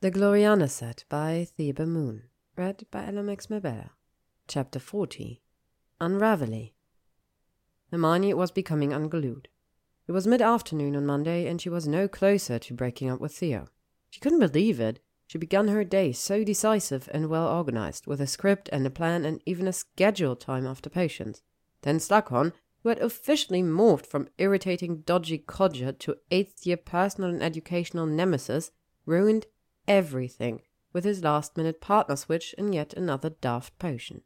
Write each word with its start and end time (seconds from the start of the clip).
The 0.00 0.12
Gloriana 0.12 0.70
Set 0.70 1.02
by 1.08 1.48
Thebe 1.56 1.80
Moon. 1.80 2.22
Read 2.56 2.86
by 2.88 3.06
LMX 3.06 3.50
Mabella. 3.50 3.90
Chapter 4.46 4.78
40 4.78 5.42
Unravelly. 6.00 6.72
Hermione 7.90 8.32
was 8.32 8.52
becoming 8.52 8.92
unglued. 8.92 9.48
It 10.06 10.12
was 10.12 10.24
mid 10.24 10.40
afternoon 10.40 10.94
on 10.94 11.04
Monday, 11.04 11.48
and 11.48 11.60
she 11.60 11.68
was 11.68 11.88
no 11.88 12.06
closer 12.06 12.60
to 12.60 12.74
breaking 12.74 13.10
up 13.10 13.20
with 13.20 13.34
Theo. 13.34 13.66
She 14.08 14.20
couldn't 14.20 14.38
believe 14.38 14.78
it. 14.78 15.00
She 15.26 15.36
began 15.36 15.66
her 15.66 15.82
day 15.82 16.12
so 16.12 16.44
decisive 16.44 17.08
and 17.12 17.28
well 17.28 17.48
organized, 17.48 18.06
with 18.06 18.20
a 18.20 18.28
script 18.28 18.68
and 18.70 18.86
a 18.86 18.90
plan 18.90 19.24
and 19.24 19.42
even 19.46 19.66
a 19.66 19.72
scheduled 19.72 20.40
time 20.40 20.64
after 20.64 20.88
potions. 20.88 21.42
Then 21.82 21.98
Slughorn, 21.98 22.52
who 22.84 22.90
had 22.90 23.00
officially 23.00 23.64
morphed 23.64 24.06
from 24.06 24.28
irritating 24.38 24.98
dodgy 24.98 25.38
codger 25.38 25.90
to 25.90 26.18
eighth 26.30 26.64
year 26.64 26.76
personal 26.76 27.30
and 27.30 27.42
educational 27.42 28.06
nemesis, 28.06 28.70
ruined 29.04 29.46
everything 29.88 30.62
with 30.92 31.04
his 31.04 31.24
last 31.24 31.56
minute 31.56 31.80
partner 31.80 32.16
switch 32.16 32.54
and 32.56 32.74
yet 32.74 32.94
another 32.94 33.30
daft 33.30 33.78
potion. 33.78 34.22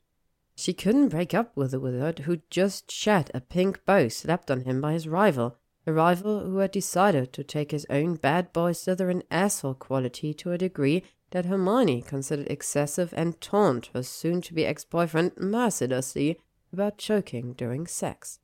She 0.54 0.74
couldn't 0.74 1.08
break 1.08 1.32
up 1.32 1.56
with 1.56 1.70
the 1.70 1.80
wizard 1.80 2.20
who'd 2.20 2.48
just 2.50 2.90
shed 2.90 3.30
a 3.32 3.40
pink 3.40 3.84
bow 3.86 4.08
slapped 4.08 4.50
on 4.50 4.62
him 4.62 4.80
by 4.80 4.92
his 4.92 5.08
rival, 5.08 5.56
a 5.86 5.92
rival 5.92 6.40
who 6.40 6.58
had 6.58 6.70
decided 6.70 7.32
to 7.32 7.42
take 7.42 7.70
his 7.70 7.86
own 7.88 8.16
bad 8.16 8.52
boy 8.52 8.72
Slytherin 8.72 9.22
asshole 9.30 9.74
quality 9.74 10.34
to 10.34 10.52
a 10.52 10.58
degree 10.58 11.02
that 11.30 11.46
Hermione 11.46 12.02
considered 12.02 12.46
excessive 12.50 13.12
and 13.16 13.40
taunt 13.40 13.90
her 13.94 14.02
soon 14.02 14.42
to 14.42 14.54
be 14.54 14.66
ex 14.66 14.84
boyfriend 14.84 15.32
mercilessly 15.38 16.38
about 16.72 16.98
choking 16.98 17.54
during 17.54 17.86
sex. 17.86 18.38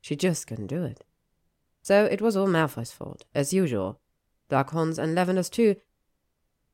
She 0.00 0.16
just 0.16 0.46
couldn't 0.46 0.68
do 0.68 0.84
it. 0.84 1.04
So 1.82 2.04
it 2.04 2.22
was 2.22 2.36
all 2.36 2.46
Malfoy's 2.46 2.92
fault, 2.92 3.24
as 3.34 3.52
usual. 3.52 4.00
Slughorn's 4.50 4.98
and 4.98 5.14
Lavender's 5.14 5.50
too, 5.50 5.76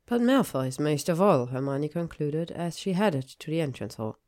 but 0.06 0.20
Malfoy's 0.20 0.78
most 0.78 1.09
of 1.09 1.20
all, 1.20 1.46
Hermione 1.46 1.88
concluded 1.88 2.51
as 2.52 2.78
she 2.78 2.92
headed 2.92 3.27
to 3.27 3.51
the 3.51 3.60
entrance 3.60 3.96
hall. 3.96 4.18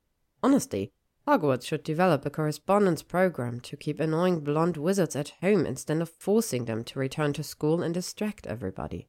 Honestly, 0.43 0.93
Hogwarts 1.29 1.67
should 1.67 1.83
develop 1.83 2.25
a 2.25 2.31
correspondence 2.31 3.03
program 3.03 3.61
to 3.61 3.77
keep 3.77 4.01
annoying 4.01 4.41
blonde 4.41 4.79
wizards 4.79 5.15
at 5.15 5.35
home 5.43 5.67
instead 5.67 6.01
of 6.01 6.09
forcing 6.09 6.65
them 6.65 6.83
to 6.85 6.99
return 6.99 7.35
to 7.35 7.43
school 7.43 7.83
and 7.83 7.93
distract 7.93 8.47
everybody. 8.47 9.09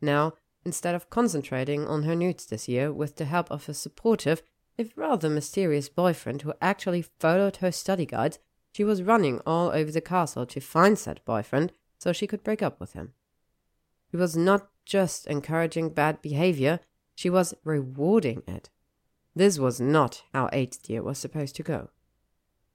Now, 0.00 0.32
instead 0.64 0.94
of 0.94 1.10
concentrating 1.10 1.86
on 1.86 2.04
her 2.04 2.14
NEWTs 2.14 2.48
this 2.48 2.68
year 2.68 2.90
with 2.90 3.16
the 3.16 3.26
help 3.26 3.50
of 3.50 3.68
a 3.68 3.74
supportive, 3.74 4.42
if 4.78 4.96
rather 4.96 5.28
mysterious 5.28 5.90
boyfriend 5.90 6.40
who 6.40 6.54
actually 6.62 7.02
followed 7.02 7.56
her 7.56 7.70
study 7.70 8.06
guides, 8.06 8.38
she 8.72 8.82
was 8.82 9.02
running 9.02 9.40
all 9.44 9.68
over 9.68 9.90
the 9.90 10.00
castle 10.00 10.46
to 10.46 10.60
find 10.60 10.98
said 10.98 11.20
boyfriend 11.26 11.72
so 11.98 12.12
she 12.14 12.26
could 12.26 12.42
break 12.42 12.62
up 12.62 12.80
with 12.80 12.94
him. 12.94 13.12
He 14.10 14.16
was 14.16 14.36
not 14.36 14.68
just 14.88 15.26
encouraging 15.26 15.90
bad 15.90 16.22
behavior, 16.22 16.80
she 17.14 17.28
was 17.28 17.54
rewarding 17.62 18.42
it. 18.48 18.70
This 19.36 19.58
was 19.58 19.80
not 19.80 20.22
how 20.32 20.48
eighth 20.52 20.88
year 20.88 21.02
was 21.02 21.18
supposed 21.18 21.54
to 21.56 21.62
go. 21.62 21.90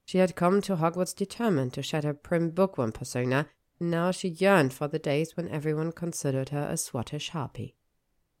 She 0.06 0.18
had 0.18 0.36
come 0.36 0.62
to 0.62 0.76
Hogwarts 0.76 1.14
determined 1.14 1.72
to 1.74 1.82
shed 1.82 2.04
her 2.04 2.14
prim 2.14 2.50
bookworm 2.50 2.92
persona, 2.92 3.48
and 3.80 3.90
now 3.90 4.12
she 4.12 4.28
yearned 4.28 4.72
for 4.72 4.86
the 4.86 4.98
days 4.98 5.36
when 5.36 5.48
everyone 5.48 5.92
considered 5.92 6.50
her 6.50 6.68
a 6.70 6.76
swattish 6.76 7.30
harpy. 7.30 7.74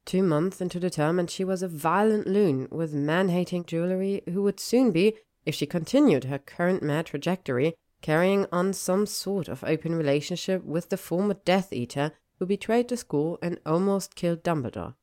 Two 0.04 0.22
months 0.22 0.60
into 0.60 0.78
the 0.78 0.90
term, 0.90 1.18
and 1.18 1.30
she 1.30 1.44
was 1.44 1.62
a 1.62 1.68
violent 1.68 2.26
loon 2.26 2.68
with 2.70 2.92
man 2.92 3.30
hating 3.30 3.64
jewellery 3.64 4.22
who 4.26 4.42
would 4.42 4.60
soon 4.60 4.92
be, 4.92 5.16
if 5.46 5.54
she 5.54 5.66
continued 5.66 6.24
her 6.24 6.38
current 6.38 6.82
mad 6.82 7.06
trajectory, 7.06 7.74
carrying 8.02 8.46
on 8.52 8.72
some 8.72 9.06
sort 9.06 9.48
of 9.48 9.64
open 9.64 9.94
relationship 9.94 10.62
with 10.62 10.90
the 10.90 10.96
former 10.96 11.34
Death 11.34 11.72
Eater 11.72 12.12
who 12.38 12.46
betrayed 12.46 12.88
the 12.88 12.96
school 12.96 13.38
and 13.42 13.60
almost 13.64 14.14
killed 14.14 14.42
Dumbledore. 14.42 14.94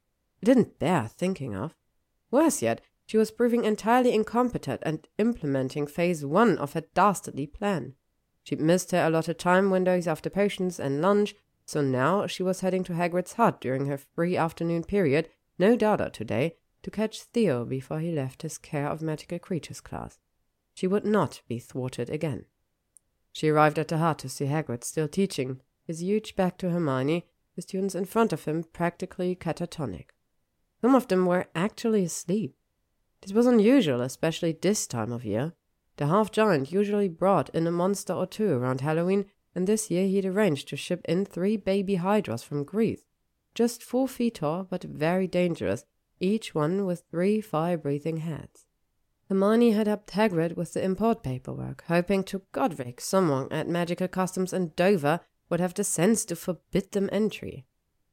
It 0.41 0.45
didn't 0.45 0.79
bear 0.79 1.07
thinking 1.07 1.55
of. 1.55 1.75
Worse 2.29 2.61
yet, 2.61 2.81
she 3.05 3.17
was 3.17 3.31
proving 3.31 3.65
entirely 3.65 4.13
incompetent 4.13 4.81
at 4.83 5.07
implementing 5.17 5.85
phase 5.85 6.25
one 6.25 6.57
of 6.57 6.73
her 6.73 6.83
dastardly 6.93 7.45
plan. 7.45 7.95
She'd 8.43 8.61
missed 8.61 8.91
her 8.91 9.05
allotted 9.05 9.37
time 9.37 9.69
windows 9.69 10.07
after 10.07 10.29
potions 10.29 10.79
and 10.79 11.01
lunch, 11.01 11.35
so 11.65 11.81
now 11.81 12.25
she 12.27 12.43
was 12.43 12.61
heading 12.61 12.83
to 12.85 12.93
Hagrid's 12.93 13.33
hut 13.33 13.61
during 13.61 13.85
her 13.85 13.97
free 13.97 14.35
afternoon 14.35 14.83
period, 14.83 15.29
no 15.59 15.75
data 15.75 16.09
today, 16.11 16.55
to 16.83 16.91
catch 16.91 17.21
Theo 17.21 17.65
before 17.65 17.99
he 17.99 18.11
left 18.11 18.41
his 18.41 18.57
care 18.57 18.87
of 18.87 19.01
magical 19.01 19.39
creatures 19.39 19.81
class. 19.81 20.17
She 20.73 20.87
would 20.87 21.05
not 21.05 21.41
be 21.47 21.59
thwarted 21.59 22.09
again. 22.09 22.45
She 23.31 23.49
arrived 23.49 23.77
at 23.77 23.89
the 23.89 23.97
hut 23.97 24.19
to 24.19 24.29
see 24.29 24.45
Hagrid 24.45 24.83
still 24.83 25.07
teaching, 25.07 25.61
his 25.91 26.01
huge 26.01 26.37
back 26.37 26.57
to 26.57 26.69
Hermione, 26.69 27.25
the 27.57 27.61
students 27.61 27.95
in 27.95 28.05
front 28.05 28.31
of 28.31 28.45
him 28.45 28.63
practically 28.63 29.35
catatonic. 29.35 30.05
Some 30.79 30.95
of 30.95 31.09
them 31.09 31.25
were 31.25 31.47
actually 31.53 32.05
asleep. 32.05 32.55
This 33.21 33.33
was 33.33 33.45
unusual, 33.45 33.99
especially 33.99 34.53
this 34.53 34.87
time 34.87 35.11
of 35.11 35.25
year. 35.25 35.51
The 35.97 36.07
half 36.07 36.31
giant 36.31 36.71
usually 36.71 37.09
brought 37.09 37.49
in 37.49 37.67
a 37.67 37.71
monster 37.71 38.13
or 38.13 38.25
two 38.25 38.53
around 38.53 38.79
Halloween, 38.79 39.25
and 39.53 39.67
this 39.67 39.91
year 39.91 40.07
he'd 40.07 40.25
arranged 40.25 40.69
to 40.69 40.77
ship 40.77 41.01
in 41.09 41.25
three 41.25 41.57
baby 41.57 41.95
hydras 41.95 42.41
from 42.41 42.63
Greece. 42.63 43.03
Just 43.53 43.83
four 43.83 44.07
feet 44.07 44.35
tall, 44.35 44.63
but 44.63 44.83
very 44.83 45.27
dangerous, 45.27 45.83
each 46.21 46.55
one 46.55 46.85
with 46.85 47.03
three 47.11 47.41
fire 47.41 47.77
breathing 47.77 48.17
heads. 48.17 48.65
Hermione 49.27 49.71
had 49.71 49.87
helped 49.87 50.11
Hagrid 50.11 50.55
with 50.55 50.73
the 50.73 50.83
import 50.83 51.21
paperwork, 51.21 51.83
hoping 51.87 52.23
to 52.25 52.43
Godric 52.53 53.01
someone 53.01 53.51
at 53.51 53.67
Magical 53.67 54.07
Customs 54.07 54.53
in 54.53 54.71
Dover 54.77 55.19
would 55.51 55.59
have 55.59 55.73
the 55.73 55.83
sense 55.83 56.25
to 56.25 56.35
forbid 56.35 56.93
them 56.93 57.09
entry. 57.11 57.65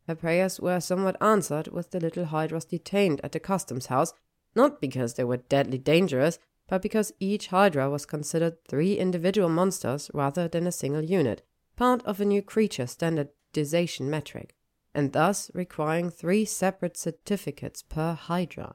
Her 0.09 0.15
prayers 0.15 0.61
were 0.61 0.81
somewhat 0.81 1.17
answered 1.23 1.69
with 1.69 1.93
the 1.93 2.01
little 2.01 2.27
hydras 2.27 2.65
detained 2.65 3.21
at 3.23 3.33
the 3.33 3.41
customs 3.41 3.87
house, 3.87 4.13
not 4.55 4.81
because 4.81 5.15
they 5.15 5.25
were 5.25 5.37
deadly 5.37 5.79
dangerous, 5.79 6.39
but 6.67 6.83
because 6.83 7.13
each 7.21 7.49
hydra 7.49 7.89
was 7.89 8.07
considered 8.07 8.65
three 8.67 8.99
individual 8.99 9.49
monsters 9.49 10.11
rather 10.13 10.49
than 10.49 10.67
a 10.67 10.73
single 10.73 11.03
unit, 11.03 11.43
part 11.77 12.05
of 12.05 12.21
a 12.21 12.25
new 12.25 12.43
creature 12.43 12.87
standardization 12.87 14.11
metric, 14.11 14.55
and 14.95 15.13
thus 15.13 15.51
requiring 15.55 16.11
three 16.11 16.45
separate 16.45 16.97
certificates 16.97 17.83
per 17.83 18.15
hydra. 18.15 18.75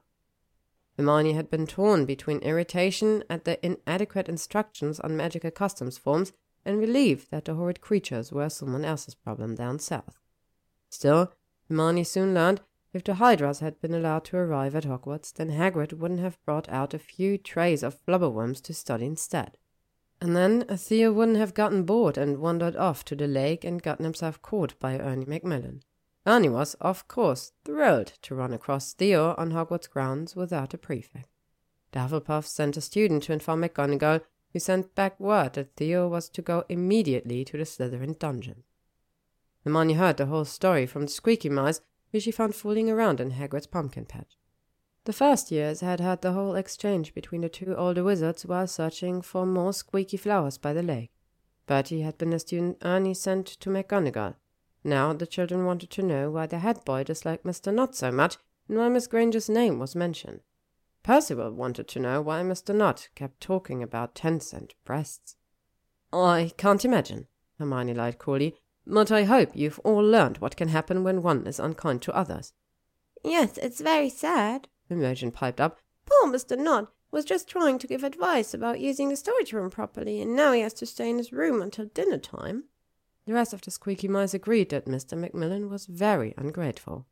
Hermione 0.96 1.32
had 1.32 1.50
been 1.50 1.66
torn 1.66 2.04
between 2.04 2.38
irritation 2.38 3.24
at 3.28 3.44
the 3.44 3.64
inadequate 3.66 4.28
instructions 4.28 5.00
on 5.00 5.16
magical 5.16 5.50
customs 5.50 5.98
forms 5.98 6.32
and 6.64 6.78
relieved 6.78 7.30
that 7.30 7.44
the 7.44 7.54
horrid 7.54 7.80
creatures 7.80 8.32
were 8.32 8.48
someone 8.48 8.84
else's 8.84 9.14
problem 9.14 9.54
down 9.54 9.78
south. 9.78 10.18
Still, 10.90 11.32
Hermione 11.68 12.04
soon 12.04 12.34
learned 12.34 12.60
if 12.92 13.02
the 13.02 13.14
Hydras 13.14 13.58
had 13.58 13.80
been 13.80 13.92
allowed 13.92 14.24
to 14.26 14.36
arrive 14.36 14.76
at 14.76 14.84
Hogwarts, 14.84 15.32
then 15.32 15.50
Hagrid 15.50 15.92
wouldn't 15.94 16.20
have 16.20 16.42
brought 16.44 16.68
out 16.68 16.94
a 16.94 16.98
few 16.98 17.36
trays 17.36 17.82
of 17.82 17.98
flobberworms 18.06 18.62
to 18.62 18.72
study 18.72 19.06
instead. 19.06 19.58
And 20.20 20.36
then 20.36 20.64
Theo 20.64 21.12
wouldn't 21.12 21.38
have 21.38 21.54
gotten 21.54 21.82
bored 21.82 22.16
and 22.16 22.38
wandered 22.38 22.76
off 22.76 23.04
to 23.06 23.16
the 23.16 23.26
lake 23.26 23.64
and 23.64 23.82
gotten 23.82 24.04
himself 24.04 24.40
caught 24.40 24.78
by 24.78 24.98
Ernie 24.98 25.26
Macmillan. 25.26 25.82
Ernie 26.24 26.48
was, 26.48 26.74
of 26.74 27.08
course, 27.08 27.52
thrilled 27.64 28.12
to 28.22 28.34
run 28.34 28.52
across 28.52 28.94
Theo 28.94 29.34
on 29.36 29.50
Hogwarts 29.50 29.90
grounds 29.90 30.36
without 30.36 30.72
a 30.72 30.78
prefect. 30.78 31.28
The 31.90 32.40
sent 32.42 32.76
a 32.76 32.80
student 32.80 33.24
to 33.24 33.32
inform 33.32 33.62
McGonagall 33.62 34.22
who 34.54 34.60
sent 34.60 34.94
back 34.94 35.18
word 35.18 35.52
that 35.54 35.74
Theo 35.76 36.08
was 36.08 36.28
to 36.30 36.40
go 36.40 36.64
immediately 36.68 37.44
to 37.44 37.58
the 37.58 37.64
Slytherin 37.64 38.18
dungeon. 38.18 38.62
The 39.64 39.70
Hermione 39.70 39.94
heard 39.94 40.16
the 40.16 40.26
whole 40.26 40.44
story 40.44 40.86
from 40.86 41.02
the 41.02 41.08
squeaky 41.08 41.48
mice, 41.48 41.80
who 42.12 42.20
she 42.20 42.30
found 42.30 42.54
fooling 42.54 42.88
around 42.88 43.20
in 43.20 43.32
Hagrid's 43.32 43.66
pumpkin 43.66 44.06
patch. 44.06 44.38
The 45.06 45.12
first 45.12 45.50
years 45.50 45.80
had 45.80 45.98
heard 45.98 46.22
the 46.22 46.32
whole 46.32 46.54
exchange 46.54 47.14
between 47.14 47.40
the 47.40 47.48
two 47.48 47.74
older 47.74 48.04
wizards 48.04 48.46
while 48.46 48.68
searching 48.68 49.22
for 49.22 49.44
more 49.44 49.72
squeaky 49.72 50.16
flowers 50.16 50.56
by 50.56 50.72
the 50.72 50.84
lake. 50.84 51.10
Bertie 51.66 52.02
had 52.02 52.16
been 52.16 52.32
a 52.32 52.38
student 52.38 52.78
Ernie 52.82 53.12
sent 53.12 53.46
to 53.46 53.70
McGonagall. 53.70 54.36
Now 54.84 55.12
the 55.12 55.26
children 55.26 55.64
wanted 55.64 55.90
to 55.90 56.02
know 56.02 56.30
why 56.30 56.46
the 56.46 56.60
head 56.60 56.84
boy 56.84 57.02
disliked 57.02 57.44
Mr. 57.44 57.74
Nott 57.74 57.96
so 57.96 58.12
much, 58.12 58.36
and 58.68 58.78
why 58.78 58.88
Miss 58.88 59.08
Granger's 59.08 59.48
name 59.48 59.80
was 59.80 59.96
mentioned. 59.96 60.40
Percival 61.04 61.52
wanted 61.52 61.86
to 61.88 62.00
know 62.00 62.22
why 62.22 62.40
Mr. 62.40 62.74
Nott 62.74 63.10
kept 63.14 63.38
talking 63.38 63.82
about 63.82 64.14
tents 64.14 64.54
and 64.54 64.74
breasts. 64.86 65.36
I 66.10 66.52
can't 66.56 66.84
imagine, 66.84 67.26
Hermione 67.58 67.92
lied 67.92 68.18
coolly, 68.18 68.56
but 68.86 69.12
I 69.12 69.24
hope 69.24 69.50
you've 69.54 69.78
all 69.80 70.02
learned 70.02 70.38
what 70.38 70.56
can 70.56 70.68
happen 70.68 71.04
when 71.04 71.22
one 71.22 71.46
is 71.46 71.60
unkind 71.60 72.00
to 72.02 72.16
others. 72.16 72.54
Yes, 73.22 73.58
it's 73.58 73.82
very 73.82 74.08
sad, 74.08 74.68
Imogen 74.88 75.30
piped 75.30 75.60
up. 75.60 75.78
Poor 76.06 76.32
Mr. 76.32 76.58
Nott 76.58 76.90
was 77.10 77.26
just 77.26 77.48
trying 77.48 77.78
to 77.78 77.86
give 77.86 78.02
advice 78.02 78.54
about 78.54 78.80
using 78.80 79.10
the 79.10 79.16
storage 79.16 79.52
room 79.52 79.68
properly, 79.68 80.22
and 80.22 80.34
now 80.34 80.52
he 80.52 80.62
has 80.62 80.74
to 80.74 80.86
stay 80.86 81.10
in 81.10 81.18
his 81.18 81.32
room 81.32 81.60
until 81.60 81.84
dinner 81.84 82.18
time. 82.18 82.64
The 83.26 83.34
rest 83.34 83.52
of 83.52 83.60
the 83.60 83.70
squeaky 83.70 84.08
mice 84.08 84.32
agreed 84.32 84.70
that 84.70 84.86
Mr. 84.86 85.18
Macmillan 85.18 85.68
was 85.68 85.84
very 85.84 86.32
ungrateful. 86.38 87.06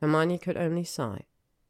Hermione 0.00 0.38
could 0.38 0.56
only 0.56 0.84
sigh. 0.84 1.24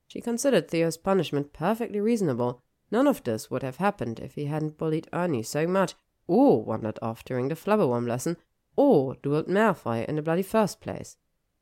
She 0.06 0.20
considered 0.20 0.68
Theo's 0.68 0.96
punishment 0.96 1.52
perfectly 1.52 2.00
reasonable. 2.00 2.62
None 2.90 3.06
of 3.06 3.24
this 3.24 3.50
would 3.50 3.62
have 3.62 3.76
happened 3.76 4.20
if 4.20 4.34
he 4.34 4.46
hadn't 4.46 4.78
bullied 4.78 5.08
Ernie 5.12 5.42
so 5.42 5.66
much, 5.66 5.94
or 6.26 6.62
wandered 6.62 6.98
off 7.02 7.24
during 7.24 7.48
the 7.48 7.56
flobberworm 7.56 8.06
lesson, 8.06 8.36
or 8.76 9.16
duelled 9.16 9.48
Malfoy 9.48 10.04
in 10.06 10.16
the 10.16 10.22
bloody 10.22 10.42
first 10.42 10.80
place. 10.80 11.16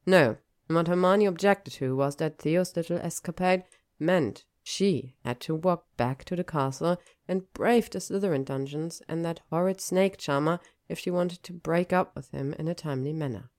No, 0.06 0.36
what 0.68 0.88
Hermione 0.88 1.26
objected 1.26 1.72
to 1.74 1.96
was 1.96 2.16
that 2.16 2.38
Theo's 2.38 2.76
little 2.76 2.98
escapade 2.98 3.64
meant 3.98 4.44
she 4.62 5.16
had 5.24 5.40
to 5.40 5.54
walk 5.54 5.86
back 5.96 6.24
to 6.24 6.36
the 6.36 6.44
castle 6.44 7.00
and 7.26 7.52
brave 7.52 7.90
the 7.90 7.98
Slytherin 7.98 8.44
dungeons 8.44 9.02
and 9.08 9.24
that 9.24 9.40
horrid 9.50 9.80
snake 9.80 10.18
charmer 10.18 10.60
if 10.88 10.98
she 10.98 11.10
wanted 11.10 11.42
to 11.42 11.52
break 11.52 11.92
up 11.92 12.14
with 12.14 12.30
him 12.30 12.54
in 12.58 12.68
a 12.68 12.74
timely 12.74 13.12
manner. 13.12 13.50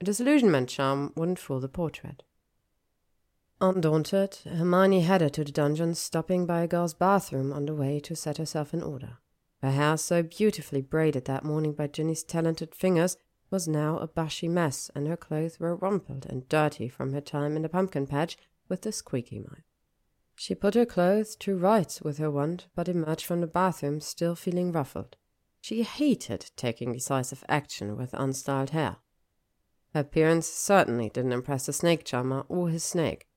A 0.00 0.04
disillusionment 0.04 0.68
charm 0.68 1.12
wouldn't 1.16 1.38
fool 1.38 1.60
the 1.60 1.68
portrait. 1.68 2.22
Undaunted, 3.60 4.38
Hermione 4.44 5.00
headed 5.00 5.32
to 5.34 5.42
the 5.42 5.50
dungeon, 5.50 5.94
stopping 5.94 6.46
by 6.46 6.60
a 6.60 6.68
girl's 6.68 6.94
bathroom 6.94 7.52
on 7.52 7.66
the 7.66 7.74
way 7.74 7.98
to 8.00 8.14
set 8.14 8.36
herself 8.36 8.72
in 8.72 8.84
order. 8.84 9.18
Her 9.62 9.72
hair, 9.72 9.96
so 9.96 10.22
beautifully 10.22 10.80
braided 10.80 11.24
that 11.24 11.44
morning 11.44 11.72
by 11.72 11.88
Ginny's 11.88 12.22
talented 12.22 12.72
fingers, 12.72 13.16
was 13.50 13.66
now 13.66 13.98
a 13.98 14.06
bushy 14.06 14.46
mess, 14.46 14.92
and 14.94 15.08
her 15.08 15.16
clothes 15.16 15.58
were 15.58 15.74
rumpled 15.74 16.24
and 16.26 16.48
dirty 16.48 16.88
from 16.88 17.12
her 17.12 17.20
time 17.20 17.56
in 17.56 17.62
the 17.62 17.68
pumpkin 17.68 18.06
patch 18.06 18.36
with 18.68 18.82
the 18.82 18.92
squeaky 18.92 19.40
mite. 19.40 19.64
She 20.36 20.54
put 20.54 20.74
her 20.74 20.86
clothes 20.86 21.34
to 21.36 21.56
rights 21.56 22.00
with 22.00 22.18
her 22.18 22.30
wand, 22.30 22.66
but 22.76 22.88
emerged 22.88 23.24
from 23.24 23.40
the 23.40 23.48
bathroom 23.48 24.00
still 24.00 24.36
feeling 24.36 24.70
ruffled. 24.70 25.16
She 25.60 25.82
hated 25.82 26.52
taking 26.54 26.92
decisive 26.92 27.42
action 27.48 27.96
with 27.96 28.12
unstyled 28.12 28.70
hair. 28.70 28.98
Her 29.94 30.00
appearance 30.00 30.46
certainly 30.46 31.08
didn't 31.08 31.32
impress 31.32 31.66
the 31.66 31.72
snake 31.72 32.04
charmer 32.04 32.44
or 32.48 32.68
his 32.68 32.84
snake. 32.84 33.27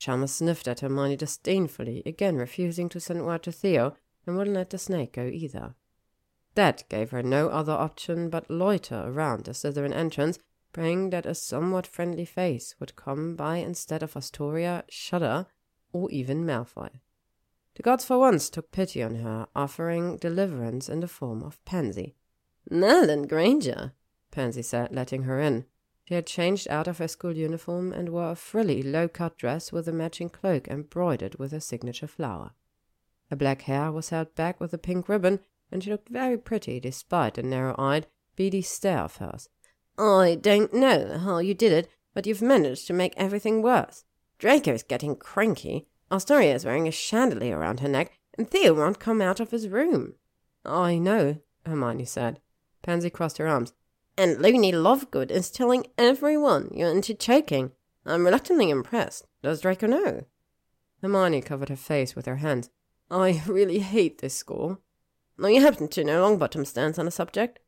Charmer 0.00 0.26
sniffed 0.26 0.66
at 0.66 0.80
Hermione 0.80 1.14
disdainfully, 1.14 2.02
again 2.06 2.36
refusing 2.36 2.88
to 2.88 2.98
send 2.98 3.26
word 3.26 3.42
to 3.42 3.52
Theo, 3.52 3.94
and 4.26 4.36
wouldn't 4.36 4.56
let 4.56 4.70
the 4.70 4.78
snake 4.78 5.12
go 5.12 5.26
either. 5.26 5.74
That 6.54 6.88
gave 6.88 7.10
her 7.10 7.22
no 7.22 7.50
other 7.50 7.74
option 7.74 8.30
but 8.30 8.50
loiter 8.50 9.04
around 9.06 9.44
the 9.44 9.52
Slytherin 9.52 9.92
entrance, 9.92 10.38
praying 10.72 11.10
that 11.10 11.26
a 11.26 11.34
somewhat 11.34 11.86
friendly 11.86 12.24
face 12.24 12.74
would 12.80 12.96
come 12.96 13.36
by 13.36 13.58
instead 13.58 14.02
of 14.02 14.16
Astoria, 14.16 14.84
Shudder, 14.88 15.46
or 15.92 16.10
even 16.10 16.46
Malfoy. 16.46 16.90
The 17.74 17.82
gods 17.82 18.04
for 18.04 18.18
once 18.18 18.48
took 18.48 18.72
pity 18.72 19.02
on 19.02 19.16
her, 19.16 19.48
offering 19.54 20.16
deliverance 20.16 20.88
in 20.88 21.00
the 21.00 21.08
form 21.08 21.42
of 21.42 21.62
Pansy. 21.66 22.16
Merlin 22.70 23.26
Granger, 23.26 23.92
Pansy 24.30 24.62
said, 24.62 24.92
letting 24.92 25.24
her 25.24 25.38
in. 25.38 25.66
She 26.10 26.16
had 26.16 26.26
changed 26.26 26.66
out 26.66 26.88
of 26.88 26.98
her 26.98 27.06
school 27.06 27.36
uniform 27.36 27.92
and 27.92 28.08
wore 28.08 28.32
a 28.32 28.34
frilly, 28.34 28.82
low 28.82 29.06
cut 29.06 29.38
dress 29.38 29.70
with 29.70 29.86
a 29.86 29.92
matching 29.92 30.28
cloak 30.28 30.66
embroidered 30.66 31.36
with 31.36 31.52
her 31.52 31.60
signature 31.60 32.08
flower. 32.08 32.50
Her 33.30 33.36
black 33.36 33.62
hair 33.62 33.92
was 33.92 34.08
held 34.08 34.34
back 34.34 34.58
with 34.58 34.74
a 34.74 34.78
pink 34.78 35.08
ribbon, 35.08 35.38
and 35.70 35.84
she 35.84 35.90
looked 35.92 36.08
very 36.08 36.36
pretty 36.36 36.80
despite 36.80 37.38
a 37.38 37.44
narrow 37.44 37.76
eyed, 37.78 38.08
beady 38.34 38.60
stare 38.60 39.02
of 39.02 39.18
hers. 39.18 39.48
I 39.96 40.34
don't 40.34 40.74
know 40.74 41.16
how 41.16 41.38
you 41.38 41.54
did 41.54 41.70
it, 41.70 41.88
but 42.12 42.26
you've 42.26 42.42
managed 42.42 42.88
to 42.88 42.92
make 42.92 43.14
everything 43.16 43.62
worse. 43.62 44.02
Draco's 44.40 44.82
getting 44.82 45.14
cranky. 45.14 45.86
Astoria 46.10 46.56
is 46.56 46.64
wearing 46.64 46.88
a 46.88 46.90
chandelier 46.90 47.56
around 47.56 47.78
her 47.78 47.88
neck, 47.88 48.18
and 48.36 48.50
Theo 48.50 48.74
won't 48.74 48.98
come 48.98 49.22
out 49.22 49.38
of 49.38 49.52
his 49.52 49.68
room. 49.68 50.14
I 50.64 50.98
know, 50.98 51.36
Hermione 51.64 52.04
said. 52.04 52.40
Pansy 52.82 53.10
crossed 53.10 53.38
her 53.38 53.46
arms. 53.46 53.74
And 54.20 54.42
Loony 54.42 54.70
Lovegood 54.70 55.30
is 55.30 55.50
telling 55.50 55.86
everyone 55.96 56.68
you're 56.74 56.90
into 56.90 57.14
choking. 57.14 57.72
I'm 58.04 58.26
reluctantly 58.26 58.68
impressed. 58.68 59.26
Does 59.42 59.62
Draco 59.62 59.86
know? 59.86 60.26
Hermione 61.00 61.40
covered 61.40 61.70
her 61.70 61.76
face 61.76 62.14
with 62.14 62.26
her 62.26 62.36
hands. 62.36 62.68
I 63.10 63.42
really 63.46 63.78
hate 63.78 64.18
this 64.18 64.34
school. 64.34 64.82
No, 65.38 65.48
you 65.48 65.62
happen 65.62 65.88
to 65.88 66.04
know 66.04 66.20
Longbottom's 66.20 66.68
stance 66.68 66.98
on 66.98 67.06
the 67.06 67.10
subject? 67.10 67.60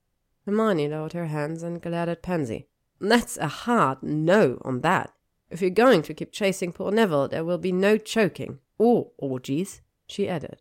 Hermione 0.45 0.89
lowered 0.89 1.15
her 1.15 1.29
hands 1.29 1.63
and 1.63 1.81
glared 1.81 2.11
at 2.11 2.23
Pansy. 2.23 2.69
That's 3.01 3.39
a 3.39 3.49
hard 3.49 4.03
no 4.03 4.61
on 4.61 4.83
that. 4.83 5.11
If 5.49 5.63
you're 5.63 5.71
going 5.71 6.03
to 6.03 6.13
keep 6.13 6.33
chasing 6.33 6.71
poor 6.71 6.93
Neville, 6.93 7.29
there 7.29 7.47
will 7.47 7.57
be 7.57 7.73
no 7.73 7.97
choking. 7.97 8.59
Or 8.77 9.13
orgies, 9.17 9.81
she 10.07 10.29
added. 10.29 10.61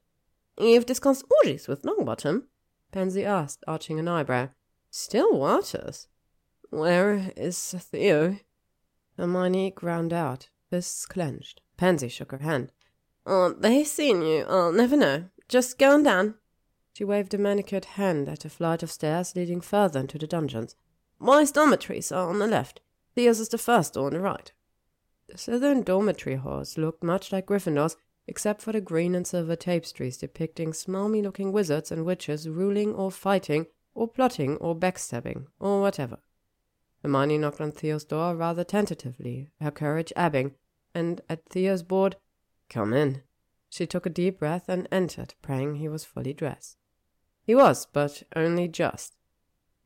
You've 0.57 0.85
discussed 0.85 1.25
orgies 1.43 1.67
with 1.67 1.83
Longbottom? 1.83 2.43
Pansy 2.93 3.25
asked, 3.25 3.65
arching 3.67 3.99
an 3.99 4.07
eyebrow. 4.07 4.51
Still 4.93 5.37
waters. 5.37 6.09
Where 6.69 7.31
is 7.37 7.73
Theo? 7.79 8.39
Hermione 9.17 9.71
ground 9.71 10.11
out, 10.11 10.49
fists 10.69 11.05
clenched. 11.05 11.61
Pansy 11.77 12.09
shook 12.09 12.33
her 12.33 12.39
hand. 12.39 12.73
Aren't 13.25 13.61
they 13.61 13.85
seeing 13.85 14.21
you? 14.21 14.43
I'll 14.49 14.73
never 14.73 14.97
know. 14.97 15.29
Just 15.47 15.79
go 15.79 15.93
on 15.93 16.03
down. 16.03 16.35
She 16.91 17.05
waved 17.05 17.33
a 17.33 17.37
manicured 17.37 17.85
hand 17.85 18.27
at 18.27 18.43
a 18.43 18.49
flight 18.49 18.83
of 18.83 18.91
stairs 18.91 19.33
leading 19.33 19.61
further 19.61 20.01
into 20.01 20.17
the 20.17 20.27
dungeons. 20.27 20.75
My 21.19 21.45
dormitories 21.45 22.11
are 22.11 22.27
on 22.27 22.39
the 22.39 22.47
left. 22.47 22.81
Theo's 23.15 23.39
is 23.39 23.47
the 23.47 23.57
first 23.57 23.93
door 23.93 24.07
on 24.07 24.13
the 24.13 24.19
right. 24.19 24.51
The 25.29 25.37
southern 25.37 25.83
dormitory 25.83 26.35
halls 26.35 26.77
looked 26.77 27.01
much 27.01 27.31
like 27.31 27.45
Gryffindor's, 27.45 27.95
except 28.27 28.61
for 28.61 28.73
the 28.73 28.81
green 28.81 29.15
and 29.15 29.25
silver 29.25 29.55
tapestries 29.55 30.17
depicting 30.17 30.73
smarmy 30.73 31.23
looking 31.23 31.53
wizards 31.53 31.93
and 31.93 32.05
witches 32.05 32.49
ruling 32.49 32.93
or 32.93 33.09
fighting 33.09 33.67
or 33.93 34.07
plotting 34.07 34.57
or 34.57 34.75
backstabbing 34.75 35.47
or 35.59 35.81
whatever. 35.81 36.19
Hermione 37.01 37.37
knocked 37.37 37.61
on 37.61 37.71
Theo's 37.71 38.03
door 38.03 38.35
rather 38.35 38.63
tentatively, 38.63 39.49
her 39.59 39.71
courage 39.71 40.13
ebbing, 40.15 40.55
and 40.93 41.21
at 41.29 41.45
Theo's 41.49 41.83
board, 41.83 42.17
Come 42.69 42.93
in. 42.93 43.23
She 43.69 43.85
took 43.85 44.05
a 44.05 44.09
deep 44.09 44.39
breath 44.39 44.69
and 44.69 44.87
entered, 44.91 45.33
praying 45.41 45.75
he 45.75 45.89
was 45.89 46.05
fully 46.05 46.33
dressed. 46.33 46.77
He 47.43 47.55
was, 47.55 47.85
but 47.85 48.23
only 48.35 48.67
just. 48.67 49.15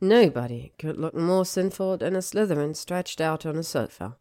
Nobody 0.01 0.73
could 0.77 0.97
look 0.97 1.15
more 1.15 1.45
sinful 1.45 1.97
than 1.97 2.15
a 2.15 2.21
Slytherin 2.21 2.75
stretched 2.75 3.21
out 3.21 3.45
on 3.45 3.55
a 3.55 3.63
sofa. 3.63 4.17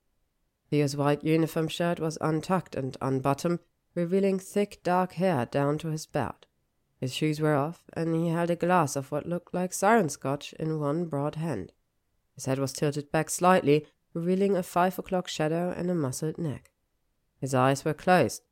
Theo's 0.70 0.96
white 0.96 1.24
uniform 1.24 1.68
shirt 1.68 1.98
was 1.98 2.16
untucked 2.20 2.74
and 2.74 2.96
unbuttoned, 3.00 3.58
revealing 3.94 4.38
thick 4.38 4.80
dark 4.82 5.14
hair 5.14 5.46
down 5.46 5.78
to 5.78 5.88
his 5.88 6.06
belt. 6.06 6.46
His 7.00 7.14
shoes 7.14 7.40
were 7.40 7.54
off, 7.54 7.84
and 7.92 8.14
he 8.14 8.28
held 8.28 8.50
a 8.50 8.56
glass 8.56 8.96
of 8.96 9.10
what 9.10 9.28
looked 9.28 9.52
like 9.52 9.72
siren 9.72 10.08
scotch 10.08 10.52
in 10.54 10.80
one 10.80 11.04
broad 11.06 11.34
hand. 11.34 11.72
His 12.34 12.46
head 12.46 12.58
was 12.58 12.72
tilted 12.72 13.10
back 13.12 13.30
slightly, 13.30 13.86
revealing 14.12 14.56
a 14.56 14.62
five 14.62 14.98
o'clock 14.98 15.28
shadow 15.28 15.74
and 15.76 15.90
a 15.90 15.94
muscled 15.94 16.38
neck. 16.38 16.70
His 17.40 17.54
eyes 17.54 17.84
were 17.84 17.94
closed. 17.94 18.42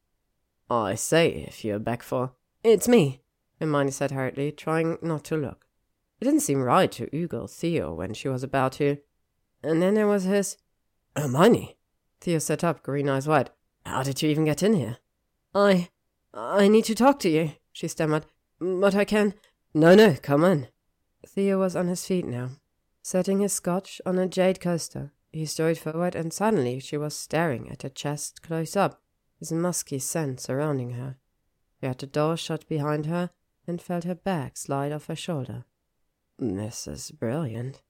I 0.69 0.95
say, 0.95 1.45
if 1.49 1.65
you're 1.65 1.79
back 1.79 2.03
for. 2.03 2.33
It's 2.63 2.89
me, 2.89 3.23
Hermione 3.61 3.91
said 3.91 4.11
hurriedly, 4.11 4.53
trying 4.53 4.99
not 5.03 5.25
to 5.25 5.37
look. 5.37 5.67
It 6.21 6.25
didn't 6.25 6.41
seem 6.41 6.63
right 6.63 6.91
to 6.93 7.09
ogle 7.17 7.49
Theo 7.49 7.93
when 7.95 8.15
she 8.15 8.29
was 8.29 8.43
about 8.43 8.73
to. 8.73 8.99
And 9.63 9.83
then 9.83 9.95
there 9.95 10.07
was 10.07 10.25
his. 10.25 10.57
Hermione, 11.17 11.77
Theo 12.21 12.39
sat 12.39 12.63
up, 12.63 12.83
green 12.83 13.09
eyes 13.09 13.27
wide. 13.27 13.51
How 13.85 14.03
did 14.03 14.23
you 14.23 14.29
even 14.31 14.45
get 14.45 14.63
in 14.63 14.75
here? 14.75 14.99
I. 15.55 15.89
I 16.35 16.69
need 16.69 16.85
to 16.87 16.95
talk 16.95 17.19
to 17.21 17.29
you, 17.29 17.53
she 17.73 17.89
stammered. 17.89 18.27
But 18.59 18.95
I 18.95 19.05
can. 19.05 19.35
No, 19.75 19.95
no, 19.95 20.17
come 20.23 20.45
on. 20.45 20.69
Theo 21.27 21.59
was 21.59 21.75
on 21.75 21.89
his 21.89 22.07
feet 22.07 22.27
now, 22.27 22.51
setting 23.03 23.41
his 23.41 23.53
scotch 23.53 24.01
on 24.05 24.19
a 24.19 24.29
jade 24.29 24.61
coaster. 24.61 25.13
He 25.33 25.47
strode 25.47 25.79
forward, 25.79 26.15
and 26.15 26.33
suddenly 26.33 26.79
she 26.79 26.97
was 26.97 27.17
staring 27.17 27.71
at 27.71 27.83
her 27.83 27.89
chest 27.89 28.43
close 28.43 28.77
up, 28.77 29.01
his 29.39 29.51
musky 29.51 29.99
scent 29.99 30.41
surrounding 30.41 30.91
her. 30.91 31.17
He 31.81 31.87
had 31.87 31.99
the 31.99 32.07
door 32.07 32.37
shut 32.37 32.69
behind 32.69 33.07
her 33.07 33.31
and 33.67 33.81
felt 33.81 34.05
her 34.05 34.15
bag 34.15 34.57
slide 34.57 34.93
off 34.93 35.07
her 35.07 35.17
shoulder. 35.17 35.65
This 36.39 36.87
is 36.87 37.11
brilliant, 37.13 37.81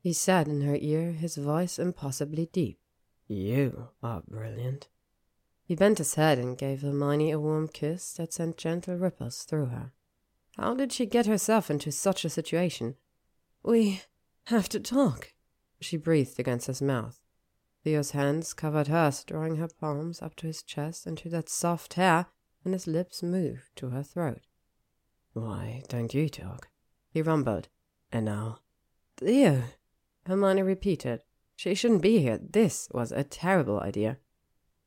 he 0.00 0.12
said 0.12 0.48
in 0.48 0.62
her 0.62 0.76
ear, 0.80 1.12
his 1.12 1.36
voice 1.36 1.78
impossibly 1.78 2.46
deep. 2.46 2.80
You 3.28 3.88
are 4.02 4.22
brilliant. 4.26 4.88
He 5.70 5.76
bent 5.76 5.98
his 5.98 6.16
head 6.16 6.36
and 6.40 6.58
gave 6.58 6.82
Hermione 6.82 7.30
a 7.30 7.38
warm 7.38 7.68
kiss 7.68 8.14
that 8.14 8.32
sent 8.32 8.56
gentle 8.56 8.96
ripples 8.96 9.44
through 9.44 9.66
her. 9.66 9.92
How 10.56 10.74
did 10.74 10.92
she 10.92 11.06
get 11.06 11.26
herself 11.26 11.70
into 11.70 11.92
such 11.92 12.24
a 12.24 12.28
situation? 12.28 12.96
We 13.62 14.02
have 14.46 14.68
to 14.70 14.80
talk, 14.80 15.32
she 15.80 15.96
breathed 15.96 16.40
against 16.40 16.66
his 16.66 16.82
mouth. 16.82 17.20
Theo's 17.84 18.10
hands 18.10 18.52
covered 18.52 18.88
hers, 18.88 19.22
drawing 19.22 19.58
her 19.58 19.68
palms 19.68 20.20
up 20.20 20.34
to 20.38 20.48
his 20.48 20.64
chest 20.64 21.06
and 21.06 21.16
to 21.18 21.28
that 21.28 21.48
soft 21.48 21.94
hair, 21.94 22.26
and 22.64 22.74
his 22.74 22.88
lips 22.88 23.22
moved 23.22 23.70
to 23.76 23.90
her 23.90 24.02
throat. 24.02 24.40
Why 25.34 25.84
don't 25.86 26.12
you 26.12 26.28
talk? 26.28 26.66
He 27.12 27.22
rumbled. 27.22 27.68
And 28.10 28.24
now? 28.24 28.58
Theo, 29.18 29.62
Hermione 30.26 30.62
repeated, 30.62 31.22
she 31.54 31.76
shouldn't 31.76 32.02
be 32.02 32.18
here. 32.18 32.40
This 32.42 32.88
was 32.90 33.12
a 33.12 33.22
terrible 33.22 33.78
idea. 33.78 34.18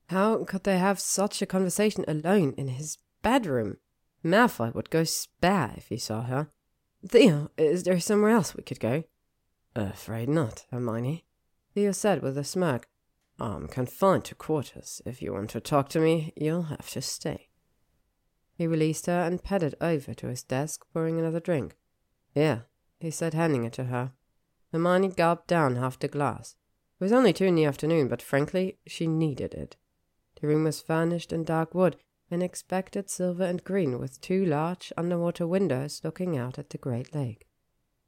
How 0.07 0.43
could 0.43 0.63
they 0.63 0.77
have 0.77 0.99
such 0.99 1.41
a 1.41 1.45
conversation 1.45 2.05
alone 2.07 2.53
in 2.57 2.67
his 2.67 2.97
bedroom? 3.21 3.77
Malfoy 4.23 4.73
would 4.73 4.89
go 4.89 5.03
spare 5.03 5.73
if 5.75 5.87
he 5.89 5.97
saw 5.97 6.23
her. 6.23 6.49
Theo, 7.07 7.51
is 7.57 7.83
there 7.83 7.99
somewhere 7.99 8.31
else 8.31 8.55
we 8.55 8.63
could 8.63 8.79
go? 8.79 9.03
Afraid 9.75 10.29
not, 10.29 10.65
Hermione, 10.71 11.25
Theo 11.73 11.91
said 11.91 12.21
with 12.21 12.37
a 12.37 12.43
smirk. 12.43 12.87
I'm 13.39 13.67
confined 13.67 14.25
to 14.25 14.35
quarters. 14.35 15.01
If 15.05 15.21
you 15.21 15.33
want 15.33 15.49
to 15.51 15.59
talk 15.59 15.89
to 15.89 15.99
me, 15.99 16.31
you'll 16.35 16.63
have 16.63 16.89
to 16.91 17.01
stay. 17.01 17.49
He 18.55 18.67
released 18.67 19.07
her 19.07 19.23
and 19.23 19.43
padded 19.43 19.75
over 19.81 20.13
to 20.13 20.27
his 20.27 20.43
desk, 20.43 20.85
pouring 20.93 21.19
another 21.19 21.39
drink. 21.39 21.75
Here, 22.33 22.67
he 22.99 23.09
said, 23.09 23.33
handing 23.33 23.63
it 23.65 23.73
to 23.73 23.85
her. 23.85 24.11
Hermione 24.71 25.09
gulped 25.09 25.47
down 25.47 25.75
half 25.75 25.97
the 25.97 26.07
glass. 26.07 26.55
It 26.99 27.03
was 27.03 27.11
only 27.11 27.33
two 27.33 27.45
in 27.45 27.55
the 27.55 27.65
afternoon, 27.65 28.07
but 28.07 28.21
frankly, 28.21 28.77
she 28.85 29.07
needed 29.07 29.53
it. 29.53 29.75
The 30.43 30.49
room 30.49 30.65
was 30.65 30.81
furnished 30.81 31.31
in 31.31 31.45
dark 31.45 31.73
wood, 31.73 31.95
and 32.29 32.43
expected 32.43 33.09
silver 33.09 33.45
and 33.45 33.63
green, 33.63 33.97
with 33.97 34.19
two 34.19 34.43
large 34.43 34.91
underwater 34.97 35.47
windows 35.47 36.01
looking 36.03 36.37
out 36.37 36.59
at 36.59 36.69
the 36.69 36.77
great 36.77 37.15
lake. 37.15 37.47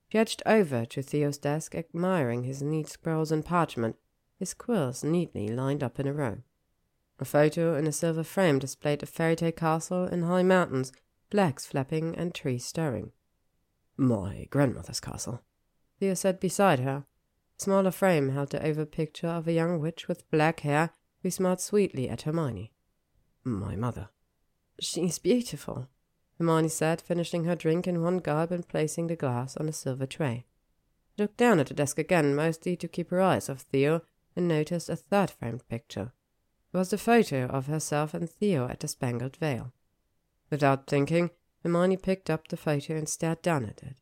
She 0.10 0.18
edged 0.18 0.44
over 0.46 0.84
to 0.84 1.02
Theo's 1.02 1.38
desk, 1.38 1.76
admiring 1.76 2.44
his 2.44 2.62
neat 2.62 2.90
scrolls 2.90 3.32
and 3.32 3.46
parchment, 3.46 3.96
his 4.38 4.54
quills 4.54 5.02
neatly 5.02 5.48
lined 5.48 5.82
up 5.82 5.98
in 5.98 6.08
a 6.08 6.14
row. 6.14 6.40
A 7.20 7.24
photo 7.24 7.78
in 7.78 7.88
a 7.88 7.94
silver 7.94 8.26
frame 8.26 8.60
displayed 8.60 9.02
a 9.02 9.06
fairy 9.06 9.38
tale 9.38 9.54
castle 9.54 10.04
in 10.04 10.24
high 10.24 10.44
mountains, 10.44 10.92
flags 11.32 11.66
flapping 11.66 12.18
and 12.18 12.36
trees 12.36 12.66
stirring. 12.66 13.14
My 13.96 14.48
grandmother's 14.50 15.00
castle, 15.00 15.42
Theo 16.02 16.14
sat 16.16 16.42
beside 16.42 16.80
her, 16.80 17.06
A 17.58 17.64
smaller 17.64 17.92
frame 17.92 18.32
held 18.32 18.50
the 18.50 18.62
oval 18.62 18.88
picture 18.88 19.30
of 19.30 19.48
a 19.48 19.54
young 19.54 19.80
witch 19.80 20.10
with 20.10 20.30
black 20.30 20.60
hair 20.60 20.92
who 21.26 21.32
smiled 21.32 21.60
sweetly 21.60 22.08
at 22.08 22.22
Hermione. 22.22 22.72
My 23.44 23.76
mother. 23.76 24.10
She's 24.80 25.18
beautiful, 25.18 25.88
Hermione 26.38 26.70
said, 26.70 27.02
finishing 27.02 27.46
her 27.46 27.56
drink 27.56 27.88
in 27.88 28.04
one 28.04 28.20
gulp 28.20 28.52
and 28.52 28.68
placing 28.68 29.08
the 29.08 29.16
glass 29.16 29.58
on 29.58 29.68
a 29.68 29.74
silver 29.74 30.06
tray. 30.06 30.46
Looked 31.18 31.38
down 31.38 31.58
at 31.60 31.66
the 31.66 31.74
desk 31.74 31.98
again, 31.98 32.36
mostly 32.36 32.76
to 32.76 32.88
keep 32.88 33.10
her 33.10 33.22
eyes 33.22 33.50
off 33.50 33.62
Theo, 33.62 34.04
and 34.36 34.48
noticed 34.48 34.88
a 34.88 34.96
third 34.96 35.32
framed 35.32 35.68
picture. 35.68 36.14
It 36.72 36.78
was 36.78 36.92
the 36.92 36.98
photo 37.00 37.48
of 37.48 37.66
herself 37.66 38.14
and 38.14 38.30
Theo 38.30 38.68
at 38.68 38.82
the 38.82 38.88
Spangled 38.88 39.38
Veil. 39.38 39.74
Without 40.52 40.86
thinking, 40.86 41.32
Hermione 41.64 41.98
picked 41.98 42.30
up 42.30 42.50
the 42.50 42.56
photo 42.56 42.96
and 42.96 43.10
stared 43.10 43.42
down 43.42 43.66
at 43.66 43.82
it. 43.82 43.96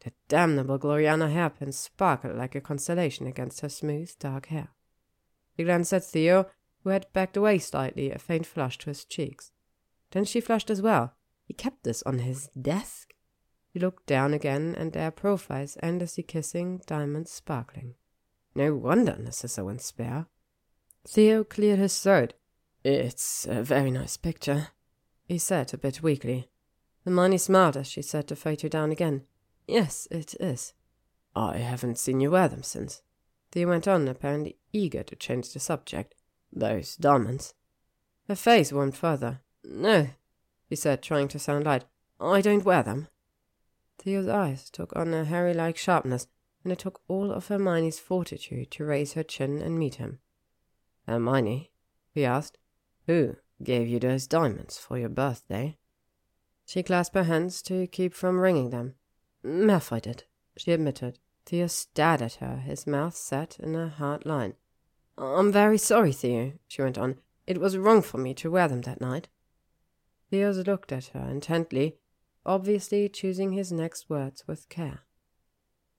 The 0.00 0.12
damnable 0.28 0.78
Gloriana 0.78 1.32
hairpin 1.32 1.72
sparkled 1.72 2.36
like 2.36 2.54
a 2.54 2.60
constellation 2.60 3.26
against 3.26 3.62
her 3.62 3.70
smooth, 3.70 4.12
dark 4.18 4.48
hair. 4.48 4.68
She 5.60 5.64
glanced 5.64 5.92
at 5.92 6.02
Theo, 6.04 6.46
who 6.84 6.88
had 6.88 7.12
backed 7.12 7.36
away 7.36 7.58
slightly, 7.58 8.10
a 8.10 8.18
faint 8.18 8.46
flush 8.46 8.78
to 8.78 8.86
his 8.86 9.04
cheeks. 9.04 9.52
Then 10.10 10.24
she 10.24 10.40
flushed 10.40 10.70
as 10.70 10.80
well. 10.80 11.12
He 11.44 11.52
kept 11.52 11.84
this 11.84 12.02
on 12.04 12.20
his 12.20 12.48
desk. 12.58 13.12
He 13.70 13.78
looked 13.78 14.06
down 14.06 14.32
again, 14.32 14.74
and 14.78 14.94
their 14.94 15.10
profiles 15.10 15.76
endlessly 15.82 16.22
kissing, 16.22 16.80
diamonds 16.86 17.30
sparkling. 17.30 17.96
No 18.54 18.74
wonder 18.74 19.18
Narcissa 19.18 19.62
went 19.62 19.82
spare. 19.82 20.28
Theo 21.06 21.44
cleared 21.44 21.78
his 21.78 22.00
throat. 22.00 22.32
It's 22.82 23.46
a 23.46 23.62
very 23.62 23.90
nice 23.90 24.16
picture, 24.16 24.68
he 25.28 25.36
said 25.36 25.74
a 25.74 25.76
bit 25.76 26.02
weakly. 26.02 26.48
Hermione 27.04 27.36
smiled 27.36 27.76
as 27.76 27.86
she 27.86 28.00
set 28.00 28.28
the 28.28 28.34
photo 28.34 28.68
down 28.68 28.92
again. 28.92 29.26
Yes, 29.68 30.08
it 30.10 30.34
is. 30.40 30.72
I 31.36 31.58
haven't 31.58 31.98
seen 31.98 32.20
you 32.20 32.30
wear 32.30 32.48
them 32.48 32.62
since. 32.62 33.02
Theo 33.52 33.68
went 33.68 33.88
on, 33.88 34.06
apparently 34.08 34.56
eager 34.72 35.02
to 35.02 35.16
change 35.16 35.52
the 35.52 35.60
subject. 35.60 36.14
Those 36.52 36.96
diamonds. 36.96 37.54
Her 38.28 38.34
face 38.34 38.72
warmed 38.72 38.96
further. 38.96 39.40
No, 39.64 40.08
he 40.68 40.76
said, 40.76 41.02
trying 41.02 41.28
to 41.28 41.38
sound 41.38 41.64
light. 41.64 41.84
I 42.20 42.40
don't 42.40 42.64
wear 42.64 42.82
them. 42.82 43.08
Theo's 43.98 44.28
eyes 44.28 44.70
took 44.70 44.94
on 44.96 45.12
a 45.12 45.24
Harry 45.24 45.54
like 45.54 45.76
sharpness, 45.76 46.26
and 46.64 46.72
it 46.72 46.78
took 46.78 47.00
all 47.08 47.32
of 47.32 47.48
Hermione's 47.48 47.98
fortitude 47.98 48.70
to 48.72 48.84
raise 48.84 49.14
her 49.14 49.22
chin 49.22 49.60
and 49.60 49.78
meet 49.78 49.96
him. 49.96 50.20
Hermione, 51.06 51.70
he 52.12 52.24
asked, 52.24 52.58
who 53.06 53.36
gave 53.62 53.88
you 53.88 53.98
those 53.98 54.26
diamonds 54.26 54.78
for 54.78 54.98
your 54.98 55.08
birthday? 55.08 55.76
She 56.64 56.82
clasped 56.82 57.16
her 57.16 57.24
hands 57.24 57.62
to 57.62 57.86
keep 57.88 58.14
from 58.14 58.38
wringing 58.38 58.70
them. 58.70 58.94
Malfoy 59.44 60.02
did, 60.02 60.24
she 60.56 60.72
admitted. 60.72 61.18
Theo 61.50 61.66
stared 61.66 62.22
at 62.22 62.34
her, 62.34 62.58
his 62.58 62.86
mouth 62.86 63.16
set 63.16 63.58
in 63.58 63.74
a 63.74 63.88
hard 63.88 64.24
line. 64.24 64.54
I'm 65.18 65.50
very 65.50 65.78
sorry, 65.78 66.12
Theo, 66.12 66.52
she 66.68 66.80
went 66.80 66.96
on. 66.96 67.18
It 67.44 67.58
was 67.58 67.76
wrong 67.76 68.02
for 68.02 68.18
me 68.18 68.34
to 68.34 68.52
wear 68.52 68.68
them 68.68 68.82
that 68.82 69.00
night. 69.00 69.28
Theo 70.30 70.52
looked 70.52 70.92
at 70.92 71.06
her 71.06 71.28
intently, 71.28 71.96
obviously 72.46 73.08
choosing 73.08 73.50
his 73.50 73.72
next 73.72 74.08
words 74.08 74.46
with 74.46 74.68
care. 74.68 75.00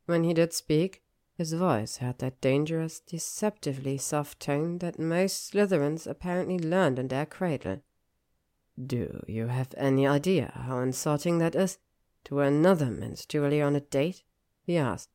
When 0.06 0.24
he 0.24 0.34
did 0.34 0.54
speak, 0.54 1.04
his 1.38 1.52
voice 1.52 1.98
had 1.98 2.20
that 2.20 2.40
dangerous, 2.40 3.02
deceptively 3.02 3.98
soft 3.98 4.40
tone 4.40 4.78
that 4.78 5.00
most 5.00 5.52
Slytherins 5.52 6.08
apparently 6.08 6.60
learned 6.60 6.98
in 6.98 7.10
their 7.10 7.26
cradle. 7.26 7.82
Do 8.82 9.22
you 9.28 9.48
have 9.48 9.76
any 9.76 10.08
idea 10.08 10.54
how 10.56 10.80
insulting 10.80 11.40
that 11.40 11.56
is? 11.56 11.78
To 12.24 12.40
another 12.40 12.90
jewelry 13.28 13.62
on 13.62 13.76
a 13.76 13.82
date? 13.82 14.24
he 14.64 14.78
asked. 14.78 15.10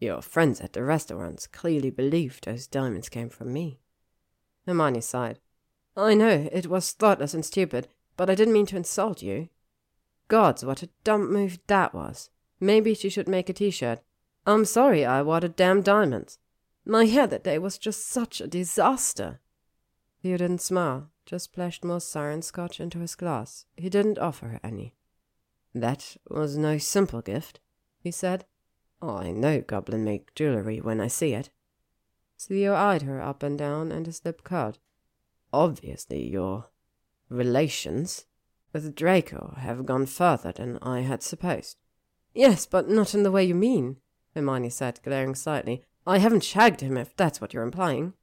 Your 0.00 0.22
friends 0.22 0.60
at 0.60 0.72
the 0.72 0.82
restaurants 0.82 1.46
clearly 1.46 1.90
believed 1.90 2.44
those 2.44 2.66
diamonds 2.66 3.08
came 3.08 3.28
from 3.28 3.52
me. 3.52 3.80
Hermione 4.66 5.00
sighed. 5.00 5.38
I 5.96 6.14
know, 6.14 6.48
it 6.52 6.66
was 6.66 6.92
thoughtless 6.92 7.34
and 7.34 7.44
stupid, 7.44 7.88
but 8.16 8.28
I 8.28 8.34
didn't 8.34 8.54
mean 8.54 8.66
to 8.66 8.76
insult 8.76 9.22
you. 9.22 9.48
Gods, 10.28 10.64
what 10.64 10.82
a 10.82 10.88
dumb 11.04 11.32
move 11.32 11.58
that 11.66 11.94
was. 11.94 12.30
Maybe 12.60 12.94
she 12.94 13.08
should 13.08 13.28
make 13.28 13.48
a 13.48 13.52
t-shirt. 13.52 14.00
I'm 14.46 14.64
sorry 14.64 15.04
I 15.04 15.22
wore 15.22 15.40
the 15.40 15.48
damn 15.48 15.82
diamonds. 15.82 16.38
My 16.84 17.06
hair 17.06 17.26
that 17.26 17.44
day 17.44 17.58
was 17.58 17.78
just 17.78 18.06
such 18.06 18.40
a 18.40 18.46
disaster. 18.46 19.40
Theo 20.22 20.36
didn't 20.36 20.60
smile, 20.60 21.10
just 21.26 21.46
splashed 21.46 21.84
more 21.84 22.00
siren 22.00 22.42
scotch 22.42 22.80
into 22.80 22.98
his 22.98 23.14
glass. 23.14 23.66
He 23.76 23.88
didn't 23.88 24.18
offer 24.18 24.48
her 24.48 24.60
any. 24.62 24.94
That 25.74 26.16
was 26.28 26.56
no 26.56 26.78
simple 26.78 27.22
gift, 27.22 27.60
he 27.98 28.10
said. 28.10 28.44
I 29.10 29.30
know 29.30 29.60
goblin 29.60 30.04
make 30.04 30.34
jewelry 30.34 30.80
when 30.80 31.00
I 31.00 31.08
see 31.08 31.32
it. 31.32 31.50
Theo 32.38 32.74
eyed 32.74 33.02
her 33.02 33.20
up 33.20 33.42
and 33.42 33.58
down, 33.58 33.90
and 33.92 34.06
his 34.06 34.24
lip 34.24 34.44
curled. 34.44 34.78
Obviously, 35.52 36.28
your 36.28 36.66
relations 37.28 38.26
with 38.72 38.94
Draco 38.94 39.54
have 39.58 39.86
gone 39.86 40.06
further 40.06 40.52
than 40.52 40.78
I 40.82 41.00
had 41.00 41.22
supposed. 41.22 41.78
Yes, 42.34 42.66
but 42.66 42.88
not 42.88 43.14
in 43.14 43.22
the 43.22 43.30
way 43.30 43.44
you 43.44 43.54
mean, 43.54 43.96
Hermione 44.34 44.70
said, 44.70 45.00
glaring 45.02 45.34
slightly. 45.34 45.84
I 46.06 46.18
haven't 46.18 46.44
shagged 46.44 46.80
him, 46.80 46.96
if 46.96 47.16
that's 47.16 47.40
what 47.40 47.54
you're 47.54 47.62
implying. 47.62 48.14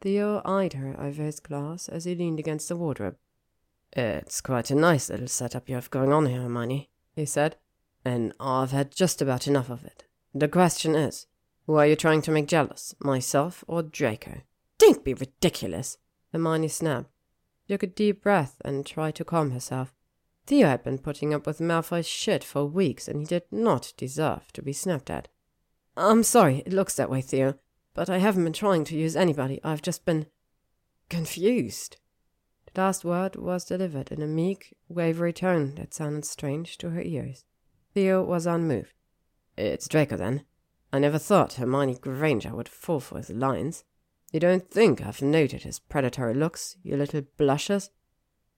Theo 0.00 0.42
eyed 0.44 0.72
her 0.72 1.00
over 1.00 1.22
his 1.22 1.38
glass 1.38 1.88
as 1.88 2.04
he 2.04 2.14
leaned 2.14 2.40
against 2.40 2.68
the 2.68 2.76
wardrobe. 2.76 3.16
It's 3.92 4.40
quite 4.40 4.70
a 4.70 4.74
nice 4.74 5.08
little 5.08 5.28
setup 5.28 5.68
you 5.68 5.76
have 5.76 5.90
going 5.90 6.12
on 6.12 6.26
here, 6.26 6.42
Hermione, 6.42 6.90
he 7.14 7.24
said, 7.24 7.56
and 8.04 8.32
I've 8.40 8.72
had 8.72 8.94
just 8.94 9.22
about 9.22 9.46
enough 9.46 9.70
of 9.70 9.84
it. 9.84 10.04
The 10.34 10.48
question 10.48 10.94
is, 10.94 11.26
who 11.66 11.76
are 11.76 11.86
you 11.86 11.96
trying 11.96 12.22
to 12.22 12.30
make 12.30 12.48
jealous, 12.48 12.94
myself 13.00 13.64
or 13.68 13.82
Draco? 13.82 14.42
Don't 14.78 15.04
be 15.04 15.14
ridiculous, 15.14 15.98
Hermione 16.32 16.68
snapped. 16.68 17.10
Took 17.68 17.82
a 17.82 17.86
deep 17.86 18.22
breath 18.22 18.56
and 18.64 18.84
tried 18.84 19.14
to 19.16 19.24
calm 19.24 19.52
herself. 19.52 19.94
Theo 20.46 20.66
had 20.66 20.82
been 20.82 20.98
putting 20.98 21.32
up 21.32 21.46
with 21.46 21.60
Malfoy's 21.60 22.08
shit 22.08 22.42
for 22.42 22.64
weeks, 22.64 23.06
and 23.06 23.20
he 23.20 23.26
did 23.26 23.44
not 23.52 23.92
deserve 23.96 24.52
to 24.54 24.62
be 24.62 24.72
snapped 24.72 25.08
at. 25.08 25.28
I'm 25.96 26.22
sorry 26.22 26.62
it 26.66 26.72
looks 26.72 26.96
that 26.96 27.10
way, 27.10 27.20
Theo, 27.20 27.54
but 27.94 28.10
I 28.10 28.18
haven't 28.18 28.44
been 28.44 28.52
trying 28.52 28.84
to 28.84 28.96
use 28.96 29.14
anybody. 29.14 29.60
I've 29.62 29.82
just 29.82 30.04
been 30.04 30.26
confused. 31.08 31.98
The 32.72 32.80
last 32.80 33.04
word 33.04 33.36
was 33.36 33.64
delivered 33.64 34.10
in 34.10 34.22
a 34.22 34.26
meek, 34.26 34.74
wavery 34.88 35.32
tone 35.32 35.74
that 35.76 35.94
sounded 35.94 36.24
strange 36.24 36.78
to 36.78 36.90
her 36.90 37.02
ears. 37.02 37.44
Theo 37.94 38.22
was 38.22 38.46
unmoved. 38.46 38.94
It's 39.56 39.88
Draco, 39.88 40.16
then. 40.16 40.44
I 40.92 40.98
never 40.98 41.18
thought 41.18 41.54
Hermione 41.54 41.96
Granger 42.00 42.54
would 42.54 42.68
fall 42.68 43.00
for 43.00 43.18
his 43.18 43.30
lines. 43.30 43.84
You 44.32 44.40
don't 44.40 44.70
think 44.70 45.04
I've 45.04 45.20
noted 45.20 45.62
his 45.62 45.78
predatory 45.78 46.34
looks, 46.34 46.76
you 46.82 46.96
little 46.96 47.22
blushers? 47.36 47.90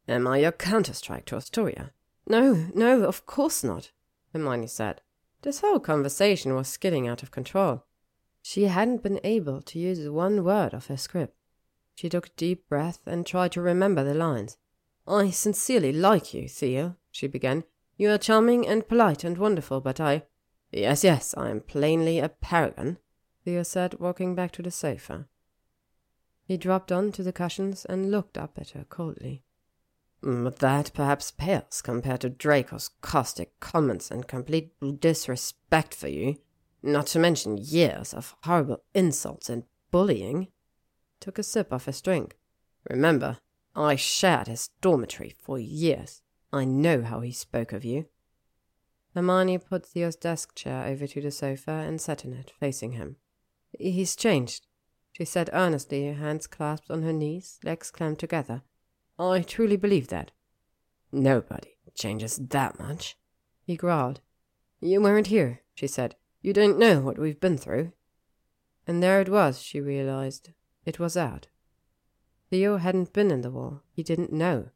Am 0.06 0.26
I 0.26 0.38
your 0.38 0.52
counter-strike 0.52 1.24
to 1.26 1.36
Astoria? 1.36 1.92
No, 2.28 2.68
no, 2.74 3.02
of 3.04 3.26
course 3.26 3.64
not, 3.64 3.90
Hermione 4.32 4.68
said. 4.68 5.00
This 5.42 5.60
whole 5.60 5.80
conversation 5.80 6.54
was 6.54 6.68
skidding 6.68 7.08
out 7.08 7.22
of 7.22 7.30
control. 7.30 7.84
She 8.40 8.64
hadn't 8.64 9.02
been 9.02 9.20
able 9.24 9.62
to 9.62 9.78
use 9.78 10.08
one 10.08 10.44
word 10.44 10.74
of 10.74 10.86
her 10.86 10.96
script. 10.96 11.36
She 11.94 12.08
took 12.08 12.28
a 12.28 12.36
deep 12.36 12.68
breath 12.68 13.00
and 13.06 13.26
tried 13.26 13.52
to 13.52 13.60
remember 13.60 14.04
the 14.04 14.14
lines. 14.14 14.58
I 15.06 15.30
sincerely 15.30 15.92
like 15.92 16.34
you, 16.34 16.48
Theo, 16.48 16.96
she 17.10 17.26
began. 17.26 17.64
You 17.96 18.10
are 18.10 18.18
charming 18.18 18.66
and 18.66 18.88
polite 18.88 19.24
and 19.24 19.38
wonderful, 19.38 19.80
but 19.80 20.00
I. 20.00 20.24
Yes, 20.72 21.04
yes, 21.04 21.34
I 21.36 21.50
am 21.50 21.60
plainly 21.60 22.18
a 22.18 22.28
paragon, 22.28 22.98
Theo 23.44 23.62
said, 23.62 24.00
walking 24.00 24.34
back 24.34 24.50
to 24.52 24.62
the 24.62 24.70
sofa. 24.70 25.26
He 26.44 26.56
dropped 26.56 26.90
on 26.90 27.12
to 27.12 27.22
the 27.22 27.32
cushions 27.32 27.84
and 27.84 28.10
looked 28.10 28.36
up 28.36 28.58
at 28.58 28.70
her 28.70 28.84
coldly. 28.84 29.44
Mm, 30.22 30.44
but 30.44 30.58
that 30.58 30.90
perhaps 30.94 31.30
pales 31.30 31.80
compared 31.82 32.22
to 32.22 32.30
Draco's 32.30 32.90
caustic 33.00 33.58
comments 33.60 34.10
and 34.10 34.26
complete 34.26 34.72
disrespect 35.00 35.94
for 35.94 36.08
you, 36.08 36.38
not 36.82 37.06
to 37.08 37.18
mention 37.18 37.58
years 37.58 38.12
of 38.12 38.34
horrible 38.42 38.82
insults 38.94 39.48
and 39.48 39.64
bullying. 39.90 40.48
Took 41.20 41.38
a 41.38 41.42
sip 41.42 41.72
of 41.72 41.84
his 41.84 42.00
drink. 42.00 42.36
Remember, 42.90 43.38
I 43.76 43.96
shared 43.96 44.48
his 44.48 44.70
dormitory 44.80 45.34
for 45.38 45.58
years. 45.58 46.22
I 46.54 46.64
know 46.64 47.02
how 47.02 47.20
he 47.20 47.32
spoke 47.32 47.72
of 47.72 47.84
you. 47.84 48.06
Hermione 49.12 49.58
put 49.58 49.84
Theo's 49.84 50.14
desk 50.14 50.54
chair 50.54 50.86
over 50.86 51.06
to 51.08 51.20
the 51.20 51.32
sofa 51.32 51.72
and 51.72 52.00
sat 52.00 52.24
in 52.24 52.32
it, 52.32 52.52
facing 52.60 52.92
him. 52.92 53.16
He's 53.76 54.14
changed, 54.14 54.68
she 55.10 55.24
said 55.24 55.50
earnestly, 55.52 56.06
her 56.06 56.14
hands 56.14 56.46
clasped 56.46 56.92
on 56.92 57.02
her 57.02 57.12
knees, 57.12 57.58
legs 57.64 57.90
clamped 57.90 58.20
together. 58.20 58.62
I 59.18 59.42
truly 59.42 59.76
believe 59.76 60.08
that. 60.08 60.30
Nobody 61.10 61.76
changes 61.94 62.36
that 62.36 62.78
much, 62.78 63.16
he 63.64 63.76
growled. 63.76 64.20
You 64.80 65.00
weren't 65.00 65.28
here, 65.28 65.62
she 65.74 65.88
said. 65.88 66.14
You 66.40 66.52
don't 66.52 66.78
know 66.78 67.00
what 67.00 67.18
we've 67.18 67.40
been 67.40 67.58
through. 67.58 67.92
And 68.86 69.02
there 69.02 69.20
it 69.20 69.28
was, 69.28 69.60
she 69.60 69.80
realized. 69.80 70.50
It 70.84 71.00
was 71.00 71.16
out. 71.16 71.48
Theo 72.50 72.76
hadn't 72.76 73.12
been 73.12 73.32
in 73.32 73.40
the 73.40 73.50
war. 73.50 73.82
He 73.92 74.04
didn't 74.04 74.32
know. 74.32 74.70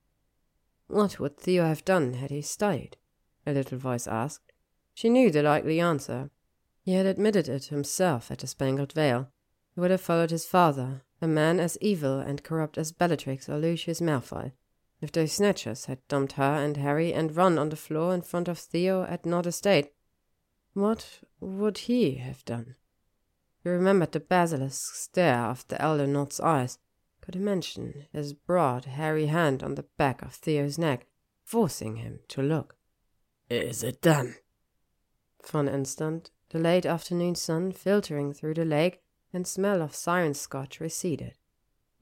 What 0.89 1.21
would 1.21 1.37
Theo 1.37 1.65
have 1.65 1.85
done 1.85 2.15
had 2.15 2.31
he 2.31 2.43
stayed? 2.43 2.97
A 3.47 3.53
little 3.53 3.79
voice 3.79 4.07
asked. 4.07 4.53
She 4.95 5.09
knew 5.09 5.31
the 5.31 5.43
likely 5.43 5.81
answer. 5.81 6.31
He 6.83 6.95
had 6.95 7.07
admitted 7.07 7.49
it 7.49 7.67
himself 7.67 8.31
at 8.31 8.39
the 8.39 8.47
Spangled 8.47 8.93
Veil. 8.93 9.29
He 9.75 9.81
would 9.81 9.91
have 9.91 10.01
followed 10.01 10.31
his 10.31 10.47
father, 10.47 11.03
a 11.21 11.29
man 11.29 11.61
as 11.61 11.79
evil 11.81 12.19
and 12.19 12.43
corrupt 12.43 12.79
as 12.79 12.93
Bellatrix 12.93 13.49
or 13.49 13.59
Lucius 13.59 14.01
Malfoy. 14.01 14.53
If 15.01 15.13
those 15.13 15.33
snatchers 15.33 15.85
had 15.85 16.07
dumped 16.09 16.33
her 16.33 16.43
and 16.43 16.77
Harry 16.79 17.13
and 17.13 17.37
Ron 17.37 17.59
on 17.59 17.69
the 17.69 17.77
floor 17.77 18.15
in 18.15 18.23
front 18.23 18.49
of 18.49 18.59
Theo 18.59 19.05
at 19.05 19.27
Nott 19.27 19.47
Estate, 19.47 19.93
what 20.73 21.21
would 21.39 21.79
he 21.79 22.17
have 22.17 22.45
done? 22.45 22.77
He 23.63 23.69
remembered 23.69 24.13
the 24.13 24.21
basilisk 24.21 24.95
stare 24.95 25.45
of 25.45 25.67
the 25.69 25.81
elder 25.81 26.07
Nott's 26.07 26.41
eyes, 26.41 26.79
could 27.31 27.39
mention 27.39 28.07
his 28.11 28.33
broad, 28.33 28.87
hairy 28.87 29.27
hand 29.27 29.63
on 29.63 29.75
the 29.75 29.85
back 29.99 30.23
of 30.23 30.33
Theo's 30.33 30.79
neck, 30.79 31.07
forcing 31.45 31.97
him 31.97 32.21
to 32.29 32.41
look. 32.41 32.77
Is 33.51 33.83
it 33.83 34.01
done? 34.01 34.37
For 35.43 35.61
an 35.61 35.69
instant, 35.69 36.31
the 36.49 36.59
late 36.59 36.87
afternoon 36.87 37.35
sun 37.35 37.73
filtering 37.73 38.33
through 38.33 38.55
the 38.55 38.65
lake 38.65 39.03
and 39.31 39.47
smell 39.47 39.83
of 39.83 39.95
siren 39.95 40.33
scotch 40.33 40.81
receded. 40.81 41.35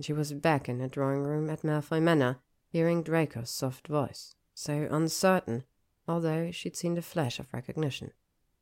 She 0.00 0.12
was 0.12 0.32
back 0.32 0.68
in 0.68 0.78
the 0.78 0.86
drawing 0.86 1.24
room 1.24 1.50
at 1.50 1.64
Malfoy 1.64 2.00
Manor, 2.00 2.38
hearing 2.68 3.02
Draco's 3.02 3.50
soft 3.50 3.88
voice, 3.88 4.36
so 4.54 4.86
uncertain, 4.92 5.64
although 6.06 6.52
she'd 6.52 6.76
seen 6.76 6.94
the 6.94 7.02
flash 7.02 7.40
of 7.40 7.52
recognition. 7.52 8.12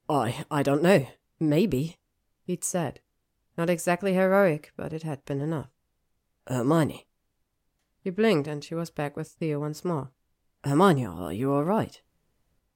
I 0.09 0.47
I 0.50 0.62
don't 0.62 0.83
know. 0.83 1.09
Maybe, 1.38 1.99
he'd 2.44 2.64
said. 2.64 3.00
Not 3.59 3.68
exactly 3.68 4.14
heroic, 4.14 4.73
but 4.78 4.94
it 4.94 5.02
had 5.02 5.26
been 5.26 5.42
enough. 5.42 5.73
Hermione. 6.46 7.06
He 8.02 8.10
blinked 8.10 8.48
and 8.48 8.62
she 8.62 8.74
was 8.74 8.90
back 8.90 9.16
with 9.16 9.28
Theo 9.28 9.60
once 9.60 9.84
more. 9.84 10.10
Hermione, 10.64 11.06
are 11.06 11.32
you 11.32 11.52
all 11.52 11.64
right? 11.64 12.00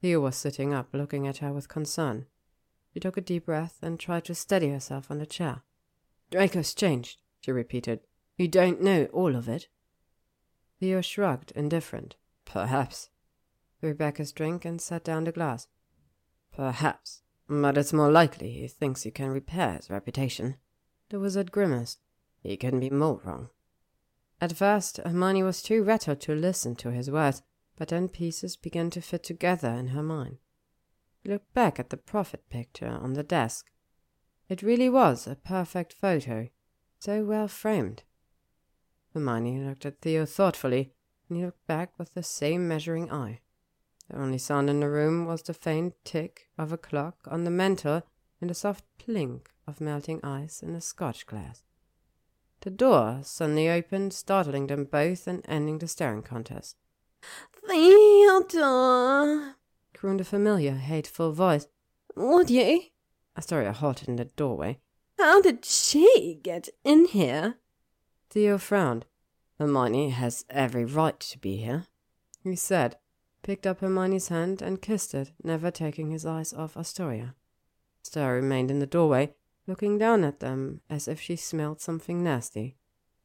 Theo 0.00 0.20
was 0.20 0.37
sitting 0.37 0.72
up, 0.72 0.88
looking 0.92 1.26
at 1.26 1.38
her 1.38 1.52
with 1.52 1.68
concern. 1.68 2.26
She 2.92 3.00
took 3.00 3.16
a 3.16 3.22
deep 3.22 3.46
breath 3.46 3.78
and 3.82 3.98
tried 3.98 4.25
to 4.25 4.34
steady 4.34 4.70
herself 4.70 5.10
on 5.10 5.18
the 5.18 5.26
chair. 5.26 5.62
Draco's 6.30 6.75
changed, 6.75 7.20
she 7.40 7.52
repeated. 7.52 8.00
You 8.37 8.48
don't 8.48 8.80
know 8.80 9.04
all 9.12 9.34
of 9.34 9.48
it. 9.48 9.68
Theo 10.80 11.00
shrugged, 11.00 11.52
indifferent. 11.56 12.16
Perhaps. 12.44 13.10
Threw 13.80 13.94
back 13.94 14.16
his 14.16 14.32
drink 14.32 14.64
and 14.64 14.80
set 14.80 15.04
down 15.04 15.25
the 15.25 15.32
glass. 15.32 15.68
Perhaps. 16.54 17.22
But 17.48 17.78
it's 17.78 17.92
more 17.92 18.10
likely 18.10 18.52
he 18.52 18.68
thinks 18.68 19.02
he 19.02 19.10
can 19.10 19.30
repair 19.30 19.75
his 19.75 19.90
reputation. 19.90 20.56
The 21.10 21.18
wizard 21.18 21.50
grimaced. 21.50 22.00
He 22.42 22.56
couldn't 22.56 22.80
be 22.80 22.90
more 22.90 23.20
wrong. 23.25 23.50
At 24.40 24.57
first, 24.57 24.99
Hermione 24.99 25.42
was 25.42 25.62
too 25.62 25.83
rattled 25.83 26.21
to 26.23 26.35
listen 26.35 26.76
to 26.76 26.92
his 26.92 27.11
words, 27.11 27.42
but 27.76 27.88
then 27.88 28.09
pieces 28.09 28.57
began 28.57 28.90
to 28.90 29.00
fit 29.00 29.25
together 29.25 29.71
in 29.71 29.88
her 29.88 30.02
mind. 30.02 30.38
She 31.23 31.30
looked 31.30 31.52
back 31.54 31.78
at 31.78 31.90
the 31.90 31.97
prophet 31.97 32.49
picture 32.49 32.87
on 32.87 33.14
the 33.14 33.25
desk. 33.25 33.71
It 34.49 34.62
really 34.62 34.88
was 34.88 35.26
a 35.26 35.35
perfect 35.35 35.92
photo, 35.92 36.49
so 37.00 37.25
well 37.25 37.49
framed. 37.49 38.04
Hermione 39.12 39.64
looked 39.64 39.85
at 39.85 40.00
Theo 40.00 40.25
thoughtfully, 40.25 40.92
and 41.28 41.38
he 41.38 41.45
looked 41.45 41.66
back 41.66 41.99
with 41.99 42.14
the 42.14 42.23
same 42.23 42.68
measuring 42.68 43.11
eye. 43.11 43.40
The 44.09 44.18
only 44.18 44.38
sound 44.38 44.70
in 44.70 44.81
the 44.81 44.88
room 44.88 45.27
was 45.27 45.42
the 45.42 45.53
faint 45.53 45.94
tick 46.05 46.48
of 46.57 46.72
a 46.72 46.79
clock 46.79 47.16
on 47.27 47.44
the 47.44 47.51
mantel 47.51 48.03
and 48.40 48.48
the 48.48 48.55
soft 48.55 48.85
plink 48.98 49.48
of 49.66 49.81
melting 49.81 50.24
ice 50.24 50.62
in 50.62 50.74
a 50.74 50.81
scotch 50.81 51.27
glass. 51.27 51.62
The 52.61 52.71
door 52.71 53.21
suddenly 53.23 53.68
opened, 53.68 54.12
startling 54.12 54.66
them 54.66 54.85
both 54.85 55.27
and 55.27 55.44
ending 55.47 55.79
the 55.79 55.88
staring 55.88 56.23
contest. 56.23 56.77
Theodore, 57.66 59.55
crooned 59.94 60.21
a 60.21 60.25
familiar, 60.25 60.75
hateful 60.75 61.33
voice. 61.33 61.66
Would 62.16 62.51
you? 62.51 62.83
Astoria 63.37 63.73
halted 63.73 64.09
in 64.09 64.16
the 64.16 64.25
doorway. 64.25 64.81
How 65.18 65.40
did 65.40 65.64
she 65.64 66.40
get 66.42 66.68
in 66.85 67.07
here? 67.07 67.59
Theo 68.31 68.59
frowned. 68.59 69.07
Hermione 69.59 70.11
has 70.11 70.44
every 70.49 70.85
right 70.85 71.18
to 71.18 71.38
be 71.38 71.57
here, 71.57 71.87
he 72.44 72.55
said, 72.55 72.97
picked 73.42 73.66
up 73.66 73.81
Hermione's 73.81 74.29
hand 74.29 74.62
and 74.62 74.81
kissed 74.81 75.14
it, 75.14 75.33
never 75.42 75.71
taking 75.71 76.11
his 76.11 76.25
eyes 76.25 76.53
off 76.53 76.77
Astoria. 76.77 77.35
Astoria 78.05 78.40
remained 78.40 78.71
in 78.71 78.79
the 78.79 78.87
doorway, 78.87 79.35
looking 79.68 79.98
down 79.98 80.24
at 80.24 80.40
them 80.40 80.81
as 80.90 81.07
if 81.07 81.20
she 81.20 81.37
smelled 81.37 81.81
something 81.81 82.24
nasty. 82.24 82.76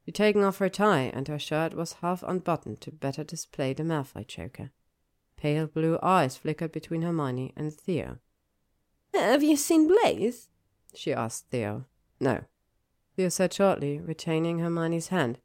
She'd 0.06 0.16
taken 0.16 0.44
off 0.44 0.58
her 0.58 0.70
tie, 0.70 1.10
and 1.14 1.28
her 1.30 1.40
shirt 1.40 1.74
was 1.74 1.94
half 1.94 2.22
unbuttoned 2.24 2.82
to 2.82 2.92
better 2.92 3.24
display 3.24 3.74
the 3.74 3.84
Malfoy 3.84 4.28
choker. 4.28 4.72
Pale 5.38 5.68
blue 5.68 5.98
eyes 6.04 6.36
flickered 6.36 6.74
between 6.74 7.02
Hermione 7.02 7.54
and 7.56 7.74
Theo. 7.74 8.20
Have 9.14 9.42
you 9.42 9.56
seen 9.56 9.88
Blaise? 9.88 10.50
she 10.94 11.14
asked 11.14 11.48
Theo. 11.50 11.86
No. 12.20 12.44
Theo 13.16 13.30
said 13.30 13.54
shortly, 13.54 14.00
retaining 14.00 14.60
Hermione's 14.60 15.08
hand. 15.08 15.40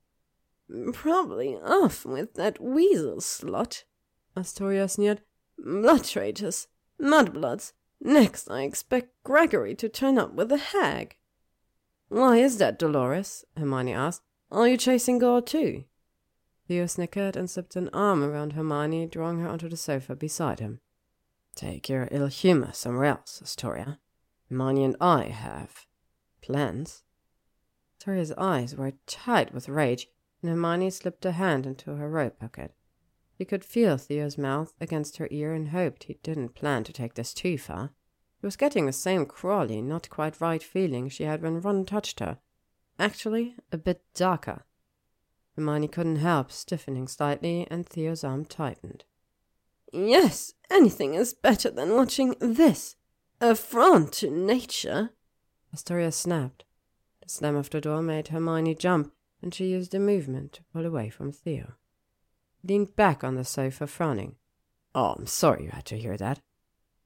Probably 0.92 1.54
off 1.56 2.04
with 2.04 2.34
that 2.34 2.60
weasel 2.60 3.18
slut. 3.18 3.84
Astoria 4.36 4.88
sneered. 4.88 5.22
Blood 5.58 6.04
traitors, 6.04 6.68
mudbloods. 7.00 7.72
Next, 8.00 8.50
I 8.50 8.62
expect 8.62 9.22
Gregory 9.24 9.74
to 9.76 9.88
turn 9.88 10.18
up 10.18 10.34
with 10.34 10.52
a 10.52 10.58
hag. 10.58 11.16
Why 12.08 12.36
is 12.38 12.58
that, 12.58 12.78
Dolores? 12.78 13.44
Hermione 13.56 13.92
asked. 13.92 14.22
Are 14.50 14.66
you 14.66 14.76
chasing 14.76 15.18
God 15.18 15.46
too? 15.46 15.84
Theo 16.66 16.86
snickered 16.86 17.36
and 17.36 17.50
slipped 17.50 17.76
an 17.76 17.90
arm 17.92 18.22
around 18.22 18.52
Hermione, 18.52 19.06
drawing 19.06 19.40
her 19.40 19.48
onto 19.48 19.68
the 19.68 19.76
sofa 19.76 20.14
beside 20.14 20.60
him. 20.60 20.80
Take 21.54 21.88
your 21.88 22.08
ill 22.10 22.28
humor 22.28 22.72
somewhere 22.72 23.06
else, 23.06 23.40
Astoria. 23.42 23.98
Hermione 24.48 24.84
and 24.84 24.96
I 25.00 25.24
have 25.24 25.86
plans. 26.40 27.02
Astoria's 27.98 28.32
eyes 28.38 28.76
were 28.76 28.92
tight 29.06 29.52
with 29.52 29.68
rage, 29.68 30.08
and 30.40 30.50
Hermione 30.50 30.90
slipped 30.90 31.26
a 31.26 31.32
hand 31.32 31.66
into 31.66 31.96
her 31.96 32.08
robe 32.08 32.38
pocket. 32.38 32.72
She 33.38 33.44
could 33.44 33.64
feel 33.64 33.96
Theo's 33.96 34.36
mouth 34.36 34.74
against 34.80 35.18
her 35.18 35.28
ear 35.30 35.54
and 35.54 35.68
hoped 35.68 36.04
he 36.04 36.18
didn't 36.24 36.56
plan 36.56 36.82
to 36.82 36.92
take 36.92 37.14
this 37.14 37.32
too 37.32 37.56
far. 37.56 37.92
He 38.40 38.46
was 38.46 38.56
getting 38.56 38.86
the 38.86 38.92
same 38.92 39.26
crawly, 39.26 39.80
not 39.80 40.10
quite 40.10 40.40
right 40.40 40.60
feeling 40.60 41.08
she 41.08 41.22
had 41.22 41.40
when 41.40 41.60
Ron 41.60 41.84
touched 41.84 42.18
her. 42.18 42.38
Actually, 42.98 43.54
a 43.70 43.78
bit 43.78 44.02
darker. 44.12 44.64
Hermione 45.54 45.86
couldn't 45.86 46.16
help 46.16 46.50
stiffening 46.50 47.06
slightly, 47.06 47.64
and 47.70 47.86
Theo's 47.86 48.24
arm 48.24 48.44
tightened. 48.44 49.04
Yes, 49.92 50.54
anything 50.68 51.14
is 51.14 51.32
better 51.32 51.70
than 51.70 51.94
watching 51.94 52.34
this. 52.40 52.96
Affront 53.40 54.14
to 54.14 54.30
nature. 54.30 55.10
Astoria 55.72 56.10
snapped. 56.10 56.64
The 57.22 57.28
slam 57.28 57.54
of 57.54 57.70
the 57.70 57.80
door 57.80 58.02
made 58.02 58.28
Hermione 58.28 58.74
jump, 58.74 59.12
and 59.40 59.54
she 59.54 59.66
used 59.66 59.94
a 59.94 60.00
movement 60.00 60.54
to 60.54 60.64
pull 60.72 60.84
away 60.84 61.08
from 61.08 61.30
Theo 61.30 61.74
leaned 62.68 62.94
back 62.94 63.24
on 63.24 63.34
the 63.34 63.44
sofa, 63.44 63.86
frowning. 63.86 64.36
Oh, 64.94 65.14
I'm 65.18 65.26
sorry 65.26 65.64
you 65.64 65.70
had 65.70 65.86
to 65.86 65.98
hear 65.98 66.16
that. 66.16 66.40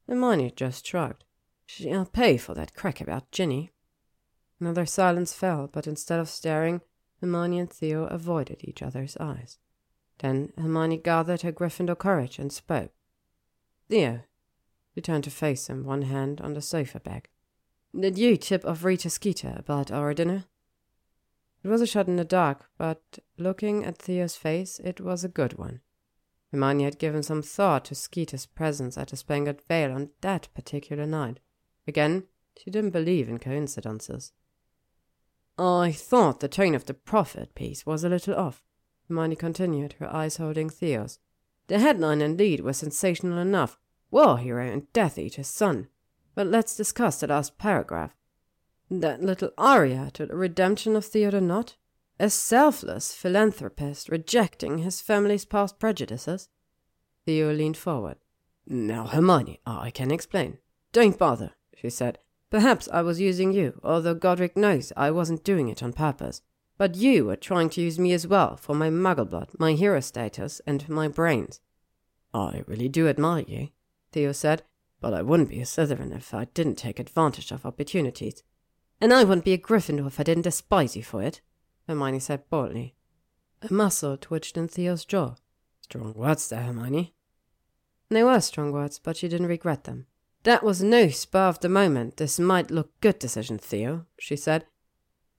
Hermione 0.09 0.53
just 0.55 0.87
shrugged. 0.87 1.25
She'll 1.66 2.05
pay 2.05 2.37
for 2.37 2.55
that 2.55 2.75
crack 2.75 3.01
about 3.01 3.31
Ginny. 3.31 3.70
Another 4.61 4.87
silence 4.87 5.33
fell, 5.33 5.68
but 5.72 5.87
instead 5.87 6.20
of 6.20 6.29
staring, 6.29 6.81
Hermione 7.20 7.61
and 7.61 7.70
Theo 7.70 8.05
avoided 8.05 8.59
each 8.61 8.83
other's 8.83 9.16
eyes. 9.18 9.59
Then 10.18 10.53
Hermione 10.57 10.98
gathered 10.98 11.42
her 11.42 11.53
Gryffindor 11.53 11.98
courage 11.98 12.38
and 12.38 12.53
spoke. 12.53 12.92
Theo. 13.88 14.20
She 14.94 15.01
turned 15.01 15.25
to 15.25 15.31
face 15.31 15.68
him, 15.68 15.85
one 15.85 16.03
hand 16.03 16.40
on 16.40 16.55
the 16.55 16.62
sofa 16.62 17.01
back. 17.01 17.31
Did 17.98 18.18
you 18.18 18.37
tip 18.37 18.64
off 18.64 18.85
Rita 18.85 19.11
Skeeter 19.11 19.55
about 19.57 19.90
our 19.90 20.14
dinner? 20.14 20.44
It 21.64 21.68
was 21.68 21.81
a 21.81 21.87
shot 21.87 22.09
in 22.09 22.16
the 22.16 22.25
dark, 22.25 22.68
but 22.77 23.18
looking 23.38 23.85
at 23.85 23.98
Theo's 23.98 24.37
face, 24.37 24.81
it 24.81 25.01
was 25.01 25.22
a 25.22 25.29
good 25.29 25.59
one. 25.59 25.81
Hermione 26.51 26.85
had 26.85 26.98
given 26.98 27.22
some 27.22 27.42
thought 27.42 27.87
to 27.87 27.94
Skeeter's 27.94 28.46
presence 28.46 28.98
at 28.98 29.09
the 29.09 29.16
Spangled 29.16 29.62
Veil 29.62 29.92
on 29.92 30.11
that 30.20 30.48
particular 30.55 31.07
night. 31.07 31.40
Again, 31.87 32.25
she 32.59 32.70
didn't 32.70 32.90
believe 32.90 33.29
in 33.29 33.38
coincidences. 33.38 34.33
I 35.57 35.92
thought 35.92 36.40
the 36.40 36.48
tone 36.48 36.75
of 36.75 36.87
the 36.87 36.94
prophet 36.94 37.55
piece 37.55 37.87
was 37.87 38.05
a 38.05 38.09
little 38.09 38.35
off, 38.35 38.62
Hermione 39.09 39.37
continued, 39.37 39.94
her 39.94 40.12
eyes 40.12 40.37
holding 40.37 40.68
Theo's. 40.68 41.18
The 41.68 41.79
headline 41.79 42.20
indeed 42.20 42.61
was 42.61 42.79
sensational 42.79 43.38
enough 43.38 43.79
war 44.11 44.38
hero 44.38 44.66
and 44.66 44.92
Death 44.92 45.18
Eater's 45.18 45.48
son. 45.48 45.88
But 46.35 46.46
let's 46.46 46.77
discuss 46.77 47.20
the 47.20 47.27
last 47.27 47.59
paragraph. 47.59 48.14
That 49.00 49.22
little 49.22 49.52
aria 49.57 50.11
to 50.12 50.26
the 50.26 50.37
redemption 50.37 50.96
of 50.96 51.07
Theodore 51.07 51.40
Nott? 51.40 51.76
A 52.20 52.28
selfless 52.28 53.14
philanthropist 53.14 54.11
rejecting 54.11 54.78
his 54.78 55.00
family's 55.00 55.46
past 55.46 55.78
prejudices? 55.78 56.50
Theo 57.24 57.55
leaned 57.55 57.78
forward. 57.78 58.18
Now, 58.66 59.07
Hermione, 59.07 59.61
I 59.64 59.90
can 59.90 60.11
explain. 60.11 60.59
Don't 60.92 61.18
bother, 61.18 61.52
she 61.74 61.88
said. 61.88 62.18
Perhaps 62.50 62.87
I 62.92 63.00
was 63.00 63.18
using 63.18 63.55
you, 63.55 63.81
although 63.83 64.14
Godric 64.14 64.59
knows 64.59 64.92
I 64.94 65.11
wasn't 65.11 65.42
doing 65.42 65.70
it 65.70 65.83
on 65.83 65.94
purpose. 65.94 66.42
But 66.76 66.94
you 66.94 67.24
were 67.24 67.37
trying 67.37 67.70
to 67.70 67.81
use 67.81 67.98
me 67.98 68.12
as 68.12 68.26
well 68.26 68.59
for 68.59 68.74
my 68.74 68.90
muggle 68.90 69.31
blood, 69.31 69.52
my 69.59 69.72
hero 69.72 70.00
status, 70.00 70.61
and 70.66 70.87
my 70.90 71.09
brains. 71.09 71.61
I 72.35 72.62
really 72.66 72.90
do 72.90 73.09
admire 73.09 73.44
you, 73.48 73.68
Theo 74.12 74.33
said, 74.33 74.64
but 75.00 75.14
I 75.14 75.22
wouldn't 75.22 75.48
be 75.48 75.62
a 75.62 75.64
Slytherin 75.64 76.14
if 76.14 76.35
I 76.35 76.44
didn't 76.52 76.76
take 76.76 76.98
advantage 76.98 77.52
of 77.52 77.64
opportunities. 77.64 78.42
And 79.02 79.12
I 79.12 79.24
wouldn't 79.24 79.44
be 79.44 79.52
a 79.52 79.58
Gryffindor 79.58 80.06
if 80.06 80.20
I 80.20 80.22
didn't 80.22 80.44
despise 80.44 80.94
you 80.94 81.02
for 81.02 81.24
it, 81.24 81.40
Hermione 81.88 82.20
said 82.20 82.48
boldly. 82.48 82.94
A 83.60 83.72
muscle 83.72 84.16
twitched 84.16 84.56
in 84.56 84.68
Theo's 84.68 85.04
jaw. 85.04 85.34
Strong 85.80 86.14
words 86.14 86.48
there, 86.48 86.62
Hermione. 86.62 87.12
They 88.10 88.22
were 88.22 88.40
strong 88.40 88.70
words, 88.70 89.00
but 89.00 89.16
she 89.16 89.26
didn't 89.26 89.48
regret 89.48 89.82
them. 89.82 90.06
That 90.44 90.62
was 90.62 90.84
no 90.84 91.08
spur 91.08 91.48
of 91.48 91.58
the 91.58 91.68
moment, 91.68 92.18
this 92.18 92.38
might 92.38 92.70
look 92.70 92.92
good 93.00 93.18
decision, 93.18 93.58
Theo, 93.58 94.06
she 94.20 94.36
said. 94.36 94.66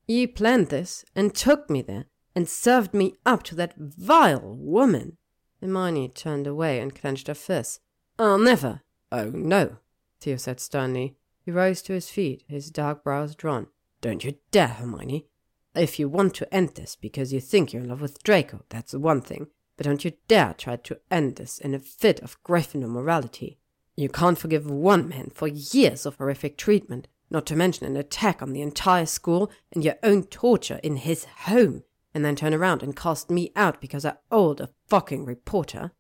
You 0.10 0.28
planned 0.28 0.68
this, 0.68 1.06
and 1.16 1.34
took 1.34 1.70
me 1.70 1.82
there, 1.82 2.08
and 2.36 2.50
served 2.50 2.94
me 2.94 3.16
up 3.26 3.44
to 3.44 3.56
that 3.56 3.76
vile 3.78 4.58
woman. 4.58 5.16
Hermione 5.62 6.10
turned 6.10 6.48
away 6.48 6.82
and 6.82 6.94
clenched 6.94 7.28
her 7.28 7.34
fists. 7.34 7.80
I'll 8.20 8.38
never. 8.38 8.82
Oh, 9.10 9.30
no, 9.30 9.78
Theo 10.20 10.36
said 10.36 10.60
sternly. 10.60 11.16
He 11.44 11.52
rose 11.52 11.82
to 11.84 11.94
his 11.94 12.10
feet, 12.10 12.44
his 12.48 12.70
dark 12.70 13.04
brows 13.04 13.36
drawn. 13.36 13.68
Don't 14.02 14.24
you 14.24 14.36
dare, 14.52 14.70
Hermione. 14.70 15.28
If 15.76 16.00
you 16.00 16.08
want 16.08 16.36
to 16.36 16.54
end 16.54 16.76
this 16.76 16.96
because 16.96 17.34
you 17.34 17.40
think 17.40 17.74
you're 17.74 17.82
in 17.82 17.90
love 17.90 18.02
with 18.02 18.24
Draco, 18.24 18.64
that's 18.70 18.94
one 18.94 19.22
thing. 19.22 19.48
But 19.76 19.86
don't 19.86 20.06
you 20.06 20.14
dare 20.28 20.54
try 20.54 20.76
to 20.78 21.00
end 21.10 21.36
this 21.36 21.58
in 21.58 21.74
a 21.74 21.80
fit 21.80 22.20
of 22.22 22.42
Gryffindor 22.44 22.90
morality. 22.90 23.58
You 23.96 24.10
can't 24.10 24.38
forgive 24.38 24.70
one 24.70 25.10
man 25.10 25.32
for 25.34 25.48
years 25.48 26.06
of 26.06 26.16
horrific 26.16 26.58
treatment, 26.58 27.08
not 27.30 27.46
to 27.48 27.56
mention 27.56 27.88
an 27.88 27.98
attack 27.98 28.42
on 28.42 28.54
the 28.54 28.62
entire 28.62 29.06
school 29.06 29.52
and 29.72 29.84
your 29.84 29.96
own 30.04 30.24
torture 30.24 30.80
in 30.84 30.98
his 30.98 31.26
home, 31.26 31.84
and 32.14 32.24
then 32.24 32.36
turn 32.36 32.54
around 32.54 32.84
and 32.84 32.96
cast 32.96 33.30
me 33.30 33.52
out 33.56 33.82
because 33.82 34.06
I 34.06 34.16
owed 34.32 34.62
a 34.62 34.70
fucking 34.88 35.26
reporter. 35.26 35.92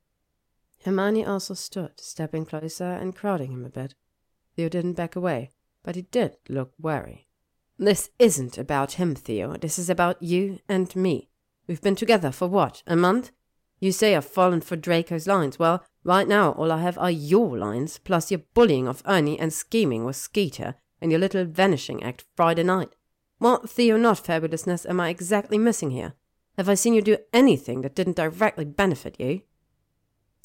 Hermione 0.85 1.25
also 1.25 1.53
stood, 1.53 1.99
stepping 1.99 2.45
closer 2.45 2.91
and 2.91 3.15
crowding 3.15 3.51
him 3.51 3.65
a 3.65 3.69
bit. 3.69 3.95
Theo 4.55 4.69
didn't 4.69 4.93
back 4.93 5.15
away, 5.15 5.51
but 5.83 5.95
he 5.95 6.03
did 6.03 6.37
look 6.47 6.73
wary. 6.79 7.27
This 7.77 8.11
isn't 8.19 8.57
about 8.57 8.93
him, 8.93 9.15
Theo. 9.15 9.57
This 9.57 9.79
is 9.79 9.89
about 9.89 10.21
you 10.21 10.59
and 10.69 10.95
me. 10.95 11.29
We've 11.67 11.81
been 11.81 11.95
together 11.95 12.31
for 12.31 12.47
what, 12.47 12.83
a 12.85 12.95
month? 12.95 13.31
You 13.79 13.91
say 13.91 14.15
I've 14.15 14.25
fallen 14.25 14.61
for 14.61 14.75
Draco's 14.75 15.27
lines. 15.27 15.59
Well, 15.59 15.83
right 16.03 16.27
now 16.27 16.51
all 16.51 16.71
I 16.71 16.81
have 16.81 16.97
are 16.97 17.11
your 17.11 17.57
lines, 17.57 17.99
plus 17.99 18.31
your 18.31 18.41
bullying 18.53 18.87
of 18.87 19.01
Ernie 19.05 19.39
and 19.39 19.51
scheming 19.51 20.05
with 20.05 20.15
Skeeter 20.15 20.75
and 21.01 21.11
your 21.11 21.19
little 21.19 21.45
vanishing 21.45 22.01
act 22.01 22.23
Friday 22.35 22.63
night. 22.63 22.95
What 23.39 23.69
Theo 23.69 23.97
not 23.97 24.23
fabulousness 24.23 24.85
am 24.85 25.01
I 25.01 25.09
exactly 25.09 25.57
missing 25.57 25.91
here? 25.91 26.13
Have 26.57 26.69
I 26.69 26.75
seen 26.75 26.93
you 26.93 27.01
do 27.01 27.17
anything 27.33 27.81
that 27.81 27.95
didn't 27.95 28.15
directly 28.15 28.63
benefit 28.63 29.19
you? 29.19 29.41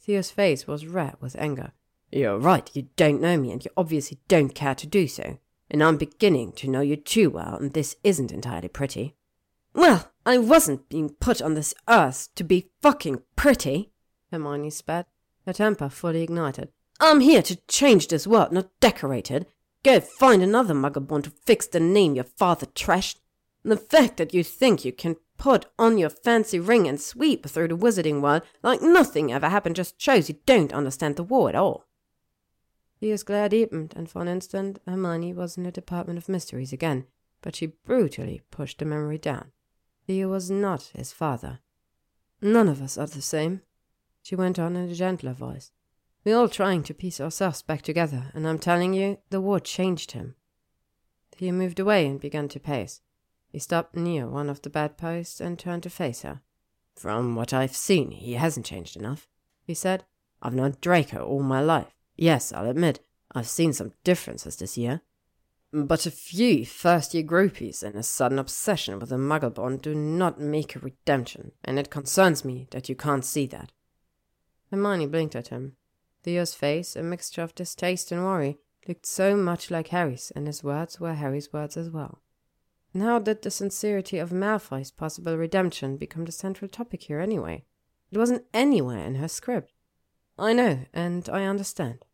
Theo's 0.01 0.31
face 0.31 0.66
was 0.66 0.87
red 0.87 1.14
with 1.21 1.37
anger. 1.38 1.73
You're 2.11 2.38
right, 2.38 2.71
you 2.75 2.88
don't 2.97 3.21
know 3.21 3.37
me, 3.37 3.53
and 3.53 3.64
you 3.64 3.71
obviously 3.77 4.18
don't 4.29 4.55
care 4.55 4.75
to 4.75 4.87
do 4.87 5.07
so. 5.07 5.38
And 5.71 5.83
I'm 5.83 5.99
beginning 5.99 6.53
to 6.53 6.68
know 6.68 6.81
you 6.81 6.97
too 6.97 7.29
well, 7.29 7.57
and 7.57 7.73
this 7.73 7.97
isn't 8.03 8.33
entirely 8.33 8.68
pretty. 8.68 9.14
Well, 9.75 10.11
I 10.25 10.38
wasn't 10.38 10.88
being 10.88 11.11
put 11.11 11.42
on 11.42 11.55
this 11.55 11.75
earth 11.88 12.29
to 12.37 12.44
be 12.44 12.71
fucking 12.81 13.23
pretty, 13.37 13.92
Hermione 14.33 14.71
spat, 14.71 15.07
her 15.47 15.53
temper 15.53 15.88
fully 15.88 16.23
ignited. 16.23 16.71
I'm 17.01 17.21
here 17.21 17.42
to 17.42 17.57
change 17.68 18.09
this 18.09 18.27
world, 18.27 18.53
not 18.53 18.71
decorate 18.81 19.31
it. 19.31 19.49
Go 19.85 20.01
find 20.01 20.42
another 20.42 20.75
muggle 20.75 21.23
to 21.23 21.33
fix 21.44 21.66
the 21.66 21.81
name 21.81 22.14
your 22.14 22.25
father 22.25 22.66
trashed. 22.66 23.16
The 23.62 23.77
fact 23.77 24.16
that 24.16 24.35
you 24.35 24.42
think 24.42 24.85
you 24.85 24.92
can 24.92 25.16
put 25.37 25.66
on 25.79 25.99
your 25.99 26.11
fancy 26.11 26.59
ring 26.59 26.88
and 26.88 27.01
sweep 27.01 27.47
through 27.47 27.68
the 27.68 27.77
wizarding 27.77 28.21
world 28.21 28.42
like 28.62 28.83
nothing 28.83 29.33
ever 29.33 29.49
happened 29.49 29.77
just 29.77 30.01
shows 30.01 30.29
you 30.29 30.37
don't 30.47 30.73
understand 30.73 31.16
the 31.16 31.23
war 31.23 31.49
at 31.49 31.55
all. 31.55 31.88
Theo's 33.01 33.23
glare 33.23 33.49
deepened, 33.49 33.95
and 33.97 34.11
for 34.11 34.23
an 34.23 34.29
instant 34.29 34.81
Hermione 34.87 35.33
was 35.33 35.57
in 35.57 35.63
the 35.63 35.71
Department 35.71 36.19
of 36.19 36.29
Mysteries 36.29 36.73
again, 36.73 37.07
but 37.43 37.55
she 37.55 37.67
brutally 37.67 38.43
pushed 38.51 38.79
the 38.79 38.85
memory 38.85 39.19
down. 39.19 39.53
Theo 40.07 40.29
was 40.29 40.51
not 40.51 40.91
his 40.95 41.13
father. 41.13 41.61
None 42.41 42.69
of 42.69 42.83
us 42.83 42.99
are 42.99 43.07
the 43.07 43.23
same, 43.23 43.63
she 44.23 44.37
went 44.37 44.59
on 44.59 44.77
in 44.77 44.91
a 44.91 44.95
gentler 44.95 45.33
voice. 45.33 45.71
We're 46.25 46.37
all 46.37 46.49
trying 46.49 46.83
to 46.85 46.95
piece 46.95 47.21
ourselves 47.21 47.63
back 47.63 47.83
together, 47.83 48.31
and 48.35 48.47
I'm 48.47 48.59
telling 48.59 48.93
you, 48.93 49.19
the 49.31 49.41
war 49.41 49.61
changed 49.61 50.13
him. 50.13 50.35
Theo 51.33 51.53
moved 51.53 51.79
away 51.79 52.07
and 52.07 52.21
began 52.21 52.49
to 52.49 52.61
pace. 52.61 53.01
He 53.49 53.59
stopped 53.59 53.97
near 53.97 54.29
one 54.29 54.51
of 54.51 54.61
the 54.63 54.71
bedposts 54.71 55.41
and 55.41 55.59
turned 55.59 55.85
to 55.85 55.91
face 55.91 56.23
her. 56.23 56.43
From 56.97 57.37
what 57.37 57.55
I've 57.55 57.77
seen, 57.77 58.11
he 58.11 58.35
hasn't 58.35 58.67
changed 58.67 58.97
enough, 58.97 59.29
he 59.63 59.73
said. 59.73 60.05
I've 60.43 60.55
known 60.55 60.77
Draco 60.81 61.25
all 61.25 61.43
my 61.43 61.61
life. 61.61 61.95
Yes, 62.18 62.52
I'll 62.52 62.68
admit, 62.68 62.98
I've 63.33 63.48
seen 63.48 63.72
some 63.72 63.92
differences 64.02 64.57
this 64.57 64.76
year. 64.76 65.02
But 65.72 66.04
a 66.04 66.11
few 66.11 66.66
first 66.66 67.14
year 67.14 67.22
groupies 67.22 67.83
and 67.83 67.94
a 67.94 68.02
sudden 68.02 68.38
obsession 68.38 68.98
with 68.98 69.12
a 69.12 69.16
muggle 69.16 69.54
bond 69.54 69.83
do 69.83 69.94
not 69.94 70.40
make 70.40 70.74
a 70.74 70.81
redemption, 70.81 71.52
and 71.62 71.78
it 71.78 71.90
concerns 71.90 72.44
me 72.44 72.66
that 72.72 72.88
you 72.88 72.96
can't 72.96 73.24
see 73.24 73.46
that. 73.46 73.70
Hermione 74.70 75.07
blinked 75.07 75.37
at 75.37 75.48
him. 75.48 75.76
Theo's 76.24 76.54
face, 76.54 76.96
a 76.96 77.02
mixture 77.02 77.42
of 77.42 77.54
distaste 77.54 78.11
and 78.11 78.24
worry, 78.24 78.59
looked 78.88 79.07
so 79.07 79.37
much 79.37 79.70
like 79.70 79.88
Harry's, 79.88 80.33
and 80.35 80.46
his 80.46 80.64
words 80.64 80.98
were 80.98 81.14
Harry's 81.14 81.52
words 81.52 81.76
as 81.76 81.90
well. 81.90 82.20
How 82.98 83.20
did 83.20 83.42
the 83.42 83.50
sincerity 83.50 84.18
of 84.18 84.33
Malfoy's 84.33 84.90
possible 84.90 85.37
redemption 85.37 85.98
become 85.98 86.24
the 86.24 86.33
central 86.33 86.68
topic 86.68 87.04
here 87.04 87.20
anyway? 87.20 87.64
It 88.11 88.18
wasn't 88.18 88.46
anywhere 88.52 89.04
in 89.04 89.16
her 89.16 89.28
script. 89.28 89.72
I 90.38 90.52
know, 90.52 90.87
and 90.94 91.28
I 91.28 91.44
understand, 91.44 92.04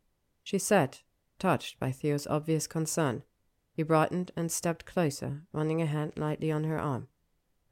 she 0.45 0.59
said, 0.59 0.99
touched 1.41 1.81
by 1.81 1.91
Theo's 1.91 2.29
obvious 2.29 2.69
concern. 2.69 3.25
He 3.73 3.83
brightened 3.83 4.31
and 4.37 4.53
stepped 4.53 4.87
closer, 4.87 5.43
running 5.53 5.83
a 5.83 5.87
hand 5.87 6.13
lightly 6.17 6.53
on 6.53 6.63
her 6.65 6.79
arm. 6.79 7.09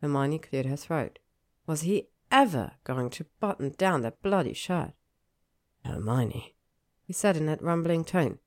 Hermione 0.00 0.40
cleared 0.40 0.66
her 0.66 0.76
throat. 0.76 1.20
Was 1.66 1.82
he 1.82 2.08
ever 2.32 2.72
going 2.82 3.10
to 3.10 3.26
button 3.38 3.74
down 3.78 4.02
that 4.02 4.20
bloody 4.22 4.54
shirt? 4.54 4.94
Hermione, 5.84 6.56
he 7.04 7.12
said 7.12 7.36
in 7.36 7.46
that 7.46 7.62
rumbling 7.62 8.04
tone, 8.04 8.40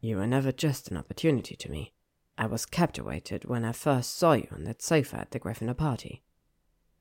you 0.00 0.18
were 0.18 0.26
never 0.26 0.52
just 0.52 0.90
an 0.90 0.96
opportunity 0.96 1.56
to 1.56 1.70
me. 1.70 1.94
I 2.38 2.46
was 2.46 2.64
captivated 2.64 3.44
when 3.44 3.64
I 3.64 3.72
first 3.72 4.16
saw 4.16 4.32
you 4.32 4.48
on 4.52 4.64
that 4.64 4.82
sofa 4.82 5.18
at 5.18 5.30
the 5.30 5.40
Gryffindor 5.40 5.76
party. 5.76 6.22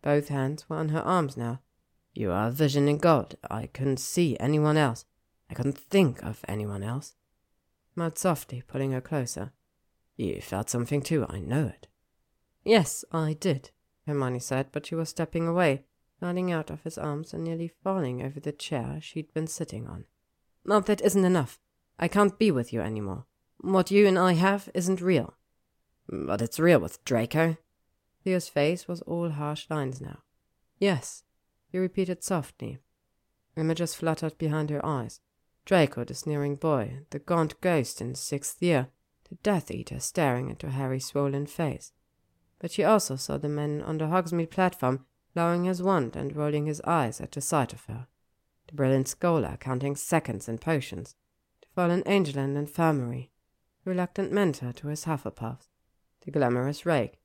Both 0.02 0.30
hands 0.30 0.70
were 0.70 0.78
on 0.78 0.90
her 0.90 1.02
arms 1.02 1.38
now. 1.38 1.62
You 2.14 2.32
are 2.32 2.48
a 2.48 2.52
vision 2.52 2.88
in 2.88 2.98
gold. 2.98 3.36
I 3.50 3.68
couldn't 3.68 4.00
see 4.00 4.36
anyone 4.40 4.76
else. 4.76 5.06
I 5.50 5.54
couldn't 5.54 5.78
think 5.78 6.24
of 6.24 6.46
anyone 6.48 6.84
else. 6.84 7.16
Mud 7.96 8.18
softly, 8.18 8.62
pulling 8.68 8.92
her 8.92 9.02
closer. 9.02 9.52
You 10.16 10.42
felt 10.42 10.70
something 10.70 11.02
too, 11.02 11.26
I 11.30 11.40
know 11.40 11.68
it. 11.68 11.88
Yes, 12.64 13.04
I 13.12 13.34
did, 13.34 13.72
Hermione 14.06 14.40
said, 14.40 14.68
but 14.72 14.86
she 14.86 14.96
was 14.96 15.10
stepping 15.10 15.48
away, 15.48 15.86
gliding 16.20 16.52
out 16.52 16.70
of 16.70 16.84
his 16.84 16.98
arms 16.98 17.34
and 17.34 17.44
nearly 17.44 17.72
falling 17.84 18.22
over 18.22 18.40
the 18.40 18.52
chair 18.52 19.00
she'd 19.02 19.34
been 19.34 19.48
sitting 19.48 19.88
on. 19.88 20.06
Now 20.66 20.82
that 20.82 21.02
isn't 21.02 21.26
enough. 21.26 21.60
I 21.98 22.08
can't 22.08 22.38
be 22.38 22.52
with 22.52 22.72
you 22.72 22.82
any 22.82 23.02
more. 23.02 23.26
What 23.60 23.92
you 23.92 24.08
and 24.08 24.20
I 24.20 24.34
have 24.34 24.70
isn't 24.74 25.02
real. 25.02 25.36
But 26.08 26.42
it's 26.42 26.60
real 26.60 26.80
with 26.80 27.04
Draco. 27.04 27.58
Theo's 28.24 28.50
face 28.50 28.88
was 28.88 29.02
all 29.02 29.30
harsh 29.30 29.70
lines 29.70 30.02
now. 30.02 30.20
Yes, 30.78 31.24
he 31.72 31.78
repeated 31.78 32.24
softly. 32.24 32.80
Images 33.58 33.96
fluttered 33.96 34.38
behind 34.38 34.70
her 34.70 34.86
eyes. 34.86 35.20
Draco, 35.70 36.04
the 36.04 36.16
sneering 36.16 36.56
boy, 36.56 37.02
the 37.12 37.20
gaunt 37.20 37.62
ghost 37.62 38.02
in 38.02 38.16
sixth 38.16 38.60
year, 38.60 38.88
the 39.30 39.36
Death 39.44 39.70
Eater 39.70 40.00
staring 40.00 40.50
into 40.50 40.72
Harry's 40.72 41.06
swollen 41.06 41.46
face. 41.46 41.94
But 42.58 42.72
she 42.72 42.84
also 42.84 43.16
saw 43.16 43.38
the 43.38 43.50
man 43.50 43.84
on 43.84 44.00
the 44.00 44.06
Hogsmeade 44.06 44.50
platform 44.50 45.06
lowering 45.36 45.66
his 45.66 45.84
wand 45.84 46.16
and 46.16 46.36
rolling 46.36 46.66
his 46.66 46.82
eyes 46.86 47.22
at 47.22 47.34
the 47.34 47.40
sight 47.40 47.72
of 47.72 47.86
her. 47.86 48.08
The 48.68 48.74
brilliant 48.74 49.10
scholar 49.10 49.58
counting 49.60 49.96
seconds 49.96 50.50
and 50.50 50.60
potions. 50.60 51.14
The 51.62 51.68
fallen 51.76 52.02
angel 52.08 52.42
in 52.42 52.56
the 52.56 52.62
infirmary 52.62 53.30
reluctant 53.86 54.32
mentor 54.32 54.74
to 54.74 54.88
his 54.88 55.06
Hufflepuffs, 55.06 55.68
the 56.26 56.32
glamorous 56.32 56.84
rake, 56.84 57.20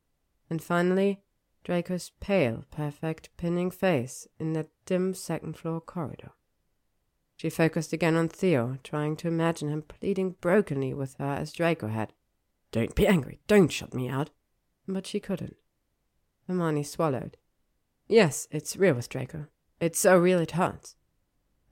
and 0.51 0.63
finally 0.63 1.23
Draco's 1.65 2.11
pale, 2.21 2.67
perfect, 2.71 3.35
pinning 3.39 3.71
face 3.71 4.29
in 4.39 4.53
that 4.53 4.69
dim 4.85 5.15
second 5.15 5.57
floor 5.57 5.81
corridor. 5.81 6.33
She 7.37 7.51
focused 7.51 7.93
again 7.93 8.17
on 8.17 8.29
Theo, 8.29 8.79
trying 8.83 9.17
to 9.17 9.29
imagine 9.29 9.69
him 9.69 9.83
pleading 9.83 10.37
brokenly 10.41 10.95
with 10.95 11.17
her 11.19 11.35
as 11.35 11.53
Draco 11.53 11.89
had. 11.89 12.13
Don't 12.73 12.95
be 12.95 13.07
angry. 13.07 13.41
Don't 13.47 13.73
shut 13.73 13.95
me 13.95 14.09
out. 14.09 14.31
But 14.87 15.07
she 15.07 15.21
couldn't. 15.21 15.57
Hermione 16.47 16.83
swallowed. 16.83 17.37
Yes, 18.07 18.47
it's 18.51 18.77
real 18.77 18.95
with 18.95 19.09
Draco. 19.09 19.47
It's 19.81 19.99
so 19.99 20.19
real 20.19 20.39
it 20.39 20.53
hurts. 20.53 20.97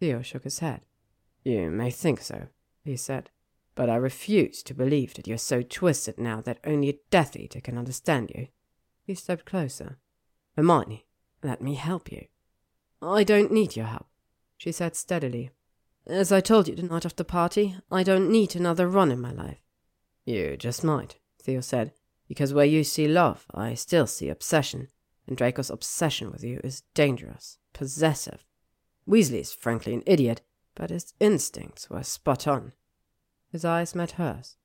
Theo 0.00 0.22
shook 0.22 0.44
his 0.44 0.58
head. 0.60 0.86
You 1.44 1.70
may 1.70 1.90
think 1.90 2.20
so, 2.20 2.48
he 2.84 2.96
said, 2.96 3.30
but 3.74 3.90
I 3.90 3.96
refuse 3.96 4.62
to 4.64 4.74
believe 4.74 5.14
that 5.14 5.26
you're 5.26 5.38
so 5.38 5.62
twisted 5.62 6.18
now 6.18 6.40
that 6.42 6.58
only 6.64 6.88
a 6.88 6.98
Death 7.10 7.36
Eater 7.36 7.60
can 7.60 7.78
understand 7.78 8.30
you. 8.34 8.48
He 9.04 9.14
stepped 9.14 9.44
closer. 9.44 9.98
Hermione, 10.56 11.06
let 11.42 11.60
me 11.60 11.74
help 11.74 12.12
you. 12.12 12.26
I 13.00 13.24
don't 13.24 13.52
need 13.52 13.74
your 13.74 13.86
help, 13.86 14.06
she 14.62 14.70
said 14.70 14.94
steadily. 14.94 15.50
As 16.06 16.30
I 16.30 16.40
told 16.40 16.68
you 16.68 16.76
the 16.76 16.84
night 16.84 17.04
of 17.04 17.16
the 17.16 17.24
party, 17.24 17.74
I 17.90 18.04
don't 18.04 18.30
need 18.30 18.54
another 18.54 18.86
Ron 18.86 19.10
in 19.10 19.20
my 19.20 19.32
life. 19.32 19.60
You 20.24 20.56
just 20.56 20.84
might, 20.84 21.16
Theo 21.42 21.60
said, 21.60 21.90
because 22.28 22.54
where 22.54 22.64
you 22.64 22.84
see 22.84 23.08
love, 23.08 23.44
I 23.52 23.74
still 23.74 24.06
see 24.06 24.28
obsession, 24.28 24.86
and 25.26 25.36
Draco's 25.36 25.68
obsession 25.68 26.30
with 26.30 26.44
you 26.44 26.60
is 26.62 26.84
dangerous, 26.94 27.58
possessive. 27.72 28.46
Weasley 29.04 29.40
is 29.40 29.52
frankly 29.52 29.94
an 29.94 30.04
idiot, 30.06 30.42
but 30.76 30.90
his 30.90 31.12
instincts 31.18 31.90
were 31.90 32.04
spot 32.04 32.46
on. 32.46 32.70
His 33.50 33.64
eyes 33.64 33.96
met 33.96 34.12
hers. 34.12 34.58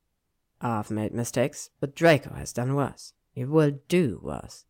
I've 0.61 0.91
made 0.91 1.11
mistakes, 1.11 1.71
but 1.79 1.95
Draco 1.95 2.35
has 2.35 2.53
done 2.53 2.75
worse. 2.75 3.13
He 3.31 3.45
will 3.45 3.79
do 3.87 4.19
worse. 4.21 4.65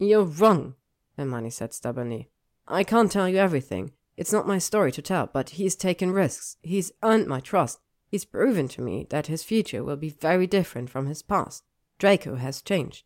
You're 0.00 0.24
wrong, 0.24 0.74
Hermione 1.16 1.50
said 1.50 1.72
stubbornly. 1.72 2.30
I 2.66 2.82
can't 2.82 3.12
tell 3.12 3.28
you 3.28 3.36
everything. 3.36 3.92
It's 4.22 4.32
not 4.32 4.46
my 4.46 4.58
story 4.58 4.92
to 4.92 5.02
tell, 5.02 5.26
but 5.32 5.50
he's 5.58 5.74
taken 5.74 6.12
risks. 6.12 6.56
He's 6.62 6.92
earned 7.02 7.26
my 7.26 7.40
trust. 7.40 7.80
He's 8.06 8.24
proven 8.24 8.68
to 8.68 8.80
me 8.80 9.04
that 9.10 9.26
his 9.26 9.42
future 9.42 9.82
will 9.82 9.96
be 9.96 10.10
very 10.10 10.46
different 10.46 10.90
from 10.90 11.06
his 11.06 11.22
past. 11.22 11.64
Draco 11.98 12.36
has 12.36 12.62
changed. 12.62 13.04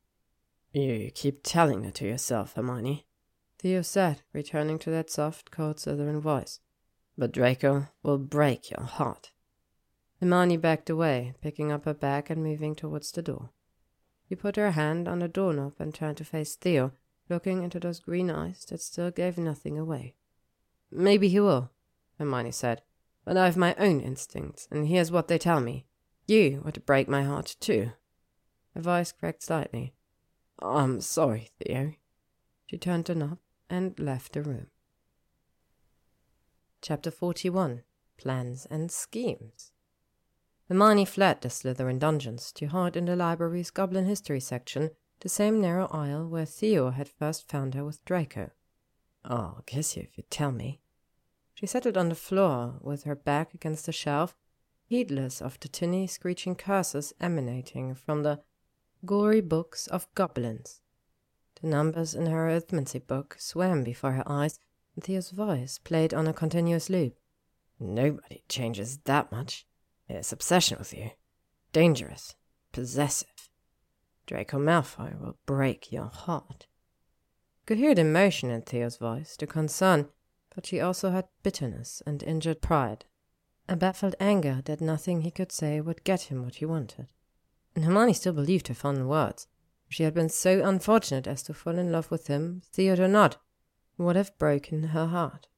You 0.75 1.11
keep 1.15 1.41
telling 1.43 1.87
it 1.87 1.95
to 1.95 2.05
yourself, 2.05 2.53
Hermione. 2.53 3.07
Theo 3.59 3.81
said, 3.81 4.25
returning 4.35 4.79
to 4.81 4.91
that 4.91 5.09
soft, 5.09 5.51
cold 5.51 5.81
Southern 5.81 6.21
voice. 6.21 6.61
But 7.17 7.33
Draco 7.33 7.89
will 8.03 8.19
break 8.19 8.71
your 8.71 8.85
heart. 8.85 9.31
Hermione 10.21 10.59
backed 10.59 10.91
away, 10.91 11.33
picking 11.41 11.73
up 11.73 11.87
her 11.87 11.95
bag 11.95 12.31
and 12.31 12.45
moving 12.45 12.75
towards 12.75 13.11
the 13.11 13.23
door. 13.23 13.49
She 14.29 14.35
put 14.35 14.57
her 14.57 14.73
hand 14.73 15.09
on 15.09 15.21
the 15.21 15.29
doorknob 15.29 15.77
and 15.79 15.95
turned 15.95 16.19
to 16.19 16.27
face 16.27 16.57
Theo, 16.57 16.93
looking 17.31 17.63
into 17.63 17.81
those 17.81 18.01
green 18.01 18.31
eyes 18.31 18.67
that 18.67 18.83
still 18.83 19.11
gave 19.11 19.39
nothing 19.39 19.79
away. 19.79 20.15
Maybe 20.91 21.29
he 21.29 21.41
will, 21.41 21.71
Hermione 22.19 22.53
said, 22.53 22.83
but 23.25 23.37
I've 23.37 23.57
my 23.57 23.75
own 23.75 24.01
instincts, 24.01 24.69
and 24.71 24.87
here's 24.87 25.11
what 25.11 25.29
they 25.29 25.39
tell 25.39 25.61
me. 25.61 25.87
You 26.27 26.63
would 26.65 26.87
break 26.87 27.09
my 27.09 27.23
heart, 27.23 27.57
too. 27.61 27.93
Her 28.75 28.81
voice 28.81 29.13
cracked 29.13 29.43
slightly. 29.43 29.95
I'm 30.61 31.01
sorry, 31.01 31.51
Theo. 31.59 31.95
She 32.67 32.79
turned 32.79 33.07
the 33.07 33.15
knob 33.15 33.39
and 33.69 33.99
left 33.99 34.33
the 34.33 34.43
room. 34.43 34.69
Chapter 36.83 37.11
41 37.11 37.83
Plans 38.17 38.67
and 38.71 38.91
Schemes 38.91 39.73
Hermione 40.69 41.05
fled 41.05 41.41
the 41.41 41.49
Slytherin 41.49 41.99
dungeons 41.99 42.53
to 42.53 42.67
hide 42.67 42.97
in 42.97 43.05
the 43.05 43.17
library's 43.17 43.71
Goblin 43.71 44.07
History 44.07 44.41
section, 44.41 44.91
the 45.21 45.29
same 45.29 45.61
narrow 45.61 45.87
aisle 45.87 46.29
where 46.29 46.47
Theo 46.47 46.91
had 46.91 47.09
first 47.09 47.49
found 47.49 47.75
her 47.75 47.85
with 47.85 48.05
Draco. 48.05 48.51
Oh, 49.29 49.55
I'll 49.57 49.65
kiss 49.67 49.97
you 49.97 50.03
if 50.03 50.17
you 50.17 50.25
tell 50.31 50.53
me. 50.53 50.81
She 51.55 51.67
settled 51.67 51.97
on 51.97 52.09
the 52.09 52.15
floor 52.15 52.77
with 52.81 53.05
her 53.05 53.17
back 53.17 53.55
against 53.55 53.87
the 53.87 53.93
shelf, 53.93 54.37
heedless 54.85 55.43
of 55.43 55.59
the 55.59 55.69
tinny, 55.69 56.07
screeching 56.07 56.55
curses 56.55 57.13
emanating 57.21 57.95
from 57.95 58.23
the 58.23 58.41
gory 59.05 59.41
books 59.41 59.87
of 59.89 60.07
goblins. 60.15 60.81
The 61.61 61.67
numbers 61.67 62.15
in 62.15 62.27
her 62.27 62.49
arithmancy 62.49 63.05
book 63.05 63.37
swam 63.39 63.83
before 63.83 64.13
her 64.13 64.23
eyes, 64.27 64.61
and 64.95 65.03
Theo's 65.03 65.31
voice 65.31 65.79
played 65.79 66.15
on 66.15 66.27
a 66.27 66.33
continuous 66.33 66.89
loop. 66.89 67.19
Nobody 67.81 68.45
changes 68.49 68.99
that 69.05 69.33
much. 69.33 69.67
It's 70.09 70.33
obsession 70.33 70.79
with 70.79 70.95
you. 70.95 71.11
Dangerous. 71.73 72.37
Possessive. 72.73 73.49
Draco 74.27 74.59
Malfoy 74.59 75.19
will 75.19 75.37
break 75.47 75.91
your 75.91 76.07
heart 76.07 76.67
could 77.67 77.79
hear 77.79 77.95
the 77.95 78.03
emotion 78.03 78.51
in 78.51 78.63
Theo's 78.63 78.97
voice, 78.97 79.37
the 79.37 79.47
concern, 79.47 80.09
but 80.55 80.65
she 80.65 80.81
also 80.81 81.11
had 81.11 81.27
bitterness 81.43 82.03
and 82.07 82.23
injured 82.23 82.63
pride, 82.63 83.05
a 83.69 83.77
baffled 83.77 84.15
anger 84.21 84.63
that 84.65 84.81
nothing 84.81 85.21
he 85.21 85.31
could 85.31 85.53
say 85.53 85.81
would 85.81 86.05
get 86.05 86.23
him 86.23 86.45
what 86.45 86.57
he 86.57 86.65
wanted. 86.65 87.09
And 87.75 87.85
Hermione 87.85 88.15
still 88.15 88.33
believed 88.33 88.69
her 88.69 88.75
fond 88.75 89.09
words. 89.09 89.49
She 89.89 90.05
had 90.05 90.15
been 90.15 90.29
so 90.29 90.65
unfortunate 90.65 91.27
as 91.27 91.43
to 91.45 91.55
fall 91.55 91.77
in 91.77 91.93
love 91.93 92.11
with 92.11 92.29
him, 92.29 92.63
Theodore 92.73 93.09
Nott, 93.09 93.37
would 93.99 94.17
have 94.17 94.37
broken 94.39 94.85
her 94.89 95.07
heart. 95.07 95.49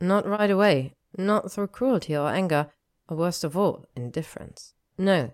Not 0.00 0.26
right 0.26 0.50
away, 0.50 0.94
not 1.16 1.52
through 1.52 1.68
cruelty 1.68 2.16
or 2.16 2.28
anger, 2.28 2.70
or 3.08 3.16
worst 3.16 3.44
of 3.44 3.56
all, 3.56 3.86
indifference. 3.94 4.74
No, 4.96 5.32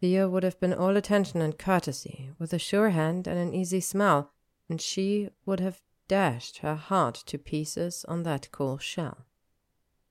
Theo 0.00 0.28
would 0.28 0.42
have 0.42 0.60
been 0.60 0.74
all 0.74 0.96
attention 0.96 1.40
and 1.40 1.58
courtesy, 1.58 2.30
with 2.38 2.52
a 2.52 2.58
sure 2.58 2.90
hand 2.90 3.26
and 3.26 3.38
an 3.38 3.54
easy 3.54 3.80
smile, 3.80 4.32
and 4.68 4.80
she 4.80 5.30
would 5.44 5.60
have 5.60 5.82
dashed 6.08 6.58
her 6.58 6.74
heart 6.74 7.14
to 7.26 7.38
pieces 7.38 8.04
on 8.08 8.22
that 8.22 8.50
cool 8.52 8.78
shell. 8.78 9.26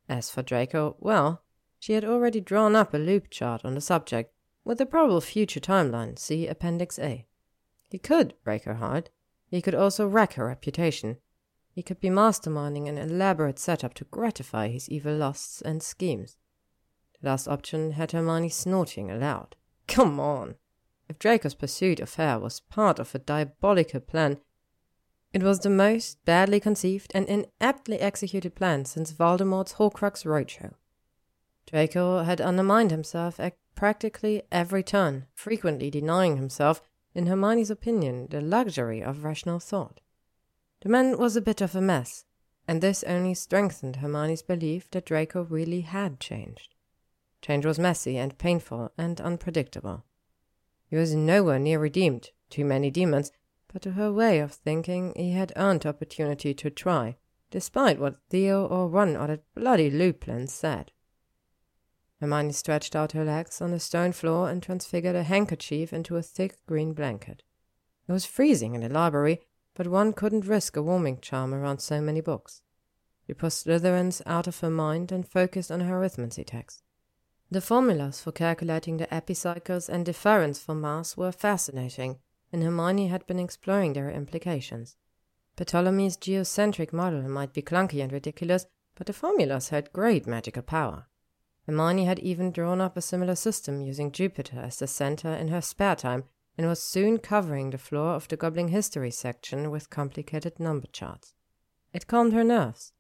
As 0.08 0.30
for 0.30 0.44
Draco, 0.44 0.96
well, 1.00 1.42
she 1.80 1.94
had 1.94 2.06
already 2.06 2.42
drawn 2.42 2.76
up 2.76 2.94
a 2.94 2.98
loop 2.98 3.30
chart 3.30 3.64
on 3.64 3.76
the 3.76 3.82
subject, 3.82 4.34
with 4.64 4.82
a 4.82 4.86
probable 4.86 5.22
future 5.22 5.60
timeline, 5.60 6.18
see 6.18 6.48
Appendix 6.48 6.98
A. 7.00 7.26
He 7.90 8.00
could 8.00 8.34
break 8.44 8.64
her 8.64 8.76
heart. 8.76 9.10
He 9.48 9.62
could 9.62 9.76
also 9.76 10.08
wreck 10.08 10.34
her 10.34 10.48
reputation. 10.48 11.18
He 11.72 11.84
could 11.84 12.00
be 12.00 12.10
masterminding 12.10 12.90
an 12.90 12.98
elaborate 12.98 13.60
setup 13.60 13.94
to 13.96 14.06
gratify 14.06 14.70
his 14.70 14.90
evil 14.90 15.16
lusts 15.16 15.62
and 15.62 15.84
schemes. 15.84 16.38
The 17.22 17.30
last 17.30 17.48
option 17.48 17.92
had 17.92 18.12
Hermione 18.12 18.50
snorting 18.50 19.12
aloud. 19.12 19.56
Come 19.88 20.20
on! 20.20 20.56
If 21.08 21.20
Draco's 21.20 21.56
pursuit 21.56 22.00
of 22.00 22.16
her 22.16 22.40
was 22.40 22.62
part 22.62 23.00
of 23.00 23.14
a 23.14 23.20
diabolical 23.20 24.00
plan, 24.00 24.40
it 25.34 25.44
was 25.44 25.60
the 25.60 25.70
most 25.70 26.24
badly 26.26 26.60
conceived 26.60 27.12
and 27.14 27.28
ineptly 27.28 28.00
executed 28.00 28.56
plan 28.56 28.86
since 28.86 29.12
Voldemort's 29.12 29.74
Horcrux 29.74 30.26
roadshow. 30.26 30.74
Draco 31.66 32.24
had 32.24 32.40
undermined 32.40 32.92
himself 32.92 33.40
at 33.40 33.58
practically 33.76 34.44
every 34.52 34.82
turn, 34.82 35.26
frequently 35.34 35.90
denying 35.90 36.38
himself, 36.38 36.82
in 37.14 37.28
Hermione's 37.28 37.70
opinion, 37.70 38.28
the 38.30 38.42
luxury 38.42 39.04
of 39.04 39.24
rational 39.24 39.60
thought. 39.60 40.00
The 40.82 40.90
man 40.90 41.18
was 41.18 41.36
a 41.36 41.42
bit 41.42 41.62
of 41.62 41.76
a 41.76 41.82
mess, 41.82 42.26
and 42.68 42.82
this 42.82 43.04
only 43.04 43.34
strengthened 43.34 43.98
Hermione's 43.98 44.42
belief 44.42 44.90
that 44.92 45.06
Draco 45.06 45.44
really 45.44 45.82
had 45.82 46.20
changed. 46.20 46.76
Change 47.42 47.66
was 47.66 47.78
messy 47.78 48.18
and 48.18 48.38
painful 48.38 48.92
and 48.98 49.20
unpredictable. 49.20 50.04
He 50.96 51.00
was 51.00 51.14
nowhere 51.14 51.60
near 51.60 51.78
redeemed. 51.78 52.30
Too 52.50 52.64
many 52.64 52.90
demons, 52.90 53.34
but 53.68 53.82
to 53.82 53.92
her 53.92 54.14
way 54.14 54.40
of 54.40 54.54
thinking 54.54 55.12
he 55.18 55.32
had 55.34 55.52
earned 55.58 55.86
opportunity 55.86 56.54
to 56.54 56.70
try, 56.70 57.18
despite 57.52 58.00
what 58.00 58.22
Theo 58.30 58.66
or 58.66 58.88
one 58.88 59.18
of 59.18 59.28
that 59.28 59.44
bloody 59.54 59.92
Lupin 59.92 60.48
said. 60.48 60.94
Hermione 62.22 62.54
stretched 62.54 62.96
out 62.96 63.12
her 63.12 63.26
legs 63.26 63.60
on 63.60 63.72
the 63.72 63.80
stone 63.82 64.14
floor 64.14 64.50
and 64.50 64.64
transfigured 64.64 65.18
a 65.18 65.24
handkerchief 65.24 65.92
into 65.92 66.16
a 66.16 66.22
thick 66.22 66.66
green 66.66 66.94
blanket. 66.94 67.44
It 68.08 68.14
was 68.14 68.24
freezing 68.24 68.74
in 68.74 68.80
the 68.80 68.88
library, 68.88 69.42
but 69.74 69.88
one 69.88 70.14
couldn't 70.14 70.46
risk 70.46 70.78
a 70.78 70.82
warming 70.82 71.20
charm 71.20 71.54
around 71.54 71.80
so 71.80 72.00
many 72.00 72.22
books. 72.22 72.62
She 73.28 73.34
pushed 73.34 73.66
Slytherins 73.66 74.22
out 74.26 74.48
of 74.48 74.62
her 74.62 74.70
mind 74.70 75.12
and 75.12 75.28
focused 75.28 75.74
on 75.74 75.82
her 75.82 76.00
arithmancy 76.00 76.46
text. 76.46 76.85
The 77.56 77.62
formulas 77.62 78.20
for 78.20 78.34
calculating 78.34 78.98
the 78.98 79.14
epicycles 79.14 79.88
and 79.88 80.06
deferents 80.06 80.60
for 80.60 80.76
mass 80.76 81.16
were 81.16 81.32
fascinating, 81.32 82.20
and 82.52 82.62
Hermione 82.62 83.08
had 83.08 83.26
been 83.28 83.40
exploring 83.40 83.94
their 83.94 84.12
implications. 84.12 84.98
Ptolemy's 85.56 86.18
geocentric 86.18 86.92
model 86.92 87.22
might 87.30 87.54
be 87.54 87.62
clunky 87.62 88.04
and 88.04 88.12
ridiculous, 88.12 88.66
but 88.96 89.08
the 89.08 89.14
formulas 89.14 89.70
had 89.70 89.94
great 89.94 90.28
magical 90.28 90.64
power. 90.64 91.08
Hermione 91.66 92.04
had 92.04 92.20
even 92.20 92.52
drawn 92.52 92.82
up 92.82 92.98
a 92.98 93.02
similar 93.02 93.36
system 93.36 93.80
using 93.80 94.12
Jupiter 94.12 94.60
as 94.60 94.80
the 94.80 94.86
center 94.86 95.34
in 95.34 95.48
her 95.48 95.62
spare 95.62 95.96
time 95.96 96.26
and 96.58 96.68
was 96.68 96.84
soon 96.84 97.20
covering 97.20 97.70
the 97.70 97.78
floor 97.78 98.16
of 98.16 98.28
the 98.28 98.36
Goblin 98.36 98.68
History 98.68 99.12
section 99.12 99.72
with 99.72 99.90
complicated 99.90 100.60
number 100.60 100.88
charts. 100.88 101.36
It 101.94 102.08
calmed 102.08 102.34
her 102.34 102.44
nerves. 102.44 102.92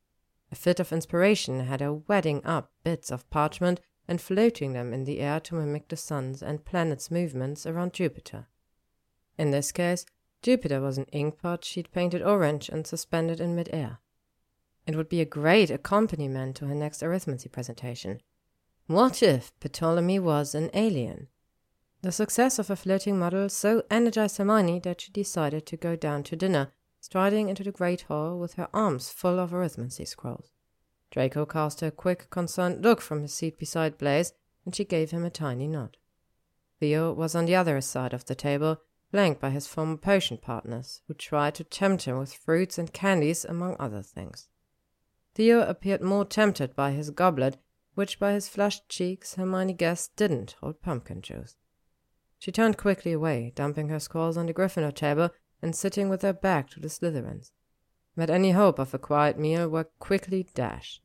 A 0.49 0.55
fit 0.55 0.79
of 0.79 0.93
inspiration 0.93 1.59
had 1.59 1.81
her 1.81 1.93
wadding 1.93 2.41
up 2.45 2.71
bits 2.85 3.11
of 3.11 3.29
parchment 3.29 3.81
and 4.07 4.21
floating 4.21 4.73
them 4.73 4.93
in 4.93 5.03
the 5.03 5.19
air 5.19 5.39
to 5.41 5.55
mimic 5.55 5.87
the 5.87 5.97
sun's 5.97 6.43
and 6.43 6.65
planets' 6.65 7.11
movements 7.11 7.65
around 7.65 7.93
Jupiter. 7.93 8.47
In 9.37 9.51
this 9.51 9.71
case, 9.71 10.05
Jupiter 10.41 10.79
was 10.79 10.97
an 10.97 11.07
inkpot 11.13 11.63
she'd 11.63 11.91
painted 11.91 12.21
orange 12.21 12.69
and 12.69 12.85
suspended 12.85 13.39
in 13.39 13.55
midair. 13.55 13.99
It 14.85 14.95
would 14.95 15.09
be 15.09 15.21
a 15.21 15.25
great 15.25 15.71
accompaniment 15.71 16.55
to 16.57 16.67
her 16.67 16.75
next 16.75 17.01
arithmancy 17.01 17.51
presentation. 17.51 18.21
What 18.87 19.23
if 19.23 19.51
Ptolemy 19.59 20.19
was 20.19 20.53
an 20.53 20.69
alien? 20.73 21.29
The 22.03 22.11
success 22.11 22.59
of 22.59 22.67
her 22.67 22.75
floating 22.75 23.17
model 23.17 23.49
so 23.49 23.81
energized 23.89 24.37
Hermione 24.37 24.79
that 24.81 25.01
she 25.01 25.11
decided 25.11 25.65
to 25.65 25.77
go 25.77 25.95
down 25.95 26.21
to 26.25 26.35
dinner, 26.35 26.71
striding 27.01 27.49
into 27.49 27.63
the 27.63 27.71
great 27.71 28.01
hall 28.01 28.37
with 28.37 28.53
her 28.53 28.67
arms 28.71 29.09
full 29.09 29.39
of 29.39 29.49
arithmancy 29.49 30.07
scrolls. 30.07 30.51
Draco 31.15 31.45
cast 31.45 31.79
her 31.79 31.91
quick, 31.91 32.29
concerned 32.29 32.83
look 32.83 32.99
from 32.99 33.21
his 33.21 33.33
seat 33.33 33.57
beside 33.57 33.97
Blaise, 33.97 34.33
and 34.65 34.75
she 34.75 34.83
gave 34.83 35.11
him 35.11 35.23
a 35.23 35.29
tiny 35.29 35.65
nod. 35.65 35.95
Theo 36.81 37.13
was 37.13 37.35
on 37.35 37.45
the 37.45 37.55
other 37.55 37.79
side 37.79 38.11
of 38.11 38.25
the 38.25 38.35
table, 38.35 38.81
flanked 39.11 39.39
by 39.39 39.51
his 39.51 39.65
former 39.65 39.95
potion 39.95 40.37
partners, 40.37 40.99
who 41.07 41.13
tried 41.13 41.55
to 41.55 41.63
tempt 41.63 42.03
him 42.03 42.17
with 42.17 42.33
fruits 42.33 42.77
and 42.77 42.91
candies, 42.91 43.45
among 43.45 43.77
other 43.79 44.01
things. 44.01 44.49
Theo 45.35 45.61
appeared 45.61 46.01
more 46.01 46.25
tempted 46.25 46.75
by 46.75 46.91
his 46.91 47.11
goblet, 47.11 47.59
which 47.93 48.19
by 48.19 48.33
his 48.33 48.49
flushed 48.49 48.89
cheeks 48.89 49.35
Hermione 49.35 49.71
guessed 49.71 50.17
didn't 50.17 50.57
hold 50.59 50.81
pumpkin 50.81 51.21
juice. 51.21 51.55
She 52.39 52.51
turned 52.51 52.77
quickly 52.77 53.13
away, 53.13 53.53
dumping 53.55 53.87
her 53.87 54.01
scrolls 54.01 54.35
on 54.35 54.47
the 54.47 54.53
Gryffindor 54.53 54.93
table 54.93 55.29
and 55.61 55.73
sitting 55.73 56.09
with 56.09 56.23
her 56.23 56.33
back 56.33 56.69
to 56.71 56.81
the 56.81 56.89
Slytherins. 56.89 57.53
But 58.17 58.29
any 58.29 58.51
hope 58.51 58.79
of 58.79 58.93
a 58.93 58.99
quiet 58.99 59.39
meal 59.39 59.69
were 59.69 59.85
quickly 59.85 60.45
dashed. 60.53 61.01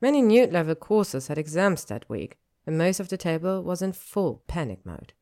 Many 0.00 0.20
NEWT 0.20 0.52
level 0.52 0.74
courses 0.74 1.28
had 1.28 1.38
exams 1.38 1.84
that 1.86 2.08
week, 2.08 2.38
and 2.66 2.76
most 2.76 3.00
of 3.00 3.08
the 3.08 3.16
table 3.16 3.62
was 3.62 3.80
in 3.80 3.92
full 3.92 4.42
panic 4.46 4.84
mode. 4.84 5.14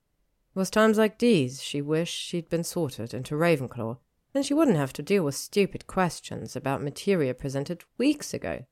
It 0.54 0.58
was 0.58 0.70
times 0.70 0.98
like 0.98 1.18
these 1.18 1.62
she 1.62 1.80
wished 1.80 2.14
she'd 2.14 2.48
been 2.48 2.64
sorted 2.64 3.14
into 3.14 3.36
Ravenclaw, 3.36 3.98
and 4.34 4.44
she 4.44 4.54
wouldn't 4.54 4.76
have 4.76 4.92
to 4.94 5.02
deal 5.02 5.24
with 5.24 5.36
stupid 5.36 5.86
questions 5.86 6.56
about 6.56 6.82
materia 6.82 7.34
presented 7.34 7.84
weeks 7.98 8.34
ago. 8.34 8.64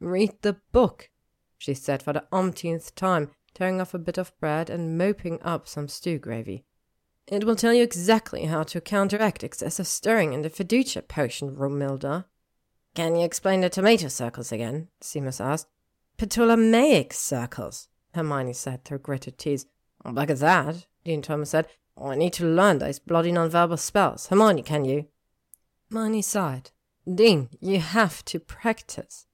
Read 0.00 0.32
the 0.42 0.56
book, 0.72 1.10
she 1.56 1.74
said 1.74 2.02
for 2.02 2.12
the 2.12 2.26
umpteenth 2.32 2.94
time, 2.94 3.30
tearing 3.54 3.80
off 3.80 3.94
a 3.94 3.98
bit 3.98 4.18
of 4.18 4.38
bread 4.40 4.68
and 4.68 4.98
mopping 4.98 5.40
up 5.42 5.68
some 5.68 5.88
stew 5.88 6.18
gravy. 6.18 6.64
It 7.26 7.44
will 7.44 7.56
tell 7.56 7.72
you 7.72 7.82
exactly 7.82 8.44
how 8.44 8.62
to 8.64 8.80
counteract 8.80 9.42
excessive 9.42 9.86
stirring 9.86 10.32
in 10.32 10.42
the 10.42 10.50
fiducia 10.50 11.06
potion, 11.06 11.56
Romilda. 11.56 12.26
Can 12.96 13.14
you 13.14 13.26
explain 13.26 13.60
the 13.60 13.68
tomato 13.68 14.08
circles 14.08 14.52
again? 14.52 14.88
Seamus 15.02 15.38
asked. 15.38 15.68
Ptolemaic 16.16 17.12
circles, 17.12 17.88
Hermione 18.14 18.54
said 18.54 18.86
through 18.86 19.00
gritted 19.00 19.36
teeth. 19.36 19.66
Back 20.02 20.30
at 20.30 20.38
that, 20.38 20.86
Dean 21.04 21.20
Thomas 21.20 21.50
said. 21.50 21.68
I 22.02 22.14
need 22.14 22.32
to 22.32 22.46
learn 22.46 22.78
those 22.78 22.98
bloody 22.98 23.30
nonverbal 23.30 23.78
spells. 23.78 24.28
Hermione, 24.28 24.62
can 24.62 24.86
you? 24.86 25.08
Hermione 25.90 26.22
sighed. 26.22 26.70
Dean, 27.06 27.50
you 27.60 27.80
have 27.80 28.24
to 28.24 28.40
practice. 28.40 29.26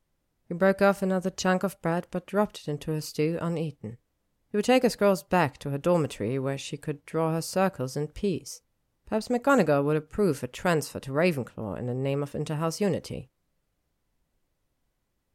He 0.48 0.54
broke 0.54 0.82
off 0.82 1.00
another 1.00 1.30
chunk 1.30 1.62
of 1.62 1.80
bread, 1.80 2.08
but 2.10 2.26
dropped 2.26 2.62
it 2.62 2.68
into 2.68 2.90
her 2.90 3.00
stew 3.00 3.38
uneaten. 3.40 3.98
He 4.50 4.56
would 4.56 4.64
take 4.64 4.82
her 4.82 4.90
scrolls 4.90 5.22
back 5.22 5.58
to 5.58 5.70
her 5.70 5.78
dormitory, 5.78 6.36
where 6.36 6.58
she 6.58 6.76
could 6.76 7.06
draw 7.06 7.32
her 7.32 7.40
circles 7.40 7.96
in 7.96 8.08
peace. 8.08 8.60
Perhaps 9.06 9.28
McGonagall 9.28 9.84
would 9.84 9.96
approve 9.96 10.42
a 10.42 10.48
transfer 10.48 10.98
to 10.98 11.12
Ravenclaw 11.12 11.78
in 11.78 11.86
the 11.86 11.94
name 11.94 12.24
of 12.24 12.34
interhouse 12.34 12.80
unity. 12.80 13.28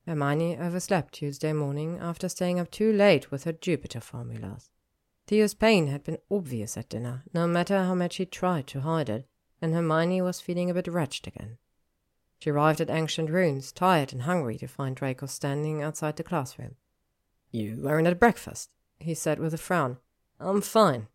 Hermione 0.08 0.58
overslept 0.58 1.16
Tuesday 1.16 1.52
morning 1.52 2.00
after 2.00 2.30
staying 2.30 2.60
up 2.62 2.72
too 2.72 2.94
late 2.94 3.30
with 3.30 3.44
her 3.44 3.52
Jupiter 3.52 4.00
formulas. 4.00 4.70
Theo's 5.28 5.54
pain 5.54 5.88
had 5.88 6.06
been 6.06 6.20
obvious 6.32 6.78
at 6.78 6.88
dinner, 6.88 7.24
no 7.34 7.46
matter 7.46 7.84
how 7.84 7.94
much 7.94 8.16
he 8.16 8.26
tried 8.26 8.68
to 8.68 8.82
hide 8.82 9.10
it, 9.10 9.28
and 9.62 9.74
Hermione 9.74 10.22
was 10.22 10.40
feeling 10.40 10.70
a 10.70 10.74
bit 10.74 10.88
wretched 10.88 11.28
again. 11.28 11.58
She 12.40 12.50
arrived 12.52 12.80
at 12.80 12.90
Ancient 12.90 13.30
Runes, 13.30 13.74
tired 13.74 14.14
and 14.14 14.22
hungry, 14.22 14.58
to 14.60 14.68
find 14.68 14.96
Draco 14.96 15.26
standing 15.26 15.84
outside 15.84 16.16
the 16.16 16.24
classroom. 16.24 16.76
You 17.52 17.78
weren't 17.82 18.08
at 18.08 18.20
breakfast, 18.20 18.70
he 19.00 19.14
said 19.14 19.40
with 19.40 19.54
a 19.54 19.58
frown. 19.58 19.98
I'm 20.40 20.62
fine. 20.62 21.08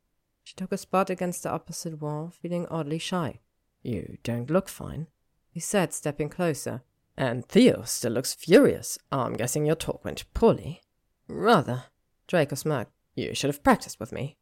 She 0.44 0.55
took 0.55 0.72
a 0.72 0.76
spot 0.76 1.09
against 1.09 1.44
the 1.44 1.50
opposite 1.50 2.02
wall, 2.02 2.31
feeling 2.31 2.66
oddly 2.66 2.98
shy. 2.98 3.40
You 3.83 4.18
don't 4.22 4.50
look 4.50 4.68
fine, 4.68 5.07
he 5.48 5.61
said, 5.61 5.94
stepping 5.94 6.28
closer. 6.28 6.83
And 7.16 7.46
Theo 7.46 7.83
still 7.83 8.12
looks 8.12 8.35
furious. 8.35 8.98
I'm 9.11 9.35
guessing 9.35 9.66
your 9.66 9.77
talk 9.77 10.05
went 10.05 10.25
poorly. 10.35 10.81
Rather. 11.29 11.85
Draco 12.27 12.55
smirked. 12.55 12.92
You 13.14 13.35
should 13.35 13.51
have 13.51 13.62
practiced 13.62 14.01
with 14.01 14.12
me. 14.12 14.38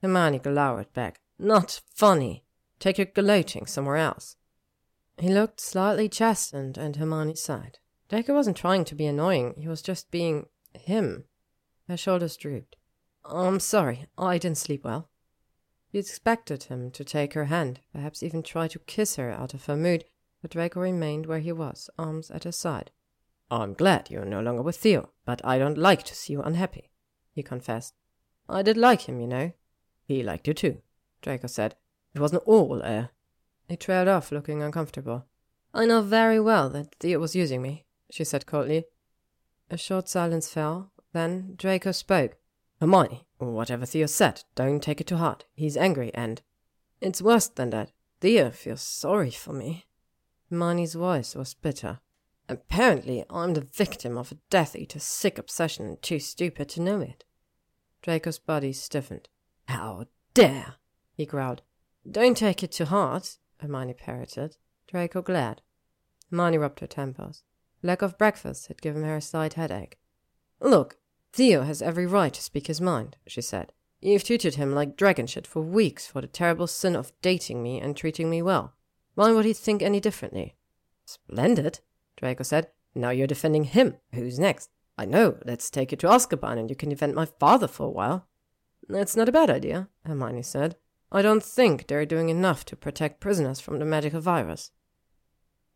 Hermione 0.00 0.38
glowered 0.38 0.92
back. 0.92 1.20
Not 1.38 1.80
funny. 1.94 2.44
Take 2.78 2.98
your 2.98 3.06
gloating 3.06 3.66
somewhere 3.66 3.96
else. 3.96 4.36
He 5.18 5.28
looked 5.28 5.60
slightly 5.60 6.08
chastened, 6.08 6.76
and 6.76 6.96
Hermione 6.96 7.36
sighed. 7.36 7.78
Draco 8.08 8.34
wasn't 8.34 8.56
trying 8.56 8.84
to 8.86 8.94
be 8.94 9.06
annoying, 9.06 9.54
he 9.58 9.68
was 9.68 9.82
just 9.82 10.10
being 10.10 10.46
him. 10.72 11.24
Her 11.88 11.96
shoulders 11.96 12.36
drooped. 12.36 12.76
I'm 13.24 13.60
sorry, 13.60 14.06
I 14.18 14.38
didn't 14.38 14.58
sleep 14.58 14.84
well. 14.84 15.08
She 15.90 15.98
expected 15.98 16.64
him 16.64 16.90
to 16.90 17.04
take 17.04 17.34
her 17.34 17.46
hand, 17.46 17.80
perhaps 17.92 18.22
even 18.22 18.42
try 18.42 18.68
to 18.68 18.78
kiss 18.80 19.16
her 19.16 19.30
out 19.30 19.54
of 19.54 19.66
her 19.66 19.76
mood, 19.76 20.04
but 20.44 20.50
Draco 20.50 20.78
remained 20.78 21.24
where 21.24 21.38
he 21.38 21.52
was, 21.52 21.88
arms 21.98 22.30
at 22.30 22.44
his 22.44 22.54
side. 22.54 22.90
I'm 23.50 23.72
glad 23.72 24.10
you're 24.10 24.26
no 24.26 24.42
longer 24.42 24.60
with 24.60 24.76
Theo, 24.76 25.08
but 25.24 25.40
I 25.42 25.56
don't 25.56 25.78
like 25.78 26.02
to 26.02 26.14
see 26.14 26.34
you 26.34 26.42
unhappy, 26.42 26.90
he 27.32 27.42
confessed. 27.42 27.94
I 28.46 28.60
did 28.60 28.76
like 28.76 29.08
him, 29.08 29.22
you 29.22 29.26
know. 29.26 29.52
He 30.04 30.22
liked 30.22 30.46
you 30.46 30.52
too, 30.52 30.82
Draco 31.22 31.46
said. 31.46 31.76
It 32.14 32.20
wasn't 32.20 32.42
all 32.44 32.82
air. 32.82 33.08
He 33.70 33.76
trailed 33.76 34.06
off, 34.06 34.30
looking 34.30 34.62
uncomfortable. 34.62 35.24
I 35.72 35.86
know 35.86 36.02
very 36.02 36.38
well 36.38 36.68
that 36.68 36.94
Theo 37.00 37.20
was 37.20 37.34
using 37.34 37.62
me, 37.62 37.86
she 38.10 38.22
said 38.22 38.44
coldly. 38.44 38.84
A 39.70 39.78
short 39.78 40.10
silence 40.10 40.50
fell. 40.50 40.92
Then 41.14 41.54
Draco 41.56 41.92
spoke. 41.92 42.36
Hermione, 42.82 43.24
whatever 43.38 43.86
Theo 43.86 44.04
said, 44.04 44.44
don't 44.54 44.82
take 44.82 45.00
it 45.00 45.06
to 45.06 45.16
heart. 45.16 45.46
He's 45.54 45.78
angry 45.78 46.12
and. 46.12 46.42
It's 47.00 47.22
worse 47.22 47.48
than 47.48 47.70
that. 47.70 47.92
Theo 48.20 48.50
feels 48.50 48.82
sorry 48.82 49.30
for 49.30 49.54
me. 49.54 49.86
Hermione's 50.54 50.94
voice 50.94 51.34
was 51.34 51.54
bitter. 51.54 51.98
Apparently, 52.48 53.24
I'm 53.28 53.54
the 53.54 53.60
victim 53.60 54.16
of 54.16 54.30
a 54.30 54.36
Death 54.50 54.76
Eater's 54.76 55.02
sick 55.02 55.36
obsession 55.36 55.84
and 55.84 56.00
too 56.00 56.20
stupid 56.20 56.68
to 56.70 56.80
know 56.80 57.00
it. 57.00 57.24
Draco's 58.02 58.38
body 58.38 58.72
stiffened. 58.72 59.28
How 59.66 60.06
dare! 60.32 60.76
he 61.12 61.26
growled. 61.26 61.62
Don't 62.08 62.36
take 62.36 62.62
it 62.62 62.70
to 62.72 62.84
heart, 62.84 63.38
Hermione 63.58 63.94
parroted. 63.94 64.56
Draco 64.86 65.22
glared. 65.22 65.60
Hermione 66.30 66.58
rubbed 66.58 66.78
her 66.78 66.86
temples. 66.86 67.42
Lack 67.82 68.00
of 68.00 68.16
breakfast 68.16 68.68
had 68.68 68.80
given 68.80 69.02
her 69.02 69.16
a 69.16 69.20
slight 69.20 69.54
headache. 69.54 69.98
Look, 70.60 70.98
Theo 71.32 71.62
has 71.62 71.82
every 71.82 72.06
right 72.06 72.32
to 72.32 72.40
speak 72.40 72.68
his 72.68 72.80
mind, 72.80 73.16
she 73.26 73.40
said. 73.40 73.72
You've 74.00 74.22
tutored 74.22 74.54
him 74.54 74.72
like 74.72 74.96
dragon 74.96 75.26
shit 75.26 75.48
for 75.48 75.62
weeks 75.62 76.06
for 76.06 76.20
the 76.20 76.28
terrible 76.28 76.68
sin 76.68 76.94
of 76.94 77.12
dating 77.22 77.60
me 77.60 77.80
and 77.80 77.96
treating 77.96 78.30
me 78.30 78.40
well. 78.40 78.74
Why 79.14 79.32
would 79.32 79.44
he 79.44 79.52
think 79.52 79.82
any 79.82 80.00
differently? 80.00 80.56
Splendid, 81.04 81.80
Draco 82.16 82.42
said. 82.42 82.68
Now 82.94 83.10
you're 83.10 83.26
defending 83.26 83.64
him. 83.64 83.96
Who's 84.12 84.38
next? 84.38 84.70
I 84.96 85.04
know. 85.04 85.38
Let's 85.44 85.70
take 85.70 85.90
you 85.90 85.98
to 85.98 86.06
Azkaban 86.08 86.58
and 86.58 86.70
you 86.70 86.76
can 86.76 86.88
defend 86.88 87.14
my 87.14 87.26
father 87.26 87.68
for 87.68 87.86
a 87.86 87.90
while. 87.90 88.26
That's 88.88 89.16
not 89.16 89.28
a 89.28 89.32
bad 89.32 89.50
idea, 89.50 89.88
Hermione 90.04 90.42
said. 90.42 90.76
I 91.10 91.22
don't 91.22 91.42
think 91.42 91.86
they're 91.86 92.06
doing 92.06 92.28
enough 92.28 92.64
to 92.66 92.76
protect 92.76 93.20
prisoners 93.20 93.60
from 93.60 93.78
the 93.78 93.84
magical 93.84 94.20
virus. 94.20 94.72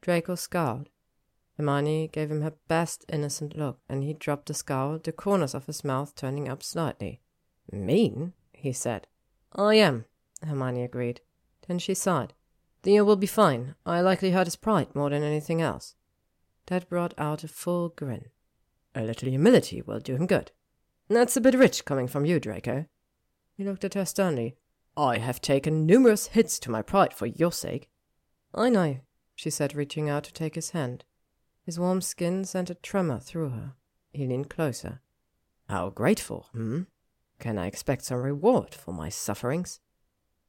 Draco 0.01 0.35
scowled. 0.35 0.88
Hermione 1.57 2.09
gave 2.09 2.31
him 2.31 2.42
her 2.42 2.55
best 2.68 3.05
innocent 3.09 3.57
look, 3.57 3.81
and 3.88 4.05
he 4.05 4.14
dropped 4.14 4.46
the 4.46 4.55
scowl, 4.55 4.98
the 4.98 5.12
corners 5.12 5.55
of 5.55 5.66
his 5.66 5.83
mouth 5.83 6.14
turning 6.14 6.48
up 6.48 6.62
slightly. 6.62 7.20
Mean? 7.70 8.33
he 8.53 8.72
said. 8.72 9.07
I 9.53 9.74
am, 9.74 10.05
Hermione 10.44 10.85
agreed. 10.85 11.20
Then 11.66 11.79
she 11.79 11.94
sighed. 11.94 12.35
Theo 12.82 13.04
will 13.04 13.16
be 13.16 13.26
fine. 13.26 13.74
I 13.84 14.00
likely 14.00 14.30
hurt 14.30 14.46
his 14.46 14.56
pride 14.56 14.94
more 14.94 15.10
than 15.10 15.22
anything 15.22 15.60
else. 15.60 15.94
That 16.66 16.88
brought 16.88 17.14
out 17.18 17.44
a 17.44 17.48
full 17.48 17.88
grin. 17.88 18.26
A 18.94 19.02
little 19.02 19.28
humility 19.28 19.82
will 19.82 20.00
do 20.00 20.16
him 20.16 20.26
good. 20.26 20.52
That's 21.08 21.36
a 21.36 21.40
bit 21.40 21.54
rich 21.54 21.84
coming 21.84 22.06
from 22.06 22.24
you, 22.24 22.38
Draco. 22.38 22.86
He 23.56 23.64
looked 23.64 23.84
at 23.84 23.94
her 23.94 24.05
sternly. 24.05 24.57
I 24.96 25.18
have 25.18 25.40
taken 25.40 25.86
numerous 25.86 26.28
hits 26.28 26.59
to 26.61 26.70
my 26.70 26.82
pride 26.82 27.14
for 27.14 27.26
your 27.26 27.53
sake. 27.53 27.88
I 28.55 28.68
know, 28.68 28.98
she 29.34 29.50
said, 29.50 29.74
reaching 29.74 30.09
out 30.09 30.24
to 30.24 30.32
take 30.32 30.55
his 30.55 30.70
hand. 30.70 31.05
His 31.64 31.78
warm 31.78 32.00
skin 32.00 32.44
sent 32.44 32.70
a 32.70 32.74
tremor 32.74 33.20
through 33.20 33.50
her. 33.50 33.74
He 34.12 34.26
leaned 34.26 34.50
closer. 34.50 35.00
How 35.68 35.90
grateful, 35.90 36.48
hmm? 36.53 36.82
Can 37.38 37.59
I 37.59 37.66
expect 37.66 38.05
some 38.05 38.22
reward 38.22 38.74
for 38.74 38.92
my 38.92 39.09
sufferings? 39.09 39.80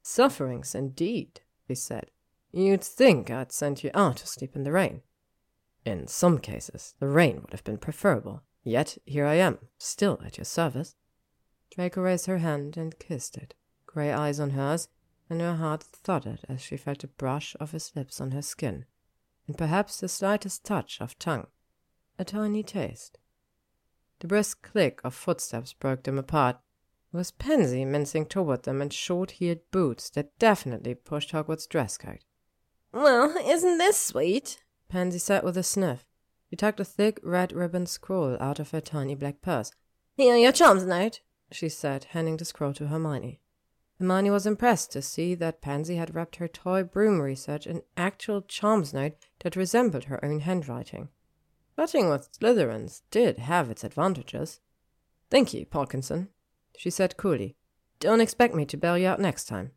Sufferings, 0.02 0.74
indeed, 0.74 1.40
he 1.68 1.74
said. 1.74 2.10
You'd 2.52 2.82
think 2.82 3.30
I'd 3.30 3.52
send 3.52 3.84
you 3.84 3.90
out 3.94 4.18
to 4.18 4.26
sleep 4.26 4.56
in 4.56 4.64
the 4.64 4.72
rain. 4.72 5.02
In 5.84 6.06
some 6.08 6.38
cases, 6.38 6.94
the 6.98 7.08
rain 7.08 7.40
would 7.40 7.52
have 7.52 7.64
been 7.64 7.78
preferable. 7.78 8.42
Yet 8.62 8.98
here 9.06 9.24
I 9.24 9.34
am, 9.34 9.58
still 9.78 10.20
at 10.24 10.36
your 10.36 10.44
service. 10.44 10.94
Draco 11.70 12.02
raised 12.02 12.26
her 12.26 12.38
hand 12.38 12.76
and 12.76 12.98
kissed 12.98 13.36
it, 13.36 13.54
grey 13.86 14.12
eyes 14.12 14.40
on 14.40 14.50
hers, 14.50 14.88
and 15.30 15.40
her 15.40 15.54
heart 15.54 15.82
thudded 15.82 16.40
as 16.48 16.60
she 16.60 16.76
felt 16.76 17.04
a 17.04 17.08
brush 17.08 17.56
of 17.60 17.70
his 17.70 17.92
lips 17.94 18.20
on 18.20 18.32
her 18.32 18.42
skin, 18.42 18.84
and 19.46 19.56
perhaps 19.56 20.00
the 20.00 20.08
slightest 20.08 20.64
touch 20.64 21.00
of 21.00 21.18
tongue, 21.18 21.46
a 22.18 22.24
tiny 22.24 22.62
taste. 22.62 23.18
The 24.18 24.26
brisk 24.26 24.60
click 24.62 25.00
of 25.04 25.14
footsteps 25.14 25.72
broke 25.72 26.02
them 26.02 26.18
apart. 26.18 26.56
It 27.12 27.16
was 27.16 27.30
Pansy 27.30 27.84
mincing 27.84 28.26
toward 28.26 28.64
them 28.64 28.82
in 28.82 28.90
short-heeled 28.90 29.70
boots 29.70 30.10
that 30.10 30.38
definitely 30.38 30.94
pushed 30.94 31.30
Hogwarts' 31.32 31.68
dress 31.68 31.96
code. 31.96 32.24
Well, 32.92 33.36
isn't 33.36 33.78
this 33.78 34.00
sweet? 34.00 34.62
Pansy 34.88 35.18
said 35.18 35.44
with 35.44 35.56
a 35.56 35.62
sniff. 35.62 36.04
She 36.48 36.56
tucked 36.56 36.80
a 36.80 36.84
thick 36.84 37.20
red 37.22 37.52
ribbon 37.52 37.86
scroll 37.86 38.36
out 38.40 38.58
of 38.58 38.72
her 38.72 38.80
tiny 38.80 39.14
black 39.14 39.40
purse. 39.40 39.70
Here, 40.16 40.34
are 40.34 40.38
your 40.38 40.52
charms 40.52 40.84
note, 40.84 41.20
she 41.52 41.68
said, 41.68 42.04
handing 42.10 42.36
the 42.36 42.44
scroll 42.44 42.72
to 42.74 42.88
Hermione. 42.88 43.40
Hermione 43.98 44.30
was 44.30 44.46
impressed 44.46 44.90
to 44.92 45.02
see 45.02 45.34
that 45.36 45.60
Pansy 45.60 45.96
had 45.96 46.14
wrapped 46.14 46.36
her 46.36 46.48
toy 46.48 46.82
broom 46.82 47.20
research 47.20 47.66
in 47.66 47.82
actual 47.96 48.42
charms 48.42 48.92
note 48.92 49.12
that 49.40 49.56
resembled 49.56 50.04
her 50.04 50.24
own 50.24 50.40
handwriting. 50.40 51.10
Flirting 51.76 52.10
with 52.10 52.32
Slytherins 52.32 53.02
did 53.10 53.38
have 53.38 53.70
its 53.70 53.84
advantages. 53.84 54.60
Thank 55.30 55.54
you, 55.54 55.64
Parkinson, 55.66 56.30
she 56.76 56.90
said 56.90 57.16
coolly. 57.16 57.56
Don't 58.00 58.20
expect 58.20 58.54
me 58.54 58.64
to 58.66 58.76
bail 58.76 58.98
you 58.98 59.06
out 59.06 59.20
next 59.20 59.44
time. 59.44 59.72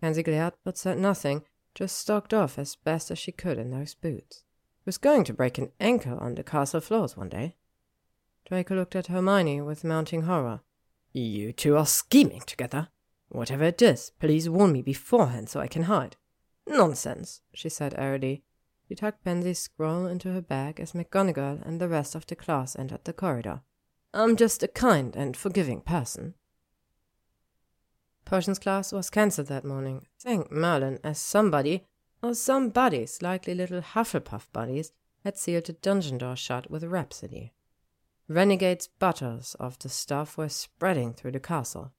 Pansy 0.00 0.22
glared 0.22 0.54
but 0.64 0.76
said 0.76 0.98
nothing, 0.98 1.44
just 1.74 1.98
stalked 1.98 2.34
off 2.34 2.58
as 2.58 2.76
best 2.76 3.10
as 3.10 3.18
she 3.18 3.32
could 3.32 3.58
in 3.58 3.70
those 3.70 3.94
boots. 3.94 4.44
Was 4.84 4.98
going 4.98 5.24
to 5.24 5.34
break 5.34 5.58
an 5.58 5.72
ankle 5.78 6.18
on 6.18 6.34
the 6.34 6.42
castle 6.42 6.80
floors 6.80 7.16
one 7.16 7.28
day. 7.28 7.56
Draco 8.46 8.74
looked 8.74 8.96
at 8.96 9.06
Hermione 9.06 9.60
with 9.60 9.84
mounting 9.84 10.22
horror. 10.22 10.60
You 11.12 11.52
two 11.52 11.76
are 11.76 11.86
scheming 11.86 12.40
together. 12.40 12.88
Whatever 13.28 13.64
it 13.64 13.80
is, 13.80 14.10
please 14.18 14.48
warn 14.48 14.72
me 14.72 14.82
beforehand 14.82 15.48
so 15.48 15.60
I 15.60 15.68
can 15.68 15.84
hide. 15.84 16.16
Nonsense, 16.66 17.42
she 17.54 17.68
said 17.68 17.94
airily. 17.96 18.42
She 18.88 18.96
tucked 18.96 19.24
Pansy's 19.24 19.60
scroll 19.60 20.06
into 20.06 20.32
her 20.32 20.40
bag 20.40 20.80
as 20.80 20.92
McGonagall 20.92 21.64
and 21.64 21.80
the 21.80 21.88
rest 21.88 22.14
of 22.14 22.26
the 22.26 22.34
class 22.34 22.74
entered 22.76 23.04
the 23.04 23.12
corridor. 23.12 23.62
I'm 24.12 24.34
just 24.34 24.64
a 24.64 24.68
kind 24.68 25.14
and 25.14 25.36
forgiving 25.36 25.80
person. 25.80 26.34
Potions 28.24 28.58
class 28.58 28.92
was 28.92 29.10
cancelled 29.10 29.48
that 29.48 29.64
morning. 29.64 30.06
Thank 30.18 30.50
Merlin, 30.50 30.98
as 31.02 31.18
somebody, 31.18 31.86
or 32.22 32.34
some 32.34 32.70
buddies, 32.70 33.22
likely 33.22 33.54
little 33.54 33.80
Hufflepuff 33.80 34.46
buddies, 34.52 34.92
had 35.24 35.36
sealed 35.36 35.66
the 35.66 35.72
dungeon 35.72 36.18
door 36.18 36.36
shut 36.36 36.70
with 36.70 36.84
Rhapsody. 36.84 37.52
Renegade's 38.28 38.86
butters 38.86 39.56
of 39.58 39.78
the 39.80 39.88
stuff 39.88 40.38
were 40.38 40.48
spreading 40.48 41.12
through 41.12 41.32
the 41.32 41.40
castle. 41.40 41.92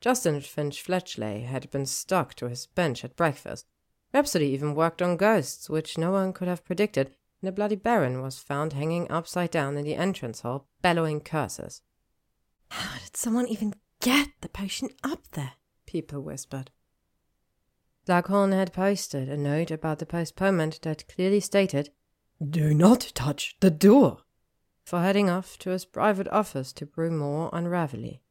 Justin 0.00 0.40
Finch 0.40 0.80
Fletchley 0.80 1.42
had 1.42 1.70
been 1.70 1.86
stuck 1.86 2.34
to 2.34 2.48
his 2.48 2.66
bench 2.66 3.04
at 3.04 3.16
breakfast. 3.16 3.66
Rhapsody 4.12 4.46
even 4.46 4.74
worked 4.74 5.02
on 5.02 5.16
ghosts, 5.16 5.68
which 5.68 5.98
no 5.98 6.10
one 6.12 6.32
could 6.32 6.48
have 6.48 6.64
predicted, 6.64 7.08
and 7.08 7.48
the 7.48 7.52
Bloody 7.52 7.76
Baron 7.76 8.22
was 8.22 8.38
found 8.38 8.72
hanging 8.72 9.10
upside 9.10 9.50
down 9.50 9.76
in 9.76 9.84
the 9.84 9.96
entrance 9.96 10.40
hall, 10.40 10.66
bellowing 10.82 11.20
curses. 11.20 11.82
How 12.70 12.98
did 12.98 13.16
someone 13.16 13.46
even 13.48 13.74
get 14.00 14.28
the 14.40 14.48
potion 14.48 14.88
up 15.02 15.28
there? 15.32 15.52
People 15.94 16.22
whispered. 16.22 16.72
Slughorn 18.04 18.50
had 18.52 18.72
posted 18.72 19.28
a 19.28 19.36
note 19.36 19.70
about 19.70 20.00
the 20.00 20.06
postponement 20.06 20.80
that 20.82 21.06
clearly 21.06 21.38
stated, 21.38 21.90
Do 22.44 22.74
not 22.74 23.12
touch 23.14 23.54
the 23.60 23.70
door, 23.70 24.22
for 24.84 25.02
heading 25.02 25.30
off 25.30 25.56
to 25.58 25.70
his 25.70 25.84
private 25.84 26.26
office 26.32 26.72
to 26.72 26.84
brew 26.84 27.12
more 27.12 27.54
on 27.54 27.66
Ravelli. 27.66 28.22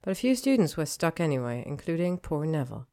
But 0.00 0.12
a 0.12 0.14
few 0.14 0.36
students 0.36 0.76
were 0.76 0.86
stuck 0.86 1.18
anyway, 1.18 1.64
including 1.66 2.18
poor 2.18 2.46
Neville. 2.46 2.86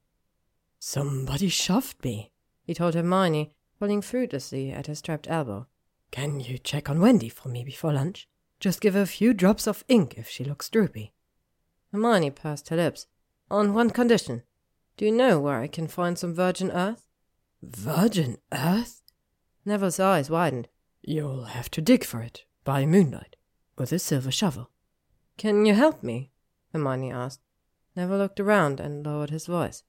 Somebody 0.79 1.47
shoved 1.47 2.03
me, 2.03 2.31
he 2.63 2.73
told 2.73 2.95
Hermione, 2.95 3.53
pulling 3.79 4.01
fruitlessly 4.01 4.71
at 4.71 4.87
his 4.87 4.97
strapped 4.97 5.29
elbow. 5.29 5.67
Can 6.09 6.39
you 6.39 6.57
check 6.57 6.89
on 6.89 6.99
Wendy 6.99 7.29
for 7.29 7.49
me 7.49 7.63
before 7.63 7.93
lunch? 7.93 8.27
Just 8.59 8.81
give 8.81 8.95
her 8.95 9.01
a 9.01 9.05
few 9.05 9.35
drops 9.35 9.67
of 9.67 9.85
ink 9.87 10.15
if 10.17 10.27
she 10.27 10.43
looks 10.43 10.67
droopy. 10.67 11.13
Hermione 11.91 12.31
pursed 12.31 12.69
her 12.69 12.75
lips. 12.75 13.05
On 13.49 13.73
one 13.73 13.91
condition. 13.91 14.43
Do 14.97 15.05
you 15.05 15.11
know 15.11 15.39
where 15.39 15.59
I 15.59 15.67
can 15.67 15.87
find 15.87 16.17
some 16.17 16.33
virgin 16.33 16.71
earth? 16.71 17.07
Virgin 17.61 18.37
earth? 18.51 19.01
Neville's 19.65 19.99
eyes 19.99 20.29
widened. 20.29 20.67
You'll 21.01 21.45
have 21.45 21.69
to 21.71 21.81
dig 21.81 22.03
for 22.03 22.21
it, 22.21 22.45
by 22.63 22.85
moonlight, 22.85 23.35
with 23.77 23.91
a 23.91 23.99
silver 23.99 24.31
shovel. 24.31 24.71
Can 25.37 25.65
you 25.65 25.73
help 25.73 26.01
me? 26.01 26.31
Hermione 26.73 27.11
asked. 27.11 27.41
Neville 27.95 28.17
looked 28.17 28.39
around 28.39 28.79
and 28.79 29.05
lowered 29.05 29.29
his 29.29 29.45
voice. 29.45 29.83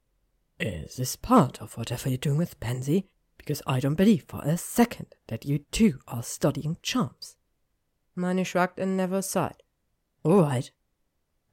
Is 0.61 0.97
this 0.97 1.17
part 1.17 1.61
of 1.61 1.77
whatever 1.77 2.09
you're 2.09 2.19
doing 2.19 2.39
with 2.39 2.61
Pansy? 2.61 3.09
Because 3.39 3.63
I 3.67 3.81
don't 3.81 3.95
believe 3.95 4.25
for 4.27 4.43
a 4.43 4.57
second 4.57 5.15
that 5.29 5.45
you 5.45 5.59
two 5.71 6.01
are 6.09 6.23
studying 6.23 6.79
charms. 6.83 7.37
Hermione 8.15 8.45
shrugged 8.45 8.79
and 8.79 8.97
Neville 8.97 9.23
sighed. 9.23 9.63
All 10.23 10.43
right. 10.43 10.71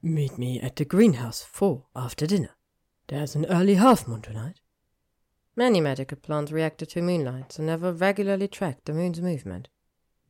Meet 0.04 0.36
me 0.36 0.60
at 0.60 0.76
the 0.76 0.84
greenhouse 0.84 1.42
four 1.42 1.86
after 1.96 2.26
dinner. 2.26 2.50
There's 3.06 3.34
an 3.34 3.46
early 3.46 3.76
half 3.76 4.06
moon 4.06 4.20
tonight. 4.20 4.60
Many 5.56 5.80
medical 5.80 6.18
plants 6.18 6.52
reacted 6.52 6.90
to 6.90 7.00
moonlight, 7.00 7.52
so 7.52 7.62
Neville 7.62 7.94
regularly 7.94 8.46
tracked 8.46 8.84
the 8.84 8.92
moon's 8.92 9.22
movement. 9.22 9.68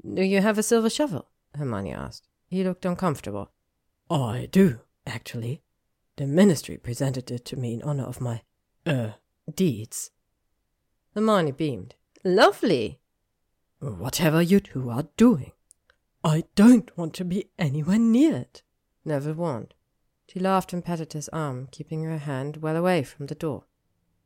Do 0.01 0.22
you 0.22 0.41
have 0.43 0.59
a 0.59 0.62
silver 0.62 0.89
shovel? 0.89 1.27
Hermione 1.57 1.93
asked. 1.93 2.29
He 2.47 2.62
looked 2.62 2.85
uncomfortable. 2.85 3.51
I 4.09 4.49
do, 4.53 4.79
actually. 5.09 5.64
The 6.18 6.29
ministry 6.29 6.77
presented 6.77 7.29
it 7.33 7.45
to 7.47 7.57
me 7.57 7.75
in 7.75 7.83
honor 7.83 8.05
of 8.05 8.20
my, 8.20 8.43
er, 8.87 9.16
uh, 9.16 9.53
deeds. 9.53 10.12
Hermione 11.16 11.51
beamed. 11.51 11.97
Lovely. 12.22 13.01
Whatever 13.81 14.41
you 14.41 14.61
two 14.61 14.89
are 14.91 15.09
doing, 15.16 15.51
I 16.22 16.45
don't 16.55 16.97
want 16.97 17.12
to 17.14 17.25
be 17.25 17.51
anywhere 17.59 17.99
near 17.99 18.37
it, 18.37 18.62
Neville 19.05 19.34
warned. 19.34 19.74
She 20.28 20.40
laughed 20.40 20.72
and 20.72 20.84
patted 20.84 21.12
his 21.12 21.28
arm, 21.30 21.68
keeping 21.70 22.02
her 22.05 22.18
hand 22.18 22.59
well 22.59 22.76
away 22.76 23.02
from 23.02 23.26
the 23.26 23.34
door. 23.34 23.64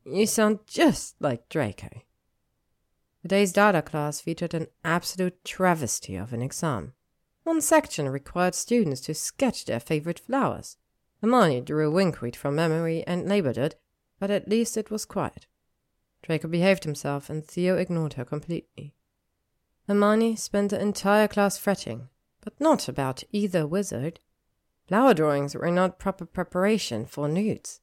You 0.05 0.25
sound 0.25 0.59
just 0.65 1.15
like 1.19 1.49
Draco. 1.49 1.89
The 3.21 3.27
day's 3.27 3.51
data 3.51 3.81
class 3.81 4.21
featured 4.21 4.53
an 4.53 4.67
absolute 4.83 5.43
travesty 5.43 6.15
of 6.15 6.31
an 6.31 6.41
exam. 6.41 6.93
One 7.43 7.61
section 7.61 8.07
required 8.07 8.55
students 8.55 9.01
to 9.01 9.13
sketch 9.13 9.65
their 9.65 9.79
favorite 9.79 10.19
flowers. 10.19 10.77
Hermione 11.21 11.61
drew 11.61 11.87
a 11.87 11.91
winkweed 11.91 12.35
from 12.35 12.55
memory 12.55 13.03
and 13.05 13.27
labeled 13.27 13.57
it, 13.57 13.79
but 14.19 14.31
at 14.31 14.47
least 14.47 14.77
it 14.77 14.89
was 14.89 15.05
quiet. 15.05 15.47
Draco 16.21 16.47
behaved 16.47 16.85
himself, 16.85 17.29
and 17.29 17.45
Theo 17.45 17.75
ignored 17.75 18.13
her 18.13 18.25
completely. 18.25 18.93
Hermione 19.87 20.35
spent 20.35 20.71
the 20.71 20.81
entire 20.81 21.27
class 21.27 21.57
fretting, 21.57 22.09
but 22.41 22.59
not 22.59 22.87
about 22.87 23.23
either 23.31 23.67
wizard. 23.67 24.19
Flower 24.89 25.13
drawings 25.13 25.53
were 25.53 25.69
not 25.69 25.99
proper 25.99 26.25
preparation 26.25 27.05
for 27.05 27.27
NEWTs. 27.27 27.79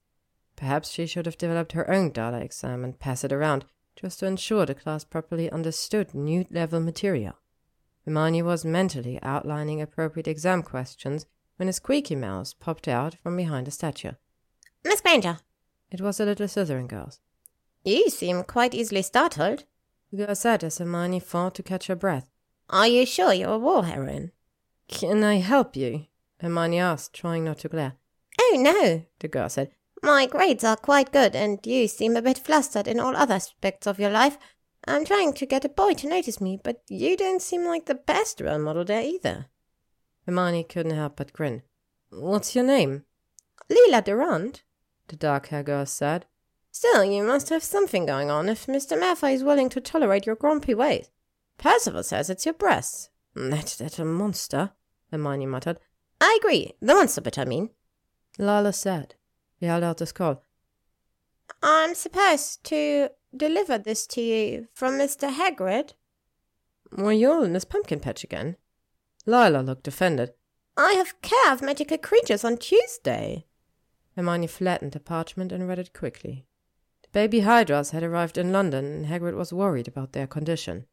Perhaps 0.56 0.90
she 0.90 1.06
should 1.06 1.24
have 1.24 1.38
developed 1.38 1.70
her 1.70 1.88
own 1.88 2.10
Dala 2.10 2.40
exam 2.40 2.82
and 2.82 2.98
pass 2.98 3.22
it 3.22 3.32
around, 3.32 3.64
just 3.94 4.18
to 4.18 4.26
ensure 4.26 4.66
the 4.66 4.74
class 4.74 5.04
properly 5.04 5.48
understood 5.48 6.16
NEWT 6.16 6.50
level 6.50 6.80
material. 6.80 7.34
Hermione 8.04 8.42
was 8.42 8.64
mentally 8.64 9.20
outlining 9.22 9.80
appropriate 9.80 10.26
exam 10.26 10.64
questions 10.64 11.26
when 11.58 11.68
a 11.68 11.72
squeaky 11.72 12.16
mouse 12.16 12.52
popped 12.52 12.88
out 12.88 13.14
from 13.22 13.36
behind 13.36 13.68
a 13.68 13.70
statue. 13.70 14.14
Miss 14.82 15.00
Granger. 15.00 15.38
It 15.92 16.00
was 16.00 16.16
the 16.16 16.26
little 16.26 16.48
Slytherin 16.48 16.88
girl's. 16.88 17.20
You 17.84 18.10
seem 18.10 18.42
quite 18.42 18.74
easily 18.74 19.02
startled. 19.02 19.62
The 20.10 20.26
girl 20.26 20.34
said 20.34 20.64
as 20.64 20.78
Hermione 20.78 21.20
fought 21.20 21.54
to 21.54 21.62
catch 21.62 21.86
her 21.86 21.94
breath. 21.94 22.32
Are 22.68 22.88
you 22.88 23.06
sure 23.06 23.32
you're 23.32 23.50
a 23.50 23.58
war 23.58 23.84
heroine? 23.84 24.32
Can 24.88 25.22
I 25.22 25.36
help 25.36 25.76
you? 25.76 26.06
Hermione 26.40 26.78
asked, 26.78 27.14
trying 27.14 27.44
not 27.44 27.58
to 27.58 27.68
glare. 27.68 27.94
Oh, 28.40 28.56
no, 28.58 29.04
the 29.18 29.28
girl 29.28 29.48
said. 29.48 29.70
My 30.02 30.26
grades 30.26 30.64
are 30.64 30.76
quite 30.76 31.12
good, 31.12 31.34
and 31.34 31.58
you 31.64 31.88
seem 31.88 32.16
a 32.16 32.22
bit 32.22 32.38
flustered 32.38 32.86
in 32.86 33.00
all 33.00 33.16
other 33.16 33.34
aspects 33.34 33.86
of 33.86 33.98
your 33.98 34.10
life. 34.10 34.38
I'm 34.86 35.04
trying 35.04 35.32
to 35.32 35.46
get 35.46 35.64
a 35.64 35.70
boy 35.70 35.94
to 35.94 36.08
notice 36.08 36.40
me, 36.40 36.60
but 36.62 36.82
you 36.88 37.16
don't 37.16 37.42
seem 37.42 37.64
like 37.64 37.86
the 37.86 37.94
best 37.94 38.40
role 38.40 38.58
model 38.58 38.84
there 38.84 39.02
either. 39.02 39.46
Hermione 40.26 40.64
couldn't 40.64 40.94
help 40.94 41.16
but 41.16 41.32
grin. 41.32 41.62
What's 42.10 42.54
your 42.54 42.64
name? 42.64 43.04
Lila 43.68 44.02
Durand, 44.02 44.62
the 45.08 45.16
dark 45.16 45.48
haired 45.48 45.66
girl 45.66 45.86
said. 45.86 46.26
Still, 46.70 47.04
you 47.04 47.22
must 47.22 47.48
have 47.48 47.64
something 47.64 48.06
going 48.06 48.30
on 48.30 48.48
if 48.48 48.66
Mr. 48.66 49.00
Malfoy 49.00 49.34
is 49.34 49.42
willing 49.42 49.68
to 49.70 49.80
tolerate 49.80 50.26
your 50.26 50.36
grumpy 50.36 50.74
ways. 50.74 51.10
Percival 51.58 52.02
says 52.02 52.28
it's 52.28 52.44
your 52.44 52.54
breasts. 52.54 53.08
That 53.34 53.76
little 53.80 54.04
monster, 54.04 54.72
Hermione 55.10 55.46
muttered. 55.46 55.80
I 56.20 56.38
agree. 56.40 56.74
The 56.80 56.94
monster 56.94 57.20
bit, 57.20 57.38
I 57.38 57.44
mean. 57.44 57.70
Lila 58.38 58.72
said. 58.72 59.14
He 59.58 59.66
held 59.66 59.84
out 59.84 59.98
the 59.98 60.06
scroll. 60.06 60.42
I'm 61.62 61.94
supposed 61.94 62.64
to 62.64 63.10
deliver 63.36 63.78
this 63.78 64.06
to 64.08 64.20
you 64.20 64.68
from 64.74 64.94
Mr. 64.94 65.30
Hagrid. 65.30 65.92
Were 66.92 67.12
you 67.12 67.32
all 67.32 67.42
in 67.42 67.52
this 67.52 67.64
pumpkin 67.64 68.00
patch 68.00 68.24
again? 68.24 68.56
Lila 69.26 69.58
looked 69.60 69.88
offended. 69.88 70.32
I 70.76 70.92
have 70.92 71.20
care 71.22 71.52
of 71.52 71.62
magical 71.62 71.98
creatures 71.98 72.44
on 72.44 72.58
Tuesday. 72.58 73.46
Hermione 74.14 74.46
flattened 74.46 74.92
the 74.92 75.00
parchment 75.00 75.52
and 75.52 75.68
read 75.68 75.78
it 75.78 75.92
quickly. 75.92 76.46
The 77.02 77.08
baby 77.12 77.40
Hydras 77.40 77.90
had 77.90 78.02
arrived 78.02 78.38
in 78.38 78.52
London, 78.52 78.84
and 78.84 79.06
Hagrid 79.06 79.34
was 79.34 79.52
worried 79.52 79.88
about 79.88 80.12
their 80.12 80.26
condition. 80.26 80.86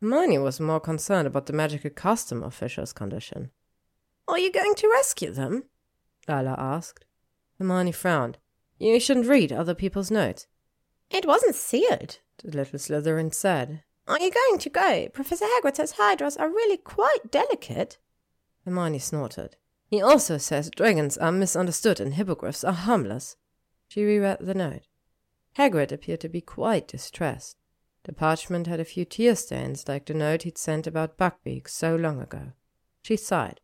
Hermione 0.00 0.38
was 0.38 0.60
more 0.60 0.80
concerned 0.80 1.26
about 1.26 1.46
the 1.46 1.52
magical 1.52 1.90
custom 1.90 2.42
official's 2.42 2.92
condition. 2.92 3.50
Are 4.28 4.38
you 4.38 4.52
going 4.52 4.74
to 4.74 4.88
rescue 4.88 5.32
them? 5.32 5.64
Lila 6.28 6.54
asked. 6.58 7.06
Hermione 7.58 7.92
frowned. 7.92 8.38
You 8.78 9.00
shouldn't 9.00 9.26
read 9.26 9.50
other 9.50 9.74
people's 9.74 10.10
notes. 10.10 10.46
It 11.10 11.26
wasn't 11.26 11.54
sealed, 11.54 12.18
the 12.44 12.56
little 12.56 12.78
Slytherin 12.78 13.34
said. 13.34 13.82
Are 14.06 14.20
you 14.20 14.30
going 14.30 14.58
to 14.58 14.70
go? 14.70 15.08
Professor 15.12 15.46
Hagrid 15.46 15.76
says 15.76 15.92
hydras 15.92 16.36
are 16.36 16.48
really 16.48 16.76
quite 16.76 17.30
delicate. 17.30 17.98
Hermione 18.64 18.98
snorted. 18.98 19.56
He 19.86 20.02
also 20.02 20.36
says 20.36 20.70
dragons 20.70 21.16
are 21.16 21.32
misunderstood 21.32 21.98
and 21.98 22.14
hippogriffs 22.14 22.64
are 22.64 22.72
harmless. 22.72 23.36
She 23.88 24.04
reread 24.04 24.38
the 24.40 24.54
note. 24.54 24.86
Hagrid 25.56 25.90
appeared 25.90 26.20
to 26.20 26.28
be 26.28 26.42
quite 26.42 26.86
distressed. 26.86 27.56
The 28.04 28.12
parchment 28.12 28.66
had 28.66 28.80
a 28.80 28.84
few 28.84 29.04
tear 29.04 29.34
stains 29.34 29.88
like 29.88 30.06
the 30.06 30.14
note 30.14 30.42
he'd 30.42 30.58
sent 30.58 30.86
about 30.86 31.18
Buckbeak 31.18 31.68
so 31.68 31.96
long 31.96 32.20
ago. 32.20 32.52
She 33.02 33.16
sighed. 33.16 33.60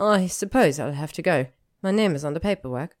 I 0.00 0.26
suppose 0.28 0.80
I'll 0.80 0.92
have 0.92 1.12
to 1.12 1.22
go. 1.22 1.46
My 1.82 1.90
name 1.90 2.14
is 2.14 2.24
on 2.24 2.32
the 2.32 2.40
paperwork. 2.40 2.96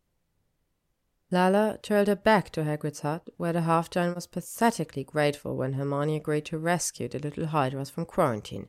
Lila 1.30 1.78
trailed 1.82 2.08
her 2.08 2.16
back 2.16 2.50
to 2.50 2.62
Hagrid's 2.62 3.00
hut, 3.00 3.28
where 3.36 3.52
the 3.52 3.62
half-giant 3.62 4.14
was 4.14 4.26
pathetically 4.26 5.04
grateful 5.04 5.56
when 5.56 5.74
Hermione 5.74 6.16
agreed 6.16 6.44
to 6.46 6.58
rescue 6.58 7.08
the 7.08 7.18
little 7.18 7.46
Hydras 7.46 7.88
from 7.88 8.04
quarantine. 8.04 8.68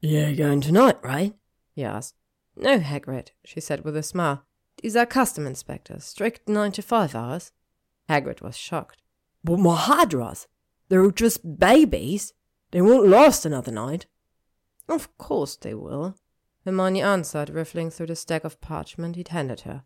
You're 0.00 0.34
going 0.34 0.62
tonight, 0.62 0.98
right? 1.02 1.34
he 1.74 1.84
asked. 1.84 2.14
No, 2.56 2.80
Hagrid, 2.80 3.28
she 3.44 3.60
said 3.60 3.84
with 3.84 3.96
a 3.96 4.02
smile. 4.02 4.44
These 4.82 4.96
are 4.96 5.06
custom 5.06 5.46
inspectors, 5.46 6.04
strict 6.04 6.48
nine 6.48 6.72
to 6.72 6.82
five 6.82 7.14
hours. 7.14 7.52
Hagrid 8.08 8.40
was 8.40 8.56
shocked. 8.56 9.02
But 9.44 9.58
my 9.58 9.76
Hydras, 9.76 10.48
they're 10.88 11.10
just 11.10 11.58
babies. 11.58 12.32
They 12.70 12.80
won't 12.80 13.08
last 13.08 13.44
another 13.44 13.72
night. 13.72 14.06
Of 14.88 15.16
course 15.18 15.54
they 15.56 15.74
will, 15.74 16.16
Hermione 16.64 17.02
answered, 17.02 17.50
riffling 17.50 17.90
through 17.90 18.06
the 18.06 18.16
stack 18.16 18.44
of 18.44 18.60
parchment 18.60 19.16
he'd 19.16 19.28
handed 19.28 19.60
her. 19.60 19.82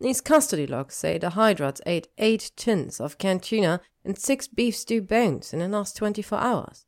These 0.00 0.20
custody 0.20 0.66
logs 0.66 0.94
say 0.94 1.18
the 1.18 1.30
Hydras 1.30 1.80
ate 1.86 2.08
eight 2.18 2.52
tins 2.54 3.00
of 3.00 3.18
canned 3.18 3.42
tuna 3.42 3.80
and 4.04 4.16
six 4.16 4.46
beef 4.46 4.76
stew 4.76 5.02
bones 5.02 5.52
in 5.52 5.58
the 5.58 5.68
last 5.68 5.96
twenty-four 5.96 6.38
hours. 6.38 6.86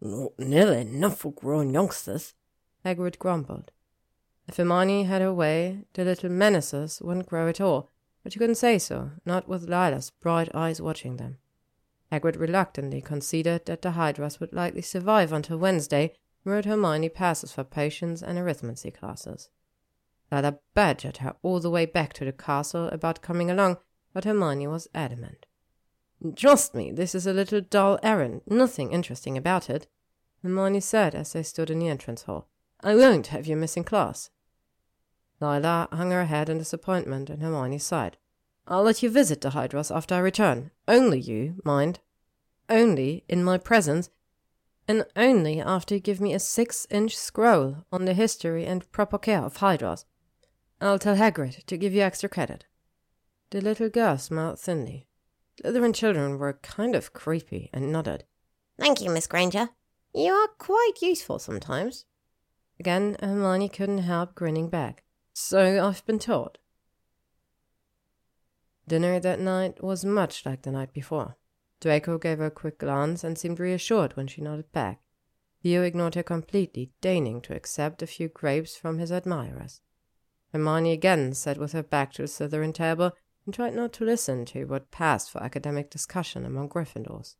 Not 0.00 0.38
nearly 0.38 0.80
enough 0.80 1.18
for 1.18 1.32
grown 1.32 1.72
youngsters, 1.72 2.34
Hagrid 2.84 3.18
grumbled. 3.18 3.72
If 4.48 4.56
Hermione 4.56 5.04
had 5.04 5.20
her 5.20 5.34
way, 5.34 5.84
the 5.94 6.04
little 6.04 6.30
menaces 6.30 7.02
wouldn't 7.02 7.28
grow 7.28 7.48
at 7.48 7.60
all, 7.60 7.90
but 8.22 8.32
she 8.32 8.38
couldn't 8.38 8.54
say 8.54 8.78
so, 8.78 9.10
not 9.24 9.48
with 9.48 9.68
Lila's 9.68 10.10
bright 10.10 10.48
eyes 10.54 10.80
watching 10.80 11.16
them. 11.16 11.38
Hagrid 12.12 12.38
reluctantly 12.38 13.00
conceded 13.00 13.66
that 13.66 13.82
the 13.82 13.92
Hydras 13.92 14.38
would 14.38 14.52
likely 14.52 14.82
survive 14.82 15.32
until 15.32 15.58
Wednesday, 15.58 16.14
wrote 16.46 16.64
Hermione 16.64 17.08
passes 17.08 17.52
for 17.52 17.64
potions 17.64 18.22
and 18.22 18.38
arithmancy 18.38 18.94
classes. 18.94 19.50
Lila 20.30 20.58
badgered 20.74 21.18
her 21.18 21.34
all 21.42 21.60
the 21.60 21.70
way 21.70 21.86
back 21.86 22.12
to 22.14 22.24
the 22.24 22.32
castle 22.32 22.88
about 22.88 23.20
coming 23.20 23.50
along, 23.50 23.78
but 24.14 24.24
Hermione 24.24 24.68
was 24.68 24.88
adamant. 24.94 25.44
Trust 26.34 26.74
me, 26.74 26.90
this 26.92 27.14
is 27.14 27.26
a 27.26 27.32
little 27.32 27.60
dull 27.60 27.98
errand, 28.02 28.42
nothing 28.46 28.92
interesting 28.92 29.36
about 29.36 29.68
it, 29.68 29.86
Hermione 30.42 30.80
said 30.80 31.14
as 31.14 31.32
they 31.32 31.42
stood 31.42 31.68
in 31.68 31.80
the 31.80 31.88
entrance 31.88 32.22
hall. 32.22 32.48
I 32.80 32.94
won't 32.94 33.28
have 33.28 33.46
you 33.46 33.56
missing 33.56 33.84
class. 33.84 34.30
Lila 35.40 35.88
hung 35.92 36.12
her 36.12 36.26
head 36.26 36.48
in 36.48 36.58
disappointment, 36.58 37.28
and 37.28 37.42
Hermione 37.42 37.78
sighed. 37.78 38.16
I'll 38.68 38.82
let 38.82 39.02
you 39.02 39.10
visit 39.10 39.40
the 39.40 39.50
Hydras 39.50 39.90
after 39.90 40.14
I 40.14 40.18
return. 40.18 40.70
Only 40.88 41.20
you, 41.20 41.60
mind. 41.64 42.00
Only 42.68 43.24
in 43.28 43.44
my 43.44 43.58
presence, 43.58 44.10
and 44.88 45.04
only 45.16 45.60
after 45.60 45.94
you 45.94 46.00
give 46.00 46.20
me 46.20 46.32
a 46.34 46.38
six-inch 46.38 47.16
scroll 47.16 47.84
on 47.90 48.04
the 48.04 48.14
history 48.14 48.64
and 48.64 48.90
proper 48.92 49.18
care 49.18 49.42
of 49.42 49.56
Hydras. 49.56 50.04
I'll 50.80 50.98
tell 50.98 51.16
Hagrid 51.16 51.64
to 51.64 51.76
give 51.76 51.92
you 51.92 52.02
extra 52.02 52.28
credit. 52.28 52.66
The 53.50 53.60
little 53.60 53.88
girl 53.88 54.18
smiled 54.18 54.60
thinly. 54.60 55.06
The 55.56 55.68
other 55.68 55.92
children 55.92 56.38
were 56.38 56.54
kind 56.62 56.94
of 56.94 57.12
creepy 57.12 57.70
and 57.72 57.90
nodded. 57.90 58.24
Thank 58.78 59.00
you, 59.00 59.10
Miss 59.10 59.26
Granger. 59.26 59.70
You 60.14 60.32
are 60.32 60.48
quite 60.58 60.92
useful 61.00 61.38
sometimes. 61.38 62.04
Again, 62.78 63.16
Hermione 63.20 63.68
couldn't 63.68 63.98
help 63.98 64.34
grinning 64.34 64.68
back. 64.68 65.02
So 65.32 65.86
I've 65.86 66.04
been 66.06 66.18
taught. 66.18 66.58
Dinner 68.86 69.18
that 69.18 69.40
night 69.40 69.82
was 69.82 70.04
much 70.04 70.46
like 70.46 70.62
the 70.62 70.70
night 70.70 70.92
before. 70.92 71.36
Draco 71.86 72.18
gave 72.18 72.38
her 72.38 72.46
a 72.46 72.50
quick 72.50 72.80
glance 72.80 73.22
and 73.22 73.38
seemed 73.38 73.60
reassured 73.60 74.16
when 74.16 74.26
she 74.26 74.42
nodded 74.42 74.72
back. 74.72 75.02
Theo 75.62 75.84
ignored 75.84 76.16
her 76.16 76.22
completely, 76.24 76.90
deigning 77.00 77.40
to 77.42 77.54
accept 77.54 78.02
a 78.02 78.08
few 78.08 78.26
grapes 78.26 78.74
from 78.74 78.98
his 78.98 79.12
admirers. 79.12 79.82
Hermione 80.52 80.90
again 80.90 81.32
sat 81.32 81.58
with 81.58 81.70
her 81.74 81.84
back 81.84 82.12
to 82.14 82.22
the 82.22 82.28
Slytherin 82.28 82.74
table 82.74 83.12
and 83.44 83.54
tried 83.54 83.76
not 83.76 83.92
to 83.92 84.04
listen 84.04 84.44
to 84.46 84.64
what 84.64 84.90
passed 84.90 85.30
for 85.30 85.40
academic 85.40 85.88
discussion 85.88 86.44
among 86.44 86.70
Gryffindors. 86.70 87.36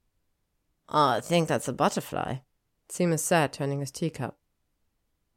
Ah, 0.88 1.16
I 1.16 1.20
think 1.22 1.48
that's 1.48 1.66
a 1.66 1.72
butterfly, 1.72 2.36
Seamus 2.88 3.24
said, 3.24 3.52
turning 3.52 3.80
his 3.80 3.90
teacup. 3.90 4.38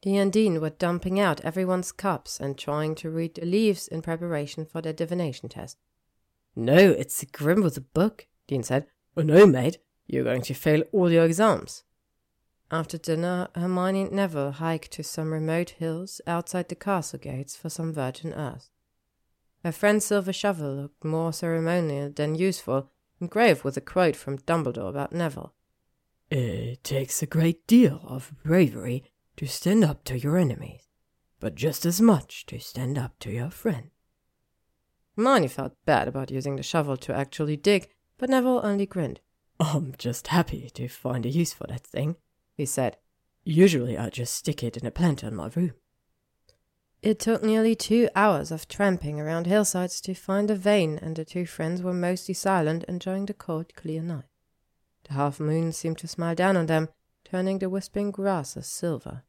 The 0.03 0.19
Undine 0.19 0.61
were 0.61 0.69
dumping 0.69 1.19
out 1.19 1.41
everyone's 1.41 1.91
cups 1.91 2.39
and 2.39 2.55
trying 2.55 2.93
to 2.97 3.09
read 3.09 3.33
the 3.33 3.45
leaves 3.47 3.87
in 3.87 4.03
preparation 4.03 4.65
for 4.65 4.83
their 4.83 4.93
divination 4.93 5.49
test. 5.49 5.79
No, 6.55 6.77
it's 6.77 7.23
a 7.23 7.25
Grim 7.25 7.63
with 7.63 7.75
a 7.75 7.81
book, 7.81 8.27
Dean 8.45 8.61
said. 8.61 8.85
No, 9.23 9.45
mate, 9.45 9.79
you're 10.07 10.23
going 10.23 10.41
to 10.43 10.53
fail 10.53 10.83
all 10.91 11.11
your 11.11 11.25
exams. 11.25 11.83
After 12.71 12.97
dinner, 12.97 13.47
Hermione 13.55 14.03
and 14.03 14.11
Neville 14.11 14.51
hiked 14.51 14.91
to 14.91 15.03
some 15.03 15.33
remote 15.33 15.71
hills 15.71 16.21
outside 16.27 16.69
the 16.69 16.75
castle 16.75 17.19
gates 17.19 17.55
for 17.55 17.69
some 17.69 17.93
virgin 17.93 18.33
earth. 18.33 18.69
Her 19.63 19.71
friend's 19.71 20.05
silver 20.05 20.31
shovel 20.31 20.73
looked 20.75 21.03
more 21.03 21.33
ceremonial 21.33 22.11
than 22.11 22.35
useful, 22.35 22.91
engraved 23.19 23.63
with 23.63 23.75
a 23.75 23.81
quote 23.81 24.15
from 24.15 24.37
Dumbledore 24.37 24.89
about 24.89 25.11
Neville. 25.11 25.53
It 26.29 26.83
takes 26.83 27.21
a 27.21 27.27
great 27.27 27.65
deal 27.65 28.01
of 28.03 28.33
bravery 28.43 29.03
to 29.37 29.47
stand 29.47 29.83
up 29.83 30.03
to 30.05 30.19
your 30.19 30.37
enemies, 30.37 30.87
but 31.39 31.55
just 31.55 31.85
as 31.85 31.99
much 31.99 32.45
to 32.47 32.59
stand 32.59 32.97
up 32.97 33.17
to 33.19 33.31
your 33.31 33.49
friend. 33.49 33.89
Hermione 35.17 35.47
felt 35.47 35.73
bad 35.85 36.07
about 36.07 36.31
using 36.31 36.55
the 36.55 36.63
shovel 36.63 36.97
to 36.97 37.13
actually 37.13 37.57
dig, 37.57 37.89
but 38.19 38.29
Neville 38.29 38.61
only 38.63 38.85
grinned. 38.85 39.21
I'm 39.59 39.95
just 39.97 40.27
happy 40.27 40.69
to 40.75 40.87
find 40.87 41.25
a 41.25 41.29
use 41.29 41.53
for 41.53 41.65
that 41.67 41.87
thing 41.87 42.15
he 42.59 42.65
said. 42.65 42.97
Usually 43.45 43.97
I 43.97 44.09
just 44.09 44.35
stick 44.35 44.63
it 44.63 44.75
in 44.77 44.85
a 44.85 44.91
plant 44.91 45.23
in 45.23 45.33
my 45.33 45.49
room. 45.55 45.73
It 47.01 47.17
took 47.17 47.41
nearly 47.41 47.73
two 47.73 48.09
hours 48.13 48.51
of 48.51 48.67
tramping 48.67 49.19
around 49.19 49.47
hillsides 49.47 50.01
to 50.01 50.13
find 50.13 50.51
a 50.51 50.55
vein, 50.55 50.99
and 51.01 51.15
the 51.15 51.23
two 51.23 51.45
friends 51.45 51.81
were 51.81 51.93
mostly 51.93 52.33
silent, 52.33 52.83
enjoying 52.89 53.25
the 53.25 53.33
cold, 53.33 53.73
clear 53.73 54.01
night. 54.01 54.25
The 55.05 55.13
half 55.13 55.39
moon 55.39 55.71
seemed 55.71 55.97
to 55.99 56.09
smile 56.09 56.35
down 56.35 56.57
on 56.57 56.65
them, 56.65 56.89
turning 57.23 57.59
the 57.59 57.69
whispering 57.69 58.11
grasses 58.11 58.67
silver. 58.67 59.23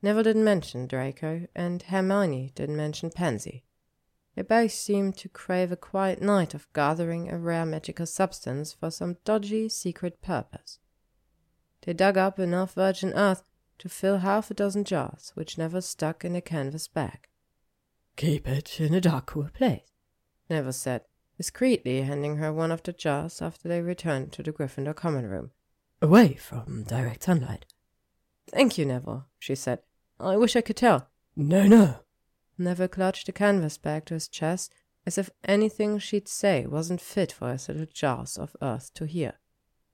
Neville 0.00 0.22
didn't 0.22 0.44
mention 0.44 0.86
Draco, 0.86 1.48
and 1.56 1.82
Hermione 1.82 2.52
didn't 2.54 2.76
mention 2.76 3.10
Pansy. 3.10 3.64
They 4.34 4.42
both 4.42 4.72
seemed 4.72 5.16
to 5.18 5.28
crave 5.28 5.70
a 5.70 5.76
quiet 5.76 6.20
night 6.20 6.54
of 6.54 6.72
gathering 6.72 7.30
a 7.30 7.38
rare 7.38 7.64
magical 7.64 8.06
substance 8.06 8.72
for 8.72 8.90
some 8.90 9.18
dodgy 9.24 9.68
secret 9.68 10.20
purpose. 10.22 10.80
They 11.82 11.92
dug 11.92 12.16
up 12.16 12.38
enough 12.38 12.74
virgin 12.74 13.12
earth 13.14 13.44
to 13.78 13.88
fill 13.88 14.18
half 14.18 14.50
a 14.50 14.54
dozen 14.54 14.84
jars, 14.84 15.32
which 15.34 15.58
Neville 15.58 15.82
stuck 15.82 16.24
in 16.24 16.34
a 16.34 16.40
canvas 16.40 16.88
bag. 16.88 17.28
Keep 18.16 18.48
it 18.48 18.80
in 18.80 18.94
a 18.94 19.00
dark, 19.00 19.26
cool 19.26 19.50
place, 19.52 19.90
Neville 20.48 20.72
said, 20.72 21.02
discreetly 21.36 22.02
handing 22.02 22.36
her 22.36 22.52
one 22.52 22.72
of 22.72 22.82
the 22.82 22.92
jars 22.92 23.42
after 23.42 23.68
they 23.68 23.82
returned 23.82 24.32
to 24.32 24.42
the 24.42 24.52
Gryffindor 24.52 24.94
common 24.94 25.26
room. 25.26 25.50
Away 26.00 26.34
from 26.34 26.84
direct 26.84 27.24
sunlight. 27.24 27.66
Thank 28.50 28.78
you, 28.78 28.84
Neville, 28.84 29.26
she 29.38 29.54
said. 29.54 29.80
I 30.18 30.36
wish 30.36 30.54
I 30.56 30.60
could 30.60 30.76
tell. 30.76 31.08
No, 31.36 31.66
no. 31.66 32.03
Neville 32.56 32.88
clutched 32.88 33.26
the 33.26 33.32
canvas 33.32 33.78
bag 33.78 34.04
to 34.06 34.14
his 34.14 34.28
chest 34.28 34.72
as 35.06 35.18
if 35.18 35.30
anything 35.44 35.98
she'd 35.98 36.28
say 36.28 36.66
wasn't 36.66 37.00
fit 37.00 37.32
for 37.32 37.50
his 37.52 37.68
little 37.68 37.86
jars 37.92 38.38
of 38.38 38.56
earth 38.62 38.92
to 38.94 39.06
hear. 39.06 39.34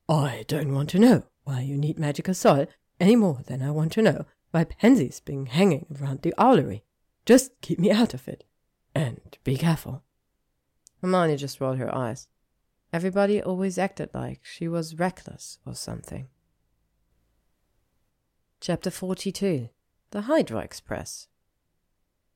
I 0.09 0.45
don't 0.47 0.75
want 0.75 0.91
to 0.91 0.99
know 0.99 1.25
why 1.45 1.61
you 1.61 1.77
need 1.77 1.99
magical 1.99 2.35
soil 2.35 2.67
any 2.99 3.17
more 3.17 3.41
than 3.47 3.63
I 3.63 3.71
want 3.71 3.93
to 3.93 4.03
know 4.03 4.27
why 4.51 4.65
Pansy's 4.65 5.21
been 5.21 5.47
hanging 5.47 5.87
around 6.01 6.23
the 6.23 6.35
owlery. 6.39 6.83
Just 7.25 7.53
keep 7.61 7.79
me 7.79 7.91
out 7.91 8.15
of 8.15 8.29
it. 8.29 8.45
And 8.95 9.39
be 9.45 9.57
careful. 9.57 10.03
Hermione 11.01 11.37
just 11.37 11.61
rolled 11.61 11.79
her 11.79 11.95
eyes. 11.95 12.29
Everybody 12.93 13.41
always 13.41 13.79
acted 13.79 14.11
like 14.13 14.41
she 14.43 14.67
was 14.67 14.99
reckless 14.99 15.59
or 15.65 15.75
something. 15.75 16.29
Chapter 18.61 18.91
42 18.91 19.69
The 20.11 20.23
Hydra 20.23 20.59
Express 20.61 21.29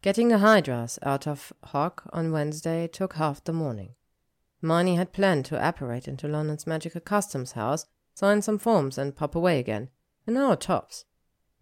Getting 0.05 0.29
the 0.29 0.37
Hydras 0.37 0.99
out 1.03 1.27
of 1.27 1.51
Hock 1.65 2.03
on 2.13 2.31
Wednesday 2.31 2.87
took 2.87 3.15
half 3.15 3.43
the 3.43 3.55
morning. 3.55 3.95
Marnie 4.63 4.97
had 4.99 5.15
planned 5.15 5.47
to 5.47 5.69
apparate 5.69 6.07
into 6.07 6.29
London's 6.29 6.67
magical 6.67 7.01
customs 7.01 7.53
house, 7.53 7.87
sign 8.13 8.43
some 8.43 8.59
forms, 8.59 8.99
and 8.99 9.17
pop 9.17 9.35
away 9.35 9.59
again. 9.59 9.89
An 10.27 10.37
hour 10.37 10.57
tops. 10.57 11.07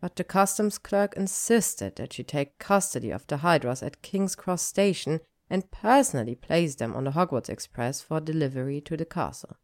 but 0.00 0.16
the 0.16 0.24
customs 0.24 0.76
clerk 0.76 1.14
insisted 1.16 1.94
that 1.94 2.14
she 2.14 2.24
take 2.24 2.58
custody 2.58 3.12
of 3.12 3.24
the 3.28 3.36
Hydras 3.36 3.80
at 3.80 4.02
King's 4.02 4.34
Cross 4.34 4.62
Station 4.62 5.20
and 5.48 5.70
personally 5.70 6.34
place 6.34 6.74
them 6.74 6.96
on 6.96 7.04
the 7.04 7.12
Hogwarts 7.12 7.48
Express 7.48 8.00
for 8.00 8.18
delivery 8.18 8.80
to 8.80 8.96
the 8.96 9.04
castle. 9.04 9.56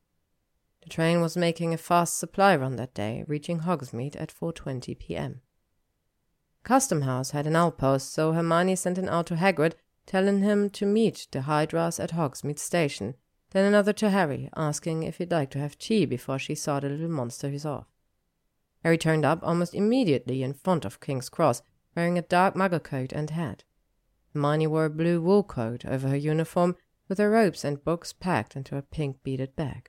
The 0.83 0.89
train 0.89 1.21
was 1.21 1.37
making 1.37 1.75
a 1.75 1.79
fast 1.79 2.17
supply 2.17 2.55
run 2.55 2.77
that 2.77 2.95
day, 2.95 3.25
reaching 3.27 3.63
Hogsmeade 3.63 4.15
at 4.15 4.33
4:20 4.33 4.97
p.m. 4.97 5.41
Custom 6.69 7.01
House 7.01 7.31
had 7.31 7.47
an 7.47 7.57
outpost, 7.57 8.13
so 8.13 8.33
Hermione 8.33 8.77
sent 8.77 8.99
an 8.99 9.09
out 9.09 9.29
to 9.29 9.37
Hagrid, 9.37 9.73
telling 10.05 10.41
him 10.41 10.69
to 10.69 10.85
meet 10.85 11.27
the 11.31 11.41
Hydras 11.41 11.99
at 11.99 12.11
Hogsmeade 12.11 12.59
Station, 12.59 13.15
then 13.53 13.65
another 13.65 13.95
to 13.95 14.11
Harry, 14.11 14.51
asking 14.55 15.03
if 15.03 15.17
he'd 15.17 15.31
like 15.31 15.49
to 15.53 15.59
have 15.59 15.79
tea 15.79 16.05
before 16.05 16.39
she 16.39 16.55
saw 16.55 16.79
the 16.79 16.91
little 16.91 17.09
monsters 17.09 17.65
off. 17.65 17.87
Harry 18.83 18.99
turned 18.99 19.25
up 19.25 19.39
almost 19.43 19.75
immediately 19.75 20.43
in 20.43 20.53
front 20.53 20.85
of 20.85 21.01
King's 21.01 21.31
Cross, 21.31 21.63
wearing 21.97 22.19
a 22.19 22.23
dark 22.37 22.55
muggle 22.55 22.85
coat 22.85 23.15
and 23.15 23.31
hat. 23.31 23.65
Hermione 24.35 24.67
wore 24.67 24.85
a 24.85 24.91
blue 24.91 25.23
wool 25.23 25.45
coat 25.45 25.87
over 25.87 26.09
her 26.09 26.17
uniform, 26.17 26.77
with 27.09 27.17
her 27.17 27.31
robes 27.31 27.65
and 27.65 27.83
books 27.83 28.13
packed 28.13 28.57
into 28.57 28.77
a 28.77 28.83
pink 28.83 29.23
beaded 29.23 29.57
bag. 29.57 29.89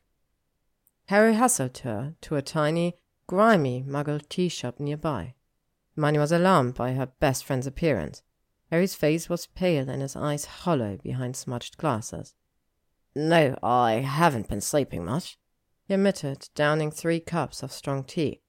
Harry 1.07 1.33
hustled 1.33 1.79
her 1.79 2.15
to 2.21 2.37
a 2.37 2.41
tiny, 2.41 2.95
grimy 3.27 3.83
muggle 3.85 4.21
tea 4.29 4.47
shop 4.47 4.79
nearby. 4.79 5.33
Hermione 5.99 6.19
was 6.19 6.31
alarmed 6.31 6.75
by 6.75 6.93
her 6.93 7.07
best 7.07 7.43
friend's 7.43 7.67
appearance. 7.67 8.23
Harry's 8.71 8.95
face 8.95 9.27
was 9.27 9.47
pale 9.47 9.89
and 9.89 10.01
his 10.01 10.15
eyes 10.15 10.45
hollow 10.45 10.95
behind 11.03 11.35
smudged 11.35 11.77
glasses. 11.77 12.35
No, 13.13 13.59
I 13.61 13.95
haven't 13.95 14.47
been 14.47 14.61
sleeping 14.61 15.03
much, 15.03 15.37
he 15.89 15.93
admitted, 15.93 16.47
downing 16.55 16.89
three 16.89 17.19
cups 17.19 17.63
of 17.63 17.73
strong 17.73 18.05
tea. 18.05 18.39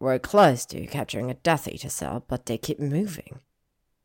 We're 0.00 0.18
close 0.18 0.66
to 0.66 0.84
capturing 0.88 1.30
a 1.30 1.34
Death 1.34 1.68
Eater 1.68 1.90
cell, 1.90 2.24
but 2.26 2.46
they 2.46 2.58
keep 2.58 2.80
moving. 2.80 3.38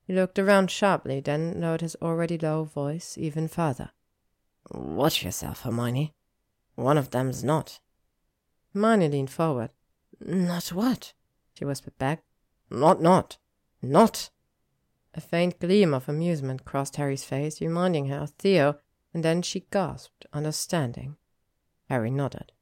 He 0.06 0.14
looked 0.14 0.38
around 0.38 0.70
sharply, 0.70 1.22
then 1.22 1.60
lowered 1.60 1.82
his 1.82 1.96
already 2.04 2.38
low 2.38 2.66
voice 2.66 3.18
even 3.18 3.48
further. 3.48 3.90
Watch 4.70 5.24
yourself, 5.24 5.62
Hermione. 5.62 6.14
One 6.76 7.00
of 7.00 7.10
them's 7.10 7.44
Nott. 7.44 7.80
Hermione 8.76 9.10
leaned 9.10 9.32
forward. 9.32 9.72
Not 10.20 10.68
what? 10.68 11.14
she 11.56 11.66
whispered 11.66 11.98
back. 11.98 12.24
Not, 12.72 13.02
not, 13.02 13.38
not. 13.82 14.30
A 15.14 15.20
faint 15.20 15.60
gleam 15.60 15.94
of 15.94 16.08
amusement 16.08 16.64
crossed 16.64 16.96
Harry's 16.96 17.26
face, 17.26 17.60
reminding 17.60 18.08
her 18.08 18.20
of 18.20 18.30
Theo, 18.32 18.80
and 19.14 19.26
then 19.26 19.42
she 19.42 19.68
gasped, 19.72 20.26
understanding. 20.32 21.18
Harry 21.90 22.10
nodded. 22.10 22.54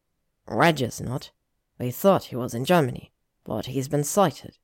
Regius 0.48 1.00
Nott. 1.00 1.30
We 1.78 1.92
thought 1.92 2.26
he 2.26 2.36
was 2.36 2.56
in 2.56 2.66
Germany, 2.66 3.12
but 3.44 3.68
he's 3.68 3.88
been 3.88 4.04
sighted. 4.04 4.58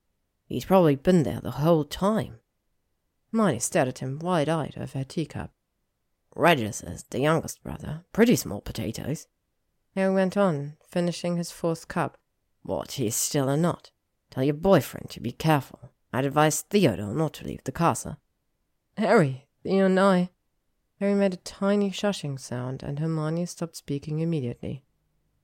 He's 0.47 0.65
probably 0.65 0.95
been 0.95 1.21
there 1.21 1.41
the 1.41 1.51
whole 1.51 1.85
time. 1.85 2.39
Hermione 3.31 3.59
stared 3.59 3.87
at 3.87 3.99
him 3.99 4.17
wide-eyed 4.17 4.73
over 4.77 4.97
her 4.97 5.03
teacup. 5.03 5.51
Regis 6.35 6.81
is 6.81 7.03
the 7.03 7.19
youngest 7.19 7.61
brother. 7.63 8.03
Pretty 8.13 8.35
small 8.35 8.61
potatoes. 8.61 9.27
Harry 9.95 10.13
went 10.13 10.35
on, 10.35 10.77
finishing 10.89 11.37
his 11.37 11.51
fourth 11.51 11.87
cup. 11.87 12.17
But 12.65 12.93
he's 12.93 13.15
still 13.15 13.47
a 13.47 13.55
Nott. 13.55 13.91
Tell 14.35 14.43
your 14.43 14.53
boyfriend 14.53 15.09
to 15.11 15.21
be 15.21 15.31
careful. 15.31 15.91
I'd 16.11 16.25
advise 16.25 16.59
Theodore 16.59 17.13
not 17.13 17.35
to 17.35 17.45
leave 17.45 17.63
the 17.63 17.71
castle. 17.71 18.17
Harry, 18.97 19.47
Theo 19.63 19.85
and 19.85 19.97
I. 19.97 20.29
Harry 20.99 21.15
made 21.15 21.33
a 21.33 21.37
tiny 21.37 21.89
shushing 21.89 22.37
sound, 22.37 22.83
and 22.83 22.99
Hermione 22.99 23.45
stopped 23.45 23.77
speaking 23.77 24.19
immediately. 24.19 24.83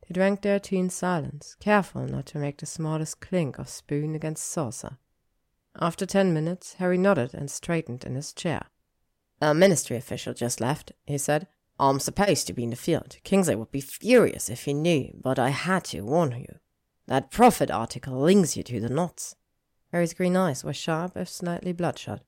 They 0.01 0.13
drank 0.13 0.41
their 0.41 0.59
tea 0.59 0.77
in 0.77 0.89
silence, 0.89 1.55
careful 1.61 2.05
not 2.05 2.25
to 2.27 2.37
make 2.37 2.57
the 2.57 2.65
smallest 2.65 3.21
clink 3.21 3.57
of 3.59 3.69
spoon 3.69 4.13
against 4.13 4.43
saucer. 4.43 4.97
After 5.79 6.05
ten 6.05 6.33
minutes, 6.33 6.73
Harry 6.73 6.97
nodded 6.97 7.33
and 7.33 7.49
straightened 7.49 8.03
in 8.03 8.15
his 8.15 8.33
chair. 8.33 8.63
A 9.39 9.53
ministry 9.53 9.95
official 9.95 10.33
just 10.33 10.59
left, 10.59 10.91
he 11.05 11.17
said. 11.17 11.47
I'm 11.79 12.01
supposed 12.01 12.45
to 12.47 12.53
be 12.53 12.65
in 12.65 12.71
the 12.71 12.75
field. 12.75 13.15
Kingsley 13.23 13.55
would 13.55 13.71
be 13.71 13.79
furious 13.79 14.49
if 14.49 14.65
he 14.65 14.73
knew, 14.73 15.17
but 15.23 15.39
I 15.39 15.49
had 15.49 15.85
to 15.85 16.01
warn 16.01 16.33
you. 16.33 16.59
That 17.11 17.29
prophet 17.29 17.69
article 17.69 18.21
links 18.21 18.55
you 18.55 18.63
to 18.63 18.79
the 18.79 18.87
Notts. 18.87 19.35
Harry's 19.91 20.13
green 20.13 20.37
eyes 20.37 20.63
were 20.63 20.71
sharp, 20.71 21.17
if 21.17 21.27
slightly 21.27 21.73
bloodshot. 21.73 22.21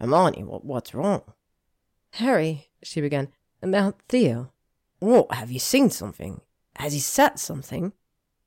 Hermione, 0.00 0.44
what, 0.44 0.64
what's 0.64 0.94
wrong? 0.94 1.22
Harry, 2.12 2.70
she 2.80 3.00
began, 3.00 3.32
about 3.60 4.00
Theo. 4.08 4.52
What, 5.00 5.34
have 5.34 5.50
you 5.50 5.58
seen 5.58 5.90
something? 5.90 6.42
Has 6.76 6.92
he 6.92 7.00
said 7.00 7.40
something? 7.40 7.92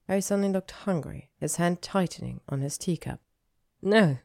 Harry 0.07 0.21
suddenly 0.21 0.53
looked 0.53 0.71
hungry, 0.71 1.29
his 1.37 1.57
hand 1.57 1.81
tightening 1.81 2.39
on 2.47 2.61
his 2.61 2.77
teacup. 2.77 3.19
No, 3.81 4.19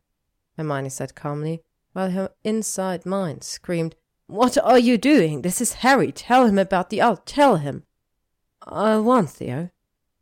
Hermione 0.56 0.90
said 0.90 1.16
calmly, 1.16 1.64
while 1.92 2.12
her 2.12 2.30
inside 2.44 3.04
mind 3.04 3.42
screamed, 3.42 3.96
What 4.28 4.56
are 4.58 4.78
you 4.78 4.96
doing? 4.96 5.42
This 5.42 5.60
is 5.60 5.72
Harry. 5.82 6.12
Tell 6.12 6.46
him 6.46 6.56
about 6.56 6.90
the 6.90 7.00
owl. 7.00 7.16
Tell 7.16 7.56
him. 7.56 7.82
I 8.62 8.98
want 8.98 9.30
Theo, 9.30 9.70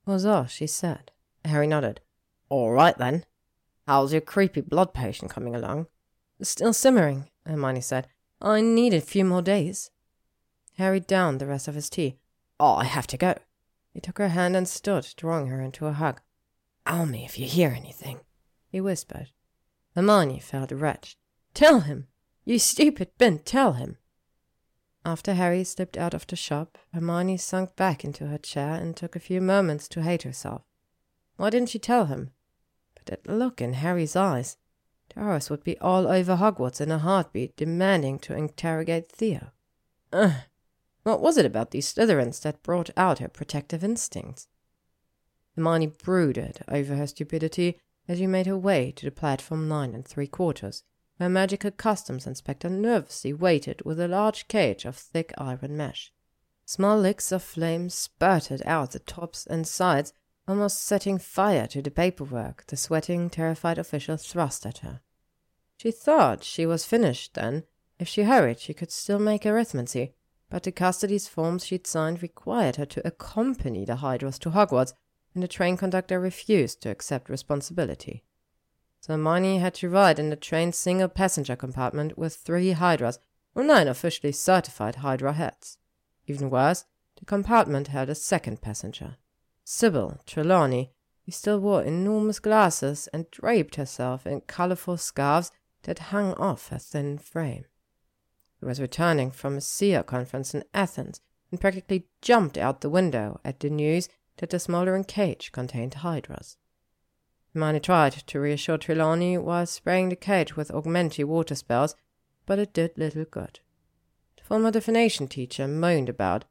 was 0.07 0.24
all 0.24 0.47
she 0.47 0.66
said. 0.66 1.12
Harry 1.49 1.66
nodded. 1.66 2.01
All 2.49 2.72
right 2.72 2.97
then. 2.97 3.24
How's 3.86 4.12
your 4.12 4.20
creepy 4.20 4.61
blood 4.61 4.94
potion 4.94 5.28
coming 5.28 5.55
along? 5.55 5.86
Still 6.42 6.72
simmering, 6.72 7.28
Hermione 7.47 7.80
said. 7.80 8.09
I 8.40 8.61
need 8.61 8.92
a 8.92 9.01
few 9.01 9.24
more 9.24 9.42
days. 9.42 9.90
Harry 10.76 11.01
downed 11.01 11.40
the 11.40 11.47
rest 11.47 11.68
of 11.68 11.74
his 11.74 11.88
tea. 11.88 12.18
Oh, 12.61 12.74
I 12.74 12.84
have 12.84 13.07
to 13.09 13.16
go. 13.16 13.34
He 13.94 14.01
took 14.01 14.18
her 14.18 14.28
hand 14.28 14.55
and 14.55 14.68
stood, 14.68 15.09
drawing 15.16 15.47
her 15.47 15.62
into 15.62 15.86
a 15.86 15.92
hug. 15.92 16.20
Tell 16.86 17.07
me 17.07 17.24
if 17.24 17.38
you 17.38 17.47
hear 17.47 17.70
anything, 17.70 18.20
he 18.68 18.80
whispered. 18.80 19.30
Hermione 19.94 20.38
felt 20.38 20.70
wretched. 20.70 21.16
Tell 21.55 21.80
him! 21.80 22.09
You 22.44 22.59
stupid 22.59 23.11
bin, 23.16 23.38
tell 23.38 23.72
him! 23.72 23.97
After 25.05 25.34
Harry 25.34 25.64
slipped 25.64 25.97
out 25.97 26.12
of 26.12 26.26
the 26.26 26.36
shop, 26.36 26.76
Hermione 26.92 27.38
sunk 27.38 27.74
back 27.76 28.05
into 28.05 28.26
her 28.26 28.36
chair 28.36 28.74
and 28.74 28.94
took 28.94 29.16
a 29.16 29.20
few 29.20 29.40
moments 29.40 29.88
to 29.88 30.03
hate 30.03 30.24
herself. 30.24 30.66
Why 31.37 31.51
didn't 31.51 31.70
she 31.70 31.78
tell 31.78 32.07
him? 32.07 32.30
But 32.95 33.07
that 33.07 33.26
look 33.26 33.61
in 33.61 33.74
Harry's 33.74 34.16
eyes. 34.16 34.57
Aurors 35.16 35.49
would 35.49 35.64
be 35.64 35.78
all 35.78 36.07
over 36.07 36.37
Hogwarts 36.37 36.80
in 36.80 36.91
a 36.91 36.99
heartbeat, 36.99 37.57
demanding 37.57 38.18
to 38.20 38.37
interrogate 38.37 39.11
Theo. 39.11 39.51
Ugh! 40.12 40.43
What 41.05 41.22
was 41.22 41.39
it 41.39 41.47
about 41.47 41.70
these 41.70 41.93
Slytherins 41.93 42.43
that 42.43 42.62
brought 42.62 42.91
out 42.97 43.20
her 43.20 43.28
protective 43.28 43.82
instincts? 43.82 44.49
Hermione 45.55 45.87
brooded 45.87 46.59
over 46.68 46.97
her 46.97 47.07
stupidity 47.07 47.78
as 48.09 48.18
she 48.18 48.26
made 48.26 48.47
her 48.47 48.59
way 48.59 48.93
to 48.93 49.07
the 49.07 49.11
platform 49.11 49.68
nine 49.68 49.95
and 49.95 50.07
three 50.07 50.26
quarters, 50.26 50.82
where 51.16 51.30
magical 51.30 51.70
customs 51.70 52.26
inspector 52.26 52.68
nervously 52.68 53.32
waited 53.32 53.82
with 53.84 53.99
a 53.99 54.09
large 54.09 54.49
cage 54.49 54.84
of 54.84 54.97
thick 54.97 55.32
iron 55.39 55.76
mesh. 55.76 56.12
Small 56.66 56.99
licks 56.99 57.32
of 57.32 57.43
flame 57.43 57.89
spurted 57.89 58.62
out 58.66 58.91
the 58.91 58.99
tops 58.99 59.47
and 59.47 59.66
sides, 59.66 60.12
almost 60.49 60.82
setting 60.82 61.18
fire 61.18 61.66
to 61.66 61.82
the 61.82 61.90
paperwork 61.90 62.64
the 62.66 62.76
sweating, 62.76 63.28
terrified 63.28 63.78
official 63.78 64.16
thrust 64.16 64.64
at 64.64 64.78
her. 64.78 65.01
She 65.78 65.90
thought 65.90 66.44
she 66.44 66.64
was 66.66 66.84
finished 66.84 67.34
then. 67.34 67.64
If 67.99 68.09
she 68.09 68.22
hurried, 68.22 68.61
she 68.61 68.74
could 68.74 68.90
still 68.90 69.18
make 69.18 69.42
arithmancy, 69.42 70.12
but 70.49 70.62
the 70.62 70.72
custody's 70.72 71.28
forms 71.28 71.66
she'd 71.66 71.86
signed 71.86 72.22
required 72.22 72.76
her 72.76 72.86
to 72.86 73.07
accompany 73.07 73.84
the 73.84 73.97
Hydras 73.97 74.38
to 74.40 74.51
Hogwarts, 74.51 74.92
and 75.34 75.42
the 75.42 75.49
train 75.49 75.76
conductor 75.76 76.20
refused 76.20 76.80
to 76.82 76.90
accept 76.90 77.28
responsibility. 77.28 78.22
So 79.01 79.12
Hermione 79.12 79.59
had 79.59 79.74
to 79.74 79.88
ride 79.88 80.18
in 80.18 80.30
the 80.30 80.36
train's 80.36 80.76
single 80.76 81.09
passenger 81.09 81.57
compartment 81.57 82.16
with 82.16 82.36
three 82.36 82.72
Hydras, 82.72 83.18
or 83.55 83.62
nine 83.62 83.88
officially 83.88 84.32
certified 84.32 84.97
Hydra 84.97 85.32
heads. 85.34 85.78
Even 86.26 86.51
worse, 86.51 86.84
the 87.18 87.24
compartment 87.24 87.88
held 87.88 88.09
a 88.09 88.14
second 88.14 88.61
passenger, 88.61 89.16
Sybil 89.69 90.21
Trelawney, 90.27 90.93
who 91.25 91.33
still 91.33 91.59
wore 91.59 91.83
enormous 91.83 92.39
glasses 92.39 93.09
and 93.09 93.29
draped 93.33 93.75
herself 93.75 94.25
in 94.25 94.43
colorful 94.43 94.97
scarves 94.97 95.51
that 95.83 95.99
hung 95.99 96.35
off 96.35 96.69
her 96.69 96.79
thin 96.79 97.19
frame. 97.19 97.64
He 98.61 98.64
was 98.64 98.81
returning 98.81 99.33
from 99.33 99.57
a 99.57 99.61
SEER 99.61 100.05
conference 100.05 100.55
in 100.55 100.62
Athens 100.73 101.21
and 101.51 101.61
practically 101.61 102.07
jumped 102.23 102.57
out 102.57 102.81
the 102.81 102.89
window 102.89 103.41
at 103.45 103.59
the 103.59 103.69
news 103.69 104.09
that 104.37 104.51
the 104.51 104.61
smoldering 104.61 105.03
cage 105.03 105.51
contained 105.51 105.95
hydras. 105.95 106.57
Hermione 107.53 107.81
tried 107.81 108.12
to 108.12 108.39
reassure 108.39 108.79
Trelawney 108.79 109.37
while 109.37 109.67
spraying 109.67 110.11
the 110.11 110.17
cage 110.17 110.55
with 110.55 110.71
Aguamenti 110.71 111.25
water 111.25 111.57
spells, 111.57 111.97
but 112.47 112.61
it 112.61 112.73
did 112.73 112.97
little 112.97 113.25
good. 113.25 113.59
The 114.37 114.45
former 114.45 114.71
divination 114.71 115.27
teacher 115.27 115.67
moaned 115.67 116.09
about 116.09 116.45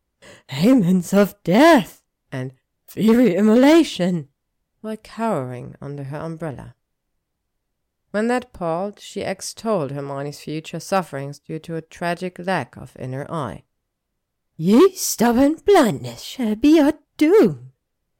"Omens 0.51 1.13
of 1.13 1.41
death 1.43 2.03
and 2.29 2.51
fiery 2.95 3.35
immolation 3.35 4.29
while 4.79 4.95
cowering 4.95 5.75
under 5.81 6.05
her 6.05 6.17
umbrella. 6.17 6.75
When 8.11 8.29
that 8.29 8.53
palled, 8.53 9.01
she 9.01 9.19
extolled 9.19 9.91
Hermione's 9.91 10.39
future 10.39 10.79
sufferings 10.79 11.39
due 11.39 11.59
to 11.59 11.75
a 11.75 11.81
tragic 11.81 12.39
lack 12.39 12.77
of 12.77 12.95
inner 12.97 13.29
eye. 13.29 13.63
Ye 14.55 14.95
stubborn 14.95 15.55
blindness 15.55 16.21
shall 16.21 16.55
be 16.55 16.77
your 16.77 16.93
doom, 17.17 17.73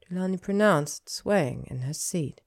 Trelawney 0.06 0.36
pronounced, 0.36 1.08
swaying 1.08 1.66
in 1.70 1.80
her 1.80 1.94
seat. 1.94 2.42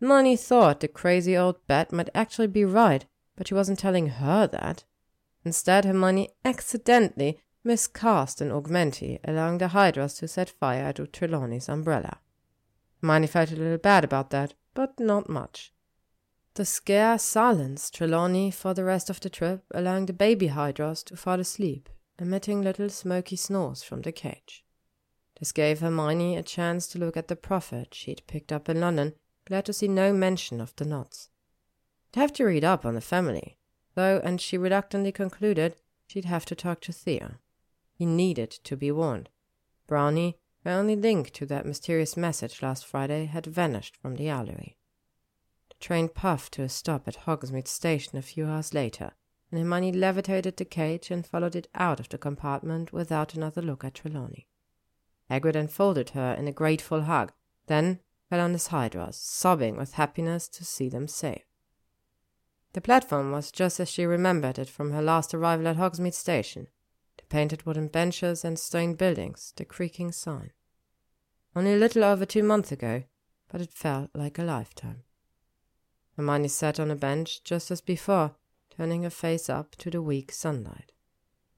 Hermione 0.00 0.36
thought 0.36 0.80
the 0.80 0.88
crazy 0.88 1.36
old 1.36 1.64
bat 1.68 1.92
might 1.92 2.10
actually 2.12 2.48
be 2.48 2.64
right, 2.64 3.06
but 3.36 3.46
she 3.46 3.54
wasn't 3.54 3.78
telling 3.78 4.08
her 4.08 4.48
that. 4.48 4.82
Instead, 5.44 5.84
Hermione 5.84 6.30
accidentally 6.44 7.38
miscast 7.66 8.40
an 8.40 8.50
Aguamenti, 8.50 9.18
allowing 9.24 9.58
the 9.58 9.68
Hydras 9.68 10.14
to 10.14 10.28
set 10.28 10.48
fire 10.48 10.92
to 10.92 11.06
Trelawney's 11.06 11.68
umbrella. 11.68 12.20
Hermione 13.02 13.26
felt 13.26 13.50
a 13.50 13.56
little 13.56 13.76
bad 13.76 14.04
about 14.04 14.30
that, 14.30 14.54
but 14.72 15.00
not 15.00 15.28
much. 15.28 15.72
The 16.54 16.64
scare 16.64 17.18
silenced 17.18 17.94
Trelawney 17.94 18.52
for 18.52 18.72
the 18.72 18.84
rest 18.84 19.10
of 19.10 19.18
the 19.20 19.28
trip, 19.28 19.64
allowing 19.74 20.06
the 20.06 20.12
baby 20.12 20.46
Hydras 20.46 21.02
to 21.04 21.16
fall 21.16 21.40
asleep, 21.40 21.88
emitting 22.20 22.62
little 22.62 22.88
smoky 22.88 23.36
snores 23.36 23.82
from 23.82 24.02
the 24.02 24.12
cage. 24.12 24.64
This 25.40 25.50
gave 25.50 25.80
Hermione 25.80 26.36
a 26.36 26.42
chance 26.44 26.86
to 26.88 26.98
look 26.98 27.16
at 27.16 27.28
the 27.28 27.36
prophet 27.36 27.92
she'd 27.92 28.22
picked 28.28 28.52
up 28.52 28.68
in 28.68 28.80
London, 28.80 29.14
glad 29.44 29.66
to 29.66 29.72
see 29.72 29.88
no 29.88 30.12
mention 30.12 30.60
of 30.60 30.74
the 30.76 30.84
Notts. 30.84 31.30
I'd 32.14 32.20
have 32.20 32.32
to 32.34 32.44
read 32.44 32.64
up 32.64 32.86
on 32.86 32.94
the 32.94 33.00
family, 33.00 33.58
though, 33.96 34.20
and 34.24 34.40
she 34.40 34.56
reluctantly 34.56 35.10
concluded 35.10 35.74
she'd 36.06 36.24
have 36.26 36.46
to 36.46 36.54
talk 36.54 36.80
to 36.82 36.92
Theo. 36.92 37.34
He 37.96 38.04
needed 38.04 38.50
to 38.50 38.76
be 38.76 38.92
warned. 38.92 39.30
Brownie, 39.86 40.36
her 40.64 40.70
only 40.70 40.96
link 40.96 41.30
to 41.30 41.46
that 41.46 41.64
mysterious 41.64 42.14
message 42.14 42.60
last 42.60 42.84
Friday, 42.84 43.24
had 43.24 43.46
vanished 43.46 43.96
from 43.96 44.16
the 44.16 44.28
Owlery. 44.28 44.76
The 45.70 45.76
train 45.80 46.10
puffed 46.10 46.52
to 46.54 46.62
a 46.62 46.68
stop 46.68 47.08
at 47.08 47.20
Hogsmeade 47.24 47.66
Station 47.66 48.18
a 48.18 48.22
few 48.22 48.46
hours 48.46 48.74
later, 48.74 49.12
and 49.50 49.58
Hermione 49.58 49.92
levitated 49.92 50.58
the 50.58 50.66
cage 50.66 51.10
and 51.10 51.26
followed 51.26 51.56
it 51.56 51.68
out 51.74 51.98
of 51.98 52.10
the 52.10 52.18
compartment 52.18 52.92
without 52.92 53.34
another 53.34 53.62
look 53.62 53.82
at 53.82 53.94
Trelawney. 53.94 54.46
Hagrid 55.30 55.56
enfolded 55.56 56.10
her 56.10 56.34
in 56.34 56.46
a 56.46 56.52
grateful 56.52 57.02
hug, 57.02 57.32
then 57.66 58.00
fell 58.28 58.40
on 58.40 58.52
his 58.52 58.66
hydras, 58.66 59.16
sobbing 59.16 59.76
with 59.78 59.94
happiness 59.94 60.48
to 60.48 60.66
see 60.66 60.90
them 60.90 61.08
safe. 61.08 61.46
The 62.74 62.82
platform 62.82 63.32
was 63.32 63.50
just 63.50 63.80
as 63.80 63.88
she 63.88 64.04
remembered 64.04 64.58
it 64.58 64.68
from 64.68 64.90
her 64.90 65.00
last 65.00 65.32
arrival 65.32 65.66
at 65.68 65.76
Hogsmeade 65.76 66.12
Station 66.12 66.66
the 66.66 66.75
painted 67.28 67.64
wooden 67.66 67.88
benches 67.88 68.44
and 68.44 68.58
stone 68.58 68.94
buildings, 68.94 69.52
the 69.56 69.64
creaking 69.64 70.12
sign. 70.12 70.50
Only 71.54 71.74
a 71.74 71.78
little 71.78 72.04
over 72.04 72.26
two 72.26 72.42
months 72.42 72.72
ago, 72.72 73.04
but 73.48 73.60
it 73.60 73.72
felt 73.72 74.10
like 74.14 74.38
a 74.38 74.44
lifetime. 74.44 75.02
Hermione 76.16 76.48
sat 76.48 76.80
on 76.80 76.90
a 76.90 76.96
bench 76.96 77.42
just 77.44 77.70
as 77.70 77.80
before, 77.80 78.36
turning 78.70 79.02
her 79.02 79.10
face 79.10 79.48
up 79.48 79.76
to 79.76 79.90
the 79.90 80.02
weak 80.02 80.32
sunlight. 80.32 80.92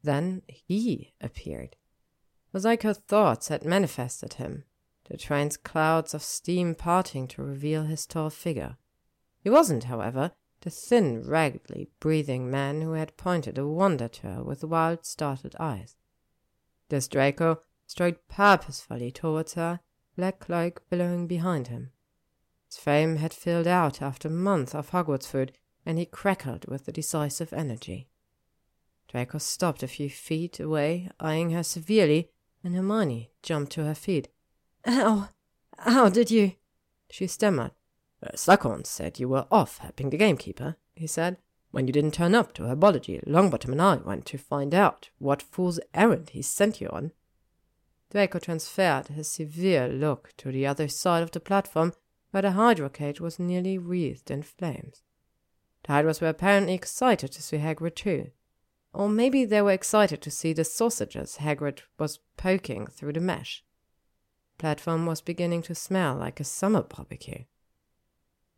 Then 0.02 0.42
he 0.46 1.14
appeared. 1.20 1.70
It 1.70 2.52
was 2.52 2.64
like 2.64 2.82
her 2.82 2.94
thoughts 2.94 3.48
had 3.48 3.64
manifested 3.64 4.34
him, 4.34 4.64
the 5.08 5.16
train's 5.16 5.56
clouds 5.56 6.14
of 6.14 6.22
steam 6.22 6.74
parting 6.74 7.26
to 7.28 7.42
reveal 7.42 7.84
his 7.84 8.06
tall 8.06 8.30
figure. 8.30 8.76
He 9.42 9.50
wasn't, 9.50 9.84
however, 9.84 10.32
the 10.60 10.70
thin, 10.70 11.22
raggedly 11.22 11.88
breathing 12.00 12.50
man 12.50 12.82
who 12.82 12.92
had 12.92 13.16
pointed 13.16 13.58
a 13.58 13.66
wonder 13.66 14.08
to 14.08 14.26
her 14.26 14.42
with 14.42 14.64
wild, 14.64 15.04
startled 15.04 15.54
eyes. 15.60 15.96
This 16.88 17.08
Draco 17.08 17.60
strode 17.86 18.16
purposefully 18.28 19.10
towards 19.10 19.54
her, 19.54 19.80
black 20.16 20.40
cloak 20.40 20.82
billowing 20.90 21.26
behind 21.26 21.68
him. 21.68 21.90
His 22.68 22.78
frame 22.78 23.16
had 23.16 23.32
filled 23.32 23.66
out 23.66 24.02
after 24.02 24.28
months 24.28 24.74
of 24.74 24.90
Hogwarts 24.90 25.26
food, 25.26 25.52
and 25.86 25.98
he 25.98 26.04
crackled 26.04 26.66
with 26.66 26.92
decisive 26.92 27.52
energy. 27.52 28.08
Draco 29.08 29.38
stopped 29.38 29.82
a 29.82 29.88
few 29.88 30.10
feet 30.10 30.60
away, 30.60 31.08
eyeing 31.18 31.50
her 31.50 31.62
severely, 31.62 32.30
and 32.62 32.74
Hermione 32.74 33.30
jumped 33.42 33.72
to 33.72 33.84
her 33.84 33.94
feet. 33.94 34.28
How? 34.84 35.30
How 35.78 36.08
did 36.10 36.30
you? 36.30 36.52
She 37.10 37.26
stammered. 37.26 37.70
Slughorn 38.34 38.84
said 38.84 39.20
you 39.20 39.28
were 39.28 39.46
off 39.50 39.78
helping 39.78 40.10
the 40.10 40.16
gamekeeper, 40.16 40.76
he 40.94 41.06
said. 41.06 41.36
When 41.70 41.86
you 41.86 41.92
didn't 41.92 42.14
turn 42.14 42.34
up 42.34 42.54
to 42.54 42.62
herbology, 42.62 43.22
Longbottom 43.26 43.72
and 43.72 43.82
I 43.82 43.96
went 43.96 44.26
to 44.26 44.38
find 44.38 44.74
out 44.74 45.10
what 45.18 45.42
fool's 45.42 45.78
errand 45.92 46.30
he 46.30 46.42
sent 46.42 46.80
you 46.80 46.88
on. 46.88 47.12
Draco 48.10 48.38
transferred 48.38 49.08
his 49.08 49.30
severe 49.30 49.86
look 49.86 50.32
to 50.38 50.50
the 50.50 50.66
other 50.66 50.88
side 50.88 51.22
of 51.22 51.30
the 51.30 51.40
platform, 51.40 51.92
where 52.30 52.42
the 52.42 52.52
hydra 52.52 52.88
cage 52.88 53.20
was 53.20 53.38
nearly 53.38 53.76
wreathed 53.76 54.30
in 54.30 54.42
flames. 54.42 55.02
The 55.84 55.92
hydras 55.92 56.20
were 56.20 56.28
apparently 56.28 56.74
excited 56.74 57.32
to 57.32 57.42
see 57.42 57.58
Hagrid 57.58 57.94
too. 57.94 58.30
Or 58.94 59.08
maybe 59.08 59.44
they 59.44 59.60
were 59.60 59.72
excited 59.72 60.22
to 60.22 60.30
see 60.30 60.52
the 60.52 60.64
sausages 60.64 61.36
Hagrid 61.36 61.80
was 61.98 62.20
poking 62.36 62.86
through 62.86 63.12
the 63.12 63.20
mesh. 63.20 63.62
The 64.56 64.62
platform 64.62 65.06
was 65.06 65.20
beginning 65.20 65.62
to 65.62 65.74
smell 65.74 66.16
like 66.16 66.40
a 66.40 66.44
summer 66.44 66.82
barbecue. 66.82 67.44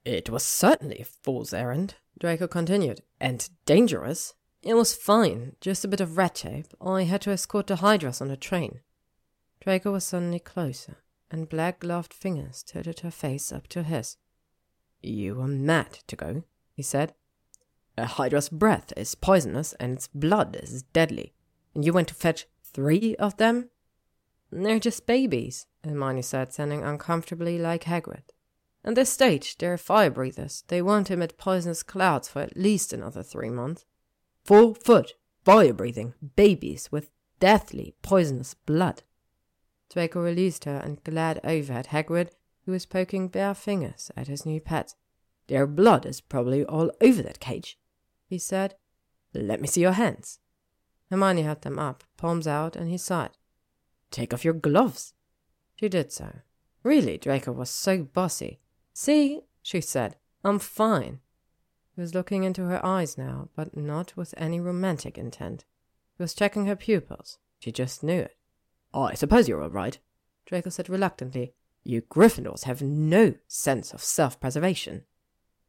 It 0.04 0.30
was 0.30 0.44
certainly 0.44 0.98
a 1.00 1.04
fool's 1.04 1.52
errand, 1.52 1.96
Draco 2.18 2.46
continued, 2.46 3.02
and 3.20 3.48
dangerous. 3.66 4.34
It 4.62 4.74
was 4.74 4.94
fine, 4.94 5.56
just 5.60 5.84
a 5.84 5.88
bit 5.88 6.00
of 6.00 6.16
red 6.16 6.34
tape. 6.34 6.68
I 6.80 7.04
had 7.04 7.22
to 7.22 7.30
escort 7.30 7.66
the 7.66 7.76
Hydras 7.76 8.20
on 8.20 8.30
a 8.30 8.36
train. 8.36 8.80
Draco 9.60 9.92
was 9.92 10.04
suddenly 10.04 10.38
closer, 10.38 10.98
and 11.30 11.48
black 11.48 11.80
gloved 11.80 12.14
fingers 12.14 12.62
tilted 12.62 13.00
her 13.00 13.10
face 13.10 13.52
up 13.52 13.66
to 13.68 13.82
his. 13.82 14.16
You 15.02 15.36
were 15.36 15.46
mad 15.46 15.98
to 16.06 16.16
go, 16.16 16.44
he 16.72 16.82
said. 16.82 17.14
A 17.96 18.06
Hydra's 18.06 18.48
breath 18.48 18.92
is 18.96 19.14
poisonous, 19.14 19.74
and 19.74 19.92
its 19.92 20.08
blood 20.08 20.56
is 20.56 20.82
deadly. 20.82 21.34
And 21.74 21.84
you 21.84 21.92
went 21.92 22.08
to 22.08 22.14
fetch 22.14 22.46
three 22.64 23.16
of 23.16 23.36
them? 23.36 23.70
They're 24.50 24.80
just 24.80 25.06
babies, 25.06 25.66
Hermione 25.84 26.22
said, 26.22 26.52
sounding 26.52 26.82
uncomfortably 26.82 27.58
like 27.58 27.84
Hagrid. 27.84 28.22
At 28.82 28.94
this 28.94 29.12
stage, 29.12 29.58
they're 29.58 29.76
fire 29.76 30.10
breathers. 30.10 30.64
They 30.68 30.80
won't 30.80 31.10
emit 31.10 31.36
poisonous 31.36 31.82
clouds 31.82 32.28
for 32.28 32.40
at 32.40 32.56
least 32.56 32.92
another 32.92 33.22
three 33.22 33.50
months. 33.50 33.84
Four 34.44 34.74
foot, 34.74 35.14
fire 35.44 35.74
breathing, 35.74 36.14
babies 36.34 36.90
with 36.90 37.10
deathly 37.40 37.94
poisonous 38.02 38.54
blood. 38.54 39.02
Draco 39.90 40.22
released 40.22 40.64
her 40.64 40.76
and 40.76 41.02
glared 41.04 41.40
over 41.44 41.72
at 41.72 41.88
Hagrid, 41.88 42.30
who 42.64 42.72
was 42.72 42.86
poking 42.86 43.28
bare 43.28 43.54
fingers 43.54 44.10
at 44.16 44.28
his 44.28 44.46
new 44.46 44.60
pet. 44.60 44.94
Their 45.48 45.66
blood 45.66 46.06
is 46.06 46.20
probably 46.20 46.64
all 46.64 46.90
over 47.00 47.22
that 47.22 47.40
cage, 47.40 47.78
he 48.28 48.38
said. 48.38 48.76
Let 49.34 49.60
me 49.60 49.66
see 49.66 49.80
your 49.82 49.92
hands. 49.92 50.38
Hermione 51.10 51.42
held 51.42 51.62
them 51.62 51.78
up, 51.78 52.04
palms 52.16 52.46
out, 52.46 52.76
and 52.76 52.88
he 52.88 52.96
sighed. 52.96 53.36
Take 54.10 54.32
off 54.32 54.44
your 54.44 54.54
gloves. 54.54 55.14
She 55.76 55.88
did 55.88 56.12
so. 56.12 56.36
Really, 56.82 57.18
Draco 57.18 57.52
was 57.52 57.70
so 57.70 58.04
bossy. 58.04 58.60
See, 59.02 59.40
she 59.62 59.80
said, 59.80 60.16
I'm 60.44 60.58
fine. 60.58 61.20
He 61.94 62.02
was 62.02 62.14
looking 62.14 62.44
into 62.44 62.66
her 62.66 62.84
eyes 62.84 63.16
now, 63.16 63.48
but 63.56 63.74
not 63.74 64.14
with 64.14 64.34
any 64.36 64.60
romantic 64.60 65.16
intent. 65.16 65.64
He 66.18 66.22
was 66.22 66.34
checking 66.34 66.66
her 66.66 66.76
pupils. 66.76 67.38
She 67.60 67.72
just 67.72 68.02
knew 68.02 68.20
it. 68.20 68.36
I 68.92 69.14
suppose 69.14 69.48
you're 69.48 69.62
all 69.62 69.70
right, 69.70 69.98
Draco 70.44 70.68
said 70.68 70.90
reluctantly. 70.90 71.54
You 71.82 72.02
Gryffindors 72.02 72.64
have 72.64 72.82
no 72.82 73.36
sense 73.48 73.94
of 73.94 74.02
self-preservation. 74.02 75.04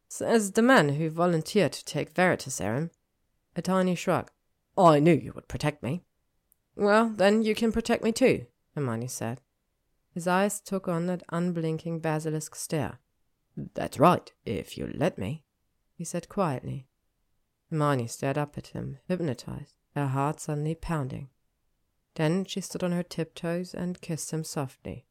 Says 0.10 0.52
the 0.52 0.62
man 0.62 0.90
who 0.96 1.10
volunteered 1.10 1.72
to 1.72 1.86
take 1.86 2.14
Veritaserum. 2.14 2.90
A 3.56 3.62
tiny 3.62 3.96
shrug. 3.96 4.30
I 4.78 5.00
knew 5.00 5.14
you 5.14 5.32
would 5.36 5.48
protect 5.48 5.82
me. 5.82 6.04
Well, 6.76 7.08
then 7.08 7.44
you 7.44 7.56
can 7.56 7.72
protect 7.72 8.04
me 8.04 8.12
too, 8.12 8.48
Hermione 8.76 9.08
said. 9.08 9.40
His 10.14 10.28
eyes 10.28 10.60
took 10.60 10.90
on 10.90 11.06
that 11.06 11.24
unblinking 11.30 12.00
basilisk 12.02 12.56
stare. 12.56 13.00
That's 13.56 14.00
right, 14.00 14.32
if 14.46 14.78
you'll 14.78 14.92
let 14.94 15.18
me, 15.18 15.44
he 15.94 16.04
said 16.04 16.30
quietly. 16.30 16.88
Hermione 17.70 18.08
stared 18.08 18.38
up 18.38 18.58
at 18.58 18.68
him, 18.68 18.98
hypnotized, 19.08 19.76
her 19.96 20.08
heart 20.08 20.40
suddenly 20.40 20.76
pounding. 20.76 21.30
Then 22.16 22.46
she 22.46 22.62
stood 22.62 22.84
on 22.84 22.92
her 22.92 23.04
tiptoes 23.04 23.74
and 23.74 24.02
kissed 24.02 24.32
him 24.32 24.44
softly. 24.44 25.06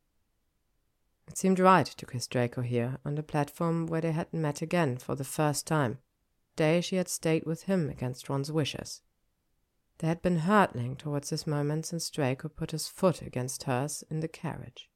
It 1.27 1.39
seemed 1.39 1.61
right 1.61 1.87
to 1.87 2.07
kiss 2.07 2.27
Draco 2.27 2.63
here, 2.63 2.99
on 3.05 3.15
the 3.15 3.23
platform 3.23 3.87
where 3.87 4.01
they 4.01 4.13
had 4.13 4.33
met 4.33 4.63
again 4.63 4.99
for 4.99 5.15
the 5.15 5.25
first 5.25 5.67
time, 5.67 5.99
the 6.57 6.65
day 6.65 6.81
she 6.81 6.97
had 6.97 7.09
stayed 7.09 7.47
with 7.47 7.63
him 7.63 7.89
against 7.89 8.29
Ron's 8.29 8.51
wishes. 8.51 9.03
They 9.99 10.09
had 10.09 10.23
been 10.23 10.39
hurtling 10.39 10.97
towards 10.97 11.31
this 11.31 11.47
moment 11.47 11.87
since 11.87 12.11
Draco 12.11 12.49
put 12.49 12.73
his 12.73 12.89
foot 12.89 13.23
against 13.23 13.65
hers 13.65 14.03
in 14.11 14.21
the 14.21 14.29
carriage. 14.29 14.91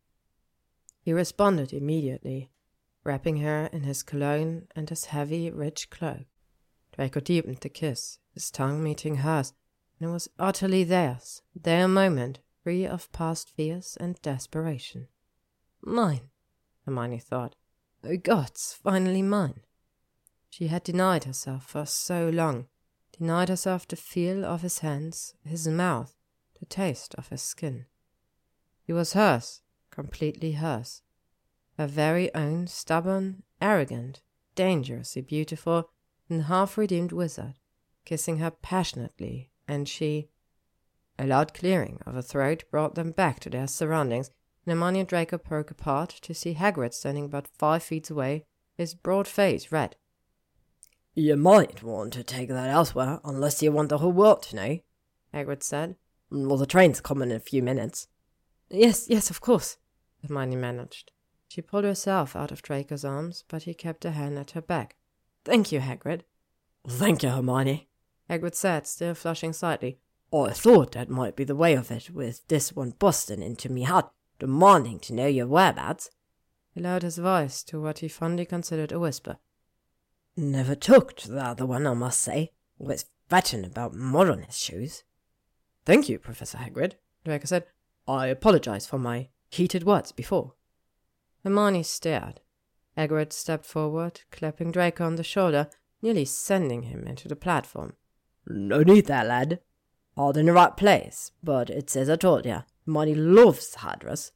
He 1.03 1.12
responded 1.12 1.72
immediately, 1.72 2.51
wrapping 3.05 3.36
her 3.36 3.68
in 3.72 3.82
his 3.82 4.02
cologne 4.02 4.66
and 4.74 4.88
his 4.88 5.07
heavy, 5.07 5.50
rich 5.50 5.90
cloak. 5.90 6.26
Draco 6.92 7.20
deepened 7.20 7.59
the 7.61 7.68
kiss, 7.68 8.18
his 8.32 8.50
tongue 8.50 8.82
meeting 8.82 9.16
hers, 9.16 9.52
and 9.98 10.09
it 10.09 10.12
was 10.12 10.28
utterly 10.38 10.84
theirs, 10.84 11.42
their 11.55 11.86
moment, 11.86 12.40
free 12.62 12.86
of 12.86 13.12
past 13.12 13.50
fears 13.50 13.96
and 14.00 14.20
desperation. 14.22 15.09
Mine, 15.82 16.30
Hermione 16.86 17.18
thought. 17.18 17.57
Oh, 18.02 18.16
gods, 18.16 18.78
finally 18.82 19.22
mine. 19.22 19.61
She 20.48 20.68
had 20.68 20.82
denied 20.82 21.24
herself 21.24 21.66
for 21.66 21.84
so 21.84 22.28
long, 22.28 22.68
denied 23.18 23.48
herself 23.48 23.86
the 23.86 23.96
feel 23.96 24.44
of 24.44 24.62
his 24.62 24.78
hands, 24.78 25.34
his 25.44 25.66
mouth, 25.68 26.16
the 26.59 26.66
taste 26.66 27.14
of 27.16 27.28
his 27.28 27.42
skin. 27.42 27.86
He 28.82 28.92
was 28.92 29.12
hers, 29.12 29.62
completely 29.90 30.52
hers 30.52 31.02
her 31.79 31.87
very 31.87 32.35
own 32.35 32.66
stubborn, 32.66 33.43
arrogant, 33.61 34.22
dangerously 34.55 35.22
beautiful, 35.22 35.91
and 36.29 36.45
half 36.45 36.79
redeemed 36.79 37.12
wizard, 37.12 37.55
kissing 38.05 38.39
her 38.39 38.51
passionately, 38.51 39.51
and 39.66 39.89
she. 39.89 40.29
A 41.18 41.27
loud 41.27 41.55
clearing 41.55 42.01
of 42.07 42.16
a 42.16 42.22
throat 42.22 42.64
brought 42.70 42.95
them 42.95 43.12
back 43.12 43.41
to 43.41 43.51
their 43.51 43.66
surroundings, 43.66 44.31
and 44.64 44.72
Hermione 44.72 45.01
and 45.01 45.09
Draco 45.09 45.39
broke 45.39 45.70
apart 45.70 46.11
to 46.22 46.35
see 46.35 46.55
Hagrid 46.55 46.95
standing 46.95 47.27
about 47.27 47.49
five 47.49 47.83
feet 47.83 48.11
away, 48.11 48.47
his 48.77 48.95
broad 48.95 49.29
face 49.29 49.70
red. 49.70 49.97
You 51.14 51.37
might 51.37 51.83
want 51.83 52.12
to 52.14 52.25
take 52.25 52.49
that 52.49 52.70
elsewhere, 52.70 53.20
unless 53.25 53.62
you 53.62 53.70
want 53.70 53.91
the 53.91 53.99
whole 53.99 54.12
world 54.12 54.43
to 54.45 54.57
know, 54.57 54.79
Hagrid 55.33 55.62
said. 55.62 55.97
Well, 56.31 56.57
the 56.57 56.66
train's 56.66 57.01
coming 57.01 57.31
in 57.31 57.37
a 57.37 57.41
few 57.41 57.62
minutes. 57.62 58.09
Yes, 58.68 59.09
yes, 59.09 59.31
of 59.31 59.41
course, 59.41 59.77
Hermione 60.27 60.57
managed. 60.57 61.12
She 61.55 61.62
pulled 61.62 61.84
herself 61.84 62.34
out 62.34 62.50
of 62.50 62.62
Draco's 62.62 63.05
arms, 63.05 63.44
but 63.46 63.62
he 63.62 63.74
kept 63.74 64.05
a 64.05 64.11
hand 64.11 64.36
at 64.40 64.50
her 64.50 64.61
back. 64.61 64.96
Thank 65.44 65.70
you, 65.70 65.78
Hagrid. 65.78 66.22
Thank 66.84 67.22
you, 67.22 67.28
Hermione, 67.28 67.86
Hagrid 68.28 68.57
said, 68.57 68.88
still 68.88 69.14
flushing 69.14 69.52
slightly. 69.52 70.00
I 70.32 70.50
thought 70.50 70.90
that 70.94 71.09
might 71.09 71.36
be 71.36 71.44
the 71.44 71.55
way 71.55 71.74
of 71.74 71.92
it, 71.92 72.11
with 72.11 72.44
this 72.48 72.74
one 72.74 72.94
busting 72.98 73.40
into 73.40 73.70
me 73.70 73.84
hut, 73.84 74.11
demanding 74.40 74.98
to 74.98 75.14
know 75.14 75.28
your 75.28 75.46
whereabouts. 75.46 76.11
He 76.72 76.80
lowered 76.80 77.05
his 77.05 77.18
voice 77.18 77.62
to 77.64 77.80
what 77.80 78.00
he 78.00 78.09
fondly 78.09 78.46
considered 78.46 78.90
a 78.90 78.98
whisper. 78.98 79.36
Never 80.36 80.74
took 80.74 81.14
to 81.18 81.30
the 81.30 81.44
other 81.44 81.66
one, 81.66 81.86
I 81.86 81.94
must 81.94 82.18
say. 82.18 82.50
Was 82.78 83.05
fretting 83.28 83.64
about 83.64 83.94
mud 83.94 84.28
on 84.28 84.42
his 84.42 84.59
shoes. 84.59 85.05
Thank 85.84 86.09
you, 86.09 86.18
Professor 86.18 86.59
Hagrid, 86.59 86.94
Draco 87.24 87.44
said. 87.44 87.66
I 88.09 88.26
apologize 88.26 88.88
for 88.88 88.98
my 88.98 89.28
heated 89.50 89.84
words 89.84 90.11
before. 90.11 90.55
Hermione 91.45 91.82
stared. 91.82 92.40
Hagrid 92.97 93.32
stepped 93.32 93.66
forward, 93.66 94.22
clapping 94.32 94.72
Draco 94.72 95.05
on 95.05 95.16
the 95.16 95.22
shoulder, 95.22 95.68
nearly 96.01 96.24
sending 96.24 96.84
him 96.84 97.07
into 97.07 97.28
the 97.28 97.36
platform. 97.36 97.95
No 98.47 98.82
need 98.82 99.07
there, 99.07 99.24
lad. 99.24 99.61
All 100.16 100.36
in 100.36 100.47
the 100.47 100.53
right 100.53 100.76
place, 100.76 101.32
but 101.42 101.70
it's 101.70 101.97
as 101.97 102.09
I 102.09 102.16
told 102.16 102.47
you, 102.47 102.62
Hermione 102.86 103.14
loves 103.14 103.74
Hydras. 103.74 104.32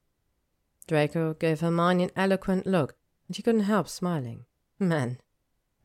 Draco 0.87 1.35
gave 1.35 1.61
Hermione 1.61 2.05
an 2.05 2.11
eloquent 2.17 2.67
look, 2.67 2.97
and 3.27 3.37
she 3.37 3.43
couldn't 3.43 3.63
help 3.63 3.89
smiling. 3.89 4.45
Man, 4.79 5.19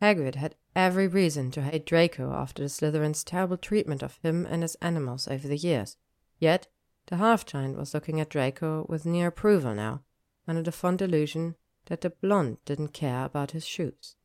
Hagrid 0.02 0.36
had 0.36 0.56
every 0.76 1.08
reason 1.08 1.52
to 1.52 1.62
hate 1.62 1.86
Draco 1.86 2.34
after 2.34 2.64
the 2.64 2.70
Slytherin's 2.70 3.24
terrible 3.24 3.58
treatment 3.58 4.02
of 4.02 4.18
him 4.24 4.46
and 4.46 4.62
his 4.62 4.76
animals 4.82 5.28
over 5.28 5.48
the 5.48 5.58
years. 5.58 5.98
Yet, 6.40 6.68
the 7.08 7.18
half-giant 7.18 7.78
was 7.78 7.94
looking 7.94 8.20
at 8.20 8.30
Draco 8.30 8.86
with 8.90 9.06
near 9.06 9.28
approval 9.28 9.76
now, 9.76 10.02
under 10.48 10.62
the 10.62 10.72
fond 10.72 11.02
illusion 11.02 11.56
that 11.86 12.02
the 12.02 12.10
blonde 12.10 12.58
didn't 12.66 12.90
care 12.90 13.26
about 13.26 13.52
his 13.52 13.66
shoes. 13.66 14.16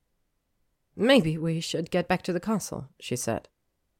Maybe 0.96 1.38
we 1.38 1.60
should 1.60 1.90
get 1.90 2.08
back 2.08 2.22
to 2.22 2.32
the 2.32 2.40
castle, 2.40 2.88
she 2.98 3.16
said. 3.16 3.48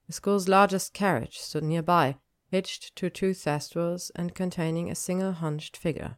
The 0.07 0.13
school's 0.13 0.49
largest 0.49 0.95
carriage 0.95 1.39
stood 1.39 1.65
nearby, 1.65 2.17
hitched 2.51 2.97
to 2.97 3.11
two 3.11 3.31
thestrals 3.31 4.11
and 4.17 4.35
containing 4.35 4.91
a 4.91 4.95
single 4.95 5.33
hunched 5.33 5.77
figure. 5.77 6.17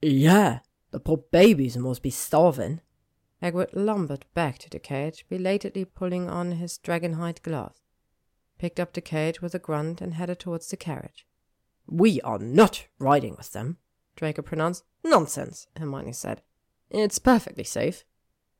Yeah, 0.00 0.60
the 0.90 0.98
poor 0.98 1.18
babies 1.30 1.76
must 1.76 2.02
be 2.02 2.10
starving. 2.10 2.80
Hagrid 3.42 3.70
lumbered 3.74 4.24
back 4.34 4.58
to 4.58 4.70
the 4.70 4.78
cage, 4.78 5.24
belatedly 5.28 5.84
pulling 5.84 6.28
on 6.28 6.52
his 6.52 6.78
dragonhide 6.78 7.42
gloves, 7.42 7.80
picked 8.58 8.80
up 8.80 8.92
the 8.92 9.00
cage 9.00 9.42
with 9.42 9.54
a 9.54 9.58
grunt 9.58 10.00
and 10.00 10.14
headed 10.14 10.38
towards 10.38 10.68
the 10.68 10.76
carriage. 10.76 11.26
We 11.86 12.20
are 12.22 12.38
not 12.38 12.86
riding 12.98 13.34
with 13.36 13.52
them, 13.52 13.78
Draco 14.16 14.42
pronounced. 14.42 14.84
Nonsense, 15.04 15.66
Hermione 15.76 16.12
said. 16.12 16.42
It's 16.90 17.18
perfectly 17.18 17.64
safe. 17.64 18.04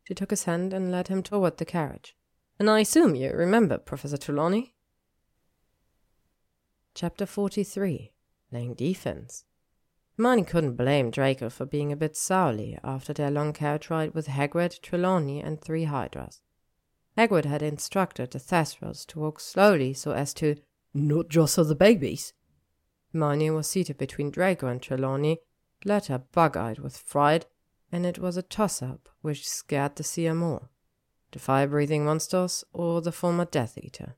She 0.04 0.14
took 0.14 0.30
his 0.30 0.44
hand 0.44 0.72
and 0.72 0.90
led 0.90 1.08
him 1.08 1.22
toward 1.22 1.58
the 1.58 1.64
carriage. 1.64 2.16
And 2.58 2.68
I 2.68 2.80
assume 2.80 3.14
you 3.14 3.30
remember 3.30 3.78
Professor 3.78 4.16
Trelawney? 4.16 4.74
Chapter 6.94 7.26
43 7.26 8.12
Playing 8.50 8.74
Defense 8.74 9.44
Hermione 10.16 10.44
couldn't 10.44 10.76
blame 10.76 11.10
Draco 11.10 11.48
for 11.48 11.64
being 11.64 11.90
a 11.90 11.96
bit 11.96 12.16
surly 12.16 12.78
after 12.84 13.12
their 13.12 13.30
long 13.30 13.52
carriage 13.52 13.88
ride 13.88 14.14
with 14.14 14.28
Hagrid, 14.28 14.80
Trelawney, 14.82 15.40
and 15.40 15.60
three 15.60 15.84
Hydras. 15.84 16.42
Hagrid 17.16 17.44
had 17.44 17.62
instructed 17.62 18.30
the 18.30 18.38
Thestrals 18.38 19.06
to 19.06 19.18
walk 19.18 19.40
slowly 19.40 19.94
so 19.94 20.12
as 20.12 20.34
to 20.34 20.56
not 20.94 21.28
jostle 21.28 21.64
the 21.64 21.74
babies. 21.74 22.32
Hermione 23.12 23.50
was 23.50 23.68
seated 23.68 23.98
between 23.98 24.30
Draco 24.30 24.68
and 24.68 24.80
Trelawney, 24.80 25.40
latter 25.84 26.18
bug-eyed 26.32 26.78
with 26.78 26.96
fright, 26.96 27.46
and 27.90 28.06
it 28.06 28.18
was 28.18 28.36
a 28.36 28.42
toss-up 28.42 29.08
which 29.20 29.46
scared 29.46 29.96
the 29.96 30.02
seer 30.02 30.34
more, 30.34 30.70
the 31.32 31.38
fire-breathing 31.38 32.04
monsters 32.04 32.64
or 32.72 33.00
the 33.00 33.12
former 33.12 33.44
Death 33.44 33.76
Eater. 33.76 34.16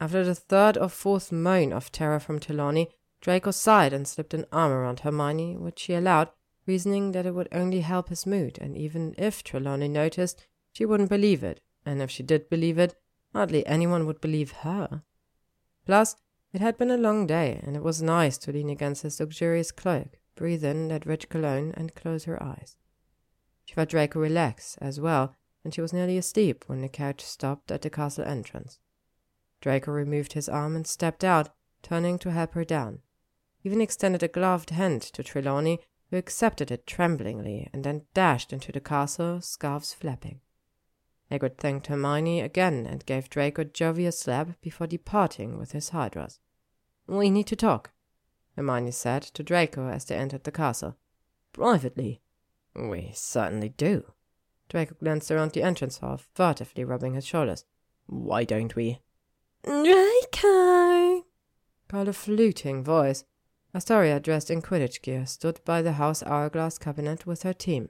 After 0.00 0.24
the 0.24 0.34
third 0.34 0.76
or 0.76 0.88
fourth 0.88 1.32
moan 1.32 1.72
of 1.72 1.90
terror 1.90 2.20
from 2.20 2.40
Trelawney, 2.40 2.90
Draco 3.20 3.52
sighed 3.52 3.92
and 3.92 4.06
slipped 4.06 4.34
an 4.34 4.44
arm 4.52 4.72
around 4.72 5.00
Hermione, 5.00 5.56
which 5.56 5.78
she 5.78 5.94
allowed, 5.94 6.28
reasoning 6.66 7.12
that 7.12 7.26
it 7.26 7.34
would 7.34 7.48
only 7.52 7.80
help 7.80 8.08
his 8.08 8.26
mood, 8.26 8.58
and 8.60 8.76
even 8.76 9.14
if 9.16 9.42
Trelawney 9.42 9.88
noticed, 9.88 10.46
she 10.72 10.84
wouldn't 10.84 11.08
believe 11.08 11.42
it, 11.42 11.60
and 11.86 12.02
if 12.02 12.10
she 12.10 12.22
did 12.22 12.50
believe 12.50 12.78
it, 12.78 12.94
hardly 13.32 13.66
anyone 13.66 14.06
would 14.06 14.20
believe 14.20 14.52
her. 14.52 15.02
Plus, 15.86 16.16
it 16.54 16.62
had 16.62 16.78
been 16.78 16.90
a 16.90 16.96
long 16.96 17.26
day, 17.26 17.60
and 17.62 17.76
it 17.76 17.82
was 17.82 18.00
nice 18.00 18.38
to 18.38 18.52
lean 18.52 18.70
against 18.70 19.02
his 19.02 19.20
luxurious 19.20 19.70
cloak, 19.70 20.18
breathe 20.34 20.64
in 20.64 20.88
that 20.88 21.04
rich 21.04 21.28
cologne, 21.28 21.74
and 21.76 21.94
close 21.94 22.24
her 22.24 22.42
eyes. 22.42 22.76
She 23.66 23.74
felt 23.74 23.90
Draco 23.90 24.20
relax 24.20 24.78
as 24.78 24.98
well, 25.00 25.34
and 25.62 25.74
she 25.74 25.82
was 25.82 25.92
nearly 25.92 26.16
asleep 26.16 26.64
when 26.66 26.80
the 26.80 26.88
carriage 26.88 27.22
stopped 27.22 27.70
at 27.70 27.82
the 27.82 27.90
castle 27.90 28.24
entrance. 28.24 28.78
Draco 29.60 29.92
removed 29.92 30.32
his 30.32 30.48
arm 30.48 30.76
and 30.76 30.86
stepped 30.86 31.24
out, 31.24 31.50
turning 31.82 32.18
to 32.20 32.30
help 32.30 32.54
her 32.54 32.64
down 32.64 33.00
even 33.64 33.80
extended 33.80 34.22
a 34.22 34.28
gloved 34.28 34.70
hand 34.70 35.00
to 35.00 35.22
Trelawney, 35.22 35.80
who 36.10 36.18
accepted 36.18 36.70
it 36.70 36.86
tremblingly 36.86 37.68
and 37.72 37.82
then 37.82 38.02
dashed 38.12 38.52
into 38.52 38.70
the 38.70 38.80
castle, 38.80 39.40
scarves 39.40 39.94
flapping. 39.94 40.40
Hagrid 41.30 41.56
thanked 41.58 41.86
Hermione 41.86 42.40
again 42.40 42.86
and 42.86 43.06
gave 43.06 43.30
Draco 43.30 43.62
a 43.62 43.64
jovial 43.64 44.12
slap 44.12 44.60
before 44.60 44.86
departing 44.86 45.58
with 45.58 45.72
his 45.72 45.90
hydras. 45.90 46.38
We 47.06 47.30
need 47.30 47.46
to 47.48 47.56
talk, 47.56 47.92
Hermione 48.56 48.90
said 48.90 49.22
to 49.22 49.42
Draco 49.42 49.88
as 49.88 50.04
they 50.04 50.16
entered 50.16 50.44
the 50.44 50.52
castle. 50.52 50.96
Privately. 51.52 52.20
We 52.74 53.12
certainly 53.14 53.70
do. 53.70 54.12
Draco 54.68 54.96
glanced 54.96 55.30
around 55.30 55.52
the 55.52 55.62
entrance 55.62 55.98
hall, 55.98 56.20
furtively 56.34 56.84
rubbing 56.84 57.14
his 57.14 57.26
shoulders. 57.26 57.64
Why 58.06 58.44
don't 58.44 58.74
we? 58.74 59.00
Draco! 59.62 61.24
called 61.88 62.08
a 62.08 62.12
fluting 62.12 62.82
voice. 62.82 63.24
Astoria, 63.74 64.20
dressed 64.20 64.50
in 64.50 64.62
Quidditch 64.62 65.02
gear, 65.02 65.26
stood 65.26 65.60
by 65.64 65.82
the 65.82 65.92
house 65.92 66.22
hourglass 66.22 66.78
cabinet 66.78 67.26
with 67.26 67.42
her 67.42 67.52
team. 67.52 67.88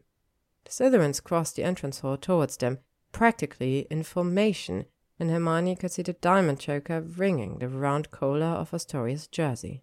The 0.64 0.70
Slytherins 0.70 1.22
crossed 1.22 1.56
the 1.56 1.64
entrance 1.64 2.00
hall 2.00 2.16
towards 2.16 2.56
them, 2.56 2.78
practically 3.14 3.86
in 3.90 4.02
formation, 4.02 4.84
and 5.18 5.30
Hermione 5.30 5.76
could 5.76 5.92
see 5.92 6.02
the 6.02 6.12
diamond 6.12 6.60
choker 6.60 7.00
ringing 7.00 7.58
the 7.58 7.68
round 7.68 8.10
collar 8.10 8.44
of 8.44 8.74
Astoria's 8.74 9.26
jersey. 9.26 9.82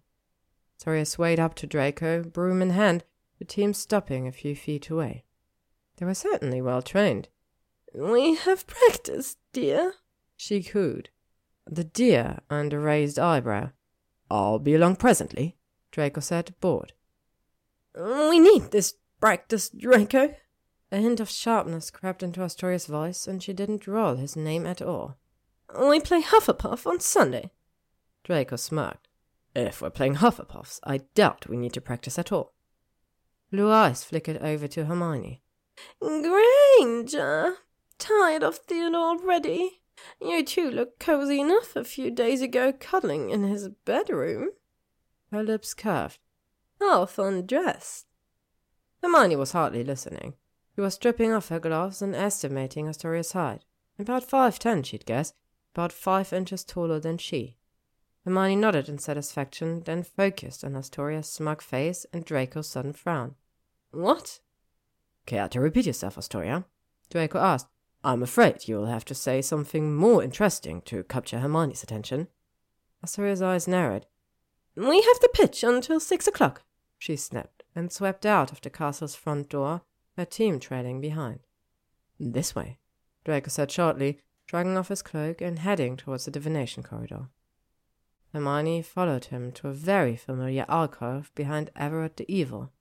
Astoria 0.76 1.06
swayed 1.06 1.40
up 1.40 1.54
to 1.56 1.66
Draco, 1.66 2.22
broom 2.22 2.62
in 2.62 2.70
hand, 2.70 3.02
the 3.38 3.44
team 3.44 3.72
stopping 3.74 4.28
a 4.28 4.32
few 4.32 4.54
feet 4.54 4.90
away. 4.90 5.24
They 5.96 6.06
were 6.06 6.14
certainly 6.14 6.60
well 6.60 6.82
trained. 6.82 7.28
We 7.94 8.34
have 8.36 8.66
practiced, 8.66 9.38
dear, 9.52 9.94
she 10.36 10.62
cooed. 10.62 11.08
The 11.66 11.84
dear 11.84 12.40
earned 12.50 12.72
a 12.72 12.78
raised 12.78 13.18
eyebrow. 13.18 13.70
I'll 14.30 14.58
be 14.58 14.74
along 14.74 14.96
presently, 14.96 15.56
Draco 15.90 16.20
said, 16.20 16.54
bored. 16.60 16.92
We 17.94 18.38
need 18.38 18.70
this 18.70 18.94
practice, 19.20 19.70
Draco. 19.70 20.34
A 20.92 20.98
hint 20.98 21.20
of 21.20 21.30
sharpness 21.30 21.90
crept 21.90 22.22
into 22.22 22.42
Astoria's 22.42 22.84
voice, 22.84 23.26
and 23.26 23.42
she 23.42 23.54
didn't 23.54 23.86
roll 23.86 24.16
his 24.16 24.36
name 24.36 24.66
at 24.66 24.82
all. 24.82 25.16
We 25.74 26.00
play 26.00 26.20
Hufflepuff 26.20 26.86
on 26.86 27.00
Sunday. 27.00 27.50
Draco 28.24 28.56
smirked. 28.56 29.08
If 29.56 29.80
we're 29.80 29.88
playing 29.88 30.16
Hufflepuffs, 30.16 30.80
I 30.84 30.98
doubt 31.14 31.48
we 31.48 31.56
need 31.56 31.72
to 31.72 31.80
practice 31.80 32.18
at 32.18 32.30
all. 32.30 32.52
Blue 33.50 33.70
eyes 33.70 34.04
flickered 34.04 34.36
over 34.42 34.68
to 34.68 34.84
Hermione. 34.84 35.40
Granger! 35.98 37.54
Tired 37.98 38.42
of 38.42 38.56
Theodore 38.56 39.18
already? 39.18 39.80
You 40.20 40.44
two 40.44 40.70
looked 40.70 41.00
cozy 41.00 41.40
enough 41.40 41.74
a 41.74 41.84
few 41.84 42.10
days 42.10 42.42
ago 42.42 42.70
cuddling 42.70 43.30
in 43.30 43.44
his 43.44 43.70
bedroom. 43.86 44.50
Her 45.30 45.42
lips 45.42 45.72
curved. 45.72 46.18
Half 46.82 47.18
undressed. 47.18 48.08
Hermione 49.02 49.36
was 49.36 49.52
hardly 49.52 49.84
listening. 49.84 50.34
She 50.74 50.80
was 50.80 50.94
stripping 50.94 51.32
off 51.32 51.48
her 51.48 51.60
gloves 51.60 52.00
and 52.00 52.14
estimating 52.14 52.88
Astoria's 52.88 53.32
height. 53.32 53.64
About 53.98 54.24
five 54.24 54.58
ten, 54.58 54.82
she'd 54.82 55.06
guess, 55.06 55.34
about 55.74 55.92
five 55.92 56.32
inches 56.32 56.64
taller 56.64 56.98
than 56.98 57.18
she. 57.18 57.56
Hermione 58.24 58.56
nodded 58.56 58.88
in 58.88 58.98
satisfaction, 58.98 59.82
then 59.84 60.02
focused 60.02 60.64
on 60.64 60.76
Astoria's 60.76 61.28
smug 61.28 61.60
face 61.60 62.06
and 62.12 62.24
Draco's 62.24 62.68
sudden 62.68 62.92
frown. 62.92 63.34
What? 63.90 64.40
Care 65.26 65.48
to 65.48 65.60
repeat 65.60 65.86
yourself, 65.86 66.16
Astoria? 66.16 66.64
Draco 67.10 67.38
asked. 67.38 67.68
I'm 68.04 68.22
afraid 68.22 68.66
you'll 68.66 68.86
have 68.86 69.04
to 69.06 69.14
say 69.14 69.42
something 69.42 69.94
more 69.94 70.22
interesting 70.22 70.80
to 70.82 71.04
capture 71.04 71.38
Hermione's 71.38 71.82
attention. 71.82 72.28
Astoria's 73.02 73.42
eyes 73.42 73.68
narrowed. 73.68 74.06
We 74.74 75.02
have 75.02 75.20
the 75.20 75.30
pitch 75.32 75.62
until 75.62 76.00
six 76.00 76.26
o'clock, 76.26 76.62
she 76.98 77.16
snapped, 77.16 77.62
and 77.76 77.92
swept 77.92 78.24
out 78.24 78.50
of 78.50 78.60
the 78.60 78.70
castle's 78.70 79.14
front 79.14 79.50
door, 79.50 79.82
her 80.16 80.24
team 80.24 80.60
trailing 80.60 81.00
behind. 81.00 81.40
This 82.18 82.54
way, 82.54 82.78
Draco 83.24 83.48
said 83.48 83.70
shortly, 83.70 84.20
dragging 84.46 84.76
off 84.76 84.88
his 84.88 85.02
cloak 85.02 85.40
and 85.40 85.58
heading 85.58 85.96
towards 85.96 86.24
the 86.24 86.30
divination 86.30 86.82
corridor. 86.82 87.28
Hermione 88.32 88.82
followed 88.82 89.26
him 89.26 89.52
to 89.52 89.68
a 89.68 89.72
very 89.72 90.16
familiar 90.16 90.64
alcove 90.68 91.30
behind 91.34 91.70
Everard 91.76 92.16
the 92.16 92.32
Evil. 92.32 92.72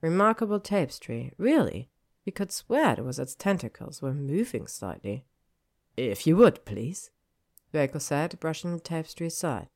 Remarkable 0.00 0.60
tapestry, 0.60 1.32
really. 1.36 1.90
You 2.24 2.32
could 2.32 2.52
swear 2.52 2.94
it 2.94 3.04
was 3.04 3.18
its 3.18 3.34
tentacles 3.34 4.02
were 4.02 4.14
moving 4.14 4.66
slightly. 4.66 5.24
If 5.96 6.26
you 6.26 6.36
would, 6.36 6.64
please, 6.64 7.10
Draco 7.72 7.98
said, 7.98 8.38
brushing 8.40 8.72
the 8.72 8.80
tapestry 8.80 9.28
aside. 9.28 9.68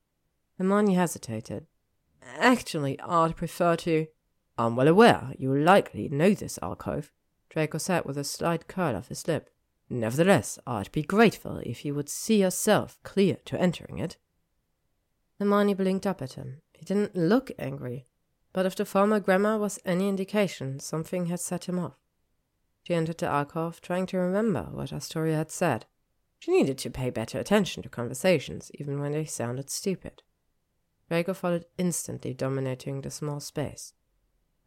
Hermione 0.59 0.95
hesitated. 0.95 1.67
Actually, 2.39 2.99
I'd 3.01 3.37
prefer 3.37 3.77
to. 3.77 4.07
I'm 4.57 4.77
well 4.77 4.89
aware 4.89 5.33
you 5.39 5.57
likely 5.57 6.09
know 6.09 6.33
this 6.35 6.59
alcove, 6.63 7.11
Draco 7.51 7.79
said 7.79 8.05
with 8.05 8.17
a 8.17 8.25
slight 8.25 8.69
curl 8.69 8.95
of 8.95 9.09
his 9.09 9.27
lip. 9.27 9.51
Nevertheless, 9.91 10.59
I'd 10.67 10.93
be 10.93 11.03
grateful 11.03 11.59
if 11.59 11.85
you 11.85 11.95
would 11.95 12.09
see 12.09 12.41
yourself 12.41 12.99
clear 13.03 13.39
to 13.47 13.61
entering 13.61 13.99
it. 13.99 14.17
Hermione 15.39 15.75
blinked 15.75 16.07
up 16.07 16.23
at 16.23 16.35
him. 16.35 16.63
He 16.73 16.85
didn't 16.85 17.17
look 17.17 17.51
angry, 17.59 18.07
but 18.53 18.67
if 18.67 18.77
the 18.77 18.85
former 18.85 19.21
grammar 19.21 19.59
was 19.59 19.81
any 19.85 20.09
indication, 20.09 20.79
something 20.79 21.27
had 21.27 21.41
set 21.41 21.69
him 21.69 21.79
off. 21.79 21.99
She 22.85 22.95
entered 22.95 23.19
the 23.19 23.27
alcove, 23.27 23.81
trying 23.81 24.07
to 24.07 24.19
remember 24.19 24.69
what 24.71 24.93
Astoria 24.93 25.37
had 25.37 25.51
said. 25.51 25.87
She 26.39 26.53
needed 26.53 26.79
to 26.79 26.91
pay 26.91 27.11
better 27.11 27.39
attention 27.39 27.83
to 27.83 27.89
conversations, 27.89 28.71
even 28.75 29.01
when 29.01 29.13
they 29.13 29.25
sounded 29.25 29.71
stupid. 29.71 30.23
Draco 31.09 31.35
followed 31.35 31.67
instantly, 31.79 32.35
dominating 32.35 33.01
the 33.01 33.11
small 33.11 33.41
space. 33.41 33.95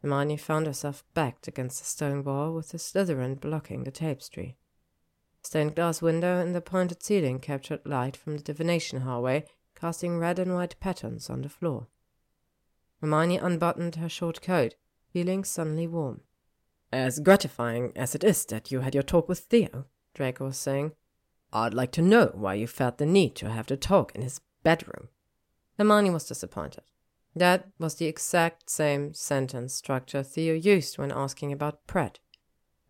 Hermione 0.02 0.36
found 0.36 0.66
herself 0.66 1.04
backed 1.14 1.48
against 1.48 1.80
the 1.80 1.84
stone 1.84 2.22
wall 2.22 2.54
with 2.54 2.68
the 2.68 2.78
Slytherin 2.78 3.40
blocking 3.40 3.84
the 3.84 3.90
tapestry. 3.90 4.56
A 5.42 5.46
stained 5.46 5.74
glass 5.74 6.00
window 6.00 6.40
in 6.40 6.52
the 6.52 6.60
pointed 6.60 7.02
ceiling 7.02 7.40
captured 7.40 7.84
light 7.84 8.16
from 8.16 8.36
the 8.36 8.42
divination 8.42 9.00
hallway, 9.00 9.44
casting 9.74 10.18
red 10.18 10.38
and 10.38 10.54
white 10.54 10.78
patterns 10.80 11.28
on 11.28 11.42
the 11.42 11.48
floor. 11.48 11.88
Hermione 13.00 13.38
unbuttoned 13.38 13.96
her 13.96 14.08
short 14.08 14.40
coat, 14.42 14.74
feeling 15.12 15.44
suddenly 15.44 15.86
warm. 15.86 16.22
As 16.92 17.20
gratifying 17.20 17.92
as 17.96 18.14
it 18.14 18.24
is 18.24 18.44
that 18.46 18.70
you 18.70 18.80
had 18.80 18.94
your 18.94 19.02
talk 19.02 19.28
with 19.28 19.40
Theo, 19.40 19.86
Draco 20.14 20.46
was 20.46 20.56
saying, 20.56 20.92
I'd 21.52 21.74
like 21.74 21.92
to 21.92 22.02
know 22.02 22.32
why 22.34 22.54
you 22.54 22.66
felt 22.66 22.98
the 22.98 23.06
need 23.06 23.34
to 23.36 23.50
have 23.50 23.66
the 23.66 23.76
talk 23.76 24.14
in 24.14 24.22
his 24.22 24.40
bedroom. 24.62 25.08
Hermione 25.76 26.10
was 26.10 26.26
disappointed. 26.26 26.84
That 27.34 27.68
was 27.78 27.96
the 27.96 28.06
exact 28.06 28.70
same 28.70 29.14
sentence 29.14 29.74
structure 29.74 30.22
Theo 30.22 30.54
used 30.54 30.98
when 30.98 31.12
asking 31.12 31.52
about 31.52 31.86
Pret. 31.86 32.18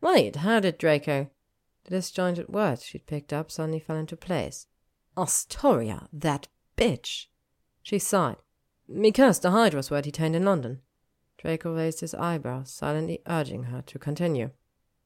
Wait, 0.00 0.36
how 0.36 0.60
did 0.60 0.78
Draco? 0.78 1.30
The 1.84 1.90
disjointed 1.90 2.48
words 2.48 2.84
she'd 2.84 3.06
picked 3.06 3.32
up 3.32 3.50
suddenly 3.50 3.80
fell 3.80 3.96
into 3.96 4.16
place. 4.16 4.66
Astoria, 5.16 6.08
that 6.12 6.48
bitch! 6.76 7.26
She 7.82 7.98
sighed. 7.98 8.36
Because 9.00 9.40
the 9.40 9.50
Hydras 9.50 9.90
were 9.90 10.00
detained 10.00 10.36
in 10.36 10.44
London. 10.44 10.80
Draco 11.38 11.74
raised 11.74 12.00
his 12.00 12.14
eyebrows, 12.14 12.70
silently 12.70 13.20
urging 13.26 13.64
her 13.64 13.82
to 13.82 13.98
continue. 13.98 14.50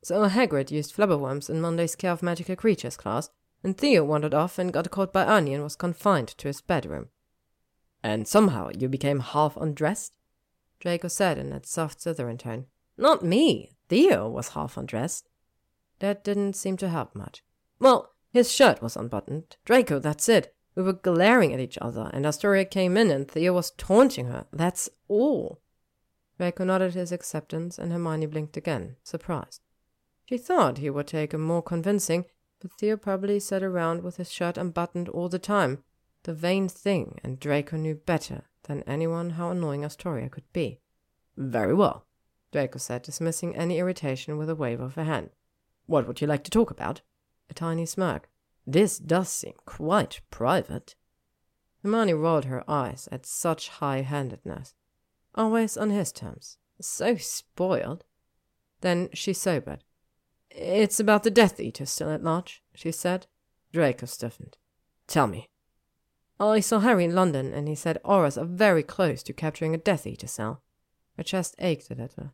So 0.03 0.28
Hagrid 0.28 0.70
used 0.70 0.95
flobberworms 0.95 1.49
in 1.49 1.61
Monday's 1.61 1.95
Care 1.95 2.12
of 2.12 2.22
Magical 2.22 2.57
Creatures 2.57 2.97
class, 2.97 3.30
and 3.62 3.76
Theo 3.76 4.05
wandered 4.05 4.35
off 4.35 4.59
and 4.59 4.72
got 4.72 4.91
caught 4.91 5.12
by 5.12 5.24
Ernie 5.24 5.55
and 5.55 5.62
was 5.62 5.76
confined 5.76 6.28
to 6.28 6.49
his 6.49 6.61
bedroom. 6.61 7.09
And 8.03 8.26
somehow 8.26 8.70
you 8.76 8.88
became 8.88 9.20
half 9.20 9.57
undressed? 9.57 10.12
Draco 10.80 11.09
said 11.09 11.38
in 11.38 11.50
that 11.50 11.66
soft 11.66 12.00
Slytherin 12.00 12.38
tone. 12.38 12.66
Not 12.96 13.24
me. 13.24 13.70
Theo 13.88 14.28
was 14.28 14.50
half 14.50 14.76
undressed. 14.76 15.28
That 16.00 16.24
didn't 16.24 16.55
seem 16.55 16.76
to 16.78 16.88
help 16.88 17.14
much. 17.14 17.44
Well, 17.78 18.12
his 18.32 18.50
shirt 18.50 18.82
was 18.82 18.96
unbuttoned. 18.96 19.57
Draco, 19.64 19.98
that's 19.98 20.28
it. 20.28 20.55
We 20.74 20.82
were 20.82 20.94
glaring 20.94 21.53
at 21.53 21.61
each 21.61 21.78
other, 21.80 22.11
and 22.12 22.24
Astoria 22.24 22.64
came 22.64 22.96
in, 22.96 23.11
and 23.11 23.30
Theo 23.30 23.53
was 23.53 23.72
taunting 23.72 24.26
her. 24.26 24.46
That's 24.53 24.88
all. 25.07 25.61
Draco 26.38 26.64
nodded 26.64 26.94
his 26.94 27.12
acceptance, 27.12 27.78
and 27.78 27.92
Hermione 27.92 28.26
blinked 28.26 28.57
again, 28.57 28.96
surprised. 29.05 29.61
She 30.24 30.38
thought 30.38 30.78
he 30.78 30.90
would 30.90 31.07
take 31.07 31.34
a 31.34 31.38
more 31.38 31.62
convincing, 31.62 32.24
but 32.61 32.72
Theo 32.72 32.96
probably 32.96 33.38
sat 33.38 33.62
around 33.62 34.03
with 34.03 34.16
his 34.16 34.32
shirt 34.32 34.57
unbuttoned 34.57 35.09
all 35.11 35.28
the 35.28 35.38
time, 35.38 35.84
the 36.25 36.35
vain 36.35 36.68
thing, 36.68 37.18
and 37.25 37.41
Draco 37.41 37.77
knew 37.77 37.95
better 37.95 38.45
than 38.64 38.83
anyone 38.85 39.31
how 39.31 39.51
annoying 39.51 39.85
Astoria 39.85 40.29
could 40.29 40.51
be. 40.53 40.81
Very 41.37 41.75
well, 41.75 42.07
Draco 42.53 42.79
said, 42.79 43.03
dismissing 43.03 43.57
any 43.57 43.79
irritation 43.79 44.37
with 44.37 44.51
a 44.51 44.55
wave 44.55 44.81
of 44.81 44.97
a 44.97 45.05
hand. 45.05 45.31
What 45.87 46.07
would 46.07 46.20
you 46.20 46.27
like 46.27 46.45
to 46.45 46.51
talk 46.51 46.70
about? 46.70 47.01
A 47.51 47.55
tiny 47.55 47.87
smirk. 47.87 48.29
This 48.66 48.99
does 48.99 49.29
seem 49.29 49.55
quite 49.64 50.20
private. 50.31 50.95
Hermione 51.83 52.14
rolled 52.14 52.45
her 52.45 52.62
eyes 52.70 53.09
at 53.11 53.27
such 53.27 53.68
high 53.68 54.03
handedness. 54.03 54.75
Always 55.35 55.77
on 55.77 55.91
his 55.91 56.12
terms. 56.12 56.59
So 56.81 57.16
spoiled. 57.16 58.05
Then 58.81 59.09
she 59.12 59.33
sobered. 59.33 59.85
It's 60.51 61.01
about 61.01 61.23
the 61.23 61.31
Death 61.31 61.59
Eater 61.59 61.87
still 61.87 62.11
at 62.11 62.23
large, 62.23 62.62
she 62.75 62.93
said. 62.93 63.27
Draco 63.73 64.07
stiffened. 64.07 64.59
Tell 65.07 65.27
me, 65.27 65.49
I 66.51 66.61
saw 66.61 66.80
Harry 66.80 67.05
in 67.05 67.14
London, 67.14 67.53
and 67.53 67.68
he 67.68 67.74
said 67.74 68.03
Aurors 68.05 68.40
are 68.40 68.47
very 68.47 68.82
close 68.82 69.22
to 69.24 69.32
capturing 69.32 69.74
a 69.74 69.78
Death 69.78 70.07
Eater 70.07 70.26
cell. 70.26 70.62
Her 71.16 71.22
chest 71.22 71.55
ached 71.59 71.90
a 71.90 71.95
little. 71.95 72.32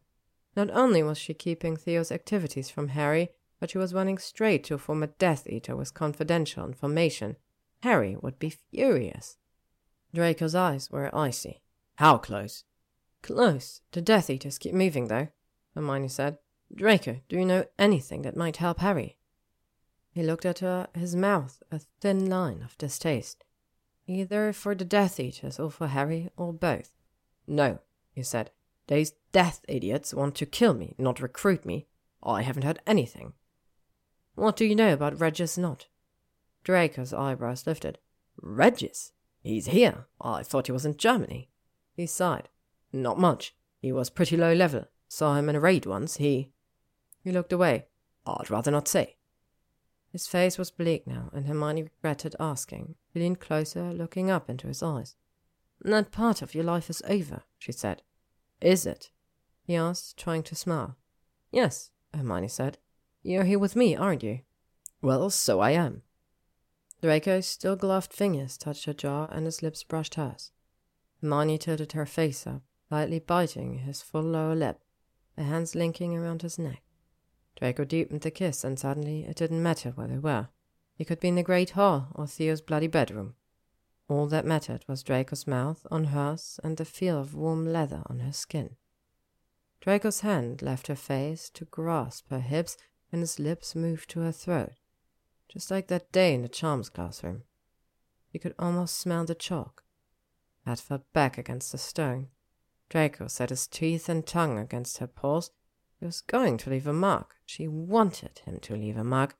Not 0.57 0.71
only 0.71 1.03
was 1.03 1.19
she 1.19 1.35
keeping 1.35 1.77
Theo's 1.77 2.13
activities 2.13 2.71
from 2.71 2.89
Harry, 2.89 3.31
but 3.61 3.71
she 3.71 3.79
was 3.79 3.95
running 3.95 4.19
straight 4.19 4.65
to 4.65 4.75
a 4.75 4.79
former 4.79 5.09
Death 5.19 5.47
Eater 5.49 5.77
with 5.77 5.95
confidential 5.95 6.65
information. 6.65 7.37
Harry 7.83 8.17
would 8.21 8.39
be 8.39 8.51
furious. 8.51 9.37
Draco's 10.15 10.55
eyes 10.55 10.91
were 10.91 11.15
icy. 11.15 11.61
How 11.97 12.19
close? 12.19 12.65
Close. 13.23 13.83
The 13.93 14.01
Death 14.01 14.31
Eaters 14.31 14.59
keep 14.59 14.75
moving, 14.75 15.09
though, 15.09 15.29
Hermione 15.75 16.09
said. 16.09 16.39
Draco, 16.75 17.21
do 17.29 17.37
you 17.37 17.45
know 17.45 17.65
anything 17.79 18.23
that 18.23 18.37
might 18.37 18.59
help 18.59 18.79
Harry? 18.79 19.19
He 20.11 20.23
looked 20.23 20.47
at 20.47 20.61
her, 20.61 20.89
his 20.95 21.15
mouth 21.15 21.63
a 21.71 21.81
thin 22.01 22.29
line 22.29 22.63
of 22.63 22.79
distaste. 22.79 23.45
Either 24.09 24.55
for 24.55 24.75
the 24.75 24.87
Death 24.87 25.21
Eaters 25.21 25.61
or 25.61 25.71
for 25.71 25.89
Harry, 25.89 26.31
or 26.35 26.53
both. 26.53 26.91
No, 27.47 27.79
he 28.15 28.23
said. 28.23 28.51
These 28.87 29.13
death 29.33 29.61
idiots 29.69 30.15
want 30.15 30.35
to 30.37 30.47
kill 30.47 30.73
me, 30.73 30.95
not 30.97 31.21
recruit 31.21 31.67
me. 31.67 31.87
I 32.23 32.41
haven't 32.41 32.65
heard 32.65 32.81
anything. 32.87 33.35
What 34.35 34.57
do 34.57 34.65
you 34.65 34.75
know 34.75 34.95
about 34.95 35.21
Regius 35.21 35.59
Nott? 35.59 35.89
Draco's 36.65 37.13
eyebrows 37.13 37.67
lifted. 37.67 37.99
Regius? 38.41 39.13
He's 39.43 39.67
here. 39.67 40.07
I 40.21 40.43
thought 40.43 40.67
he 40.67 40.73
was 40.73 40.87
in 40.87 40.97
Germany. 40.97 41.51
He 41.95 42.07
sighed. 42.07 42.49
Not 42.93 43.19
much. 43.19 43.55
He 43.79 43.93
was 43.93 44.09
pretty 44.09 44.39
low 44.39 44.55
level. 44.55 44.87
Saw 45.09 45.37
him 45.37 45.51
in 45.51 45.57
a 45.57 45.61
raid 45.61 45.85
once. 45.85 46.17
He. 46.17 46.53
He 47.23 47.31
looked 47.31 47.53
away. 47.53 47.87
I'd 48.27 48.51
rather 48.51 48.71
not 48.71 48.89
say. 48.89 49.17
His 50.19 50.27
face 50.27 50.59
was 50.59 50.73
bleak 50.73 51.07
now, 51.07 51.31
and 51.33 51.47
Hermione 51.47 51.85
regretted 51.85 52.35
asking. 52.41 52.97
He 53.15 53.21
leaned 53.21 53.39
closer, 53.39 53.93
looking 53.93 54.33
up 54.33 54.51
into 54.51 54.67
his 54.67 54.83
eyes. 54.83 55.15
That 55.81 56.11
part 56.11 56.43
of 56.43 56.57
your 56.57 56.65
life 56.65 56.91
is 56.91 57.01
over, 57.09 57.45
she 57.57 57.71
said. 57.71 58.03
Is 58.61 58.85
it? 58.85 59.13
he 59.63 59.77
asked, 59.77 60.17
trying 60.17 60.43
to 60.43 60.57
smile. 60.57 60.97
Yes, 61.53 61.93
Hermione 62.13 62.49
said. 62.49 62.79
You're 63.23 63.45
here 63.45 63.61
with 63.61 63.77
me, 63.77 63.95
aren't 63.95 64.25
you? 64.25 64.41
Well, 65.01 65.31
so 65.31 65.61
I 65.61 65.71
am. 65.71 66.03
Draco's 67.01 67.47
still 67.47 67.77
gloved 67.77 68.13
fingers 68.13 68.59
touched 68.59 68.87
her 68.87 68.95
jaw, 68.95 69.29
and 69.31 69.47
his 69.47 69.63
lips 69.63 69.85
brushed 69.85 70.17
hers. 70.17 70.51
Hermione 71.21 71.59
tilted 71.59 71.93
her 71.93 72.07
face 72.07 72.45
up, 72.45 72.63
lightly 72.91 73.21
biting 73.21 73.79
his 73.79 74.03
full 74.03 74.23
lower 74.23 74.57
lip, 74.57 74.81
her 75.37 75.45
hands 75.45 75.77
linking 75.77 76.17
around 76.17 76.43
his 76.43 76.59
neck. 76.59 76.83
Draco 77.59 77.85
deepened 77.85 78.21
the 78.21 78.31
kiss, 78.31 78.63
and 78.63 78.79
suddenly 78.79 79.25
it 79.25 79.37
didn't 79.37 79.63
matter 79.63 79.91
where 79.91 80.07
they 80.07 80.19
were. 80.19 80.49
He 80.95 81.05
could 81.05 81.19
be 81.19 81.29
in 81.29 81.35
the 81.35 81.43
great 81.43 81.71
hall 81.71 82.09
or 82.15 82.29
Theo's 82.29 82.61
bloody 82.61 82.87
bedroom. 82.87 83.35
All 84.09 84.29
that 84.29 84.47
mattered 84.47 84.85
was 84.87 85.03
Draco's 85.03 85.47
mouth 85.47 85.85
on 85.91 86.05
hers 86.05 86.61
and 86.63 86.77
the 86.77 86.85
feel 86.85 87.19
of 87.19 87.35
warm 87.35 87.67
leather 87.67 88.03
on 88.07 88.21
her 88.21 88.33
skin. 88.33 88.77
Draco's 89.81 90.21
hand 90.21 90.63
left 90.63 90.87
her 90.87 90.95
face 90.95 91.51
to 91.51 91.65
grasp 91.65 92.31
her 92.31 92.41
hips, 92.41 92.77
and 93.11 93.23
his 93.23 93.41
lips 93.41 93.75
moved 93.75 94.09
to 94.11 94.21
her 94.21 94.33
throat, 94.33 94.75
just 95.49 95.71
like 95.71 95.89
that 95.89 96.13
day 96.13 96.35
in 96.35 96.43
the 96.43 96.49
charms 96.49 96.89
classroom. 96.89 97.43
He 98.31 98.39
could 98.39 98.55
almost 98.59 98.99
smell 98.99 99.25
the 99.25 99.35
chalk. 99.35 99.83
Pat 100.65 100.79
fell 100.79 101.05
back 101.13 101.39
against 101.39 101.73
the 101.73 101.79
stone. 101.79 102.29
Draco 102.89 103.27
set 103.27 103.51
his 103.51 103.67
teeth 103.67 104.09
and 104.09 104.27
tongue 104.27 104.59
against 104.59 104.99
her 104.99 105.07
pulse 105.07 105.51
He 105.99 106.07
was 106.07 106.21
going 106.21 106.59
to 106.59 106.71
leave 106.71 106.87
a 106.87 106.93
mark. 106.93 107.37
She 107.45 107.67
wanted 107.67 108.41
him 108.45 108.61
to 108.61 108.77
leave 108.77 108.97
a 108.97 109.05
mark. 109.05 109.37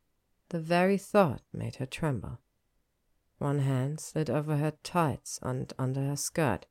The 0.49 0.61
very 0.61 0.99
thought 0.99 1.43
made 1.53 1.77
her 1.77 1.87
tremble. 1.87 2.39
One 3.39 3.61
hand 3.61 4.01
slid 4.01 4.29
over 4.29 4.57
her 4.57 4.73
tights 4.83 5.39
and 5.43 5.73
under 5.79 6.01
her 6.01 6.17
skirt, 6.17 6.67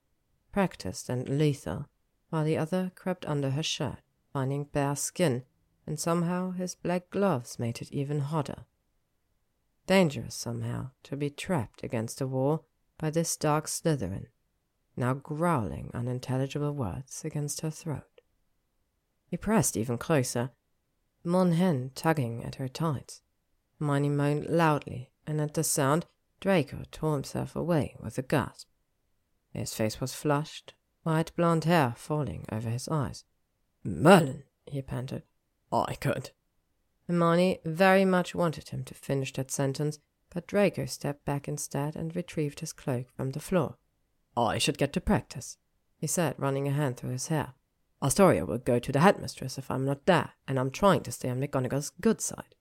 practiced 0.52 1.10
and 1.10 1.30
lethal, 1.30 1.88
while 2.30 2.44
the 2.44 2.58
other 2.58 2.92
crept 2.96 3.26
under 3.26 3.52
her 3.52 3.64
shirt, 3.64 4.02
finding 4.34 4.66
bare 4.66 4.96
skin, 4.98 5.44
and 5.86 5.98
somehow 5.98 6.52
his 6.52 6.76
black 6.76 7.10
gloves 7.10 7.58
made 7.58 7.82
it 7.82 7.92
even 7.94 8.20
hotter. 8.20 8.66
Dangerous, 9.86 10.36
somehow, 10.36 10.90
to 11.04 11.16
be 11.16 11.30
trapped 11.30 11.82
against 11.82 12.20
a 12.20 12.28
wall 12.28 12.66
by 12.98 13.10
this 13.10 13.38
dark 13.38 13.68
Slytherin, 13.68 14.28
now 14.98 15.14
growling 15.14 15.90
unintelligible 15.94 16.74
words 16.74 17.24
against 17.24 17.62
her 17.62 17.70
throat. 17.70 18.17
He 19.28 19.38
pressed 19.38 19.76
even 19.76 19.98
closer, 19.98 20.52
one 21.24 21.54
hand 21.54 21.96
tugging 21.96 22.44
at 22.44 22.56
her 22.56 22.68
tights. 22.68 23.22
Hermione 23.80 24.10
moaned 24.10 24.46
loudly, 24.48 25.12
and 25.26 25.42
at 25.42 25.54
the 25.54 25.64
sound, 25.64 26.06
Draco 26.40 26.84
tore 26.92 27.14
himself 27.14 27.56
away 27.56 27.96
with 28.00 28.18
a 28.18 28.22
gasp. 28.22 28.68
His 29.52 29.74
face 29.74 30.00
was 30.00 30.14
flushed, 30.14 30.74
white 31.04 31.36
blonde 31.36 31.66
hair 31.66 31.94
falling 31.98 32.46
over 32.52 32.70
his 32.70 32.88
eyes. 32.88 33.26
Merlin, 33.84 34.44
he 34.66 34.82
panted. 34.82 35.24
I 35.72 35.96
could. 35.96 36.32
Hermione 37.08 37.60
very 37.66 38.06
much 38.06 38.36
wanted 38.36 38.70
him 38.70 38.84
to 38.86 38.94
finish 38.94 39.34
that 39.34 39.52
sentence, 39.52 40.00
but 40.30 40.48
Draco 40.48 40.86
stepped 40.86 41.26
back 41.26 41.48
instead 41.48 41.96
and 41.96 42.16
retrieved 42.16 42.60
his 42.60 42.74
cloak 42.74 43.08
from 43.16 43.32
the 43.32 43.40
floor. 43.40 43.78
I 44.36 44.58
should 44.58 44.78
get 44.78 44.94
to 44.94 45.02
practice, 45.02 45.58
he 45.98 46.08
said, 46.08 46.36
running 46.38 46.68
a 46.68 46.72
hand 46.72 46.98
through 46.98 47.12
his 47.12 47.28
hair. 47.28 47.54
Astoria 48.02 48.46
will 48.46 48.60
go 48.60 48.78
to 48.78 48.92
the 48.92 49.00
headmistress 49.00 49.58
if 49.58 49.72
I'm 49.72 49.86
not 49.86 50.06
there, 50.06 50.32
and 50.48 50.60
I'm 50.60 50.70
trying 50.70 51.02
to 51.04 51.12
stay 51.12 51.30
on 51.30 51.42
McGonagall's 51.42 51.92
good 52.02 52.22
side. 52.22 52.56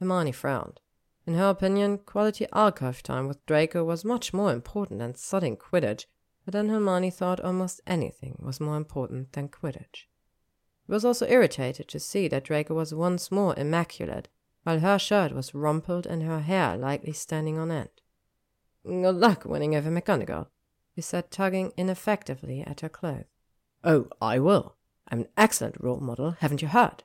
Hermione 0.00 0.32
frowned. 0.32 0.80
In 1.26 1.34
her 1.34 1.50
opinion, 1.50 1.98
quality 1.98 2.46
alcove 2.52 3.02
time 3.02 3.28
with 3.28 3.44
Draco 3.46 3.84
was 3.84 4.04
much 4.04 4.32
more 4.32 4.52
important 4.52 5.00
than 5.00 5.14
studying 5.14 5.56
Quidditch, 5.56 6.06
but 6.44 6.52
then 6.52 6.68
Hermione 6.68 7.10
thought 7.10 7.40
almost 7.40 7.80
anything 7.86 8.36
was 8.38 8.60
more 8.60 8.76
important 8.76 9.32
than 9.32 9.48
Quidditch. 9.48 10.06
He 10.86 10.92
was 10.92 11.04
also 11.04 11.26
irritated 11.26 11.88
to 11.88 12.00
see 12.00 12.28
that 12.28 12.44
Draco 12.44 12.74
was 12.74 12.94
once 12.94 13.32
more 13.32 13.54
immaculate, 13.58 14.28
while 14.62 14.78
her 14.78 14.98
shirt 14.98 15.32
was 15.32 15.54
rumpled 15.54 16.06
and 16.06 16.22
her 16.22 16.40
hair 16.40 16.76
lightly 16.76 17.12
standing 17.12 17.58
on 17.58 17.70
end. 17.70 17.90
Good 18.84 19.16
luck 19.16 19.44
winning 19.44 19.74
over 19.74 19.90
McGonagall, 19.90 20.46
he 20.94 21.02
said, 21.02 21.30
tugging 21.30 21.72
ineffectively 21.76 22.62
at 22.62 22.80
her 22.80 22.88
clothes. 22.88 23.35
Oh, 23.84 24.08
I 24.20 24.38
will. 24.38 24.76
I'm 25.08 25.20
an 25.20 25.28
excellent 25.36 25.76
role 25.80 26.00
model, 26.00 26.32
haven't 26.40 26.62
you 26.62 26.68
heard? 26.68 27.04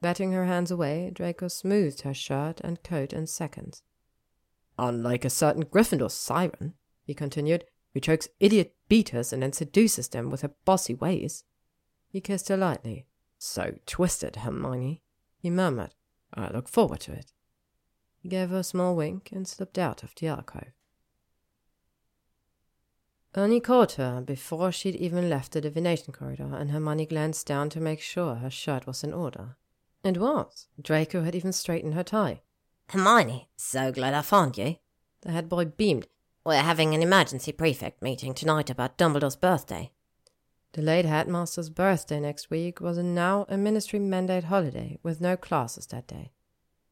Batting 0.00 0.32
her 0.32 0.44
hands 0.44 0.70
away, 0.70 1.10
Draco 1.12 1.48
smoothed 1.48 2.02
her 2.02 2.14
shirt 2.14 2.60
and 2.60 2.82
coat 2.82 3.12
in 3.12 3.26
seconds. 3.26 3.82
Unlike 4.78 5.24
a 5.24 5.30
certain 5.30 5.64
Gryffindor 5.64 6.10
siren, 6.10 6.74
he 7.04 7.14
continued, 7.14 7.64
who 7.94 8.00
chokes 8.00 8.28
idiot 8.38 8.76
beaters 8.88 9.32
and 9.32 9.42
then 9.42 9.52
seduces 9.52 10.08
them 10.08 10.30
with 10.30 10.42
her 10.42 10.52
bossy 10.64 10.94
ways. 10.94 11.44
He 12.08 12.20
kissed 12.20 12.48
her 12.48 12.56
lightly. 12.56 13.06
So 13.38 13.74
twisted, 13.86 14.36
Hermione, 14.36 15.02
he 15.38 15.50
murmured. 15.50 15.94
I 16.34 16.50
look 16.50 16.68
forward 16.68 17.00
to 17.00 17.12
it. 17.12 17.32
He 18.20 18.28
gave 18.28 18.50
her 18.50 18.58
a 18.58 18.64
small 18.64 18.94
wink 18.94 19.30
and 19.32 19.46
slipped 19.46 19.78
out 19.78 20.02
of 20.02 20.14
the 20.14 20.28
alcove. 20.28 20.72
Ernie 23.36 23.60
caught 23.60 23.92
her 23.92 24.20
before 24.20 24.72
she'd 24.72 24.96
even 24.96 25.28
left 25.28 25.52
the 25.52 25.60
divination 25.60 26.12
corridor, 26.12 26.50
and 26.54 26.70
Hermione 26.70 27.06
glanced 27.06 27.46
down 27.46 27.68
to 27.70 27.80
make 27.80 28.00
sure 28.00 28.36
her 28.36 28.50
shirt 28.50 28.86
was 28.86 29.04
in 29.04 29.12
order. 29.12 29.56
It 30.02 30.18
was. 30.18 30.68
Draco 30.80 31.22
had 31.22 31.34
even 31.34 31.52
straightened 31.52 31.94
her 31.94 32.02
tie. 32.02 32.40
Hermione, 32.88 33.48
so 33.56 33.92
glad 33.92 34.14
I 34.14 34.22
found 34.22 34.56
you. 34.56 34.76
The 35.22 35.32
head 35.32 35.48
boy 35.48 35.66
beamed. 35.66 36.06
We're 36.44 36.62
having 36.62 36.94
an 36.94 37.02
emergency 37.02 37.52
prefect 37.52 38.00
meeting 38.00 38.32
tonight 38.32 38.70
about 38.70 38.96
Dumbledore's 38.96 39.36
birthday. 39.36 39.92
The 40.72 40.82
late 40.82 41.04
headmaster's 41.04 41.68
birthday 41.68 42.20
next 42.20 42.50
week 42.50 42.80
was 42.80 42.96
a 42.96 43.02
now 43.02 43.44
a 43.48 43.58
ministry 43.58 43.98
mandate 43.98 44.44
holiday 44.44 44.98
with 45.02 45.20
no 45.20 45.36
classes 45.36 45.86
that 45.88 46.06
day. 46.06 46.32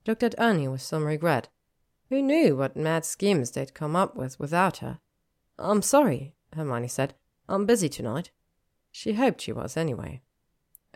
He 0.03 0.11
looked 0.11 0.22
at 0.22 0.34
Ernie 0.39 0.68
with 0.68 0.82
some 0.82 1.05
regret. 1.05 1.49
Who 2.11 2.20
knew 2.20 2.57
what 2.57 2.76
mad 2.76 3.05
schemes 3.05 3.53
they'd 3.53 3.74
come 3.74 3.97
up 3.97 4.16
with 4.16 4.39
without 4.39 4.78
her? 4.78 4.99
I'm 5.59 5.83
sorry, 5.83 6.35
Hermione 6.55 6.89
said. 6.89 7.15
I'm 7.49 7.67
busy 7.67 7.89
tonight. 7.89 8.31
She 8.91 9.15
hoped 9.15 9.41
she 9.41 9.53
was 9.53 9.77
anyway. 9.77 10.23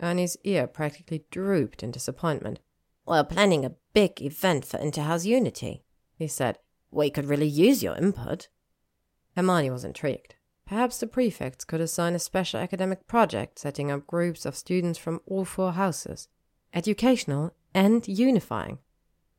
Ernie's 0.03 0.37
ear 0.45 0.67
practically 0.67 1.25
drooped 1.31 1.83
in 1.83 1.91
disappointment. 1.91 2.61
We're 3.07 3.25
planning 3.25 3.65
a 3.65 3.75
big 3.93 4.21
event 4.23 4.65
for 4.65 4.79
Interhouse 4.79 5.25
Unity, 5.25 5.85
he 6.17 6.27
said. 6.29 6.59
We 6.91 7.11
could 7.11 7.27
really 7.27 7.47
use 7.47 7.83
your 7.83 7.97
input. 7.97 8.49
Hermione 9.37 9.71
was 9.71 9.85
intrigued. 9.85 10.35
Perhaps 10.67 10.99
the 10.99 11.07
prefects 11.07 11.65
could 11.65 11.81
assign 11.81 12.15
a 12.15 12.19
special 12.19 12.61
academic 12.61 13.07
project 13.07 13.59
setting 13.59 13.91
up 13.91 14.07
groups 14.07 14.47
of 14.47 14.57
students 14.57 14.99
from 14.99 15.21
all 15.27 15.45
four 15.45 15.73
houses, 15.73 16.29
educational 16.73 17.53
and 17.75 18.07
unifying. 18.07 18.79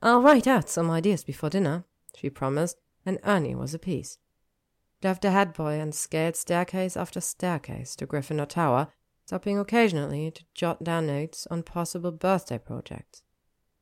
I'll 0.01 0.22
write 0.22 0.47
out 0.47 0.69
some 0.69 0.89
ideas 0.91 1.24
before 1.24 1.49
dinner, 1.49 1.86
she 2.15 2.30
promised, 2.30 2.82
and 3.05 3.19
Ernie 3.24 3.55
was 3.55 3.74
appeased. 3.74 4.19
Left 5.03 5.23
the 5.23 5.31
head 5.31 5.53
boy 5.53 5.79
and 5.79 5.95
scaled 5.95 6.35
staircase 6.35 6.95
after 6.95 7.19
staircase 7.19 7.95
to 7.95 8.05
Gryffindor 8.05 8.47
Tower, 8.47 8.89
stopping 9.25 9.57
occasionally 9.57 10.29
to 10.29 10.43
jot 10.53 10.83
down 10.83 11.07
notes 11.07 11.47
on 11.49 11.63
possible 11.63 12.11
birthday 12.11 12.59
projects. 12.59 13.23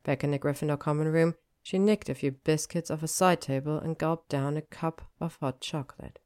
Back 0.03 0.23
in 0.23 0.31
the 0.31 0.39
Gryffindor 0.39 0.79
common 0.79 1.09
room, 1.09 1.35
she 1.61 1.77
nicked 1.77 2.07
a 2.07 2.15
few 2.15 2.31
biscuits 2.31 2.89
off 2.89 3.03
a 3.03 3.07
side 3.07 3.41
table 3.41 3.77
and 3.77 3.97
gulped 3.97 4.29
down 4.29 4.55
a 4.55 4.61
cup 4.61 5.01
of 5.19 5.37
hot 5.41 5.59
chocolate. 5.59 6.19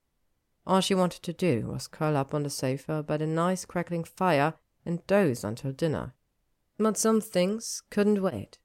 All 0.68 0.80
she 0.80 0.94
wanted 0.94 1.24
to 1.24 1.34
do 1.34 1.68
was 1.68 1.88
curl 1.88 2.16
up 2.16 2.34
on 2.34 2.44
the 2.44 2.50
sofa 2.52 3.02
by 3.02 3.18
the 3.18 3.28
nice 3.28 3.66
crackling 3.66 4.04
fire 4.04 4.54
and 4.86 5.06
doze 5.08 5.44
until 5.44 5.72
dinner. 5.72 6.14
But 6.78 6.98
some 6.98 7.20
things 7.20 7.82
couldn't 7.90 8.22
wait. 8.22 8.60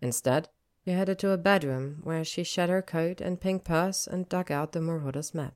Instead, 0.00 0.48
she 0.84 0.92
headed 0.92 1.18
to 1.20 1.28
her 1.28 1.36
bedroom, 1.36 2.00
where 2.02 2.24
she 2.24 2.44
shed 2.44 2.68
her 2.68 2.82
coat 2.82 3.20
and 3.20 3.40
pink 3.40 3.64
purse 3.64 4.06
and 4.06 4.28
dug 4.28 4.50
out 4.50 4.72
the 4.72 4.80
Marauders 4.80 5.34
map. 5.34 5.54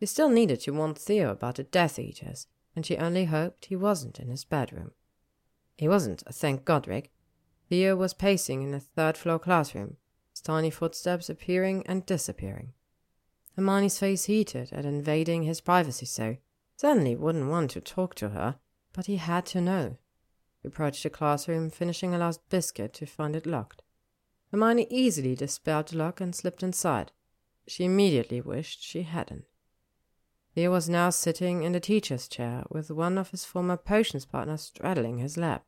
She 0.00 0.06
still 0.06 0.28
needed 0.28 0.60
to 0.60 0.72
warn 0.72 0.94
Theo 0.94 1.30
about 1.30 1.56
the 1.56 1.64
Death 1.64 1.98
Eaters, 1.98 2.46
and 2.74 2.84
she 2.84 2.96
only 2.96 3.26
hoped 3.26 3.66
he 3.66 3.76
wasn't 3.76 4.18
in 4.18 4.28
his 4.28 4.44
bedroom. 4.44 4.92
He 5.76 5.88
wasn't, 5.88 6.22
thank 6.30 6.64
Godric. 6.64 7.12
Theo 7.68 7.96
was 7.96 8.14
pacing 8.14 8.62
in 8.62 8.70
the 8.70 8.80
third 8.80 9.16
floor 9.16 9.38
classroom, 9.38 9.96
his 10.30 10.40
tiny 10.40 10.70
footsteps 10.70 11.30
appearing 11.30 11.86
and 11.86 12.04
disappearing. 12.06 12.72
Hermione's 13.56 13.98
face 13.98 14.24
heated 14.24 14.72
at 14.72 14.84
invading 14.84 15.44
his 15.44 15.60
privacy 15.60 16.06
so. 16.06 16.36
Certainly 16.76 17.16
wouldn't 17.16 17.48
want 17.48 17.70
to 17.70 17.80
talk 17.80 18.14
to 18.16 18.30
her, 18.30 18.56
but 18.92 19.06
he 19.06 19.16
had 19.16 19.46
to 19.46 19.60
know. 19.60 19.96
He 20.60 20.68
approached 20.68 21.04
the 21.04 21.10
classroom, 21.10 21.70
finishing 21.70 22.14
a 22.14 22.18
last 22.18 22.40
biscuit 22.48 22.92
to 22.94 23.06
find 23.06 23.36
it 23.36 23.46
locked. 23.46 23.82
Hermione 24.50 24.86
easily 24.90 25.34
dispelled 25.34 25.88
the 25.88 25.98
lock 25.98 26.20
and 26.20 26.34
slipped 26.34 26.62
inside. 26.62 27.12
She 27.68 27.84
immediately 27.84 28.40
wished 28.40 28.82
she 28.82 29.02
hadn't. 29.02 29.44
Theo 30.54 30.70
was 30.70 30.88
now 30.88 31.10
sitting 31.10 31.64
in 31.64 31.72
the 31.72 31.80
teacher's 31.80 32.28
chair 32.28 32.62
with 32.70 32.88
one 32.88 33.18
of 33.18 33.30
his 33.30 33.44
former 33.44 33.76
potions 33.76 34.24
partners 34.24 34.62
straddling 34.62 35.18
his 35.18 35.36
lap, 35.36 35.64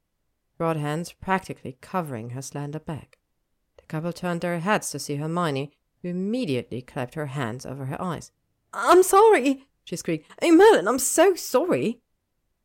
broad 0.56 0.76
hands 0.76 1.12
practically 1.12 1.76
covering 1.80 2.30
her 2.30 2.42
slender 2.42 2.78
back. 2.78 3.18
The 3.78 3.86
couple 3.86 4.12
turned 4.12 4.42
their 4.42 4.60
heads 4.60 4.90
to 4.90 5.00
see 5.00 5.16
Hermione, 5.16 5.72
who 6.02 6.08
immediately 6.08 6.82
clapped 6.82 7.14
her 7.14 7.26
hands 7.26 7.66
over 7.66 7.86
her 7.86 8.00
eyes. 8.00 8.30
I'm 8.72 9.02
sorry, 9.02 9.66
she 9.82 9.96
squeaked. 9.96 10.30
Hey, 10.40 10.52
Merlin, 10.52 10.86
I'm 10.86 11.00
so 11.00 11.34
sorry. 11.34 12.00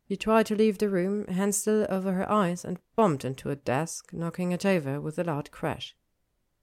She 0.08 0.16
tried 0.16 0.46
to 0.48 0.56
leave 0.56 0.78
the 0.78 0.90
room, 0.90 1.26
hands 1.26 1.58
still 1.58 1.88
over 1.90 2.14
her 2.14 2.30
eyes, 2.30 2.64
and 2.64 2.80
bumped 2.96 3.26
into 3.26 3.50
a 3.50 3.56
desk, 3.56 4.14
knocking 4.14 4.52
it 4.52 4.66
over 4.66 5.02
with 5.02 5.18
a 5.18 5.24
loud 5.24 5.50
crash. 5.50 5.96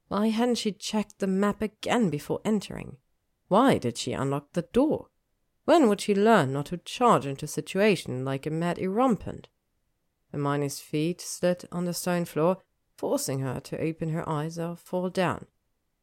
Why 0.06 0.28
hadn't 0.28 0.58
she 0.58 0.70
checked 0.70 1.18
the 1.18 1.26
map 1.26 1.62
again 1.62 2.10
before 2.10 2.40
entering? 2.44 2.98
Why 3.48 3.78
did 3.78 3.98
she 3.98 4.12
unlock 4.12 4.52
the 4.52 4.62
door? 4.62 5.08
When 5.68 5.90
would 5.90 6.00
she 6.00 6.14
learn 6.14 6.54
not 6.54 6.64
to 6.66 6.78
charge 6.78 7.26
into 7.26 7.44
a 7.44 7.48
situation 7.48 8.24
like 8.24 8.46
a 8.46 8.50
mad 8.50 8.78
erumpent? 8.78 9.48
Hermione's 10.32 10.80
feet 10.80 11.20
slid 11.20 11.68
on 11.70 11.84
the 11.84 11.92
stone 11.92 12.24
floor, 12.24 12.62
forcing 12.96 13.40
her 13.40 13.60
to 13.60 13.78
open 13.78 14.08
her 14.08 14.26
eyes 14.26 14.58
or 14.58 14.76
fall 14.76 15.10
down. 15.10 15.44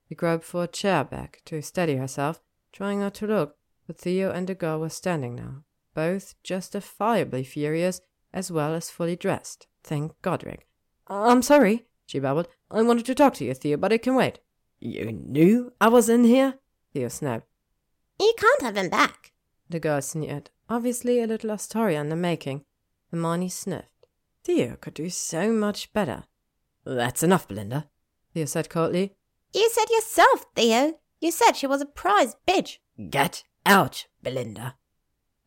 She 0.07 0.13
groped 0.13 0.43
for 0.43 0.65
a 0.65 0.67
chair 0.67 1.03
back 1.03 1.41
to 1.45 1.63
steady 1.63 1.95
herself, 1.95 2.39
trying 2.71 2.99
not 2.99 3.15
to 3.15 3.25
look, 3.25 3.57
but 3.87 3.97
Theo 3.97 4.29
and 4.29 4.45
the 4.45 4.53
girl 4.53 4.79
were 4.79 4.89
standing 4.89 5.33
now, 5.33 5.63
both 5.95 6.35
justifiably 6.43 7.43
furious 7.43 8.01
as 8.31 8.51
well 8.51 8.75
as 8.75 8.91
fully 8.91 9.15
dressed. 9.15 9.65
Thank 9.83 10.11
Godric. 10.21 10.67
I'm 11.07 11.41
sorry, 11.41 11.87
she 12.05 12.19
babbled. 12.19 12.49
I 12.69 12.83
wanted 12.83 13.07
to 13.07 13.15
talk 13.15 13.33
to 13.35 13.45
you, 13.45 13.55
Theo, 13.55 13.77
but 13.77 13.91
it 13.91 14.03
can 14.03 14.13
wait. 14.13 14.37
You 14.79 15.11
knew 15.11 15.73
I 15.81 15.87
was 15.87 16.07
in 16.07 16.23
here? 16.23 16.59
Theo 16.93 17.07
snapped. 17.07 17.47
You 18.19 18.31
can't 18.37 18.61
have 18.61 18.77
him 18.77 18.89
back, 18.89 19.31
the 19.69 19.79
girl 19.79 20.01
sneered, 20.01 20.49
obviously 20.69 21.21
a 21.21 21.27
little 21.27 21.51
Astoria 21.51 22.01
in 22.01 22.09
the 22.09 22.15
making. 22.15 22.65
Hermione 23.11 23.49
sniffed. 23.49 24.07
Theo 24.43 24.75
could 24.75 24.93
do 24.93 25.09
so 25.09 25.51
much 25.51 25.91
better. 25.93 26.25
That's 26.83 27.23
enough, 27.23 27.47
Belinda, 27.47 27.87
Theo 28.33 28.45
said 28.45 28.69
coldly. 28.69 29.15
You 29.53 29.69
said 29.71 29.89
yourself, 29.89 30.45
Theo. 30.55 30.99
You 31.19 31.31
said 31.31 31.53
she 31.53 31.67
was 31.67 31.81
a 31.81 31.85
prize 31.85 32.35
bitch. 32.47 32.77
Get 33.09 33.43
out, 33.65 34.05
Belinda, 34.21 34.75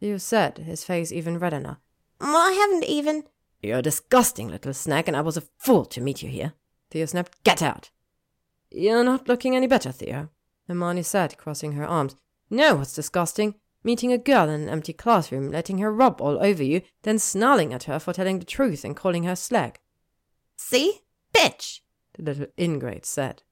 Theo 0.01 0.17
said, 0.19 0.59
his 0.59 0.85
face 0.85 1.13
even 1.13 1.39
redder 1.39 1.61
now. 1.61 1.79
I 2.21 2.53
haven't 2.53 2.85
even. 2.85 3.25
You're 3.63 3.79
a 3.79 3.83
disgusting 3.83 4.49
little 4.49 4.75
snag, 4.75 5.09
and 5.09 5.17
I 5.17 5.21
was 5.21 5.37
a 5.37 5.43
fool 5.59 5.85
to 5.87 6.01
meet 6.01 6.23
you 6.23 6.29
here. 6.29 6.55
Theo 6.91 7.07
snapped. 7.07 7.43
Get 7.45 7.63
out! 7.63 7.91
You're 8.71 9.05
not 9.05 9.29
looking 9.29 9.57
any 9.57 9.67
better, 9.67 9.93
Theo, 9.93 10.31
Hermione 10.67 11.03
said, 11.03 11.37
crossing 11.39 11.73
her 11.73 11.85
arms. 11.85 12.17
No, 12.51 12.77
what's 12.77 12.95
disgusting? 12.95 13.55
Meeting 13.85 14.13
a 14.13 14.19
girl 14.19 14.49
in 14.49 14.63
an 14.63 14.69
empty 14.69 14.93
classroom, 14.93 15.51
letting 15.51 15.79
her 15.79 15.93
rub 15.93 16.21
all 16.21 16.43
over 16.43 16.63
you, 16.63 16.83
then 17.03 17.19
snarling 17.19 17.73
at 17.73 17.85
her 17.85 17.99
for 17.99 18.13
telling 18.13 18.39
the 18.39 18.45
truth 18.45 18.85
and 18.85 18.97
calling 18.97 19.23
her 19.23 19.37
slag. 19.37 19.79
See? 20.57 21.01
Bitch! 21.33 21.81
The 22.15 22.23
little 22.23 22.47
ingrate 22.59 23.07
said. 23.07 23.43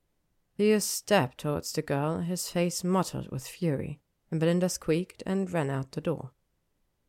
Theo 0.56 0.78
stepped 0.78 1.38
towards 1.38 1.72
the 1.72 1.82
girl, 1.82 2.20
his 2.20 2.48
face 2.48 2.82
mottled 2.82 3.30
with 3.30 3.46
fury, 3.46 4.00
and 4.30 4.40
Belinda 4.40 4.68
squeaked 4.68 5.22
and 5.26 5.52
ran 5.52 5.70
out 5.70 5.92
the 5.92 6.00
door. 6.00 6.32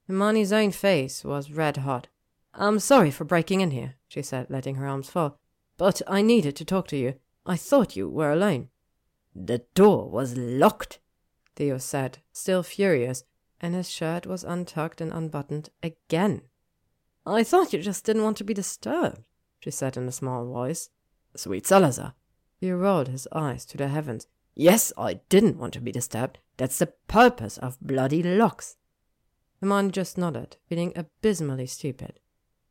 Hermione's 0.08 0.54
own 0.54 0.72
face 0.72 1.24
was 1.24 1.52
red 1.52 1.78
hot. 1.78 2.08
I'm 2.54 2.80
sorry 2.80 3.12
for 3.12 3.26
breaking 3.26 3.62
in 3.62 3.72
here, 3.72 3.96
she 4.08 4.22
said, 4.22 4.50
letting 4.50 4.76
her 4.76 4.88
arms 4.88 5.10
fall. 5.10 5.40
But 5.78 6.02
I 6.08 6.22
needed 6.22 6.56
to 6.58 6.66
talk 6.66 6.88
to 6.88 6.98
you. 6.98 7.16
I 7.46 7.56
thought 7.56 7.96
you 7.96 8.10
were 8.10 8.32
alone. 8.32 8.70
The 9.36 9.64
door 9.76 10.10
was 10.10 10.36
locked, 10.36 11.00
Theo 11.58 11.80
said, 11.80 12.20
still 12.32 12.62
furious, 12.62 13.24
and 13.60 13.74
his 13.74 13.90
shirt 13.90 14.28
was 14.28 14.44
untucked 14.44 15.02
and 15.02 15.12
unbuttoned 15.12 15.70
again. 15.82 16.44
I 17.26 17.44
thought 17.44 17.74
you 17.74 17.82
just 17.82 18.06
didn't 18.06 18.24
want 18.24 18.38
to 18.38 18.44
be 18.44 18.54
disturbed, 18.54 19.24
she 19.60 19.72
said 19.72 19.98
in 19.98 20.08
a 20.08 20.12
small 20.12 20.46
voice. 20.46 20.92
Sweet 21.36 21.66
Salazar. 21.66 22.14
He 22.60 22.72
rolled 22.72 23.08
his 23.08 23.28
eyes 23.32 23.66
to 23.66 23.78
the 23.78 23.88
heavens. 23.88 24.28
Yes, 24.56 24.94
I 24.98 25.16
didn't 25.30 25.58
want 25.58 25.74
to 25.74 25.82
be 25.82 25.92
disturbed. 25.92 26.38
That's 26.58 26.78
the 26.78 26.94
purpose 27.08 27.58
of 27.58 27.82
bloody 27.82 28.22
locks. 28.22 28.78
Hermione 29.60 29.92
just 29.92 30.16
nodded, 30.16 30.58
feeling 30.68 30.94
abysmally 30.96 31.66
stupid. 31.66 32.20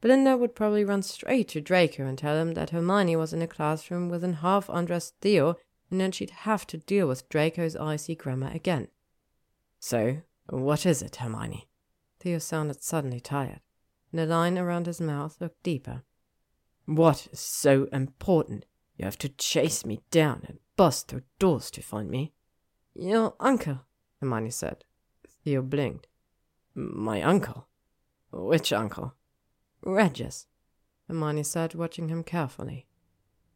Belinda 0.01 0.37
would 0.37 0.55
probably 0.55 0.85
run 0.85 1.03
straight 1.03 1.49
to 1.49 1.61
Draco 1.61 2.07
and 2.07 2.17
tell 2.17 2.37
him 2.37 2.55
that 2.55 2.71
Hermione 2.71 3.17
was 3.17 3.33
in 3.33 3.43
a 3.43 3.49
classroom 3.49 4.09
with 4.09 4.23
an 4.23 4.35
half 4.35 4.69
undressed 4.69 5.17
Theo, 5.21 5.57
and 5.91 6.01
then 6.01 6.13
she'd 6.13 6.31
have 6.31 6.67
to 6.69 6.79
deal 6.79 7.07
with 7.07 7.29
Draco's 7.29 7.77
icy 7.77 8.15
grammar 8.15 8.51
again. 8.53 8.89
So, 9.79 10.23
what 10.49 10.87
is 10.87 11.03
it, 11.03 11.17
Hermione? 11.17 11.69
Theo 12.21 12.39
sounded 12.39 12.83
suddenly 12.83 13.21
tired, 13.21 13.61
and 14.11 14.19
the 14.19 14.27
line 14.27 14.59
around 14.59 14.87
his 14.87 15.01
mouth 15.01 15.37
looked 15.41 15.63
deeper. 15.63 16.03
What 16.87 17.29
is 17.33 17.41
so 17.41 17.89
important? 17.93 18.65
You 18.97 19.05
have 19.05 19.19
to 19.19 19.29
chase 19.29 19.85
me 19.85 20.01
down 20.11 20.43
and 20.47 20.59
bust 20.77 21.09
through 21.09 21.23
doors 21.39 21.71
to 21.73 21.83
find 21.83 22.11
me. 22.11 22.33
Your 22.95 23.35
uncle, 23.41 23.81
Hermione 24.21 24.51
said. 24.51 24.85
Theo 25.45 25.63
blinked. 25.63 26.09
My 26.75 27.23
uncle? 27.23 27.69
Which 28.33 28.73
uncle? 28.73 29.15
Regius, 29.83 30.47
Hermione 31.07 31.43
said, 31.43 31.75
watching 31.75 32.09
him 32.09 32.25
carefully. 32.25 32.87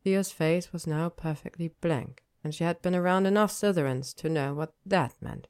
Theo's 0.02 0.32
face 0.32 0.72
was 0.72 0.86
now 0.86 1.09
perfectly 1.09 1.74
blank, 1.81 2.24
and 2.43 2.55
she 2.55 2.64
had 2.64 2.81
been 2.81 2.94
around 2.94 3.27
enough 3.27 3.52
Slytherins 3.52 4.14
to 4.16 4.28
know 4.28 4.55
what 4.55 4.74
that 4.86 5.14
meant. 5.20 5.48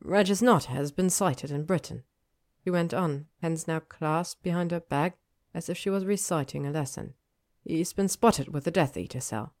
Regius 0.00 0.42
Nott 0.42 0.64
has 0.64 0.90
been 0.90 1.10
sighted 1.10 1.50
in 1.50 1.64
Britain. 1.64 2.02
He 2.64 2.70
went 2.70 2.92
on, 2.92 3.26
hands 3.40 3.68
now 3.68 3.80
clasped 3.80 4.42
behind 4.42 4.72
her 4.72 4.80
back, 4.80 5.18
as 5.54 5.68
if 5.68 5.78
she 5.78 5.90
was 5.90 6.04
reciting 6.04 6.66
a 6.66 6.70
lesson. 6.70 7.14
He's 7.64 7.92
been 7.92 8.08
spotted 8.08 8.48
with 8.52 8.64
the 8.64 8.70
Death 8.70 8.96
Eater 8.96 9.20
cell. 9.20 9.54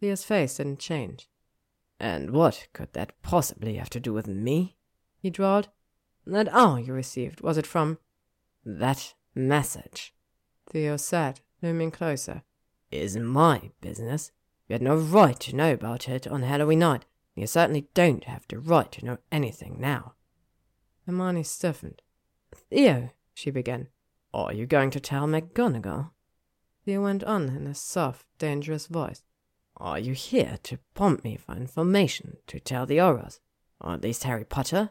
Theo's 0.00 0.24
face 0.24 0.56
didn't 0.56 0.80
change. 0.80 1.28
And 1.98 2.30
what 2.30 2.68
could 2.72 2.92
that 2.92 3.20
possibly 3.22 3.76
have 3.76 3.90
to 3.90 4.00
do 4.00 4.12
with 4.12 4.26
me? 4.26 4.76
He 5.18 5.30
drawled. 5.30 5.68
That 6.26 6.52
hour 6.52 6.78
you 6.78 6.92
received, 6.92 7.40
was 7.40 7.56
it 7.56 7.66
from 7.66 7.98
that 8.64 9.14
message, 9.34 10.14
Theo 10.68 10.96
said, 10.96 11.40
looming 11.62 11.90
closer, 11.90 12.42
is 12.92 13.16
my 13.16 13.70
business. 13.80 14.30
You 14.68 14.74
had 14.74 14.82
no 14.82 14.96
right 14.96 15.38
to 15.40 15.56
know 15.56 15.72
about 15.72 16.08
it 16.08 16.26
on 16.26 16.42
Halloween 16.42 16.80
night. 16.80 17.04
You 17.34 17.46
certainly 17.46 17.88
don't 17.94 18.24
have 18.24 18.44
the 18.48 18.58
right 18.58 18.90
to 18.92 19.04
know 19.04 19.18
anything 19.30 19.76
now. 19.80 20.14
Hermione 21.06 21.42
stiffened. 21.42 22.02
Theo, 22.54 23.10
she 23.34 23.50
began, 23.50 23.88
are 24.34 24.52
you 24.52 24.66
going 24.66 24.90
to 24.90 25.00
tell 25.00 25.26
McGonagall? 25.26 26.10
Theo 26.84 27.02
went 27.02 27.24
on 27.24 27.48
in 27.48 27.66
a 27.66 27.74
soft, 27.74 28.26
dangerous 28.38 28.86
voice. 28.86 29.22
Are 29.76 29.98
you 29.98 30.12
here 30.12 30.58
to 30.64 30.78
prompt 30.94 31.24
me 31.24 31.36
for 31.36 31.54
information 31.54 32.36
to 32.46 32.60
tell 32.60 32.86
the 32.86 32.98
Aurors, 32.98 33.40
or 33.80 33.94
at 33.94 34.02
least 34.02 34.24
Harry 34.24 34.44
Potter? 34.44 34.90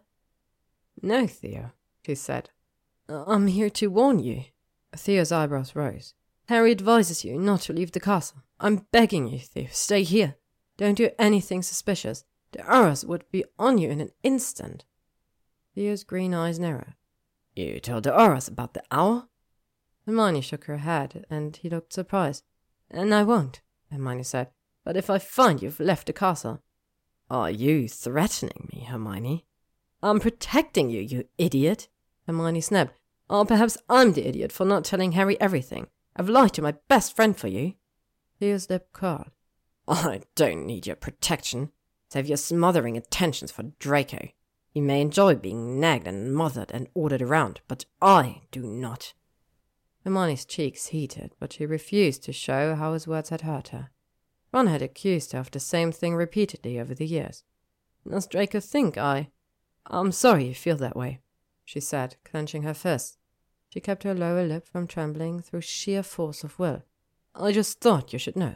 No, 1.01 1.27
Theo, 1.27 1.71
she 2.05 2.15
said, 2.15 2.49
I'm 3.07 3.47
here 3.47 3.69
to 3.69 3.87
warn 3.87 4.19
you. 4.19 4.45
Theo's 4.95 5.31
eyebrows 5.31 5.75
rose. 5.75 6.13
Harry 6.51 6.71
advises 6.71 7.23
you 7.23 7.39
not 7.39 7.61
to 7.61 7.71
leave 7.71 7.93
the 7.93 7.99
castle. 8.01 8.43
I'm 8.59 8.85
begging 8.91 9.25
you, 9.25 9.39
Theo, 9.39 9.69
stay 9.71 10.03
here. 10.03 10.35
Don't 10.75 10.95
do 10.95 11.09
anything 11.17 11.61
suspicious. 11.61 12.25
The 12.51 12.59
Aurors 12.63 13.05
would 13.05 13.23
be 13.31 13.45
on 13.57 13.77
you 13.77 13.89
in 13.89 14.01
an 14.01 14.11
instant. 14.21 14.83
Theo's 15.73 16.03
green 16.03 16.33
eyes 16.33 16.59
narrowed. 16.59 16.95
You 17.55 17.79
told 17.79 18.03
the 18.03 18.11
Aurors 18.11 18.49
about 18.49 18.73
the 18.73 18.83
owl? 18.91 19.29
Hermione 20.05 20.41
shook 20.41 20.65
her 20.65 20.79
head, 20.79 21.25
and 21.29 21.55
he 21.55 21.69
looked 21.69 21.93
surprised. 21.93 22.43
And 22.89 23.15
I 23.15 23.23
won't, 23.23 23.61
Hermione 23.89 24.23
said. 24.23 24.49
But 24.83 24.97
if 24.97 25.09
I 25.09 25.19
find 25.19 25.61
you've 25.61 25.79
left 25.79 26.07
the 26.07 26.11
castle. 26.11 26.61
Are 27.29 27.49
you 27.49 27.87
threatening 27.87 28.67
me, 28.73 28.83
Hermione? 28.89 29.45
I'm 30.03 30.19
protecting 30.19 30.89
you, 30.89 30.99
you 30.99 31.29
idiot, 31.37 31.87
Hermione 32.27 32.59
snapped. 32.59 32.99
Or 33.29 33.45
perhaps 33.45 33.77
I'm 33.87 34.11
the 34.11 34.27
idiot 34.27 34.51
for 34.51 34.65
not 34.65 34.83
telling 34.83 35.13
Harry 35.13 35.39
everything. 35.39 35.87
I've 36.15 36.29
lied 36.29 36.53
to 36.53 36.61
my 36.61 36.75
best 36.87 37.15
friend 37.15 37.35
for 37.35 37.47
you. 37.47 37.73
Here's 38.39 38.69
lip 38.69 38.89
curled. 38.93 39.31
Oh, 39.87 40.09
I 40.09 40.21
don't 40.35 40.65
need 40.65 40.87
your 40.87 40.95
protection, 40.95 41.71
save 42.09 42.27
your 42.27 42.37
smothering 42.37 42.97
attentions 42.97 43.51
for 43.51 43.63
Draco. 43.79 44.29
He 44.73 44.81
may 44.81 45.01
enjoy 45.01 45.35
being 45.35 45.79
nagged 45.79 46.07
and 46.07 46.33
mothered 46.33 46.71
and 46.71 46.87
ordered 46.93 47.21
around, 47.21 47.61
but 47.67 47.85
I 48.01 48.43
do 48.51 48.63
not. 48.63 49.13
Hermione's 50.03 50.45
cheeks 50.45 50.87
heated, 50.87 51.33
but 51.39 51.53
she 51.53 51.65
refused 51.65 52.23
to 52.23 52.33
show 52.33 52.75
how 52.75 52.93
his 52.93 53.07
words 53.07 53.29
had 53.29 53.41
hurt 53.41 53.69
her. 53.69 53.89
Ron 54.53 54.67
had 54.67 54.81
accused 54.81 55.31
her 55.33 55.39
of 55.39 55.51
the 55.51 55.59
same 55.59 55.91
thing 55.91 56.15
repeatedly 56.15 56.79
over 56.79 56.93
the 56.93 57.05
years. 57.05 57.43
Does 58.09 58.27
Draco 58.27 58.59
think 58.59 58.97
I... 58.97 59.29
I'm 59.85 60.11
sorry 60.11 60.45
you 60.45 60.55
feel 60.55 60.77
that 60.77 60.95
way, 60.95 61.19
she 61.65 61.79
said, 61.79 62.15
clenching 62.23 62.63
her 62.63 62.73
fist. 62.73 63.17
She 63.71 63.79
kept 63.79 64.03
her 64.03 64.13
lower 64.13 64.45
lip 64.45 64.67
from 64.67 64.85
trembling 64.85 65.41
through 65.41 65.61
sheer 65.61 66.03
force 66.03 66.43
of 66.43 66.59
will. 66.59 66.83
I 67.33 67.53
just 67.53 67.79
thought 67.79 68.11
you 68.11 68.19
should 68.19 68.35
know. 68.35 68.55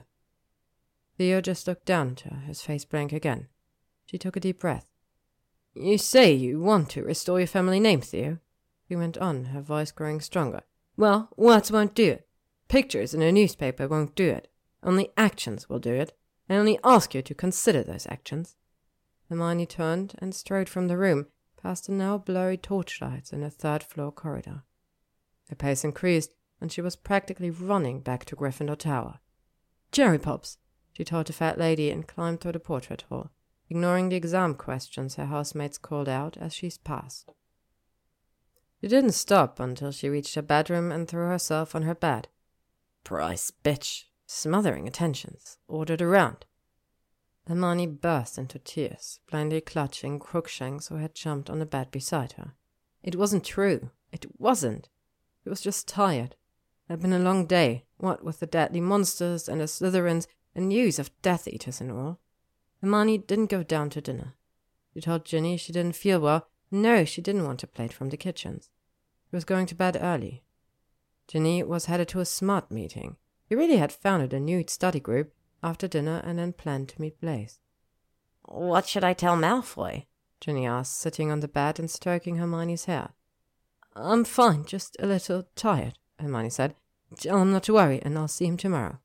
Theo 1.18 1.40
just 1.40 1.68
looked 1.68 1.86
down 1.86 2.12
at 2.12 2.20
her, 2.22 2.38
his 2.46 2.62
face 2.62 2.84
blank 2.84 3.14
again. 3.14 3.48
She 4.06 4.18
took 4.18 4.36
a 4.36 4.42
deep 4.42 4.60
breath. 4.60 4.88
You 5.74 5.98
say 5.98 6.34
you 6.34 6.60
want 6.60 6.90
to 6.92 7.04
restore 7.04 7.40
your 7.40 7.48
family 7.48 7.80
name, 7.80 8.02
Theo? 8.02 8.40
He 8.88 8.96
went 8.98 9.18
on, 9.18 9.46
her 9.46 9.62
voice 9.62 9.92
growing 9.92 10.20
stronger. 10.20 10.64
Well, 10.98 11.30
words 11.38 11.72
won't 11.72 11.96
do 11.96 12.12
it. 12.12 12.28
Pictures 12.68 13.14
in 13.14 13.22
a 13.22 13.32
newspaper 13.32 13.88
won't 13.88 14.16
do 14.16 14.30
it. 14.30 14.50
Only 14.84 15.12
actions 15.16 15.70
will 15.70 15.80
do 15.80 15.94
it. 15.94 16.12
I 16.50 16.56
only 16.56 16.78
ask 16.84 17.16
you 17.16 17.22
to 17.22 17.34
consider 17.34 17.84
those 17.84 18.06
actions. 18.08 18.58
Hermione 19.30 19.66
turned 19.66 20.16
and 20.20 20.36
strode 20.36 20.68
from 20.68 20.88
the 20.88 20.98
room, 20.98 21.28
past 21.62 21.88
the 21.88 21.94
now 21.94 22.18
blurry 22.18 22.58
torchlights 22.58 23.32
in 23.32 23.42
the 23.42 23.50
third 23.50 23.82
floor 23.82 24.12
corridor. 24.12 24.64
Her 25.50 25.56
pace 25.56 25.84
increased, 25.84 26.32
and 26.60 26.72
she 26.72 26.82
was 26.82 26.96
practically 26.96 27.50
running 27.50 28.02
back 28.02 28.26
to 28.26 28.36
Gryffindor 28.36 28.78
Tower. 28.78 29.20
Jerry 29.92 30.18
Pops, 30.18 30.58
she 30.94 31.04
told 31.04 31.28
the 31.28 31.34
fat 31.34 31.58
lady 31.58 31.90
and 31.92 32.08
climbed 32.08 32.42
through 32.42 32.54
the 32.54 32.60
portrait 32.60 33.04
hall, 33.10 33.32
ignoring 33.70 34.10
the 34.10 34.16
exam 34.16 34.56
questions 34.56 35.16
her 35.16 35.26
housemates 35.26 35.78
called 35.78 36.10
out 36.10 36.38
as 36.38 36.54
she 36.54 36.72
passed. 36.84 37.32
She 38.82 38.88
didn't 38.88 39.12
stop 39.12 39.60
until 39.60 39.92
she 39.92 40.10
reached 40.10 40.36
her 40.36 40.42
bedroom 40.42 40.92
and 40.92 41.08
threw 41.08 41.28
herself 41.28 41.76
on 41.76 41.84
her 41.84 41.96
bed. 41.96 42.28
Price 43.04 43.52
bitch, 43.64 44.06
smothering 44.26 44.88
attentions, 44.88 45.58
ordered 45.68 46.02
around. 46.02 46.46
Hermione 47.48 47.88
burst 47.88 48.38
into 48.38 48.58
tears, 48.58 49.20
blindly 49.30 49.62
clutching 49.62 50.20
Crookshanks 50.20 50.88
who 50.88 50.96
had 50.96 51.14
jumped 51.14 51.50
on 51.50 51.60
the 51.60 51.66
bed 51.66 51.92
beside 51.92 52.34
her. 52.34 52.54
It 53.04 53.16
wasn't 53.16 53.44
true. 53.44 53.92
It 54.12 54.26
wasn't. 54.40 54.90
He 55.46 55.50
was 55.50 55.62
just 55.62 55.88
tired. 55.88 56.36
It 56.90 56.94
had 56.94 57.02
been 57.02 57.14
a 57.14 57.20
long 57.20 57.46
day, 57.46 57.86
what 57.98 58.24
with 58.24 58.40
the 58.40 58.48
deadly 58.48 58.82
monsters 58.82 59.48
and 59.48 59.62
the 59.62 59.66
Slytherins 59.66 60.26
and 60.56 60.70
news 60.70 60.98
of 60.98 61.12
Death 61.22 61.48
Eaters 61.48 61.80
and 61.80 61.92
all. 61.92 62.20
Hermione 62.82 63.20
didn't 63.20 63.52
go 63.52 63.62
down 63.62 63.92
to 63.92 64.02
dinner. 64.02 64.34
She 64.94 65.02
told 65.02 65.24
Ginny 65.24 65.56
she 65.56 65.72
didn't 65.72 65.96
feel 65.96 66.20
well. 66.20 66.48
No, 66.72 67.06
she 67.06 67.22
didn't 67.22 67.46
want 67.46 67.62
a 67.62 67.68
plate 67.68 67.94
from 67.94 68.10
the 68.10 68.18
kitchens. 68.18 68.72
She 69.30 69.36
was 69.36 69.46
going 69.46 69.68
to 69.68 69.76
bed 69.76 69.98
early. 70.02 70.44
Ginny 71.28 71.62
was 71.62 71.86
headed 71.86 72.08
to 72.10 72.22
a 72.22 72.26
smart 72.26 72.72
meeting. 72.72 73.18
He 73.48 73.54
really 73.54 73.78
had 73.78 73.92
founded 73.92 74.34
a 74.34 74.40
new 74.40 74.64
study 74.68 75.00
group 75.00 75.32
after 75.62 75.88
dinner 75.88 76.22
and 76.24 76.40
then 76.40 76.54
planned 76.54 76.90
to 76.90 77.02
meet 77.02 77.22
Blaise. 77.22 77.60
What 78.46 78.88
should 78.88 79.04
I 79.04 79.14
tell 79.14 79.38
Malfoy? 79.38 80.08
Ginny 80.42 80.66
asked, 80.66 80.98
sitting 80.98 81.32
on 81.32 81.42
the 81.42 81.48
bed 81.48 81.78
and 81.80 81.90
stroking 81.90 82.38
Hermione's 82.38 82.86
hair. 82.86 83.14
I'm 83.96 84.26
fine, 84.26 84.66
just 84.66 84.98
a 85.00 85.08
little 85.08 85.48
tired, 85.56 85.98
Hermione 86.20 86.50
said. 86.50 86.76
Tell 87.18 87.42
him 87.42 87.54
not 87.54 87.64
to 87.64 87.74
worry, 87.74 88.02
and 88.02 88.18
I'll 88.18 88.28
see 88.28 88.46
him 88.46 88.58
tomorrow. 88.58 89.00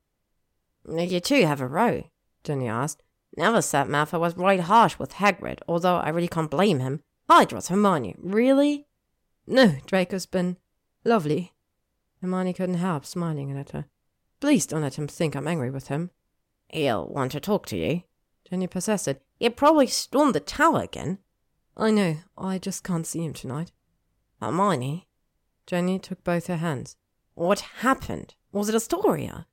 You 0.89 1.21
two 1.21 1.47
have 1.47 1.61
a 1.61 1.67
row, 1.67 2.05
Ginny 2.43 2.69
asked. 2.69 3.03
Never 3.37 3.63
said 3.63 3.87
Malfoy 3.87 4.19
was 4.19 4.37
right 4.37 4.59
harsh 4.59 4.99
with 4.99 5.15
Hagrid, 5.15 5.61
although 5.69 5.97
I 5.97 6.09
really 6.09 6.29
can't 6.29 6.51
blame 6.51 6.81
him. 6.81 7.03
Hydra's 7.29 7.69
Hermione, 7.69 8.17
really? 8.19 8.89
No, 9.47 9.77
Draco's 9.87 10.27
been 10.27 10.57
lovely. 11.05 11.53
Hermione 12.21 12.53
couldn't 12.53 12.75
help 12.77 13.07
smiling 13.07 13.57
at 13.57 13.71
her. 13.71 13.87
Please 14.41 14.67
don't 14.67 14.83
let 14.83 14.99
him 14.99 15.07
think 15.07 15.37
I'm 15.37 15.47
angry 15.47 15.71
with 15.71 15.89
him. 15.89 16.11
He'll 16.69 17.07
want 17.07 17.33
to 17.33 17.41
talk 17.41 17.67
to 17.67 17.77
you. 17.77 18.03
Ginny 18.49 18.67
persisted. 18.67 19.21
He'll 19.39 19.51
probably 19.51 19.87
storm 19.87 20.33
the 20.33 20.41
tower 20.41 20.83
again. 20.83 21.19
I 21.77 21.91
know, 21.93 22.17
I 22.37 22.59
just 22.59 22.83
can't 22.83 23.07
see 23.07 23.25
him 23.25 23.33
tonight. 23.33 23.71
Hermione? 24.41 25.09
Ginny 25.67 25.99
took 25.99 26.25
both 26.25 26.47
her 26.47 26.57
hands. 26.57 26.97
What 27.35 27.61
happened? 27.61 28.35
Was 28.53 28.69
it 28.69 28.75
Astoria? 28.75 29.47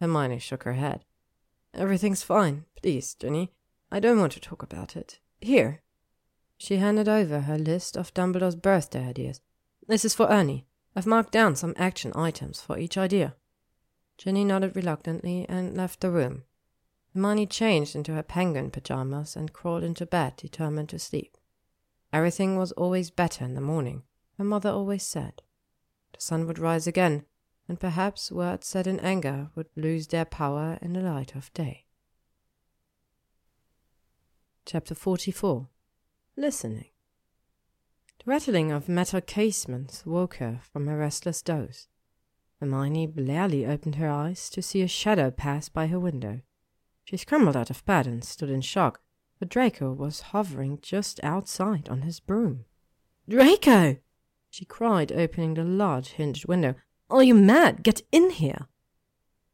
Hermione 0.00 0.38
shook 0.38 0.64
her 0.64 0.74
head. 0.74 1.04
Everything's 1.72 2.22
fine. 2.22 2.64
Please, 2.80 3.14
Ginny. 3.14 3.52
I 3.90 4.00
don't 4.00 4.18
want 4.18 4.32
to 4.32 4.40
talk 4.40 4.62
about 4.62 4.96
it. 4.96 5.20
Here. 5.40 5.82
She 6.58 6.76
handed 6.76 7.08
over 7.08 7.40
her 7.40 7.58
list 7.58 7.96
of 7.96 8.12
Dumbledore's 8.14 8.56
birthday 8.56 9.06
ideas. 9.06 9.40
This 9.86 10.04
is 10.04 10.14
for 10.14 10.28
Ernie. 10.28 10.66
I've 10.94 11.06
marked 11.06 11.32
down 11.32 11.56
some 11.56 11.74
action 11.76 12.12
items 12.14 12.60
for 12.60 12.78
each 12.78 12.96
idea. 12.96 13.36
Ginny 14.18 14.44
nodded 14.44 14.74
reluctantly 14.74 15.46
and 15.48 15.76
left 15.76 16.00
the 16.00 16.10
room. 16.10 16.44
Hermione 17.14 17.46
changed 17.46 17.94
into 17.94 18.14
her 18.14 18.22
penguin 18.22 18.70
pajamas 18.70 19.36
and 19.36 19.52
crawled 19.52 19.84
into 19.84 20.06
bed, 20.06 20.36
determined 20.36 20.88
to 20.90 20.98
sleep. 20.98 21.36
Everything 22.12 22.56
was 22.56 22.72
always 22.72 23.10
better 23.10 23.44
in 23.44 23.54
the 23.54 23.60
morning, 23.60 24.02
her 24.38 24.44
mother 24.44 24.70
always 24.70 25.02
said. 25.02 25.42
The 26.12 26.20
sun 26.20 26.46
would 26.46 26.58
rise 26.58 26.86
again, 26.86 27.24
and 27.68 27.80
perhaps 27.80 28.30
words 28.30 28.66
said 28.66 28.86
in 28.86 29.00
anger 29.00 29.50
would 29.54 29.68
lose 29.76 30.08
their 30.08 30.24
power 30.24 30.78
in 30.80 30.92
the 30.92 31.00
light 31.00 31.34
of 31.34 31.52
day. 31.52 31.84
Chapter 34.64 34.94
44 34.94 35.68
Listening 36.36 36.86
The 38.18 38.30
rattling 38.30 38.72
of 38.72 38.88
metal 38.88 39.20
casements 39.20 40.04
woke 40.04 40.36
her 40.36 40.60
from 40.72 40.86
her 40.86 40.98
restless 40.98 41.42
doze. 41.42 41.88
Hermione 42.60 43.06
barely 43.06 43.66
opened 43.66 43.96
her 43.96 44.08
eyes 44.08 44.48
to 44.50 44.62
see 44.62 44.82
a 44.82 44.88
shadow 44.88 45.30
pass 45.30 45.68
by 45.68 45.86
her 45.88 46.00
window. 46.00 46.40
She 47.04 47.16
scrambled 47.16 47.56
out 47.56 47.70
of 47.70 47.84
bed 47.84 48.06
and 48.06 48.24
stood 48.24 48.50
in 48.50 48.60
shock, 48.60 49.00
for 49.38 49.44
Draco 49.44 49.92
was 49.92 50.32
hovering 50.32 50.78
just 50.80 51.22
outside 51.22 51.88
on 51.88 52.02
his 52.02 52.20
broom. 52.20 52.64
Draco! 53.28 53.98
She 54.50 54.64
cried, 54.64 55.12
opening 55.12 55.54
the 55.54 55.64
large 55.64 56.10
hinged 56.10 56.46
window. 56.46 56.74
Are 57.10 57.22
you 57.22 57.34
mad? 57.34 57.82
Get 57.82 58.02
in 58.12 58.30
here! 58.30 58.66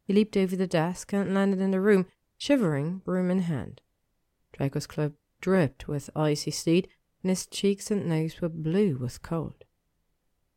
He 0.05 0.13
leaped 0.13 0.35
over 0.37 0.55
the 0.55 0.67
desk 0.67 1.13
and 1.13 1.33
landed 1.33 1.61
in 1.61 1.71
the 1.71 1.81
room, 1.81 2.07
shivering, 2.37 2.99
broom 2.99 3.31
in 3.31 3.39
hand. 3.39 3.81
Draco's 4.51 4.87
cloak 4.87 5.13
dripped 5.41 5.87
with 5.87 6.09
icy 6.15 6.51
sleet, 6.51 6.87
and 7.21 7.29
his 7.29 7.45
cheeks 7.45 7.89
and 7.91 8.07
nose 8.07 8.41
were 8.41 8.49
blue 8.49 8.97
with 8.97 9.21
cold. 9.21 9.65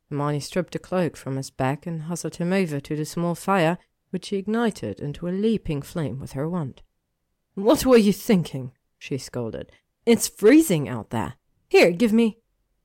Hermione 0.09 0.39
stripped 0.39 0.73
the 0.73 0.79
cloak 0.79 1.17
from 1.17 1.35
his 1.35 1.49
back 1.49 1.85
and 1.85 2.03
hustled 2.03 2.35
him 2.37 2.53
over 2.53 2.79
to 2.79 2.95
the 2.95 3.05
small 3.05 3.35
fire, 3.35 3.77
which 4.09 4.25
she 4.25 4.37
ignited 4.37 4.99
into 4.99 5.27
a 5.27 5.29
leaping 5.29 5.81
flame 5.81 6.19
with 6.19 6.33
her 6.33 6.47
wand. 6.47 6.81
What 7.55 7.85
were 7.85 7.97
you 7.97 8.13
thinking? 8.13 8.71
she 8.97 9.17
scolded. 9.17 9.71
It's 10.05 10.27
freezing 10.27 10.87
out 10.87 11.09
there. 11.09 11.35
Here, 11.67 11.91
give 11.91 12.13
me. 12.13 12.37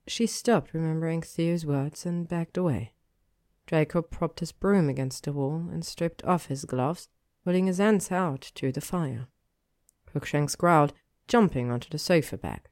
She 0.06 0.26
stopped, 0.26 0.74
remembering 0.74 1.22
Theo's 1.22 1.64
words, 1.64 2.04
and 2.04 2.28
backed 2.28 2.56
away. 2.56 2.92
Draco 3.66 4.02
propped 4.02 4.40
his 4.40 4.52
broom 4.52 4.88
against 4.88 5.24
the 5.24 5.32
wall 5.32 5.68
and 5.72 5.84
stripped 5.84 6.24
off 6.24 6.46
his 6.46 6.64
gloves, 6.64 7.08
holding 7.44 7.66
his 7.66 7.78
hands 7.78 8.10
out 8.10 8.40
to 8.56 8.72
the 8.72 8.80
fire. 8.80 9.28
Crookshanks 10.06 10.56
growled, 10.56 10.92
jumping 11.28 11.70
onto 11.70 11.88
the 11.88 11.98
sofa 11.98 12.36
back. 12.36 12.70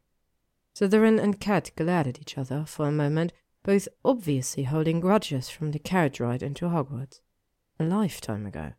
Slytherin 0.74 1.19
and 1.19 1.40
Cat 1.40 1.70
glared 1.77 2.07
at 2.07 2.20
each 2.20 2.36
other 2.36 2.65
for 2.66 2.89
a 2.89 2.93
moment, 2.93 3.32
both 3.62 3.89
obviously 4.05 4.65
holding 4.65 5.01
grudges 5.01 5.48
from 5.48 5.70
the 5.70 5.78
carriage 5.78 6.20
ride 6.20 6.43
into 6.43 6.66
Hogwarts. 6.66 7.20
A 7.78 7.85
lifetime 7.85 8.47
ago. 8.47 8.73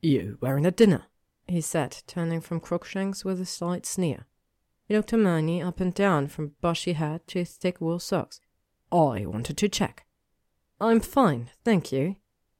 You 0.00 0.38
weren't 0.40 0.66
at 0.66 0.76
dinner, 0.76 1.06
he 1.46 1.60
said, 1.60 2.02
turning 2.06 2.40
from 2.40 2.60
Crookshanks 2.60 3.24
with 3.24 3.40
a 3.40 3.46
slight 3.46 3.84
sneer. 3.84 4.26
He 4.88 4.96
looked 4.96 5.10
Hermione 5.10 5.62
up 5.62 5.80
and 5.80 5.92
down 5.92 6.28
from 6.28 6.54
bushy 6.62 6.94
hat 6.94 7.28
to 7.28 7.44
thick 7.44 7.78
wool 7.78 7.98
socks. 7.98 8.40
I 8.90 9.26
wanted 9.26 9.58
to 9.58 9.68
check. 9.68 10.06
I'm 10.80 11.00
fine, 11.00 11.50
thank 11.62 11.92
you, 11.92 12.16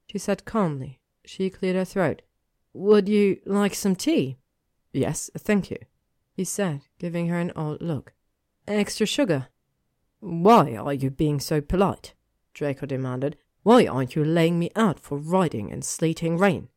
she 0.07 0.19
said 0.19 0.45
calmly. 0.45 1.01
She 1.25 1.49
cleared 1.49 1.77
her 1.77 1.87
throat. 1.87 2.21
Would 2.75 3.09
you 3.09 3.41
like 3.47 3.75
some 3.75 3.97
tea? 3.97 4.37
Yes, 4.93 5.31
thank 5.39 5.71
you, 5.71 5.79
he 6.35 6.45
said, 6.45 6.83
giving 6.99 7.29
her 7.29 7.39
an 7.39 7.51
odd 7.57 7.81
look. 7.81 8.13
Extra 8.67 9.07
sugar? 9.07 9.47
Why 10.21 10.77
are 10.77 10.93
you 10.93 11.11
being 11.11 11.41
so 11.41 11.63
polite? 11.63 12.13
Draco 12.53 12.85
demanded. 12.85 13.39
Why 13.63 13.87
aren't 13.87 14.17
you 14.17 14.23
laying 14.25 14.59
me 14.59 14.71
out 14.77 15.01
for 15.01 15.17
riding 15.17 15.71
in 15.71 15.81
sleeting 15.81 16.37
rain? 16.37 16.69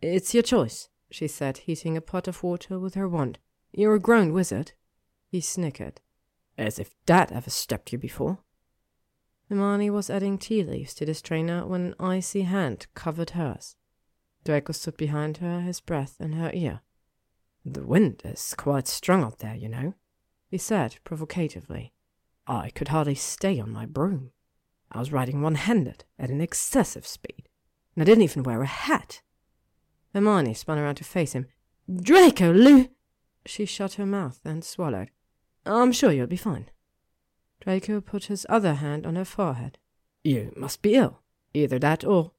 It's 0.00 0.34
your 0.34 0.44
choice, 0.44 0.88
she 1.10 1.26
said, 1.26 1.58
heating 1.58 1.96
a 1.96 2.00
pot 2.00 2.28
of 2.28 2.44
water 2.44 2.78
with 2.78 2.94
her 2.94 3.08
wand. 3.08 3.40
You're 3.72 3.96
a 3.96 4.00
grown 4.00 4.32
wizard. 4.32 4.72
He 5.34 5.40
snickered. 5.40 6.00
As 6.56 6.78
if 6.78 6.94
that 7.06 7.32
ever 7.32 7.50
stepped 7.50 7.92
you 7.92 7.98
before. 7.98 8.38
Hermione 9.48 9.90
was 9.90 10.08
adding 10.08 10.38
tea 10.38 10.62
leaves 10.62 10.94
to 10.94 11.04
the 11.04 11.12
strainer 11.12 11.66
when 11.66 11.86
an 11.86 11.94
icy 11.98 12.42
hand 12.42 12.86
covered 12.94 13.30
hers. 13.30 13.74
Draco 14.44 14.72
stood 14.72 14.96
behind 14.96 15.38
her, 15.38 15.60
his 15.60 15.80
breath 15.80 16.20
in 16.20 16.34
her 16.34 16.52
ear. 16.54 16.82
The 17.64 17.84
wind 17.84 18.22
is 18.24 18.54
quite 18.56 18.86
strong 18.86 19.24
out 19.24 19.40
there, 19.40 19.56
you 19.56 19.68
know, 19.68 19.94
he 20.46 20.56
said 20.56 20.98
provocatively. 21.02 21.92
I 22.46 22.70
could 22.70 22.86
hardly 22.86 23.16
stay 23.16 23.58
on 23.58 23.72
my 23.72 23.86
broom. 23.86 24.30
I 24.92 25.00
was 25.00 25.10
riding 25.10 25.42
one 25.42 25.56
handed 25.56 26.04
at 26.16 26.30
an 26.30 26.40
excessive 26.40 27.08
speed, 27.08 27.48
and 27.96 28.02
I 28.02 28.04
didn't 28.04 28.22
even 28.22 28.44
wear 28.44 28.62
a 28.62 28.66
hat. 28.66 29.20
Hermione 30.14 30.54
spun 30.54 30.78
around 30.78 30.94
to 30.98 31.04
face 31.04 31.32
him. 31.32 31.48
Draco, 31.92 32.52
Lou! 32.52 32.86
She 33.46 33.66
shut 33.66 33.94
her 33.94 34.06
mouth 34.06 34.38
and 34.44 34.64
swallowed. 34.64 35.10
Oh, 35.66 35.82
I'm 35.82 35.92
sure 35.92 36.12
you'll 36.12 36.26
be 36.26 36.36
fine. 36.36 36.70
Draco 37.60 38.00
put 38.00 38.24
his 38.24 38.46
other 38.48 38.74
hand 38.74 39.06
on 39.06 39.16
her 39.16 39.24
forehead. 39.24 39.78
You 40.22 40.52
must 40.56 40.82
be 40.82 40.94
ill. 40.94 41.20
Either 41.54 41.78
that 41.78 42.04
or. 42.04 42.32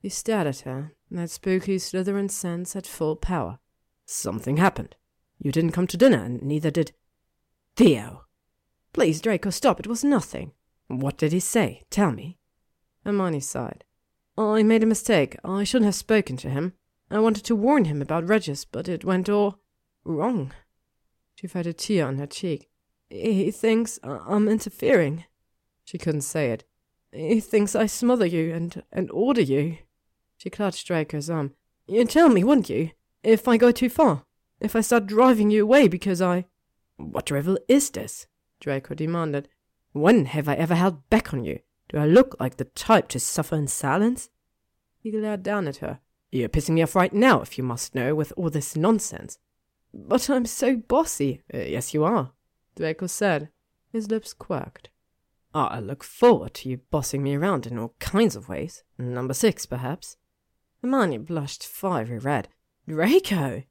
He 0.00 0.08
stared 0.08 0.46
at 0.46 0.60
her, 0.60 0.92
that 1.10 1.30
spooky 1.30 1.76
Slytherin 1.76 2.30
sense 2.30 2.74
at 2.74 2.86
full 2.86 3.16
power. 3.16 3.58
Something 4.06 4.56
happened. 4.56 4.96
You 5.38 5.52
didn't 5.52 5.72
come 5.72 5.86
to 5.88 5.96
dinner, 5.96 6.22
and 6.24 6.42
neither 6.42 6.70
did. 6.70 6.92
Theo! 7.76 8.24
Please, 8.92 9.20
Draco, 9.20 9.50
stop. 9.50 9.78
It 9.78 9.86
was 9.86 10.02
nothing. 10.02 10.52
What 10.88 11.18
did 11.18 11.32
he 11.32 11.40
say? 11.40 11.84
Tell 11.90 12.10
me. 12.10 12.38
Hermione 13.04 13.40
sighed. 13.40 13.84
I 14.36 14.62
made 14.62 14.82
a 14.82 14.86
mistake. 14.86 15.36
I 15.44 15.64
shouldn't 15.64 15.86
have 15.86 15.94
spoken 15.94 16.36
to 16.38 16.50
him. 16.50 16.72
I 17.10 17.18
wanted 17.20 17.44
to 17.44 17.56
warn 17.56 17.84
him 17.84 18.02
about 18.02 18.28
Regius, 18.28 18.64
but 18.64 18.88
it 18.88 19.04
went 19.04 19.28
all 19.28 19.60
wrong. 20.04 20.52
She 21.38 21.46
felt 21.46 21.66
a 21.66 21.72
tear 21.72 22.08
on 22.08 22.18
her 22.18 22.26
cheek. 22.26 22.68
He 23.08 23.52
thinks 23.52 24.00
I'm 24.02 24.48
interfering. 24.48 25.24
She 25.84 25.96
couldn't 25.96 26.22
say 26.22 26.50
it. 26.50 26.64
He 27.12 27.38
thinks 27.38 27.76
I 27.76 27.86
smother 27.86 28.26
you 28.26 28.52
and, 28.52 28.82
and 28.92 29.08
order 29.12 29.40
you. 29.40 29.78
She 30.36 30.50
clutched 30.50 30.88
Draco's 30.88 31.30
arm. 31.30 31.54
You'd 31.86 32.10
tell 32.10 32.28
me, 32.28 32.42
wouldn't 32.42 32.68
you? 32.68 32.90
If 33.22 33.46
I 33.46 33.56
go 33.56 33.70
too 33.70 33.88
far? 33.88 34.24
If 34.58 34.74
I 34.74 34.80
start 34.80 35.06
driving 35.06 35.52
you 35.52 35.62
away 35.62 35.86
because 35.86 36.20
I. 36.20 36.46
What 36.96 37.26
drivel 37.26 37.56
is 37.68 37.90
this? 37.90 38.26
Draco 38.58 38.96
demanded. 38.96 39.48
When 39.92 40.24
have 40.24 40.48
I 40.48 40.54
ever 40.54 40.74
held 40.74 41.08
back 41.08 41.32
on 41.32 41.44
you? 41.44 41.60
Do 41.88 41.98
I 41.98 42.06
look 42.06 42.34
like 42.40 42.56
the 42.56 42.64
type 42.64 43.06
to 43.10 43.20
suffer 43.20 43.54
in 43.54 43.68
silence? 43.68 44.28
He 44.98 45.12
glared 45.12 45.44
down 45.44 45.68
at 45.68 45.76
her. 45.76 46.00
You're 46.32 46.48
pissing 46.48 46.70
me 46.70 46.82
off 46.82 46.96
right 46.96 47.12
now, 47.12 47.42
if 47.42 47.56
you 47.56 47.62
must 47.62 47.94
know, 47.94 48.16
with 48.16 48.32
all 48.36 48.50
this 48.50 48.74
nonsense. 48.74 49.38
But 49.92 50.28
I'm 50.28 50.46
so 50.46 50.76
bossy. 50.76 51.42
Uh, 51.52 51.58
yes, 51.58 51.94
you 51.94 52.04
are, 52.04 52.32
Draco 52.76 53.06
said. 53.06 53.48
His 53.92 54.10
lips 54.10 54.34
quirked. 54.34 54.90
I 55.54 55.80
look 55.80 56.04
forward 56.04 56.54
to 56.54 56.68
you 56.68 56.78
bossing 56.90 57.22
me 57.22 57.34
around 57.34 57.66
in 57.66 57.78
all 57.78 57.94
kinds 57.98 58.36
of 58.36 58.48
ways. 58.48 58.84
Number 58.98 59.34
six, 59.34 59.66
perhaps. 59.66 60.16
Hermione 60.82 61.18
blushed 61.18 61.66
fiery 61.66 62.18
red. 62.18 62.48
Draco! 62.86 63.64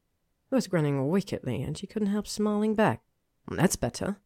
He 0.49 0.55
was 0.55 0.67
grinning 0.67 1.07
wickedly, 1.07 1.61
and 1.61 1.77
she 1.77 1.87
couldn't 1.87 2.09
help 2.09 2.27
smiling 2.27 2.75
back. 2.75 3.01
That's 3.49 3.75
better. 3.75 4.17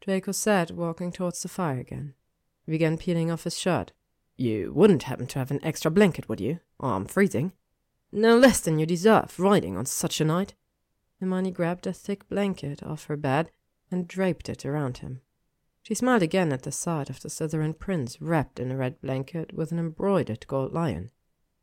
Draco 0.00 0.32
said, 0.32 0.70
walking 0.70 1.12
towards 1.12 1.42
the 1.42 1.48
fire 1.48 1.78
again. 1.78 2.14
He 2.64 2.72
began 2.72 2.98
peeling 2.98 3.30
off 3.30 3.44
his 3.44 3.58
shirt. 3.58 3.92
You 4.36 4.72
wouldn't 4.74 5.04
happen 5.04 5.26
to 5.28 5.38
have 5.38 5.50
an 5.50 5.64
extra 5.64 5.90
blanket, 5.90 6.28
would 6.28 6.40
you? 6.40 6.60
I'm 6.80 7.06
freezing. 7.06 7.52
No 8.12 8.38
less 8.38 8.60
than 8.60 8.78
you 8.78 8.86
deserve, 8.86 9.38
riding 9.38 9.76
on 9.76 9.86
such 9.86 10.20
a 10.20 10.24
night. 10.24 10.54
Hermione 11.20 11.50
grabbed 11.50 11.86
a 11.86 11.92
thick 11.92 12.28
blanket 12.28 12.82
off 12.82 13.04
her 13.04 13.16
bed 13.16 13.50
and 13.90 14.06
draped 14.06 14.48
it 14.48 14.64
around 14.64 14.98
him. 14.98 15.20
She 15.82 15.94
smiled 15.94 16.22
again 16.22 16.52
at 16.52 16.62
the 16.62 16.72
sight 16.72 17.08
of 17.08 17.20
the 17.20 17.30
Slytherin 17.30 17.78
prince 17.78 18.20
wrapped 18.20 18.60
in 18.60 18.70
a 18.70 18.76
red 18.76 19.00
blanket 19.00 19.54
with 19.54 19.72
an 19.72 19.78
embroidered 19.78 20.46
gold 20.46 20.72
lion. 20.72 21.10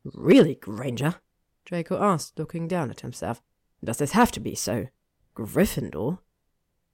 Really, 0.04 0.56
Granger? 0.56 1.16
Draco 1.64 2.02
asked, 2.02 2.38
looking 2.38 2.68
down 2.68 2.90
at 2.90 3.00
himself. 3.00 3.42
Does 3.82 3.98
this 3.98 4.12
have 4.12 4.32
to 4.32 4.40
be 4.40 4.54
so? 4.54 4.88
Gryffindor? 5.34 6.18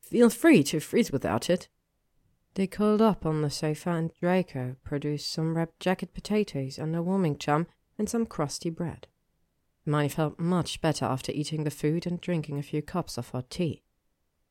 Feel 0.00 0.30
free 0.30 0.62
to 0.64 0.80
freeze 0.80 1.10
without 1.10 1.48
it. 1.48 1.68
They 2.54 2.66
curled 2.66 3.00
up 3.00 3.24
on 3.24 3.40
the 3.40 3.50
sofa 3.50 3.90
and 3.90 4.12
Draco 4.20 4.76
produced 4.84 5.32
some 5.32 5.56
wrapped 5.56 5.80
jacket 5.80 6.12
potatoes 6.12 6.78
and 6.78 6.94
a 6.94 7.02
warming 7.02 7.38
chum 7.38 7.66
and 7.98 8.08
some 8.08 8.26
crusty 8.26 8.68
bread. 8.68 9.06
Hermione 9.84 10.08
felt 10.08 10.38
much 10.38 10.80
better 10.80 11.04
after 11.04 11.32
eating 11.32 11.64
the 11.64 11.70
food 11.70 12.06
and 12.06 12.20
drinking 12.20 12.58
a 12.58 12.62
few 12.62 12.82
cups 12.82 13.18
of 13.18 13.28
hot 13.30 13.50
tea. 13.50 13.82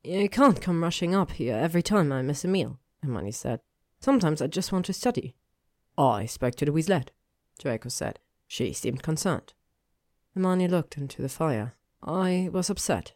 You 0.04 0.28
can't 0.30 0.62
come 0.62 0.84
rushing 0.84 1.16
up 1.16 1.32
here 1.32 1.56
every 1.56 1.82
time 1.82 2.12
I 2.12 2.22
miss 2.22 2.44
a 2.44 2.48
meal, 2.48 2.80
Hermione 3.02 3.32
said. 3.32 3.62
Sometimes 4.00 4.42
I 4.42 4.48
just 4.48 4.72
want 4.72 4.86
to 4.88 4.94
study. 4.94 5.36
Oh, 5.98 6.10
I 6.10 6.26
spoke 6.26 6.56
to 6.56 6.66
the 6.66 6.72
Weaslette, 6.72 7.10
Draco 7.60 7.90
said. 7.90 8.20
She 8.48 8.74
seemed 8.74 9.04
concerned. 9.04 9.54
Hermione 10.34 10.68
looked 10.68 10.98
into 10.98 11.22
the 11.22 11.30
fire. 11.30 11.76
I 12.02 12.50
was 12.52 12.70
upset. 12.70 13.14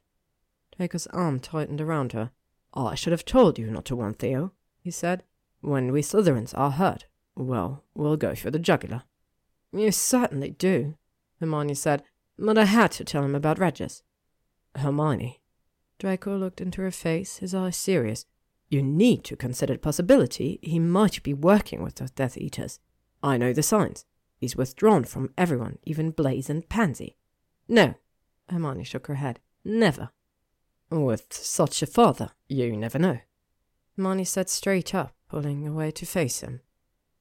Draco's 0.78 1.08
arm 1.08 1.40
tightened 1.40 1.82
around 1.82 2.14
her. 2.14 2.32
Oh, 2.74 2.88
I 2.88 2.96
should 2.96 3.12
have 3.12 3.26
told 3.26 3.58
you 3.58 3.72
not 3.72 3.86
to 3.86 3.96
warn 3.96 4.14
Theo, 4.14 4.52
he 4.82 4.92
said. 4.92 5.24
When 5.62 5.92
we 5.92 6.02
Slytherins 6.02 6.54
are 6.56 6.72
hurt, 6.72 7.06
well, 7.36 7.84
we'll 7.96 8.18
go 8.18 8.36
for 8.36 8.52
the 8.52 8.60
jugular. 8.60 9.04
You 9.74 9.92
certainly 9.92 10.52
do, 10.52 10.96
Hermione 11.40 11.74
said, 11.74 12.04
but 12.38 12.58
I 12.58 12.66
had 12.66 12.92
to 12.94 13.04
tell 13.04 13.24
him 13.24 13.36
about 13.36 13.60
Regius. 13.60 14.04
Hermione. 14.76 15.42
Draco 16.00 16.38
looked 16.38 16.60
into 16.60 16.82
her 16.82 16.92
face, 16.92 17.38
his 17.38 17.56
eyes 17.56 17.78
serious. 17.78 18.26
You 18.70 18.82
need 18.82 19.24
to 19.26 19.36
consider 19.36 19.74
the 19.74 19.80
possibility 19.80 20.60
he 20.62 20.80
might 20.80 21.24
be 21.24 21.34
working 21.34 21.82
with 21.82 21.96
those 21.96 22.12
Death 22.12 22.38
Eaters. 22.38 22.80
I 23.24 23.38
know 23.38 23.54
the 23.54 23.64
signs. 23.64 24.06
He's 24.38 24.56
withdrawn 24.56 25.06
from 25.06 25.34
everyone, 25.38 25.80
even 25.84 26.12
Blaise 26.12 26.50
and 26.50 26.68
Pansy. 26.68 27.16
No, 27.68 27.96
Hermione 28.50 28.84
shook 28.84 29.08
her 29.08 29.16
head. 29.16 29.40
Never. 29.64 30.10
With 30.90 31.32
such 31.32 31.82
a 31.82 31.88
father, 31.88 32.32
you 32.48 32.76
never 32.76 33.00
know. 33.00 33.20
Hermione 33.96 34.26
sat 34.26 34.50
straight 34.50 34.94
up, 34.94 35.16
pulling 35.30 35.68
away 35.68 35.92
to 35.92 36.06
face 36.06 36.42
him. 36.42 36.62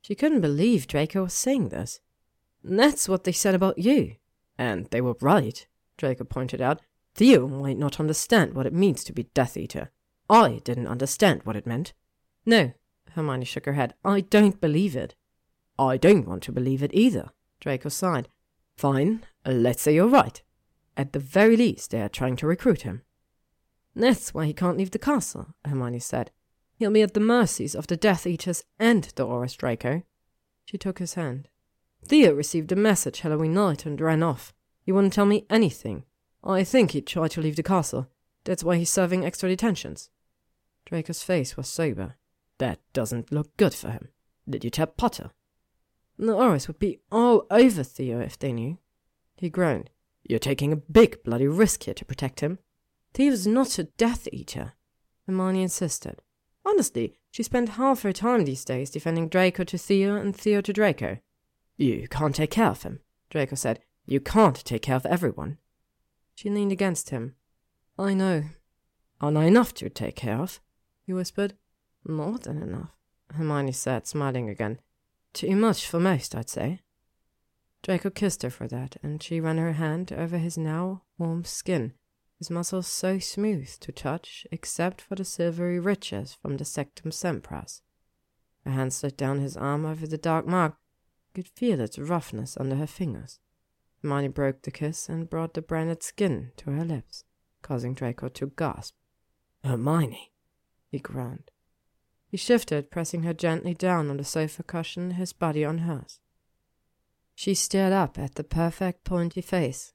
She 0.02 0.14
couldn't 0.14 0.40
believe 0.40 0.86
Draco 0.86 1.22
was 1.22 1.32
saying 1.32 1.68
this. 1.68 2.00
That's 2.64 3.08
what 3.08 3.24
they 3.24 3.32
said 3.32 3.54
about 3.54 3.78
you. 3.78 4.16
And 4.56 4.86
they 4.86 5.02
were 5.02 5.16
right, 5.20 5.66
Draco 5.98 6.24
pointed 6.24 6.62
out. 6.62 6.80
Theo 7.14 7.46
might 7.46 7.78
not 7.78 8.00
understand 8.00 8.54
what 8.54 8.66
it 8.66 8.72
means 8.72 9.04
to 9.04 9.12
be 9.12 9.24
Death 9.34 9.56
Eater. 9.56 9.90
I 10.30 10.60
didn't 10.64 10.88
understand 10.88 11.42
what 11.44 11.56
it 11.56 11.66
meant. 11.66 11.92
No, 12.46 12.72
Hermione 13.12 13.44
shook 13.44 13.66
her 13.66 13.74
head. 13.74 13.94
I 14.04 14.22
don't 14.22 14.60
believe 14.60 14.96
it. 14.96 15.14
I 15.78 15.98
don't 15.98 16.26
want 16.26 16.42
to 16.44 16.52
believe 16.52 16.82
it 16.82 16.94
either, 16.94 17.30
Draco 17.60 17.90
sighed. 17.90 18.28
Fine, 18.76 19.24
let's 19.44 19.82
say 19.82 19.94
you're 19.94 20.08
right. 20.08 20.42
At 20.96 21.12
the 21.12 21.18
very 21.18 21.56
least, 21.56 21.90
they 21.90 22.00
are 22.00 22.08
trying 22.08 22.36
to 22.36 22.46
recruit 22.46 22.82
him. 22.82 23.02
That's 23.94 24.32
why 24.32 24.46
he 24.46 24.54
can't 24.54 24.78
leave 24.78 24.92
the 24.92 24.98
castle, 24.98 25.54
Hermione 25.64 26.00
said. 26.00 26.30
He'll 26.76 26.90
be 26.90 27.02
at 27.02 27.14
the 27.14 27.20
mercies 27.20 27.74
of 27.74 27.86
the 27.86 27.96
Death 27.96 28.26
Eaters 28.26 28.64
and 28.78 29.04
the 29.14 29.26
Aurors 29.26 29.56
Draco. 29.56 30.02
She 30.64 30.78
took 30.78 30.98
his 30.98 31.14
hand. 31.14 31.48
Theo 32.06 32.34
received 32.34 32.70
a 32.70 32.76
message 32.76 33.20
Halloween 33.20 33.54
night 33.54 33.86
and 33.86 34.00
ran 34.00 34.22
off. 34.22 34.52
He 34.82 34.92
wouldn't 34.92 35.14
tell 35.14 35.24
me 35.24 35.46
anything. 35.48 36.04
I 36.42 36.62
think 36.62 36.90
he 36.90 37.00
tried 37.00 37.30
to 37.32 37.40
leave 37.40 37.56
the 37.56 37.62
castle. 37.62 38.08
That's 38.44 38.62
why 38.62 38.76
he's 38.76 38.90
serving 38.90 39.24
extra 39.24 39.48
detentions. 39.48 40.10
Draco's 40.84 41.22
face 41.22 41.56
was 41.56 41.66
sober. 41.66 42.16
That 42.58 42.80
doesn't 42.92 43.32
look 43.32 43.56
good 43.56 43.74
for 43.74 43.90
him. 43.90 44.08
Did 44.48 44.64
you 44.64 44.70
tell 44.70 44.86
Potter? 44.86 45.30
The 46.18 46.32
Aurors 46.32 46.68
would 46.68 46.78
be 46.78 47.00
all 47.10 47.46
over 47.50 47.82
Theo 47.82 48.20
if 48.20 48.38
they 48.38 48.52
knew. 48.52 48.78
He 49.36 49.48
groaned. 49.48 49.90
You're 50.22 50.38
taking 50.38 50.72
a 50.72 50.76
big 50.76 51.22
bloody 51.24 51.48
risk 51.48 51.84
here 51.84 51.94
to 51.94 52.04
protect 52.04 52.40
him. 52.40 52.58
Theo's 53.14 53.46
not 53.46 53.78
a 53.78 53.84
Death 53.84 54.28
Eater, 54.32 54.74
Hermione 55.26 55.62
insisted. 55.62 56.20
Honestly, 56.64 57.14
she 57.30 57.42
spent 57.42 57.70
half 57.70 58.02
her 58.02 58.12
time 58.12 58.44
these 58.44 58.64
days 58.64 58.90
defending 58.90 59.28
Draco 59.28 59.64
to 59.64 59.78
Theo 59.78 60.16
and 60.16 60.36
Theo 60.36 60.60
to 60.60 60.72
Draco. 60.72 61.18
You 61.76 62.06
can't 62.08 62.34
take 62.34 62.50
care 62.50 62.68
of 62.68 62.82
him, 62.82 63.00
Draco 63.30 63.56
said. 63.56 63.80
You 64.06 64.20
can't 64.20 64.64
take 64.64 64.82
care 64.82 64.96
of 64.96 65.06
everyone. 65.06 65.58
She 66.34 66.50
leaned 66.50 66.72
against 66.72 67.10
him. 67.10 67.34
I 67.98 68.14
know. 68.14 68.44
Aren't 69.20 69.36
I 69.36 69.44
enough 69.44 69.72
to 69.74 69.88
take 69.88 70.16
care 70.16 70.38
of? 70.38 70.60
He 71.06 71.12
whispered. 71.12 71.54
More 72.06 72.38
than 72.38 72.62
enough, 72.62 72.90
Hermione 73.32 73.72
said, 73.72 74.06
smiling 74.06 74.50
again. 74.50 74.78
Too 75.32 75.56
much 75.56 75.86
for 75.86 75.98
most, 75.98 76.34
I'd 76.34 76.50
say. 76.50 76.80
Draco 77.82 78.10
kissed 78.10 78.42
her 78.42 78.50
for 78.50 78.68
that, 78.68 78.96
and 79.02 79.22
she 79.22 79.40
ran 79.40 79.58
her 79.58 79.72
hand 79.72 80.12
over 80.12 80.38
his 80.38 80.56
now 80.56 81.02
warm 81.18 81.44
skin, 81.44 81.92
his 82.38 82.50
muscles 82.50 82.86
so 82.86 83.18
smooth 83.18 83.70
to 83.80 83.92
touch, 83.92 84.46
except 84.52 85.00
for 85.00 85.14
the 85.14 85.24
silvery 85.24 85.78
ridges 85.78 86.34
from 86.34 86.56
the 86.56 86.64
sectumsempras. 86.64 87.80
Her 88.64 88.70
hand 88.70 88.92
slid 88.92 89.16
down 89.16 89.40
his 89.40 89.56
arm 89.56 89.84
over 89.84 90.06
the 90.06 90.18
dark 90.18 90.46
mark. 90.46 90.76
Could 91.34 91.48
feel 91.48 91.80
its 91.80 91.98
roughness 91.98 92.56
under 92.58 92.76
her 92.76 92.86
fingers. 92.86 93.40
Hermione 94.00 94.28
broke 94.28 94.62
the 94.62 94.70
kiss 94.70 95.08
and 95.08 95.28
brought 95.28 95.54
the 95.54 95.62
branded 95.62 96.02
skin 96.02 96.52
to 96.58 96.70
her 96.70 96.84
lips, 96.84 97.24
causing 97.60 97.92
Draco 97.92 98.28
to 98.28 98.52
gasp. 98.56 98.94
Hermione, 99.64 100.30
he 100.90 101.00
groaned. 101.00 101.50
He 102.28 102.36
shifted, 102.36 102.90
pressing 102.90 103.24
her 103.24 103.34
gently 103.34 103.74
down 103.74 104.10
on 104.10 104.16
the 104.16 104.24
sofa 104.24 104.62
cushion, 104.62 105.12
his 105.12 105.32
body 105.32 105.64
on 105.64 105.78
hers. 105.78 106.20
She 107.34 107.54
stared 107.54 107.92
up 107.92 108.16
at 108.18 108.36
the 108.36 108.44
perfect 108.44 109.02
pointy 109.02 109.40
face, 109.40 109.92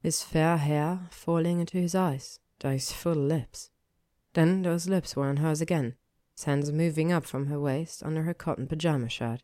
his 0.00 0.22
fair 0.22 0.56
hair 0.56 1.06
falling 1.10 1.60
into 1.60 1.78
his 1.78 1.94
eyes, 1.94 2.40
those 2.60 2.90
full 2.90 3.14
lips. 3.14 3.70
Then 4.32 4.62
those 4.62 4.88
lips 4.88 5.14
were 5.14 5.28
on 5.28 5.36
hers 5.36 5.60
again, 5.60 5.94
his 6.34 6.44
hands 6.44 6.72
moving 6.72 7.12
up 7.12 7.24
from 7.24 7.46
her 7.46 7.60
waist 7.60 8.02
under 8.02 8.24
her 8.24 8.34
cotton 8.34 8.66
pajama 8.66 9.08
shirt, 9.08 9.42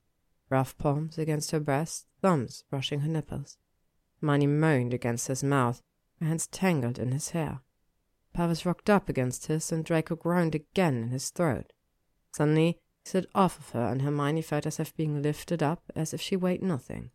rough 0.51 0.77
palms 0.77 1.17
against 1.17 1.53
her 1.53 1.61
breast, 1.61 2.07
thumbs 2.21 2.65
brushing 2.69 3.01
her 3.01 3.09
nipples. 3.09 3.57
Hermione 4.21 4.47
moaned 4.47 4.93
against 4.93 5.29
his 5.29 5.43
mouth, 5.43 5.83
her 6.21 6.27
hands 6.27 6.47
tangled 6.47 6.99
in 6.99 7.13
his 7.13 7.31
hair. 7.31 7.61
Pavis 8.35 8.67
rocked 8.67 8.91
up 8.91 9.09
against 9.09 9.47
his, 9.47 9.73
and 9.73 9.85
Draco 9.85 10.15
groaned 10.17 10.55
again 10.55 11.03
in 11.03 11.09
his 11.09 11.31
throat. 11.31 11.73
Suddenly, 12.33 12.79
he 13.03 13.11
slid 13.11 13.27
off 13.35 13.59
of 13.59 13.71
her, 13.71 13.87
and 13.87 14.03
Hermione 14.03 14.43
felt 14.43 14.65
herself 14.65 14.95
being 14.95 15.23
lifted 15.23 15.63
up 15.63 15.83
as 15.97 16.13
if 16.13 16.21
she 16.21 16.37
weighed 16.37 16.63
nothing. 16.63 17.11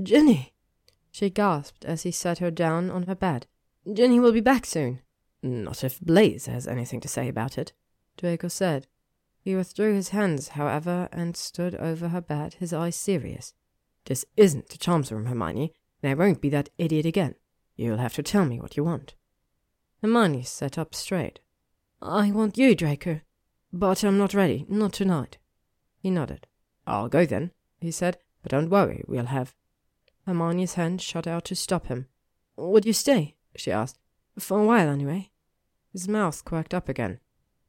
Ginny! 0.00 0.54
She 1.10 1.30
gasped 1.30 1.84
as 1.84 2.02
he 2.02 2.10
set 2.10 2.38
her 2.38 2.50
down 2.50 2.90
on 2.90 3.04
her 3.04 3.14
bed. 3.14 3.46
Ginny 3.90 4.20
will 4.20 4.32
be 4.32 4.40
back 4.40 4.66
soon. 4.66 5.00
Not 5.42 5.84
if 5.84 6.00
Blaise 6.00 6.46
has 6.46 6.66
anything 6.66 7.00
to 7.00 7.08
say 7.08 7.28
about 7.28 7.56
it, 7.58 7.72
Draco 8.16 8.48
said. 8.48 8.86
He 9.46 9.54
withdrew 9.54 9.94
his 9.94 10.08
hands, 10.08 10.48
however, 10.48 11.08
and 11.12 11.36
stood 11.36 11.76
over 11.76 12.08
her 12.08 12.20
bed, 12.20 12.54
his 12.54 12.72
eyes 12.72 12.96
serious. 12.96 13.54
This 14.04 14.24
isn't 14.36 14.70
the 14.70 14.76
charms 14.76 15.12
room, 15.12 15.26
Hermione, 15.26 15.72
and 16.02 16.10
I 16.10 16.14
won't 16.14 16.40
be 16.40 16.48
that 16.48 16.70
idiot 16.78 17.06
again. 17.06 17.36
You'll 17.76 17.98
have 17.98 18.14
to 18.14 18.24
tell 18.24 18.44
me 18.44 18.58
what 18.58 18.76
you 18.76 18.82
want. 18.82 19.14
Hermione 20.02 20.42
sat 20.42 20.76
up 20.76 20.96
straight. 20.96 21.38
I 22.02 22.32
want 22.32 22.58
you, 22.58 22.74
Draco. 22.74 23.20
But 23.72 24.02
I'm 24.02 24.18
not 24.18 24.34
ready, 24.34 24.66
not 24.68 24.94
tonight. 24.94 25.38
He 26.00 26.10
nodded. 26.10 26.48
I'll 26.84 27.08
go 27.08 27.24
then, 27.24 27.52
he 27.80 27.92
said, 27.92 28.18
but 28.42 28.50
don't 28.50 28.68
worry, 28.68 29.04
we'll 29.06 29.26
have. 29.26 29.54
Hermione's 30.26 30.74
hand 30.74 31.00
shot 31.00 31.28
out 31.28 31.44
to 31.44 31.54
stop 31.54 31.86
him. 31.86 32.08
Would 32.56 32.84
you 32.84 32.92
stay? 32.92 33.36
she 33.54 33.70
asked. 33.70 34.00
For 34.40 34.58
a 34.58 34.64
while, 34.64 34.88
anyway. 34.88 35.30
His 35.92 36.08
mouth 36.08 36.44
quirked 36.44 36.74
up 36.74 36.88
again. 36.88 37.20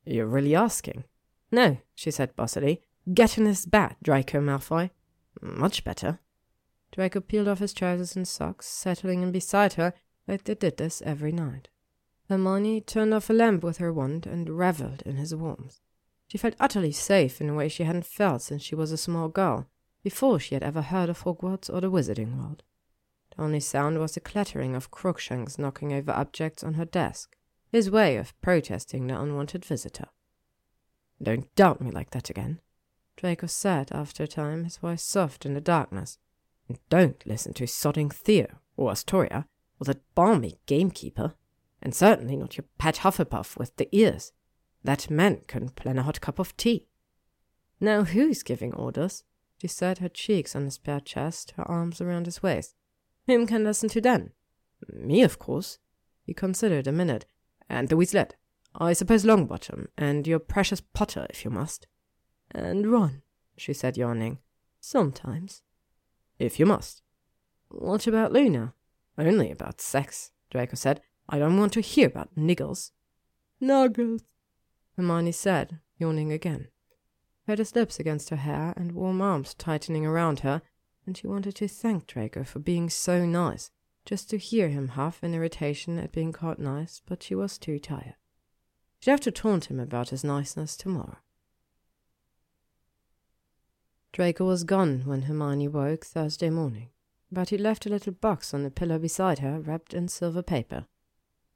You're 0.06 0.26
really 0.26 0.56
asking? 0.56 1.04
No, 1.52 1.78
she 1.96 2.12
said 2.12 2.36
bossily. 2.36 2.82
Get 3.14 3.38
in 3.38 3.46
this 3.46 3.66
bat, 3.66 3.98
Draco 4.04 4.42
Malfoy. 4.42 4.90
Much 5.42 5.84
better. 5.84 6.20
Draco 6.92 7.22
peeled 7.22 7.48
off 7.48 7.60
his 7.60 7.74
trousers 7.74 8.16
and 8.16 8.28
socks, 8.28 8.68
settling 8.68 9.22
in 9.22 9.32
beside 9.32 9.74
her 9.74 9.94
like 10.28 10.44
they 10.44 10.56
did 10.56 10.78
this 10.78 11.02
every 11.06 11.32
night. 11.32 11.70
Hermione 12.30 12.82
turned 12.82 13.14
off 13.14 13.30
a 13.30 13.34
lamp 13.34 13.64
with 13.64 13.78
her 13.78 13.94
wand 13.94 14.26
and 14.26 14.50
revelled 14.50 15.02
in 15.04 15.16
his 15.16 15.34
warmth. 15.34 15.80
She 16.28 16.38
felt 16.38 16.56
utterly 16.60 16.92
safe 16.92 17.40
in 17.40 17.50
a 17.50 17.54
way 17.54 17.70
she 17.70 17.84
hadn't 17.84 18.06
felt 18.06 18.42
since 18.42 18.62
she 18.62 18.76
was 18.76 18.92
a 18.92 18.98
small 18.98 19.30
girl, 19.30 19.70
before 20.04 20.40
she 20.40 20.56
had 20.56 20.64
ever 20.64 20.82
heard 20.82 21.10
of 21.10 21.22
Hogwarts 21.24 21.70
or 21.70 21.80
the 21.80 21.92
Wizarding 21.92 22.38
World. 22.38 22.64
The 23.36 23.44
only 23.44 23.62
sound 23.62 24.00
was 24.00 24.14
the 24.14 24.20
clattering 24.20 24.76
of 24.76 24.92
Crookshanks 24.92 25.58
knocking 25.58 25.94
over 25.94 26.12
objects 26.12 26.64
on 26.64 26.74
her 26.74 26.86
desk, 26.86 27.38
his 27.72 27.90
way 27.90 28.18
of 28.18 28.40
protesting 28.42 29.08
the 29.08 29.20
unwanted 29.20 29.64
visitor. 29.64 30.08
Don't 31.22 31.54
doubt 31.56 31.82
me 31.82 31.92
like 31.92 32.12
that 32.12 32.30
again. 32.30 32.62
Draco 33.16 33.48
said 33.48 33.92
after 33.92 34.24
a 34.24 34.28
time, 34.28 34.64
his 34.64 34.78
voice 34.78 35.04
soft 35.04 35.46
in 35.46 35.54
the 35.54 35.62
darkness. 35.62 36.20
Don't 36.90 37.26
listen 37.26 37.54
to 37.54 37.64
sodding 37.66 38.14
Theo 38.14 38.60
or 38.76 38.92
Astoria 38.92 39.48
or 39.80 39.86
that 39.86 40.02
balmy 40.16 40.60
gamekeeper, 40.66 41.34
and 41.82 41.96
certainly 41.96 42.36
not 42.36 42.58
your 42.58 42.66
pet 42.78 42.98
Hufflepuff 42.98 43.58
with 43.58 43.76
the 43.78 43.90
ears. 43.92 44.32
That 44.84 45.10
man 45.10 45.42
couldn't 45.48 45.76
plan 45.76 45.98
a 45.98 46.04
hot 46.04 46.22
cup 46.22 46.40
of 46.40 46.56
tea. 46.58 46.88
Now 47.80 48.04
who's 48.04 48.44
giving 48.44 48.74
orders? 48.74 49.24
She 49.62 49.68
said, 49.68 50.00
her 50.00 50.10
cheeks 50.10 50.56
on 50.56 50.66
his 50.66 50.78
bare 50.78 51.00
chest, 51.00 51.54
her 51.58 51.70
arms 51.70 52.00
around 52.00 52.26
his 52.26 52.44
waist. 52.44 52.76
Him 53.26 53.48
can 53.48 53.64
listen 53.64 53.90
to 53.90 54.02
Dan. 54.02 54.32
Me, 54.88 55.24
of 55.24 55.40
course. 55.40 55.80
He 56.24 56.34
considered 56.34 56.88
a 56.88 56.92
minute. 56.92 57.26
And 57.70 57.90
the 57.90 57.96
Weaslette. 57.96 58.32
I 58.80 58.94
suppose 58.94 59.26
Longbottom, 59.26 59.88
and 59.98 60.28
your 60.28 60.38
precious 60.38 60.82
Potter, 60.82 61.26
if 61.32 61.44
you 61.44 61.50
must. 61.50 61.88
And 62.52 62.92
Ron, 62.92 63.24
she 63.58 63.74
said, 63.74 63.98
yawning. 63.98 64.38
Sometimes. 64.80 65.64
If 66.38 66.60
you 66.60 66.68
must. 66.68 67.02
What 67.70 68.06
about 68.06 68.32
Luna? 68.32 68.76
Only 69.18 69.50
about 69.50 69.82
sex, 69.82 70.32
Draco 70.52 70.76
said. 70.76 71.02
I 71.28 71.40
don't 71.40 71.58
want 71.58 71.74
to 71.74 71.82
hear 71.82 72.08
about 72.08 72.36
niggles. 72.36 72.92
Nargles, 73.60 74.22
Hermione 74.96 75.32
said, 75.32 75.80
yawning 75.98 76.32
again. 76.32 76.68
Had 77.48 77.58
his 77.58 77.76
lips 77.76 78.00
against 78.00 78.30
her 78.30 78.36
hair 78.36 78.74
and 78.78 78.92
warm 78.92 79.22
arms 79.22 79.56
tightening 79.56 80.06
around 80.06 80.42
her, 80.42 80.62
and 81.06 81.18
she 81.18 81.26
wanted 81.26 81.56
to 81.56 81.68
thank 81.68 82.06
Draco 82.06 82.44
for 82.44 82.60
being 82.60 82.90
so 82.90 83.26
nice, 83.26 83.72
just 84.06 84.30
to 84.30 84.38
hear 84.38 84.70
him 84.70 84.90
huff 84.90 85.24
in 85.24 85.34
irritation 85.34 85.98
at 85.98 86.12
being 86.12 86.32
caught 86.32 86.60
nice, 86.60 87.02
but 87.08 87.24
she 87.24 87.34
was 87.34 87.58
too 87.58 87.80
tired. 87.80 88.16
She'd 89.00 89.12
have 89.12 89.20
to 89.22 89.32
taunt 89.32 89.66
him 89.66 89.80
about 89.80 90.10
his 90.10 90.24
niceness 90.24 90.76
tomorrow. 90.76 91.18
Draco 94.12 94.46
was 94.46 94.64
gone 94.64 95.02
when 95.06 95.24
Hermione 95.24 95.68
woke 95.68 96.06
Thursday 96.06 96.50
morning, 96.50 96.90
but 97.32 97.50
he 97.50 97.58
left 97.58 97.86
a 97.86 97.90
little 97.90 98.14
box 98.14 98.54
on 98.54 98.64
the 98.64 98.72
pillow 98.72 98.98
beside 98.98 99.40
her, 99.40 99.60
wrapped 99.60 99.94
in 99.94 100.08
silver 100.08 100.42
paper. 100.42 100.88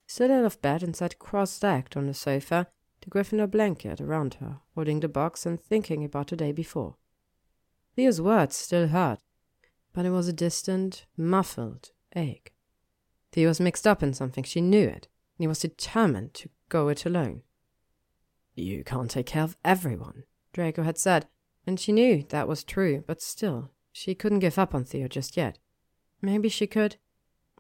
He 0.06 0.12
stood 0.12 0.30
out 0.30 0.46
of 0.46 0.62
bed 0.62 0.84
and 0.84 0.96
sat 0.96 1.18
cross-legged 1.18 1.98
on 1.98 2.06
the 2.06 2.14
sofa, 2.14 2.68
the 3.02 3.10
Gryffindor 3.10 3.50
blanket 3.50 4.00
around 4.00 4.36
her, 4.36 4.60
holding 4.76 5.00
the 5.00 5.08
box 5.08 5.46
and 5.46 5.60
thinking 5.60 6.04
about 6.04 6.28
the 6.28 6.36
day 6.36 6.52
before. 6.52 6.98
Theo's 7.96 8.22
words 8.22 8.56
still 8.56 8.90
hurt, 8.90 9.20
but 9.92 10.06
it 10.06 10.12
was 10.12 10.28
a 10.28 10.34
distant, 10.34 11.06
muffled 11.18 11.92
ache. 12.16 12.54
Theo 13.32 13.48
was 13.48 13.60
mixed 13.60 13.88
up 13.88 14.04
in 14.04 14.14
something, 14.14 14.44
she 14.44 14.62
knew 14.62 14.88
it, 14.88 15.08
and 15.38 15.40
he 15.40 15.48
was 15.48 15.60
determined 15.60 16.34
to 16.36 16.50
go 16.72 16.88
it 16.88 17.06
alone. 17.06 17.44
You 18.56 18.84
can't 18.84 19.12
take 19.12 19.28
care 19.28 19.44
of 19.44 19.58
everyone, 19.64 20.24
Draco 20.54 20.82
had 20.82 20.98
said, 20.98 21.28
and 21.68 21.80
she 21.80 21.92
knew 21.92 22.24
that 22.30 22.48
was 22.48 22.64
true, 22.64 23.04
but 23.06 23.22
still, 23.22 23.70
she 23.92 24.16
couldn't 24.16 24.40
give 24.40 24.58
up 24.58 24.74
on 24.74 24.86
Theo 24.86 25.08
just 25.08 25.38
yet. 25.38 25.60
Maybe 26.22 26.50
she 26.50 26.66
could. 26.66 26.96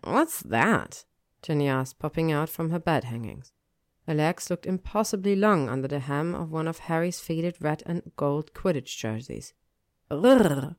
What's 0.03 0.41
that? 0.41 1.05
Ginny 1.43 1.67
asked, 1.67 1.99
popping 1.99 2.31
out 2.31 2.49
from 2.49 2.71
her 2.71 2.79
bed 2.79 3.03
hangings. 3.03 3.51
Her 4.07 4.13
legs 4.13 4.49
looked 4.49 4.65
impossibly 4.65 5.35
long 5.35 5.69
under 5.69 5.87
the 5.87 5.99
hem 5.99 6.33
of 6.33 6.51
one 6.51 6.67
of 6.67 6.79
Harry's 6.79 7.19
faded 7.19 7.57
red 7.59 7.83
and 7.85 8.11
gold 8.15 8.53
Quidditch 8.53 8.97
jerseys. 8.97 9.53
Rrr. 10.09 10.75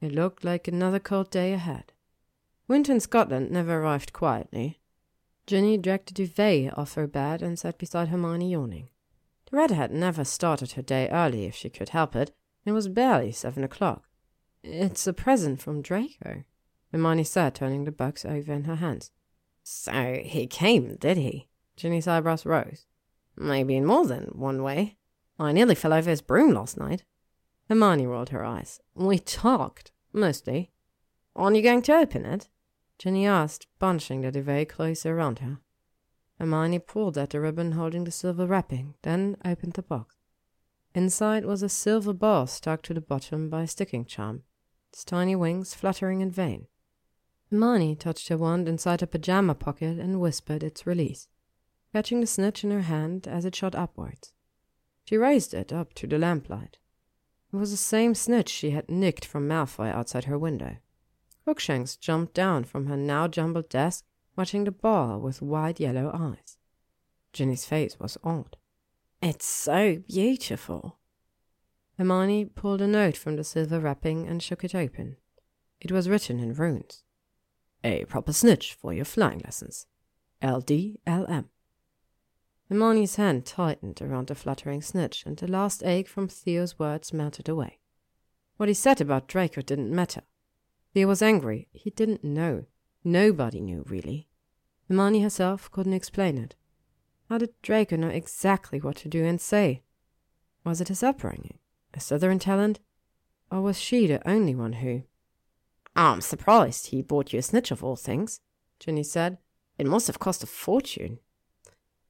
It 0.00 0.12
looked 0.12 0.44
like 0.44 0.68
another 0.68 0.98
cold 0.98 1.30
day 1.30 1.52
ahead. 1.52 1.92
Winter 2.68 2.92
in 2.92 3.00
Scotland 3.00 3.50
never 3.50 3.80
arrived 3.80 4.12
quietly. 4.12 4.80
Ginny 5.50 5.76
dragged 5.78 6.10
the 6.10 6.14
duvet 6.14 6.78
off 6.78 6.94
her 6.94 7.08
bed 7.08 7.42
and 7.42 7.58
sat 7.58 7.76
beside 7.76 8.06
Hermione 8.06 8.52
yawning. 8.52 8.88
The 9.50 9.56
redhead 9.56 9.90
never 9.90 10.22
started 10.22 10.70
her 10.70 10.82
day 10.82 11.08
early 11.08 11.44
if 11.44 11.56
she 11.56 11.68
could 11.68 11.88
help 11.88 12.14
it, 12.14 12.30
and 12.64 12.70
it 12.70 12.72
was 12.72 12.86
barely 12.86 13.32
seven 13.32 13.64
o'clock. 13.64 14.04
It's 14.62 15.08
a 15.08 15.12
present 15.12 15.60
from 15.60 15.82
Draco, 15.82 16.44
Hermione 16.92 17.24
said, 17.24 17.56
turning 17.56 17.82
the 17.82 17.90
box 17.90 18.24
over 18.24 18.52
in 18.52 18.62
her 18.62 18.76
hands. 18.76 19.10
So 19.64 20.20
he 20.22 20.46
came, 20.46 20.94
did 20.94 21.16
he? 21.16 21.48
Ginny's 21.76 22.06
eyebrows 22.06 22.46
rose. 22.46 22.86
Maybe 23.36 23.74
in 23.74 23.84
more 23.84 24.06
than 24.06 24.26
one 24.26 24.62
way. 24.62 24.98
I 25.36 25.50
nearly 25.50 25.74
fell 25.74 25.92
over 25.92 26.10
his 26.10 26.22
broom 26.22 26.54
last 26.54 26.78
night. 26.78 27.02
Hermione 27.68 28.06
rolled 28.06 28.28
her 28.28 28.44
eyes. 28.44 28.78
We 28.94 29.18
talked, 29.18 29.90
mostly. 30.12 30.70
Aren't 31.34 31.56
you 31.56 31.62
going 31.62 31.82
to 31.82 31.96
open 31.96 32.24
it? 32.24 32.48
Ginny 33.00 33.26
asked, 33.26 33.66
bunching 33.78 34.20
the 34.20 34.30
duvet 34.30 34.68
closer 34.68 35.16
around 35.16 35.38
her. 35.38 35.60
Hermione 36.38 36.80
pulled 36.80 37.16
at 37.16 37.30
the 37.30 37.40
ribbon 37.40 37.72
holding 37.72 38.04
the 38.04 38.10
silver 38.10 38.46
wrapping, 38.46 38.94
then 39.00 39.38
opened 39.42 39.72
the 39.72 39.80
box. 39.82 40.16
Inside 40.94 41.46
was 41.46 41.62
a 41.62 41.70
silver 41.70 42.12
ball 42.12 42.46
stuck 42.46 42.82
to 42.82 42.92
the 42.92 43.00
bottom 43.00 43.48
by 43.48 43.62
a 43.62 43.66
sticking 43.66 44.04
charm, 44.04 44.42
its 44.90 45.02
tiny 45.02 45.34
wings 45.34 45.72
fluttering 45.72 46.20
in 46.20 46.30
vain. 46.30 46.66
Hermione 47.50 47.96
touched 47.96 48.28
her 48.28 48.36
wand 48.36 48.68
inside 48.68 49.00
her 49.00 49.06
pajama 49.06 49.54
pocket 49.54 49.98
and 49.98 50.20
whispered 50.20 50.62
its 50.62 50.86
release, 50.86 51.26
catching 51.94 52.20
the 52.20 52.26
snitch 52.26 52.64
in 52.64 52.70
her 52.70 52.82
hand 52.82 53.26
as 53.26 53.46
it 53.46 53.56
shot 53.56 53.74
upwards. 53.74 54.34
She 55.06 55.16
raised 55.16 55.54
it 55.54 55.72
up 55.72 55.94
to 55.94 56.06
the 56.06 56.18
lamplight. 56.18 56.76
It 57.50 57.56
was 57.56 57.70
the 57.70 57.78
same 57.78 58.14
snitch 58.14 58.50
she 58.50 58.72
had 58.72 58.90
nicked 58.90 59.24
from 59.24 59.48
Malfoy 59.48 59.90
outside 59.90 60.24
her 60.24 60.38
window. 60.38 60.76
Crookshanks 61.50 61.96
jumped 61.96 62.32
down 62.32 62.62
from 62.62 62.86
her 62.86 62.96
now 62.96 63.26
jumbled 63.26 63.68
desk, 63.68 64.04
watching 64.36 64.62
the 64.62 64.70
ball 64.70 65.18
with 65.18 65.42
wide 65.42 65.80
yellow 65.80 66.08
eyes. 66.14 66.58
Ginny's 67.32 67.64
face 67.64 67.98
was 67.98 68.16
odd. 68.22 68.56
It's 69.20 69.46
so 69.46 69.96
beautiful. 70.06 71.00
Hermione 71.98 72.44
pulled 72.44 72.80
a 72.80 72.86
note 72.86 73.16
from 73.16 73.34
the 73.34 73.42
silver 73.42 73.80
wrapping 73.80 74.28
and 74.28 74.40
shook 74.40 74.62
it 74.62 74.76
open. 74.76 75.16
It 75.80 75.90
was 75.90 76.08
written 76.08 76.38
in 76.38 76.54
runes. 76.54 77.02
A 77.82 78.04
proper 78.04 78.32
snitch 78.32 78.74
for 78.74 78.92
your 78.92 79.04
flying 79.04 79.40
lessons. 79.40 79.88
LDLM. 80.40 81.46
Hermione's 82.68 83.16
hand 83.16 83.44
tightened 83.44 84.00
around 84.00 84.28
the 84.28 84.36
fluttering 84.36 84.82
snitch, 84.82 85.26
and 85.26 85.36
the 85.36 85.50
last 85.50 85.82
ache 85.82 86.06
from 86.06 86.28
Theo's 86.28 86.78
words 86.78 87.12
melted 87.12 87.48
away. 87.48 87.80
What 88.56 88.68
he 88.68 88.74
said 88.74 89.00
about 89.00 89.26
Draco 89.26 89.62
didn't 89.62 89.90
matter. 89.90 90.22
Theo 90.92 91.06
was 91.06 91.22
angry. 91.22 91.68
He 91.72 91.90
didn't 91.90 92.24
know. 92.24 92.64
Nobody 93.04 93.60
knew, 93.60 93.84
really. 93.88 94.28
Hermione 94.88 95.22
herself 95.22 95.70
couldn't 95.70 95.92
explain 95.92 96.36
it. 96.36 96.56
How 97.28 97.38
did 97.38 97.50
Draco 97.62 97.96
know 97.96 98.08
exactly 98.08 98.80
what 98.80 98.96
to 98.96 99.08
do 99.08 99.24
and 99.24 99.40
say? 99.40 99.82
Was 100.64 100.80
it 100.80 100.88
his 100.88 101.02
upbringing, 101.02 101.58
a 101.94 102.00
southern 102.00 102.38
talent, 102.38 102.80
or 103.50 103.60
was 103.60 103.80
she 103.80 104.06
the 104.06 104.26
only 104.28 104.54
one 104.54 104.74
who? 104.74 105.04
I'm 105.94 106.20
surprised 106.20 106.88
he 106.88 107.02
bought 107.02 107.32
you 107.32 107.38
a 107.38 107.42
snitch 107.42 107.70
of 107.70 107.84
all 107.84 107.96
things, 107.96 108.40
Ginny 108.78 109.02
said. 109.02 109.38
It 109.78 109.86
must 109.86 110.06
have 110.06 110.18
cost 110.18 110.42
a 110.42 110.46
fortune. 110.46 111.18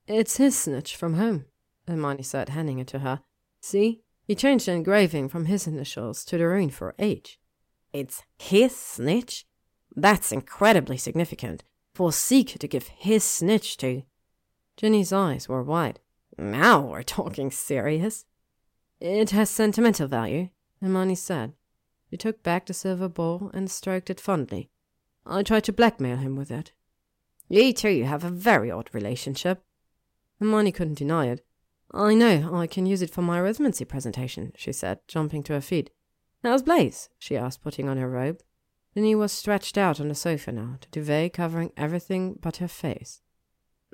It's 0.07 0.39
his 0.39 0.59
snitch 0.59 0.97
from 0.97 1.15
home, 1.15 1.47
Hermione 1.87 2.23
said, 2.23 2.51
handing 2.51 2.79
it 2.79 2.87
to 2.89 3.01
her. 3.01 3.21
See, 3.61 4.03
he 4.25 4.35
changed 4.35 4.67
the 4.67 4.73
engraving 4.73 5.29
from 5.29 5.47
his 5.47 5.67
initials 5.67 6.25
to 6.27 6.39
the 6.39 6.47
rune 6.47 6.71
for 6.71 6.95
H. 6.99 7.39
It's 7.93 8.23
his 8.39 8.75
snitch? 8.77 9.47
That's 9.95 10.33
incredibly 10.33 10.97
significant 10.97 11.65
for 11.95 12.13
Seek 12.13 12.59
to 12.59 12.69
give 12.69 12.89
his 12.89 13.25
snitch 13.25 13.77
to. 13.79 14.03
Ginny's 14.77 15.13
eyes 15.13 15.49
were 15.49 15.63
wide. 15.63 16.01
Now 16.39 16.81
we're 16.81 17.03
talking 17.03 17.51
serious. 17.51 18.25
It 19.01 19.31
has 19.31 19.51
sentimental 19.51 20.09
value, 20.09 20.49
Hermione 20.81 21.15
said. 21.15 21.53
She 22.09 22.17
took 22.17 22.43
back 22.43 22.67
the 22.67 22.75
silver 22.75 23.09
ball 23.09 23.51
and 23.53 23.71
stroked 23.71 24.11
it 24.11 24.21
fondly. 24.21 24.71
I 25.27 25.43
tried 25.43 25.65
to 25.65 25.73
blackmail 25.73 26.17
him 26.17 26.37
with 26.37 26.51
it. 26.51 26.73
You 27.49 27.73
two 27.73 28.05
have 28.05 28.25
a 28.25 28.31
very 28.31 28.71
odd 28.71 28.89
relationship. 28.93 29.63
Hermione 30.39 30.73
couldn't 30.73 30.99
deny 30.99 31.27
it. 31.27 31.45
I 31.93 32.15
know, 32.15 32.55
I 32.55 32.67
can 32.67 32.87
use 32.87 33.03
it 33.03 33.11
for 33.11 33.23
my 33.23 33.39
arithmancy 33.41 33.87
presentation, 33.87 34.53
she 34.57 34.73
said, 34.73 35.01
jumping 35.09 35.43
to 35.45 35.55
her 35.55 35.61
feet. 35.61 35.91
How's 36.43 36.63
Blaise? 36.63 37.09
she 37.19 37.37
asked, 37.37 37.63
putting 37.63 37.89
on 37.89 37.99
her 37.99 38.09
robe. 38.09 38.43
Ginny 38.95 39.15
was 39.15 39.33
stretched 39.33 39.79
out 39.79 40.01
on 40.01 40.09
the 40.09 40.15
sofa 40.15 40.53
now, 40.53 40.79
the 40.81 40.87
duvet 40.91 41.33
covering 41.33 41.73
everything 41.77 42.39
but 42.41 42.57
her 42.57 42.69
face. 42.69 43.21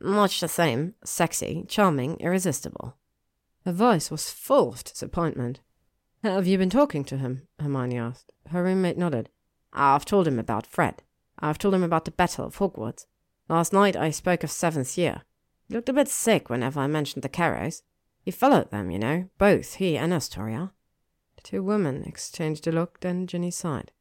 Much 0.01 0.41
the 0.41 0.49
same. 0.49 0.95
Sexy, 1.05 1.65
charming, 1.69 2.17
irresistible. 2.21 2.97
Her 3.65 3.73
voice 3.73 4.11
was 4.11 4.31
full 4.31 4.71
of 4.71 4.85
disappointment. 4.85 5.61
Have 6.23 6.47
you 6.47 6.59
been 6.59 6.71
talking 6.71 7.05
to 7.05 7.19
him? 7.19 7.49
Hermione 7.59 7.99
asked. 7.99 8.33
Her 8.49 8.63
roommate 8.63 8.99
nodded. 8.99 9.29
I've 9.73 10.05
told 10.05 10.29
him 10.29 10.39
about 10.39 10.67
Fred. 10.67 11.03
I've 11.39 11.59
told 11.59 11.75
him 11.75 11.83
about 11.83 12.05
the 12.05 12.11
Battle 12.11 12.47
of 12.47 12.57
Hogwarts. 12.57 13.07
Last 13.49 13.73
night 13.73 13.97
I 13.97 14.11
spoke 14.11 14.43
of 14.43 14.51
seventh 14.51 14.97
year. 14.97 15.23
He 15.69 15.75
looked 15.75 15.89
a 15.89 15.93
bit 15.93 16.09
sick 16.09 16.49
whenever 16.49 16.81
I 16.81 16.87
mentioned 16.87 17.23
the 17.23 17.29
Carrows. 17.29 17.83
He 18.23 18.31
followed 18.31 18.71
them, 18.71 18.91
you 18.91 18.99
know, 18.99 19.29
both 19.39 19.75
he 19.75 19.97
and 19.97 20.13
Astoria. 20.13 20.73
Two 21.47 21.63
women 21.63 22.03
exchanged 22.03 22.67
a 22.67 22.73
look, 22.73 22.99
then 23.03 23.29
Ginny 23.29 23.53
sighed. 23.53 23.93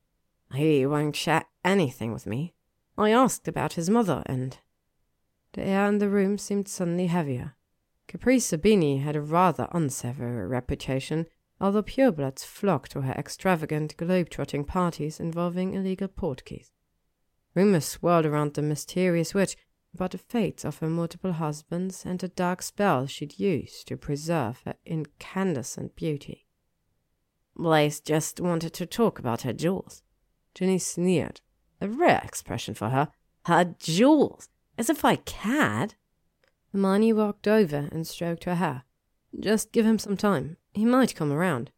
He 0.56 0.84
won't 0.84 1.16
share 1.16 1.46
anything 1.64 2.12
with 2.12 2.26
me. 2.26 2.56
I 2.98 3.12
asked 3.12 3.48
about 3.48 3.74
his 3.74 3.88
mother, 3.88 4.24
and 4.26 4.58
the 5.54 5.62
air 5.62 5.86
in 5.86 6.00
the 6.00 6.10
room 6.10 6.40
seemed 6.40 6.68
suddenly 6.68 7.06
heavier. 7.06 7.54
Caprice 8.08 8.50
Zabini 8.50 9.04
had 9.04 9.16
a 9.16 9.22
rather 9.22 9.68
unsavory 9.74 10.48
reputation, 10.48 11.28
although 11.62 11.84
purebloods 11.84 12.44
flocked 12.44 12.94
to 12.94 13.02
her 13.02 13.14
extravagant 13.14 13.96
globe-trotting 13.96 14.66
parties 14.66 15.20
involving 15.20 15.76
illegal 15.76 16.08
portkeys. 16.08 16.72
Rumors 17.54 17.86
swirled 17.86 18.26
around 18.26 18.56
the 18.56 18.64
mysterious 18.64 19.36
witch 19.36 19.56
about 19.94 20.10
the 20.10 20.18
fates 20.18 20.66
of 20.66 20.80
her 20.80 20.90
multiple 20.90 21.34
husbands 21.34 22.08
and 22.08 22.18
the 22.18 22.28
dark 22.28 22.64
spells 22.64 23.12
she'd 23.12 23.38
used 23.38 23.88
to 23.88 23.98
preserve 23.98 24.64
her 24.66 24.74
incandescent 24.84 25.96
beauty. 25.96 26.45
Blaise 27.56 28.00
just 28.00 28.40
wanted 28.40 28.74
to 28.74 28.86
talk 28.86 29.20
about 29.20 29.42
her 29.44 29.54
jewels. 29.54 30.04
Ginny 30.54 30.78
sneered, 30.78 31.42
a 31.82 31.88
rare 31.88 32.22
expression 32.24 32.74
for 32.74 32.90
her. 32.90 33.10
Her 33.46 33.76
jewels! 33.80 34.50
As 34.78 34.90
if 34.90 35.06
I 35.06 35.18
cared! 35.18 35.96
Hermione 36.72 37.14
walked 37.14 37.48
over 37.48 37.88
and 37.92 38.06
stroked 38.06 38.44
her 38.44 38.56
hair. 38.56 38.84
Just 39.40 39.72
give 39.72 39.86
him 39.86 40.00
some 40.00 40.18
time. 40.18 40.58
He 40.74 40.86
might 40.86 41.16
come 41.16 41.32
around. 41.32 41.72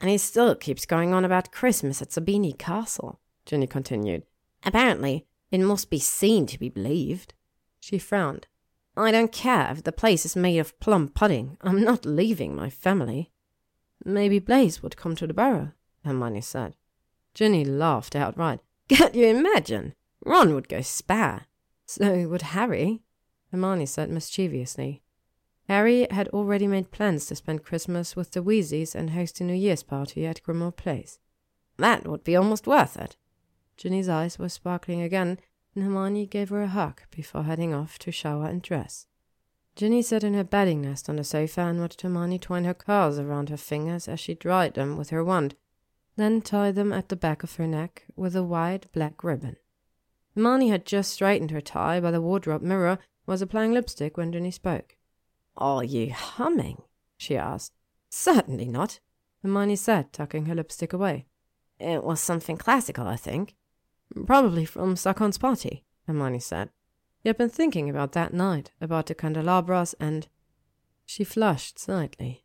And 0.00 0.10
he 0.10 0.18
still 0.18 0.54
keeps 0.54 0.86
going 0.86 1.12
on 1.12 1.24
about 1.24 1.52
Christmas 1.52 2.02
at 2.02 2.10
Zabini 2.10 2.56
Castle, 2.56 3.20
Ginny 3.46 3.66
continued. 3.66 4.24
Apparently, 4.64 5.26
it 5.50 5.60
must 5.60 5.90
be 5.90 5.98
seen 5.98 6.46
to 6.46 6.58
be 6.58 6.68
believed. 6.68 7.34
She 7.80 7.98
frowned. 7.98 8.46
I 8.96 9.10
don't 9.10 9.32
care 9.32 9.70
if 9.72 9.82
the 9.82 9.92
place 9.92 10.24
is 10.24 10.36
made 10.36 10.58
of 10.58 10.78
plum 10.80 11.08
pudding. 11.08 11.56
I'm 11.60 11.82
not 11.82 12.06
leaving 12.06 12.54
my 12.54 12.70
family. 12.70 13.30
Maybe 14.08 14.38
Blaise 14.38 14.84
would 14.84 14.96
come 14.96 15.16
to 15.16 15.26
the 15.26 15.34
Burrow, 15.34 15.72
Hermione 16.04 16.40
said. 16.40 16.76
Ginny 17.34 17.64
laughed 17.64 18.14
outright. 18.14 18.60
Can't 18.88 19.16
you 19.16 19.26
imagine? 19.26 19.94
Ron 20.24 20.54
would 20.54 20.68
go 20.68 20.80
spare. 20.80 21.46
So 21.86 22.28
would 22.28 22.42
Harry. 22.42 23.02
Hermione 23.50 23.86
said 23.86 24.08
mischievously. 24.08 25.02
Harry 25.68 26.06
had 26.08 26.28
already 26.28 26.68
made 26.68 26.92
plans 26.92 27.26
to 27.26 27.34
spend 27.34 27.64
Christmas 27.64 28.14
with 28.14 28.30
the 28.30 28.44
Weasleys 28.44 28.94
and 28.94 29.10
host 29.10 29.40
a 29.40 29.44
New 29.44 29.54
Year's 29.54 29.82
party 29.82 30.24
at 30.24 30.40
Grimmauld 30.44 30.76
Place. 30.76 31.18
That 31.76 32.06
would 32.06 32.22
be 32.22 32.36
almost 32.36 32.68
worth 32.68 32.96
it. 32.96 33.16
Ginny's 33.76 34.08
eyes 34.08 34.38
were 34.38 34.48
sparkling 34.48 35.02
again, 35.02 35.40
and 35.74 35.82
Hermione 35.82 36.26
gave 36.26 36.50
her 36.50 36.62
a 36.62 36.68
hug 36.68 37.02
before 37.10 37.42
heading 37.42 37.74
off 37.74 37.98
to 37.98 38.12
shower 38.12 38.46
and 38.46 38.62
dress. 38.62 39.08
Ginny 39.76 40.00
sat 40.00 40.24
in 40.24 40.32
her 40.32 40.42
bedding 40.42 40.80
nest 40.80 41.06
on 41.10 41.16
the 41.16 41.24
sofa 41.24 41.60
and 41.60 41.78
watched 41.78 42.00
Hermione 42.00 42.38
twine 42.38 42.64
her 42.64 42.72
curls 42.72 43.18
around 43.18 43.50
her 43.50 43.58
fingers 43.58 44.08
as 44.08 44.18
she 44.18 44.34
dried 44.34 44.72
them 44.72 44.96
with 44.96 45.10
her 45.10 45.22
wand, 45.22 45.54
then 46.16 46.40
tie 46.40 46.72
them 46.72 46.94
at 46.94 47.10
the 47.10 47.16
back 47.16 47.42
of 47.42 47.56
her 47.56 47.66
neck 47.66 48.06
with 48.16 48.34
a 48.34 48.42
wide 48.42 48.86
black 48.94 49.22
ribbon. 49.22 49.56
Hermione 50.34 50.70
had 50.70 50.86
just 50.86 51.12
straightened 51.12 51.50
her 51.50 51.60
tie 51.60 52.00
by 52.00 52.10
the 52.10 52.22
wardrobe 52.22 52.62
mirror, 52.62 52.98
was 53.26 53.42
applying 53.42 53.72
lipstick 53.72 54.16
when 54.16 54.32
Ginny 54.32 54.50
spoke. 54.50 54.96
Are 55.58 55.84
you 55.84 56.10
humming? 56.10 56.82
she 57.18 57.36
asked. 57.36 57.72
Certainly 58.08 58.68
not, 58.68 59.00
Hermione 59.42 59.76
said, 59.76 60.10
tucking 60.10 60.46
her 60.46 60.54
lipstick 60.54 60.94
away. 60.94 61.26
It 61.78 62.02
was 62.02 62.20
something 62.20 62.56
classical, 62.56 63.06
I 63.06 63.16
think. 63.16 63.54
Probably 64.26 64.64
from 64.64 64.96
Sakon's 64.96 65.36
party, 65.36 65.84
Hermione 66.06 66.40
said. 66.40 66.70
He 67.26 67.28
had 67.28 67.38
been 67.38 67.50
thinking 67.50 67.90
about 67.90 68.12
that 68.12 68.32
night, 68.32 68.70
about 68.80 69.06
the 69.06 69.14
candelabras, 69.16 69.96
and 69.98 70.28
she 71.04 71.24
flushed 71.24 71.76
slightly, 71.76 72.44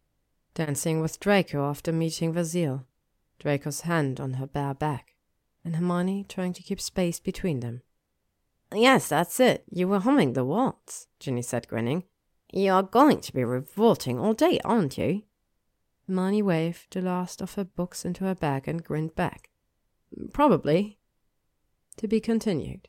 dancing 0.56 1.02
with 1.02 1.20
Draco 1.20 1.70
after 1.70 1.92
meeting 1.92 2.34
Vasile, 2.34 2.88
Draco's 3.38 3.82
hand 3.82 4.20
on 4.20 4.34
her 4.34 4.48
bare 4.48 4.74
back, 4.74 5.14
and 5.64 5.76
Hermione 5.76 6.26
trying 6.28 6.54
to 6.54 6.64
keep 6.64 6.82
space 6.82 7.20
between 7.20 7.60
them. 7.60 7.84
Yes, 8.74 9.08
that's 9.08 9.40
it. 9.40 9.66
You 9.70 9.88
were 9.88 10.00
humming 10.00 10.34
the 10.34 10.44
waltz, 10.44 11.06
Ginny 11.20 11.44
said, 11.44 11.68
grinning. 11.68 12.06
You're 12.52 12.82
going 12.82 13.22
to 13.22 13.34
be 13.34 13.44
revolting 13.44 14.18
all 14.18 14.34
day, 14.34 14.60
aren't 14.66 14.98
you? 14.98 15.22
Hermione 16.08 16.42
waved 16.42 16.88
the 16.90 17.04
last 17.04 17.40
of 17.40 17.54
her 17.54 17.66
books 17.66 18.04
into 18.04 18.24
her 18.24 18.34
bag 18.34 18.68
and 18.68 18.84
grinned 18.84 19.14
back. 19.14 19.52
Probably. 20.34 20.98
To 21.98 22.08
be 22.08 22.20
continued. 22.20 22.88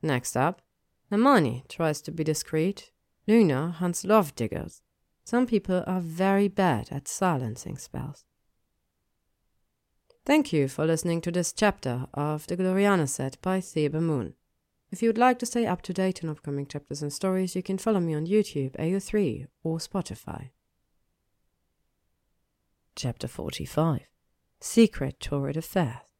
Next 0.00 0.34
up, 0.34 0.62
Hermione 1.10 1.64
tries 1.68 2.00
to 2.02 2.10
be 2.10 2.24
discreet. 2.24 2.92
Luna 3.26 3.70
hunts 3.70 4.04
love 4.04 4.34
diggers. 4.34 4.82
Some 5.24 5.46
people 5.46 5.84
are 5.86 6.00
very 6.00 6.48
bad 6.48 6.88
at 6.90 7.08
silencing 7.08 7.78
spells. 7.78 8.24
Thank 10.24 10.52
you 10.52 10.68
for 10.68 10.84
listening 10.84 11.22
to 11.22 11.30
this 11.30 11.52
chapter 11.52 12.06
of 12.12 12.46
the 12.46 12.56
Gloriana 12.56 13.08
set 13.08 13.40
by 13.40 13.60
Thebe 13.60 13.94
Moon. 13.94 14.34
If 14.90 15.02
you 15.02 15.08
would 15.08 15.18
like 15.18 15.38
to 15.38 15.46
stay 15.46 15.66
up 15.66 15.82
to 15.82 15.94
date 15.94 16.22
on 16.22 16.30
upcoming 16.30 16.66
chapters 16.66 17.02
and 17.02 17.12
stories, 17.12 17.56
you 17.56 17.62
can 17.62 17.78
follow 17.78 18.00
me 18.00 18.14
on 18.14 18.26
YouTube, 18.26 18.76
AO3, 18.76 19.46
or 19.62 19.78
Spotify. 19.78 20.50
Chapter 22.96 23.28
45 23.28 24.00
Secret 24.60 25.20
Torrid 25.20 25.56
Affairs 25.56 26.12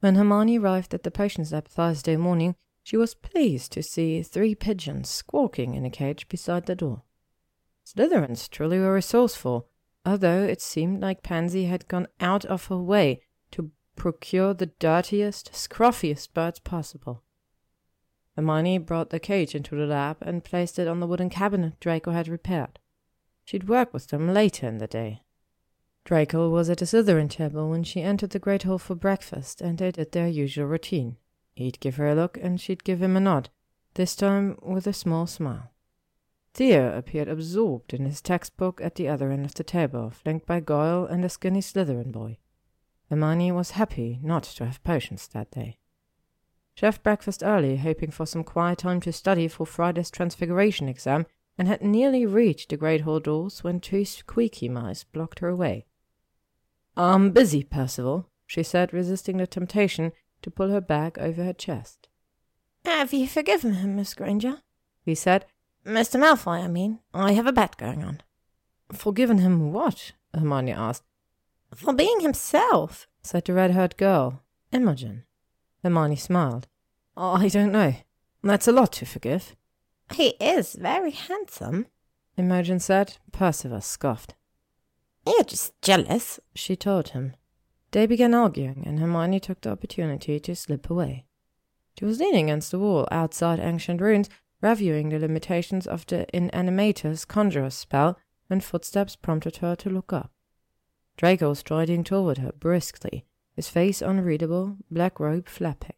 When 0.00 0.16
Hermione 0.16 0.58
arrived 0.58 0.92
at 0.94 1.02
the 1.02 1.10
potions 1.10 1.52
lab 1.52 1.68
Thursday 1.68 2.16
morning, 2.16 2.56
she 2.82 2.96
was 2.96 3.14
pleased 3.14 3.72
to 3.72 3.82
see 3.82 4.22
three 4.22 4.54
pigeons 4.54 5.08
squawking 5.08 5.74
in 5.74 5.84
a 5.84 5.90
cage 5.90 6.28
beside 6.28 6.66
the 6.66 6.74
door. 6.74 7.02
Slytherins 7.84 8.48
truly 8.48 8.78
were 8.78 8.94
resourceful, 8.94 9.68
although 10.04 10.42
it 10.42 10.60
seemed 10.60 11.00
like 11.00 11.22
Pansy 11.22 11.66
had 11.66 11.88
gone 11.88 12.08
out 12.20 12.44
of 12.44 12.66
her 12.66 12.78
way 12.78 13.22
to 13.52 13.70
procure 13.96 14.54
the 14.54 14.66
dirtiest, 14.66 15.52
scruffiest 15.52 16.34
birds 16.34 16.58
possible. 16.58 17.22
Hermione 18.36 18.78
brought 18.78 19.10
the 19.10 19.20
cage 19.20 19.54
into 19.54 19.76
the 19.76 19.86
lab 19.86 20.16
and 20.22 20.44
placed 20.44 20.78
it 20.78 20.88
on 20.88 21.00
the 21.00 21.06
wooden 21.06 21.28
cabinet 21.28 21.78
Draco 21.80 22.12
had 22.12 22.28
repaired. 22.28 22.78
She'd 23.44 23.68
work 23.68 23.92
with 23.92 24.08
them 24.08 24.32
later 24.32 24.66
in 24.66 24.78
the 24.78 24.86
day. 24.86 25.22
Draco 26.04 26.48
was 26.48 26.70
at 26.70 26.78
the 26.78 26.86
Slytherin 26.86 27.28
table 27.28 27.68
when 27.68 27.84
she 27.84 28.00
entered 28.00 28.30
the 28.30 28.38
great 28.38 28.64
hall 28.64 28.78
for 28.78 28.94
breakfast, 28.94 29.60
and 29.60 29.78
they 29.78 29.90
did 29.92 30.12
their 30.12 30.26
usual 30.26 30.66
routine. 30.66 31.16
He'd 31.54 31.80
give 31.80 31.96
her 31.96 32.08
a 32.08 32.14
look, 32.14 32.38
and 32.40 32.60
she'd 32.60 32.84
give 32.84 33.02
him 33.02 33.16
a 33.16 33.20
nod, 33.20 33.50
this 33.94 34.16
time 34.16 34.56
with 34.62 34.86
a 34.86 34.92
small 34.92 35.26
smile. 35.26 35.70
Theo 36.54 36.96
appeared 36.96 37.28
absorbed 37.28 37.94
in 37.94 38.04
his 38.04 38.20
textbook 38.20 38.80
at 38.80 38.96
the 38.96 39.08
other 39.08 39.30
end 39.30 39.44
of 39.44 39.54
the 39.54 39.64
table, 39.64 40.10
flanked 40.10 40.46
by 40.46 40.60
Goyle 40.60 41.06
and 41.06 41.24
a 41.24 41.28
skinny 41.28 41.60
Slytherin 41.60 42.12
boy. 42.12 42.38
Hermione 43.08 43.52
was 43.52 43.72
happy 43.72 44.18
not 44.22 44.42
to 44.44 44.66
have 44.66 44.82
potions 44.84 45.28
that 45.28 45.50
day. 45.50 45.78
She 46.74 46.86
left 46.86 47.02
breakfast 47.02 47.42
early, 47.42 47.76
hoping 47.76 48.10
for 48.10 48.26
some 48.26 48.44
quiet 48.44 48.78
time 48.78 49.00
to 49.02 49.12
study 49.12 49.48
for 49.48 49.66
Friday's 49.66 50.10
Transfiguration 50.10 50.88
exam, 50.88 51.26
and 51.58 51.68
had 51.68 51.82
nearly 51.82 52.24
reached 52.24 52.70
the 52.70 52.78
great 52.78 53.02
hall 53.02 53.20
doors 53.20 53.62
when 53.62 53.80
two 53.80 54.04
squeaky 54.04 54.68
mice 54.68 55.04
blocked 55.04 55.40
her 55.40 55.54
way. 55.54 55.86
I'm 56.96 57.30
busy, 57.30 57.62
Percival, 57.62 58.28
she 58.46 58.62
said, 58.62 58.92
resisting 58.92 59.36
the 59.36 59.46
temptation 59.46 60.12
to 60.42 60.50
pull 60.50 60.70
her 60.70 60.80
bag 60.80 61.18
over 61.18 61.44
her 61.44 61.52
chest. 61.52 62.08
Have 62.84 63.12
you 63.12 63.26
forgiven 63.26 63.74
him, 63.74 63.96
Miss 63.96 64.14
Granger? 64.14 64.62
he 65.04 65.14
said. 65.14 65.46
Mr. 65.86 66.20
Malfoy, 66.20 66.62
I 66.62 66.68
mean. 66.68 67.00
I 67.12 67.32
have 67.32 67.46
a 67.46 67.52
bet 67.52 67.76
going 67.76 68.04
on. 68.04 68.22
Forgiven 68.92 69.38
him 69.38 69.72
what? 69.72 70.12
Hermione 70.34 70.72
asked. 70.72 71.04
For 71.74 71.92
being 71.92 72.20
himself, 72.20 73.06
said 73.22 73.44
the 73.44 73.54
red-haired 73.54 73.96
girl, 73.96 74.42
Imogen. 74.72 75.24
Hermione 75.82 76.16
smiled. 76.16 76.68
Oh, 77.16 77.34
I 77.34 77.48
don't 77.48 77.72
know. 77.72 77.94
That's 78.42 78.68
a 78.68 78.72
lot 78.72 78.92
to 78.94 79.06
forgive. 79.06 79.56
He 80.12 80.28
is 80.40 80.74
very 80.74 81.10
handsome, 81.10 81.86
Imogen 82.36 82.80
said. 82.80 83.16
Percival 83.32 83.80
scoffed. 83.80 84.34
You're 85.26 85.44
just 85.44 85.80
jealous, 85.80 86.40
she 86.54 86.76
told 86.76 87.10
him. 87.10 87.34
They 87.92 88.06
began 88.06 88.32
arguing, 88.32 88.84
and 88.86 88.98
Hermione 88.98 89.38
took 89.38 89.60
the 89.60 89.70
opportunity 89.70 90.40
to 90.40 90.56
slip 90.56 90.88
away. 90.88 91.26
She 91.98 92.06
was 92.06 92.20
leaning 92.20 92.46
against 92.46 92.70
the 92.70 92.78
wall 92.78 93.06
outside 93.10 93.60
Ancient 93.60 94.00
Runes, 94.00 94.30
reviewing 94.62 95.10
the 95.10 95.18
limitations 95.18 95.86
of 95.86 96.06
the 96.06 96.26
Inanimatus 96.32 97.26
Conjurus 97.26 97.74
spell, 97.74 98.18
when 98.46 98.60
footsteps 98.60 99.14
prompted 99.14 99.58
her 99.58 99.76
to 99.76 99.90
look 99.90 100.10
up. 100.10 100.32
Draco 101.18 101.50
was 101.50 101.58
striding 101.58 102.02
toward 102.02 102.38
her 102.38 102.52
briskly, 102.52 103.26
his 103.54 103.68
face 103.68 104.00
unreadable, 104.00 104.78
black 104.90 105.20
robe 105.20 105.46
flapping. 105.46 105.96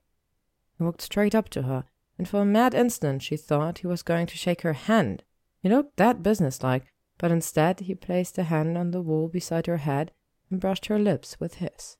He 0.76 0.82
walked 0.82 1.00
straight 1.00 1.34
up 1.34 1.48
to 1.50 1.62
her, 1.62 1.84
and 2.18 2.28
for 2.28 2.42
a 2.42 2.44
mad 2.44 2.74
instant 2.74 3.22
she 3.22 3.36
thought 3.36 3.78
he 3.78 3.86
was 3.86 4.02
going 4.02 4.26
to 4.26 4.36
shake 4.36 4.62
her 4.62 4.72
hand. 4.72 5.22
He 5.60 5.68
looked 5.68 5.96
that 5.98 6.24
businesslike, 6.24 6.86
but 7.18 7.30
instead 7.30 7.80
he 7.80 7.94
placed 7.94 8.36
a 8.36 8.44
hand 8.44 8.76
on 8.76 8.90
the 8.90 9.00
wall 9.00 9.28
beside 9.28 9.66
her 9.66 9.76
head 9.76 10.10
and 10.50 10.60
brushed 10.60 10.86
her 10.86 10.98
lips 10.98 11.38
with 11.40 11.54
his. 11.54 11.96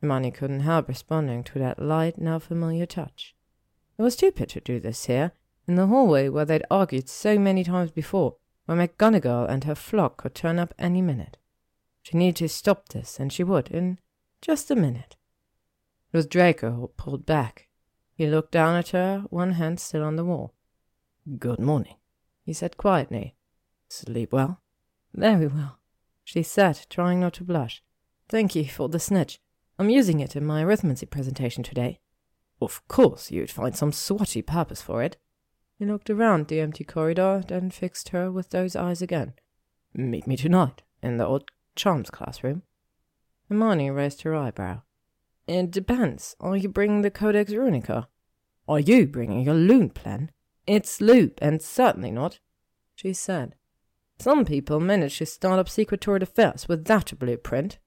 Hermione 0.00 0.30
couldn't 0.30 0.60
help 0.60 0.88
responding 0.88 1.42
to 1.44 1.58
that 1.58 1.80
light, 1.80 2.18
now 2.18 2.38
familiar 2.38 2.86
touch. 2.86 3.34
It 3.98 4.02
was 4.02 4.14
stupid 4.14 4.48
to 4.50 4.60
do 4.60 4.78
this 4.78 5.06
here, 5.06 5.32
in 5.66 5.74
the 5.74 5.86
hallway 5.86 6.28
where 6.28 6.44
they'd 6.44 6.64
argued 6.70 7.08
so 7.08 7.38
many 7.38 7.64
times 7.64 7.90
before, 7.90 8.36
where 8.66 8.76
McGonagall 8.76 9.48
and 9.48 9.64
her 9.64 9.74
flock 9.74 10.18
could 10.18 10.34
turn 10.34 10.58
up 10.58 10.74
any 10.78 11.00
minute. 11.00 11.38
She 12.02 12.16
needed 12.16 12.36
to 12.36 12.48
stop 12.48 12.90
this, 12.90 13.18
and 13.18 13.32
she 13.32 13.42
would, 13.42 13.68
in 13.68 13.98
just 14.40 14.70
a 14.70 14.76
minute. 14.76 15.16
It 16.12 16.16
was 16.16 16.26
Draco 16.26 16.72
who 16.72 16.88
pulled 16.96 17.26
back. 17.26 17.68
He 18.14 18.26
looked 18.26 18.52
down 18.52 18.76
at 18.76 18.90
her, 18.90 19.24
one 19.30 19.52
hand 19.52 19.80
still 19.80 20.04
on 20.04 20.16
the 20.16 20.24
wall. 20.24 20.54
Good 21.38 21.58
morning, 21.58 21.96
he 22.44 22.52
said 22.52 22.76
quietly. 22.76 23.34
Sleep 23.88 24.32
well? 24.32 24.60
Very 25.12 25.46
well. 25.46 25.78
She 26.26 26.42
said, 26.42 26.86
trying 26.90 27.20
not 27.20 27.34
to 27.34 27.44
blush. 27.44 27.84
Thank 28.28 28.56
you 28.56 28.64
for 28.68 28.88
the 28.88 28.98
snitch. 28.98 29.38
I'm 29.78 29.88
using 29.88 30.18
it 30.18 30.34
in 30.34 30.44
my 30.44 30.64
arithmancy 30.64 31.08
presentation 31.08 31.62
today. 31.62 32.00
Of 32.60 32.86
course 32.88 33.30
you'd 33.30 33.48
find 33.48 33.76
some 33.76 33.92
swatty 33.92 34.42
purpose 34.42 34.82
for 34.82 35.04
it. 35.04 35.18
He 35.78 35.84
looked 35.84 36.10
around 36.10 36.48
the 36.48 36.58
empty 36.58 36.82
corridor, 36.82 37.44
then 37.46 37.70
fixed 37.70 38.08
her 38.08 38.32
with 38.32 38.50
those 38.50 38.74
eyes 38.74 39.00
again. 39.00 39.34
Meet 39.94 40.26
me 40.26 40.36
tonight, 40.36 40.82
in 41.00 41.16
the 41.16 41.24
old 41.24 41.44
charms 41.76 42.10
classroom. 42.10 42.62
Hermione 43.48 43.90
raised 43.90 44.22
her 44.22 44.34
eyebrow. 44.34 44.82
It 45.46 45.70
depends. 45.70 46.34
Are 46.40 46.56
you 46.56 46.68
bringing 46.68 47.02
the 47.02 47.10
Codex 47.12 47.52
Runica? 47.52 48.08
Are 48.66 48.80
you 48.80 49.06
bringing 49.06 49.42
your 49.42 49.54
loon 49.54 49.90
plan? 49.90 50.32
It's 50.66 51.00
loop, 51.00 51.38
and 51.40 51.62
certainly 51.62 52.10
not, 52.10 52.40
she 52.96 53.12
said. 53.12 53.54
Some 54.18 54.44
people 54.44 54.80
manage 54.80 55.18
to 55.18 55.26
start 55.26 55.58
up 55.58 55.68
secret 55.68 56.00
secretory 56.00 56.22
affairs 56.22 56.68
without 56.68 57.12
a 57.12 57.16
blueprint. 57.16 57.78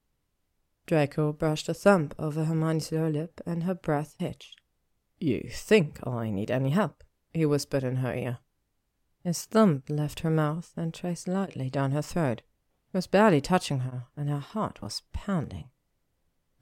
Draco 0.85 1.33
brushed 1.33 1.69
a 1.69 1.73
thumb 1.73 2.11
over 2.17 2.45
Hermione's 2.45 2.91
lower 2.91 3.09
lip, 3.09 3.41
and 3.45 3.63
her 3.63 3.75
breath 3.75 4.15
hitched. 4.19 4.59
You 5.19 5.49
think 5.51 6.05
I 6.07 6.29
need 6.29 6.49
any 6.51 6.69
help? 6.69 7.03
he 7.33 7.45
whispered 7.45 7.83
in 7.83 7.97
her 7.97 8.13
ear. 8.13 8.39
His 9.23 9.45
thumb 9.45 9.83
left 9.89 10.21
her 10.21 10.29
mouth 10.29 10.71
and 10.77 10.93
traced 10.93 11.27
lightly 11.27 11.69
down 11.69 11.91
her 11.91 12.01
throat. 12.01 12.41
It 12.93 12.97
was 12.97 13.07
barely 13.07 13.41
touching 13.41 13.79
her, 13.79 14.05
and 14.15 14.29
her 14.29 14.39
heart 14.39 14.81
was 14.81 15.03
pounding. 15.13 15.69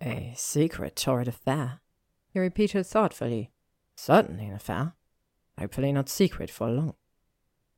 A 0.01 0.33
secret 0.35 0.95
torrid 0.95 1.27
affair, 1.27 1.81
he 2.29 2.39
repeated 2.39 2.85
thoughtfully. 2.85 3.51
Certainly 3.95 4.45
an 4.45 4.53
affair. 4.53 4.93
Hopefully 5.57 5.91
not 5.91 6.09
secret 6.09 6.49
for 6.49 6.69
long. 6.69 6.95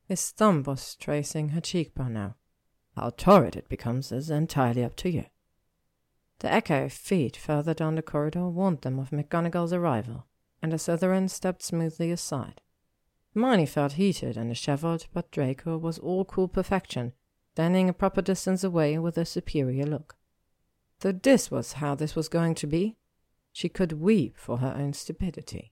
His 0.09 0.31
thumb 0.31 0.63
was 0.63 0.95
tracing 0.95 1.49
her 1.49 1.61
cheekbone 1.61 2.13
now. 2.13 2.35
How 2.95 3.11
torrid 3.11 3.55
it 3.55 3.69
becomes 3.69 4.11
is 4.11 4.31
entirely 4.31 4.83
up 4.83 4.95
to 4.97 5.09
you. 5.11 5.25
The 6.39 6.51
echo 6.51 6.85
of 6.85 6.93
feet 6.93 7.37
further 7.37 7.75
down 7.75 7.93
the 7.93 8.01
corridor 8.01 8.49
warned 8.49 8.81
them 8.81 8.97
of 8.97 9.11
McGonagall's 9.11 9.71
arrival, 9.71 10.25
and 10.63 10.71
the 10.71 10.77
Slytherin 10.77 11.29
stepped 11.29 11.61
smoothly 11.61 12.09
aside. 12.09 12.59
Hermione 13.35 13.67
felt 13.67 13.93
heated 13.93 14.35
and 14.35 14.49
dishevelled, 14.49 15.05
but 15.13 15.29
Draco 15.29 15.77
was 15.77 15.99
all 15.99 16.25
cool 16.25 16.47
perfection, 16.47 17.13
standing 17.53 17.87
a 17.87 17.93
proper 17.93 18.23
distance 18.23 18.63
away 18.63 18.97
with 18.97 19.15
a 19.15 19.25
superior 19.25 19.85
look. 19.85 20.17
Though 21.01 21.11
this 21.11 21.51
was 21.51 21.73
how 21.73 21.93
this 21.93 22.15
was 22.15 22.29
going 22.29 22.55
to 22.55 22.67
be. 22.67 22.97
She 23.51 23.69
could 23.69 23.93
weep 23.93 24.37
for 24.37 24.57
her 24.57 24.73
own 24.75 24.93
stupidity. 24.93 25.71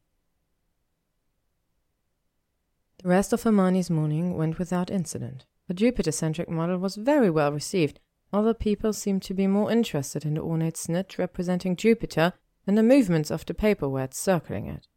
The 3.07 3.11
rest 3.11 3.31
of 3.31 3.43
Hermione's 3.43 3.89
morning 3.89 4.35
went 4.35 4.59
without 4.59 4.91
incident. 4.91 5.45
The 5.69 5.73
Jupiter-centric 5.73 6.49
model 6.49 6.77
was 6.77 6.97
very 6.97 7.29
well 7.29 7.53
received. 7.53 8.01
Other 8.33 8.53
people 8.53 8.91
seemed 8.91 9.21
to 9.21 9.33
be 9.33 9.47
more 9.47 9.71
interested 9.71 10.25
in 10.25 10.33
the 10.33 10.41
ornate 10.41 10.75
snitch 10.75 11.17
representing 11.17 11.77
Jupiter 11.77 12.33
than 12.65 12.75
the 12.75 12.83
movements 12.83 13.31
of 13.31 13.45
the 13.45 13.53
paperweights 13.53 14.15
circling 14.15 14.67
it. 14.67 14.89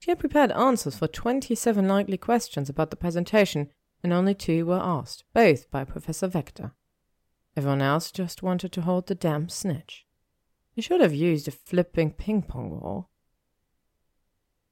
She 0.00 0.10
had 0.10 0.18
prepared 0.18 0.52
answers 0.52 0.98
for 0.98 1.08
twenty-seven 1.08 1.88
likely 1.88 2.18
questions 2.18 2.68
about 2.68 2.90
the 2.90 2.96
presentation, 2.96 3.70
and 4.02 4.12
only 4.12 4.34
two 4.34 4.66
were 4.66 4.74
asked, 4.78 5.24
both 5.32 5.70
by 5.70 5.82
Professor 5.82 6.26
Vector. 6.26 6.72
Everyone 7.56 7.80
else 7.80 8.12
just 8.12 8.42
wanted 8.42 8.70
to 8.72 8.82
hold 8.82 9.06
the 9.06 9.14
damn 9.14 9.48
snitch. 9.48 10.04
He 10.74 10.82
should 10.82 11.00
have 11.00 11.14
used 11.14 11.48
a 11.48 11.52
flipping 11.52 12.10
ping-pong 12.10 12.68
ball. 12.68 13.08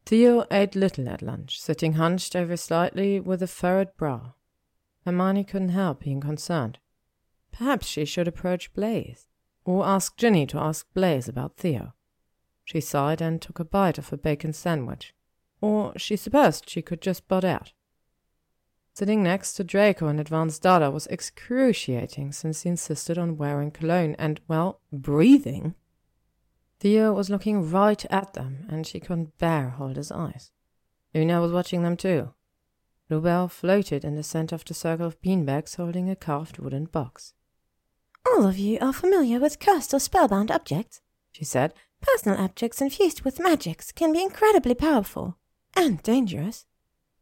Theo 0.07 0.45
ate 0.51 0.75
little 0.75 1.09
at 1.09 1.23
lunch, 1.23 1.61
sitting 1.61 1.95
hunched 1.95 2.37
over 2.37 2.57
slightly 2.57 3.21
with 3.21 3.43
a 3.43 3.47
furrowed 3.47 3.97
brow. 3.97 4.35
Hermione 5.05 5.45
couldn't 5.45 5.71
help 5.71 6.01
being 6.01 6.21
concerned. 6.21 6.79
Perhaps 7.53 7.87
she 7.87 8.05
should 8.05 8.29
approach 8.29 8.75
Blaise, 8.75 9.27
or 9.65 9.87
ask 9.87 10.17
Ginny 10.17 10.47
to 10.47 10.59
ask 10.59 10.87
Blaise 10.93 11.29
about 11.29 11.57
Theo. 11.57 11.95
She 12.65 12.81
sighed 12.81 13.21
and 13.21 13.41
took 13.41 13.59
a 13.59 13.65
bite 13.65 13.99
of 13.99 14.13
a 14.13 14.17
bacon 14.17 14.53
sandwich, 14.53 15.15
or 15.61 15.93
she 15.97 16.17
supposed 16.17 16.69
she 16.69 16.83
could 16.83 17.01
just 17.01 17.29
butt 17.29 17.45
out. 17.45 17.73
Sitting 18.95 19.23
next 19.23 19.55
to 19.55 19.65
Draco 19.65 20.07
and 20.07 20.21
Advanced 20.21 20.63
Data 20.63 20.91
was 20.91 21.07
excruciating 21.09 22.33
since 22.33 22.63
he 22.63 22.69
insisted 22.69 23.19
on 23.19 23.37
wearing 23.37 23.71
cologne 23.71 24.15
and, 24.19 24.41
well, 24.47 24.81
breathing. 24.93 25.75
Theo 26.85 27.15
was 27.15 27.31
looking 27.31 27.71
right 27.71 28.05
at 28.11 28.35
them, 28.35 28.67
and 28.69 28.87
she 28.87 29.01
couldn't 29.01 29.39
bear 29.39 29.71
hold 29.71 29.97
his 29.97 30.13
eyes. 30.13 30.53
Luna 31.15 31.41
was 31.41 31.51
watching 31.51 31.83
them 31.83 31.97
too. 31.97 32.35
Bluebell 33.09 33.49
floated 33.49 34.05
in 34.05 34.17
the 34.17 34.23
center 34.23 34.55
of 34.55 34.67
the 34.67 34.75
circle 34.75 35.07
of 35.07 35.19
beanbags 35.23 35.77
holding 35.77 36.11
a 36.11 36.15
carved 36.15 36.59
wooden 36.59 36.85
box. 36.85 37.33
All 38.27 38.47
of 38.47 38.59
you 38.59 38.77
are 38.83 38.93
familiar 38.93 39.41
with 39.41 39.61
cursed 39.61 39.95
or 39.95 39.99
spellbound 39.99 40.51
objects, 40.51 41.01
she 41.33 41.43
said. 41.43 41.73
Personal 42.03 42.39
objects 42.39 42.83
infused 42.83 43.23
with 43.23 43.41
magics 43.41 43.91
can 43.91 44.13
be 44.13 44.23
incredibly 44.23 44.75
powerful 44.75 45.39
and 45.75 46.03
dangerous. 46.03 46.67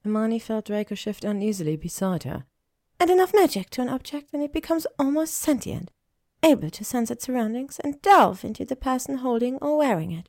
Hermione 0.02 0.40
felt 0.40 0.64
Draco 0.64 0.96
shift 0.96 1.22
uneasily 1.22 1.76
beside 1.76 2.24
her. 2.24 2.46
Add 2.98 3.10
enough 3.10 3.32
magic 3.32 3.70
to 3.70 3.82
an 3.82 3.88
object 3.88 4.30
and 4.32 4.42
it 4.42 4.52
becomes 4.52 4.88
almost 4.98 5.34
sentient 5.34 5.92
able 6.42 6.70
to 6.70 6.84
sense 6.84 7.10
its 7.10 7.24
surroundings 7.24 7.78
and 7.80 8.00
delve 8.02 8.44
into 8.44 8.64
the 8.64 8.76
person 8.76 9.18
holding 9.18 9.56
or 9.58 9.78
wearing 9.78 10.12
it. 10.12 10.28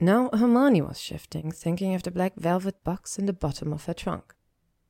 Now 0.00 0.30
Hermione 0.32 0.82
was 0.82 1.00
shifting, 1.00 1.52
thinking 1.52 1.94
of 1.94 2.02
the 2.02 2.10
black 2.10 2.34
velvet 2.36 2.82
box 2.84 3.18
in 3.18 3.26
the 3.26 3.32
bottom 3.32 3.72
of 3.72 3.84
her 3.84 3.94
trunk. 3.94 4.34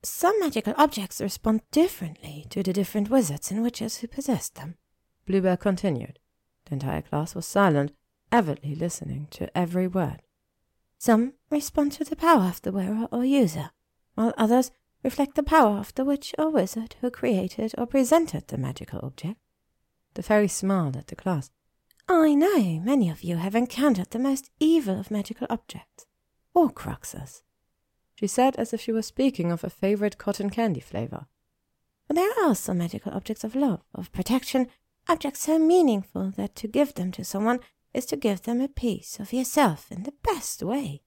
Some 0.03 0.39
magical 0.41 0.75
objects 0.77 1.21
respond 1.21 1.63
differently 1.71 2.47
to 2.51 2.63
the 2.63 2.73
different 2.73 3.11
wizards 3.11 3.51
and 3.51 3.63
witches 3.63 3.99
who 3.99 4.07
possess 4.07 4.49
them. 4.49 4.77
Bluebell 5.27 5.57
continued. 5.57 6.19
The 6.67 6.75
entire 6.75 7.03
class 7.03 7.35
was 7.35 7.47
silent, 7.47 7.93
avidly 8.31 8.75
listening 8.75 9.29
to 9.33 9.57
every 9.57 9.87
word. 9.87 10.23
Some 10.99 11.35
respond 11.51 11.93
to 11.93 12.05
the 12.05 12.17
power 12.17 12.45
of 12.45 12.63
the 12.63 12.73
wearer 12.73 13.09
or 13.13 13.25
user, 13.25 13.71
while 14.15 14.35
others 14.37 14.71
reflect 15.03 15.35
the 15.35 15.43
power 15.43 15.79
of 15.79 15.95
the 15.95 16.05
witch 16.05 16.35
or 16.39 16.51
wizard 16.51 16.97
who 17.01 17.11
created 17.11 17.75
or 17.77 17.87
presented 17.87 18.49
the 18.49 18.59
magical 18.59 19.01
object. 19.03 19.39
The 20.15 20.23
fairy 20.23 20.49
smiled 20.49 20.97
at 20.97 21.09
the 21.09 21.17
class. 21.17 21.51
I 22.09 22.35
know 22.35 22.81
many 22.81 23.11
of 23.11 23.23
you 23.23 23.37
have 23.37 23.55
encountered 23.55 24.11
the 24.11 24.19
most 24.19 24.51
evil 24.61 24.99
of 24.99 25.11
magical 25.11 25.47
objects, 25.51 26.07
Horcruxes, 26.55 27.43
she 28.15 28.27
said 28.27 28.57
as 28.57 28.73
if 28.73 28.81
she 28.81 28.93
were 28.93 29.03
speaking 29.03 29.51
of 29.51 29.65
a 29.65 29.71
favorite 29.71 30.19
cotton 30.19 30.51
candy 30.51 30.81
flavor. 30.81 31.27
But 32.07 32.17
there 32.17 32.31
are 32.31 32.45
also 32.45 32.75
magical 32.75 33.13
objects 33.13 33.45
of 33.45 33.55
love, 33.57 33.83
of 33.95 34.13
protection, 34.13 34.69
objects 35.09 35.41
so 35.41 35.59
meaningful 35.59 36.31
that 36.37 36.55
to 36.57 36.69
give 36.69 36.95
them 36.95 37.11
to 37.13 37.25
someone 37.25 37.61
is 37.93 38.07
to 38.07 38.17
give 38.17 38.43
them 38.43 38.61
a 38.61 38.69
piece 38.69 39.19
of 39.19 39.33
yourself 39.33 39.91
in 39.91 40.03
the 40.03 40.15
best 40.23 40.63
way. 40.63 41.03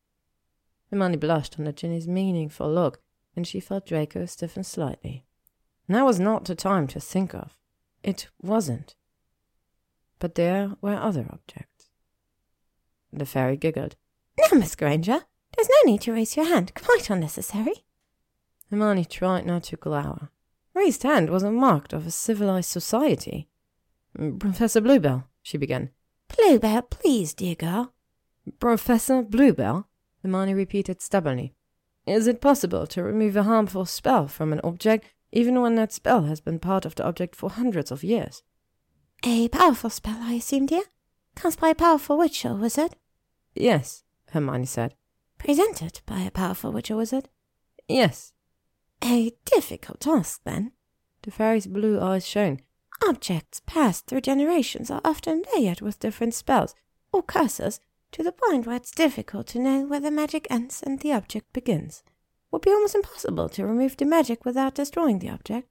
Hermione 0.90 1.18
blushed 1.18 1.60
under 1.60 1.72
Ginny's 1.72 2.08
meaningful 2.08 2.72
look, 2.72 3.02
and 3.36 3.46
she 3.46 3.60
felt 3.60 3.86
Draco 3.86 4.26
stiffen 4.26 4.64
slightly. 4.64 5.26
Now 5.88 6.06
was 6.06 6.20
not 6.20 6.46
the 6.46 6.56
time 6.56 6.88
to 6.88 7.00
think 7.00 7.34
of. 7.34 7.58
It 8.04 8.30
wasn't. 8.42 8.96
But 10.20 10.36
there 10.36 10.72
were 10.82 10.96
other 10.96 11.28
objects. 11.30 11.90
The 13.12 13.26
fairy 13.26 13.58
giggled. 13.58 13.96
Now, 14.40 14.58
Miss 14.58 14.76
Granger, 14.76 15.22
there's 15.56 15.70
no 15.70 15.92
need 15.92 16.02
to 16.02 16.14
raise 16.14 16.36
your 16.36 16.48
hand. 16.48 16.74
Quite 16.76 17.10
unnecessary. 17.10 17.86
Hermione 18.70 19.06
tried 19.06 19.46
not 19.46 19.64
to 19.64 19.78
glower. 19.78 20.30
Raised 20.74 21.04
hand 21.04 21.30
was 21.30 21.44
a 21.44 21.52
mark 21.52 21.94
of 21.94 22.06
a 22.06 22.12
civilized 22.12 22.70
society. 22.70 23.50
Professor 24.40 24.82
Bluebell, 24.82 25.24
she 25.42 25.58
began. 25.58 25.90
Bluebell, 26.36 26.84
please, 26.84 27.34
dear 27.34 27.56
girl. 27.56 27.94
Professor 28.60 29.22
Bluebell, 29.22 29.88
Hermione 30.22 30.54
repeated 30.54 31.02
stubbornly. 31.02 31.54
Is 32.06 32.28
it 32.28 32.42
possible 32.42 32.88
to 32.88 33.04
remove 33.04 33.36
a 33.36 33.44
harmful 33.44 33.86
spell 33.86 34.28
from 34.28 34.54
an 34.54 34.62
object 34.64 35.06
even 35.32 35.62
when 35.62 35.76
that 35.76 35.92
spell 35.92 36.24
has 36.24 36.40
been 36.40 36.60
part 36.60 36.86
of 36.86 36.96
the 36.96 37.06
object 37.06 37.36
for 37.36 37.50
hundreds 37.50 37.92
of 37.92 38.04
years. 38.04 38.44
A 39.24 39.48
powerful 39.50 39.90
spell, 39.90 40.18
I 40.20 40.34
assume, 40.34 40.68
dear? 40.68 40.84
Cast 41.36 41.60
by 41.60 41.70
a 41.70 41.76
powerful 41.76 42.18
witch 42.18 42.46
or 42.46 42.56
wizard? 42.56 42.96
Yes, 43.56 44.04
Hermione 44.32 44.66
said. 44.66 44.96
Presented 45.38 46.02
by 46.06 46.22
a 46.22 46.32
powerful 46.32 46.72
witch 46.72 46.92
or 46.92 46.98
wizard? 46.98 47.30
Yes. 47.88 48.34
A 49.04 49.32
difficult 49.46 50.00
task, 50.00 50.42
then. 50.44 50.72
The 51.24 51.32
fairy's 51.32 51.68
blue 51.68 52.00
eyes 52.00 52.26
shone. 52.26 52.62
Objects 53.08 53.62
passed 53.66 54.08
through 54.08 54.22
generations 54.22 54.90
are 54.90 55.02
often 55.06 55.44
layered 55.56 55.82
with 55.82 56.00
different 56.00 56.34
spells 56.34 56.74
or 57.12 57.22
curses 57.22 57.80
to 58.12 58.24
the 58.24 58.32
point 58.32 58.66
where 58.66 58.76
it's 58.76 58.92
difficult 58.92 59.48
to 59.48 59.60
know 59.60 59.86
where 59.86 60.00
the 60.00 60.10
magic 60.10 60.48
ends 60.50 60.82
and 60.82 61.00
the 61.00 61.14
object 61.14 61.52
begins 61.54 62.04
would 62.52 62.62
be 62.62 62.72
almost 62.72 62.96
impossible 62.96 63.50
to 63.50 63.66
remove 63.66 63.98
the 63.98 64.06
magic 64.06 64.46
without 64.46 64.76
destroying 64.76 65.20
the 65.20 65.30
object. 65.30 65.68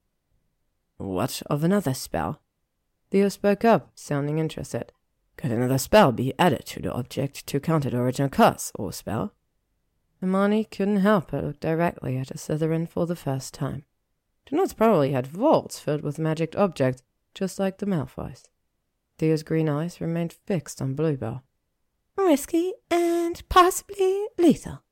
What 0.99 1.43
of 1.47 1.65
another 1.65 1.95
spell? 1.95 2.41
Theo 3.11 3.29
spoke 3.29 3.65
up, 3.65 3.91
sounding 3.95 4.39
interested. 4.39 4.93
Could 5.37 5.53
another 5.53 5.79
spell 5.79 6.13
be 6.13 6.33
added 6.39 6.65
to 6.67 6.81
the 6.81 6.93
object 6.93 7.47
to 7.49 7.61
counter 7.61 7.91
the 7.91 7.99
original 7.99 8.31
curse 8.31 8.73
or 8.75 8.93
spell? 8.93 9.35
Hermione 10.21 10.65
couldn't 10.65 10.99
help 10.99 11.31
but 11.31 11.45
look 11.45 11.61
directly 11.61 12.17
at 12.17 12.31
a 12.31 12.35
Slytherin 12.39 12.89
for 12.89 13.07
the 13.07 13.17
first 13.17 13.53
time. 13.53 13.85
The 14.49 14.57
Notts 14.57 14.73
probably 14.73 15.13
had 15.13 15.27
vaults 15.27 15.79
filled 15.79 16.03
with 16.03 16.19
magic 16.19 16.57
objects, 16.57 17.03
just 17.35 17.59
like 17.59 17.79
the 17.79 17.87
Malfoys. 17.87 18.45
Theo's 19.19 19.43
green 19.43 19.69
eyes 19.69 20.01
remained 20.01 20.33
fixed 20.47 20.81
on 20.81 20.95
Bluebell. 20.95 21.43
Risky 22.17 22.73
and 22.91 23.43
possibly 23.49 24.27
lethal. 24.39 24.83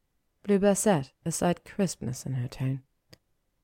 Bluebell 0.44 0.74
said, 0.74 1.10
a 1.24 1.32
slight 1.32 1.64
crispness 1.64 2.26
in 2.26 2.34
her 2.34 2.48
tone. 2.48 2.82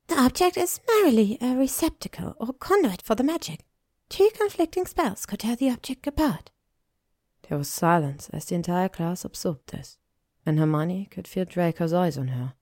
The 0.09 0.19
object 0.19 0.57
is 0.57 0.81
merely 0.89 1.39
a 1.41 1.55
receptacle 1.55 2.35
or 2.39 2.55
conduit 2.55 3.03
for 3.03 3.15
the 3.15 3.23
magic. 3.23 3.61
Two 4.09 4.31
conflicting 4.35 4.87
spells 4.87 5.27
could 5.27 5.41
tear 5.41 5.55
the 5.55 5.71
object 5.71 6.07
apart. 6.07 6.51
There 7.49 7.59
was 7.59 7.69
silence 7.69 8.31
as 8.33 8.47
the 8.47 8.55
entire 8.55 8.89
class 8.89 9.25
absorbed 9.25 9.71
this, 9.71 9.99
and 10.47 10.59
Hermione 10.59 11.07
could 11.11 11.29
feel 11.29 11.45
Draco's 11.45 11.93
eyes 11.93 12.17
on 12.17 12.29
her. 12.29 12.55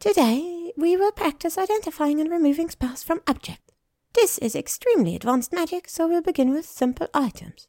Today, 0.00 0.72
we 0.76 0.96
will 0.96 1.12
practice 1.12 1.56
identifying 1.56 2.20
and 2.20 2.30
removing 2.30 2.70
spells 2.70 3.02
from 3.02 3.22
objects. 3.26 3.72
This 4.14 4.36
is 4.38 4.56
extremely 4.56 5.14
advanced 5.14 5.52
magic, 5.52 5.88
so 5.88 6.08
we'll 6.08 6.22
begin 6.22 6.52
with 6.52 6.66
simple 6.66 7.08
items. 7.14 7.68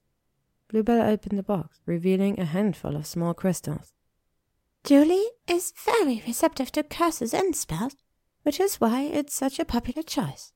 Bluebell 0.67 1.01
opened 1.01 1.37
the 1.37 1.43
box, 1.43 1.79
revealing 1.85 2.39
a 2.39 2.45
handful 2.45 2.95
of 2.95 3.05
small 3.05 3.33
crystals. 3.33 3.93
Julie 4.83 5.29
is 5.47 5.71
very 5.77 6.21
receptive 6.27 6.69
to 6.73 6.83
curses 6.83 7.33
and 7.33 7.55
spells, 7.55 7.95
which 8.41 8.59
is 8.59 8.81
why 8.81 9.03
it's 9.03 9.33
such 9.33 9.57
a 9.57 9.63
popular 9.63 10.03
choice. 10.03 10.51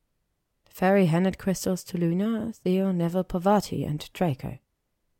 The 0.66 0.72
fairy 0.72 1.06
handed 1.06 1.38
crystals 1.38 1.82
to 1.84 1.98
Luna, 1.98 2.52
Theo, 2.52 2.92
Neville, 2.92 3.24
Parvati, 3.24 3.84
and 3.84 4.06
Draco. 4.12 4.58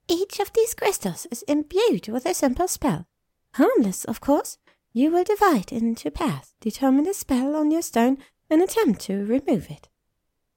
Each 0.09 0.39
of 0.41 0.53
these 0.53 0.75
crystals 0.75 1.27
is 1.31 1.43
imbued 1.45 2.09
with 2.09 2.27
a 2.27 2.35
simple 2.35 2.69
spell. 2.69 3.07
Harmless, 3.55 4.05
of 4.05 4.21
course. 4.21 4.59
You 4.93 5.11
will 5.11 5.25
divide 5.25 5.73
into 5.73 6.11
pairs, 6.11 6.55
determine 6.61 7.05
the 7.05 7.15
spell 7.15 7.57
on 7.57 7.71
your 7.71 7.83
stone, 7.83 8.19
and 8.51 8.63
attempt 8.63 9.01
to 9.03 9.25
remove 9.25 9.71
it. 9.71 9.89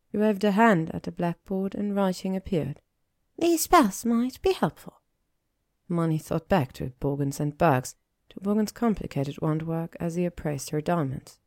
He 0.10 0.18
waved 0.18 0.44
a 0.44 0.52
hand 0.52 0.92
at 0.94 1.04
the 1.04 1.12
blackboard, 1.12 1.74
and 1.74 1.96
writing 1.96 2.36
appeared. 2.36 2.82
These 3.38 3.62
spells 3.62 4.04
might 4.04 4.42
be 4.42 4.52
helpful. 4.52 5.02
Hermione 5.88 6.18
thought 6.18 6.50
back 6.50 6.74
to 6.74 6.92
Borgins 7.00 7.40
and 7.40 7.58
Burkes, 7.58 7.96
to 8.32 8.40
Borgin's 8.40 8.72
complicated 8.72 9.36
wandwork 9.42 9.96
as 10.00 10.16
he 10.16 10.26
appraised 10.26 10.70
her 10.70 10.82
diamonds. 10.82 11.40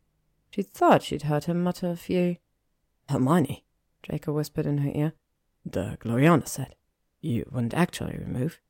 She 0.50 0.62
thought 0.62 1.02
she'd 1.02 1.22
heard 1.22 1.44
him 1.44 1.62
mutter 1.62 1.90
a 1.90 1.96
few. 1.96 2.36
Hermione, 3.08 3.64
Draco 4.02 4.32
whispered 4.32 4.66
in 4.66 4.78
her 4.78 4.92
ear. 4.94 5.12
The 5.64 5.96
Gloriana 6.00 6.46
said. 6.46 6.76
You 7.20 7.48
wouldn't 7.50 7.74
actually 7.74 8.18
remove. 8.18 8.60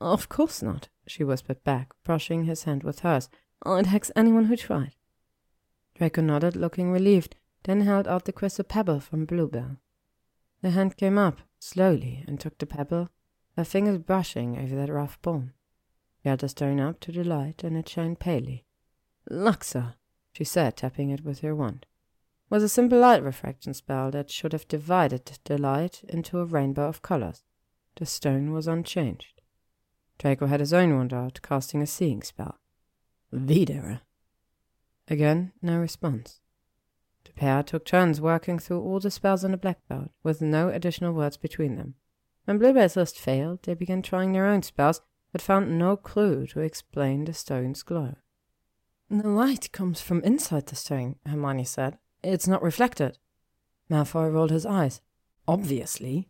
Of 0.00 0.28
course 0.28 0.62
not, 0.62 0.88
she 1.06 1.24
whispered 1.24 1.62
back, 1.62 1.92
brushing 2.04 2.44
his 2.44 2.64
hand 2.64 2.82
with 2.82 3.00
hers. 3.00 3.28
I'd 3.64 3.86
hex 3.86 4.10
anyone 4.16 4.46
who 4.46 4.56
tried. 4.56 4.94
Draco 5.94 6.22
nodded, 6.22 6.56
looking 6.56 6.90
relieved, 6.90 7.36
then 7.64 7.82
held 7.82 8.08
out 8.08 8.24
the 8.24 8.32
crystal 8.32 8.64
pebble 8.64 9.00
from 9.00 9.26
Bluebell. 9.26 9.76
The 10.62 10.70
hand 10.70 10.96
came 10.96 11.18
up, 11.18 11.40
slowly, 11.58 12.24
and 12.26 12.40
took 12.40 12.58
the 12.58 12.66
pebble, 12.66 13.10
her 13.56 13.64
fingers 13.64 13.98
brushing 13.98 14.56
over 14.58 14.74
that 14.76 14.92
rough 14.92 15.20
bone. 15.20 15.52
The 16.36 16.48
stone 16.48 16.78
up 16.78 17.00
to 17.00 17.12
the 17.12 17.24
light, 17.24 17.64
and 17.64 17.76
it 17.76 17.88
shone 17.88 18.14
palely. 18.14 18.66
Luxa, 19.30 19.96
she 20.32 20.44
said, 20.44 20.76
tapping 20.76 21.08
it 21.10 21.24
with 21.24 21.40
her 21.40 21.54
wand, 21.54 21.86
was 22.50 22.62
a 22.62 22.68
simple 22.68 22.98
light 22.98 23.22
refraction 23.22 23.72
spell 23.72 24.10
that 24.10 24.30
should 24.30 24.52
have 24.52 24.68
divided 24.68 25.38
the 25.44 25.56
light 25.56 26.04
into 26.08 26.38
a 26.38 26.44
rainbow 26.44 26.86
of 26.86 27.00
colors. 27.00 27.44
The 27.96 28.04
stone 28.04 28.52
was 28.52 28.68
unchanged. 28.68 29.40
Draco 30.18 30.46
had 30.46 30.60
his 30.60 30.72
own 30.72 30.94
wand 30.94 31.14
out, 31.14 31.40
casting 31.42 31.80
a 31.80 31.86
seeing 31.86 32.22
spell. 32.22 32.58
Videre. 33.32 34.02
Again, 35.08 35.52
no 35.62 35.78
response. 35.78 36.40
The 37.24 37.32
pair 37.32 37.62
took 37.62 37.84
turns 37.84 38.20
working 38.20 38.58
through 38.58 38.80
all 38.80 39.00
the 39.00 39.10
spells 39.10 39.44
on 39.44 39.52
the 39.52 39.56
black 39.56 39.78
blackboard, 39.88 40.10
with 40.22 40.42
no 40.42 40.68
additional 40.68 41.14
words 41.14 41.36
between 41.36 41.76
them. 41.76 41.94
When 42.44 42.58
Bluebell's 42.58 42.96
list 42.96 43.18
failed, 43.18 43.62
they 43.62 43.74
began 43.74 44.02
trying 44.02 44.32
their 44.32 44.46
own 44.46 44.62
spells, 44.62 45.00
but 45.32 45.42
found 45.42 45.78
no 45.78 45.96
clue 45.96 46.46
to 46.46 46.60
explain 46.60 47.24
the 47.24 47.34
stone's 47.34 47.82
glow. 47.82 48.16
The 49.10 49.28
light 49.28 49.72
comes 49.72 50.00
from 50.00 50.22
inside 50.22 50.66
the 50.66 50.76
stone, 50.76 51.16
Hermione 51.24 51.64
said. 51.64 51.98
It's 52.22 52.48
not 52.48 52.62
reflected. 52.62 53.18
Malfoy 53.90 54.32
rolled 54.32 54.50
his 54.50 54.66
eyes. 54.66 55.00
Obviously. 55.46 56.28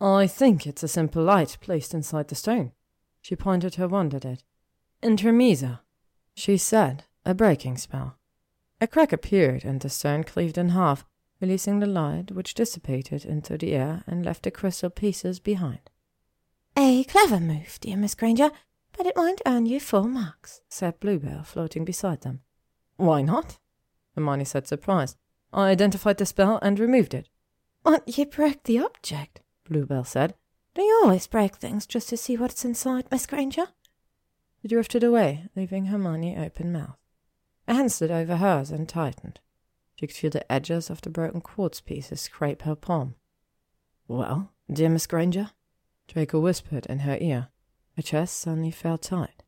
I 0.00 0.26
think 0.26 0.66
it's 0.66 0.82
a 0.82 0.88
simple 0.88 1.22
light 1.22 1.58
placed 1.60 1.94
inside 1.94 2.28
the 2.28 2.34
stone. 2.34 2.72
She 3.20 3.36
pointed 3.36 3.76
her 3.76 3.88
wand 3.88 4.14
at 4.14 4.24
it. 4.24 4.42
Intermesa, 5.02 5.80
she 6.34 6.56
said, 6.56 7.04
a 7.24 7.34
breaking 7.34 7.76
spell. 7.76 8.16
A 8.80 8.86
crack 8.86 9.12
appeared, 9.12 9.64
and 9.64 9.80
the 9.80 9.88
stone 9.88 10.24
cleaved 10.24 10.58
in 10.58 10.70
half, 10.70 11.04
releasing 11.40 11.78
the 11.78 11.86
light, 11.86 12.30
which 12.32 12.54
dissipated 12.54 13.24
into 13.24 13.58
the 13.58 13.74
air 13.74 14.02
and 14.06 14.24
left 14.24 14.44
the 14.44 14.50
crystal 14.50 14.90
pieces 14.90 15.40
behind. 15.40 15.90
A 16.80 17.02
clever 17.02 17.40
move, 17.40 17.78
dear 17.80 17.96
Miss 17.96 18.14
Granger, 18.14 18.52
but 18.96 19.04
it 19.04 19.16
won't 19.16 19.42
earn 19.44 19.66
you 19.66 19.80
full 19.80 20.06
marks, 20.06 20.60
said 20.68 21.00
Bluebell, 21.00 21.42
floating 21.42 21.84
beside 21.84 22.20
them. 22.20 22.42
Why 22.96 23.20
not? 23.20 23.58
Hermione 24.14 24.44
said, 24.44 24.68
surprised. 24.68 25.16
I 25.52 25.70
identified 25.70 26.18
the 26.18 26.24
spell 26.24 26.60
and 26.62 26.78
removed 26.78 27.14
it. 27.14 27.28
But 27.82 28.16
you 28.16 28.26
broke 28.26 28.62
the 28.62 28.78
object, 28.78 29.40
Bluebell 29.68 30.04
said. 30.04 30.36
Do 30.76 30.82
you 30.82 31.00
always 31.02 31.26
break 31.26 31.56
things 31.56 31.84
just 31.84 32.10
to 32.10 32.16
see 32.16 32.36
what's 32.36 32.64
inside, 32.64 33.10
Miss 33.10 33.26
Granger? 33.26 33.66
He 34.62 34.68
drifted 34.68 35.02
away, 35.02 35.48
leaving 35.56 35.86
Hermione 35.86 36.38
open 36.38 36.70
mouthed. 36.70 36.98
A 37.66 37.74
hand 37.74 37.90
slid 37.90 38.12
over 38.12 38.36
hers 38.36 38.70
and 38.70 38.88
tightened. 38.88 39.40
She 39.96 40.06
could 40.06 40.14
feel 40.14 40.30
the 40.30 40.52
edges 40.52 40.90
of 40.90 41.00
the 41.00 41.10
broken 41.10 41.40
quartz 41.40 41.80
pieces 41.80 42.20
scrape 42.20 42.62
her 42.62 42.76
palm. 42.76 43.16
Well, 44.06 44.52
dear 44.72 44.90
Miss 44.90 45.08
Granger? 45.08 45.50
Draco 46.08 46.40
whispered 46.40 46.86
in 46.86 47.00
her 47.00 47.18
ear. 47.20 47.48
Her 47.94 48.02
chest 48.02 48.38
suddenly 48.38 48.70
felt 48.70 49.02
tight. 49.02 49.42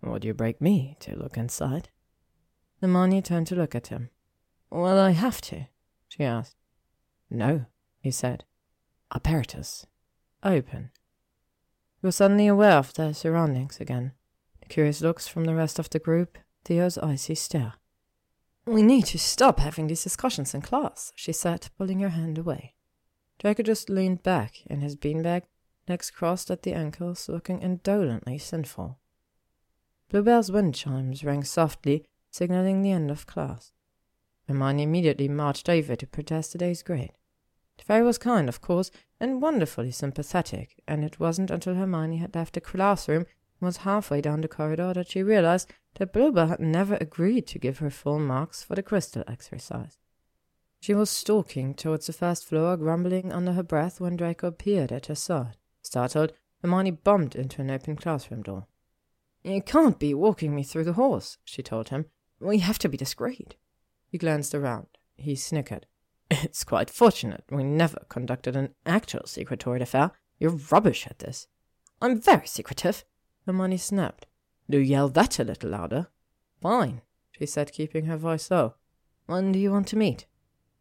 Would 0.00 0.24
you 0.24 0.32
break 0.32 0.60
me 0.60 0.96
to 1.00 1.16
look 1.16 1.36
inside? 1.36 1.88
Hermione 2.80 3.20
turned 3.20 3.48
to 3.48 3.56
look 3.56 3.74
at 3.74 3.88
him. 3.88 4.10
Well, 4.70 4.98
I 4.98 5.10
have 5.10 5.40
to, 5.42 5.66
she 6.08 6.22
asked. 6.22 6.56
No, 7.28 7.66
he 8.00 8.12
said. 8.12 8.44
Apparatus. 9.12 9.86
Open. 10.44 10.90
He 12.00 12.06
was 12.06 12.16
suddenly 12.16 12.46
aware 12.46 12.76
of 12.78 12.94
their 12.94 13.12
surroundings 13.12 13.80
again. 13.80 14.12
The 14.60 14.68
curious 14.68 15.00
looks 15.00 15.26
from 15.26 15.46
the 15.46 15.54
rest 15.54 15.80
of 15.80 15.90
the 15.90 15.98
group, 15.98 16.38
Theo's 16.64 16.96
icy 16.98 17.34
stare. 17.34 17.74
We 18.66 18.82
need 18.82 19.06
to 19.06 19.18
stop 19.18 19.58
having 19.58 19.88
these 19.88 20.04
discussions 20.04 20.54
in 20.54 20.60
class, 20.60 21.12
she 21.16 21.32
said, 21.32 21.70
pulling 21.76 22.00
her 22.00 22.10
hand 22.10 22.38
away. 22.38 22.74
Draco 23.38 23.62
just 23.62 23.90
leaned 23.90 24.22
back 24.22 24.64
in 24.66 24.80
his 24.80 24.94
beanbag 24.94 25.42
legs 25.88 26.10
crossed 26.10 26.50
at 26.50 26.62
the 26.62 26.72
ankles, 26.72 27.28
looking 27.28 27.62
indolently 27.62 28.38
sinful. 28.38 28.98
Bluebell's 30.08 30.50
wind 30.50 30.74
chimes 30.74 31.22
rang 31.24 31.44
softly, 31.44 32.04
signaling 32.30 32.82
the 32.82 32.92
end 32.92 33.10
of 33.10 33.26
class. 33.26 33.72
Hermione 34.46 34.82
immediately 34.82 35.28
marched 35.28 35.68
over 35.68 35.94
to 35.94 36.06
protest 36.06 36.52
today's 36.52 36.82
grade. 36.82 37.12
The 37.76 37.84
fairy 37.84 38.04
was 38.04 38.18
kind, 38.18 38.48
of 38.48 38.60
course, 38.60 38.90
and 39.20 39.42
wonderfully 39.42 39.90
sympathetic, 39.90 40.82
and 40.88 41.04
it 41.04 41.20
wasn't 41.20 41.50
until 41.50 41.74
Hermione 41.74 42.16
had 42.16 42.34
left 42.34 42.54
the 42.54 42.60
classroom 42.60 43.26
and 43.60 43.66
was 43.66 43.78
halfway 43.78 44.20
down 44.20 44.40
the 44.40 44.48
corridor 44.48 44.92
that 44.94 45.10
she 45.10 45.22
realized 45.22 45.70
that 45.96 46.12
Bluebell 46.12 46.48
had 46.48 46.60
never 46.60 46.96
agreed 47.00 47.46
to 47.48 47.58
give 47.58 47.78
her 47.78 47.90
full 47.90 48.18
marks 48.18 48.62
for 48.62 48.74
the 48.74 48.82
crystal 48.82 49.24
exercise. 49.28 49.98
She 50.80 50.94
was 50.94 51.10
stalking 51.10 51.74
towards 51.74 52.06
the 52.06 52.12
first 52.12 52.44
floor, 52.44 52.76
grumbling 52.76 53.32
under 53.32 53.52
her 53.52 53.62
breath 53.62 54.00
when 54.00 54.16
Draco 54.16 54.46
appeared 54.46 54.92
at 54.92 55.06
her 55.06 55.14
side. 55.14 55.56
Startled, 55.88 56.34
Hermione 56.60 56.90
bumped 56.90 57.34
into 57.34 57.62
an 57.62 57.70
open 57.70 57.96
classroom 57.96 58.42
door. 58.42 58.66
You 59.42 59.62
can't 59.62 59.98
be 59.98 60.12
walking 60.12 60.54
me 60.54 60.62
through 60.62 60.84
the 60.84 60.92
halls, 60.92 61.38
she 61.44 61.62
told 61.62 61.88
him. 61.88 62.04
We 62.38 62.58
have 62.58 62.78
to 62.80 62.90
be 62.90 62.98
discreet. 62.98 63.56
He 64.06 64.18
glanced 64.18 64.54
around. 64.54 64.88
He 65.16 65.34
snickered. 65.34 65.86
It's 66.30 66.62
quite 66.62 66.90
fortunate 66.90 67.44
we 67.50 67.64
never 67.64 68.04
conducted 68.10 68.54
an 68.54 68.74
actual 68.84 69.22
secretory 69.24 69.80
affair. 69.80 70.10
You're 70.38 70.60
rubbish 70.70 71.06
at 71.06 71.20
this. 71.20 71.46
I'm 72.02 72.20
very 72.20 72.46
secretive, 72.46 73.06
Hermione 73.46 73.78
snapped. 73.78 74.26
Do 74.68 74.78
yell 74.78 75.08
that 75.08 75.38
a 75.38 75.44
little 75.44 75.70
louder. 75.70 76.08
Fine, 76.60 77.00
she 77.30 77.46
said, 77.46 77.72
keeping 77.72 78.04
her 78.04 78.18
voice 78.18 78.50
low. 78.50 78.74
When 79.24 79.52
do 79.52 79.58
you 79.58 79.72
want 79.72 79.88
to 79.88 79.96
meet? 79.96 80.26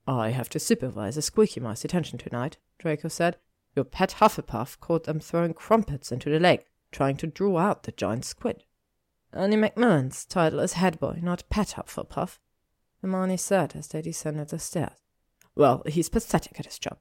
I 0.05 0.31
have 0.31 0.49
to 0.49 0.59
supervise 0.59 1.15
a 1.15 1.21
squeaky 1.21 1.61
mice 1.61 1.84
detention 1.84 2.17
tonight, 2.17 2.57
Draco 2.77 3.07
said. 3.07 3.38
Your 3.77 3.83
pet 3.83 4.15
Hufflepuff 4.19 4.79
caught 4.79 5.03
them 5.03 5.19
throwing 5.19 5.53
crumpets 5.53 6.11
into 6.11 6.31
the 6.31 6.39
lake, 6.39 6.65
trying 6.91 7.15
to 7.17 7.27
draw 7.27 7.59
out 7.59 7.83
the 7.83 7.91
giant 7.91 8.25
squid. 8.25 8.63
Ernie 9.31 9.55
Macmillan's 9.55 10.25
title 10.25 10.61
is 10.61 10.73
head 10.73 10.99
boy, 10.99 11.19
not 11.21 11.47
pet 11.51 11.75
Hufflepuff, 11.77 12.39
Hermione 13.03 13.37
said 13.37 13.75
as 13.75 13.89
they 13.89 14.01
descended 14.01 14.49
the 14.49 14.57
stairs. 14.57 14.97
Well, 15.53 15.83
he's 15.85 16.09
pathetic 16.09 16.59
at 16.59 16.65
his 16.65 16.79
job. 16.79 16.97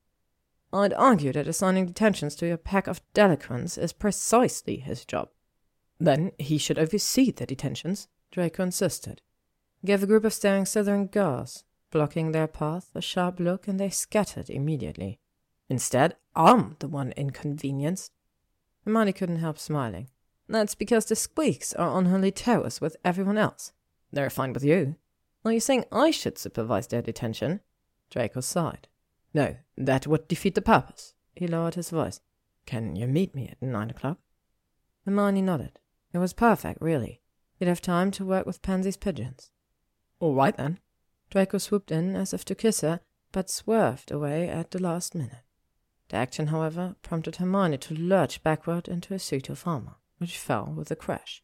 I'd 0.70 0.92
argue 0.92 1.32
that 1.32 1.48
assigning 1.48 1.86
detentions 1.86 2.34
to 2.36 2.52
a 2.52 2.58
pack 2.58 2.88
of 2.88 3.00
delinquents 3.14 3.78
is 3.78 3.94
precisely 3.94 4.76
his 4.76 5.06
job. 5.06 5.30
Then 5.98 6.32
he 6.38 6.58
should 6.58 6.78
oversee 6.78 7.30
the 7.30 7.46
detentions, 7.46 8.08
Draco 8.30 8.64
insisted. 8.64 9.22
Gave 9.82 10.02
a 10.02 10.06
group 10.06 10.26
of 10.26 10.34
staring 10.34 10.64
Slytherin 10.64 11.10
girls, 11.10 11.64
blocking 11.90 12.32
their 12.32 12.46
path, 12.46 12.90
a 12.94 13.00
sharp 13.00 13.40
look, 13.40 13.66
and 13.66 13.80
they 13.80 13.88
scattered 13.88 14.50
immediately. 14.50 15.20
Instead, 15.68 16.16
I'm 16.36 16.76
the 16.78 16.88
one 16.88 17.12
inconvenienced. 17.16 18.12
Hermione 18.84 19.14
couldn't 19.14 19.38
help 19.38 19.58
smiling. 19.58 20.08
That's 20.48 20.74
because 20.74 21.06
the 21.06 21.16
squeaks 21.16 21.72
are 21.74 21.88
on 21.88 22.06
holy 22.06 22.30
towers 22.30 22.80
with 22.80 22.96
everyone 23.04 23.38
else. 23.38 23.72
They're 24.12 24.30
fine 24.30 24.52
with 24.52 24.62
you. 24.62 24.96
Are 25.44 25.52
you 25.52 25.60
saying 25.60 25.86
I 25.90 26.10
should 26.10 26.38
supervise 26.38 26.86
their 26.86 27.02
detention? 27.02 27.60
Draco 28.10 28.40
sighed. 28.40 28.86
No, 29.32 29.56
that 29.76 30.06
would 30.06 30.28
defeat 30.28 30.54
the 30.54 30.62
purpose. 30.62 31.14
He 31.34 31.46
lowered 31.48 31.74
his 31.74 31.90
voice. 31.90 32.20
Can 32.66 32.96
you 32.96 33.06
meet 33.06 33.34
me 33.34 33.48
at 33.48 33.62
nine 33.62 33.90
o'clock? 33.90 34.18
Hermione 35.04 35.42
nodded. 35.42 35.78
It 36.12 36.18
was 36.18 36.32
perfect, 36.32 36.80
really. 36.82 37.20
He'd 37.58 37.68
have 37.68 37.80
time 37.80 38.10
to 38.12 38.24
work 38.24 38.46
with 38.46 38.62
Pansy's 38.62 38.96
pigeons. 38.96 39.50
All 40.20 40.34
right, 40.34 40.56
then. 40.56 40.80
Draco 41.30 41.58
swooped 41.58 41.90
in 41.90 42.14
as 42.14 42.34
if 42.34 42.44
to 42.44 42.54
kiss 42.54 42.82
her, 42.82 43.00
but 43.32 43.50
swerved 43.50 44.10
away 44.10 44.48
at 44.48 44.70
the 44.70 44.82
last 44.82 45.14
minute. 45.14 45.45
The 46.08 46.16
action, 46.16 46.48
however, 46.48 46.96
prompted 47.02 47.36
Hermione 47.36 47.78
to 47.78 47.94
lurch 47.94 48.42
backward 48.42 48.86
into 48.86 49.14
a 49.14 49.18
suit 49.18 49.48
of 49.48 49.66
armor, 49.66 49.96
which 50.18 50.38
fell 50.38 50.66
with 50.66 50.90
a 50.90 50.96
crash. 50.96 51.42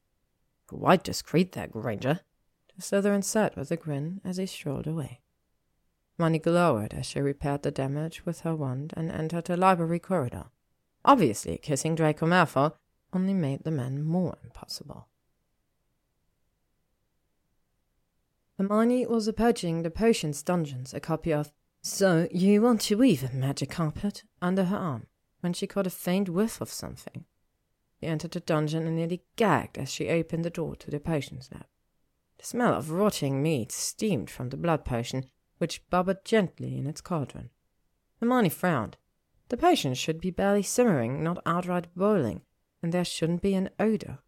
Quite 0.66 1.02
discreet 1.02 1.52
there, 1.52 1.66
Granger. 1.66 2.20
The 2.76 2.82
Slytherin 2.82 3.24
said 3.24 3.56
with 3.56 3.70
a 3.70 3.76
grin 3.76 4.20
as 4.24 4.36
he 4.36 4.46
strolled 4.46 4.86
away. 4.86 5.20
Hermione 6.16 6.38
glowered 6.38 6.94
as 6.94 7.06
she 7.06 7.20
repaired 7.20 7.62
the 7.62 7.70
damage 7.70 8.24
with 8.24 8.40
her 8.40 8.54
wand 8.54 8.94
and 8.96 9.10
entered 9.10 9.46
the 9.46 9.56
library 9.56 9.98
corridor. 9.98 10.46
Obviously, 11.04 11.58
kissing 11.58 11.94
Draco 11.94 12.26
Malfoy 12.26 12.72
only 13.12 13.34
made 13.34 13.64
the 13.64 13.70
man 13.70 14.04
more 14.04 14.38
impossible. 14.44 15.08
Hermione 18.56 19.06
was 19.06 19.26
approaching 19.26 19.82
the 19.82 19.90
potions 19.90 20.42
dungeons, 20.42 20.94
a 20.94 21.00
copy 21.00 21.32
of 21.32 21.52
So 21.84 22.28
You 22.30 22.62
Want 22.62 22.80
to 22.82 22.96
Weave 22.96 23.24
a 23.24 23.34
Magic 23.34 23.70
Carpet 23.70 24.22
under 24.40 24.66
her 24.66 24.76
arm, 24.76 25.08
when 25.40 25.52
she 25.52 25.66
caught 25.66 25.88
a 25.88 25.90
faint 25.90 26.28
whiff 26.28 26.60
of 26.60 26.70
something. 26.70 27.24
She 27.98 28.06
entered 28.06 28.30
the 28.30 28.38
dungeon 28.38 28.86
and 28.86 28.94
nearly 28.94 29.24
gagged 29.34 29.76
as 29.76 29.90
she 29.90 30.08
opened 30.08 30.44
the 30.44 30.50
door 30.50 30.76
to 30.76 30.92
the 30.92 31.00
potions 31.00 31.48
lab. 31.52 31.66
The 32.38 32.44
smell 32.44 32.74
of 32.74 32.92
rotting 32.92 33.42
meat 33.42 33.72
steamed 33.72 34.30
from 34.30 34.50
the 34.50 34.56
blood 34.56 34.84
potion, 34.84 35.24
which 35.58 35.82
bubbled 35.90 36.24
gently 36.24 36.78
in 36.78 36.86
its 36.86 37.00
cauldron. 37.00 37.50
Hermione 38.20 38.50
frowned. 38.50 38.96
The 39.48 39.56
potion 39.56 39.94
should 39.94 40.20
be 40.20 40.30
barely 40.30 40.62
simmering, 40.62 41.24
not 41.24 41.42
outright 41.44 41.88
boiling, 41.96 42.42
and 42.80 42.92
there 42.92 43.04
shouldn't 43.04 43.42
be 43.42 43.54
an 43.54 43.70
odor. 43.80 44.20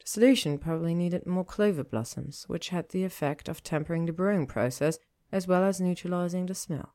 The 0.00 0.08
solution 0.08 0.58
probably 0.58 0.96
needed 0.96 1.24
more 1.24 1.44
clover 1.44 1.84
blossoms, 1.84 2.46
which 2.48 2.70
had 2.70 2.88
the 2.88 3.04
effect 3.04 3.48
of 3.48 3.62
tempering 3.62 4.06
the 4.06 4.12
brewing 4.12 4.48
process 4.48 4.98
as 5.32 5.46
well 5.46 5.64
as 5.64 5.80
neutralizing 5.80 6.46
the 6.46 6.54
smell. 6.54 6.94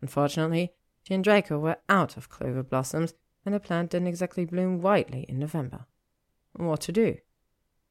Unfortunately, 0.00 0.72
she 1.02 1.14
and 1.14 1.24
Draco 1.24 1.58
were 1.58 1.78
out 1.88 2.16
of 2.16 2.28
clover 2.28 2.62
blossoms, 2.62 3.14
and 3.44 3.54
the 3.54 3.60
plant 3.60 3.90
didn't 3.90 4.08
exactly 4.08 4.44
bloom 4.44 4.80
widely 4.80 5.24
in 5.28 5.38
November. 5.38 5.86
What 6.52 6.80
to 6.82 6.92
do? 6.92 7.18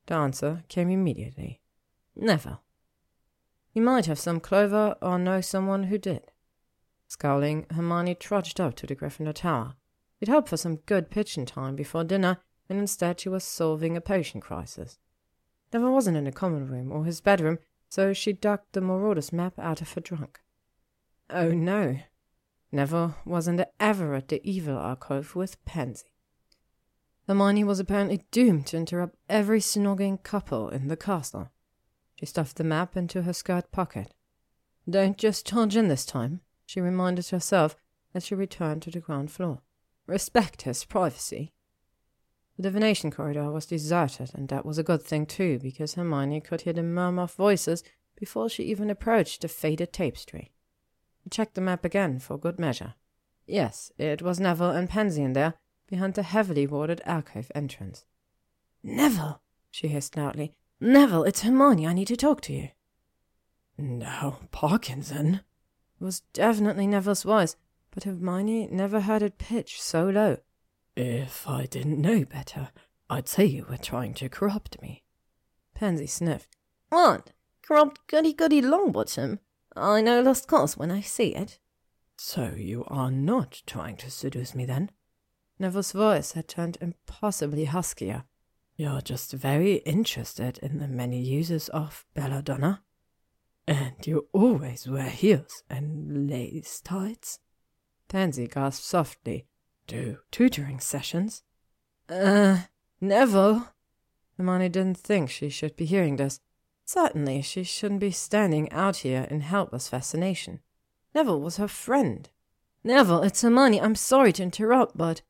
The 0.08 0.16
answer 0.16 0.64
came 0.68 0.90
immediately. 0.90 1.62
Neville. 2.16 2.62
He 3.72 3.80
might 3.80 4.08
have 4.08 4.20
some 4.20 4.40
clover 4.40 4.96
or 5.02 5.18
know 5.20 5.42
someone 5.42 5.84
who 5.84 5.98
did. 5.98 6.32
Scowling, 7.08 7.66
Hermione 7.72 8.16
trudged 8.16 8.60
up 8.60 8.76
to 8.76 8.88
the 8.88 8.96
Gryffindor 8.96 9.34
Tower. 9.34 9.76
It 10.20 10.28
hoped 10.28 10.50
for 10.50 10.58
some 10.58 10.78
good 10.86 11.10
pitching 11.10 11.46
time 11.46 11.76
before 11.76 12.04
dinner, 12.04 12.38
and 12.68 12.78
instead 12.78 13.20
she 13.20 13.30
was 13.30 13.44
solving 13.44 13.96
a 13.96 14.02
potion 14.02 14.42
crisis. 14.42 15.00
Neville 15.72 15.94
wasn't 15.94 16.18
in 16.18 16.26
the 16.26 16.32
common 16.32 16.68
room 16.68 16.92
or 16.92 17.06
his 17.06 17.22
bedroom, 17.22 17.60
so 17.90 18.14
she 18.14 18.32
dug 18.32 18.62
the 18.72 18.82
Marauders 18.82 19.34
map 19.34 19.58
out 19.58 19.82
of 19.82 19.92
her 19.94 20.02
trunk. 20.02 20.40
Oh 21.30 21.50
no. 21.50 22.00
Neville 22.72 23.16
wasn't 23.26 23.62
ever 23.80 24.14
at 24.14 24.28
the 24.28 24.42
Evil 24.50 24.78
alcove 24.78 25.36
with 25.36 25.64
Pansy. 25.66 26.06
Hermione 27.28 27.64
was 27.64 27.80
apparently 27.80 28.26
doomed 28.32 28.68
to 28.68 28.78
interrupt 28.78 29.16
every 29.28 29.60
snogging 29.60 30.22
couple 30.24 30.70
in 30.70 30.88
the 30.88 30.98
castle. 30.98 31.52
She 32.16 32.26
stuffed 32.26 32.58
the 32.58 32.64
map 32.64 32.96
into 32.96 33.24
her 33.24 33.34
skirt 33.34 33.72
pocket. 33.72 34.14
Don't 34.90 35.18
just 35.18 35.46
charge 35.46 35.76
in 35.76 35.88
this 35.88 36.06
time, 36.06 36.42
she 36.66 36.82
reminded 36.82 37.28
herself 37.30 37.76
as 38.14 38.26
she 38.26 38.36
returned 38.36 38.82
to 38.84 38.92
the 38.92 39.00
ground 39.00 39.32
floor. 39.32 39.62
Respect 40.08 40.64
his 40.64 40.86
privacy. 40.86 41.54
The 42.60 42.64
divination 42.64 43.10
corridor 43.10 43.50
was 43.52 43.66
deserted, 43.66 44.32
and 44.34 44.50
that 44.50 44.66
was 44.66 44.78
a 44.78 44.84
good 44.84 45.02
thing 45.02 45.26
too, 45.26 45.60
because 45.60 45.94
Hermione 45.94 46.42
could 46.42 46.60
hear 46.60 46.74
the 46.74 46.84
murmur 46.84 47.22
of 47.22 47.32
voices 47.32 47.86
before 48.18 48.50
she 48.50 48.64
even 48.64 48.90
approached 48.90 49.44
the 49.44 49.48
faded 49.48 49.94
tapestry. 49.94 50.52
She 51.24 51.30
checked 51.30 51.56
the 51.56 51.62
map 51.62 51.86
again 51.86 52.20
for 52.20 52.38
good 52.38 52.60
measure. 52.60 52.96
Yes, 53.48 53.94
it 53.98 54.22
was 54.22 54.42
Neville 54.42 54.72
and 54.72 54.90
Pansy 54.90 55.24
in 55.24 55.32
there, 55.32 55.54
behind 55.88 56.16
the 56.16 56.24
heavily 56.24 56.68
warded 56.68 57.00
alcove 57.06 57.50
entrance. 57.56 58.04
Neville, 58.84 59.42
she 59.72 59.88
hissed 59.88 60.18
loudly. 60.18 60.54
Neville, 60.82 61.24
it's 61.24 61.44
Hermione. 61.44 61.88
I 61.88 61.94
need 61.94 62.10
to 62.10 62.18
talk 62.18 62.42
to 62.42 62.54
you. 62.54 62.72
No, 63.78 64.40
Parkinson. 64.52 65.36
It 66.02 66.04
was 66.04 66.24
definitely 66.34 66.88
Neville's 66.88 67.24
voice, 67.24 67.56
but 67.90 68.04
Hermione 68.04 68.68
never 68.70 69.00
heard 69.00 69.22
it 69.22 69.38
pitch 69.38 69.82
so 69.82 70.10
low. 70.10 70.40
If 71.02 71.48
I 71.48 71.66
didn't 71.66 72.02
know 72.02 72.26
better, 72.26 72.72
I'd 73.10 73.30
say 73.30 73.46
you 73.46 73.66
were 73.70 73.78
trying 73.78 74.14
to 74.16 74.28
corrupt 74.28 74.82
me. 74.82 75.06
Pansy 75.74 76.08
sniffed. 76.08 76.58
What? 76.90 77.32
Corrupt 77.62 78.06
goody 78.08 78.34
goody 78.34 78.62
Longbottom? 78.62 79.40
I 79.78 80.02
know 80.02 80.20
lost 80.20 80.50
cause 80.50 80.76
when 80.76 80.92
I 80.92 81.00
see 81.00 81.34
it. 81.34 81.58
So 82.18 82.52
you 82.54 82.84
are 82.90 83.12
not 83.12 83.62
trying 83.66 83.96
to 83.96 84.12
seduce 84.12 84.54
me 84.54 84.66
then? 84.66 84.92
Neville's 85.58 85.94
voice 85.94 86.34
had 86.34 86.50
turned 86.50 86.78
impossibly 86.82 87.64
huskier. 87.64 88.26
You're 88.76 89.00
just 89.00 89.32
very 89.32 89.76
interested 89.76 90.58
in 90.58 90.80
the 90.80 90.88
many 90.90 91.22
uses 91.22 91.70
of 91.70 92.04
belladonna. 92.14 92.82
And 93.66 94.06
you 94.06 94.28
always 94.34 94.86
wear 94.86 95.10
heels 95.10 95.64
and 95.70 96.30
lace 96.30 96.82
tights. 96.82 97.40
Pansy 98.10 98.50
gasped 98.50 98.86
softly. 98.86 99.46
Do 99.90 100.20
tutoring 100.30 100.80
sessions? 100.80 101.42
Uh, 102.08 102.60
Neville. 103.02 103.70
Hermione 104.38 104.70
didn't 104.70 105.00
think 105.00 105.32
she 105.32 105.50
should 105.50 105.76
be 105.76 105.86
hearing 105.86 106.18
this. 106.18 106.40
Certainly, 106.86 107.42
she 107.42 107.64
shouldn't 107.64 108.00
be 108.00 108.12
standing 108.12 108.72
out 108.72 108.98
here 108.98 109.26
in 109.32 109.42
helpless 109.42 109.88
fascination. 109.88 110.60
Neville 111.16 111.42
was 111.42 111.58
her 111.58 111.68
friend. 111.68 112.30
Neville, 112.84 113.24
it's 113.24 113.42
Hermione. 113.42 113.82
I'm 113.82 113.96
sorry 113.96 114.32
to 114.34 114.44
interrupt, 114.44 114.96
but. 114.96 115.24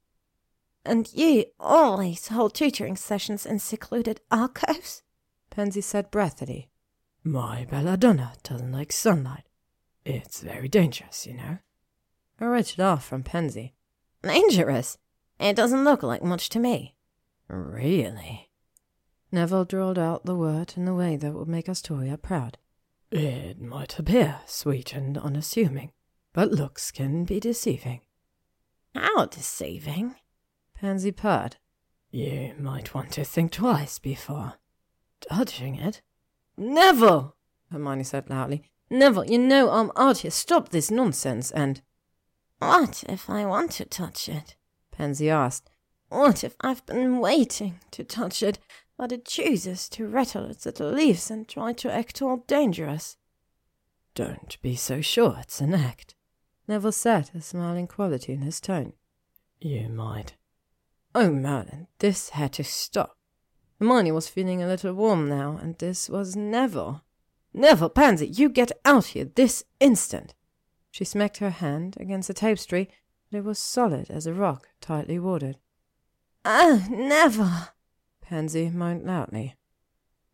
And 0.84 1.10
you 1.14 1.46
always 1.58 2.28
hold 2.28 2.54
tutoring 2.54 2.98
sessions 2.98 3.46
in 3.46 3.60
secluded 3.60 4.20
alcoves? 4.30 5.04
Pansy 5.52 5.80
said 5.80 6.12
breathily. 6.12 6.68
My 7.24 7.64
belladonna 7.64 8.34
doesn't 8.44 8.74
like 8.74 8.92
sunlight. 8.92 9.46
It's 10.04 10.42
very 10.42 10.68
dangerous, 10.68 11.26
you 11.26 11.36
know. 11.36 11.60
A 12.42 12.50
rich 12.50 12.78
laugh 12.78 13.06
from 13.06 13.24
Pansy. 13.24 13.76
Dangerous? 14.22 14.98
It 15.40 15.56
doesn't 15.56 15.84
look 15.84 16.04
like 16.04 16.24
much 16.24 16.50
to 16.50 16.60
me. 16.60 16.96
Really? 17.48 18.50
Neville 19.32 19.66
drawled 19.66 19.98
out 20.00 20.26
the 20.26 20.36
word 20.36 20.74
in 20.76 20.88
a 20.88 20.96
way 20.96 21.16
that 21.16 21.34
would 21.34 21.48
make 21.48 21.70
Astoria 21.70 22.18
proud. 22.18 22.58
It 23.12 23.62
might 23.62 23.98
appear 23.98 24.42
sweet 24.46 24.94
and 24.94 25.18
unassuming, 25.18 25.92
but 26.34 26.52
looks 26.52 26.92
can 26.92 27.26
be 27.26 27.40
deceiving. 27.40 28.02
How 28.94 29.26
deceiving? 29.26 30.16
Pansy 30.76 31.12
purred. 31.12 31.58
You 32.12 32.54
might 32.60 32.94
want 32.94 33.12
to 33.14 33.24
think 33.24 33.52
twice 33.52 34.00
before 34.00 34.56
dodging 35.30 35.76
it. 35.76 36.02
Neville! 36.58 37.36
Hermione 37.72 38.04
said 38.04 38.30
loudly. 38.30 38.64
Neville, 38.90 39.26
you 39.26 39.38
know 39.38 39.70
I'm 39.70 39.92
out 39.96 40.20
here. 40.20 40.32
Stop 40.32 40.70
this 40.70 40.90
nonsense 40.90 41.52
and. 41.52 41.82
What 42.60 43.04
if 43.08 43.30
I 43.30 43.46
want 43.46 43.72
to 43.74 43.86
touch 43.86 44.30
it? 44.30 44.56
Pansy 44.92 45.30
asked. 45.30 45.70
What 46.10 46.44
if 46.44 46.56
I've 46.62 46.86
been 46.86 47.20
waiting 47.20 47.80
to 47.92 48.04
touch 48.04 48.44
it, 48.44 48.60
but 48.98 49.12
it 49.12 49.26
chooses 49.26 49.88
to 49.90 50.08
rattle 50.08 50.50
its 50.50 50.66
little 50.66 50.92
leaves 50.92 51.32
and 51.32 51.48
try 51.48 51.72
to 51.74 51.92
act 51.92 52.22
all 52.22 52.44
dangerous? 52.48 53.18
Don't 54.14 54.62
be 54.62 54.76
so 54.76 55.00
sure 55.00 55.38
it's 55.40 55.62
an 55.62 55.74
act, 55.74 56.16
Neville 56.68 56.92
said, 56.92 57.32
a 57.34 57.42
smiling 57.42 57.88
quality 57.88 58.34
in 58.34 58.42
his 58.42 58.60
tone. 58.60 58.94
You 59.62 59.88
might. 59.88 60.36
Oh, 61.16 61.32
Merlin, 61.32 61.88
this 62.00 62.30
had 62.30 62.54
to 62.54 62.64
stop. 62.64 63.18
Hermione 63.80 64.12
was 64.12 64.28
feeling 64.28 64.62
a 64.62 64.68
little 64.68 64.94
warm 64.94 65.30
now, 65.30 65.58
and 65.62 65.78
this 65.78 66.10
was 66.10 66.36
Neville. 66.36 67.04
Neville, 67.54 67.90
Pansy, 67.90 68.28
you 68.28 68.50
get 68.50 68.72
out 68.84 69.06
here 69.06 69.26
this 69.26 69.64
instant. 69.80 70.34
She 71.00 71.06
smacked 71.06 71.38
her 71.38 71.50
hand 71.50 71.96
against 71.98 72.28
the 72.28 72.34
tapestry, 72.34 72.90
but 73.32 73.38
it 73.38 73.46
was 73.46 73.58
solid 73.58 74.12
as 74.12 74.28
a 74.28 74.34
rock, 74.34 74.68
tightly 74.82 75.18
warded. 75.18 75.58
Oh, 76.44 76.82
ah, 76.84 76.88
Neville! 76.90 77.70
Pansy 78.20 78.70
moaned 78.70 79.06
loudly. 79.06 79.56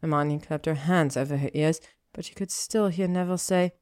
Hermione 0.02 0.40
clapped 0.40 0.66
her 0.66 0.74
hands 0.74 1.16
over 1.16 1.38
her 1.38 1.52
ears, 1.54 1.82
but 2.14 2.26
she 2.26 2.34
could 2.34 2.50
still 2.50 2.88
hear 2.88 3.08
Neville 3.08 3.38
say, 3.38 3.74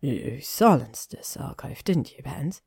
You 0.00 0.40
silenced 0.40 1.12
this 1.12 1.36
alcove, 1.36 1.84
didn't 1.84 2.12
you, 2.16 2.24
Pans? 2.24 2.60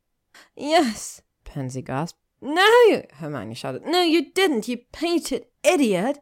Yes, 0.56 1.22
Pansy 1.44 1.82
gasped. 1.82 2.22
No, 2.40 3.04
Hermione 3.16 3.56
shouted. 3.56 3.86
No, 3.86 4.02
you 4.02 4.32
didn't, 4.32 4.70
you 4.70 4.78
painted 4.94 5.48
idiot. 5.66 6.20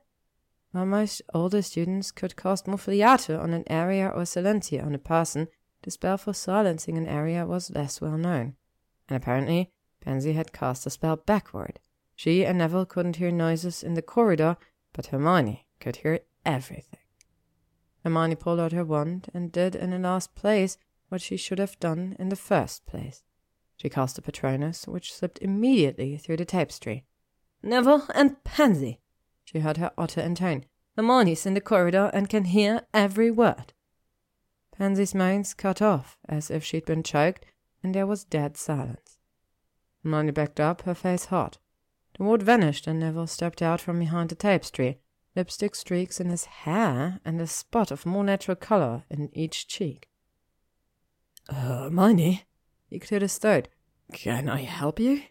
While 0.72 0.88
most 0.88 1.22
older 1.36 1.62
students 1.62 2.10
could 2.10 2.36
cast 2.36 2.66
Muffliato 2.66 3.40
on 3.40 3.54
an 3.54 3.64
area 3.68 4.08
or 4.08 4.24
Silentia 4.24 4.84
on 4.84 4.96
a 4.96 4.98
person, 4.98 5.50
the 5.84 5.92
spell 5.92 6.18
for 6.18 6.34
silencing 6.34 6.98
an 6.98 7.08
area 7.08 7.46
was 7.46 7.72
less 7.72 8.02
well 8.02 8.18
known. 8.18 8.56
And 9.08 9.16
apparently, 9.16 9.72
Pansy 10.02 10.34
had 10.34 10.54
cast 10.54 10.84
the 10.84 10.90
spell 10.90 11.18
backward. 11.18 11.80
She 12.16 12.46
and 12.46 12.58
Neville 12.58 12.86
couldn't 12.86 13.18
hear 13.18 13.32
noises 13.32 13.84
in 13.84 13.94
the 13.94 14.02
corridor, 14.02 14.58
but 14.94 15.08
Hermione 15.08 15.66
could 15.80 15.98
hear 15.98 16.20
everything. 16.46 17.00
Hermione 18.04 18.36
pulled 18.36 18.60
out 18.60 18.72
her 18.72 18.84
wand 18.84 19.28
and 19.34 19.52
did 19.52 19.76
in 19.76 19.92
the 19.92 20.00
last 20.00 20.36
place 20.36 20.78
what 21.10 21.22
she 21.22 21.38
should 21.38 21.60
have 21.60 21.80
done 21.80 22.16
in 22.20 22.30
the 22.30 22.36
first 22.36 22.86
place. 22.86 23.24
She 23.78 23.90
cast 23.90 24.18
a 24.18 24.22
Patronus, 24.22 24.88
which 24.88 25.14
slipped 25.14 25.40
immediately 25.40 26.18
through 26.18 26.38
the 26.38 26.46
tapestry. 26.46 27.06
Neville 27.62 28.08
and 28.14 28.44
Pansy, 28.44 29.00
she 29.46 29.60
heard 29.60 29.78
her 29.78 29.92
utter 29.98 30.22
intone. 30.22 30.66
Hermione's 30.96 31.46
in 31.46 31.54
the 31.54 31.62
corridor 31.62 32.12
and 32.14 32.30
can 32.30 32.46
hear 32.46 32.82
every 32.94 33.32
word. 33.32 33.74
Pansy's 34.78 35.14
moans 35.14 35.54
cut 35.54 35.82
off, 35.82 36.18
as 36.28 36.50
if 36.50 36.64
she'd 36.64 36.86
been 36.86 37.04
choked, 37.04 37.46
and 37.84 37.94
there 37.94 38.08
was 38.08 38.24
dead 38.24 38.58
silence. 38.58 39.20
Hermione 40.04 40.32
backed 40.32 40.60
up, 40.60 40.82
her 40.82 40.96
face 40.96 41.26
hot. 41.26 41.58
The 42.18 42.24
ward 42.24 42.44
vanished, 42.44 42.88
and 42.88 43.00
Neville 43.00 43.28
stepped 43.28 43.62
out 43.62 43.80
from 43.80 44.00
behind 44.00 44.30
the 44.30 44.36
tapestry, 44.36 45.00
lipstick 45.36 45.76
streaks 45.76 46.20
in 46.20 46.30
his 46.30 46.46
hair, 46.46 47.20
and 47.24 47.40
a 47.40 47.48
spot 47.48 47.92
of 47.92 48.06
more 48.06 48.24
natural 48.24 48.56
color 48.56 49.04
in 49.10 49.30
each 49.34 49.68
cheek. 49.68 50.10
Uh, 51.50 51.84
Hermione, 51.84 52.44
he 52.90 53.00
cleared 53.00 53.22
his 53.22 53.38
throat. 53.38 53.68
Can 54.12 54.50
I 54.50 54.62
help 54.62 55.00
you? 55.00 55.24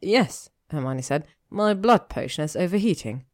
Yes, 0.00 0.50
Hermione 0.70 1.02
said. 1.02 1.26
My 1.50 1.74
blood 1.74 2.08
potion 2.08 2.44
is 2.44 2.56
overheating. 2.56 3.24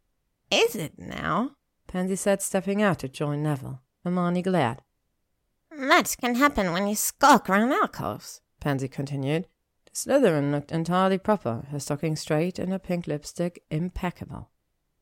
Is 0.50 0.74
it 0.74 0.98
now? 0.98 1.52
Pansy 1.86 2.16
said, 2.16 2.42
stepping 2.42 2.82
out 2.82 2.98
to 3.00 3.08
join 3.08 3.42
Neville. 3.42 3.80
Hermione 4.04 4.42
glared. 4.42 4.82
That 5.70 6.16
can 6.20 6.34
happen 6.34 6.72
when 6.72 6.86
you 6.88 6.94
skulk 6.94 7.48
around 7.48 7.72
alcoves, 7.72 8.40
Pansy 8.60 8.88
continued. 8.88 9.46
The 9.86 9.90
Slytherin 9.92 10.50
looked 10.50 10.72
entirely 10.72 11.18
proper, 11.18 11.66
her 11.70 11.80
stocking 11.80 12.16
straight 12.16 12.58
and 12.58 12.70
her 12.72 12.78
pink 12.78 13.06
lipstick 13.06 13.62
impeccable. 13.70 14.50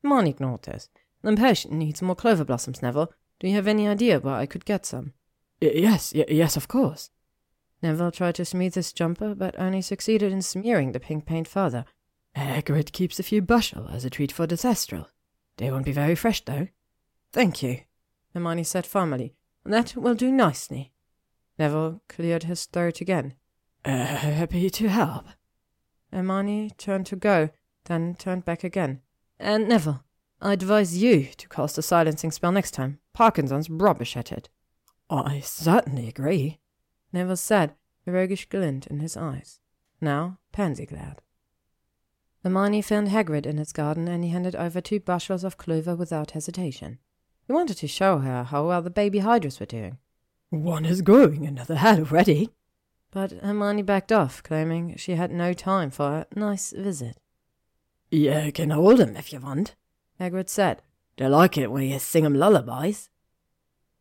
Hermione 0.02 0.30
ignored 0.30 0.62
this. 0.62 0.88
The 1.22 1.34
potion 1.36 1.78
needs 1.78 2.00
more 2.00 2.14
clover 2.14 2.44
blossoms, 2.44 2.80
Neville. 2.82 3.12
Do 3.40 3.48
you 3.48 3.54
have 3.54 3.66
any 3.66 3.88
idea 3.88 4.20
where 4.20 4.34
I 4.34 4.46
could 4.46 4.64
get 4.64 4.86
some? 4.86 5.14
Y- 5.60 5.72
yes, 5.74 6.12
y- 6.14 6.24
yes, 6.28 6.56
of 6.56 6.68
course. 6.68 7.10
Neville 7.82 8.10
tried 8.12 8.36
to 8.36 8.44
smooth 8.44 8.74
his 8.74 8.92
jumper, 8.92 9.34
but 9.34 9.58
only 9.58 9.82
succeeded 9.82 10.32
in 10.32 10.42
smearing 10.42 10.92
the 10.92 11.00
pink 11.00 11.26
paint 11.26 11.48
further. 11.48 11.84
Hagrid 12.36 12.92
keeps 12.92 13.18
a 13.18 13.22
few 13.24 13.42
bushel 13.42 13.88
as 13.88 14.04
a 14.04 14.10
treat 14.10 14.32
for 14.32 14.46
the 14.46 14.56
Thestral. 14.56 15.06
They 15.56 15.70
won't 15.70 15.84
be 15.84 15.92
very 15.92 16.14
fresh, 16.14 16.44
though. 16.44 16.68
Thank 17.32 17.62
you, 17.62 17.80
Hermione 18.32 18.64
said 18.64 18.86
formally. 18.86 19.34
That 19.68 19.94
will 19.94 20.14
do 20.14 20.32
nicely. 20.32 20.92
Neville 21.58 22.00
cleared 22.08 22.44
his 22.44 22.64
throat 22.64 23.02
again. 23.02 23.34
Uh, 23.84 24.06
happy 24.06 24.70
to 24.70 24.88
help. 24.88 25.26
Hermione 26.10 26.70
turned 26.78 27.04
to 27.06 27.16
go, 27.16 27.50
then 27.84 28.14
turned 28.14 28.46
back 28.46 28.64
again. 28.64 29.02
And 29.38 29.68
Neville, 29.68 30.04
I 30.40 30.54
advise 30.54 30.96
you 30.96 31.24
to 31.36 31.48
cast 31.50 31.76
a 31.76 31.82
silencing 31.82 32.30
spell 32.30 32.50
next 32.50 32.70
time. 32.70 33.00
Parkinson's 33.12 33.68
rubbish 33.68 34.16
at 34.16 34.32
it. 34.32 34.48
I 35.10 35.40
certainly 35.40 36.08
agree, 36.08 36.60
Neville 37.12 37.36
said, 37.36 37.74
a 38.06 38.12
roguish 38.12 38.48
glint 38.48 38.86
in 38.86 39.00
his 39.00 39.18
eyes. 39.18 39.60
Now 40.00 40.38
Pansy 40.50 40.86
glad. 40.86 41.20
Hermione 42.42 42.80
found 42.80 43.08
Hagrid 43.08 43.44
in 43.44 43.58
his 43.58 43.74
garden, 43.74 44.08
and 44.08 44.24
he 44.24 44.30
handed 44.30 44.56
over 44.56 44.80
two 44.80 45.00
bushels 45.00 45.44
of 45.44 45.58
clover 45.58 45.94
without 45.94 46.30
hesitation. 46.30 47.00
He 47.48 47.54
wanted 47.54 47.78
to 47.78 47.88
show 47.88 48.18
her 48.18 48.44
how 48.44 48.68
well 48.68 48.82
the 48.82 48.90
baby 48.90 49.20
hydras 49.20 49.58
were 49.58 49.64
doing. 49.64 49.96
One 50.50 50.84
is 50.84 51.00
growing 51.00 51.46
another 51.46 51.76
head 51.76 51.98
already. 51.98 52.50
But 53.10 53.32
Hermione 53.32 53.80
backed 53.80 54.12
off, 54.12 54.42
claiming 54.42 54.96
she 54.96 55.12
had 55.14 55.30
no 55.30 55.54
time 55.54 55.88
for 55.90 56.26
a 56.30 56.38
nice 56.38 56.72
visit. 56.72 57.16
You 58.10 58.52
can 58.52 58.68
hold 58.68 59.00
'em 59.00 59.16
if 59.16 59.32
you 59.32 59.40
want, 59.40 59.76
Hagrid 60.20 60.50
said. 60.50 60.82
They 61.16 61.26
like 61.26 61.56
it 61.56 61.72
when 61.72 61.84
you 61.84 61.98
sing 61.98 62.26
'em 62.26 62.34
lullabies. 62.34 63.08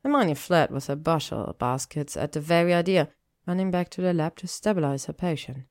Hermione 0.03 0.35
fled 0.35 0.69
with 0.69 0.87
her 0.87 0.97
bushel 0.97 1.55
baskets 1.57 2.17
at 2.17 2.33
the 2.33 2.41
very 2.41 2.73
idea, 2.73 3.13
running 3.45 3.71
back 3.71 3.89
to 3.91 4.01
the 4.01 4.13
lab 4.13 4.35
to 4.37 4.47
stabilize 4.47 5.05
her 5.05 5.13
potion. 5.13 5.67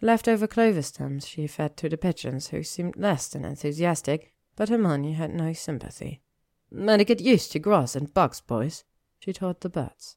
Leftover 0.00 0.46
clover 0.46 0.82
stems 0.82 1.26
she 1.26 1.48
fed 1.48 1.76
to 1.78 1.88
the 1.88 1.98
pigeons, 1.98 2.50
who 2.50 2.62
seemed 2.62 2.94
less 2.94 3.26
than 3.26 3.44
enthusiastic, 3.44 4.32
but 4.54 4.68
Hermione 4.68 5.14
had 5.14 5.34
no 5.34 5.52
sympathy. 5.52 6.22
Better 6.70 7.04
get 7.04 7.20
used 7.20 7.52
to 7.52 7.58
grass 7.58 7.96
and 7.96 8.12
bugs, 8.12 8.40
boys, 8.40 8.84
she 9.18 9.32
told 9.32 9.60
the 9.60 9.70
birds. 9.70 10.16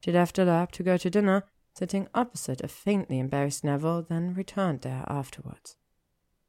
She 0.00 0.12
left 0.12 0.36
the 0.36 0.44
lab 0.44 0.72
to 0.72 0.82
go 0.82 0.96
to 0.96 1.10
dinner, 1.10 1.44
sitting 1.74 2.08
opposite 2.14 2.60
a 2.62 2.68
faintly 2.68 3.18
embarrassed 3.18 3.64
Neville, 3.64 4.02
then 4.02 4.34
returned 4.34 4.80
there 4.80 5.04
afterwards. 5.06 5.76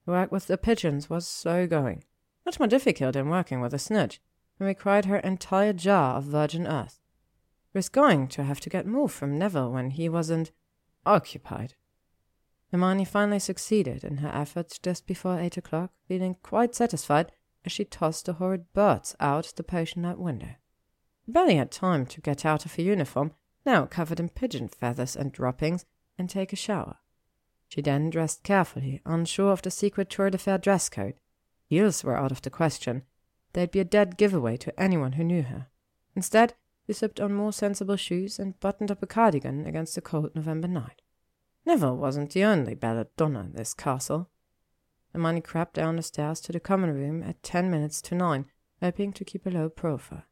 Work 0.06 0.32
with 0.32 0.48
the 0.48 0.58
pigeons 0.58 1.10
was 1.10 1.28
slow 1.28 1.68
going, 1.68 2.04
much 2.46 2.60
more 2.60 2.68
difficult 2.68 3.14
than 3.14 3.30
working 3.30 3.62
with 3.62 3.74
a 3.74 3.80
snitch, 3.80 4.20
and 4.60 4.68
required 4.68 5.06
her 5.06 5.18
entire 5.18 5.74
jar 5.74 6.18
of 6.18 6.24
virgin 6.24 6.66
earth. 6.66 7.00
Was 7.74 7.90
going 7.90 8.28
to 8.30 8.44
have 8.44 8.60
to 8.62 8.70
get 8.70 8.86
more 8.86 9.08
from 9.08 9.38
Neville 9.38 9.72
when 9.72 9.92
he 9.92 10.10
wasn't 10.10 10.52
occupied. 11.06 11.76
Hermione 12.72 13.06
finally 13.06 13.40
succeeded 13.40 14.04
in 14.04 14.18
her 14.18 14.30
efforts 14.34 14.80
just 14.80 15.06
before 15.06 15.40
eight 15.40 15.58
o'clock, 15.58 15.92
feeling 16.08 16.36
quite 16.42 16.74
satisfied 16.74 17.32
as 17.66 17.72
she 17.72 17.86
tossed 17.86 18.26
the 18.26 18.34
horrid 18.34 18.72
birds 18.74 19.16
out 19.20 19.54
the 19.56 19.64
potion 19.64 20.02
night 20.02 20.18
window. 20.18 20.56
Barely 21.28 21.56
had 21.56 21.72
time 21.72 22.06
to 22.08 22.22
get 22.22 22.46
out 22.46 22.66
of 22.66 22.76
her 22.76 22.82
uniform, 22.82 23.34
now 23.66 23.86
covered 23.86 24.20
in 24.20 24.30
pigeon 24.30 24.68
feathers 24.68 25.16
and 25.16 25.32
droppings, 25.32 25.86
and 26.18 26.30
take 26.30 26.52
a 26.52 26.56
shower. 26.56 26.98
She 27.68 27.82
then 27.82 28.10
dressed 28.10 28.44
carefully, 28.44 29.02
unsure 29.06 29.52
of 29.52 29.62
the 29.62 29.72
secret 29.72 30.10
Tour 30.10 30.30
de 30.30 30.38
Fair 30.38 30.58
dress 30.58 30.90
code. 30.90 31.14
Heels 31.68 32.04
were 32.04 32.18
out 32.18 32.32
of 32.32 32.42
the 32.42 32.50
question. 32.50 33.04
They'd 33.54 33.72
be 33.72 33.80
a 33.80 33.86
dead 33.86 34.18
giveaway 34.18 34.58
to 34.58 34.78
anyone 34.78 35.14
who 35.14 35.24
knew 35.24 35.44
her. 35.44 35.68
Instead, 36.16 36.56
she 36.86 36.94
slipped 36.94 37.22
on 37.22 37.34
more 37.34 37.54
sensible 37.54 37.96
shoes 37.96 38.40
and 38.40 38.60
buttoned 38.60 38.92
up 38.92 39.02
a 39.02 39.08
cardigan 39.08 39.66
against 39.66 39.96
the 39.96 40.02
cold 40.02 40.36
November 40.36 40.68
night. 40.68 41.02
Neville 41.66 41.96
wasn't 41.96 42.32
the 42.32 42.44
only 42.44 42.76
belladonna 42.76 43.42
in 43.42 43.54
this 43.54 43.74
castle. 43.74 44.30
Hermione 45.14 45.42
crept 45.42 45.74
down 45.74 45.96
the 45.98 46.04
stairs 46.04 46.40
to 46.42 46.52
the 46.52 46.60
common 46.60 46.94
room 46.94 47.24
at 47.24 47.44
ten 47.44 47.70
minutes 47.70 48.02
to 48.04 48.16
nine, 48.16 48.46
hoping 48.82 49.12
to 49.14 49.26
keep 49.26 49.46
a 49.46 49.50
low 49.50 49.70
profile. 49.70 50.24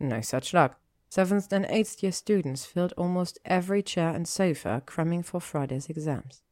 No 0.00 0.20
such 0.20 0.52
luck. 0.52 0.80
Seventh 1.08 1.52
and 1.52 1.66
eighth 1.70 2.02
year 2.02 2.12
students 2.12 2.66
filled 2.66 2.92
almost 2.96 3.38
every 3.44 3.82
chair 3.82 4.10
and 4.10 4.28
sofa, 4.28 4.82
cramming 4.84 5.22
for 5.22 5.40
Friday's 5.40 5.88
exams. 5.88 6.42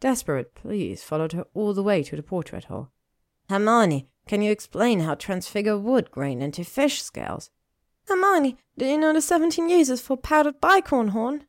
Desperate 0.00 0.54
pleas 0.54 1.04
followed 1.04 1.32
her 1.32 1.46
all 1.54 1.72
the 1.72 1.82
way 1.82 2.02
to 2.02 2.16
the 2.16 2.22
portrait 2.22 2.64
hall. 2.64 2.90
Hermione, 3.48 4.08
can 4.26 4.42
you 4.42 4.50
explain 4.50 5.00
how 5.00 5.14
transfigure 5.14 5.78
wood 5.78 6.10
grain 6.10 6.42
into 6.42 6.64
fish 6.64 7.02
scales? 7.02 7.50
Hermione, 8.08 8.56
do 8.76 8.86
you 8.86 8.98
know 8.98 9.12
the 9.12 9.20
seventeen 9.20 9.68
uses 9.68 10.00
for 10.00 10.16
powdered 10.16 10.60
bicorn 10.60 11.10
horn? 11.10 11.44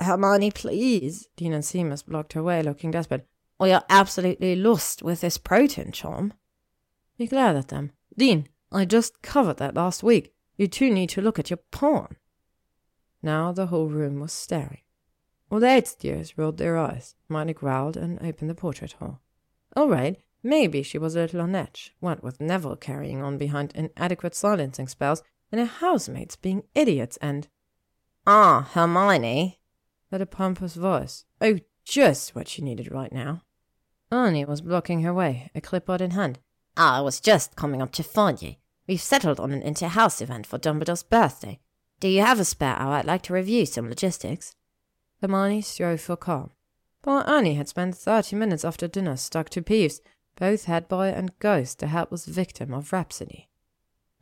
Hermione, 0.00 0.50
please. 0.50 1.28
Dean 1.36 1.52
and 1.52 1.64
Seamus 1.64 2.04
blocked 2.04 2.32
her 2.32 2.42
way, 2.42 2.62
looking 2.62 2.90
desperate. 2.90 3.26
Or 3.58 3.68
you're 3.68 3.82
absolutely 3.88 4.54
lost 4.54 5.02
with 5.02 5.20
this 5.20 5.38
Protean 5.38 5.92
charm. 5.92 6.32
He 7.16 7.26
glared 7.26 7.56
at 7.56 7.68
them. 7.68 7.92
Dean, 8.16 8.48
I 8.70 8.84
just 8.84 9.22
covered 9.22 9.56
that 9.58 9.74
last 9.74 10.02
week. 10.02 10.34
You 10.56 10.68
two 10.68 10.90
need 10.90 11.10
to 11.10 11.22
look 11.22 11.38
at 11.38 11.50
your 11.50 11.58
porn. 11.70 12.16
Now 13.22 13.52
the 13.52 13.66
whole 13.66 13.88
room 13.88 14.20
was 14.20 14.32
staring. 14.32 14.82
All 15.50 15.60
the 15.60 15.68
eighth 15.68 16.04
years 16.04 16.36
rolled 16.36 16.58
their 16.58 16.76
eyes. 16.76 17.14
Hermione 17.28 17.54
growled 17.54 17.96
and 17.96 18.22
opened 18.22 18.50
the 18.50 18.54
portrait 18.54 18.92
hole. 18.92 19.20
All 19.74 19.88
right, 19.88 20.16
maybe 20.42 20.82
she 20.82 20.98
was 20.98 21.16
a 21.16 21.20
little 21.20 21.40
on 21.40 21.54
edge, 21.54 21.94
what 22.00 22.22
with 22.22 22.40
Neville 22.40 22.76
carrying 22.76 23.22
on 23.22 23.38
behind 23.38 23.72
inadequate 23.74 24.34
silencing 24.34 24.88
spells 24.88 25.22
and 25.50 25.60
her 25.60 25.66
housemates 25.66 26.36
being 26.36 26.64
idiots 26.74 27.16
and. 27.18 27.48
Ah, 28.26 28.68
Hermione, 28.72 29.58
said 30.10 30.20
a 30.20 30.26
pompous 30.26 30.74
voice. 30.74 31.24
Oh, 31.40 31.58
just 31.84 32.34
what 32.34 32.48
she 32.48 32.60
needed 32.60 32.92
right 32.92 33.12
now. 33.12 33.42
Ernie 34.10 34.44
was 34.44 34.62
blocking 34.62 35.02
her 35.02 35.12
way, 35.12 35.50
a 35.54 35.60
clipboard 35.60 36.00
in 36.00 36.12
hand. 36.12 36.38
I 36.76 37.00
was 37.00 37.20
just 37.20 37.56
coming 37.56 37.82
up 37.82 37.92
to 37.92 38.02
find 38.02 38.40
you. 38.40 38.54
We've 38.86 39.00
settled 39.00 39.38
on 39.38 39.52
an 39.52 39.62
inter-house 39.62 40.22
event 40.22 40.46
for 40.46 40.58
Dumbledore's 40.58 41.02
birthday. 41.02 41.60
Do 42.00 42.08
you 42.08 42.22
have 42.22 42.40
a 42.40 42.44
spare 42.44 42.76
hour? 42.76 42.94
I'd 42.94 43.04
like 43.04 43.22
to 43.22 43.34
review 43.34 43.66
some 43.66 43.88
logistics. 43.88 44.54
The 45.20 45.26
Hermione 45.26 45.60
strove 45.62 46.00
for 46.00 46.16
calm. 46.16 46.52
Poor 47.02 47.22
Ernie 47.26 47.54
had 47.54 47.68
spent 47.68 47.96
thirty 47.96 48.34
minutes 48.36 48.64
after 48.64 48.88
dinner 48.88 49.16
stuck 49.16 49.50
to 49.50 49.62
Peeves, 49.62 50.00
both 50.36 50.64
head 50.64 50.88
boy 50.88 51.08
and 51.08 51.38
ghost, 51.38 51.80
the 51.80 51.88
helpless 51.88 52.24
victim 52.26 52.72
of 52.72 52.92
rhapsody. 52.92 53.48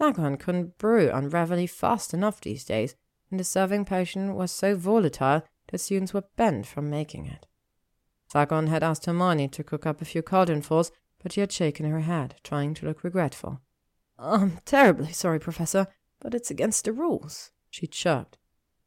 Backman 0.01 0.39
couldn't 0.39 0.79
brew 0.79 1.09
Unraveli 1.09 1.69
fast 1.69 2.13
enough 2.13 2.41
these 2.41 2.65
days, 2.65 2.97
and 3.31 3.39
the 3.39 3.45
serving 3.45 3.85
potion 3.85 4.35
was 4.35 4.51
so 4.51 4.75
volatile 4.75 5.43
that 5.69 5.79
students 5.79 6.13
were 6.13 6.25
banned 6.37 6.67
from 6.67 6.91
making 6.91 7.27
it. 7.27 7.47
Sargon 8.37 8.67
had 8.67 8.83
asked 8.83 9.07
Hermione 9.07 9.49
to 9.49 9.65
cook 9.65 9.87
up 9.87 10.03
a 10.03 10.05
few 10.05 10.23
caldronfuls, 10.23 10.91
but 11.23 11.33
she 11.33 11.41
had 11.41 11.51
shaken 11.51 11.91
her 11.91 12.01
head, 12.01 12.35
trying 12.45 12.75
to 12.75 12.85
look 12.85 13.03
regretful. 13.03 13.63
I'm 14.19 14.59
terribly 14.67 15.11
sorry, 15.11 15.39
Professor, 15.39 15.87
but 16.21 16.35
it's 16.35 16.51
against 16.51 16.85
the 16.85 16.93
rules, 16.93 17.53
she 17.71 17.87
chirped. 17.87 18.37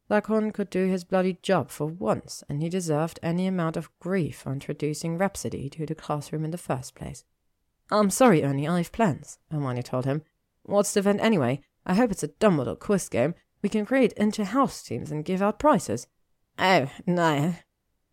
Sargon 0.07 0.51
could 0.51 0.69
do 0.69 0.85
his 0.85 1.03
bloody 1.03 1.39
job 1.41 1.71
for 1.71 1.87
once, 1.87 2.43
and 2.47 2.61
he 2.61 2.69
deserved 2.69 3.19
any 3.23 3.47
amount 3.47 3.75
of 3.75 3.89
grief 3.99 4.37
for 4.37 4.53
introducing 4.53 5.17
Rhapsody 5.17 5.67
to 5.69 5.83
the 5.87 5.95
classroom 5.95 6.45
in 6.45 6.51
the 6.51 6.57
first 6.59 6.93
place. 6.93 7.23
I'm 7.89 8.11
sorry, 8.11 8.43
Ernie, 8.43 8.67
I've 8.67 8.91
plans, 8.91 9.39
Hermione 9.49 9.81
told 9.81 10.05
him. 10.05 10.21
What's 10.61 10.93
the 10.93 10.99
event 10.99 11.21
anyway? 11.21 11.61
I 11.87 11.95
hope 11.95 12.11
it's 12.11 12.21
a 12.21 12.27
Dumbledore 12.27 12.77
quiz 12.77 13.09
game. 13.09 13.33
We 13.63 13.69
can 13.69 13.87
create 13.87 14.13
inter-house 14.13 14.83
teams 14.83 15.09
and 15.09 15.25
give 15.25 15.41
out 15.41 15.57
prizes. 15.57 16.05
Oh, 16.59 16.91
no. 17.07 17.55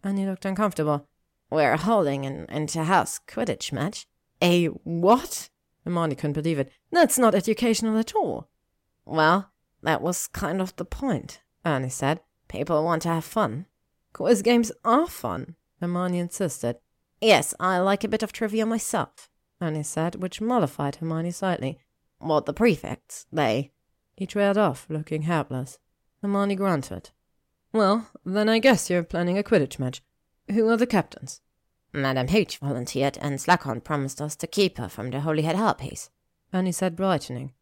Ernie 0.02 0.24
looked 0.24 0.46
uncomfortable. 0.46 1.06
We're 1.50 1.76
holding 1.76 2.26
an 2.26 2.46
inter-house 2.48 3.20
Quidditch 3.26 3.72
match. 3.72 4.06
A 4.42 4.66
what? 4.66 5.48
Hermione 5.84 6.16
couldn't 6.16 6.32
believe 6.32 6.58
it. 6.58 6.72
That's 6.90 7.18
not 7.18 7.34
educational 7.34 7.98
at 7.98 8.14
all. 8.14 8.48
Well, 9.04 9.52
that 9.82 10.02
was 10.02 10.26
kind 10.26 10.60
of 10.60 10.74
the 10.76 10.84
point, 10.84 11.40
Ernie 11.64 11.88
said. 11.88 12.20
People 12.48 12.84
want 12.84 13.02
to 13.02 13.08
have 13.08 13.24
fun. 13.24 13.66
Quiz 14.12 14.42
games 14.42 14.72
are 14.84 15.06
fun, 15.06 15.54
Hermione 15.80 16.18
insisted. 16.18 16.76
Yes, 17.20 17.54
I 17.60 17.78
like 17.78 18.02
a 18.02 18.08
bit 18.08 18.22
of 18.22 18.32
trivia 18.32 18.66
myself, 18.66 19.28
Ernie 19.60 19.82
said, 19.82 20.16
which 20.16 20.40
mollified 20.40 20.96
Hermione 20.96 21.30
slightly. 21.30 21.78
What 22.18 22.46
the 22.46 22.52
prefects, 22.52 23.26
they. 23.32 23.72
He 24.16 24.26
trailed 24.26 24.58
off, 24.58 24.86
looking 24.88 25.22
helpless. 25.22 25.78
Hermione 26.22 26.56
grunted. 26.56 27.10
Well, 27.72 28.08
then 28.24 28.48
I 28.48 28.58
guess 28.58 28.90
you're 28.90 29.02
planning 29.02 29.38
a 29.38 29.42
Quidditch 29.42 29.78
match. 29.78 30.02
Who 30.50 30.68
are 30.68 30.76
the 30.76 30.86
captains? 30.86 31.40
Madame 31.92 32.28
Hooch 32.28 32.58
volunteered, 32.58 33.18
and 33.20 33.38
Slughorn 33.38 33.82
promised 33.82 34.20
us 34.20 34.36
to 34.36 34.46
keep 34.46 34.78
her 34.78 34.88
from 34.88 35.10
the 35.10 35.20
Holyhead 35.20 35.56
Harpies. 35.56 36.10
Ernie 36.52 36.72
said, 36.72 36.94
brightening. 36.94 37.52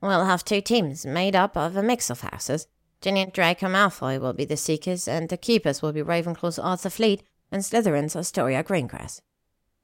We'll 0.00 0.24
have 0.24 0.44
two 0.44 0.60
teams 0.60 1.04
made 1.04 1.36
up 1.36 1.56
of 1.56 1.76
a 1.76 1.82
mix 1.82 2.08
of 2.08 2.22
houses. 2.22 2.68
Ginny 3.00 3.20
and 3.20 3.32
Draco 3.32 3.66
Malfoy 3.66 4.20
will 4.20 4.32
be 4.32 4.44
the 4.44 4.56
Seekers, 4.56 5.06
and 5.06 5.28
the 5.28 5.36
Keepers 5.36 5.82
will 5.82 5.92
be 5.92 6.02
Ravenclaw's 6.02 6.58
Arthur 6.58 6.90
Fleet, 6.90 7.22
and 7.52 7.62
Slytherin's 7.62 8.16
Astoria 8.16 8.62
Greengrass. 8.62 9.20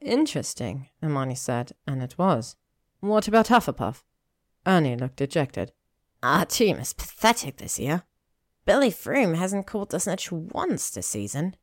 Interesting, 0.00 0.88
Hermione 1.02 1.34
said, 1.34 1.72
and 1.86 2.02
it 2.02 2.16
was. 2.16 2.56
What 3.00 3.28
about 3.28 3.48
Hufflepuff? 3.48 4.04
Ernie 4.66 4.96
looked 4.96 5.16
dejected. 5.16 5.72
Our 6.22 6.44
team 6.44 6.78
is 6.78 6.92
pathetic 6.92 7.56
this 7.56 7.78
year. 7.78 8.02
Billy 8.64 8.90
Froom 8.90 9.36
hasn't 9.36 9.66
caught 9.66 9.90
the 9.90 10.00
snitch 10.00 10.32
once 10.32 10.90
this 10.90 11.06
season. 11.06 11.56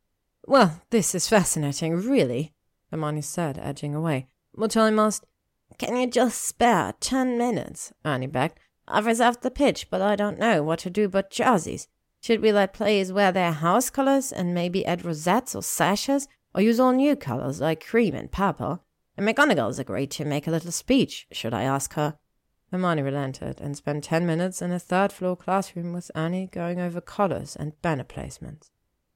Well, 0.45 0.82
this 0.90 1.15
is 1.15 1.30
fascinating, 1.30 1.95
really, 1.95 2.53
Hermione 2.91 3.22
said, 3.22 3.57
edging 3.57 3.95
away. 3.95 4.28
I 4.60 4.90
must. 4.91 5.26
Can 5.78 5.95
you 5.95 6.07
just 6.07 6.44
spare 6.44 6.94
ten 6.99 7.38
minutes? 7.38 7.94
Ernie 8.06 8.28
begged. 8.28 8.60
I've 8.88 9.06
reserved 9.06 9.41
the 9.41 9.49
pitch, 9.49 9.90
but 9.90 10.02
I 10.02 10.15
don't 10.15 10.38
know 10.38 10.61
what 10.61 10.80
to 10.80 10.90
do 10.90 11.07
but 11.07 11.32
jerseys. 11.32 11.88
Should 12.22 12.41
we 12.41 12.52
let 12.52 12.74
players 12.74 13.14
wear 13.14 13.32
their 13.32 13.53
house 13.53 13.90
colors 13.90 14.32
and 14.32 14.53
maybe 14.53 14.86
add 14.86 15.06
rosettes 15.06 15.56
or 15.56 15.64
sashes, 15.64 16.28
or 16.53 16.61
use 16.61 16.80
all 16.80 16.91
new 16.91 17.15
colors 17.15 17.61
like 17.61 17.86
cream 17.86 18.14
and 18.14 18.32
purple? 18.32 18.84
And 19.15 19.28
McGonagall's 19.28 19.80
agreed 19.80 20.11
to 20.11 20.26
make 20.26 20.45
a 20.45 20.52
little 20.52 20.72
speech, 20.72 21.26
should 21.32 21.53
I 21.53 21.64
ask 21.64 21.94
her? 21.94 22.18
Hermione 22.72 23.02
relented 23.02 23.61
and 23.61 23.78
spent 23.78 24.03
ten 24.03 24.26
minutes 24.26 24.61
in 24.61 24.72
a 24.72 24.80
third 24.80 25.14
floor 25.14 25.38
classroom 25.38 25.94
with 25.94 26.11
Ernie 26.15 26.48
going 26.48 26.82
over 26.82 26.99
colors 26.99 27.56
and 27.56 27.82
banner 27.82 28.03
placements. 28.03 28.72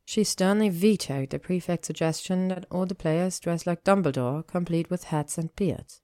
She 0.09 0.23
sternly 0.23 0.69
vetoed 0.69 1.31
the 1.31 1.37
prefect's 1.37 1.87
suggestion 1.87 2.47
that 2.47 2.65
all 2.71 2.85
the 2.85 2.95
players 2.95 3.41
dress 3.41 3.67
like 3.67 3.83
Dumbledore, 3.83 4.47
complete 4.47 4.89
with 4.89 5.03
hats 5.03 5.37
and 5.37 5.53
beards. 5.57 5.99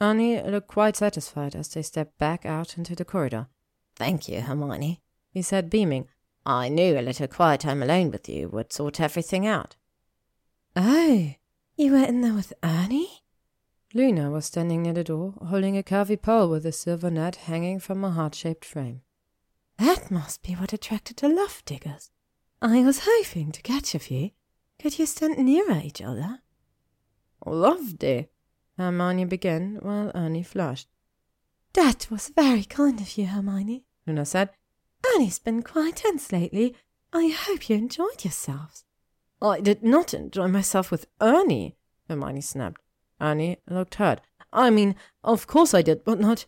Ernie 0.00 0.42
looked 0.42 0.66
quite 0.66 0.96
satisfied 0.96 1.54
as 1.54 1.68
they 1.68 1.82
stepped 1.82 2.18
back 2.18 2.44
out 2.44 2.76
into 2.76 2.96
the 2.96 3.04
corridor. 3.04 3.46
Thank 3.94 4.28
you, 4.28 4.40
Hermione, 4.40 5.00
he 5.30 5.42
said, 5.42 5.70
beaming. 5.70 6.08
I 6.44 6.68
knew 6.70 6.98
a 6.98 7.02
little 7.02 7.28
quiet 7.28 7.60
time 7.60 7.84
alone 7.84 8.10
with 8.10 8.28
you 8.28 8.48
would 8.48 8.72
sort 8.72 8.98
everything 8.98 9.46
out. 9.46 9.76
Oh, 10.74 11.34
you 11.76 11.92
were 11.92 12.04
in 12.04 12.22
there 12.22 12.34
with 12.34 12.52
Ernie? 12.64 13.22
Luna 13.94 14.32
was 14.32 14.46
standing 14.46 14.82
near 14.82 14.92
the 14.92 15.04
door, 15.04 15.34
holding 15.40 15.78
a 15.78 15.84
curvy 15.84 16.20
pole 16.20 16.48
with 16.48 16.66
a 16.66 16.72
silver 16.72 17.12
net 17.12 17.36
hanging 17.36 17.78
from 17.78 18.02
a 18.02 18.10
heart-shaped 18.10 18.64
frame. 18.64 19.02
That 19.78 20.10
must 20.10 20.42
be 20.42 20.54
what 20.54 20.72
attracted 20.72 21.18
the 21.18 21.28
love 21.28 21.62
diggers. 21.64 22.10
I 22.62 22.82
was 22.82 23.06
hoping 23.06 23.52
to 23.52 23.62
catch 23.62 23.94
a 23.94 23.98
few. 23.98 24.30
Could 24.78 24.98
you 24.98 25.06
stand 25.06 25.38
nearer 25.38 25.80
each 25.82 26.02
other? 26.02 26.40
Lovely, 27.46 28.28
Hermione 28.76 29.24
began, 29.24 29.78
while 29.80 30.12
Ernie 30.14 30.42
flushed. 30.42 30.88
That 31.72 32.10
was 32.10 32.28
very 32.28 32.64
kind 32.64 33.00
of 33.00 33.16
you, 33.16 33.26
Hermione, 33.26 33.84
Luna 34.06 34.26
said. 34.26 34.50
Ernie's 35.14 35.38
been 35.38 35.62
quite 35.62 35.96
tense 35.96 36.32
lately. 36.32 36.76
I 37.14 37.28
hope 37.28 37.70
you 37.70 37.76
enjoyed 37.76 38.24
yourselves. 38.24 38.84
I 39.40 39.60
did 39.60 39.82
not 39.82 40.12
enjoy 40.12 40.48
myself 40.48 40.90
with 40.90 41.06
Ernie, 41.18 41.76
Hermione 42.08 42.42
snapped. 42.42 42.82
Ernie 43.22 43.56
looked 43.70 43.94
hurt. 43.94 44.20
I 44.52 44.68
mean, 44.68 44.96
of 45.24 45.46
course 45.46 45.72
I 45.72 45.80
did, 45.80 46.04
but 46.04 46.20
not. 46.20 46.44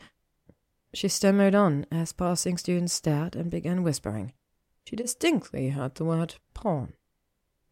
She 0.92 1.08
stammered 1.08 1.54
on 1.54 1.86
as 1.90 2.12
passing 2.12 2.58
students 2.58 2.92
stared 2.92 3.34
and 3.34 3.50
began 3.50 3.82
whispering. 3.82 4.34
She 4.84 4.96
distinctly 4.96 5.70
heard 5.70 5.94
the 5.94 6.04
word 6.04 6.36
pawn. 6.54 6.94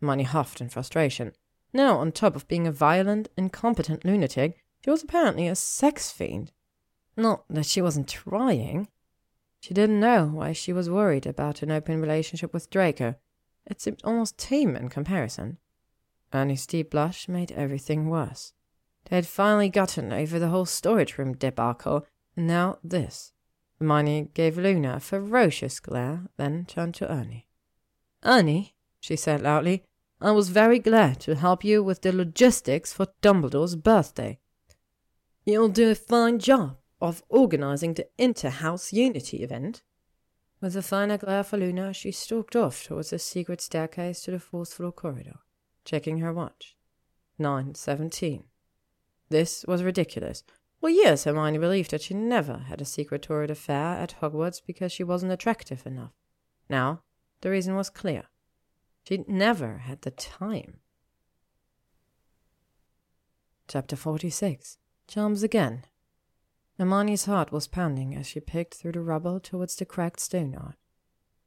Hermione 0.01 0.24
huffed 0.24 0.61
in 0.61 0.69
frustration. 0.69 1.32
Now, 1.73 1.99
on 1.99 2.12
top 2.12 2.35
of 2.35 2.49
being 2.49 2.66
a 2.66 2.73
violent, 2.73 3.28
incompetent 3.37 4.05
lunatic, 4.05 4.65
she 4.82 4.91
was 4.91 5.03
apparently 5.03 5.47
a 5.47 5.55
sex 5.55 6.11
fiend. 6.11 6.53
Not 7.16 7.45
that 7.51 7.66
she 7.66 7.82
wasn't 7.82 8.09
trying. 8.09 8.89
She 9.61 9.74
didn't 9.74 10.01
know 10.01 10.27
why 10.27 10.53
she 10.53 10.73
was 10.73 10.89
worried 10.89 11.27
about 11.27 11.62
an 11.62 11.70
open 11.70 12.01
relationship 12.01 12.53
with 12.55 12.70
Draco. 12.70 13.16
It 13.66 13.81
seemed 13.81 14.01
almost 14.05 14.39
tame 14.39 14.74
in 14.74 14.89
comparison. 14.89 15.59
Ernie's 16.32 16.66
deep 16.66 16.91
blush 16.91 17.28
made 17.28 17.53
everything 17.53 18.09
worse. 18.09 18.55
They 19.05 19.16
had 19.16 19.27
finally 19.27 19.69
gotten 19.69 20.12
over 20.12 20.39
the 20.39 20.49
whole 20.49 20.66
storage 20.66 21.19
room 21.19 21.35
debacle, 21.35 22.07
and 22.37 22.47
now 22.47 22.78
this. 22.82 23.32
Hermione 23.81 24.28
gave 24.35 24.59
Luna 24.59 24.97
a 24.97 25.01
ferocious 25.01 25.81
glare, 25.81 26.27
then 26.36 26.66
turned 26.66 26.94
to 26.97 27.11
Ernie. 27.11 27.48
Ernie, 28.23 28.74
she 29.01 29.16
said 29.16 29.40
loudly, 29.40 29.85
I 30.20 30.32
was 30.32 30.51
very 30.51 30.78
glad 30.78 31.19
to 31.20 31.35
help 31.35 31.65
you 31.65 31.82
with 31.82 32.02
the 32.02 32.12
logistics 32.12 32.93
for 32.93 33.07
Dumbledore's 33.23 33.77
birthday. 33.77 34.39
You'll 35.47 35.70
do 35.70 35.90
a 35.90 35.94
fine 35.94 36.39
job 36.39 36.77
of 37.01 37.23
organizing 37.31 37.94
the 37.94 38.07
inter-house 38.19 38.93
unity 38.93 39.39
event. 39.43 39.82
With 40.61 40.77
a 40.77 40.82
final 40.82 41.16
glare 41.16 41.43
for 41.43 41.57
Luna, 41.57 41.94
she 41.94 42.12
stalked 42.12 42.55
off 42.55 42.85
towards 42.85 43.11
the 43.11 43.19
secret 43.19 43.62
staircase 43.62 44.20
to 44.23 44.32
the 44.32 44.39
fourth 44.39 44.74
floor 44.74 44.93
corridor, 44.93 45.39
checking 45.86 46.19
her 46.19 46.35
watch. 46.35 46.77
Nine 47.39 47.74
seventeen. 47.74 48.44
This 49.31 49.65
was 49.66 49.82
ridiculous. 49.82 50.44
For 50.81 50.89
yes, 50.89 51.24
Hermione 51.24 51.59
believed 51.59 51.90
that 51.90 52.01
she 52.01 52.15
never 52.15 52.65
had 52.69 52.81
a 52.81 52.86
secret 52.86 53.20
torrid 53.23 53.51
affair 53.51 53.98
at 53.98 54.16
Hogwarts 54.23 54.62
because 54.66 54.90
she 54.90 55.05
wasn't 55.05 55.32
attractive 55.32 55.86
enough. 55.86 56.12
Now, 56.70 57.02
the 57.43 57.51
reason 57.51 57.77
was 57.77 57.90
clear. 57.90 58.24
She'd 59.05 59.28
never 59.28 59.78
had 59.78 60.02
the 60.02 60.11
time. 60.11 60.78
Chapter 63.69 63.94
46 63.94 64.78
Charms 65.07 65.43
Again 65.43 65.85
Hermione's 66.78 67.27
heart 67.27 67.52
was 67.52 67.69
pounding 67.69 68.16
as 68.16 68.27
she 68.27 68.40
picked 68.40 68.74
through 68.74 68.93
the 68.93 69.02
rubble 69.02 69.39
towards 69.39 69.77
the 69.77 69.85
cracked 69.85 70.20
stone 70.20 70.55
art. 70.55 70.77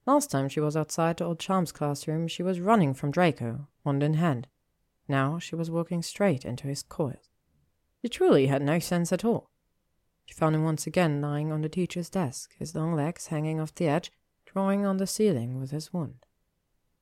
Last 0.05 0.29
time 0.29 0.47
she 0.47 0.59
was 0.59 0.77
outside 0.77 1.17
the 1.17 1.25
old 1.25 1.39
charms 1.39 1.71
classroom, 1.71 2.27
she 2.27 2.43
was 2.43 2.59
running 2.59 2.93
from 2.93 3.09
Draco, 3.09 3.67
wand 3.83 4.03
in 4.03 4.13
hand. 4.13 4.47
Now 5.07 5.39
she 5.39 5.55
was 5.55 5.71
walking 5.71 6.03
straight 6.03 6.45
into 6.45 6.67
his 6.67 6.83
coils. 6.83 7.32
She 8.03 8.09
truly 8.09 8.47
had 8.47 8.61
no 8.61 8.79
sense 8.79 9.13
at 9.13 9.23
all. 9.23 9.49
She 10.25 10.33
found 10.33 10.55
him 10.55 10.65
once 10.65 10.85
again 10.85 11.21
lying 11.21 11.53
on 11.53 11.61
the 11.61 11.69
teacher's 11.69 12.09
desk, 12.09 12.53
his 12.59 12.75
long 12.75 12.93
legs 12.93 13.27
hanging 13.27 13.61
off 13.61 13.73
the 13.73 13.87
edge, 13.87 14.11
drawing 14.45 14.85
on 14.85 14.97
the 14.97 15.07
ceiling 15.07 15.57
with 15.57 15.71
his 15.71 15.93
wand. 15.93 16.25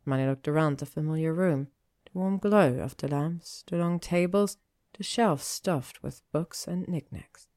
Hermione 0.05 0.29
looked 0.29 0.47
around 0.47 0.77
the 0.77 0.85
familiar 0.85 1.33
room, 1.33 1.69
the 2.05 2.19
warm 2.19 2.37
glow 2.37 2.75
of 2.75 2.95
the 2.97 3.07
lamps, 3.07 3.63
the 3.65 3.77
long 3.77 3.99
tables, 3.99 4.57
the 4.93 5.03
shelves 5.03 5.43
stuffed 5.43 6.03
with 6.03 6.21
books 6.31 6.67
and 6.67 6.87
knickknacks. 6.87 7.47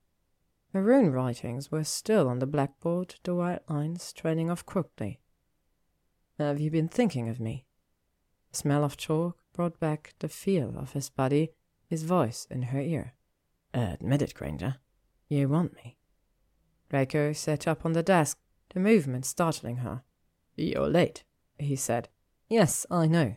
The 0.73 0.81
rune 0.81 1.13
writings 1.13 1.71
were 1.71 1.85
still 1.85 2.29
on 2.31 2.39
the 2.39 2.47
blackboard, 2.47 3.17
the 3.25 3.35
white 3.35 3.69
lines 3.69 4.15
trailing 4.15 4.51
off 4.51 4.65
crookedly. 4.65 5.21
Have 6.39 6.61
you 6.61 6.71
been 6.71 6.89
thinking 6.89 7.29
of 7.29 7.41
me? 7.41 7.67
The 8.53 8.57
smell 8.57 8.85
of 8.85 8.97
chalk 8.97 9.37
brought 9.53 9.79
back 9.79 10.15
the 10.21 10.31
feel 10.31 10.79
of 10.79 10.95
his 10.95 11.11
body, 11.11 11.51
his 11.87 12.05
voice 12.05 12.47
in 12.51 12.63
her 12.63 12.81
ear. 12.81 13.13
Admit 13.75 14.23
it, 14.23 14.35
Granger. 14.35 14.77
You 15.29 15.49
want 15.49 15.75
me. 15.75 15.99
Draco 16.89 17.33
sat 17.33 17.67
up 17.67 17.85
on 17.85 17.93
the 17.93 18.03
desk, 18.03 18.39
the 18.73 18.81
movement 18.81 19.27
startling 19.27 19.79
her. 19.79 20.03
You're 20.57 20.89
late, 20.89 21.25
he 21.59 21.75
said. 21.75 22.09
Yes, 22.49 22.87
I 22.91 23.07
know. 23.07 23.35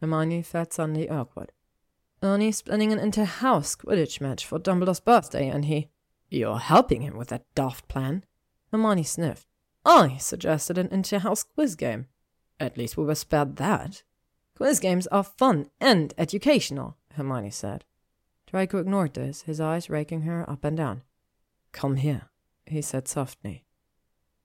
Hermione 0.00 0.42
felt 0.42 0.72
suddenly 0.72 1.08
awkward. 1.10 1.52
Ernie's 2.22 2.62
planning 2.62 2.92
an 2.92 2.98
inter-house 2.98 3.76
Quidditch 3.76 4.20
match 4.20 4.46
for 4.46 4.58
Dumbledore's 4.58 5.00
birthday, 5.00 5.48
and 5.48 5.66
he... 5.66 5.90
You're 6.30 6.58
helping 6.58 7.02
him 7.02 7.16
with 7.16 7.28
that 7.28 7.44
daft 7.54 7.86
plan? 7.86 8.24
Hermione 8.72 9.04
sniffed. 9.04 9.46
I 9.84 10.16
suggested 10.16 10.78
an 10.78 10.88
inter-house 10.90 11.44
quiz 11.44 11.76
game. 11.76 12.06
At 12.58 12.76
least 12.76 12.96
we 12.96 13.04
were 13.04 13.14
spared 13.14 13.56
that. 13.56 14.02
Quiz 14.56 14.80
games 14.80 15.06
are 15.08 15.22
fun 15.22 15.66
and 15.80 16.14
educational, 16.18 16.96
Hermione 17.12 17.50
said. 17.50 17.84
Draco 18.46 18.78
ignored 18.78 19.14
this, 19.14 19.42
his 19.42 19.60
eyes 19.60 19.90
raking 19.90 20.22
her 20.22 20.48
up 20.48 20.64
and 20.64 20.76
down. 20.76 21.02
Come 21.72 21.96
here, 21.96 22.30
he 22.64 22.80
said 22.80 23.08
softly. 23.08 23.64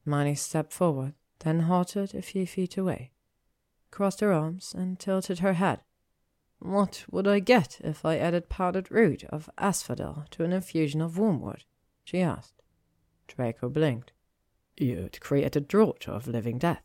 Hermione 0.03 0.36
stepped 0.36 0.73
forward, 0.73 1.14
then 1.40 1.61
halted 1.61 2.15
a 2.15 2.22
few 2.22 2.48
feet 2.48 2.78
away, 2.78 3.11
crossed 3.91 4.19
her 4.19 4.34
arms, 4.34 4.73
and 4.76 4.99
tilted 4.99 5.40
her 5.40 5.53
head. 5.53 5.82
What 6.60 7.06
would 7.10 7.28
I 7.28 7.40
get 7.40 7.80
if 7.84 8.06
I 8.06 8.18
added 8.18 8.49
powdered 8.49 8.91
root 8.91 9.23
of 9.26 9.49
asphodel 9.57 10.26
to 10.32 10.44
an 10.44 10.53
infusion 10.53 11.02
of 11.02 11.18
wormwood? 11.18 11.64
she 12.03 12.22
asked. 12.22 12.61
Draco 13.28 13.69
blinked. 13.69 14.11
You'd 14.78 15.19
create 15.19 15.56
a 15.56 15.61
draught 15.61 16.07
of 16.07 16.28
living 16.28 16.57
death. 16.57 16.84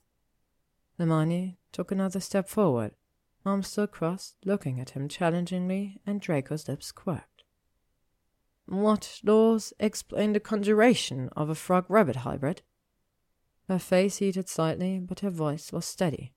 The 0.97 1.05
Hermione 1.05 1.59
took 1.73 1.91
another 1.91 2.21
step 2.21 2.49
forward, 2.49 2.95
arms 3.47 3.69
still 3.69 3.87
crossed, 3.87 4.37
looking 4.45 4.81
at 4.81 4.91
him 4.91 5.09
challengingly, 5.09 6.01
and 6.07 6.21
Draco's 6.21 6.69
lips 6.69 6.93
quirked. 6.93 7.45
What 8.67 9.21
laws 9.23 9.73
explain 9.79 10.33
the 10.33 10.41
conjuration 10.41 11.31
of 11.37 11.49
a 11.49 11.55
frog 11.55 11.87
rabbit 11.89 12.17
hybrid? 12.17 12.63
Her 13.69 13.79
face 13.79 14.19
heated 14.19 14.49
slightly, 14.49 14.99
but 14.99 15.21
her 15.21 15.31
voice 15.31 15.73
was 15.73 15.85
steady. 15.85 16.33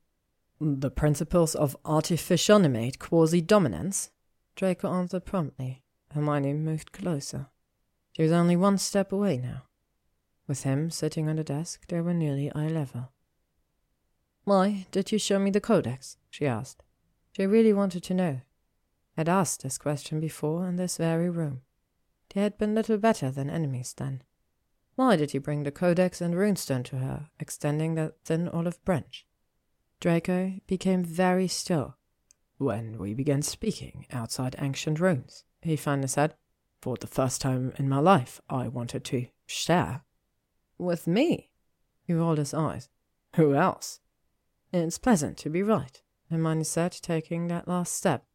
The 0.62 0.92
principles 0.92 1.56
of 1.56 1.78
artificial 1.86 2.58
animate 2.58 3.00
quasi 3.00 3.42
dominance? 3.42 4.12
Draco 4.56 4.92
answered 4.92 5.26
promptly. 5.26 5.84
Hermione 6.14 6.54
moved 6.54 6.92
closer. 6.92 7.48
She 8.14 8.24
was 8.24 8.32
only 8.32 8.56
one 8.56 8.78
step 8.78 9.12
away 9.12 9.38
now. 9.38 9.64
With 10.48 10.64
him 10.64 10.90
sitting 10.90 11.30
on 11.30 11.38
the 11.38 11.44
desk, 11.44 11.88
they 11.88 12.02
were 12.02 12.14
nearly 12.14 12.52
eye 12.54 12.68
level. 12.68 13.12
Why 14.44 14.88
did 14.92 15.12
you 15.12 15.20
show 15.20 15.40
me 15.40 15.52
the 15.52 15.62
codex? 15.62 16.18
she 16.30 16.46
asked. 16.46 16.84
She 17.32 17.46
really 17.46 17.74
wanted 17.74 18.04
to 18.04 18.14
know. 18.14 18.42
Had 19.16 19.30
asked 19.30 19.64
this 19.64 19.78
question 19.78 20.20
before 20.20 20.68
in 20.68 20.76
this 20.76 20.98
very 20.98 21.30
room. 21.30 21.62
They 22.34 22.42
had 22.42 22.58
been 22.58 22.76
little 22.76 22.98
better 22.98 23.32
than 23.32 23.50
enemies 23.50 23.94
then. 23.96 24.24
Why 24.96 25.16
did 25.16 25.32
he 25.32 25.38
bring 25.38 25.64
the 25.64 25.72
codex 25.72 26.22
and 26.22 26.34
runestone 26.34 26.84
to 26.86 26.98
her, 26.98 27.30
extending 27.40 27.96
that 27.96 28.16
thin 28.24 28.48
olive 28.50 28.84
branch? 28.86 29.26
Draco 30.00 30.54
became 30.68 31.04
very 31.04 31.48
still. 31.48 31.96
When 32.58 32.98
we 32.98 33.14
began 33.14 33.42
speaking 33.42 34.06
outside 34.12 34.56
ancient 34.60 35.00
runes, 35.00 35.46
he 35.62 35.76
finally 35.76 36.08
said, 36.08 36.36
for 36.82 36.96
the 36.98 37.08
first 37.08 37.42
time 37.42 37.74
in 37.78 37.90
my 37.90 38.00
life, 38.00 38.40
I 38.50 38.68
wanted 38.68 39.04
to 39.06 39.28
share. 39.46 40.04
With 40.78 41.08
me? 41.08 41.50
He 42.04 42.14
rolled 42.14 42.38
his 42.38 42.54
eyes. 42.54 42.90
Who 43.36 43.54
else? 43.54 44.00
It's 44.72 44.98
pleasant 44.98 45.38
to 45.40 45.50
be 45.50 45.64
right, 45.64 46.02
Hermione 46.30 46.64
said, 46.64 46.92
taking 46.92 47.48
that 47.48 47.68
last 47.68 47.94
step. 47.94 48.26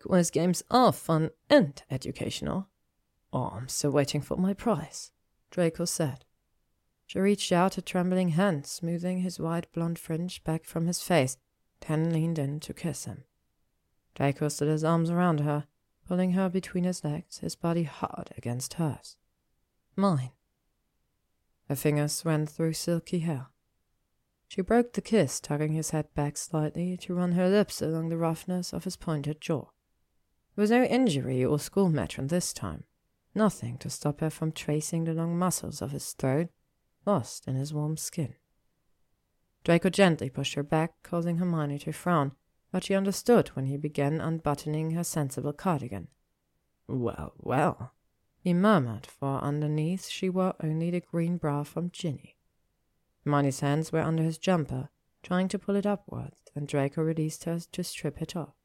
Quiz 0.00 0.30
games 0.30 0.62
are 0.70 0.92
fun 0.92 1.30
and 1.48 1.82
educational. 1.90 2.68
Oh, 3.32 3.50
I'm 3.54 3.68
still 3.68 3.90
waiting 3.90 4.20
for 4.20 4.36
my 4.36 4.54
prize, 4.54 5.12
Draco 5.50 5.84
said. 5.84 6.24
She 7.06 7.18
reached 7.18 7.52
out 7.52 7.76
a 7.76 7.82
trembling 7.82 8.30
hand, 8.30 8.66
smoothing 8.66 9.18
his 9.18 9.40
white 9.40 9.70
blonde 9.72 9.98
fringe 9.98 10.42
back 10.44 10.64
from 10.64 10.86
his 10.86 11.02
face, 11.02 11.36
then 11.86 12.12
leaned 12.12 12.38
in 12.38 12.60
to 12.60 12.74
kiss 12.74 13.04
him. 13.04 13.24
Draco 14.14 14.48
slid 14.48 14.70
his 14.70 14.84
arms 14.84 15.10
around 15.10 15.40
her, 15.40 15.66
pulling 16.06 16.32
her 16.32 16.48
between 16.48 16.84
his 16.84 17.04
legs, 17.04 17.38
his 17.38 17.56
body 17.56 17.84
hard 17.84 18.30
against 18.36 18.74
hers. 18.74 19.16
Mine. 19.96 20.30
Her 21.68 21.76
fingers 21.76 22.24
went 22.24 22.50
through 22.50 22.72
silky 22.72 23.20
hair. 23.20 23.48
She 24.50 24.62
broke 24.62 24.94
the 24.94 25.00
kiss, 25.00 25.38
tugging 25.38 25.74
his 25.74 25.90
head 25.90 26.12
back 26.16 26.36
slightly 26.36 26.96
to 26.96 27.14
run 27.14 27.32
her 27.32 27.48
lips 27.48 27.80
along 27.80 28.08
the 28.08 28.16
roughness 28.16 28.72
of 28.72 28.82
his 28.82 28.96
pointed 28.96 29.40
jaw. 29.40 29.66
There 30.56 30.62
was 30.62 30.72
no 30.72 30.82
injury 30.82 31.44
or 31.44 31.60
school 31.60 31.88
matron 31.88 32.26
this 32.26 32.52
time, 32.52 32.82
nothing 33.32 33.78
to 33.78 33.88
stop 33.88 34.18
her 34.18 34.28
from 34.28 34.50
tracing 34.50 35.04
the 35.04 35.14
long 35.14 35.38
muscles 35.38 35.80
of 35.80 35.92
his 35.92 36.14
throat 36.14 36.48
lost 37.06 37.46
in 37.46 37.54
his 37.54 37.72
warm 37.72 37.96
skin. 37.96 38.34
Draco 39.62 39.88
gently 39.88 40.28
pushed 40.28 40.54
her 40.54 40.64
back, 40.64 41.00
causing 41.04 41.36
Hermione 41.36 41.78
to 41.78 41.92
frown, 41.92 42.32
but 42.72 42.82
she 42.82 42.94
understood 42.94 43.50
when 43.50 43.66
he 43.66 43.76
began 43.76 44.20
unbuttoning 44.20 44.90
her 44.90 45.04
sensible 45.04 45.52
cardigan. 45.52 46.08
Well, 46.88 47.34
well, 47.38 47.92
he 48.40 48.52
murmured, 48.52 49.06
for 49.06 49.38
underneath 49.38 50.08
she 50.08 50.28
wore 50.28 50.56
only 50.60 50.90
the 50.90 50.98
green 50.98 51.36
bra 51.36 51.62
from 51.62 51.92
Ginny. 51.92 52.39
Hermione's 53.30 53.60
hands 53.60 53.92
were 53.92 54.00
under 54.00 54.24
his 54.24 54.38
jumper, 54.38 54.88
trying 55.22 55.46
to 55.48 55.58
pull 55.58 55.76
it 55.76 55.86
upwards, 55.86 56.40
and 56.56 56.66
Draco 56.66 57.00
released 57.00 57.44
her 57.44 57.60
to 57.70 57.84
strip 57.84 58.20
it 58.20 58.34
off. 58.34 58.56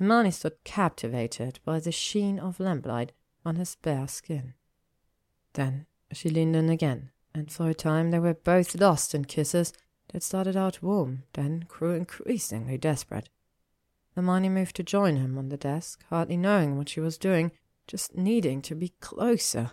Hermione 0.00 0.32
stood 0.32 0.64
captivated 0.64 1.60
by 1.64 1.78
the 1.78 1.92
sheen 1.92 2.40
of 2.40 2.58
lamplight 2.58 3.12
on 3.44 3.54
his 3.54 3.76
bare 3.76 4.08
skin. 4.08 4.54
Then 5.52 5.86
she 6.12 6.28
leaned 6.28 6.56
in 6.56 6.70
again, 6.70 7.12
and 7.32 7.52
for 7.52 7.68
a 7.68 7.74
time 7.74 8.10
they 8.10 8.18
were 8.18 8.34
both 8.34 8.74
lost 8.74 9.14
in 9.14 9.26
kisses 9.26 9.72
that 10.08 10.24
started 10.24 10.56
out 10.56 10.82
warm, 10.82 11.22
then 11.34 11.64
grew 11.68 11.92
increasingly 11.92 12.78
desperate. 12.78 13.28
Hermione 14.16 14.48
moved 14.48 14.74
to 14.76 14.82
join 14.82 15.14
him 15.14 15.38
on 15.38 15.50
the 15.50 15.56
desk, 15.56 16.02
hardly 16.10 16.36
knowing 16.36 16.76
what 16.76 16.88
she 16.88 16.98
was 16.98 17.16
doing, 17.16 17.52
just 17.86 18.16
needing 18.16 18.60
to 18.62 18.74
be 18.74 18.94
closer, 19.00 19.70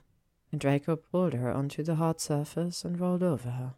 and 0.52 0.60
Draco 0.60 0.96
pulled 0.96 1.34
her 1.34 1.52
onto 1.52 1.84
the 1.84 1.96
hard 1.96 2.20
surface 2.20 2.84
and 2.84 3.00
rolled 3.00 3.24
over 3.24 3.52
her. 3.52 3.76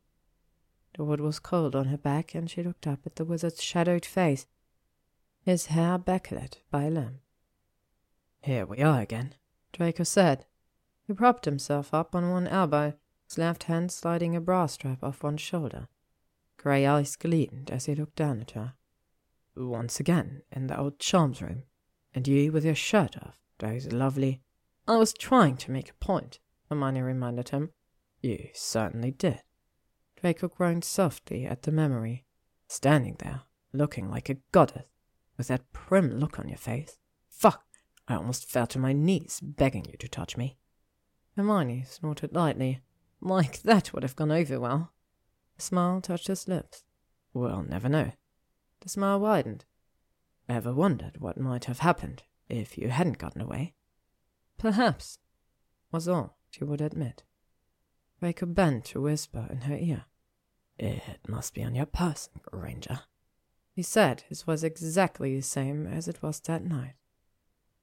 The 0.98 1.04
wood 1.04 1.22
was 1.22 1.40
cold 1.40 1.76
on 1.76 1.86
her 1.86 1.98
back, 1.98 2.36
and 2.36 2.50
she 2.50 2.64
looked 2.64 2.88
up 2.88 3.00
at 3.06 3.16
the 3.16 3.26
wizard's 3.26 3.64
shadowed 3.64 4.06
face, 4.06 4.46
his 5.42 5.68
hair 5.68 5.98
backlit 5.98 6.60
by 6.70 6.84
a 6.84 6.90
lamp. 6.90 7.22
Here 8.42 8.66
we 8.66 8.82
are 8.82 9.02
again, 9.02 9.36
Draco 9.74 10.04
said. 10.04 10.46
He 11.08 11.14
propped 11.14 11.46
himself 11.46 11.94
up 11.94 12.16
on 12.16 12.30
one 12.30 12.48
elbow 12.48 12.94
his 13.32 13.38
left 13.38 13.64
hand 13.64 13.92
sliding 13.94 14.36
a 14.36 14.42
bra 14.42 14.66
strap 14.66 15.02
off 15.02 15.24
one 15.24 15.38
shoulder. 15.38 15.88
Grey 16.58 16.86
eyes 16.86 17.16
gleamed 17.16 17.72
as 17.72 17.86
he 17.86 17.96
looked 17.96 18.18
down 18.18 18.42
at 18.42 18.52
her. 18.52 18.74
Once 19.56 20.02
again, 20.02 20.42
in 20.52 20.68
the 20.68 20.78
old 20.78 21.00
charms 21.00 21.42
room, 21.42 21.64
and 22.14 22.28
you 22.28 22.52
with 22.52 22.66
your 22.66 22.76
shirt 22.76 23.16
off, 23.18 23.40
those 23.60 23.94
lovely. 23.94 24.42
I 24.86 24.98
was 24.98 25.14
trying 25.14 25.56
to 25.58 25.72
make 25.72 25.90
a 25.90 25.94
point, 26.06 26.40
Hermione 26.72 27.02
reminded 27.02 27.50
him. 27.50 27.72
You 28.22 28.48
certainly 28.54 29.12
did. 29.12 29.42
Draco 30.16 30.48
groaned 30.48 30.86
softly 30.86 31.46
at 31.46 31.64
the 31.64 31.72
memory, 31.72 32.24
standing 32.70 33.18
there, 33.20 33.42
looking 33.74 34.10
like 34.10 34.30
a 34.30 34.38
goddess, 34.54 34.86
with 35.38 35.50
that 35.50 35.74
prim 35.74 36.12
look 36.12 36.40
on 36.40 36.48
your 36.48 36.58
face. 36.58 36.98
Fuck! 37.30 37.66
I 38.08 38.16
almost 38.16 38.50
fell 38.50 38.68
to 38.68 38.80
my 38.80 38.94
knees, 38.94 39.42
begging 39.42 39.84
you 39.84 39.98
to 39.98 40.08
touch 40.08 40.38
me. 40.38 40.56
Hermione 41.36 41.84
snorted 41.84 42.34
lightly. 42.34 42.80
Like 43.20 43.64
that 43.64 43.94
would 43.94 44.04
have 44.04 44.16
gone 44.16 44.32
over 44.32 44.58
well. 44.58 44.94
A 45.60 45.62
smile 45.62 46.00
touched 46.00 46.28
his 46.28 46.48
lips. 46.48 46.86
We'll 47.34 47.64
never 47.64 47.90
know. 47.90 48.14
The 48.80 48.88
smile 48.88 49.20
widened. 49.20 49.66
Ever 50.48 50.74
wondered 50.74 51.20
what 51.20 51.38
might 51.38 51.66
have 51.66 51.80
happened 51.80 52.24
if 52.48 52.78
you 52.78 52.88
hadn't 52.88 53.18
gotten 53.18 53.42
away? 53.42 53.74
Perhaps, 54.58 55.20
was 55.92 56.08
all 56.08 56.38
she 56.52 56.64
would 56.64 56.82
admit. 56.82 57.24
Draco 58.20 58.46
bent 58.46 58.86
to 58.86 59.02
whisper 59.02 59.48
in 59.50 59.62
her 59.62 59.76
ear. 59.76 60.06
It 60.78 61.28
must 61.28 61.54
be 61.54 61.64
on 61.64 61.76
your 61.76 61.86
person, 61.86 62.34
Granger. 62.44 63.02
He 63.74 63.82
said 63.82 64.22
his 64.28 64.46
was 64.46 64.64
exactly 64.64 65.36
the 65.36 65.42
same 65.42 65.88
as 65.88 66.08
it 66.08 66.22
was 66.22 66.40
that 66.42 66.64
night. 66.64 66.96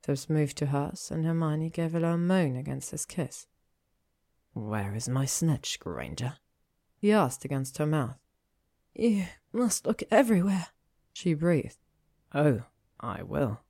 Lips 0.06 0.30
moved 0.30 0.56
to 0.58 0.66
hers, 0.66 1.10
and 1.10 1.24
Hermione 1.24 1.70
gave 1.70 1.94
a 1.94 2.00
low 2.00 2.16
moan 2.16 2.56
against 2.56 2.92
his 2.92 3.04
kiss. 3.04 3.46
Where 4.54 4.94
is 4.94 5.08
my 5.08 5.26
snitch, 5.26 5.78
Granger? 5.80 6.38
he 6.96 7.12
asked 7.12 7.44
against 7.44 7.78
her 7.78 7.86
mouth. 7.86 8.16
You 8.94 9.26
must 9.52 9.86
look 9.86 10.02
everywhere, 10.10 10.68
she 11.12 11.34
breathed. 11.34 11.78
Oh, 12.34 12.62
I 12.98 13.22
will. 13.22 13.60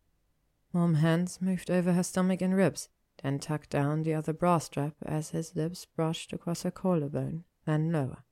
Warm 0.73 0.95
hands 0.95 1.41
moved 1.41 1.71
over 1.71 1.93
her 1.93 2.03
stomach 2.03 2.41
and 2.41 2.55
ribs, 2.55 2.89
then 3.23 3.39
tucked 3.39 3.71
down 3.71 4.03
the 4.03 4.15
other 4.15 4.33
bra 4.33 4.59
strap 4.59 4.95
as 5.05 5.31
his 5.31 5.57
lips 5.57 5.87
brushed 5.87 6.33
across 6.33 6.63
her 6.63 6.71
collarbone, 6.71 7.45
then 7.65 7.93
lower. 7.93 8.25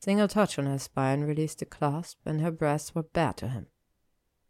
Single 0.00 0.28
touch 0.28 0.58
on 0.58 0.66
her 0.66 0.78
spine 0.78 1.22
released 1.22 1.58
the 1.58 1.66
clasp, 1.66 2.20
and 2.24 2.40
her 2.40 2.50
breasts 2.50 2.94
were 2.94 3.02
bare 3.02 3.34
to 3.34 3.48
him. 3.48 3.66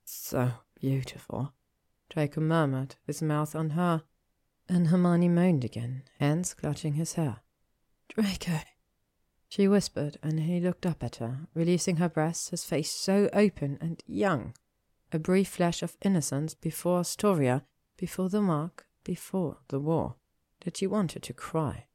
So 0.04 0.52
beautiful, 0.74 1.52
Draco 2.08 2.40
murmured, 2.40 2.96
his 3.06 3.20
mouth 3.22 3.54
on 3.54 3.70
her, 3.70 4.04
and 4.68 4.88
Hermione 4.88 5.28
moaned 5.28 5.64
again, 5.64 6.04
hands 6.18 6.54
clutching 6.54 6.94
his 6.94 7.14
hair. 7.14 7.38
Draco. 8.08 8.60
She 9.48 9.66
whispered, 9.66 10.16
and 10.22 10.38
he 10.38 10.60
looked 10.60 10.86
up 10.86 11.02
at 11.02 11.16
her, 11.16 11.48
releasing 11.54 11.96
her 11.96 12.08
breasts, 12.08 12.50
his 12.50 12.64
face 12.64 12.92
so 12.92 13.28
open 13.32 13.78
and 13.80 14.00
young. 14.06 14.54
A 15.12 15.18
brief 15.18 15.48
flash 15.48 15.82
of 15.82 15.96
innocence 16.02 16.54
before 16.54 17.00
Astoria, 17.00 17.64
before 17.96 18.28
the 18.28 18.40
mark, 18.40 18.86
before 19.05 19.59
the 19.68 19.81
war, 19.81 20.16
that 20.64 20.77
she 20.77 20.86
wanted 20.86 21.22
to 21.24 21.32
cry. 21.32 21.86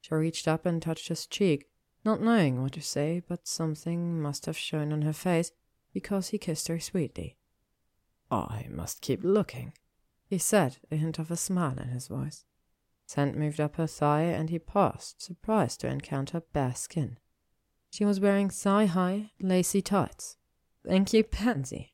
She 0.00 0.14
reached 0.14 0.46
up 0.46 0.66
and 0.66 0.80
touched 0.80 1.08
his 1.08 1.26
cheek, 1.26 1.68
not 2.04 2.22
knowing 2.22 2.62
what 2.62 2.72
to 2.72 2.82
say, 2.82 3.22
but 3.26 3.48
something 3.48 4.20
must 4.20 4.46
have 4.46 4.56
shown 4.56 4.92
on 4.92 5.02
her 5.02 5.12
face, 5.12 5.52
because 5.92 6.28
he 6.28 6.38
kissed 6.38 6.68
her 6.68 6.78
sweetly. 6.78 7.36
I 8.30 8.66
must 8.70 9.00
keep 9.00 9.24
looking, 9.24 9.72
he 10.26 10.38
said, 10.38 10.78
a 10.90 10.96
hint 10.96 11.18
of 11.18 11.30
a 11.30 11.36
smile 11.36 11.78
in 11.78 11.88
his 11.88 12.08
voice. 12.08 12.44
Scent 13.06 13.36
moved 13.36 13.60
up 13.60 13.76
her 13.76 13.86
thigh, 13.86 14.22
and 14.22 14.50
he 14.50 14.58
paused, 14.58 15.16
surprised 15.18 15.80
to 15.80 15.88
encounter 15.88 16.42
bare 16.52 16.74
skin. 16.74 17.18
She 17.90 18.04
was 18.04 18.20
wearing 18.20 18.50
thigh 18.50 18.86
high, 18.86 19.30
lacy 19.40 19.80
tights. 19.80 20.36
Thank 20.86 21.12
you, 21.12 21.24
Pansy. 21.24 21.92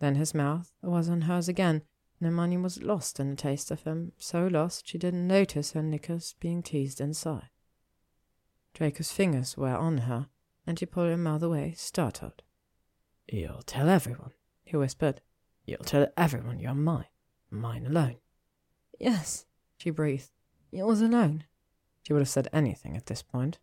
Then 0.00 0.16
his 0.16 0.34
mouth 0.34 0.72
was 0.82 1.08
on 1.08 1.22
hers 1.22 1.48
again, 1.48 1.82
and 2.22 2.30
Hermione 2.30 2.58
was 2.58 2.80
lost 2.80 3.18
in 3.18 3.30
the 3.30 3.36
taste 3.36 3.72
of 3.72 3.82
him, 3.82 4.12
so 4.16 4.46
lost 4.46 4.86
she 4.86 4.96
didn't 4.96 5.26
notice 5.26 5.72
her 5.72 5.82
knickers 5.82 6.36
being 6.38 6.62
teased 6.62 7.00
inside. 7.00 7.48
Draco's 8.74 9.10
fingers 9.10 9.56
were 9.56 9.74
on 9.74 9.98
her, 9.98 10.28
and 10.64 10.78
she 10.78 10.86
pulled 10.86 11.08
her 11.08 11.16
mouth 11.16 11.42
away, 11.42 11.74
startled. 11.76 12.42
You'll 13.26 13.62
tell 13.62 13.88
everyone, 13.88 14.30
he 14.62 14.76
whispered. 14.76 15.20
You'll 15.66 15.78
tell 15.78 16.06
everyone 16.16 16.60
you're 16.60 16.76
mine, 16.76 17.06
mine 17.50 17.86
alone. 17.86 18.18
Yes, 19.00 19.46
she 19.76 19.90
breathed. 19.90 20.30
Yours 20.70 21.00
alone. 21.00 21.42
She 22.04 22.12
would 22.12 22.20
have 22.20 22.28
said 22.28 22.46
anything 22.52 22.96
at 22.96 23.06
this 23.06 23.22
point. 23.22 23.58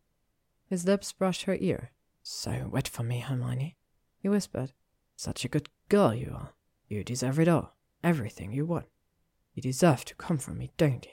His 0.70 0.84
lips 0.84 1.14
brushed 1.14 1.44
her 1.44 1.56
ear. 1.62 1.92
So 2.24 2.68
wet 2.70 2.90
for 2.90 3.04
me, 3.04 3.20
Hermione, 3.20 3.78
he 4.18 4.28
whispered. 4.28 4.74
Such 5.16 5.46
a 5.46 5.50
good 5.50 5.70
girl 5.88 6.14
you 6.14 6.34
are. 6.36 6.50
You 6.90 7.06
deserve 7.06 7.40
it 7.40 7.48
all, 7.48 7.78
everything 8.04 8.52
you 8.52 8.66
want. 8.66 8.86
You 9.54 9.62
deserve 9.62 10.06
to 10.06 10.16
come 10.16 10.38
from 10.38 10.58
me, 10.58 10.72
don't 10.78 11.06
you? 11.06 11.12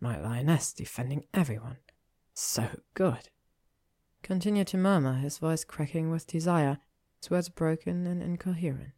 My 0.00 0.20
lioness 0.20 0.72
defending 0.72 1.24
everyone. 1.32 1.78
So 2.34 2.68
good. 2.94 3.28
Continued 4.22 4.68
to 4.68 4.76
murmur, 4.76 5.14
his 5.14 5.38
voice 5.38 5.64
cracking 5.64 6.10
with 6.10 6.26
desire, 6.26 6.78
his 7.20 7.30
words 7.30 7.48
broken 7.48 8.06
and 8.06 8.22
incoherent. 8.22 8.92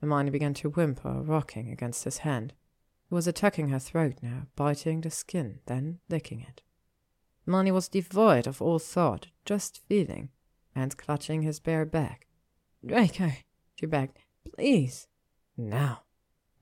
Hermione 0.00 0.30
began 0.30 0.54
to 0.54 0.70
whimper, 0.70 1.22
rocking 1.22 1.70
against 1.70 2.04
his 2.04 2.18
hand. 2.18 2.52
He 3.08 3.14
was 3.14 3.26
attacking 3.26 3.68
her 3.68 3.78
throat 3.78 4.16
now, 4.22 4.46
biting 4.56 5.00
the 5.00 5.10
skin, 5.10 5.60
then 5.66 6.00
licking 6.08 6.40
it. 6.40 6.62
Hermione 7.44 7.72
was 7.72 7.88
devoid 7.88 8.46
of 8.46 8.60
all 8.60 8.78
thought, 8.78 9.28
just 9.44 9.80
feeling, 9.88 10.30
hands 10.74 10.94
clutching 10.94 11.42
his 11.42 11.60
bare 11.60 11.86
back. 11.86 12.26
Draco, 12.84 13.30
she 13.74 13.86
begged, 13.86 14.18
please. 14.54 15.08
Now, 15.56 16.02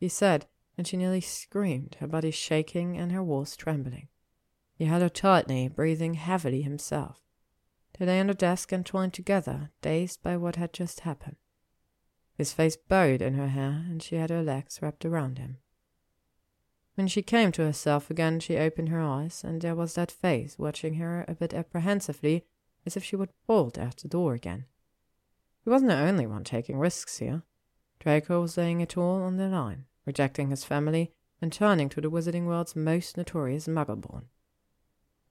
he 0.04 0.08
said, 0.10 0.44
and 0.76 0.86
she 0.86 0.98
nearly 0.98 1.22
screamed, 1.22 1.96
her 1.98 2.06
body 2.06 2.30
shaking 2.30 2.98
and 2.98 3.10
her 3.10 3.22
walls 3.22 3.56
trembling. 3.56 4.08
He 4.76 4.84
held 4.84 5.00
her 5.00 5.08
tightly, 5.08 5.66
breathing 5.66 6.12
heavily 6.12 6.60
himself. 6.60 7.22
They 7.98 8.04
lay 8.04 8.20
on 8.20 8.26
the 8.26 8.34
desk 8.34 8.70
entwined 8.70 9.14
together, 9.14 9.70
dazed 9.80 10.22
by 10.22 10.36
what 10.36 10.56
had 10.56 10.74
just 10.74 11.00
happened. 11.00 11.36
His 12.36 12.52
face 12.52 12.76
buried 12.76 13.22
in 13.22 13.32
her 13.32 13.48
hair, 13.48 13.86
and 13.88 14.02
she 14.02 14.16
had 14.16 14.28
her 14.28 14.42
legs 14.42 14.82
wrapped 14.82 15.06
around 15.06 15.38
him. 15.38 15.56
When 16.96 17.08
she 17.08 17.22
came 17.22 17.50
to 17.52 17.64
herself 17.64 18.10
again, 18.10 18.40
she 18.40 18.58
opened 18.58 18.90
her 18.90 19.00
eyes, 19.00 19.42
and 19.42 19.62
there 19.62 19.74
was 19.74 19.94
that 19.94 20.10
face 20.10 20.58
watching 20.58 20.94
her 20.94 21.24
a 21.26 21.34
bit 21.34 21.54
apprehensively, 21.54 22.44
as 22.84 22.94
if 22.94 23.02
she 23.02 23.16
would 23.16 23.30
bolt 23.46 23.78
out 23.78 23.96
the 23.96 24.08
door 24.08 24.34
again. 24.34 24.66
He 25.64 25.70
wasn't 25.70 25.92
the 25.92 25.96
only 25.96 26.26
one 26.26 26.44
taking 26.44 26.78
risks 26.78 27.18
here. 27.18 27.42
Draco 28.00 28.42
was 28.42 28.58
laying 28.58 28.82
it 28.82 28.98
all 28.98 29.22
on 29.22 29.38
the 29.38 29.48
line, 29.48 29.86
rejecting 30.06 30.50
his 30.50 30.64
family 30.64 31.12
and 31.40 31.52
turning 31.52 31.88
to 31.90 32.00
the 32.00 32.10
Wizarding 32.10 32.46
World's 32.46 32.76
most 32.76 33.16
notorious 33.16 33.66
Muggleborn. 33.66 34.24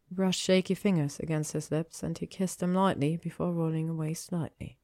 He 0.07 0.15
brushed 0.15 0.41
shaky 0.41 0.73
fingers 0.73 1.19
against 1.19 1.53
his 1.53 1.71
lips, 1.71 2.03
and 2.03 2.17
he 2.17 2.27
kissed 2.27 2.59
them 2.59 2.73
lightly 2.73 3.17
before 3.17 3.51
rolling 3.51 3.89
away 3.89 4.13
slightly. 4.13 4.77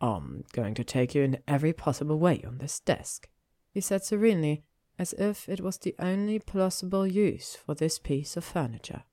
I'm 0.00 0.44
going 0.52 0.74
to 0.74 0.84
take 0.84 1.14
you 1.14 1.22
in 1.22 1.38
every 1.46 1.72
possible 1.72 2.18
way 2.18 2.42
on 2.46 2.58
this 2.58 2.80
desk, 2.80 3.28
he 3.70 3.80
said 3.80 4.04
serenely, 4.04 4.64
as 4.98 5.12
if 5.14 5.48
it 5.48 5.60
was 5.60 5.78
the 5.78 5.94
only 5.98 6.38
possible 6.38 7.06
use 7.06 7.56
for 7.56 7.74
this 7.74 7.98
piece 7.98 8.36
of 8.36 8.44
furniture. 8.44 9.04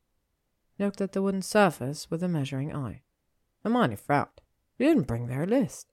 He 0.78 0.84
looked 0.84 1.02
at 1.02 1.14
the 1.14 1.22
wooden 1.22 1.42
surface 1.42 2.10
with 2.10 2.24
a 2.24 2.28
measuring 2.28 2.76
eye. 2.76 3.02
Hermione 3.64 3.96
frowned. 3.96 4.42
You 4.78 4.88
didn't 4.88 5.08
bring 5.08 5.28
their 5.28 5.46
list. 5.46 5.92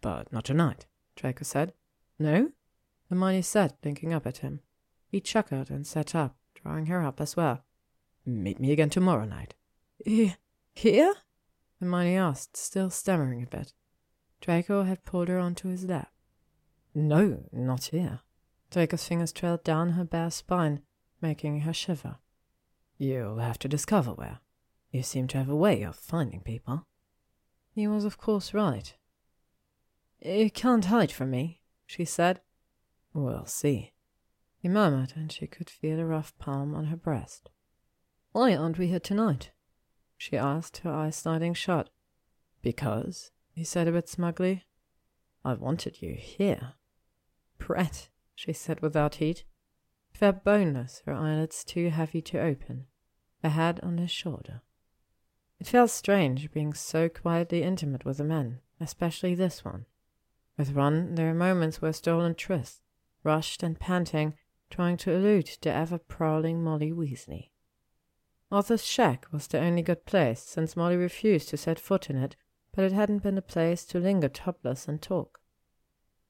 But 0.00 0.32
not 0.32 0.44
tonight, 0.44 0.86
Draco 1.16 1.44
said. 1.44 1.72
No? 2.18 2.50
Hermione 3.08 3.42
said, 3.42 3.74
blinking 3.82 4.12
up 4.12 4.26
at 4.26 4.38
him. 4.38 4.60
He 5.06 5.20
chuckled 5.20 5.70
and 5.70 5.86
sat 5.86 6.14
up, 6.14 6.36
drawing 6.54 6.86
her 6.86 7.04
up 7.04 7.20
as 7.20 7.36
well. 7.36 7.64
Meet 8.26 8.58
me 8.58 8.72
again 8.72 8.90
tomorrow 8.90 9.24
night. 9.24 9.54
Here? 10.04 11.14
Hermione 11.80 12.16
asked, 12.16 12.56
still 12.56 12.90
stammering 12.90 13.42
a 13.42 13.46
bit. 13.46 13.72
Draco 14.40 14.82
had 14.82 15.04
pulled 15.04 15.28
her 15.28 15.38
onto 15.38 15.68
his 15.68 15.84
lap. 15.84 16.10
No, 16.94 17.44
not 17.52 17.84
here. 17.86 18.20
Draco's 18.70 19.06
fingers 19.06 19.32
trailed 19.32 19.64
down 19.64 19.90
her 19.90 20.04
bare 20.04 20.30
spine, 20.30 20.80
making 21.20 21.60
her 21.60 21.72
shiver. 21.72 22.16
You'll 22.98 23.38
have 23.38 23.58
to 23.60 23.68
discover 23.68 24.12
where. 24.12 24.40
You 24.90 25.02
seem 25.02 25.26
to 25.28 25.38
have 25.38 25.48
a 25.48 25.56
way 25.56 25.82
of 25.82 25.96
finding 25.96 26.40
people. 26.40 26.86
He 27.74 27.86
was, 27.88 28.04
of 28.04 28.18
course, 28.18 28.54
right. 28.54 28.94
You 30.20 30.50
can't 30.50 30.84
hide 30.84 31.10
from 31.12 31.30
me, 31.30 31.60
she 31.86 32.04
said. 32.04 32.40
We'll 33.14 33.46
see. 33.46 33.92
He 34.58 34.68
murmured, 34.68 35.12
and 35.14 35.30
she 35.30 35.46
could 35.46 35.70
feel 35.70 36.00
a 36.00 36.04
rough 36.04 36.36
palm 36.38 36.74
on 36.74 36.86
her 36.86 36.96
breast. 36.96 37.48
Why 38.32 38.56
aren't 38.56 38.78
we 38.78 38.88
here 38.88 39.00
tonight? 39.00 39.52
she 40.18 40.36
asked, 40.36 40.78
her 40.78 40.90
eyes 40.90 41.16
sliding 41.16 41.54
shut. 41.54 41.90
Because, 42.60 43.30
he 43.52 43.62
said 43.62 43.86
a 43.86 43.92
bit 43.92 44.08
smugly, 44.08 44.64
I 45.44 45.54
wanted 45.54 46.02
you 46.02 46.14
here. 46.14 46.74
Brett, 47.58 48.08
she 48.34 48.52
said 48.52 48.80
without 48.80 49.16
heat. 49.16 49.44
Felt 50.12 50.42
boneless, 50.42 51.02
her 51.06 51.12
eyelids 51.12 51.62
too 51.62 51.90
heavy 51.90 52.22
to 52.22 52.40
open, 52.40 52.86
her 53.42 53.50
head 53.50 53.80
on 53.82 53.98
his 53.98 54.10
shoulder. 54.10 54.62
It 55.60 55.66
felt 55.66 55.90
strange 55.90 56.50
being 56.50 56.74
so 56.74 57.08
quietly 57.08 57.62
intimate 57.62 58.04
with 58.04 58.18
a 58.18 58.24
man, 58.24 58.60
especially 58.80 59.34
this 59.34 59.64
one. 59.64 59.86
With 60.56 60.72
Ron, 60.72 61.14
there 61.14 61.26
were 61.26 61.34
moments 61.34 61.80
where 61.80 61.92
stolen 61.92 62.34
trysts, 62.34 62.80
rushed 63.24 63.62
and 63.62 63.80
panting, 63.80 64.34
trying 64.70 64.96
to 64.98 65.12
elude 65.12 65.50
the 65.62 65.70
ever 65.70 65.98
prowling 65.98 66.62
Molly 66.62 66.92
Weasley. 66.92 67.50
Arthur's 68.50 68.84
shack 68.84 69.26
was 69.32 69.46
the 69.46 69.58
only 69.58 69.82
good 69.82 70.04
place, 70.06 70.40
since 70.40 70.76
Molly 70.76 70.96
refused 70.96 71.48
to 71.48 71.56
set 71.56 71.80
foot 71.80 72.08
in 72.08 72.16
it, 72.16 72.36
but 72.74 72.84
it 72.84 72.92
hadn't 72.92 73.22
been 73.22 73.38
a 73.38 73.42
place 73.42 73.84
to 73.86 73.98
linger 73.98 74.28
topless 74.28 74.86
and 74.86 75.00
talk. 75.00 75.40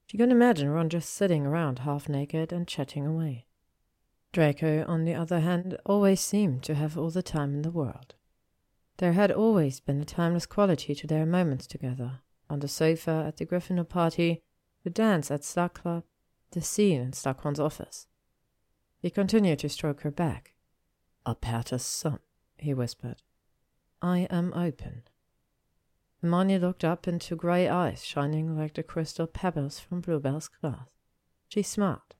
She 0.07 0.19
could 0.19 0.31
imagine 0.31 0.71
Ron 0.71 0.89
just 0.89 1.11
sitting 1.11 1.47
around 1.47 1.81
half 1.81 2.09
naked 2.09 2.53
and 2.53 2.69
chatting 2.69 3.07
away. 3.07 3.47
Draco, 4.33 4.85
on 4.87 5.05
the 5.05 5.15
other 5.15 5.41
hand, 5.41 5.79
always 5.87 6.21
seemed 6.21 6.63
to 6.65 6.75
have 6.75 6.99
all 6.99 7.11
the 7.11 7.23
time 7.23 7.55
in 7.55 7.63
the 7.63 7.71
world. 7.71 8.15
There 8.99 9.13
had 9.13 9.31
always 9.31 9.81
been 9.81 10.01
a 10.01 10.05
timeless 10.05 10.47
quality 10.47 10.95
to 10.95 11.07
their 11.07 11.27
moments 11.27 11.67
together, 11.67 12.21
on 12.51 12.61
the 12.61 12.69
sofa 12.69 13.25
at 13.27 13.37
the 13.39 13.47
Gryffindor 13.47 13.89
party, 13.89 14.43
the 14.83 14.91
dance 14.91 15.31
at 15.31 15.45
Slug 15.45 15.75
Club, 15.75 16.05
the 16.55 16.63
scene 16.63 17.01
in 17.01 17.11
Slughorn's 17.13 17.61
office. 17.61 18.07
He 18.99 19.11
continued 19.11 19.59
to 19.59 19.69
stroke 19.69 20.01
her 20.03 20.11
back, 20.11 20.55
a 21.27 21.35
Pater's 21.35 21.83
son, 21.83 22.21
he 22.57 22.73
whispered. 22.73 23.23
I 24.01 24.21
am 24.31 24.53
open. 24.55 25.03
Hermione 26.23 26.59
looked 26.59 26.85
up 26.85 27.07
into 27.07 27.37
grey 27.37 27.69
eyes 27.69 28.05
shining 28.05 28.57
like 28.57 28.75
the 28.75 28.83
crystal 28.83 29.27
pebbles 29.27 29.79
from 29.79 30.01
Bluebell's 30.01 30.49
glass. 30.49 30.87
She 31.49 31.63
smiled. 31.63 32.15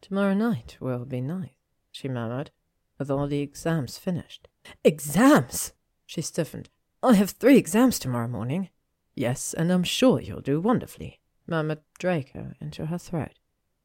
Tomorrow 0.00 0.34
night 0.34 0.76
will 0.78 1.04
be 1.04 1.20
nice, 1.20 1.50
she 1.90 2.08
murmured, 2.08 2.50
with 2.98 3.10
all 3.10 3.26
the 3.26 3.40
exams 3.40 3.98
finished. 3.98 4.46
Exams! 4.84 5.72
She 6.06 6.22
stiffened. 6.22 6.68
I 7.02 7.14
have 7.14 7.30
three 7.30 7.56
exams 7.56 7.98
tomorrow 7.98 8.28
morning. 8.28 8.68
Yes, 9.14 9.54
and 9.54 9.72
I'm 9.72 9.84
sure 9.84 10.20
you'll 10.20 10.42
do 10.42 10.60
wonderfully, 10.60 11.20
murmured 11.46 11.80
Draco 11.98 12.52
into 12.60 12.86
her 12.86 12.98
throat. 12.98 13.39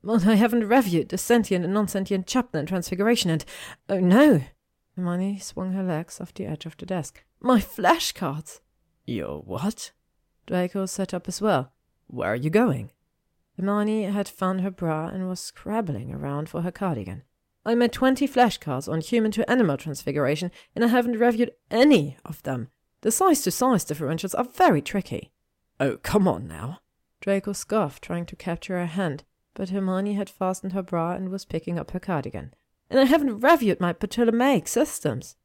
But 0.06 0.28
I 0.28 0.36
haven't 0.36 0.68
reviewed 0.68 1.10
the 1.10 1.18
sentient 1.18 1.66
and 1.66 1.74
non-sentient 1.74 2.28
chapter 2.28 2.60
in 2.60 2.68
Transfiguration, 2.68 3.32
and 3.32 3.44
oh 3.90 4.00
no, 4.00 4.44
Hermione 4.96 5.40
swung 5.40 5.74
her 5.74 5.82
legs 5.82 6.22
off 6.22 6.32
the 6.32 6.46
edge 6.46 6.68
of 6.68 6.78
the 6.78 6.86
desk. 6.86 7.24
My 7.42 7.60
flashcards! 7.60 8.60
Your 9.08 9.42
what? 9.42 9.94
Draco 10.46 10.86
sat 10.86 11.12
up 11.12 11.28
as 11.28 11.42
well. 11.42 11.74
Where 12.06 12.32
are 12.32 12.36
you 12.36 12.52
going? 12.52 12.92
Hermione 13.58 14.04
had 14.04 14.30
found 14.30 14.62
her 14.62 14.70
bra 14.70 15.08
and 15.08 15.28
was 15.28 15.40
scrabbling 15.40 16.14
around 16.14 16.50
for 16.50 16.62
her 16.62 16.72
cardigan. 16.72 17.24
I 17.66 17.74
made 17.74 17.92
20 17.92 18.28
flashcards 18.28 18.88
on 18.88 19.02
human 19.02 19.32
to 19.32 19.50
animal 19.50 19.76
transfiguration, 19.76 20.52
and 20.76 20.86
I 20.86 20.90
haven't 20.90 21.18
reviewed 21.18 21.50
any 21.72 22.18
of 22.24 22.44
them. 22.44 22.68
The 23.02 23.10
size 23.10 23.42
to 23.42 23.50
size 23.50 23.84
differentials 23.84 24.38
are 24.38 24.44
very 24.44 24.84
tricky. 24.84 25.32
Oh, 25.80 25.98
come 25.98 26.28
on 26.28 26.48
now. 26.48 26.82
Draco 27.22 27.54
scoffed, 27.54 28.04
trying 28.04 28.28
to 28.28 28.36
capture 28.36 28.78
her 28.78 28.86
hand, 28.86 29.24
but 29.56 29.70
Hermione 29.70 30.14
had 30.14 30.30
fastened 30.30 30.74
her 30.74 30.84
bra 30.84 31.14
and 31.14 31.30
was 31.30 31.46
picking 31.46 31.80
up 31.80 31.92
her 31.92 32.00
cardigan. 32.00 32.54
And 32.90 33.00
I 33.00 33.06
haven't 33.06 33.40
reviewed 33.40 33.80
my 33.80 33.94
Ptolemaic 33.94 34.68
systems. 34.68 35.36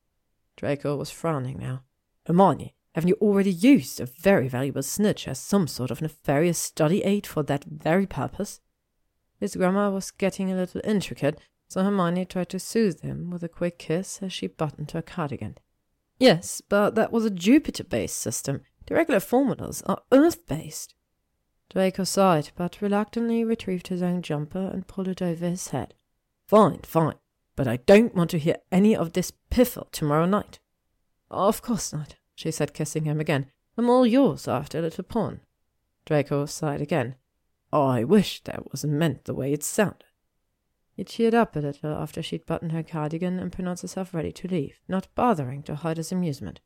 Draco 0.56 0.96
was 0.96 1.10
frowning 1.10 1.58
now. 1.58 1.84
Hermione, 2.26 2.74
haven't 2.94 3.08
you 3.08 3.16
already 3.20 3.52
used 3.52 4.00
a 4.00 4.06
very 4.06 4.48
valuable 4.48 4.82
snitch 4.82 5.26
as 5.26 5.38
some 5.38 5.66
sort 5.66 5.90
of 5.90 6.02
nefarious 6.02 6.58
study 6.58 7.02
aid 7.02 7.26
for 7.26 7.42
that 7.44 7.64
very 7.64 8.06
purpose? 8.06 8.60
His 9.38 9.56
grammar 9.56 9.90
was 9.90 10.10
getting 10.10 10.52
a 10.52 10.56
little 10.56 10.82
intricate, 10.84 11.40
so 11.68 11.82
Hermione 11.82 12.26
tried 12.26 12.50
to 12.50 12.58
soothe 12.58 13.00
him 13.00 13.30
with 13.30 13.42
a 13.42 13.48
quick 13.48 13.78
kiss 13.78 14.18
as 14.22 14.32
she 14.32 14.48
buttoned 14.48 14.90
her 14.90 15.02
cardigan. 15.02 15.56
Yes, 16.18 16.60
but 16.60 16.96
that 16.96 17.12
was 17.12 17.24
a 17.24 17.30
Jupiter 17.30 17.84
based 17.84 18.18
system. 18.18 18.62
The 18.86 18.96
regular 18.96 19.20
formulas 19.20 19.82
are 19.86 20.02
Earth 20.12 20.46
based. 20.46 20.94
Draco 21.70 22.02
sighed, 22.02 22.50
but 22.56 22.82
reluctantly 22.82 23.44
retrieved 23.44 23.88
his 23.88 24.02
own 24.02 24.22
jumper 24.22 24.70
and 24.72 24.88
pulled 24.88 25.06
it 25.08 25.22
over 25.22 25.48
his 25.48 25.68
head. 25.68 25.94
Fine, 26.46 26.80
fine, 26.80 27.14
but 27.54 27.68
I 27.68 27.76
don't 27.76 28.14
want 28.14 28.30
to 28.30 28.38
hear 28.38 28.56
any 28.72 28.96
of 28.96 29.12
this 29.12 29.32
piffle 29.50 29.88
tomorrow 29.92 30.26
night. 30.26 30.58
Of 31.30 31.62
course 31.62 31.92
not, 31.92 32.16
she 32.34 32.50
said, 32.50 32.74
kissing 32.74 33.04
him 33.04 33.20
again. 33.20 33.46
I'm 33.78 33.88
all 33.88 34.04
yours 34.04 34.48
after 34.48 34.80
a 34.80 34.82
little 34.82 35.04
pawn. 35.04 35.40
Draco 36.06 36.44
sighed 36.46 36.80
again. 36.80 37.14
I 37.72 38.02
wish 38.02 38.42
that 38.44 38.72
wasn't 38.72 38.94
meant 38.94 39.26
the 39.26 39.34
way 39.34 39.52
it 39.52 39.62
sounded. 39.62 40.04
He 40.92 41.04
cheered 41.04 41.34
up 41.34 41.54
a 41.54 41.60
little 41.60 41.92
after 41.94 42.20
she'd 42.20 42.46
buttoned 42.46 42.72
her 42.72 42.82
cardigan 42.82 43.38
and 43.38 43.52
pronounced 43.52 43.82
herself 43.82 44.12
ready 44.12 44.32
to 44.32 44.48
leave, 44.48 44.80
not 44.88 45.06
bothering 45.14 45.62
to 45.62 45.76
hide 45.76 45.98
his 45.98 46.10
amusement. 46.10 46.60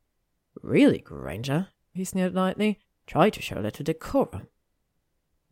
Really, 0.62 0.98
Granger, 0.98 1.68
he 1.92 2.04
sneered 2.04 2.34
lightly, 2.34 2.80
try 3.06 3.28
to 3.28 3.42
show 3.42 3.58
a 3.58 3.60
little 3.60 3.84
decorum. 3.84 4.48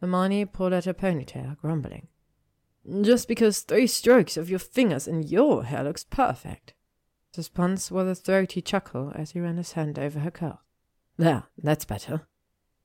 Hermione 0.03 0.45
pulled 0.45 0.73
at 0.73 0.85
her 0.85 0.93
ponytail, 0.93 1.57
grumbling. 1.59 2.09
Just 3.03 3.29
because 3.29 3.61
three 3.61 3.87
strokes 3.87 4.37
of 4.37 4.51
your 4.51 4.59
fingers 4.59 5.07
in 5.07 5.23
your 5.23 5.65
hair 5.65 5.85
looks 5.85 6.05
perfect. 6.05 6.75
The 7.33 7.39
response 7.39 7.91
was 7.91 8.09
a 8.09 8.15
throaty 8.21 8.61
chuckle 8.61 9.13
as 9.15 9.31
he 9.31 9.41
ran 9.41 9.57
his 9.57 9.73
hand 9.73 9.99
over 9.99 10.19
her 10.19 10.31
curl. 10.31 10.61
There, 11.17 11.45
that's 11.57 11.85
better, 11.85 12.27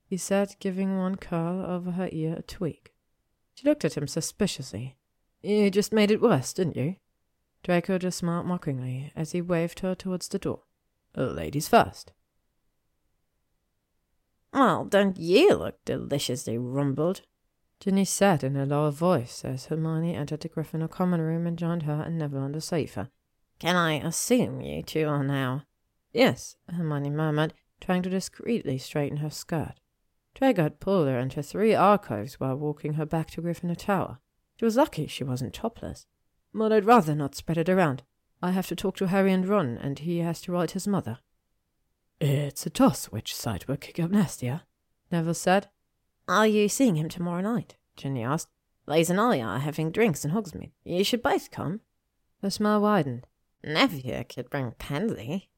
he 0.06 0.16
said, 0.16 0.56
giving 0.60 0.96
one 0.96 1.16
curl 1.16 1.66
over 1.66 1.90
her 1.92 2.08
ear 2.12 2.36
a 2.38 2.42
tweak. 2.42 2.94
She 3.54 3.68
looked 3.68 3.84
at 3.84 3.96
him 3.96 4.06
suspiciously. 4.06 4.96
You 5.42 5.70
just 5.70 5.92
made 5.92 6.10
it 6.12 6.22
worse, 6.22 6.52
didn't 6.52 6.76
you? 6.76 6.96
Draco 7.64 7.98
just 7.98 8.18
smiled 8.18 8.46
mockingly 8.46 9.12
as 9.16 9.32
he 9.32 9.42
waved 9.42 9.80
her 9.80 9.94
towards 9.94 10.28
the 10.28 10.38
door. 10.38 10.62
Ladies 11.16 11.68
first. 11.68 12.12
Well, 14.52 14.84
don't 14.84 15.16
you 15.18 15.54
look 15.54 15.84
deliciously 15.84 16.58
rumbled? 16.58 17.22
Ginny 17.80 18.04
said 18.04 18.42
in 18.42 18.56
a 18.56 18.66
lower 18.66 18.90
voice 18.90 19.44
as 19.44 19.66
Hermione 19.66 20.16
entered 20.16 20.40
the 20.40 20.48
Gryffindor 20.48 20.90
common 20.90 21.20
room 21.20 21.46
and 21.46 21.58
joined 21.58 21.84
her 21.84 22.02
and 22.04 22.18
Neville 22.18 22.40
on 22.40 22.52
the 22.52 22.60
sofa. 22.60 23.10
Can 23.58 23.76
I 23.76 23.94
assume 23.94 24.60
you 24.60 24.82
two 24.82 25.06
are 25.06 25.22
now? 25.22 25.64
Yes, 26.12 26.56
Hermione 26.68 27.10
murmured, 27.10 27.54
trying 27.80 28.02
to 28.02 28.10
discreetly 28.10 28.78
straighten 28.78 29.18
her 29.18 29.30
skirt. 29.30 29.74
Had 30.40 30.80
pulled 30.80 31.08
her 31.08 31.18
into 31.18 31.42
three 31.42 31.74
alcoves 31.74 32.38
while 32.38 32.56
walking 32.56 32.94
her 32.94 33.06
back 33.06 33.30
to 33.32 33.42
Gryffindor 33.42 33.76
Tower. 33.76 34.18
She 34.56 34.64
was 34.64 34.76
lucky 34.76 35.06
she 35.06 35.24
wasn't 35.24 35.54
topless. 35.54 36.06
But 36.54 36.72
I'd 36.72 36.84
rather 36.84 37.14
not 37.14 37.34
spread 37.34 37.58
it 37.58 37.68
around. 37.68 38.04
I 38.40 38.52
have 38.52 38.68
to 38.68 38.76
talk 38.76 38.96
to 38.96 39.08
Harry 39.08 39.32
and 39.32 39.46
Ron, 39.46 39.78
and 39.78 39.98
he 39.98 40.18
has 40.18 40.40
to 40.42 40.52
write 40.52 40.72
his 40.72 40.86
mother. 40.86 41.18
It's 42.20 42.66
a 42.66 42.70
toss 42.70 43.06
which 43.06 43.34
side 43.34 43.64
will 43.66 43.76
kick 43.76 44.00
up 44.00 44.10
nastier, 44.10 44.62
Neville 45.12 45.34
said. 45.34 45.68
Are 46.26 46.46
you 46.46 46.68
seeing 46.68 46.96
him 46.96 47.08
tomorrow 47.08 47.40
night? 47.40 47.76
Ginny 47.96 48.24
asked. 48.24 48.48
Blaise 48.86 49.10
and 49.10 49.20
I 49.20 49.40
are 49.40 49.58
having 49.58 49.92
drinks 49.92 50.24
in 50.24 50.30
Hogsmeade. 50.30 50.72
You 50.84 51.04
should 51.04 51.22
both 51.22 51.50
come. 51.50 51.80
Her 52.42 52.50
smile 52.50 52.80
widened. 52.80 53.26
Neville 53.62 54.24
could 54.24 54.50
bring 54.50 54.72
Pansy. 54.78 55.50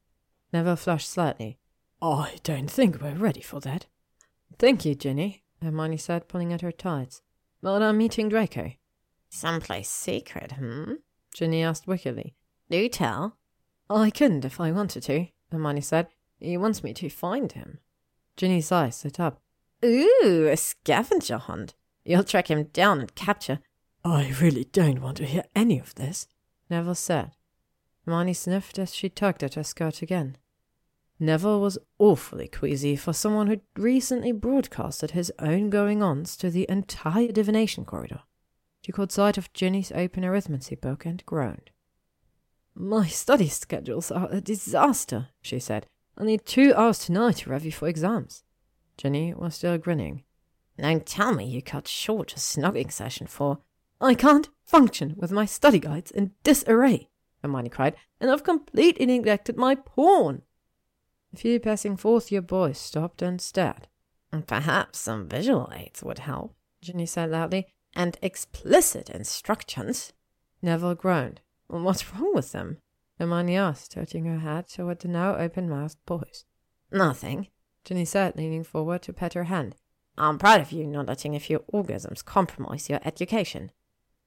Neville 0.53 0.75
flushed 0.75 1.09
slightly. 1.09 1.57
I 2.01 2.37
don't 2.43 2.69
think 2.69 3.01
we're 3.01 3.13
ready 3.13 3.41
for 3.41 3.59
that. 3.61 3.85
Thank 4.59 4.85
you, 4.85 4.95
Ginny, 4.95 5.43
Hermione 5.61 5.97
said, 5.97 6.27
pulling 6.27 6.51
at 6.51 6.61
her 6.61 6.71
tights. 6.71 7.21
But 7.61 7.81
I'm 7.81 7.97
meeting 7.97 8.29
Draco. 8.29 8.73
Someplace 9.29 9.89
secret, 9.89 10.53
hmm? 10.53 10.95
Ginny 11.33 11.63
asked 11.63 11.87
wickedly. 11.87 12.35
Do 12.69 12.87
tell. 12.89 13.37
I 13.89 14.09
couldn't 14.09 14.45
if 14.45 14.59
I 14.59 14.71
wanted 14.71 15.03
to, 15.03 15.27
Hermione 15.51 15.81
said. 15.81 16.07
He 16.41 16.57
wants 16.57 16.83
me 16.83 16.93
to 16.95 17.09
find 17.09 17.51
him. 17.51 17.79
Ginny's 18.35 18.71
eyes 18.71 19.03
lit 19.05 19.19
up. 19.19 19.41
Ooh, 19.85 20.49
a 20.51 20.57
scavenger 20.57 21.37
hunt. 21.37 21.75
You'll 22.03 22.23
track 22.23 22.49
him 22.49 22.63
down 22.73 22.99
and 22.99 23.13
capture. 23.13 23.59
I 24.03 24.33
really 24.41 24.63
don't 24.63 25.01
want 25.01 25.17
to 25.17 25.25
hear 25.25 25.43
any 25.55 25.79
of 25.79 25.93
this, 25.95 26.27
Neville 26.69 26.95
said. 26.95 27.31
Hermione 28.05 28.33
sniffed 28.33 28.79
as 28.79 28.95
she 28.95 29.09
tugged 29.09 29.43
at 29.43 29.53
her 29.53 29.63
skirt 29.63 30.01
again. 30.01 30.37
Neville 31.19 31.61
was 31.61 31.77
awfully 31.99 32.47
queasy 32.47 32.95
for 32.95 33.13
someone 33.13 33.45
who'd 33.45 33.61
recently 33.77 34.31
broadcasted 34.31 35.11
his 35.11 35.31
own 35.37 35.69
going 35.69 36.01
ons 36.01 36.35
to 36.37 36.49
the 36.49 36.65
entire 36.67 37.31
divination 37.31 37.85
corridor. 37.85 38.21
She 38.83 38.91
caught 38.91 39.11
sight 39.11 39.37
of 39.37 39.53
Ginny's 39.53 39.91
open 39.91 40.23
arithmancy 40.23 40.81
book 40.81 41.05
and 41.05 41.23
groaned. 41.27 41.69
My 42.73 43.05
study 43.05 43.49
schedules 43.49 44.09
are 44.09 44.29
a 44.31 44.41
disaster, 44.41 45.27
she 45.43 45.59
said. 45.59 45.85
I 46.21 46.23
need 46.23 46.45
two 46.45 46.71
hours 46.75 46.99
tonight 46.99 47.37
to 47.37 47.49
review 47.49 47.71
for 47.71 47.87
exams. 47.87 48.43
Ginny 48.95 49.33
was 49.33 49.55
still 49.55 49.79
grinning. 49.79 50.23
Don't 50.77 51.03
tell 51.03 51.33
me 51.33 51.45
you 51.45 51.63
cut 51.63 51.87
short 51.87 52.33
a 52.33 52.35
snugging 52.35 52.91
session 52.91 53.25
for. 53.25 53.57
I 53.99 54.13
can't 54.13 54.47
function 54.63 55.15
with 55.17 55.31
my 55.31 55.45
study 55.45 55.79
guides 55.79 56.11
in 56.11 56.33
disarray, 56.43 57.09
Hermione 57.41 57.69
cried, 57.69 57.95
and 58.19 58.29
I've 58.29 58.43
completely 58.43 59.07
neglected 59.07 59.57
my 59.57 59.73
pawn. 59.73 60.43
A 61.33 61.37
few 61.37 61.59
passing 61.59 61.97
fourth 61.97 62.31
year 62.31 62.43
boys 62.43 62.77
stopped 62.77 63.23
and 63.23 63.41
stared. 63.41 63.87
Perhaps 64.45 64.99
some 64.99 65.27
visual 65.27 65.71
aids 65.75 66.03
would 66.03 66.19
help, 66.19 66.53
Ginny 66.83 67.07
said 67.07 67.31
loudly, 67.31 67.73
and 67.95 68.19
explicit 68.21 69.09
instructions. 69.09 70.13
Neville 70.61 70.93
groaned. 70.93 71.41
What's 71.65 72.13
wrong 72.13 72.35
with 72.35 72.51
them? 72.51 72.77
Hermione 73.21 73.55
asked, 73.55 73.91
tilting 73.91 74.25
her 74.25 74.39
hat 74.39 74.69
toward 74.69 74.99
the 74.99 75.07
now 75.07 75.35
open 75.35 75.69
mouthed 75.69 76.03
boys. 76.07 76.43
Nothing, 76.91 77.49
Ginny 77.85 78.03
said, 78.03 78.35
leaning 78.35 78.63
forward 78.63 79.03
to 79.03 79.13
pet 79.13 79.35
her 79.35 79.43
hand. 79.43 79.75
I'm 80.17 80.39
proud 80.39 80.59
of 80.59 80.71
you 80.71 80.87
not 80.87 81.05
letting 81.05 81.35
a 81.35 81.39
few 81.39 81.63
orgasms 81.71 82.25
compromise 82.25 82.89
your 82.89 82.99
education. 83.05 83.69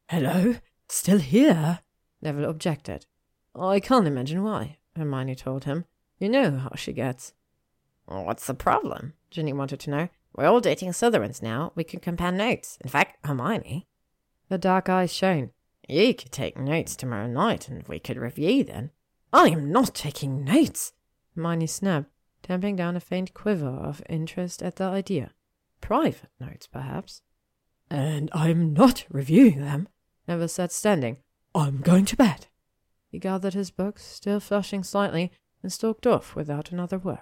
Hello? 0.08 0.54
Still 0.88 1.18
here? 1.18 1.80
Neville 2.22 2.48
objected. 2.48 3.06
I 3.52 3.80
can't 3.80 4.06
imagine 4.06 4.44
why, 4.44 4.78
Hermione 4.94 5.34
told 5.34 5.64
him. 5.64 5.86
You 6.20 6.28
know 6.28 6.58
how 6.58 6.70
she 6.76 6.92
gets. 6.92 7.32
What's 8.06 8.46
the 8.46 8.54
problem? 8.54 9.14
Ginny 9.28 9.52
wanted 9.52 9.80
to 9.80 9.90
know. 9.90 10.08
We're 10.36 10.46
all 10.46 10.60
dating 10.60 10.90
Slytherins 10.90 11.42
now. 11.42 11.72
We 11.74 11.82
can 11.82 11.98
compare 11.98 12.30
notes. 12.30 12.78
In 12.80 12.88
fact, 12.88 13.26
Hermione. 13.26 13.88
The 14.50 14.58
dark 14.58 14.88
eyes 14.88 15.12
shone. 15.12 15.50
You 15.88 16.14
could 16.14 16.32
take 16.32 16.58
notes 16.58 16.96
tomorrow 16.96 17.26
night, 17.26 17.68
and 17.68 17.86
we 17.88 17.98
could 17.98 18.16
review 18.16 18.64
then. 18.64 18.90
I 19.32 19.48
am 19.48 19.70
not 19.70 19.94
taking 19.94 20.44
notes, 20.44 20.92
Hermione 21.34 21.66
snapped, 21.66 22.10
tamping 22.42 22.76
down 22.76 22.96
a 22.96 23.00
faint 23.00 23.34
quiver 23.34 23.68
of 23.68 24.02
interest 24.08 24.62
at 24.62 24.76
the 24.76 24.84
idea. 24.84 25.32
Private 25.80 26.30
notes, 26.40 26.66
perhaps. 26.66 27.22
And 27.90 28.30
I'm 28.32 28.72
not 28.72 29.04
reviewing 29.10 29.60
them, 29.60 29.88
Neville 30.26 30.48
said, 30.48 30.72
standing. 30.72 31.18
I'm 31.54 31.80
going 31.80 32.06
to 32.06 32.16
bed. 32.16 32.46
He 33.10 33.18
gathered 33.18 33.54
his 33.54 33.70
books, 33.70 34.04
still 34.04 34.40
flushing 34.40 34.82
slightly, 34.82 35.30
and 35.62 35.72
stalked 35.72 36.06
off 36.06 36.34
without 36.34 36.72
another 36.72 36.98
word. 36.98 37.18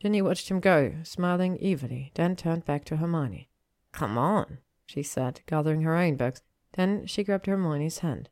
Ginny 0.00 0.20
watched 0.20 0.50
him 0.50 0.60
go, 0.60 0.94
smiling 1.02 1.58
evilly, 1.62 2.12
then 2.14 2.36
turned 2.36 2.64
back 2.64 2.84
to 2.84 2.96
Hermione. 2.96 3.48
Come 3.92 4.18
on, 4.18 4.58
she 4.84 5.02
said, 5.02 5.40
gathering 5.46 5.82
her 5.82 5.96
own 5.96 6.16
books. 6.16 6.42
Then 6.74 7.06
she 7.06 7.24
grabbed 7.24 7.46
Hermione's 7.46 7.98
hand. 7.98 8.28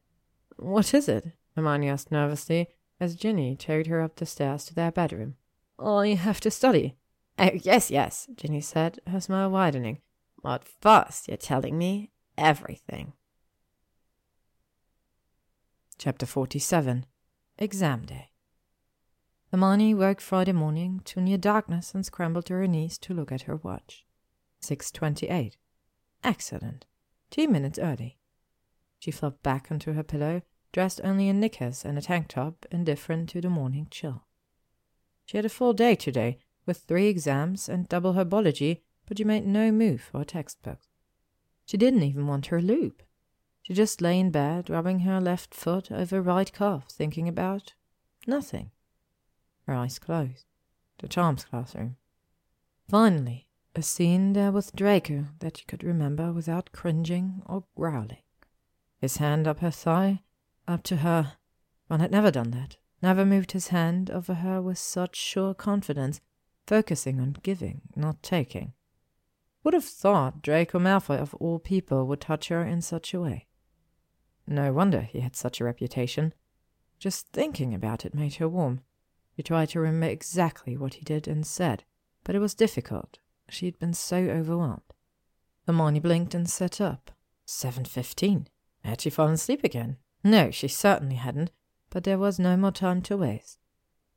What 0.56 0.94
is 0.94 1.08
it? 1.08 1.32
Hermione 1.56 1.88
asked 1.88 2.12
nervously, 2.12 2.68
as 3.00 3.16
Ginny 3.16 3.56
carried 3.56 3.86
her 3.86 4.00
up 4.00 4.16
the 4.16 4.26
stairs 4.26 4.64
to 4.66 4.74
their 4.74 4.92
bedroom. 4.92 5.36
Oh, 5.78 5.98
I 5.98 6.14
have 6.14 6.40
to 6.40 6.50
study. 6.50 6.96
Oh, 7.38 7.50
yes, 7.54 7.90
yes, 7.90 8.28
Ginny 8.36 8.60
said, 8.60 9.00
her 9.06 9.20
smile 9.20 9.50
widening. 9.50 9.98
But 10.42 10.64
first, 10.64 11.28
you're 11.28 11.36
telling 11.36 11.78
me 11.78 12.10
everything. 12.36 13.12
Chapter 15.98 16.26
47 16.26 17.06
Exam 17.58 18.06
Day 18.06 18.30
Hermione 19.52 19.94
woke 19.94 20.20
Friday 20.20 20.52
morning 20.52 21.00
to 21.04 21.20
near 21.20 21.38
darkness 21.38 21.94
and 21.94 22.04
scrambled 22.04 22.46
to 22.46 22.54
her 22.54 22.66
knees 22.66 22.98
to 22.98 23.14
look 23.14 23.30
at 23.30 23.42
her 23.42 23.56
watch. 23.56 24.04
6.28. 24.62 25.56
Excellent. 26.24 26.86
Two 27.30 27.48
minutes 27.48 27.78
early. 27.78 28.18
She 29.02 29.10
flopped 29.10 29.42
back 29.42 29.66
onto 29.68 29.94
her 29.94 30.04
pillow, 30.04 30.42
dressed 30.70 31.00
only 31.02 31.28
in 31.28 31.40
knickers 31.40 31.84
and 31.84 31.98
a 31.98 32.00
tank 32.00 32.28
top, 32.28 32.64
indifferent 32.70 33.30
to 33.30 33.40
the 33.40 33.50
morning 33.50 33.88
chill. 33.90 34.28
She 35.24 35.36
had 35.36 35.44
a 35.44 35.48
full 35.48 35.72
day 35.72 35.96
today, 35.96 36.38
with 36.66 36.76
three 36.76 37.08
exams 37.08 37.68
and 37.68 37.88
double 37.88 38.14
Herbology, 38.14 38.82
but 39.08 39.18
she 39.18 39.24
made 39.24 39.44
no 39.44 39.72
move 39.72 40.02
for 40.02 40.18
her 40.18 40.24
textbooks. 40.24 40.86
She 41.66 41.76
didn't 41.76 42.04
even 42.04 42.28
want 42.28 42.46
her 42.46 42.62
loop. 42.62 43.02
She 43.62 43.74
just 43.74 44.00
lay 44.00 44.20
in 44.20 44.30
bed, 44.30 44.70
rubbing 44.70 45.00
her 45.00 45.20
left 45.20 45.52
foot 45.52 45.90
over 45.90 46.22
right 46.22 46.52
calf, 46.52 46.88
thinking 46.88 47.26
about 47.26 47.74
nothing. 48.24 48.70
Her 49.66 49.74
eyes 49.74 49.98
closed. 49.98 50.44
The 50.98 51.08
charms 51.08 51.44
classroom. 51.44 51.96
Finally, 52.88 53.48
a 53.74 53.82
scene 53.82 54.32
there 54.32 54.52
with 54.52 54.76
Draco 54.76 55.26
that 55.40 55.56
she 55.56 55.64
could 55.64 55.82
remember 55.82 56.32
without 56.32 56.70
cringing 56.70 57.42
or 57.46 57.64
growling. 57.74 58.18
His 59.02 59.16
hand 59.16 59.48
up 59.48 59.58
her 59.58 59.72
thigh, 59.72 60.22
up 60.68 60.84
to 60.84 60.98
her. 60.98 61.32
One 61.88 61.98
had 61.98 62.12
never 62.12 62.30
done 62.30 62.52
that, 62.52 62.76
never 63.02 63.26
moved 63.26 63.50
his 63.50 63.68
hand 63.68 64.12
over 64.12 64.34
her 64.34 64.62
with 64.62 64.78
such 64.78 65.16
sure 65.16 65.54
confidence, 65.54 66.20
focusing 66.68 67.20
on 67.20 67.36
giving, 67.42 67.80
not 67.96 68.22
taking. 68.22 68.74
Would 69.64 69.74
have 69.74 69.84
thought 69.84 70.40
Draco 70.40 70.78
Malfoy 70.78 71.18
of 71.18 71.34
all 71.34 71.58
people 71.58 72.06
would 72.06 72.20
touch 72.20 72.46
her 72.46 72.62
in 72.64 72.80
such 72.80 73.12
a 73.12 73.20
way. 73.20 73.48
No 74.46 74.72
wonder 74.72 75.00
he 75.00 75.18
had 75.18 75.34
such 75.34 75.60
a 75.60 75.64
reputation. 75.64 76.32
Just 77.00 77.26
thinking 77.32 77.74
about 77.74 78.04
it 78.04 78.14
made 78.14 78.34
her 78.36 78.48
warm. 78.48 78.82
She 79.34 79.42
tried 79.42 79.70
to 79.70 79.80
remember 79.80 80.06
exactly 80.06 80.76
what 80.76 80.94
he 80.94 81.00
did 81.00 81.26
and 81.26 81.44
said, 81.44 81.82
but 82.22 82.36
it 82.36 82.38
was 82.38 82.54
difficult. 82.54 83.18
She 83.48 83.66
had 83.66 83.80
been 83.80 83.94
so 83.94 84.16
overwhelmed. 84.16 84.94
Hermione 85.66 85.98
blinked 85.98 86.36
and 86.36 86.48
sat 86.48 86.80
up. 86.80 87.10
Seven 87.44 87.84
fifteen. 87.84 88.46
Had 88.84 89.00
she 89.00 89.10
fallen 89.10 89.34
asleep 89.34 89.64
again? 89.64 89.96
No, 90.24 90.50
she 90.50 90.68
certainly 90.68 91.16
hadn't, 91.16 91.50
but 91.90 92.04
there 92.04 92.18
was 92.18 92.38
no 92.38 92.56
more 92.56 92.72
time 92.72 93.02
to 93.02 93.16
waste. 93.16 93.58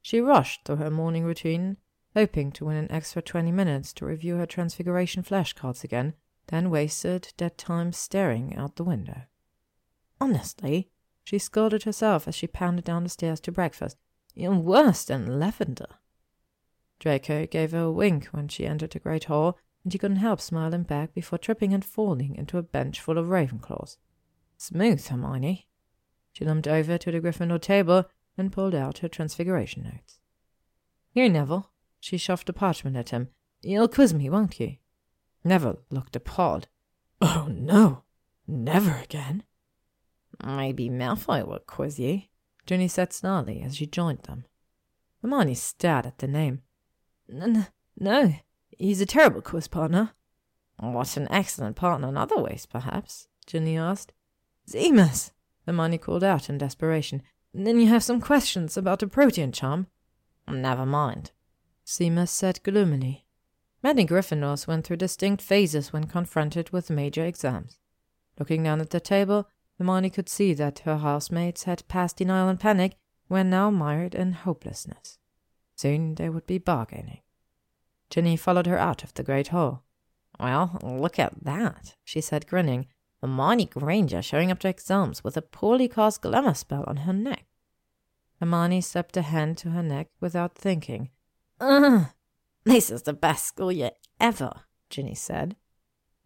She 0.02 0.22
rushed 0.22 0.66
through 0.66 0.78
her 0.78 0.92
morning 0.92 1.24
routine, 1.24 1.78
hoping 2.16 2.52
to 2.54 2.66
win 2.66 2.78
an 2.78 2.92
extra 2.92 3.22
twenty 3.22 3.52
minutes 3.52 3.92
to 3.94 4.06
review 4.06 4.38
her 4.38 4.46
transfiguration 4.46 5.24
flashcards 5.24 5.84
again, 5.84 6.14
then 6.48 6.70
wasted 6.70 7.34
that 7.38 7.58
time 7.58 7.92
staring 7.92 8.56
out 8.56 8.76
the 8.76 8.84
window. 8.84 9.24
Honestly, 10.22 10.90
she 11.24 11.40
scolded 11.40 11.84
herself 11.84 12.28
as 12.28 12.36
she 12.36 12.48
pounded 12.48 12.86
down 12.86 13.04
the 13.04 13.10
stairs 13.10 13.40
to 13.42 13.52
breakfast. 13.52 13.98
You're 14.36 14.54
worse 14.54 15.06
than 15.06 15.40
Lavender. 15.40 16.00
Draco 17.00 17.46
gave 17.48 17.72
her 17.72 17.80
a 17.80 17.92
wink 17.92 18.28
when 18.28 18.48
she 18.48 18.66
entered 18.66 18.92
the 18.92 19.00
great 19.00 19.26
hall, 19.26 19.58
and 19.84 19.92
she 19.92 20.00
couldn't 20.00 20.18
help 20.18 20.40
smiling 20.40 20.84
back 20.84 21.14
before 21.14 21.40
tripping 21.40 21.74
and 21.74 21.84
falling 21.84 22.36
into 22.36 22.58
a 22.58 22.64
bench 22.64 23.02
full 23.02 23.18
of 23.18 23.28
Ravenclaws. 23.28 23.98
Smooth, 24.58 25.06
Hermione. 25.08 25.68
She 26.34 26.46
limped 26.46 26.68
over 26.68 26.98
to 26.98 27.12
the 27.12 27.20
Gryffindor 27.20 27.62
table 27.62 28.06
and 28.38 28.52
pulled 28.52 28.76
out 28.76 29.00
her 29.00 29.08
transfiguration 29.08 29.84
notes. 29.84 30.20
Here, 31.12 31.30
Neville. 31.30 31.72
She 32.00 32.18
shoved 32.18 32.48
the 32.48 32.54
parchment 32.54 32.98
at 32.98 33.10
him. 33.10 33.30
You'll 33.62 33.88
quiz 33.88 34.14
me, 34.14 34.30
won't 34.30 34.60
you? 34.60 34.76
Neville 35.44 35.80
looked 35.90 36.16
appalled. 36.16 36.68
Oh, 37.22 37.48
no. 37.50 38.04
Never 38.48 39.00
again. 39.04 39.44
Maybe 40.44 40.90
Malfoy 40.90 41.48
will 41.48 41.60
quiz 41.60 41.98
you, 42.00 42.24
Ginny 42.66 42.88
said 42.88 43.14
snarly 43.14 43.62
as 43.62 43.78
she 43.78 43.86
joined 43.86 44.24
them. 44.24 44.46
Hermione 45.22 45.56
stared 45.56 46.06
at 46.06 46.18
the 46.20 46.28
name. 46.28 46.62
N- 47.32 47.68
no, 47.98 48.36
he's 48.78 49.02
a 49.02 49.06
terrible 49.06 49.42
quiz 49.42 49.68
partner. 49.68 50.12
What 50.78 51.16
an 51.16 51.28
excellent 51.32 51.76
partner 51.76 52.10
in 52.10 52.18
other 52.18 52.38
ways, 52.38 52.66
perhaps, 52.66 53.28
Ginny 53.48 53.78
asked. 53.78 54.12
Seamus, 54.70 55.32
Hermione 55.66 55.98
called 55.98 56.24
out 56.24 56.50
in 56.50 56.58
desperation. 56.58 57.22
Then 57.54 57.80
you 57.80 57.88
have 57.88 58.04
some 58.04 58.20
questions 58.20 58.76
about 58.76 59.00
the 59.00 59.08
protean 59.08 59.52
charm? 59.52 59.88
Never 60.48 60.86
mind, 60.86 61.32
Seamus 61.86 62.30
said 62.30 62.62
gloomily. 62.64 63.26
Many 63.82 64.06
Gryffindors 64.06 64.68
went 64.68 64.86
through 64.86 64.98
distinct 64.98 65.44
phases 65.44 65.94
when 65.94 66.06
confronted 66.06 66.72
with 66.72 66.90
major 66.90 67.24
exams. 67.24 67.80
Looking 68.40 68.64
down 68.64 68.82
at 68.82 68.90
the 68.90 69.00
table, 69.00 69.48
Hermione 69.78 70.10
could 70.10 70.30
see 70.30 70.54
that 70.54 70.80
her 70.80 70.98
housemates 70.98 71.64
had 71.64 71.88
passed 71.88 72.18
denial 72.18 72.50
and 72.50 72.60
panic, 72.60 72.96
were 73.30 73.44
now 73.44 73.70
mired 73.70 74.16
in 74.16 74.34
hopelessness. 74.34 75.18
Soon 75.76 76.16
they 76.16 76.30
would 76.30 76.46
be 76.46 76.58
bargaining. 76.58 77.22
Ginny 78.10 78.38
followed 78.38 78.68
her 78.68 78.78
out 78.78 79.04
of 79.04 79.14
the 79.14 79.24
great 79.24 79.50
hall. 79.50 79.84
Well, 80.40 80.80
look 80.84 81.18
at 81.20 81.44
that, 81.44 81.96
she 82.04 82.22
said, 82.22 82.48
grinning. 82.48 82.88
Hermione 83.26 83.66
Granger 83.66 84.22
showing 84.22 84.52
up 84.52 84.60
to 84.60 84.68
exams 84.68 85.24
with 85.24 85.36
a 85.36 85.42
poorly 85.42 85.88
cast 85.88 86.22
glamour 86.22 86.54
spell 86.54 86.84
on 86.86 86.98
her 86.98 87.14
neck. 87.14 87.48
Hermione 88.40 88.82
slipped 88.82 89.18
a 89.18 89.24
hand 89.24 89.58
to 89.58 89.72
her 89.72 89.82
neck 89.82 90.10
without 90.20 90.56
thinking. 90.56 91.10
Ugh, 91.60 92.06
this 92.66 92.92
is 92.92 93.02
the 93.02 93.14
best 93.14 93.46
school 93.46 93.72
year 93.72 93.92
ever, 94.20 94.52
Ginny 94.92 95.16
said. 95.16 95.56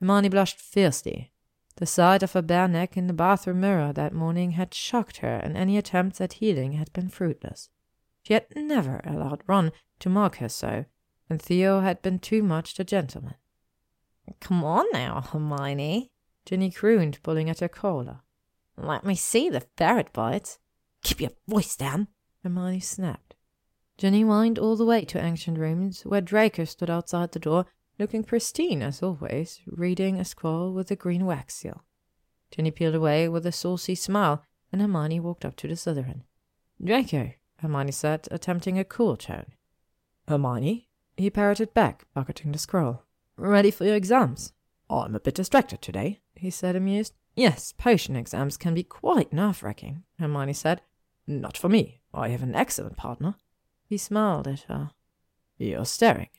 Hermione 0.02 0.28
blushed 0.28 0.60
fiercely. 0.60 1.32
The 1.78 1.86
sight 1.86 2.22
of 2.22 2.34
her 2.34 2.42
bare 2.42 2.68
neck 2.68 2.98
in 2.98 3.08
the 3.08 3.14
bathroom 3.14 3.62
mirror 3.62 3.94
that 3.94 4.12
morning 4.12 4.52
had 4.52 4.74
shocked 4.74 5.18
her, 5.18 5.38
and 5.38 5.56
any 5.56 5.78
attempts 5.78 6.20
at 6.20 6.34
healing 6.34 6.74
had 6.74 6.92
been 6.92 7.08
fruitless. 7.08 7.70
She 8.24 8.34
had 8.34 8.48
never 8.54 9.00
allowed 9.06 9.44
Ron 9.48 9.72
to 10.00 10.10
mock 10.10 10.40
her 10.40 10.50
so, 10.50 10.84
and 11.30 11.42
Theo 11.42 11.80
had 11.80 12.02
been 12.02 12.20
too 12.20 12.44
much 12.44 12.76
the 12.76 12.84
gentleman. 12.84 13.36
Come 14.42 14.66
on 14.66 14.86
now, 14.92 15.22
Hermione, 15.22 16.12
Ginny 16.50 16.72
crooned, 16.72 17.22
pulling 17.22 17.48
at 17.48 17.60
her 17.60 17.68
collar. 17.68 18.22
Let 18.76 19.06
me 19.06 19.14
see 19.14 19.52
the 19.52 19.68
ferret 19.78 20.12
bites. 20.12 20.58
Keep 21.04 21.22
your 21.22 21.30
voice 21.48 21.76
down, 21.76 22.08
Hermione 22.42 22.80
snapped. 22.80 23.36
Ginny 24.00 24.24
whined 24.24 24.58
all 24.58 24.76
the 24.76 24.84
way 24.84 25.06
to 25.06 25.24
Ancient 25.24 25.60
Runes, 25.60 26.02
where 26.08 26.22
Draco 26.22 26.64
stood 26.64 26.90
outside 26.90 27.34
the 27.34 27.38
door, 27.38 27.68
looking 28.00 28.24
pristine 28.24 28.82
as 28.82 29.04
always, 29.04 29.62
reading 29.68 30.20
a 30.20 30.26
scroll 30.26 30.74
with 30.74 30.90
a 30.90 30.96
green 30.96 31.28
wax 31.28 31.54
seal. 31.54 31.84
Ginny 32.50 32.72
peeled 32.72 32.96
away 32.96 33.30
with 33.30 33.46
a 33.46 33.52
saucy 33.52 33.94
smile, 33.94 34.44
and 34.72 34.82
Hermione 34.82 35.20
walked 35.20 35.46
up 35.46 35.56
to 35.58 35.68
the 35.68 35.76
Slytherin. 35.76 36.24
Draco, 36.84 37.34
Hermione 37.60 37.92
said, 37.92 38.28
attempting 38.32 38.80
a 38.80 38.84
cool 38.84 39.18
tone. 39.18 39.54
Hermione? 40.28 40.88
He 41.16 41.30
parroted 41.30 41.76
back, 41.76 42.08
pocketing 42.16 42.54
the 42.54 42.58
scroll. 42.58 43.04
Ready 43.38 43.70
for 43.70 43.86
your 43.86 43.96
exams? 43.96 44.54
I'm 44.90 45.14
a 45.14 45.20
bit 45.20 45.36
distracted 45.36 45.84
today, 45.84 46.22
he 46.40 46.50
said, 46.50 46.76
amused. 46.76 47.14
Yes, 47.36 47.72
potion 47.72 48.16
exams 48.16 48.58
can 48.58 48.74
be 48.74 48.84
quite 48.84 49.32
nerve 49.32 49.64
wracking, 49.64 50.04
Hermione 50.20 50.54
said. 50.54 50.82
Not 51.28 51.58
for 51.58 51.70
me. 51.70 52.02
I 52.14 52.30
have 52.30 52.44
an 52.44 52.56
excellent 52.56 52.98
partner. 52.98 53.36
He 53.86 53.98
smiled 53.98 54.48
at 54.48 54.62
her. 54.62 54.92
You're 55.58 55.86
staring. 55.86 56.30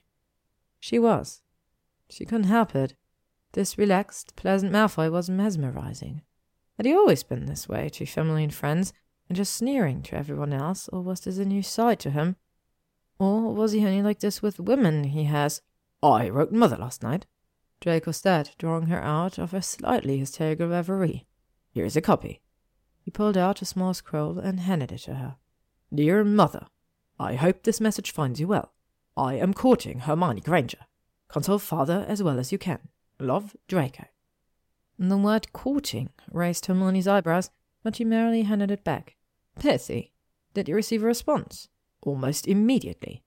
She 0.78 0.98
was. 0.98 1.42
She 2.08 2.24
couldn't 2.24 2.44
help 2.44 2.74
it. 2.74 2.94
This 3.52 3.78
relaxed, 3.78 4.36
pleasant 4.36 4.72
Malfoy 4.72 5.10
was 5.10 5.28
mesmerizing. 5.28 6.22
Had 6.76 6.86
he 6.86 6.94
always 6.94 7.22
been 7.22 7.46
this 7.46 7.68
way 7.68 7.88
to 7.90 8.06
family 8.06 8.44
and 8.44 8.54
friends, 8.54 8.92
and 9.28 9.36
just 9.36 9.54
sneering 9.54 10.02
to 10.02 10.16
everyone 10.16 10.52
else, 10.52 10.88
or 10.88 11.02
was 11.02 11.20
this 11.20 11.38
a 11.38 11.44
new 11.44 11.62
side 11.62 12.00
to 12.00 12.10
him? 12.10 12.36
Or 13.18 13.54
was 13.54 13.72
he 13.72 13.86
only 13.86 14.02
like 14.02 14.20
this 14.20 14.42
with 14.42 14.58
women 14.58 15.04
he 15.04 15.24
has? 15.24 15.62
I 16.02 16.28
wrote 16.28 16.52
mother 16.52 16.76
last 16.76 17.02
night. 17.02 17.26
Draco 17.80 18.12
said, 18.12 18.50
drawing 18.58 18.86
her 18.86 19.02
out 19.02 19.38
of 19.38 19.54
a 19.54 19.62
slightly 19.62 20.18
hysterical 20.18 20.68
reverie. 20.68 21.26
Here 21.70 21.84
is 21.84 21.96
a 21.96 22.02
copy. 22.02 22.42
He 23.02 23.10
pulled 23.10 23.36
out 23.36 23.62
a 23.62 23.64
small 23.64 23.94
scroll 23.94 24.38
and 24.38 24.60
handed 24.60 24.92
it 24.92 24.98
to 24.98 25.14
her. 25.14 25.36
Dear 25.92 26.22
Mother, 26.22 26.66
I 27.18 27.34
hope 27.34 27.62
this 27.62 27.80
message 27.80 28.10
finds 28.10 28.38
you 28.38 28.48
well. 28.48 28.72
I 29.16 29.34
am 29.34 29.54
courting 29.54 30.00
Hermione 30.00 30.42
Granger. 30.42 30.86
Console 31.28 31.58
father 31.58 32.04
as 32.06 32.22
well 32.22 32.38
as 32.38 32.52
you 32.52 32.58
can. 32.58 32.88
Love, 33.18 33.56
Draco. 33.66 34.04
The 34.98 35.16
word 35.16 35.52
courting 35.52 36.10
raised 36.30 36.66
Hermione's 36.66 37.08
eyebrows, 37.08 37.50
but 37.82 37.96
she 37.96 38.04
merely 38.04 38.42
handed 38.42 38.70
it 38.70 38.84
back. 38.84 39.16
Percy, 39.58 40.12
did 40.52 40.68
you 40.68 40.74
receive 40.74 41.02
a 41.02 41.06
response? 41.06 41.68
Almost 42.02 42.46
immediately. 42.46 43.22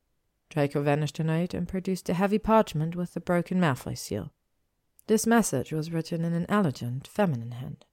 Draco 0.49 0.83
vanished 0.83 1.19
a 1.19 1.23
note 1.23 1.55
and 1.55 1.67
produced 1.67 2.09
a 2.09 2.13
heavy 2.13 2.37
parchment 2.37 2.95
with 2.95 3.15
a 3.15 3.19
broken 3.19 3.59
Malfoy 3.59 3.97
seal. 3.97 4.31
This 5.07 5.27
message 5.27 5.73
was 5.73 5.91
written 5.91 6.23
in 6.23 6.33
an 6.33 6.45
elegant, 6.47 7.07
feminine 7.07 7.51
hand. 7.51 7.85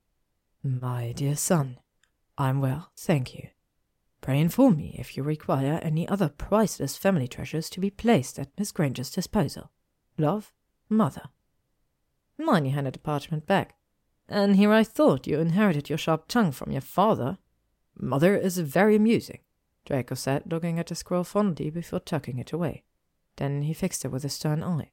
My 0.63 1.11
dear 1.11 1.35
son, 1.35 1.79
I'm 2.39 2.61
well, 2.61 2.93
thank 2.97 3.35
you. 3.35 3.49
Pray 4.21 4.39
inform 4.39 4.77
me 4.77 4.95
if 4.97 5.17
you 5.17 5.25
require 5.25 5.81
any 5.83 6.07
other 6.09 6.29
priceless 6.29 6.97
family 6.97 7.27
treasures 7.27 7.69
to 7.71 7.81
be 7.81 7.91
placed 7.91 8.39
at 8.39 8.57
Miss 8.57 8.71
Granger's 8.71 9.11
disposal. 9.11 9.71
Love, 10.19 10.53
Mother. 10.89 11.31
Hermione 12.39 12.71
handed 12.71 12.95
the 12.95 13.01
parchment 13.01 13.47
back. 13.47 13.75
And 14.29 14.55
here 14.55 14.73
I 14.73 14.85
thought 14.85 15.27
you 15.27 15.41
inherited 15.41 15.89
your 15.89 15.99
sharp 15.99 16.29
tongue 16.29 16.53
from 16.53 16.71
your 16.71 16.81
father. 16.81 17.39
Mother 17.99 18.37
is 18.37 18.59
very 18.59 18.95
amusing, 18.95 19.41
Draco 19.85 20.15
said, 20.15 20.45
looking 20.47 20.79
at 20.79 20.87
the 20.87 20.95
scroll 20.95 21.25
fondly 21.25 21.71
before 21.71 21.99
tucking 21.99 22.39
it 22.39 22.53
away. 22.53 22.85
Then 23.37 23.63
he 23.63 23.75
fixed 23.75 24.05
her 24.05 24.09
with 24.09 24.25
a 24.25 24.29
stern 24.29 24.63
eye. 24.63 24.93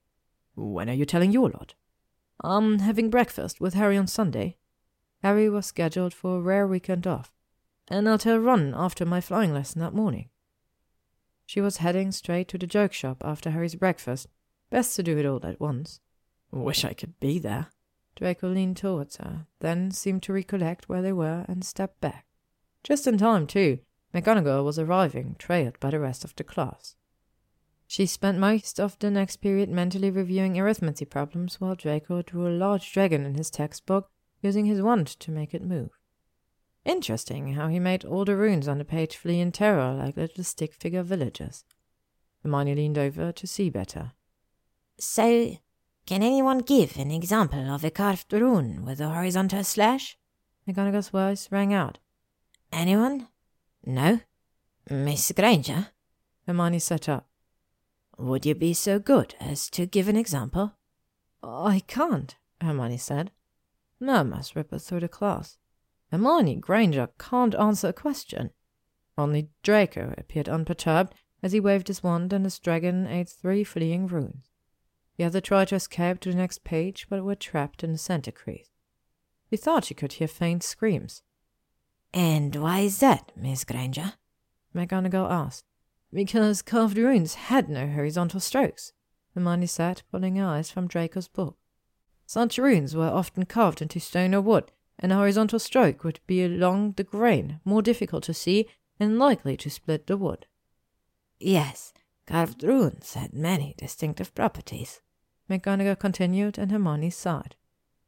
When 0.56 0.90
are 0.90 0.94
you 0.94 1.06
telling 1.06 1.32
your 1.32 1.50
lot? 1.50 1.76
I'm 2.44 2.80
having 2.80 3.10
breakfast 3.10 3.60
with 3.60 3.74
Harry 3.74 3.98
on 3.98 4.08
Sunday. 4.08 4.58
Harry 5.24 5.50
was 5.50 5.66
scheduled 5.66 6.14
for 6.14 6.38
a 6.38 6.42
rare 6.42 6.68
weekend 6.68 7.08
off. 7.08 7.32
and 7.90 8.08
I'll 8.08 8.18
tell 8.18 8.38
Ron 8.38 8.74
after 8.76 9.06
my 9.06 9.22
flying 9.22 9.54
lesson 9.54 9.80
that 9.82 9.94
morning. 9.94 10.30
She 11.46 11.62
was 11.62 11.78
heading 11.78 12.12
straight 12.12 12.50
to 12.50 12.58
the 12.58 12.68
joke 12.68 12.92
shop 12.92 13.24
after 13.24 13.52
Harry's 13.52 13.76
breakfast. 13.76 14.28
Best 14.70 14.94
to 14.98 15.04
do 15.04 15.18
it 15.18 15.26
all 15.26 15.40
at 15.46 15.62
once. 15.62 16.02
Wish 16.52 16.84
I 16.84 16.94
could 16.94 17.18
be 17.22 17.40
there. 17.40 17.68
Draco 18.18 18.50
leaned 18.50 18.76
towards 18.76 19.16
her, 19.18 19.48
then 19.62 19.92
seemed 19.92 20.24
to 20.24 20.34
recollect 20.34 20.90
where 20.90 21.02
they 21.02 21.14
were 21.14 21.46
and 21.48 21.64
stepped 21.64 22.02
back. 22.02 22.26
Just 22.84 23.08
in 23.08 23.18
time, 23.18 23.48
too. 23.48 23.80
McGonagall 24.14 24.66
was 24.66 24.78
arriving, 24.78 25.38
trailed 25.40 25.80
by 25.80 25.92
the 25.92 26.00
rest 26.00 26.26
of 26.26 26.36
the 26.36 26.44
class. 26.44 26.97
She 27.88 28.06
spent 28.06 28.38
most 28.38 28.82
of 28.82 29.00
the 29.00 29.10
next 29.10 29.38
period 29.38 29.70
mentally 29.70 30.12
reviewing 30.12 30.56
arithmancy 30.56 31.10
problems 31.10 31.62
while 31.62 31.76
Draco 31.76 32.22
drew 32.22 32.48
a 32.48 32.50
large 32.50 32.92
dragon 32.92 33.26
in 33.26 33.36
his 33.36 33.50
textbook, 33.50 34.12
using 34.42 34.66
his 34.66 34.82
wand 34.82 35.08
to 35.08 35.32
make 35.32 35.54
it 35.54 35.64
move. 35.64 35.92
Interesting 36.84 37.54
how 37.54 37.70
he 37.70 37.80
made 37.80 38.04
all 38.04 38.26
the 38.26 38.36
runes 38.36 38.68
on 38.68 38.78
the 38.78 38.86
page 38.86 39.16
flee 39.16 39.40
in 39.40 39.52
terror 39.52 39.94
like 39.94 40.18
little 40.18 40.44
stick 40.44 40.74
figure 40.74 41.02
villagers. 41.02 41.64
Hermione 42.44 42.76
leaned 42.76 42.98
over 42.98 43.32
to 43.32 43.48
see 43.48 43.70
better. 43.70 44.12
So, 45.00 45.58
can 46.06 46.24
anyone 46.24 46.60
give 46.60 46.98
an 46.98 47.12
example 47.12 47.70
of 47.70 47.84
a 47.84 47.92
carved 47.92 48.32
rune 48.32 48.86
with 48.86 49.00
a 49.00 49.10
horizontal 49.10 49.64
slash? 49.64 50.18
McGonagall's 50.68 51.10
voice 51.10 51.50
rang 51.52 51.74
out. 51.74 52.00
Anyone? 52.72 53.28
No? 53.86 54.20
Miss 54.90 55.32
Granger? 55.34 55.88
Hermione 56.46 56.80
sat 56.80 57.10
up. 57.10 57.27
Would 58.18 58.46
you 58.46 58.56
be 58.56 58.74
so 58.74 58.98
good 58.98 59.36
as 59.40 59.70
to 59.72 59.86
give 59.86 60.08
an 60.08 60.18
example? 60.18 60.74
I 61.44 61.84
can't, 61.88 62.36
Hermione 62.60 62.98
said. 62.98 63.32
Murmurs 64.00 64.56
rippled 64.56 64.82
through 64.82 65.02
the 65.02 65.08
class. 65.08 65.58
Hermione 66.12 66.56
Granger 66.56 67.10
can't 67.20 67.54
answer 67.56 67.90
a 67.90 67.94
question. 67.94 68.52
Only 69.18 69.50
Draco 69.62 70.14
appeared 70.18 70.50
unperturbed 70.50 71.14
as 71.44 71.52
he 71.52 71.60
waved 71.60 71.88
his 71.88 72.02
wand 72.04 72.34
and 72.34 72.46
his 72.46 72.60
dragon 72.60 73.08
ate 73.08 73.30
three 73.30 73.64
fleeing 73.64 74.08
runes. 74.08 74.50
The 75.18 75.24
other 75.24 75.42
tried 75.42 75.70
to 75.70 75.76
escape 75.76 76.20
to 76.22 76.32
the 76.32 76.38
next 76.38 76.64
page, 76.64 77.08
but 77.10 77.24
were 77.24 77.36
trapped 77.36 77.84
in 77.84 77.92
the 77.92 77.98
center 77.98 78.32
crease. 78.32 78.70
He 79.50 79.58
thought 79.58 79.88
he 79.88 79.96
could 79.96 80.14
hear 80.14 80.28
faint 80.28 80.64
screams. 80.64 81.24
And 82.14 82.56
why 82.56 82.82
is 82.82 83.00
that, 83.00 83.32
Miss 83.36 83.64
Granger? 83.64 84.14
McGonagall 84.76 85.30
asked. 85.30 85.66
Because 86.14 86.62
carved 86.62 86.98
runes 86.98 87.36
had 87.36 87.70
no 87.70 87.88
horizontal 87.88 88.40
strokes, 88.40 88.94
Hermione 89.34 89.68
sat, 89.68 90.04
pulling 90.12 90.38
her 90.38 90.46
eyes 90.46 90.72
from 90.72 90.88
Draco's 90.88 91.28
book. 91.28 91.58
Such 92.26 92.58
runes 92.58 92.96
were 92.96 93.10
often 93.10 93.46
carved 93.46 93.82
into 93.82 94.00
stone 94.00 94.34
or 94.34 94.42
wood, 94.42 94.72
and 95.00 95.12
a 95.12 95.16
horizontal 95.16 95.60
stroke 95.60 96.04
would 96.04 96.20
be 96.26 96.44
along 96.44 96.94
the 96.94 97.04
grain, 97.04 97.60
more 97.64 97.82
difficult 97.82 98.24
to 98.24 98.34
see, 98.34 98.68
and 99.00 99.20
likely 99.20 99.56
to 99.58 99.70
split 99.70 100.08
the 100.08 100.18
wood. 100.18 100.48
Yes, 101.40 101.94
carved 102.26 102.64
runes 102.64 103.14
had 103.14 103.34
many 103.34 103.76
distinctive 103.78 104.34
properties. 104.34 105.02
McGonagall 105.50 106.00
continued, 106.00 106.58
and 106.58 106.72
Hermione 106.72 107.10
sighed. 107.12 107.56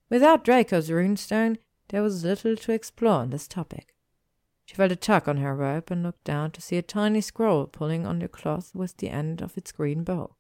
Without 0.10 0.44
Draco's 0.44 0.90
runestone, 0.90 1.58
there 1.90 2.02
was 2.02 2.24
little 2.24 2.56
to 2.56 2.72
explore 2.72 3.14
on 3.22 3.30
this 3.30 3.48
topic. 3.48 3.94
She 4.70 4.76
felt 4.76 4.92
a 4.92 4.96
tug 4.96 5.28
on 5.28 5.38
her 5.38 5.56
robe 5.56 5.90
and 5.90 6.04
looked 6.04 6.24
down 6.26 6.52
to 6.52 6.62
see 6.62 6.78
a 6.78 6.84
tiny 6.84 7.22
scroll 7.22 7.66
pulling 7.66 8.06
on 8.06 8.20
the 8.20 8.28
cloth 8.28 8.70
with 8.76 8.98
the 8.98 9.10
end 9.10 9.42
of 9.42 9.58
its 9.58 9.72
green 9.72 10.04
bow. 10.04 10.36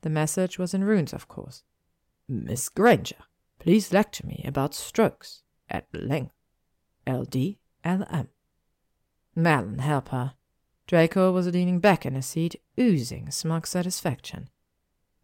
The 0.00 0.10
message 0.10 0.58
was 0.58 0.74
in 0.74 0.82
runes, 0.82 1.12
of 1.12 1.28
course. 1.28 1.62
Miss 2.28 2.68
Granger, 2.68 3.22
please 3.60 3.92
lecture 3.92 4.26
me 4.26 4.42
about 4.44 4.74
strokes 4.74 5.44
at 5.70 5.86
length. 5.92 6.34
L.D. 7.06 7.60
L.M. 7.84 8.28
Malin, 9.36 9.78
help 9.78 10.08
her. 10.08 10.34
Draco 10.88 11.30
was 11.30 11.46
leaning 11.46 11.78
back 11.78 12.04
in 12.04 12.16
his 12.16 12.26
seat, 12.26 12.56
oozing 12.76 13.30
smug 13.30 13.68
satisfaction. 13.68 14.48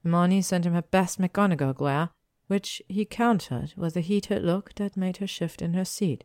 Marnie 0.07 0.45
sent 0.45 0.65
him 0.65 0.75
her 0.75 0.83
best 0.83 1.21
McGonagall 1.21 1.75
glare, 1.75 2.11
which 2.47 2.81
he 2.87 3.05
countered 3.05 3.75
with 3.77 3.97
a 3.97 4.01
heated 4.03 4.45
look 4.45 4.73
that 4.77 4.97
made 4.97 5.17
her 5.17 5.27
shift 5.27 5.61
in 5.61 5.75
her 5.75 5.85
seat. 5.85 6.23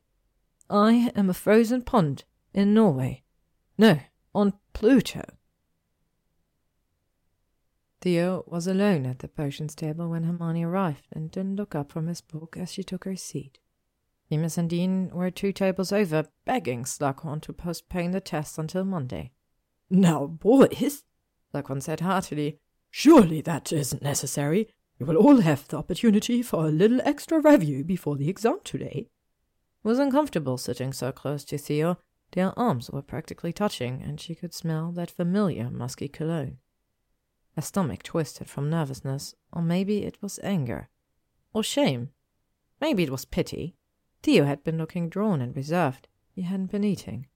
I 0.70 1.12
am 1.16 1.30
a 1.30 1.34
frozen 1.34 1.82
pond 1.82 2.24
in 2.54 2.74
Norway. 2.74 3.24
No, 3.78 4.00
on 4.34 4.54
Pluto. 4.74 5.24
Theo 8.02 8.44
was 8.48 8.68
alone 8.68 9.06
at 9.06 9.20
the 9.20 9.28
potions 9.28 9.76
table 9.76 10.10
when 10.10 10.24
Hermione 10.24 10.64
arrived 10.64 11.08
and 11.12 11.32
didn't 11.32 11.56
look 11.56 11.74
up 11.74 11.92
from 11.92 12.08
his 12.08 12.22
book 12.22 12.58
as 12.60 12.72
she 12.72 12.84
took 12.84 13.06
her 13.06 13.16
seat. 13.16 13.60
Seamus 14.30 14.58
and 14.58 14.70
Dean 14.70 15.10
were 15.14 15.32
two 15.32 15.52
tables 15.52 15.92
over, 15.92 16.26
begging 16.44 16.84
Slughorn 16.84 17.42
to 17.42 17.54
postpone 17.54 18.12
the 18.12 18.20
test 18.20 18.58
until 18.58 18.84
Monday. 18.84 19.32
Now, 19.90 20.26
boys, 20.26 21.04
Slughorn 21.54 21.82
said 21.82 22.00
heartily, 22.00 22.60
surely 22.90 23.42
that 23.42 23.72
isn't 23.72 24.02
necessary. 24.02 24.68
You 25.00 25.06
will 25.06 25.18
all 25.18 25.42
have 25.42 25.68
the 25.68 25.78
opportunity 25.78 26.42
for 26.42 26.66
a 26.66 26.72
little 26.72 27.00
extra 27.06 27.40
review 27.40 27.84
before 27.84 28.18
the 28.18 28.30
exam 28.30 28.60
today. 28.64 29.10
Was 29.84 30.00
uncomfortable 30.00 30.58
sitting 30.58 30.94
so 30.94 31.12
close 31.12 31.44
to 31.46 31.58
Theo. 31.58 31.98
Their 32.32 32.58
arms 32.58 32.90
were 32.90 33.02
practically 33.02 33.52
touching, 33.52 34.02
and 34.02 34.20
she 34.20 34.34
could 34.34 34.54
smell 34.54 34.92
that 34.94 35.12
familiar 35.12 35.70
musky 35.70 36.08
cologne. 36.08 36.58
Her 37.56 37.62
stomach 37.62 38.02
twisted 38.02 38.50
from 38.50 38.70
nervousness, 38.70 39.36
or 39.52 39.62
maybe 39.62 40.04
it 40.04 40.18
was 40.22 40.40
anger. 40.42 40.90
Or 41.54 41.64
shame. 41.64 42.10
Maybe 42.82 43.04
it 43.04 43.12
was 43.12 43.26
pity. 43.26 43.76
Theo 44.24 44.46
had 44.46 44.64
been 44.64 44.78
looking 44.78 45.10
drawn 45.10 45.42
and 45.42 45.56
reserved. 45.56 46.08
He 46.32 46.44
hadn't 46.44 46.72
been 46.72 46.84
eating. 46.84 47.28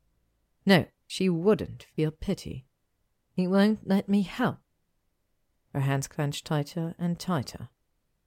No, 0.66 0.85
she 1.06 1.30
wouldn't 1.30 1.85
feel 1.95 2.11
pity. 2.11 2.66
He 3.34 3.48
won't 3.48 3.88
let 3.88 4.09
me 4.09 4.24
help. 4.24 4.58
Her 5.74 5.82
hands 5.82 6.08
clenched 6.08 6.45
tighter 6.45 6.95
and 6.98 7.19
tighter. 7.19 7.69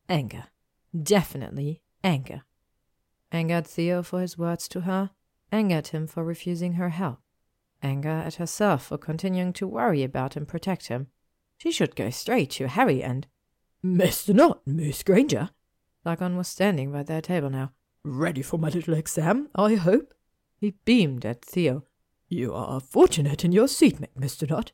Anger. 0.08 0.44
Definitely 0.96 1.82
anger. 2.04 2.42
Anger 3.32 3.54
at 3.54 3.66
Theo 3.66 4.02
for 4.02 4.20
his 4.20 4.36
words 4.36 4.66
to 4.68 4.82
her, 4.82 5.10
angered 5.52 5.88
him 5.88 6.06
for 6.06 6.24
refusing 6.24 6.74
her 6.74 6.88
help, 6.88 7.20
anger 7.82 8.08
at 8.08 8.36
herself 8.36 8.86
for 8.86 8.98
continuing 8.98 9.52
to 9.54 9.66
worry 9.66 10.02
about 10.02 10.36
and 10.36 10.48
protect 10.48 10.88
him. 10.88 11.08
She 11.58 11.70
should 11.70 11.94
go 11.94 12.10
straight 12.10 12.50
to 12.52 12.68
Harry 12.68 13.02
and. 13.02 13.26
Mr. 13.84 14.34
Nott, 14.34 14.66
Miss 14.66 15.02
Granger. 15.02 15.50
Slughorn 16.04 16.36
was 16.36 16.48
standing 16.48 16.90
by 16.90 17.02
their 17.02 17.20
table 17.20 17.50
now. 17.50 17.72
Ready 18.02 18.42
for 18.42 18.58
my 18.58 18.68
little 18.68 18.94
exam, 18.94 19.48
I 19.54 19.74
hope? 19.74 20.14
He 20.56 20.74
beamed 20.84 21.24
at 21.24 21.44
Theo. 21.44 21.84
You 22.28 22.54
are 22.54 22.80
fortunate 22.80 23.44
in 23.44 23.52
your 23.52 23.68
seat, 23.68 24.00
Mr. 24.18 24.48
Nott. 24.48 24.72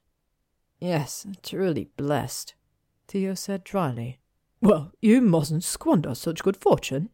Yes, 0.79 1.27
truly 1.43 1.89
blessed, 1.97 2.55
Theo 3.09 3.35
said 3.35 3.65
dryly. 3.65 4.21
Well, 4.61 4.93
you 5.01 5.21
mustn't 5.21 5.65
squander 5.65 6.15
such 6.15 6.43
good 6.43 6.57
fortune. 6.57 7.11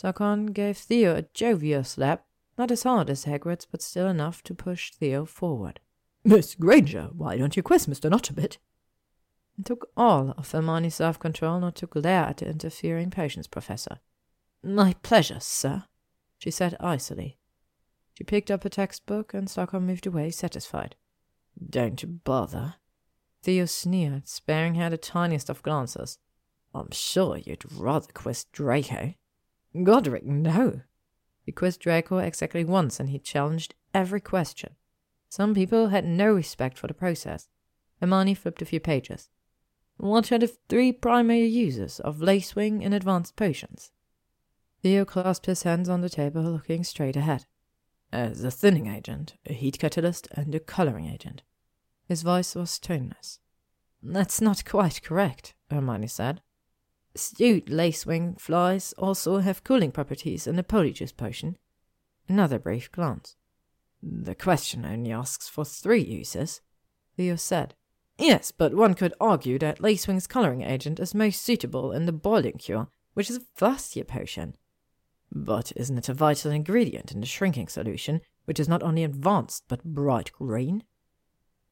Slughorn 0.00 0.54
gave 0.54 0.78
Theo 0.78 1.14
a 1.14 1.26
jovial 1.34 1.84
slap, 1.84 2.24
not 2.56 2.70
as 2.70 2.84
hard 2.84 3.10
as 3.10 3.26
Hagrid's, 3.26 3.66
but 3.66 3.82
still 3.82 4.06
enough 4.06 4.42
to 4.44 4.54
push 4.54 4.92
Theo 4.92 5.26
forward. 5.26 5.78
Miss 6.24 6.54
Granger, 6.54 7.10
why 7.12 7.36
don't 7.36 7.54
you 7.54 7.62
quiz 7.62 7.86
Mr. 7.86 8.10
Nott 8.10 8.30
a 8.30 8.32
bit? 8.32 8.56
It 9.58 9.66
took 9.66 9.90
all 9.98 10.30
of 10.38 10.50
Hermione's 10.50 10.94
self-control 10.94 11.60
not 11.60 11.74
to 11.76 11.86
glare 11.86 12.24
at 12.24 12.38
the 12.38 12.48
interfering 12.48 13.10
potions 13.10 13.46
professor. 13.46 13.98
My 14.62 14.94
pleasure, 15.02 15.40
sir, 15.40 15.84
she 16.38 16.50
said 16.50 16.76
icily. 16.80 17.36
She 18.14 18.24
picked 18.24 18.50
up 18.50 18.64
a 18.64 18.70
textbook, 18.70 19.34
and 19.34 19.48
Slughorn 19.48 19.82
moved 19.82 20.06
away, 20.06 20.30
satisfied. 20.30 20.96
Don't 21.62 22.24
bother. 22.24 22.76
Theo 23.42 23.66
sneered, 23.66 24.28
sparing 24.28 24.76
her 24.76 24.88
the 24.88 24.96
tiniest 24.96 25.50
of 25.50 25.62
glances. 25.62 26.18
I'm 26.74 26.90
sure 26.90 27.36
you'd 27.36 27.70
rather 27.70 28.08
quiz 28.14 28.44
Draco. 28.44 29.14
Godric, 29.82 30.24
no. 30.24 30.80
He 31.42 31.52
quizzed 31.52 31.80
Draco 31.80 32.18
exactly 32.18 32.64
once, 32.64 33.00
and 33.00 33.10
he 33.10 33.18
challenged 33.18 33.74
every 33.94 34.20
question. 34.20 34.74
Some 35.28 35.54
people 35.54 35.88
had 35.88 36.04
no 36.04 36.32
respect 36.32 36.78
for 36.78 36.86
the 36.86 36.94
process. 36.94 37.48
Hermione 38.00 38.34
flipped 38.34 38.62
a 38.62 38.66
few 38.66 38.80
pages. 38.80 39.30
What 39.96 40.32
are 40.32 40.38
the 40.38 40.48
three 40.68 40.92
primary 40.92 41.46
uses 41.46 42.00
of 42.00 42.18
Lacewing 42.18 42.82
in 42.82 42.92
advanced 42.92 43.36
potions? 43.36 43.92
Theo 44.82 45.04
clasped 45.04 45.46
his 45.46 45.62
hands 45.62 45.88
on 45.88 46.00
the 46.00 46.08
table, 46.08 46.42
looking 46.42 46.84
straight 46.84 47.16
ahead. 47.16 47.44
As 48.12 48.42
a 48.42 48.50
thinning 48.50 48.86
agent, 48.86 49.34
a 49.46 49.52
heat 49.52 49.78
catalyst, 49.78 50.26
and 50.32 50.54
a 50.54 50.60
coloring 50.60 51.06
agent. 51.06 51.42
His 52.08 52.22
voice 52.22 52.54
was 52.54 52.78
toneless. 52.78 53.38
That's 54.02 54.40
not 54.40 54.64
quite 54.64 55.02
correct, 55.02 55.54
Hermione 55.70 56.08
said. 56.08 56.40
Stewed 57.14 57.66
lacewing 57.66 58.40
flies 58.40 58.92
also 58.96 59.38
have 59.38 59.64
cooling 59.64 59.90
properties 59.90 60.46
in 60.46 60.56
the 60.56 60.62
polyjuice 60.62 61.16
potion. 61.16 61.56
Another 62.28 62.58
brief 62.58 62.90
glance. 62.92 63.36
The 64.02 64.34
question 64.34 64.84
only 64.86 65.12
asks 65.12 65.48
for 65.48 65.64
three 65.64 66.02
uses, 66.02 66.60
Theo 67.16 67.36
said. 67.36 67.74
Yes, 68.18 68.52
but 68.52 68.74
one 68.74 68.94
could 68.94 69.14
argue 69.20 69.58
that 69.58 69.80
lacewing's 69.80 70.26
coloring 70.26 70.62
agent 70.62 71.00
is 71.00 71.14
most 71.14 71.42
suitable 71.42 71.92
in 71.92 72.06
the 72.06 72.12
boiling 72.12 72.58
cure, 72.58 72.88
which 73.14 73.28
is 73.28 73.36
a 73.36 73.46
first 73.54 73.96
year 73.96 74.04
potion. 74.04 74.56
But 75.32 75.72
isn't 75.76 75.98
it 75.98 76.08
a 76.08 76.14
vital 76.14 76.50
ingredient 76.50 77.12
in 77.12 77.20
the 77.20 77.26
shrinking 77.26 77.68
solution, 77.68 78.20
which 78.44 78.60
is 78.60 78.68
not 78.68 78.82
only 78.82 79.04
advanced 79.04 79.64
but 79.68 79.84
bright 79.84 80.32
green? 80.32 80.84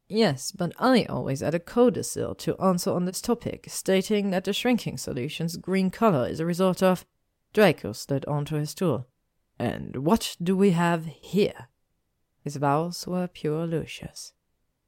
Yes, 0.09 0.53
but 0.53 0.73
I 0.79 1.05
always 1.05 1.43
add 1.43 1.55
a 1.55 1.59
codicil 1.59 2.35
to 2.37 2.57
answer 2.59 2.91
on 2.91 3.05
this 3.05 3.21
topic, 3.21 3.67
stating 3.69 4.31
that 4.31 4.45
the 4.45 4.55
shrinking 4.55 4.97
solution's 4.97 5.57
green 5.57 5.91
color 5.91 6.27
is 6.27 6.41
a 6.41 6.47
result 6.47 6.83
of. 6.83 7.05
Draco 7.53 7.93
slid 7.93 8.25
onto 8.25 8.57
his 8.57 8.71
stool. 8.71 9.07
And 9.59 9.97
what 9.97 10.37
do 10.43 10.57
we 10.57 10.71
have 10.71 11.05
here? 11.07 11.69
His 12.43 12.57
vowels 12.57 13.07
were 13.07 13.27
pure 13.27 13.67
Lucius. 13.67 14.33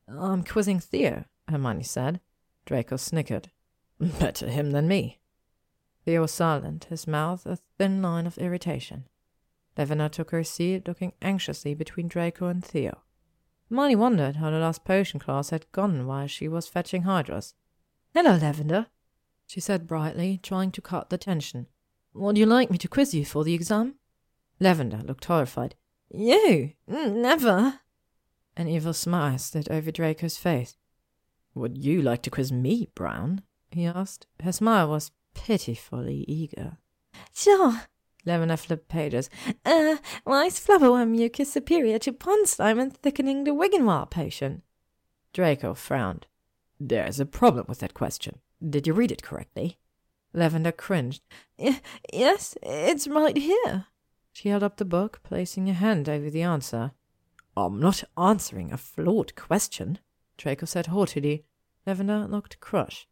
I'm 0.09 0.43
quizzing 0.43 0.81
Theo, 0.81 1.25
Hermione 1.49 1.83
said. 1.83 2.21
Draco 2.65 2.97
snickered. 2.97 3.51
Better 3.99 4.49
him 4.49 4.71
than 4.71 4.89
me. 4.89 5.21
Theo 6.07 6.23
was 6.23 6.31
silent, 6.31 6.85
his 6.85 7.07
mouth 7.07 7.45
a 7.45 7.59
thin 7.77 8.01
line 8.01 8.27
of 8.27 8.39
irritation. 8.39 9.05
Lavender 9.77 10.09
took 10.09 10.31
her 10.31 10.45
seat, 10.45 10.89
looking 10.89 11.13
anxiously 11.21 11.75
between 11.75 12.09
Draco 12.09 12.47
and 12.47 12.65
Theo. 12.65 13.03
Hermione 13.71 13.95
wondered 13.95 14.37
how 14.37 14.51
the 14.51 14.59
last 14.59 14.85
potion 14.85 15.21
class 15.21 15.51
had 15.51 15.71
gone 15.71 16.07
while 16.07 16.27
she 16.27 16.49
was 16.49 16.67
fetching 16.67 17.03
Hydras. 17.03 17.55
Hello, 18.13 18.37
Lavender, 18.37 18.87
she 19.47 19.61
said 19.61 19.87
brightly, 19.87 20.41
trying 20.43 20.73
to 20.73 20.83
cut 20.83 21.09
the 21.09 21.17
tension. 21.17 21.69
Would 22.13 22.37
you 22.37 22.47
like 22.47 22.71
me 22.71 22.79
to 22.79 22.89
quiz 22.89 23.15
you 23.15 23.25
for 23.25 23.45
the 23.45 23.55
exam? 23.55 23.95
Lavender 24.59 24.99
looked 24.99 25.27
horrified. 25.27 25.77
You? 26.13 26.73
Never. 26.89 27.81
An 28.57 28.67
evil 28.67 28.93
smile 28.93 29.39
slid 29.39 29.71
over 29.71 29.93
Draco's 29.93 30.37
face. 30.37 30.77
Would 31.55 31.79
you 31.79 32.03
like 32.03 32.23
to 32.23 32.31
quiz 32.31 32.51
me, 32.51 32.89
Brown? 32.97 33.43
he 33.71 33.87
asked. 33.87 34.27
Her 34.43 34.53
smile 34.53 34.89
was 34.89 35.13
pitifully 35.35 36.25
eager. 36.27 36.79
Sure. 37.33 37.83
Lavender 38.27 38.57
flipped 38.57 38.89
pages. 38.89 39.31
Uh, 39.65 39.97
why 40.25 40.47
is 40.47 40.61
flobberworm 40.61 41.11
mucus 41.11 41.53
superior 41.53 41.99
to 42.01 42.13
pond 42.13 42.49
slime 42.49 42.79
in 42.79 42.91
thickening 42.91 43.45
the 43.45 43.53
Wiggenweld 43.53 44.11
potion? 44.11 44.63
Draco 45.33 45.75
frowned. 45.75 46.27
There's 46.79 47.21
a 47.21 47.27
problem 47.27 47.67
with 47.69 47.79
that 47.81 47.95
question. 47.95 48.41
Did 48.67 48.87
you 48.87 48.93
read 48.93 49.13
it 49.13 49.23
correctly? 49.23 49.79
Lavender 50.33 50.73
cringed. 50.73 51.23
Yes, 52.13 52.57
it's 52.63 53.09
right 53.09 53.37
here. 53.37 53.87
She 54.33 54.49
held 54.49 54.63
up 54.63 54.77
the 54.77 54.85
book, 54.85 55.21
placing 55.23 55.69
a 55.69 55.73
hand 55.75 56.09
over 56.09 56.31
the 56.31 56.43
answer. 56.43 56.93
I'm 57.57 57.81
not 57.81 58.05
answering 58.17 58.73
a 58.73 58.77
flawed 58.77 59.35
question, 59.35 59.99
Draco 60.37 60.67
said 60.67 60.87
haughtily. 60.87 61.45
Lavender 61.87 62.27
looked 62.29 62.61
crushed. 62.61 63.09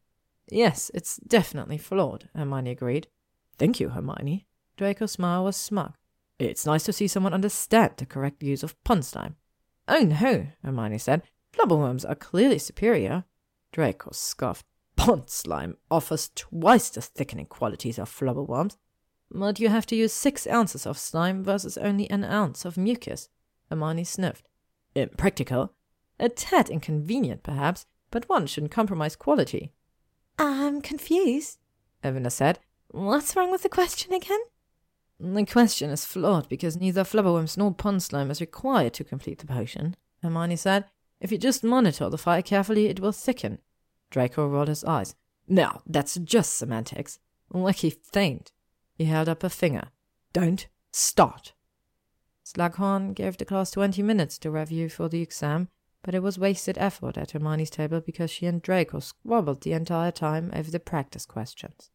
Yes, 0.50 0.90
it's 0.94 1.16
definitely 1.16 1.76
flawed, 1.78 2.28
Hermione 2.34 2.70
agreed. 2.70 3.08
Thank 3.58 3.80
you, 3.80 3.90
Hermione. 3.90 4.46
Draco's 4.78 5.12
smile 5.12 5.42
was 5.42 5.56
smug. 5.56 5.94
It's 6.38 6.64
nice 6.64 6.84
to 6.84 6.92
see 6.92 7.08
someone 7.08 7.34
understand 7.34 7.94
the 7.96 8.06
correct 8.06 8.44
use 8.44 8.62
of 8.62 8.82
pond 8.84 9.04
slime. 9.04 9.34
Oh 9.88 10.04
no, 10.04 10.46
Hermione 10.62 10.98
said. 10.98 11.22
Flobberworms 11.52 12.08
are 12.08 12.14
clearly 12.14 12.60
superior. 12.60 13.24
Draco 13.72 14.10
scoffed. 14.12 14.64
Pond 14.94 15.28
slime 15.28 15.76
offers 15.90 16.30
twice 16.36 16.90
the 16.90 17.00
thickening 17.00 17.46
qualities 17.46 17.98
of 17.98 18.08
flobberworms. 18.08 18.76
But 19.32 19.58
you 19.58 19.68
have 19.68 19.84
to 19.86 19.96
use 19.96 20.12
six 20.12 20.46
ounces 20.46 20.86
of 20.86 20.96
slime 20.96 21.42
versus 21.42 21.76
only 21.76 22.08
an 22.08 22.22
ounce 22.22 22.64
of 22.64 22.76
mucus. 22.76 23.28
Hermione 23.68 24.04
sniffed. 24.04 24.48
Impractical. 24.94 25.74
A 26.20 26.28
tad 26.28 26.70
inconvenient, 26.70 27.42
perhaps, 27.42 27.84
but 28.12 28.28
one 28.28 28.46
shouldn't 28.46 28.72
compromise 28.72 29.16
quality. 29.16 29.72
I'm 30.38 30.80
confused, 30.82 31.58
Lavender 32.04 32.30
said. 32.30 32.60
What's 32.88 33.34
wrong 33.34 33.50
with 33.50 33.62
the 33.62 33.68
question 33.68 34.12
again? 34.12 34.40
The 35.20 35.44
question 35.44 35.90
is 35.90 36.04
flawed 36.04 36.48
because 36.48 36.76
neither 36.76 37.02
flobberworms 37.02 37.56
nor 37.56 37.74
pond 37.74 38.02
slime 38.02 38.30
is 38.30 38.40
required 38.40 38.94
to 38.94 39.04
complete 39.04 39.40
the 39.40 39.46
potion, 39.46 39.96
Hermione 40.22 40.56
said. 40.56 40.84
If 41.20 41.32
you 41.32 41.38
just 41.38 41.64
monitor 41.64 42.08
the 42.08 42.18
fire 42.18 42.42
carefully, 42.42 42.86
it 42.86 43.00
will 43.00 43.12
thicken. 43.12 43.58
Draco 44.10 44.46
rolled 44.46 44.68
his 44.68 44.84
eyes. 44.84 45.16
Now, 45.48 45.82
that's 45.86 46.14
just 46.16 46.56
semantics. 46.56 47.18
Wacky 47.52 47.92
feint. 48.12 48.52
He 48.94 49.06
held 49.06 49.28
up 49.28 49.42
a 49.42 49.50
finger. 49.50 49.88
Don't 50.32 50.68
start. 50.92 51.52
Slughorn 52.44 53.14
gave 53.14 53.36
the 53.36 53.44
class 53.44 53.72
twenty 53.72 54.02
minutes 54.02 54.38
to 54.38 54.50
review 54.50 54.88
for 54.88 55.08
the 55.08 55.20
exam, 55.20 55.68
but 56.02 56.14
it 56.14 56.22
was 56.22 56.38
wasted 56.38 56.78
effort 56.78 57.18
at 57.18 57.32
Hermione's 57.32 57.70
table 57.70 58.00
because 58.00 58.30
she 58.30 58.46
and 58.46 58.62
Draco 58.62 59.00
squabbled 59.00 59.62
the 59.62 59.72
entire 59.72 60.12
time 60.12 60.50
over 60.54 60.70
the 60.70 60.80
practice 60.80 61.26
questions. 61.26 61.90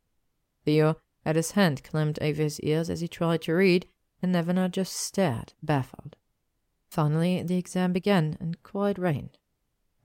Theo 0.65 0.97
his 1.25 1.51
hand 1.51 1.83
clamped 1.83 2.19
over 2.21 2.41
his 2.41 2.59
ears 2.61 2.89
as 2.89 3.01
he 3.01 3.07
tried 3.07 3.41
to 3.43 3.53
read, 3.53 3.87
and 4.21 4.33
Lavender 4.33 4.67
just 4.67 4.93
stared, 4.93 5.53
baffled. 5.63 6.15
Finally, 6.89 7.41
the 7.43 7.57
exam 7.57 7.93
began, 7.93 8.37
and 8.39 8.61
quiet 8.63 8.97
reigned. 8.97 9.37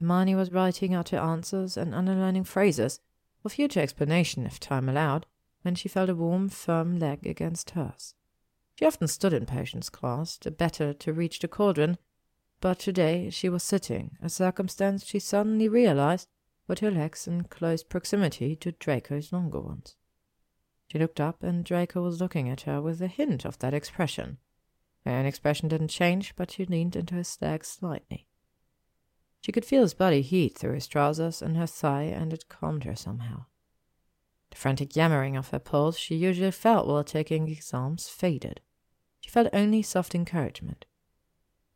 Hermione 0.00 0.34
was 0.34 0.52
writing 0.52 0.94
out 0.94 1.10
her 1.10 1.18
answers 1.18 1.76
and 1.76 1.94
underlining 1.94 2.44
phrases, 2.44 3.00
for 3.42 3.48
future 3.48 3.80
explanation 3.80 4.46
if 4.46 4.58
time 4.58 4.88
allowed, 4.88 5.26
when 5.62 5.74
she 5.74 5.88
felt 5.88 6.08
a 6.08 6.14
warm, 6.14 6.48
firm 6.48 6.98
leg 6.98 7.26
against 7.26 7.70
hers. 7.70 8.14
She 8.76 8.86
often 8.86 9.08
stood 9.08 9.32
in 9.32 9.44
Potions 9.44 9.90
class, 9.90 10.36
the 10.36 10.50
better 10.50 10.92
to 10.94 11.12
reach 11.12 11.40
the 11.40 11.48
cauldron, 11.48 11.98
but 12.60 12.78
today 12.78 13.28
she 13.28 13.48
was 13.48 13.62
sitting, 13.62 14.16
a 14.22 14.28
circumstance 14.28 15.04
she 15.04 15.18
suddenly 15.18 15.68
realized 15.68 16.28
with 16.66 16.78
her 16.78 16.90
legs 16.90 17.26
in 17.26 17.44
close 17.44 17.82
proximity 17.82 18.54
to 18.56 18.72
Draco's 18.72 19.32
longer 19.32 19.60
ones. 19.60 19.96
She 20.90 20.98
looked 20.98 21.20
up, 21.20 21.42
and 21.42 21.64
Draco 21.64 22.02
was 22.02 22.20
looking 22.20 22.48
at 22.48 22.62
her 22.62 22.80
with 22.80 23.00
a 23.02 23.08
hint 23.08 23.44
of 23.44 23.58
that 23.58 23.74
expression. 23.74 24.38
Her 25.04 25.24
expression 25.24 25.68
didn't 25.68 25.88
change, 25.88 26.34
but 26.34 26.50
she 26.50 26.64
leaned 26.64 26.96
into 26.96 27.14
his 27.14 27.38
leg 27.40 27.64
slightly. 27.64 28.26
She 29.40 29.52
could 29.52 29.64
feel 29.64 29.82
his 29.82 29.94
body 29.94 30.22
heat 30.22 30.58
through 30.58 30.74
his 30.74 30.86
trousers 30.86 31.40
and 31.40 31.56
her 31.56 31.66
thigh, 31.66 32.04
and 32.04 32.32
it 32.32 32.48
calmed 32.48 32.84
her 32.84 32.96
somehow. 32.96 33.44
The 34.50 34.56
frantic 34.56 34.96
yammering 34.96 35.36
of 35.36 35.48
her 35.48 35.58
pulse 35.58 35.96
she 35.96 36.16
usually 36.16 36.50
felt 36.50 36.86
while 36.86 37.04
taking 37.04 37.48
exams 37.48 38.08
faded. 38.08 38.60
She 39.20 39.30
felt 39.30 39.48
only 39.52 39.82
soft 39.82 40.14
encouragement. 40.14 40.86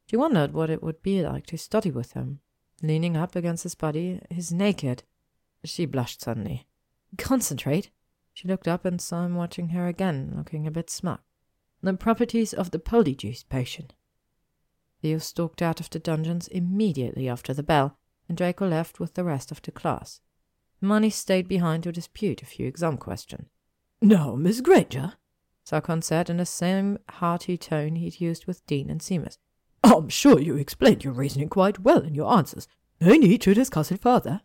She 0.07 0.16
wondered 0.16 0.52
what 0.52 0.70
it 0.70 0.82
would 0.82 1.02
be 1.02 1.23
like 1.23 1.47
to 1.47 1.58
study 1.58 1.91
with 1.91 2.12
him, 2.12 2.41
leaning 2.82 3.16
up 3.16 3.36
against 3.36 3.62
his 3.62 3.74
body, 3.74 4.20
his 4.31 4.52
naked. 4.52 5.05
She 5.65 5.86
blushed 5.86 6.23
suddenly. 6.23 6.66
Concentrate. 7.18 7.91
She 8.32 8.48
looked 8.48 8.68
up 8.68 8.84
and 8.84 9.00
saw 9.00 9.24
him 9.24 9.34
watching 9.34 9.70
her 9.70 9.86
again, 9.86 10.32
looking 10.36 10.66
a 10.66 10.70
bit 10.70 10.90
smug. 10.90 11.20
The 11.82 11.94
properties 11.94 12.52
of 12.52 12.70
the 12.70 12.78
polyjuice 12.78 13.48
potion. 13.48 13.90
Theo 15.00 15.18
stalked 15.18 15.60
out 15.60 15.80
of 15.80 15.90
the 15.90 15.98
dungeons 15.98 16.48
immediately 16.48 17.28
after 17.28 17.52
the 17.52 17.62
bell, 17.62 17.98
and 18.28 18.38
Draco 18.38 18.68
left 18.68 19.00
with 19.00 19.14
the 19.14 19.24
rest 19.24 19.50
of 19.50 19.60
the 19.60 19.72
class. 19.72 20.20
Hermione 20.80 21.10
stayed 21.10 21.48
behind 21.48 21.82
to 21.82 21.92
dispute 21.92 22.42
a 22.42 22.46
few 22.46 22.66
exam 22.66 22.96
questions. 22.96 23.48
No, 24.00 24.36
Miss 24.36 24.60
Granger, 24.60 25.14
Slughorn 25.64 26.02
said 26.02 26.28
in 26.28 26.38
the 26.38 26.46
same 26.46 26.98
hearty 27.08 27.56
tone 27.56 27.96
he'd 27.96 28.20
used 28.20 28.46
with 28.46 28.66
Dean 28.66 28.90
and 28.90 29.00
Seamus. 29.00 29.38
I'm 29.84 30.08
sure 30.08 30.40
you 30.40 30.56
explained 30.56 31.04
your 31.04 31.12
reasoning 31.12 31.48
quite 31.48 31.80
well 31.80 32.00
in 32.00 32.14
your 32.14 32.32
answers. 32.32 32.68
No 33.00 33.12
need 33.12 33.40
to 33.42 33.54
discuss 33.54 33.90
it 33.92 34.00
further. 34.00 34.42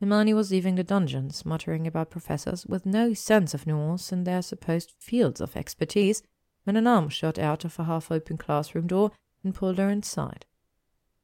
Hermione 0.00 0.32
was 0.32 0.50
leaving 0.50 0.76
the 0.76 0.84
dungeons, 0.84 1.44
muttering 1.44 1.86
about 1.86 2.10
professors 2.10 2.64
with 2.64 2.86
no 2.86 3.12
sense 3.12 3.52
of 3.52 3.66
nuance 3.66 4.12
in 4.12 4.24
their 4.24 4.40
supposed 4.40 4.94
fields 4.98 5.40
of 5.40 5.56
expertise, 5.56 6.22
when 6.64 6.76
an 6.76 6.86
arm 6.86 7.08
shot 7.10 7.38
out 7.38 7.64
of 7.64 7.78
a 7.78 7.84
half-open 7.84 8.38
classroom 8.38 8.86
door 8.86 9.12
and 9.44 9.54
pulled 9.54 9.78
her 9.78 9.90
inside. 9.90 10.46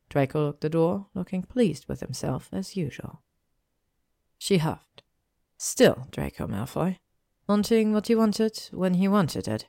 Draco 0.08 0.44
looked 0.44 0.60
the 0.60 0.68
door, 0.68 1.06
looking 1.14 1.42
pleased 1.42 1.86
with 1.88 2.00
himself 2.00 2.48
as 2.52 2.76
usual. 2.76 3.22
She 4.38 4.58
huffed. 4.58 5.02
Still, 5.56 6.06
Draco 6.10 6.46
Malfoy. 6.46 6.98
Wanting 7.48 7.92
what 7.92 8.08
he 8.08 8.14
wanted 8.14 8.68
when 8.72 8.94
he 8.94 9.08
wanted 9.08 9.48
it. 9.48 9.66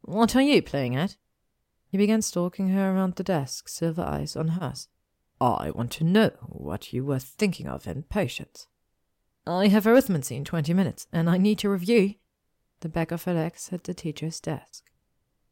What 0.00 0.34
are 0.34 0.42
you 0.42 0.62
playing 0.62 0.96
at? 0.96 1.16
He 1.88 1.98
began 1.98 2.22
stalking 2.22 2.68
her 2.68 2.92
around 2.94 3.16
the 3.16 3.24
desk, 3.24 3.68
silver 3.68 4.02
eyes 4.02 4.36
on 4.36 4.48
hers. 4.48 4.88
I 5.42 5.72
want 5.74 5.90
to 5.92 6.04
know 6.04 6.30
what 6.46 6.92
you 6.92 7.04
were 7.04 7.18
thinking 7.18 7.66
of 7.66 7.88
in 7.88 8.04
potions. 8.04 8.68
I 9.44 9.66
have 9.66 9.86
arithmancy 9.86 10.36
in 10.36 10.44
twenty 10.44 10.72
minutes, 10.72 11.08
and 11.12 11.28
I 11.28 11.36
need 11.36 11.58
to 11.58 11.68
review. 11.68 12.14
The 12.78 12.88
back 12.88 13.10
of 13.10 13.24
her 13.24 13.34
legs 13.34 13.68
the 13.82 13.92
teacher's 13.92 14.38
desk. 14.38 14.84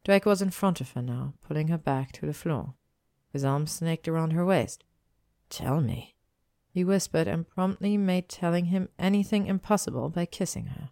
Drake 0.05 0.25
was 0.25 0.41
in 0.41 0.49
front 0.49 0.79
of 0.79 0.91
her 0.93 1.01
now, 1.01 1.33
pulling 1.45 1.67
her 1.67 1.77
back 1.77 2.13
to 2.13 2.25
the 2.25 2.33
floor. 2.33 2.75
His 3.33 3.43
arms 3.43 3.73
snaked 3.73 4.07
around 4.07 4.31
her 4.31 4.45
waist. 4.45 4.85
Tell 5.49 5.81
me, 5.81 6.15
he 6.69 6.85
whispered 6.85 7.27
and 7.27 7.45
promptly 7.45 7.97
made 7.97 8.29
telling 8.29 8.65
him 8.67 8.87
anything 8.97 9.45
impossible 9.45 10.07
by 10.07 10.25
kissing 10.25 10.67
her. 10.67 10.91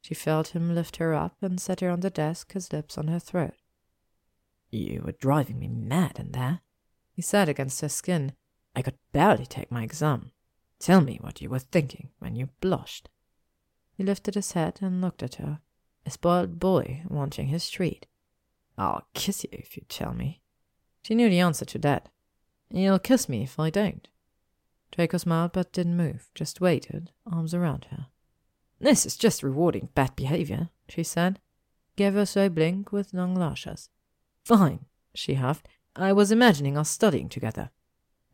She 0.00 0.14
felt 0.14 0.54
him 0.54 0.76
lift 0.76 0.98
her 0.98 1.12
up 1.12 1.36
and 1.42 1.60
set 1.60 1.80
her 1.80 1.90
on 1.90 2.00
the 2.00 2.10
desk, 2.10 2.52
his 2.52 2.72
lips 2.72 2.96
on 2.96 3.08
her 3.08 3.18
throat. 3.18 3.54
You 4.70 5.02
were 5.04 5.12
driving 5.12 5.58
me 5.58 5.66
mad 5.66 6.20
in 6.20 6.30
there, 6.30 6.60
he 7.18 7.22
said 7.22 7.48
against 7.48 7.80
her 7.80 7.88
skin. 7.88 8.32
I 8.76 8.80
could 8.80 8.94
barely 9.10 9.44
take 9.44 9.72
my 9.72 9.82
exam. 9.82 10.30
Tell 10.78 11.00
me 11.00 11.18
what 11.20 11.40
you 11.40 11.50
were 11.50 11.58
thinking 11.58 12.10
when 12.20 12.36
you 12.36 12.50
blushed. 12.60 13.08
He 13.96 14.04
lifted 14.04 14.36
his 14.36 14.52
head 14.52 14.78
and 14.80 15.00
looked 15.00 15.24
at 15.24 15.34
her, 15.34 15.58
a 16.06 16.12
spoiled 16.12 16.60
boy 16.60 17.02
wanting 17.08 17.48
his 17.48 17.68
treat. 17.68 18.06
I'll 18.78 19.08
kiss 19.14 19.42
you 19.42 19.50
if 19.50 19.76
you 19.76 19.82
tell 19.88 20.14
me. 20.14 20.42
She 21.02 21.16
knew 21.16 21.28
the 21.28 21.40
answer 21.40 21.64
to 21.64 21.78
that. 21.78 22.08
You'll 22.70 23.00
kiss 23.00 23.28
me 23.28 23.42
if 23.42 23.58
I 23.58 23.70
don't. 23.70 24.06
Draco 24.92 25.18
smiled 25.18 25.50
but 25.54 25.72
didn't 25.72 25.96
move, 25.96 26.30
just 26.36 26.60
waited, 26.60 27.10
arms 27.26 27.52
around 27.52 27.88
her. 27.90 28.06
This 28.78 29.04
is 29.04 29.16
just 29.16 29.42
rewarding 29.42 29.88
bad 29.92 30.14
behavior, 30.14 30.68
she 30.88 31.02
said. 31.02 31.40
Gave 31.96 32.14
her 32.14 32.20
a 32.20 32.26
slow 32.26 32.48
blink 32.48 32.92
with 32.92 33.12
long 33.12 33.34
lashes. 33.34 33.88
Fine, 34.44 34.84
she 35.16 35.34
huffed. 35.34 35.66
I 35.98 36.12
was 36.12 36.30
imagining 36.30 36.78
us 36.78 36.88
studying 36.88 37.28
together. 37.28 37.70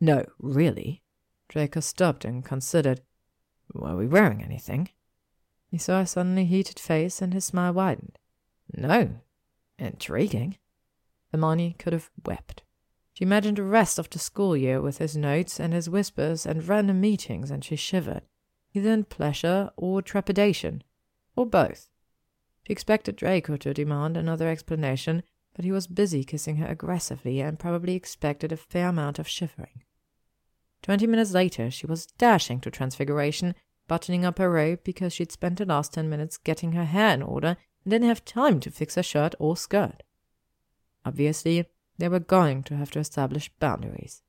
No, 0.01 0.26
really. 0.39 1.02
Draco 1.49 1.81
stopped 1.81 2.25
and 2.25 2.44
considered. 2.44 3.01
Were 3.73 3.97
we 3.97 4.07
wearing 4.07 4.43
anything? 4.43 4.91
He 5.70 5.78
saw 5.78 6.01
her 6.01 6.07
suddenly 6.07 6.44
heated 6.44 6.78
face 6.78 7.23
and 7.23 7.33
his 7.33 7.47
smile 7.47 7.73
widened. 7.73 8.18
No. 8.76 9.20
Intriguing. 9.78 10.59
Hermione 11.33 11.75
could 11.78 11.93
have 11.93 12.10
wept. 12.25 12.62
She 13.15 13.25
imagined 13.25 13.59
the 13.59 13.62
rest 13.62 13.99
of 13.99 14.10
the 14.10 14.18
school 14.18 14.57
year 14.57 14.81
with 14.81 14.99
his 14.99 15.17
notes 15.17 15.59
and 15.59 15.73
his 15.73 15.89
whispers 15.89 16.44
and 16.44 16.67
random 16.68 17.01
meetings, 17.01 17.51
and 17.51 17.65
she 17.65 17.76
shivered, 17.76 18.23
either 18.73 18.93
in 18.93 19.05
pleasure 19.05 19.70
or 19.76 20.02
trepidation, 20.02 20.83
or 21.36 21.47
both. 21.47 21.89
She 22.67 22.73
expected 22.73 23.17
Draco 23.17 23.57
to 23.57 23.73
demand 23.73 24.17
another 24.17 24.49
explanation, 24.49 25.23
but 25.55 25.65
he 25.65 25.73
was 25.73 25.86
busy 25.86 26.24
kissing 26.24 26.57
her 26.57 26.66
aggressively 26.66 27.41
and 27.41 27.58
probably 27.58 27.94
expected 27.94 28.52
a 28.52 28.57
fair 28.57 28.89
amount 28.89 29.18
of 29.18 29.28
shivering. 29.28 29.83
Twenty 30.83 31.07
minutes 31.07 31.33
later, 31.33 31.70
she 31.70 31.86
was 31.86 32.07
dashing 32.07 32.60
to 32.60 32.70
Transfiguration, 32.70 33.55
buttoning 33.89 34.24
up 34.24 34.39
her 34.39 34.50
robe 34.50 34.81
because 34.84 35.12
she'd 35.12 35.33
spent 35.33 35.58
the 35.58 35.65
last 35.65 35.94
ten 35.94 36.10
minutes 36.10 36.36
getting 36.36 36.73
her 36.73 36.84
hair 36.84 37.15
in 37.15 37.23
order 37.23 37.57
and 37.84 37.91
didn't 37.91 38.08
have 38.08 38.24
time 38.24 38.60
to 38.60 38.70
fix 38.70 38.97
her 38.97 39.02
shirt 39.02 39.34
or 39.39 39.57
skirt. 39.57 40.02
Obviously, 41.05 41.66
they 41.99 42.08
were 42.08 42.18
going 42.18 42.62
to 42.65 42.76
have 42.76 42.91
to 42.91 42.99
establish 42.99 43.50
boundaries. 43.60 44.23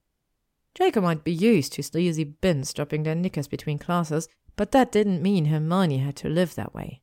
Jacob 0.75 1.03
might 1.03 1.23
be 1.23 1.33
used 1.33 1.73
to 1.73 1.83
sleazy 1.83 2.23
bins 2.23 2.73
dropping 2.73 3.03
their 3.03 3.15
knickers 3.15 3.47
between 3.47 3.79
classes, 3.79 4.27
but 4.55 4.71
that 4.71 4.91
didn't 4.91 5.21
mean 5.21 5.45
Hermione 5.45 5.99
had 5.99 6.15
to 6.17 6.29
live 6.29 6.55
that 6.55 6.73
way. 6.73 7.01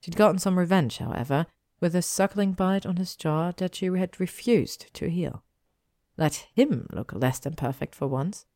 She'd 0.00 0.16
gotten 0.16 0.38
some 0.38 0.58
revenge, 0.58 0.98
however, 0.98 1.46
with 1.80 1.94
a 1.94 2.02
suckling 2.02 2.52
bite 2.52 2.86
on 2.86 2.96
his 2.96 3.16
jaw 3.16 3.52
that 3.56 3.74
she 3.74 3.86
had 3.86 4.18
refused 4.20 4.92
to 4.94 5.10
heal. 5.10 5.42
Let 6.16 6.46
him 6.54 6.88
look 6.92 7.12
less 7.12 7.38
than 7.38 7.54
perfect 7.54 7.94
for 7.94 8.06
once. 8.06 8.46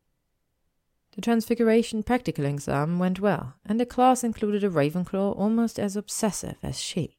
The 1.13 1.21
Transfiguration 1.21 2.03
practical 2.03 2.45
exam 2.45 2.99
went 2.99 3.21
well, 3.21 3.55
and 3.67 3.81
the 3.81 3.87
class 3.87 4.23
included 4.23 4.63
a 4.63 4.71
Ravenclaw 4.71 5.37
almost 5.37 5.79
as 5.79 5.97
obsessive 5.97 6.57
as 6.63 6.81
she. 6.81 7.19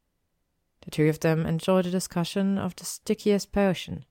The 0.82 0.92
two 0.92 1.10
of 1.10 1.20
them 1.20 1.46
enjoyed 1.46 1.86
a 1.86 1.92
discussion 1.92 2.58
of 2.58 2.76
the 2.76 2.86
stickiest 2.86 3.52
potion, 3.52 4.06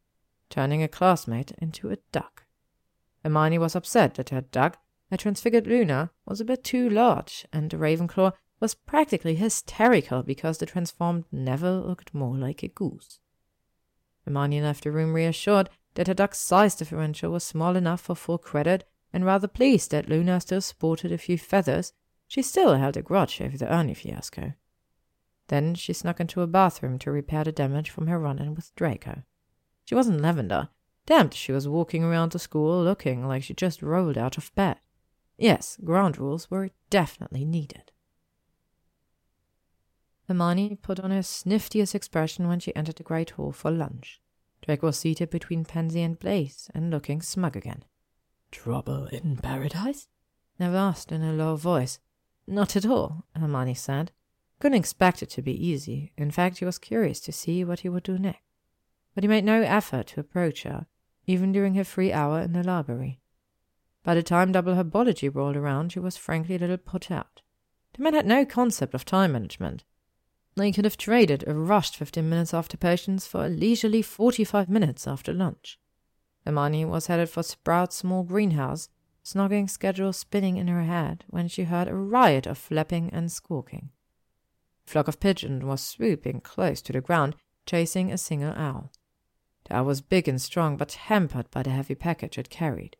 turning 0.50 0.82
a 0.82 0.88
classmate 0.88 1.52
into 1.58 1.90
a 1.90 1.96
duck. 2.12 2.44
Hermione 3.24 3.58
was 3.58 3.74
upset 3.74 4.14
that 4.14 4.28
her 4.30 4.42
duck, 4.42 4.78
a 5.10 5.16
transfigured 5.16 5.66
Luna, 5.66 6.10
was 6.26 6.40
a 6.40 6.44
bit 6.44 6.62
too 6.62 6.88
large, 6.88 7.46
and 7.52 7.70
the 7.70 7.76
Ravenclaw 7.76 8.32
was 8.60 8.74
practically 8.74 9.34
hysterical 9.34 10.22
because 10.22 10.58
the 10.58 10.66
transformed 10.66 11.24
never 11.32 11.70
looked 11.70 12.14
more 12.14 12.36
like 12.36 12.62
a 12.62 12.68
goose. 12.68 13.18
Hermione 14.24 14.60
left 14.60 14.84
the 14.84 14.92
room 14.92 15.14
reassured 15.14 15.70
that 15.94 16.06
her 16.06 16.14
duck's 16.14 16.38
size 16.38 16.74
differential 16.74 17.32
was 17.32 17.42
small 17.42 17.74
enough 17.74 18.02
for 18.02 18.14
full 18.14 18.38
credit, 18.38 18.84
and 19.12 19.24
rather 19.24 19.48
pleased 19.48 19.90
that 19.90 20.08
Luna 20.08 20.40
still 20.40 20.60
sported 20.60 21.10
a 21.10 21.18
few 21.18 21.36
feathers. 21.36 21.92
She 22.28 22.42
still 22.42 22.76
held 22.76 22.96
a 22.96 23.02
grudge 23.02 23.40
over 23.40 23.56
the 23.56 23.72
Ernie 23.72 23.94
fiasco. 23.94 24.52
Then 25.48 25.74
she 25.74 25.92
snuck 25.92 26.20
into 26.20 26.42
a 26.42 26.46
bathroom 26.46 26.98
to 27.00 27.10
repair 27.10 27.42
the 27.42 27.50
damage 27.50 27.90
from 27.90 28.06
her 28.06 28.20
run-in 28.20 28.54
with 28.54 28.72
Draco. 28.76 29.24
She 29.84 29.96
wasn't 29.96 30.20
Lavender. 30.20 30.68
Damned 31.06 31.34
she 31.34 31.50
was 31.50 31.66
walking 31.66 32.04
around 32.04 32.30
the 32.30 32.38
school 32.38 32.84
looking 32.84 33.26
like 33.26 33.42
she 33.42 33.54
just 33.54 33.82
rolled 33.82 34.16
out 34.16 34.38
of 34.38 34.54
bed. 34.54 34.76
Yes, 35.36 35.76
ground 35.82 36.18
rules 36.18 36.50
were 36.50 36.70
definitely 36.88 37.44
needed. 37.44 37.90
Hermione 40.30 40.78
put 40.80 41.00
on 41.00 41.10
her 41.10 41.22
sniftiest 41.22 41.94
expression 41.94 42.48
when 42.48 42.60
she 42.60 42.74
entered 42.74 42.96
the 42.96 43.02
great 43.02 43.30
hall 43.30 43.52
for 43.52 43.70
lunch. 43.70 44.20
Draco 44.62 44.86
was 44.86 44.98
seated 44.98 45.30
between 45.30 45.64
Pansy 45.64 46.02
and 46.02 46.18
Blaise 46.18 46.70
and 46.74 46.90
looking 46.90 47.20
smug 47.20 47.56
again. 47.56 47.84
Trouble 48.50 49.06
in 49.06 49.36
paradise? 49.36 50.08
Neville 50.58 50.78
asked 50.78 51.12
in 51.12 51.22
a 51.22 51.32
low 51.32 51.56
voice. 51.56 51.98
Not 52.46 52.76
at 52.76 52.86
all, 52.86 53.24
Hermione 53.34 53.74
said. 53.74 54.12
Couldn't 54.58 54.78
expect 54.78 55.22
it 55.22 55.30
to 55.30 55.42
be 55.42 55.66
easy. 55.66 56.12
In 56.16 56.30
fact, 56.30 56.58
he 56.58 56.64
was 56.64 56.78
curious 56.78 57.20
to 57.20 57.32
see 57.32 57.64
what 57.64 57.80
he 57.80 57.88
would 57.88 58.02
do 58.02 58.18
next 58.18 58.42
but 59.14 59.24
he 59.24 59.28
made 59.28 59.44
no 59.44 59.60
effort 59.62 60.08
to 60.08 60.20
approach 60.20 60.62
her, 60.62 60.86
even 61.26 61.52
during 61.52 61.74
her 61.74 61.84
free 61.84 62.12
hour 62.12 62.40
in 62.40 62.52
the 62.52 62.62
library. 62.62 63.20
By 64.02 64.14
the 64.14 64.22
time 64.22 64.52
double 64.52 64.74
herbology 64.74 65.32
rolled 65.32 65.56
around, 65.56 65.92
she 65.92 65.98
was 65.98 66.16
frankly 66.16 66.56
a 66.56 66.58
little 66.58 66.78
put 66.78 67.10
out. 67.10 67.42
The 67.94 68.02
men 68.02 68.14
had 68.14 68.26
no 68.26 68.44
concept 68.44 68.94
of 68.94 69.04
time 69.04 69.32
management. 69.32 69.84
They 70.56 70.72
could 70.72 70.84
have 70.84 70.96
traded 70.96 71.44
a 71.46 71.54
rushed 71.54 71.96
fifteen 71.96 72.28
minutes 72.28 72.52
after 72.52 72.76
potions 72.76 73.26
for 73.26 73.46
a 73.46 73.48
leisurely 73.48 74.02
forty-five 74.02 74.68
minutes 74.68 75.06
after 75.06 75.32
lunch. 75.32 75.78
Hermione 76.44 76.84
was 76.84 77.06
headed 77.06 77.30
for 77.30 77.42
Sprout's 77.42 77.96
small 77.96 78.24
greenhouse, 78.24 78.88
snogging 79.24 79.68
schedule 79.68 80.12
spinning 80.12 80.56
in 80.56 80.68
her 80.68 80.82
head 80.82 81.24
when 81.28 81.48
she 81.48 81.64
heard 81.64 81.88
a 81.88 81.94
riot 81.94 82.46
of 82.46 82.58
flapping 82.58 83.10
and 83.12 83.30
squawking. 83.30 83.90
A 84.86 84.90
flock 84.90 85.08
of 85.08 85.20
pigeons 85.20 85.64
was 85.64 85.82
swooping 85.82 86.40
close 86.40 86.82
to 86.82 86.92
the 86.92 87.00
ground, 87.00 87.36
chasing 87.64 88.10
a 88.10 88.18
single 88.18 88.52
owl. 88.52 88.90
The 89.66 89.76
owl 89.76 89.84
was 89.84 90.00
big 90.00 90.26
and 90.26 90.40
strong, 90.40 90.76
but 90.76 90.92
hampered 90.92 91.50
by 91.50 91.62
the 91.62 91.70
heavy 91.70 91.94
package 91.94 92.38
it 92.38 92.50
carried. 92.50 92.96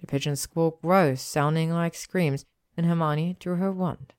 The 0.00 0.06
pigeon's 0.06 0.40
squawk 0.40 0.78
rose, 0.82 1.20
sounding 1.20 1.70
like 1.70 1.94
screams, 1.94 2.46
and 2.76 2.86
Hermione 2.86 3.36
drew 3.38 3.56
her 3.56 3.72
wand. 3.72 4.14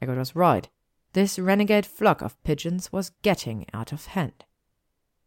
Hagrid 0.00 0.18
was 0.18 0.36
right. 0.36 0.68
This 1.14 1.38
renegade 1.38 1.86
flock 1.86 2.22
of 2.22 2.42
pigeons 2.42 2.92
was 2.92 3.12
getting 3.22 3.66
out 3.72 3.92
of 3.92 4.06
hand. 4.06 4.44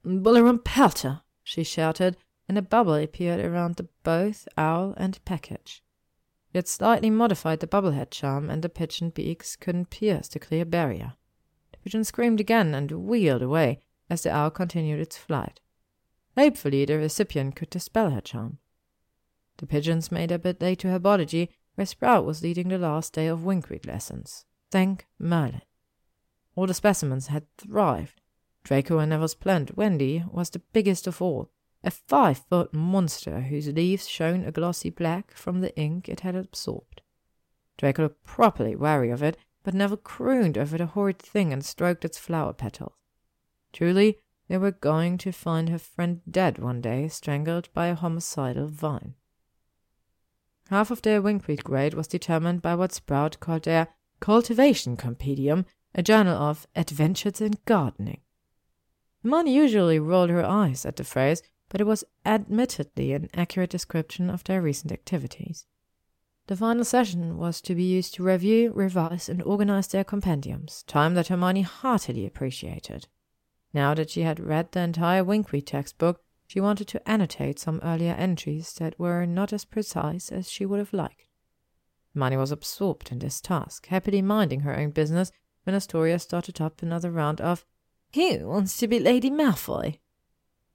Buller 0.04 0.58
Pelter! 0.58 1.22
she 1.44 1.64
shouted, 1.64 2.18
and 2.50 2.58
a 2.58 2.62
bubble 2.62 2.96
appeared 2.96 3.40
around 3.40 3.76
the 3.78 3.88
both 4.04 4.50
owl 4.58 4.94
and 4.98 5.24
package. 5.24 5.82
It 6.54 6.68
slightly 6.68 7.10
modified 7.10 7.62
the 7.62 7.68
bubblehead 7.68 8.12
charm, 8.12 8.50
and 8.50 8.62
the 8.62 8.68
pigeon 8.68 9.12
beaks 9.12 9.56
couldn't 9.56 9.90
pierce 9.90 10.28
the 10.28 10.40
clear 10.40 10.66
barrier. 10.66 11.14
The 11.72 11.78
pigeon 11.78 12.04
screamed 12.04 12.42
again 12.42 12.76
and 12.76 12.92
wheeled 12.92 13.42
away 13.42 13.80
as 14.10 14.24
the 14.24 14.32
owl 14.32 14.50
continued 14.50 15.00
its 15.00 15.16
flight. 15.16 15.62
Hopefully, 16.38 16.84
the 16.84 16.98
recipient 16.98 17.56
could 17.56 17.70
dispel 17.70 18.10
her 18.10 18.20
charm. 18.20 18.58
The 19.56 19.66
pigeons 19.66 20.12
made 20.12 20.34
a 20.34 20.40
bit 20.40 20.62
late 20.62 20.80
to 20.80 20.90
herbology, 20.90 21.48
where 21.76 21.88
Sprout 21.88 22.26
was 22.26 22.44
leading 22.44 22.68
the 22.68 22.78
last 22.78 23.14
day 23.14 23.28
of 23.28 23.46
Winkweed 23.46 23.86
lessons. 23.86 24.44
Thank 24.70 25.08
Merlin. 25.18 25.62
All 26.58 26.66
the 26.66 26.74
specimens 26.74 27.28
had 27.28 27.46
thrived. 27.56 28.20
Draco 28.64 28.98
and 28.98 29.12
Neville's 29.12 29.36
plant, 29.36 29.78
Wendy, 29.78 30.24
was 30.32 30.50
the 30.50 30.64
biggest 30.74 31.06
of 31.06 31.22
all, 31.22 31.52
a 31.84 31.92
five 31.92 32.40
foot 32.40 32.74
monster 32.74 33.42
whose 33.42 33.68
leaves 33.68 34.10
shone 34.10 34.44
a 34.44 34.52
glossy 34.52 34.90
black 34.90 35.32
from 35.36 35.62
the 35.62 35.78
ink 35.78 36.10
it 36.10 36.22
had 36.22 36.36
absorbed. 36.36 37.02
Draco 37.78 38.02
looked 38.02 38.24
properly 38.24 38.76
wary 38.76 39.12
of 39.12 39.22
it, 39.22 39.38
but 39.62 39.76
Neville 39.76 39.98
crooned 39.98 40.58
over 40.58 40.80
the 40.80 40.88
horrid 40.88 41.20
thing 41.20 41.54
and 41.54 41.64
stroked 41.64 42.04
its 42.04 42.18
flower 42.18 42.54
petals. 42.54 42.96
Truly, 43.72 44.18
they 44.48 44.58
were 44.58 44.72
going 44.72 45.20
to 45.20 45.32
find 45.32 45.70
her 45.70 45.78
friend 45.78 46.22
dead 46.30 46.58
one 46.58 46.82
day, 46.82 47.08
strangled 47.08 47.70
by 47.72 47.86
a 47.88 47.96
homicidal 47.96 48.68
vine. 48.68 49.14
Half 50.72 50.90
of 50.90 51.04
their 51.04 51.22
Winkweed 51.22 51.64
grade 51.64 51.94
was 51.94 52.08
determined 52.08 52.64
by 52.64 52.74
what 52.74 52.94
Sprout 52.94 53.40
called 53.40 53.66
their 53.66 53.90
Cultivation 54.20 54.98
Compendium, 54.98 55.68
a 55.98 56.04
journal 56.04 56.38
of 56.38 56.68
adventures 56.76 57.42
in 57.42 57.56
gardening. 57.66 58.22
Hermione 59.24 59.52
usually 59.54 59.98
rolled 59.98 60.30
her 60.30 60.46
eyes 60.46 60.86
at 60.86 60.96
the 60.96 61.04
phrase, 61.04 61.42
but 61.70 61.82
it 61.82 61.88
was 61.88 62.04
admittedly 62.24 63.14
an 63.14 63.28
accurate 63.34 63.72
description 63.72 64.30
of 64.30 64.44
their 64.44 64.62
recent 64.62 64.92
activities. 64.92 65.66
The 66.46 66.56
final 66.56 66.86
session 66.86 67.38
was 67.38 67.60
to 67.62 67.74
be 67.74 67.84
used 67.84 68.14
to 68.14 68.24
review, 68.24 68.72
revise, 68.74 69.28
and 69.28 69.42
organize 69.42 69.88
their 69.88 70.04
compendiums, 70.04 70.84
time 70.84 71.16
that 71.16 71.28
Hermione 71.28 71.64
heartily 71.64 72.28
appreciated. 72.28 73.08
Now 73.74 73.96
that 73.96 74.12
she 74.12 74.22
had 74.22 74.40
read 74.40 74.72
the 74.72 74.82
entire 74.82 75.26
Winkweed 75.26 75.66
textbook, 75.66 76.22
she 76.46 76.62
wanted 76.62 76.88
to 76.90 77.10
annotate 77.10 77.60
some 77.60 77.82
earlier 77.84 78.14
entries 78.14 78.72
that 78.76 78.98
were 78.98 79.26
not 79.26 79.52
as 79.52 79.66
precise 79.66 80.32
as 80.32 80.50
she 80.50 80.66
would 80.66 80.80
have 80.80 80.94
liked. 80.94 81.28
Hermione 82.14 82.38
was 82.38 82.52
absorbed 82.52 83.12
in 83.12 83.20
this 83.20 83.42
task, 83.42 83.88
happily 83.88 84.22
minding 84.22 84.62
her 84.62 84.78
own 84.78 84.92
business 84.92 85.32
when 85.68 85.76
Astoria 85.76 86.18
started 86.18 86.62
up 86.62 86.82
another 86.82 87.12
round 87.12 87.42
of 87.42 87.66
Who 88.14 88.48
wants 88.48 88.78
to 88.78 88.88
be 88.88 89.00
Lady 89.00 89.30
Malfoy? 89.30 90.00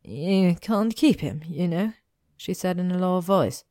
You 0.05 0.55
can't 0.61 0.95
keep 0.95 1.21
him, 1.21 1.41
you 1.49 1.67
know, 1.67 1.95
she 2.37 2.53
said 2.53 2.79
in 2.79 2.93
a 2.93 2.99
lower 2.99 3.23
voice. 3.23 3.65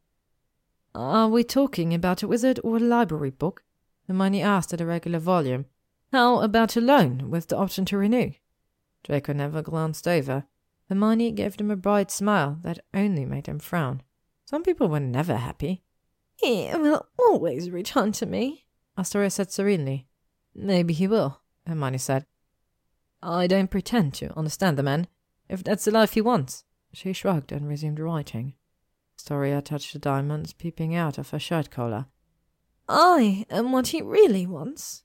Are 0.96 1.30
we 1.30 1.44
talking 1.44 1.94
about 1.94 2.24
a 2.24 2.28
wizard 2.28 2.60
or 2.64 2.78
a 2.78 2.80
library 2.80 3.30
book? 3.30 3.64
Hermione 4.08 4.42
asked 4.42 4.74
at 4.74 4.82
a 4.82 4.86
regular 4.86 5.20
volume. 5.20 5.68
How 6.12 6.42
about 6.42 6.76
a 6.76 6.82
loan 6.82 7.30
with 7.30 7.50
the 7.50 7.58
option 7.58 7.86
to 7.86 8.00
renew? 8.00 8.32
Draco 9.04 9.32
never 9.32 9.62
glanced 9.62 10.08
over. 10.08 10.46
Hermione 10.90 11.34
gave 11.34 11.54
him 11.54 11.70
a 11.70 11.76
bright 11.76 12.10
smile 12.10 12.58
that 12.64 12.84
only 12.96 13.26
made 13.26 13.46
him 13.46 13.60
frown. 13.60 14.02
Some 14.46 14.64
people 14.64 14.90
were 14.90 15.00
never 15.00 15.36
happy. 15.36 15.84
He 16.38 16.72
will 16.74 17.06
always 17.20 17.70
return 17.70 18.12
to 18.14 18.26
me, 18.26 18.66
Astoria 18.98 19.30
said 19.30 19.52
serenely. 19.52 20.08
Maybe 20.54 20.94
he 20.94 21.08
will, 21.08 21.42
Hermione 21.66 21.98
said. 21.98 22.26
I 23.24 23.48
don't 23.48 23.70
pretend 23.70 24.14
to 24.16 24.36
understand 24.38 24.78
the 24.78 24.84
man, 24.84 25.08
if 25.48 25.64
that's 25.64 25.86
the 25.86 25.92
life 25.92 26.14
he 26.14 26.22
wants. 26.22 26.64
She 26.94 27.14
shrugged 27.14 27.52
and 27.52 27.68
resumed 27.68 28.00
writing. 28.00 28.56
Astoria 29.18 29.62
touched 29.62 29.94
the 29.94 30.00
diamonds 30.00 30.54
peeping 30.54 30.96
out 30.96 31.18
of 31.18 31.30
her 31.30 31.40
shirt 31.40 31.70
collar. 31.70 32.08
I 32.90 33.46
am 33.50 33.72
what 33.72 33.88
he 33.88 34.02
really 34.02 34.48
wants. 34.48 35.04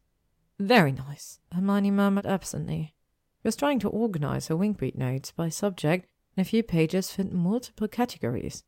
Very 0.58 0.92
nice, 0.92 1.39
Hermione 1.52 1.91
murmured 1.91 2.26
absently. 2.26 2.94
She 3.42 3.49
was 3.49 3.57
trying 3.57 3.78
to 3.81 3.91
organize 3.91 4.49
her 4.49 4.57
Winkweed 4.57 4.97
notes 4.97 5.31
by 5.31 5.50
subject, 5.50 6.08
and 6.36 6.47
a 6.47 6.49
few 6.49 6.62
pages 6.62 7.10
fit 7.10 7.33
multiple 7.33 7.89
categories. 7.89 8.65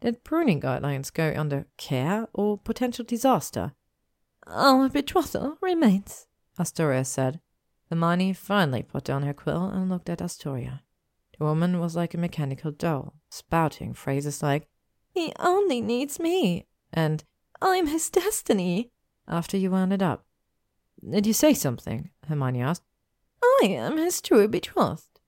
Did 0.00 0.24
pruning 0.24 0.60
guidelines 0.60 1.12
go 1.12 1.32
under 1.36 1.66
care 1.76 2.28
or 2.32 2.58
potential 2.58 3.04
disaster? 3.04 3.72
Oh, 4.46 4.82
Our 4.82 4.88
betrothal 4.88 5.56
remains, 5.60 6.26
Astoria 6.58 7.04
said. 7.04 7.40
Hermione 7.90 8.32
finally 8.32 8.82
put 8.82 9.04
down 9.04 9.22
her 9.22 9.34
quill 9.34 9.66
and 9.68 9.88
looked 9.88 10.08
at 10.08 10.22
Astoria. 10.22 10.82
The 11.38 11.44
woman 11.44 11.78
was 11.78 11.96
like 11.96 12.14
a 12.14 12.18
mechanical 12.18 12.70
doll, 12.70 13.14
spouting 13.30 13.94
phrases 13.94 14.42
like, 14.42 14.68
He 15.14 15.32
only 15.38 15.80
needs 15.80 16.18
me, 16.18 16.66
and 16.92 17.24
I'm 17.60 17.86
his 17.86 18.10
destiny. 18.10 18.90
After 19.28 19.56
you 19.56 19.70
wound 19.70 19.92
it 19.92 20.02
up. 20.02 20.24
Did 21.08 21.26
you 21.26 21.32
say 21.32 21.54
something? 21.54 22.10
Hermione 22.28 22.62
asked. 22.62 22.82
I 23.42 23.66
am 23.66 23.96
his 23.96 24.20
true 24.20 24.48
betrothed. 24.48 25.20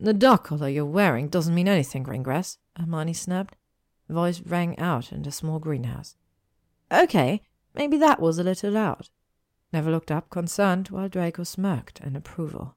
The 0.00 0.12
dark 0.12 0.44
color 0.44 0.68
you're 0.68 0.84
wearing 0.84 1.28
doesn't 1.28 1.54
mean 1.54 1.68
anything, 1.68 2.04
Greengrass, 2.04 2.58
Hermione 2.76 3.14
snapped. 3.14 3.56
The 4.06 4.14
voice 4.14 4.40
rang 4.40 4.78
out 4.78 5.12
in 5.12 5.22
the 5.22 5.32
small 5.32 5.58
greenhouse. 5.58 6.16
Okay, 6.90 7.42
maybe 7.74 7.96
that 7.98 8.20
was 8.20 8.38
a 8.38 8.44
little 8.44 8.72
loud. 8.72 9.08
Neville 9.72 9.92
looked 9.92 10.10
up, 10.10 10.30
concerned, 10.30 10.88
while 10.88 11.08
Draco 11.08 11.44
smirked 11.44 12.00
in 12.00 12.16
approval. 12.16 12.76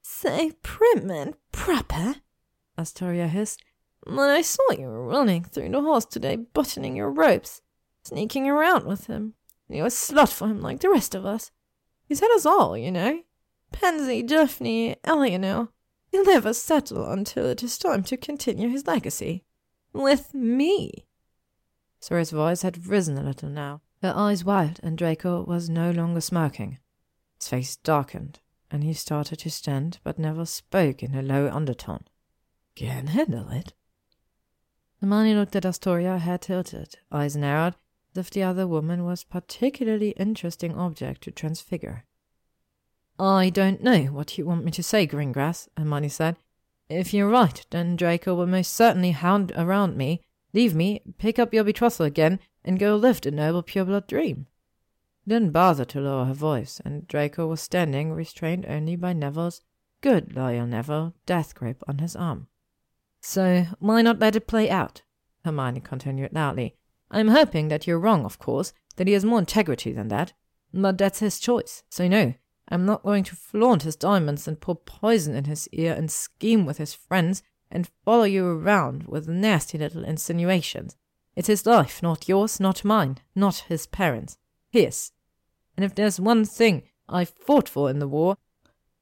Say 0.00 0.52
prim 0.62 1.10
and 1.10 1.34
proper, 1.52 2.16
Astoria 2.78 3.28
hissed. 3.28 3.62
When 4.04 4.28
I 4.30 4.42
saw 4.42 4.72
you 4.72 4.88
running 4.88 5.44
through 5.44 5.68
the 5.68 5.80
halls 5.80 6.06
today, 6.06 6.36
buttoning 6.36 6.96
your 6.96 7.10
ropes, 7.10 7.60
sneaking 8.02 8.48
around 8.48 8.84
with 8.84 9.06
him. 9.06 9.34
You're 9.68 9.86
a 9.86 9.90
slut 9.90 10.32
for 10.32 10.48
him 10.48 10.60
like 10.60 10.80
the 10.80 10.90
rest 10.90 11.14
of 11.14 11.24
us. 11.24 11.50
He's 12.08 12.20
had 12.20 12.34
us 12.34 12.44
all, 12.44 12.76
you 12.76 12.90
know. 12.90 13.22
Pansy, 13.70 14.22
Daphne, 14.22 14.96
Eleanor. 15.04 15.68
He'll 16.10 16.24
never 16.24 16.52
settle 16.52 17.10
until 17.10 17.46
it 17.46 17.62
is 17.62 17.78
time 17.78 18.02
to 18.04 18.16
continue 18.16 18.68
his 18.68 18.86
legacy. 18.86 19.44
With 19.92 20.34
me. 20.34 21.06
Soria's 22.00 22.30
voice 22.32 22.62
had 22.62 22.86
risen 22.86 23.16
a 23.16 23.22
little 23.22 23.48
now. 23.48 23.80
Her 24.02 24.12
eyes 24.16 24.44
wild, 24.44 24.80
and 24.82 24.98
Draco 24.98 25.44
was 25.44 25.70
no 25.70 25.92
longer 25.92 26.20
smirking. 26.20 26.78
His 27.38 27.48
face 27.48 27.76
darkened, 27.76 28.40
and 28.68 28.82
he 28.82 28.92
started 28.94 29.38
to 29.38 29.50
stand, 29.50 30.00
but 30.02 30.18
Neville 30.18 30.46
spoke 30.46 31.04
in 31.04 31.14
a 31.14 31.22
low 31.22 31.48
undertone. 31.48 32.04
Can 32.74 33.08
handle 33.08 33.48
it. 33.50 33.74
Hermione 35.00 35.36
looked 35.36 35.54
at 35.54 35.64
Astoria, 35.64 36.18
head 36.18 36.42
tilted, 36.42 36.96
eyes 37.12 37.36
narrowed, 37.36 37.76
as 38.12 38.18
if 38.18 38.30
the 38.30 38.42
other 38.42 38.66
woman 38.66 39.04
was 39.04 39.22
a 39.22 39.32
particularly 39.32 40.10
interesting 40.10 40.74
object 40.76 41.22
to 41.22 41.30
transfigure. 41.30 42.04
I 43.20 43.50
don't 43.50 43.84
know 43.84 44.04
what 44.06 44.36
you 44.36 44.44
want 44.44 44.64
me 44.64 44.72
to 44.72 44.82
say, 44.82 45.06
Greengrass, 45.06 45.68
Hermione 45.76 46.08
said. 46.08 46.38
If 46.88 47.14
you're 47.14 47.28
right, 47.28 47.64
then 47.70 47.94
Draco 47.94 48.34
will 48.34 48.46
most 48.46 48.72
certainly 48.72 49.12
hound 49.12 49.52
around 49.54 49.96
me, 49.96 50.22
leave 50.52 50.74
me, 50.74 51.02
pick 51.18 51.38
up 51.38 51.54
your 51.54 51.62
betrothal 51.62 52.04
again, 52.04 52.40
and 52.64 52.78
go 52.78 52.96
live 52.96 53.20
the 53.20 53.30
noble 53.30 53.62
pure-blood 53.62 54.06
dream. 54.06 54.46
didn't 55.26 55.50
bother 55.50 55.84
to 55.84 56.00
lower 56.00 56.24
her 56.26 56.34
voice, 56.34 56.80
and 56.84 57.06
Draco 57.06 57.46
was 57.46 57.60
standing, 57.60 58.12
restrained 58.12 58.66
only 58.66 58.96
by 58.96 59.12
Neville's 59.12 59.62
good 60.00 60.34
loyal 60.34 60.66
Neville 60.66 61.14
death 61.26 61.54
grip 61.54 61.82
on 61.86 61.98
his 61.98 62.16
arm. 62.16 62.48
So 63.20 63.66
why 63.78 64.02
not 64.02 64.18
let 64.18 64.36
it 64.36 64.46
play 64.46 64.68
out? 64.68 65.02
Hermione 65.44 65.80
continued 65.80 66.32
loudly. 66.32 66.76
I'm 67.10 67.28
hoping 67.28 67.68
that 67.68 67.86
you're 67.86 67.98
wrong, 67.98 68.24
of 68.24 68.38
course, 68.38 68.72
that 68.96 69.06
he 69.06 69.12
has 69.12 69.24
more 69.24 69.38
integrity 69.38 69.92
than 69.92 70.08
that. 70.08 70.32
But 70.74 70.98
that's 70.98 71.20
his 71.20 71.38
choice, 71.38 71.82
so 71.88 72.08
no, 72.08 72.34
I'm 72.68 72.86
not 72.86 73.02
going 73.02 73.24
to 73.24 73.36
flaunt 73.36 73.82
his 73.82 73.96
diamonds 73.96 74.48
and 74.48 74.60
pour 74.60 74.76
poison 74.76 75.34
in 75.34 75.44
his 75.44 75.68
ear 75.72 75.92
and 75.92 76.10
scheme 76.10 76.64
with 76.64 76.78
his 76.78 76.94
friends 76.94 77.42
and 77.70 77.90
follow 78.04 78.24
you 78.24 78.46
around 78.46 79.04
with 79.04 79.28
nasty 79.28 79.78
little 79.78 80.04
insinuations. 80.04 80.96
It's 81.34 81.48
his 81.48 81.66
life, 81.66 82.02
not 82.02 82.28
yours, 82.28 82.60
not 82.60 82.84
mine, 82.84 83.18
not 83.34 83.64
his 83.68 83.86
parents. 83.86 84.38
His. 84.70 85.12
And 85.76 85.84
if 85.84 85.94
there's 85.94 86.20
one 86.20 86.44
thing 86.44 86.82
I 87.08 87.24
fought 87.24 87.68
for 87.68 87.88
in 87.88 87.98
the 87.98 88.08
war, 88.08 88.36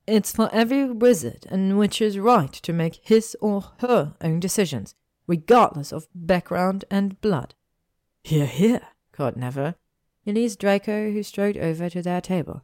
it's 0.06 0.32
for 0.32 0.48
every 0.52 0.84
wizard 0.90 1.46
and 1.48 1.78
witch's 1.78 2.18
right 2.18 2.52
to 2.52 2.72
make 2.72 3.00
his 3.02 3.36
or 3.40 3.72
her 3.78 4.14
own 4.20 4.40
decisions, 4.40 4.94
regardless 5.26 5.92
of 5.92 6.08
background 6.14 6.84
and 6.90 7.20
blood. 7.20 7.54
Hear, 8.22 8.46
hear, 8.46 8.80
Neville. 9.36 9.74
He 10.22 10.32
leads 10.32 10.56
Draco, 10.56 11.12
who 11.12 11.22
strode 11.22 11.56
over 11.56 11.90
to 11.90 12.02
their 12.02 12.20
table. 12.20 12.62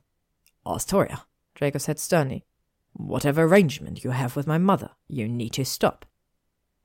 Astoria, 0.67 1.25
Draco 1.55 1.79
said 1.79 1.99
sternly. 1.99 2.45
Whatever 2.93 3.43
arrangement 3.43 4.03
you 4.05 4.11
have 4.11 4.37
with 4.37 4.47
my 4.47 4.59
mother, 4.59 4.91
you 5.07 5.29
need 5.29 5.53
to 5.55 5.65
stop. 5.65 6.07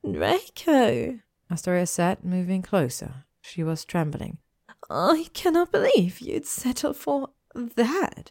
Draco, 0.04 1.20
Astoria 1.52 1.86
said, 1.86 2.24
moving 2.24 2.62
closer. 2.62 3.26
She 3.42 3.62
was 3.62 3.84
trembling. 3.84 4.38
I 4.88 5.26
cannot 5.34 5.70
believe 5.70 6.20
you'd 6.20 6.46
settle 6.46 6.94
for 6.94 7.28
that. 7.54 8.30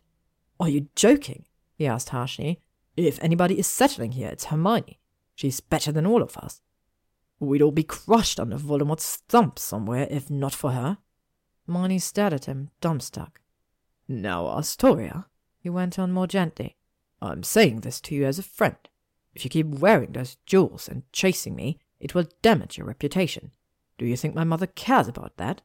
Are 0.59 0.69
you 0.69 0.87
joking? 0.95 1.45
he 1.75 1.85
asked 1.85 2.09
harshly. 2.09 2.61
If 2.97 3.21
anybody 3.21 3.59
is 3.59 3.67
settling 3.67 4.13
here, 4.13 4.29
it's 4.29 4.45
Hermione. 4.45 4.99
She's 5.35 5.59
better 5.59 5.91
than 5.91 6.07
all 6.07 6.23
of 6.23 6.35
us. 6.37 6.61
We'd 7.39 7.61
all 7.61 7.71
be 7.71 7.83
crushed 7.83 8.39
under 8.39 8.57
Voldemort's 8.57 9.17
thumb 9.29 9.53
somewhere 9.55 10.07
if 10.09 10.29
not 10.31 10.55
for 10.55 10.71
her. 10.71 10.97
Hermione 11.67 11.99
stared 11.99 12.33
at 12.33 12.45
him, 12.45 12.71
dumbstruck. 12.81 13.37
Now, 14.07 14.47
Astoria, 14.47 15.27
he 15.59 15.69
went 15.69 15.99
on 15.99 16.11
more 16.11 16.27
gently, 16.27 16.75
I'm 17.21 17.43
saying 17.43 17.81
this 17.81 18.01
to 18.01 18.15
you 18.15 18.25
as 18.25 18.39
a 18.39 18.43
friend. 18.43 18.77
If 19.35 19.45
you 19.45 19.49
keep 19.51 19.67
wearing 19.67 20.13
those 20.13 20.37
jewels 20.47 20.89
and 20.89 21.03
chasing 21.13 21.55
me, 21.55 21.79
it 22.01 22.13
will 22.13 22.27
damage 22.41 22.77
your 22.77 22.87
reputation. 22.87 23.51
Do 23.97 24.05
you 24.05 24.17
think 24.17 24.35
my 24.35 24.43
mother 24.43 24.67
cares 24.67 25.07
about 25.07 25.37
that? 25.37 25.61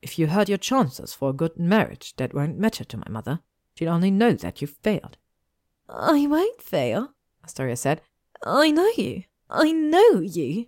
If 0.00 0.18
you 0.18 0.28
had 0.28 0.48
your 0.48 0.58
chances 0.58 1.12
for 1.12 1.30
a 1.30 1.34
good 1.34 1.58
marriage 1.58 2.14
that 2.16 2.32
won't 2.32 2.58
matter 2.58 2.84
to 2.84 2.96
my 2.96 3.08
mother, 3.10 3.40
she'd 3.74 3.88
only 3.88 4.10
know 4.10 4.32
that 4.32 4.62
you 4.62 4.68
failed. 4.68 5.18
I 5.88 6.26
won't 6.26 6.62
fail, 6.62 7.14
Astoria 7.44 7.76
said. 7.76 8.00
I 8.44 8.70
know 8.70 8.90
you. 8.96 9.24
I 9.50 9.72
know 9.72 10.20
you. 10.20 10.66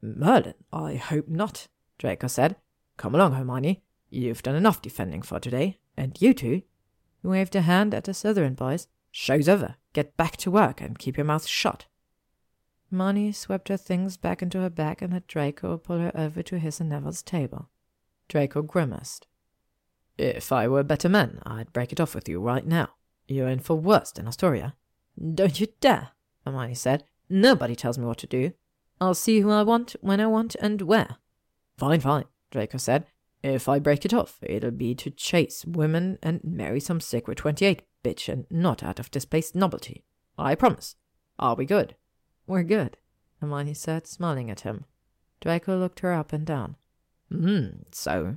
Merlin, 0.00 0.54
I 0.72 0.94
hope 0.94 1.28
not, 1.28 1.68
Draco 1.98 2.26
said. 2.26 2.56
Come 2.96 3.14
along, 3.14 3.34
Hermione. 3.34 3.82
You've 4.10 4.42
done 4.42 4.54
enough 4.54 4.82
defending 4.82 5.22
for 5.22 5.40
today, 5.40 5.78
and 5.96 6.20
you 6.20 6.34
two. 6.34 6.62
He 7.22 7.28
waved 7.28 7.56
a 7.56 7.62
hand 7.62 7.94
at 7.94 8.04
the 8.04 8.12
Slytherin 8.12 8.56
boys. 8.56 8.88
Show's 9.10 9.48
over. 9.48 9.76
Get 9.92 10.16
back 10.16 10.36
to 10.38 10.50
work 10.50 10.80
and 10.80 10.98
keep 10.98 11.16
your 11.16 11.26
mouth 11.26 11.46
shut. 11.46 11.86
Hermione 12.92 13.32
swept 13.32 13.68
her 13.68 13.78
things 13.78 14.18
back 14.18 14.42
into 14.42 14.60
her 14.60 14.68
bag 14.68 15.00
and 15.00 15.14
had 15.14 15.26
Draco 15.26 15.78
pull 15.78 15.98
her 15.98 16.12
over 16.14 16.42
to 16.42 16.58
his 16.58 16.78
and 16.78 16.90
Neville's 16.90 17.22
table. 17.22 17.70
Draco 18.28 18.60
grimaced. 18.60 19.26
If 20.18 20.52
I 20.52 20.68
were 20.68 20.80
a 20.80 20.84
better 20.84 21.08
man, 21.08 21.40
I'd 21.44 21.72
break 21.72 21.90
it 21.90 22.00
off 22.00 22.14
with 22.14 22.28
you 22.28 22.38
right 22.38 22.66
now. 22.66 22.90
You're 23.26 23.48
in 23.48 23.60
for 23.60 23.76
worse 23.76 24.12
than 24.12 24.28
Astoria. 24.28 24.74
Don't 25.34 25.58
you 25.58 25.68
dare, 25.80 26.10
Hermione 26.44 26.74
said. 26.74 27.04
Nobody 27.30 27.74
tells 27.74 27.96
me 27.96 28.04
what 28.04 28.18
to 28.18 28.26
do. 28.26 28.52
I'll 29.00 29.14
see 29.14 29.40
who 29.40 29.50
I 29.50 29.62
want, 29.62 29.96
when 30.02 30.20
I 30.20 30.26
want, 30.26 30.54
and 30.56 30.82
where. 30.82 31.16
Fine, 31.78 32.00
fine, 32.00 32.24
Draco 32.50 32.76
said. 32.76 33.06
If 33.42 33.70
I 33.70 33.78
break 33.78 34.04
it 34.04 34.12
off, 34.12 34.38
it'll 34.42 34.70
be 34.70 34.94
to 34.96 35.10
chase 35.10 35.64
women 35.64 36.18
and 36.22 36.44
marry 36.44 36.78
some 36.78 37.00
Sacred 37.00 37.38
28 37.38 37.82
bitch 38.04 38.28
and 38.28 38.44
not 38.50 38.82
out 38.82 39.00
of 39.00 39.10
displaced 39.10 39.54
novelty. 39.54 40.04
I 40.36 40.54
promise. 40.54 40.96
Are 41.38 41.54
we 41.54 41.64
good? 41.64 41.96
We're 42.46 42.62
good, 42.64 42.96
Hermione 43.40 43.74
said, 43.74 44.06
smiling 44.06 44.50
at 44.50 44.60
him. 44.60 44.84
Draco 45.40 45.78
looked 45.78 46.00
her 46.00 46.12
up 46.12 46.32
and 46.32 46.46
down. 46.46 46.76
Hmm, 47.30 47.68
so 47.90 48.36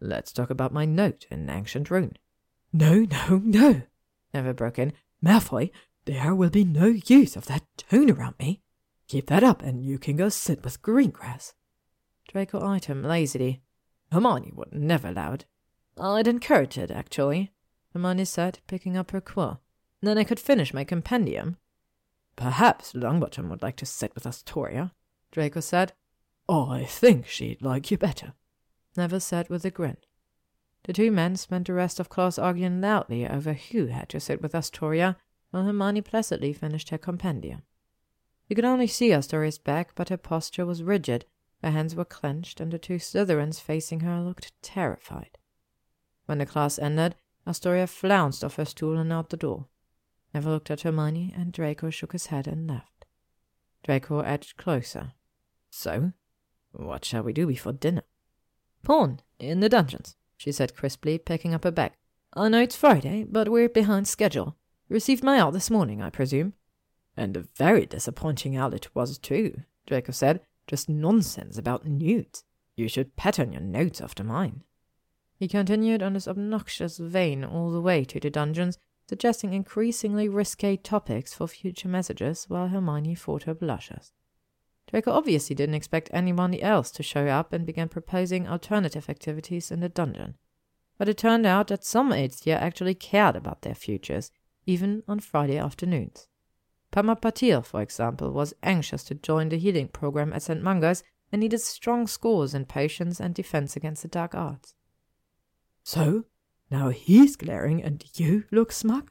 let's 0.00 0.32
talk 0.32 0.50
about 0.50 0.72
my 0.72 0.84
note 0.84 1.26
in 1.30 1.48
ancient 1.48 1.90
rune. 1.90 2.16
No, 2.72 3.06
no, 3.10 3.40
no, 3.44 3.82
Neville 4.32 4.54
broke 4.54 4.78
in. 4.78 4.92
Malfoy, 5.24 5.70
there 6.04 6.34
will 6.34 6.50
be 6.50 6.64
no 6.64 6.86
use 6.86 7.36
of 7.36 7.46
that 7.46 7.62
tone 7.76 8.10
around 8.10 8.34
me. 8.38 8.62
Keep 9.08 9.26
that 9.26 9.44
up 9.44 9.62
and 9.62 9.84
you 9.84 9.98
can 9.98 10.16
go 10.16 10.28
sit 10.28 10.64
with 10.64 10.82
Greengrass. 10.82 11.52
Draco 12.28 12.60
eyed 12.60 12.86
him 12.86 13.02
lazily. 13.02 13.62
Hermione 14.10 14.52
would 14.54 14.72
never 14.72 15.08
allow 15.08 15.34
it. 15.34 15.44
I'd 15.98 16.26
encourage 16.26 16.78
it, 16.78 16.90
actually, 16.90 17.52
Hermione 17.92 18.24
said, 18.24 18.60
picking 18.66 18.96
up 18.96 19.10
her 19.10 19.20
quill. 19.20 19.60
Then 20.00 20.18
I 20.18 20.24
could 20.24 20.40
finish 20.40 20.74
my 20.74 20.84
compendium. 20.84 21.58
Perhaps 22.36 22.94
Longbottom 22.94 23.48
would 23.48 23.62
like 23.62 23.76
to 23.76 23.86
sit 23.86 24.14
with 24.14 24.26
Astoria, 24.26 24.92
Draco 25.30 25.60
said. 25.60 25.92
I 26.48 26.84
think 26.84 27.26
she'd 27.26 27.62
like 27.62 27.90
you 27.90 27.98
better, 27.98 28.34
Neville 28.96 29.20
said 29.20 29.48
with 29.48 29.64
a 29.64 29.70
grin. 29.70 29.96
The 30.84 30.92
two 30.92 31.10
men 31.10 31.36
spent 31.36 31.68
the 31.68 31.74
rest 31.74 32.00
of 32.00 32.08
class 32.08 32.38
arguing 32.38 32.80
loudly 32.80 33.26
over 33.26 33.52
who 33.52 33.86
had 33.86 34.08
to 34.10 34.20
sit 34.20 34.42
with 34.42 34.54
Astoria, 34.54 35.16
while 35.50 35.64
Hermione 35.64 36.00
placidly 36.00 36.52
finished 36.52 36.90
her 36.90 36.98
compendium. 36.98 37.62
You 38.48 38.56
could 38.56 38.64
only 38.64 38.86
see 38.86 39.12
Astoria's 39.12 39.58
back, 39.58 39.94
but 39.94 40.08
her 40.08 40.16
posture 40.16 40.66
was 40.66 40.82
rigid, 40.82 41.24
her 41.62 41.70
hands 41.70 41.94
were 41.94 42.04
clenched, 42.04 42.60
and 42.60 42.72
the 42.72 42.78
two 42.78 42.96
Slytherins 42.96 43.60
facing 43.60 44.00
her 44.00 44.20
looked 44.20 44.52
terrified. 44.62 45.38
When 46.26 46.38
the 46.38 46.46
class 46.46 46.78
ended, 46.78 47.14
Astoria 47.46 47.86
flounced 47.86 48.42
off 48.42 48.56
her 48.56 48.64
stool 48.64 48.98
and 48.98 49.12
out 49.12 49.30
the 49.30 49.36
door. 49.36 49.66
Neville 50.34 50.52
looked 50.52 50.70
at 50.70 50.82
Hermione, 50.82 51.32
and 51.36 51.52
Draco 51.52 51.90
shook 51.90 52.12
his 52.12 52.26
head 52.26 52.46
and 52.46 52.66
left. 52.66 53.04
Draco 53.84 54.20
edged 54.20 54.56
closer. 54.56 55.12
So, 55.70 56.12
what 56.72 57.04
shall 57.04 57.22
we 57.22 57.32
do 57.32 57.46
before 57.46 57.72
dinner? 57.72 58.02
Pawn, 58.82 59.20
in 59.38 59.60
the 59.60 59.68
dungeons, 59.68 60.16
she 60.36 60.52
said 60.52 60.74
crisply, 60.74 61.18
picking 61.18 61.54
up 61.54 61.64
her 61.64 61.70
bag. 61.70 61.92
I 62.34 62.48
know 62.48 62.62
it's 62.62 62.76
Friday, 62.76 63.24
but 63.28 63.48
we're 63.48 63.68
behind 63.68 64.08
schedule. 64.08 64.56
Received 64.88 65.22
mail 65.22 65.50
this 65.50 65.70
morning, 65.70 66.00
I 66.00 66.10
presume. 66.10 66.54
And 67.16 67.36
a 67.36 67.44
very 67.56 67.84
disappointing 67.84 68.56
owl 68.56 68.72
it 68.72 68.94
was, 68.94 69.18
too, 69.18 69.62
Draco 69.86 70.12
said. 70.12 70.40
Just 70.66 70.88
nonsense 70.88 71.58
about 71.58 71.86
nudes. 71.86 72.44
You 72.76 72.88
should 72.88 73.16
pattern 73.16 73.52
your 73.52 73.60
notes 73.60 74.00
after 74.00 74.24
mine. 74.24 74.62
He 75.36 75.48
continued 75.48 76.02
on 76.02 76.14
this 76.14 76.28
obnoxious 76.28 76.98
vein 76.98 77.44
all 77.44 77.70
the 77.70 77.80
way 77.80 78.04
to 78.04 78.20
the 78.20 78.30
dungeons, 78.30 78.78
suggesting 79.12 79.52
increasingly 79.52 80.26
risque 80.26 80.74
topics 80.74 81.34
for 81.34 81.46
future 81.46 81.86
messages 81.86 82.46
while 82.48 82.68
Hermione 82.68 83.14
fought 83.14 83.42
her 83.42 83.52
blushes. 83.52 84.10
Draco 84.88 85.12
obviously 85.12 85.54
didn't 85.54 85.74
expect 85.74 86.08
anybody 86.14 86.62
else 86.62 86.90
to 86.92 87.02
show 87.02 87.26
up 87.26 87.52
and 87.52 87.66
began 87.66 87.90
proposing 87.90 88.48
alternative 88.48 89.10
activities 89.10 89.70
in 89.70 89.80
the 89.80 89.90
dungeon. 89.90 90.36
But 90.96 91.10
it 91.10 91.18
turned 91.18 91.44
out 91.44 91.66
that 91.66 91.84
some 91.84 92.10
aides 92.10 92.44
here 92.44 92.56
actually 92.58 92.94
cared 92.94 93.36
about 93.36 93.60
their 93.60 93.74
futures, 93.74 94.30
even 94.64 95.02
on 95.06 95.20
Friday 95.20 95.58
afternoons. 95.58 96.26
Padma 96.90 97.14
Patil, 97.16 97.62
for 97.62 97.82
example, 97.82 98.32
was 98.32 98.54
anxious 98.62 99.04
to 99.04 99.14
join 99.14 99.50
the 99.50 99.58
healing 99.58 99.88
program 99.88 100.32
at 100.32 100.40
St. 100.40 100.62
Mungo's 100.62 101.04
and 101.30 101.40
needed 101.40 101.60
strong 101.60 102.06
scores 102.06 102.54
in 102.54 102.64
Potions 102.64 103.20
and 103.20 103.34
defense 103.34 103.76
against 103.76 104.00
the 104.00 104.08
dark 104.08 104.34
arts. 104.34 104.74
So, 105.84 106.24
now 106.72 106.88
he's 106.88 107.36
glaring 107.36 107.82
and 107.82 108.04
you 108.14 108.44
look 108.50 108.72
smug? 108.72 109.10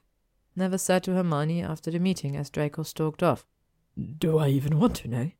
Neville 0.55 0.79
said 0.79 1.03
to 1.03 1.13
Hermione 1.13 1.61
after 1.61 1.91
the 1.91 1.99
meeting 1.99 2.35
as 2.35 2.49
Draco 2.49 2.83
stalked 2.83 3.23
off. 3.23 3.45
Do 4.17 4.39
I 4.39 4.49
even 4.49 4.79
want 4.79 4.95
to 4.97 5.07
know? 5.07 5.31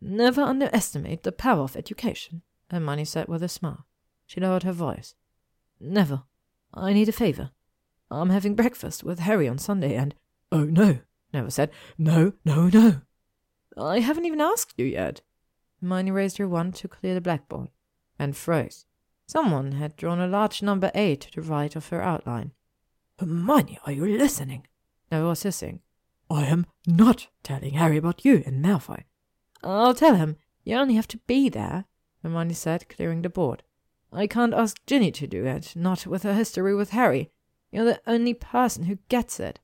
Never 0.00 0.42
underestimate 0.42 1.22
the 1.22 1.32
power 1.32 1.62
of 1.62 1.76
education, 1.76 2.42
Hermione 2.70 3.06
said 3.06 3.28
with 3.28 3.42
a 3.42 3.48
smile. 3.48 3.86
She 4.26 4.40
lowered 4.40 4.64
her 4.64 4.72
voice. 4.72 5.14
Never. 5.80 6.24
I 6.74 6.92
need 6.92 7.08
a 7.08 7.12
favor. 7.12 7.50
I'm 8.10 8.30
having 8.30 8.54
breakfast 8.54 9.02
with 9.02 9.20
Harry 9.20 9.48
on 9.48 9.58
Sunday 9.58 9.94
and. 9.94 10.14
Oh 10.52 10.64
no, 10.64 10.98
Neville 11.32 11.50
said. 11.50 11.70
No, 11.96 12.34
no, 12.44 12.68
no. 12.68 13.00
I 13.76 14.00
haven't 14.00 14.26
even 14.26 14.40
asked 14.40 14.74
you 14.76 14.86
yet. 14.86 15.22
Hermione 15.80 16.10
raised 16.10 16.38
her 16.38 16.48
wand 16.48 16.74
to 16.76 16.88
clear 16.88 17.14
the 17.14 17.20
blackboard 17.20 17.68
and 18.18 18.36
froze. 18.36 18.84
Someone 19.26 19.72
had 19.72 19.96
drawn 19.96 20.20
a 20.20 20.28
large 20.28 20.62
number 20.62 20.90
eight 20.94 21.22
to 21.22 21.40
the 21.40 21.42
right 21.42 21.74
of 21.74 21.88
her 21.88 22.00
outline. 22.00 22.52
Hermione, 23.18 23.78
are 23.84 23.92
you 23.92 24.06
listening? 24.18 24.66
Neville 25.10 25.28
was 25.30 25.42
hissing. 25.42 25.80
I 26.30 26.44
am 26.44 26.66
not 26.86 27.28
telling 27.42 27.74
Harry 27.74 27.96
about 27.96 28.24
you 28.24 28.42
and 28.46 28.64
Malfoy. 28.64 29.04
I'll 29.62 29.94
tell 29.94 30.14
him. 30.14 30.36
You 30.64 30.76
only 30.76 30.94
have 30.94 31.08
to 31.08 31.18
be 31.26 31.48
there, 31.48 31.84
Hermione 32.22 32.54
said, 32.54 32.88
clearing 32.88 33.22
the 33.22 33.28
board. 33.28 33.62
I 34.12 34.26
can't 34.26 34.54
ask 34.54 34.84
Ginny 34.86 35.10
to 35.12 35.26
do 35.26 35.44
it, 35.44 35.74
not 35.76 36.06
with 36.06 36.22
her 36.22 36.34
history 36.34 36.74
with 36.74 36.90
Harry. 36.90 37.30
You're 37.70 37.84
the 37.84 38.00
only 38.06 38.34
person 38.34 38.84
who 38.84 38.98
gets 39.08 39.38
it. 39.40 39.60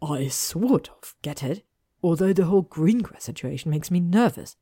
I 0.00 0.28
sort 0.28 0.90
of 0.90 1.14
get 1.22 1.42
it, 1.42 1.64
although 2.02 2.32
the 2.32 2.44
whole 2.44 2.62
Greengrass 2.62 3.22
situation 3.22 3.70
makes 3.70 3.90
me 3.90 4.00
nervous. 4.00 4.56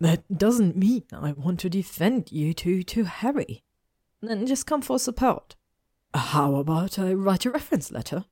That 0.00 0.24
doesn't 0.36 0.76
mean 0.76 1.04
I 1.12 1.32
want 1.32 1.60
to 1.60 1.70
defend 1.70 2.32
you 2.32 2.52
two 2.52 2.82
to 2.84 3.04
Harry. 3.04 3.62
Then 4.20 4.46
just 4.46 4.66
come 4.66 4.82
for 4.82 4.98
support. 4.98 5.54
How 6.12 6.56
about 6.56 6.98
I 6.98 7.12
write 7.12 7.46
a 7.46 7.50
reference 7.50 7.90
letter? 7.90 8.24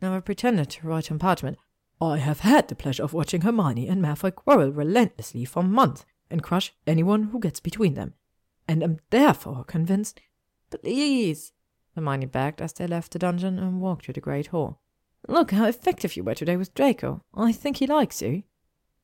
Now 0.00 0.16
I 0.16 0.20
pretended 0.20 0.70
to 0.70 0.86
write 0.86 1.10
on 1.10 1.18
parchment. 1.18 1.58
I 2.00 2.18
have 2.18 2.40
had 2.40 2.68
the 2.68 2.76
pleasure 2.76 3.02
of 3.02 3.12
watching 3.12 3.40
Hermione 3.40 3.88
and 3.88 4.02
Malfoy 4.02 4.34
quarrel 4.34 4.70
relentlessly 4.70 5.44
for 5.44 5.62
months 5.62 6.04
and 6.30 6.42
crush 6.42 6.72
anyone 6.86 7.24
who 7.24 7.40
gets 7.40 7.58
between 7.58 7.94
them, 7.94 8.14
and 8.68 8.82
am 8.82 8.98
therefore 9.10 9.64
convinced. 9.64 10.20
Please, 10.70 11.52
Hermione 11.94 12.26
begged 12.26 12.60
as 12.60 12.72
they 12.72 12.86
left 12.86 13.12
the 13.12 13.18
dungeon 13.18 13.58
and 13.58 13.80
walked 13.80 14.04
to 14.04 14.12
the 14.12 14.20
great 14.20 14.48
hall. 14.48 14.80
Look 15.26 15.50
how 15.50 15.64
effective 15.64 16.16
you 16.16 16.22
were 16.22 16.34
today 16.34 16.56
with 16.56 16.74
Draco. 16.74 17.24
I 17.34 17.50
think 17.50 17.78
he 17.78 17.86
likes 17.86 18.22
you. 18.22 18.44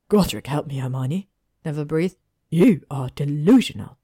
Godric, 0.08 0.46
help 0.46 0.68
me, 0.68 0.78
Hermione. 0.78 1.28
Neville 1.64 1.84
breathed. 1.84 2.16
You 2.50 2.82
are 2.90 3.08
delusional. 3.14 3.98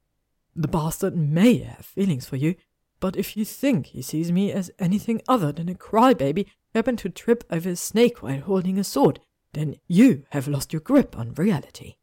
The 0.56 0.68
bastard 0.68 1.16
may 1.16 1.58
have 1.58 1.86
feelings 1.86 2.26
for 2.26 2.36
you, 2.36 2.54
but 2.98 3.16
if 3.16 3.36
you 3.36 3.44
think 3.44 3.86
he 3.86 4.02
sees 4.02 4.32
me 4.32 4.52
as 4.52 4.70
anything 4.78 5.22
other 5.28 5.52
than 5.52 5.68
a 5.68 5.74
crybaby 5.74 6.46
who 6.46 6.78
happened 6.78 6.98
to 7.00 7.08
trip 7.08 7.44
over 7.50 7.70
a 7.70 7.76
snake 7.76 8.22
while 8.22 8.40
holding 8.40 8.78
a 8.78 8.84
sword, 8.84 9.20
then 9.52 9.76
you 9.88 10.24
have 10.30 10.48
lost 10.48 10.72
your 10.72 10.80
grip 10.80 11.16
on 11.18 11.34
reality. 11.34 11.96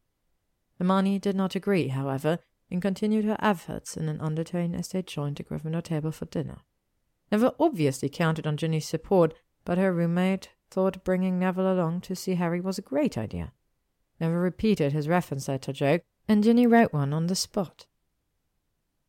Hermione 0.78 1.20
did 1.20 1.36
not 1.36 1.56
agree, 1.56 1.90
however, 1.90 2.40
and 2.70 2.82
continued 2.82 3.26
her 3.26 3.38
efforts 3.40 3.96
in 3.96 4.10
an 4.10 4.22
undertone 4.22 4.76
as 4.76 4.90
they 4.90 5.02
joined 5.02 5.38
the 5.38 5.44
Gryffindor 5.44 5.84
table 5.84 6.12
for 6.12 6.26
dinner. 6.26 6.60
Neville 7.32 7.56
obviously 7.60 8.10
counted 8.10 8.46
on 8.46 8.58
Ginny's 8.58 8.88
support, 8.88 9.34
but 9.66 9.78
her 9.78 9.94
roommate 9.94 10.50
thought 10.70 11.04
bringing 11.04 11.40
Neville 11.40 11.72
along 11.72 12.02
to 12.02 12.16
see 12.16 12.36
Harry 12.36 12.62
was 12.62 12.78
a 12.78 12.82
great 12.82 13.18
idea. 13.18 13.54
Neville 14.20 14.38
repeated 14.38 14.94
his 14.94 15.08
reference 15.08 15.48
letter 15.48 15.74
joke, 15.74 16.04
and 16.28 16.44
Ginny 16.44 16.68
wrote 16.68 16.94
one 16.94 17.14
on 17.14 17.28
the 17.28 17.36
spot. 17.36 17.86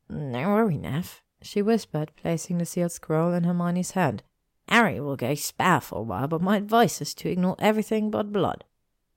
No 0.08 0.48
worry, 0.48 0.78
Nev, 0.78 1.22
she 1.42 1.62
whispered, 1.62 2.12
placing 2.16 2.58
the 2.58 2.66
sealed 2.66 2.92
scroll 2.92 3.32
in 3.32 3.44
Hermione's 3.44 3.92
hand. 3.92 4.22
Harry 4.68 5.00
will 5.00 5.16
go 5.16 5.34
spare 5.34 5.80
for 5.80 5.98
a 5.98 6.02
while, 6.02 6.28
but 6.28 6.42
my 6.42 6.56
advice 6.56 7.00
is 7.00 7.14
to 7.14 7.30
ignore 7.30 7.56
everything 7.58 8.10
but 8.10 8.32
blood. 8.32 8.64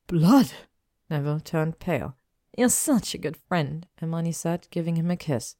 Blood? 0.07 0.51
Neville 1.09 1.39
turned 1.41 1.79
pale. 1.79 2.15
You're 2.57 2.69
such 2.69 3.13
a 3.13 3.17
good 3.17 3.37
friend, 3.47 3.87
Hermione 3.97 4.31
said, 4.31 4.67
giving 4.71 4.95
him 4.95 5.11
a 5.11 5.17
kiss. 5.17 5.55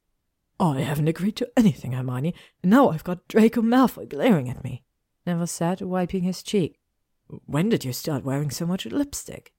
I 0.60 0.80
haven't 0.80 1.08
agreed 1.08 1.36
to 1.36 1.50
anything, 1.56 1.92
Hermione, 1.92 2.34
and 2.62 2.70
now 2.70 2.90
I've 2.90 3.04
got 3.04 3.26
Draco 3.28 3.62
Malfoy 3.62 4.08
glaring 4.08 4.48
at 4.48 4.62
me. 4.62 4.82
Neville 5.26 5.46
said, 5.46 5.80
wiping 5.80 6.22
his 6.22 6.42
cheek. 6.42 6.78
When 7.46 7.68
did 7.68 7.84
you 7.84 7.92
start 7.92 8.24
wearing 8.24 8.50
so 8.50 8.66
much 8.66 8.86
lipstick? 8.86 9.52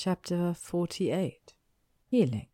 Chapter 0.00 0.54
48 0.54 1.54
Healing 2.06 2.46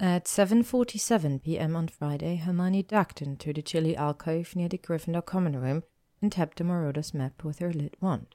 At 0.00 0.24
7.47 0.24 1.40
p.m. 1.40 1.76
on 1.76 1.86
Friday, 1.86 2.34
Hermione 2.34 2.82
ducked 2.82 3.22
into 3.22 3.52
the 3.52 3.62
chilly 3.62 3.96
alcove 3.96 4.56
near 4.56 4.68
the 4.68 4.76
Gryffindor 4.76 5.24
common 5.24 5.56
room 5.60 5.84
and 6.20 6.32
tapped 6.32 6.58
the 6.58 6.64
Marauders 6.64 7.14
map 7.14 7.44
with 7.44 7.60
her 7.60 7.72
lit 7.72 7.94
wand. 8.00 8.34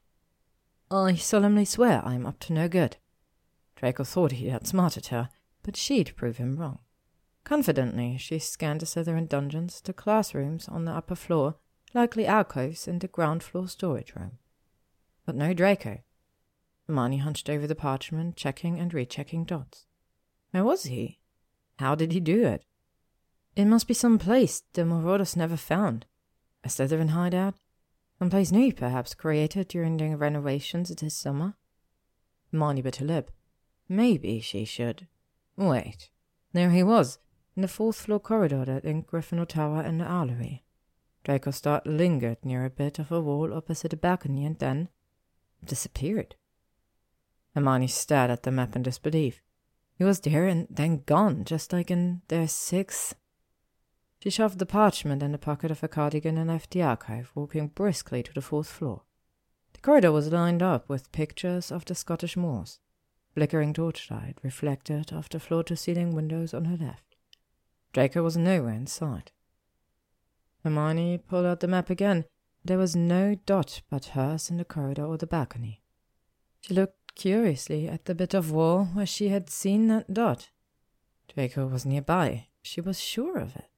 I 0.90 1.16
solemnly 1.16 1.66
swear 1.66 2.02
I 2.06 2.16
am 2.16 2.26
up 2.26 2.40
to 2.46 2.54
no 2.54 2.70
good. 2.70 2.96
Draco 3.76 4.06
thought 4.06 4.32
he 4.32 4.48
had 4.48 4.66
smarted 4.66 5.08
her, 5.08 5.28
but 5.62 5.76
she'd 5.76 6.16
prove 6.16 6.38
him 6.38 6.56
wrong. 6.56 6.80
Confidently, 7.44 8.18
she 8.18 8.40
scanned 8.40 8.80
the 8.80 8.86
Slytherin 8.86 9.28
dungeons, 9.28 9.82
the 9.82 9.92
classrooms 9.92 10.70
on 10.70 10.86
the 10.86 10.94
upper 10.94 11.16
floor, 11.16 11.56
likely 11.94 12.26
alcoves 12.26 12.88
in 12.88 13.00
the 13.00 13.10
ground 13.10 13.44
floor 13.44 13.68
storage 13.68 14.16
room. 14.16 14.38
But 15.26 15.36
no 15.36 15.54
Draco. 15.54 16.04
Hermione 16.88 17.18
hunched 17.18 17.50
over 17.50 17.68
the 17.68 17.76
parchment, 17.76 18.36
checking 18.36 18.80
and 18.80 18.94
rechecking 18.94 19.44
dots. 19.44 19.86
Where 20.52 20.64
was 20.64 20.84
he? 20.84 21.20
How 21.80 21.96
did 21.96 22.14
he 22.14 22.20
do 22.20 22.46
it? 22.46 22.64
It 23.56 23.66
must 23.66 23.88
be 23.88 23.94
some 23.94 24.18
place 24.18 24.64
the 24.74 24.86
Marauders 24.86 25.36
never 25.36 25.58
found. 25.58 26.06
A 26.64 26.70
Slytherin 26.70 27.10
hideout? 27.10 27.56
Some 28.20 28.30
place 28.30 28.52
new, 28.52 28.74
perhaps, 28.74 29.14
created 29.14 29.68
during 29.68 29.98
the 29.98 30.16
renovations 30.16 30.90
this 30.90 31.16
summer? 31.16 31.56
Hermione 32.52 32.82
bit 32.82 32.96
her 32.98 33.06
lip. 33.06 33.32
Maybe 33.90 34.40
she 34.40 34.66
should. 34.66 35.08
Wait. 35.56 36.10
There 36.54 36.72
he 36.72 36.84
was, 36.84 37.20
in 37.56 37.62
the 37.62 37.68
fourth 37.68 37.98
floor 37.98 38.20
corridor 38.20 38.66
that 38.66 38.86
linked 38.86 39.12
Gryffindor 39.12 39.48
Tower 39.48 39.82
and 39.82 40.00
the 40.00 40.06
Owlery. 40.06 40.62
Draco 41.24 41.52
dart 41.52 41.86
lingered 41.86 42.38
near 42.44 42.64
a 42.64 42.70
bit 42.70 43.00
of 43.00 43.12
a 43.12 43.20
wall 43.20 43.54
opposite 43.54 43.94
a 43.94 43.98
balcony 43.98 44.46
and 44.46 44.58
then 44.60 44.90
disappeared. 45.64 46.36
Hermione 47.58 47.88
stared 47.88 48.30
at 48.30 48.44
the 48.44 48.52
map 48.52 48.76
in 48.76 48.84
disbelief. 48.84 49.42
He 49.96 50.04
was 50.04 50.20
there 50.20 50.46
and 50.46 50.68
then 50.70 51.02
gone, 51.08 51.44
just 51.44 51.74
like 51.74 51.90
in 51.90 52.22
their 52.28 52.48
sixth. 52.48 53.16
She 54.20 54.30
shoved 54.30 54.60
the 54.60 54.68
parchment 54.68 55.24
in 55.24 55.32
the 55.32 55.40
pocket 55.40 55.72
of 55.72 55.80
her 55.80 55.88
cardigan 55.88 56.38
and 56.38 56.50
left 56.52 56.70
the 56.70 56.84
archive, 56.84 57.32
walking 57.34 57.70
briskly 57.70 58.22
to 58.22 58.32
the 58.32 58.44
fourth 58.44 58.68
floor. 58.68 59.02
The 59.74 59.80
corridor 59.80 60.12
was 60.12 60.32
lined 60.32 60.62
up 60.62 60.88
with 60.88 61.12
pictures 61.12 61.72
of 61.72 61.84
the 61.86 61.96
Scottish 61.96 62.38
moors. 62.38 62.78
Flickering 63.34 63.74
torchlight 63.74 64.38
reflected 64.44 65.12
off 65.12 65.28
the 65.28 65.40
floor 65.40 65.64
to 65.64 65.76
ceiling 65.76 66.14
windows 66.14 66.54
on 66.54 66.66
her 66.66 66.78
left. 66.78 67.16
Draco 67.92 68.22
was 68.22 68.38
nowhere 68.38 68.74
in 68.74 68.86
sight. 68.86 69.32
Hermione 70.64 71.18
pulled 71.18 71.48
out 71.48 71.62
the 71.62 71.68
map 71.68 71.90
again. 71.90 72.26
There 72.64 72.78
was 72.78 72.96
no 72.96 73.34
dot 73.48 73.82
but 73.90 74.14
hers 74.14 74.52
in 74.52 74.58
the 74.58 74.66
corridor 74.66 75.06
or 75.06 75.18
the 75.18 75.26
balcony. 75.26 75.82
She 76.62 76.76
looked 76.76 77.07
curiously 77.18 77.88
at 77.88 78.06
the 78.06 78.16
bit 78.16 78.34
of 78.34 78.52
wall 78.52 78.86
where 78.94 79.06
she 79.06 79.30
had 79.30 79.50
seen 79.50 79.88
that 79.88 80.14
dot. 80.14 80.50
Draco 81.34 81.68
was 81.68 81.86
nearby. 81.86 82.48
She 82.62 82.80
was 82.80 83.00
sure 83.00 83.38
of 83.38 83.56
it. 83.56 83.70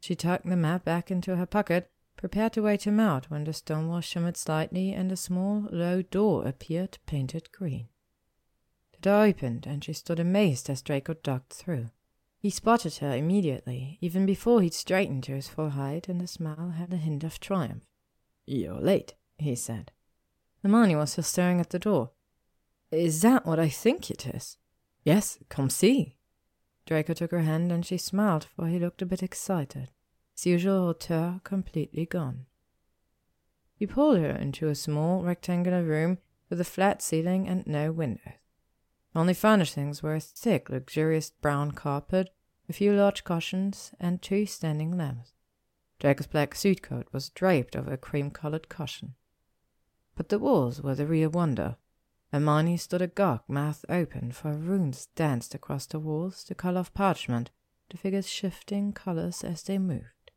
She 0.00 0.14
tucked 0.14 0.46
the 0.46 0.56
map 0.56 0.84
back 0.84 1.10
into 1.10 1.36
her 1.36 1.46
pocket, 1.46 1.90
prepared 2.16 2.52
to 2.52 2.62
wait 2.62 2.86
him 2.86 3.00
out 3.00 3.30
when 3.30 3.44
the 3.44 3.52
stone 3.52 3.88
wall 3.88 4.00
shimmered 4.00 4.36
slightly 4.36 4.92
and 4.92 5.10
a 5.10 5.16
small, 5.16 5.66
low 5.70 6.02
door 6.02 6.46
appeared 6.46 6.98
painted 7.06 7.50
green. 7.50 7.88
The 8.92 8.98
door 9.00 9.24
opened, 9.24 9.66
and 9.66 9.82
she 9.82 9.92
stood 9.92 10.20
amazed 10.20 10.68
as 10.68 10.82
Draco 10.82 11.14
ducked 11.14 11.52
through. 11.52 11.90
He 12.40 12.50
spotted 12.50 12.96
her 12.96 13.16
immediately, 13.16 13.98
even 14.00 14.26
before 14.26 14.60
he'd 14.62 14.74
straightened 14.74 15.24
to 15.24 15.32
his 15.32 15.48
full 15.48 15.70
height, 15.70 16.08
and 16.08 16.20
the 16.20 16.26
smile 16.26 16.74
had 16.76 16.92
a 16.92 16.96
hint 16.96 17.24
of 17.24 17.40
triumph. 17.40 17.84
You're 18.46 18.80
late, 18.80 19.14
he 19.38 19.54
said. 19.54 19.92
Hermione 20.62 20.96
was 20.96 21.12
still 21.12 21.24
staring 21.24 21.60
at 21.60 21.70
the 21.70 21.78
door. 21.78 22.10
Is 22.90 23.20
that 23.22 23.44
what 23.44 23.58
I 23.58 23.68
think 23.68 24.10
it 24.10 24.26
is? 24.26 24.56
Yes, 25.04 25.38
come 25.48 25.70
see. 25.70 26.16
Draco 26.86 27.12
took 27.12 27.30
her 27.32 27.42
hand 27.42 27.70
and 27.70 27.84
she 27.84 27.98
smiled, 27.98 28.46
for 28.56 28.66
he 28.66 28.78
looked 28.78 29.02
a 29.02 29.06
bit 29.06 29.22
excited, 29.22 29.90
his 30.34 30.46
usual 30.46 30.86
hauteur 30.86 31.40
completely 31.44 32.06
gone. 32.06 32.46
He 33.74 33.86
pulled 33.86 34.18
her 34.18 34.30
into 34.30 34.68
a 34.68 34.74
small 34.74 35.22
rectangular 35.22 35.82
room 35.82 36.18
with 36.48 36.60
a 36.60 36.64
flat 36.64 37.02
ceiling 37.02 37.46
and 37.46 37.66
no 37.66 37.92
windows. 37.92 38.34
Only 39.14 39.34
furnishings 39.34 40.02
were 40.02 40.14
a 40.14 40.20
thick, 40.20 40.70
luxurious 40.70 41.30
brown 41.30 41.72
carpet, 41.72 42.30
a 42.68 42.72
few 42.72 42.92
large 42.92 43.24
cushions, 43.24 43.92
and 44.00 44.22
two 44.22 44.46
standing 44.46 44.96
lamps. 44.96 45.32
Draco's 45.98 46.26
black 46.26 46.54
suit 46.54 46.82
coat 46.82 47.08
was 47.12 47.30
draped 47.30 47.76
over 47.76 47.92
a 47.92 47.96
cream 47.96 48.30
colored 48.30 48.68
cushion. 48.68 49.14
But 50.14 50.28
the 50.28 50.38
walls 50.38 50.80
were 50.80 50.94
the 50.94 51.06
real 51.06 51.30
wonder. 51.30 51.76
Hermione 52.32 52.76
stood 52.76 53.00
agog, 53.00 53.40
mouth 53.48 53.84
open, 53.88 54.32
for 54.32 54.52
runes 54.52 55.06
danced 55.16 55.54
across 55.54 55.86
the 55.86 55.98
walls, 55.98 56.44
the 56.44 56.54
color 56.54 56.80
of 56.80 56.92
parchment, 56.92 57.50
the 57.88 57.96
figures 57.96 58.28
shifting 58.28 58.92
colors 58.92 59.42
as 59.42 59.62
they 59.62 59.78
moved. 59.78 60.30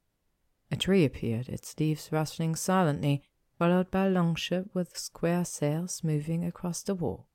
A 0.72 0.78
tree 0.78 1.04
appeared, 1.04 1.50
its 1.50 1.78
leaves 1.78 2.10
rustling 2.12 2.56
silently, 2.56 3.24
followed 3.60 3.92
by 3.92 4.06
a 4.06 4.10
longship 4.10 4.70
with 4.74 4.98
square 4.98 5.44
sails 5.44 6.02
moving 6.04 6.46
across 6.46 6.82
the 6.82 6.96
wall. 6.96 7.28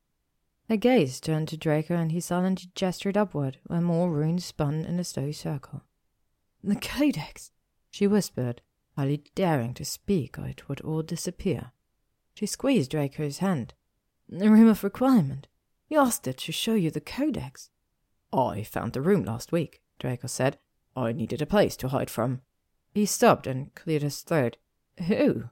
Her 0.70 0.76
gaze 0.76 1.20
turned 1.20 1.49
to 1.49 1.57
Draco, 1.57 1.94
and 1.94 2.10
he 2.10 2.20
silently 2.20 2.70
gestured 2.75 3.17
upward, 3.17 3.59
where 3.67 3.83
more 3.83 4.10
runes 4.10 4.47
spun 4.47 4.86
in 4.86 4.99
a 4.99 5.05
slow 5.05 5.33
circle. 5.33 5.83
The 6.65 6.76
Codex, 6.76 7.52
she 7.91 8.07
whispered, 8.07 8.62
hardly 8.97 9.23
daring 9.35 9.75
to 9.75 9.85
speak, 9.85 10.39
or 10.39 10.47
it 10.49 10.68
would 10.68 10.81
all 10.81 11.02
disappear. 11.02 11.73
She 12.35 12.47
squeezed 12.47 12.91
Draco's 12.91 13.39
hand. 13.39 13.75
The 14.28 14.50
room 14.50 14.68
of 14.68 14.82
requirement. 14.82 15.46
You 15.88 15.98
asked 15.98 16.26
it 16.26 16.38
to 16.38 16.52
show 16.52 16.74
you 16.74 16.90
the 16.90 17.00
Codex. 17.00 17.70
I 18.32 18.64
found 18.64 18.92
the 18.92 19.00
room 19.00 19.24
last 19.24 19.52
week, 19.52 19.82
Draco 19.98 20.26
said. 20.26 20.58
I 20.96 21.12
needed 21.12 21.40
a 21.40 21.46
place 21.46 21.76
to 21.76 21.88
hide 21.88 22.10
from. 22.10 22.40
He 22.92 23.06
stopped 23.06 23.46
and 23.46 23.74
cleared 23.74 24.02
his 24.02 24.22
throat. 24.22 24.56
Who? 25.06 25.44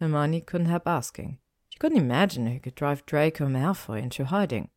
Hermione 0.00 0.40
couldn't 0.42 0.66
help 0.66 0.86
asking 0.86 1.38
She 1.68 1.78
couldn't 1.78 1.98
imagine 1.98 2.46
who 2.46 2.60
could 2.60 2.74
drive 2.74 3.06
Draco 3.06 3.46
Malfoy 3.46 4.02
into 4.02 4.24
hiding. 4.26 4.68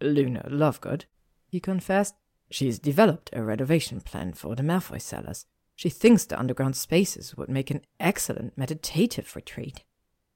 Luna 0.00 0.48
Lovegood, 0.50 1.04
he 1.46 1.60
confessed. 1.60 2.14
She's 2.50 2.78
developed 2.78 3.30
a 3.32 3.42
renovation 3.42 4.00
plan 4.00 4.32
for 4.32 4.56
the 4.56 4.62
Malfoy 4.62 5.00
cellars. 5.00 5.46
She 5.76 5.88
thinks 5.88 6.24
the 6.24 6.38
underground 6.38 6.76
spaces 6.76 7.36
would 7.36 7.48
make 7.48 7.70
an 7.70 7.82
excellent 8.00 8.58
meditative 8.58 9.34
retreat. 9.36 9.84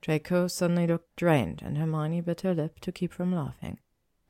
Draco 0.00 0.46
suddenly 0.46 0.86
looked 0.86 1.16
drained, 1.16 1.62
and 1.64 1.78
Hermione 1.78 2.20
bit 2.20 2.42
her 2.42 2.54
lip 2.54 2.80
to 2.80 2.92
keep 2.92 3.12
from 3.12 3.34
laughing. 3.34 3.78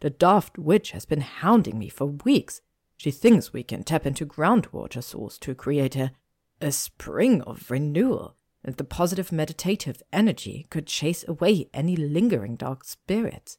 The 0.01 0.11
daft 0.11 0.59
witch 0.59 0.93
has 0.93 1.05
been 1.05 1.21
hounding 1.21 1.79
me 1.79 1.89
for 1.89 2.07
weeks. 2.07 2.61
She 2.97 3.11
thinks 3.11 3.53
we 3.53 3.63
can 3.63 3.83
tap 3.83 4.07
into 4.07 4.25
groundwater 4.27 5.03
source 5.03 5.39
to 5.39 5.55
create 5.55 5.97
a, 5.97 6.13
a 6.61 6.73
spring 6.73 7.43
of 7.43 7.71
renewal 7.71 8.37
and 8.67 8.77
the 8.77 8.85
positive 8.85 9.31
meditative 9.31 10.03
energy 10.13 10.67
could 10.71 10.89
chase 10.89 11.25
away 11.27 11.71
any 11.73 11.95
lingering 11.95 12.57
dark 12.57 12.85
spirits. 12.85 13.59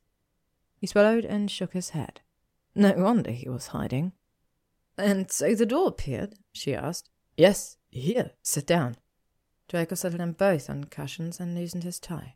He 0.76 0.86
swallowed 0.86 1.24
and 1.24 1.50
shook 1.50 1.74
his 1.74 1.92
head. 1.92 2.20
No 2.76 2.92
wonder 2.92 3.32
he 3.32 3.50
was 3.50 3.68
hiding. 3.68 4.12
And 4.98 5.32
so 5.32 5.56
the 5.56 5.66
door 5.66 5.88
appeared? 5.88 6.36
she 6.52 6.76
asked. 6.76 7.10
Yes, 7.38 7.78
here, 7.90 8.32
sit 8.44 8.68
down. 8.68 8.98
Draco 9.68 9.96
settled 9.96 10.22
them 10.22 10.32
both 10.34 10.70
on 10.70 10.86
cushions 10.86 11.40
and 11.40 11.56
loosened 11.56 11.84
his 11.84 12.00
tie. 12.00 12.36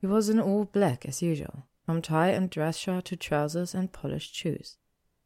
He 0.00 0.06
was 0.06 0.28
in 0.28 0.40
all 0.40 0.64
black 0.64 1.06
as 1.06 1.22
usual, 1.22 1.66
from 1.84 2.02
tie 2.02 2.28
and 2.30 2.50
dress 2.50 2.76
shirt 2.76 3.06
to 3.06 3.16
trousers 3.16 3.74
and 3.74 3.92
polished 3.92 4.34
shoes. 4.34 4.76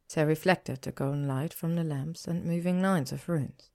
So 0.07 0.25
reflected 0.25 0.83
the 0.83 0.93
golden 0.93 1.27
light 1.27 1.55
from 1.55 1.75
the 1.75 1.85
lamps 1.85 2.27
and 2.27 2.44
moving 2.44 2.83
lines 2.83 3.12
of 3.12 3.28
runes. 3.28 3.70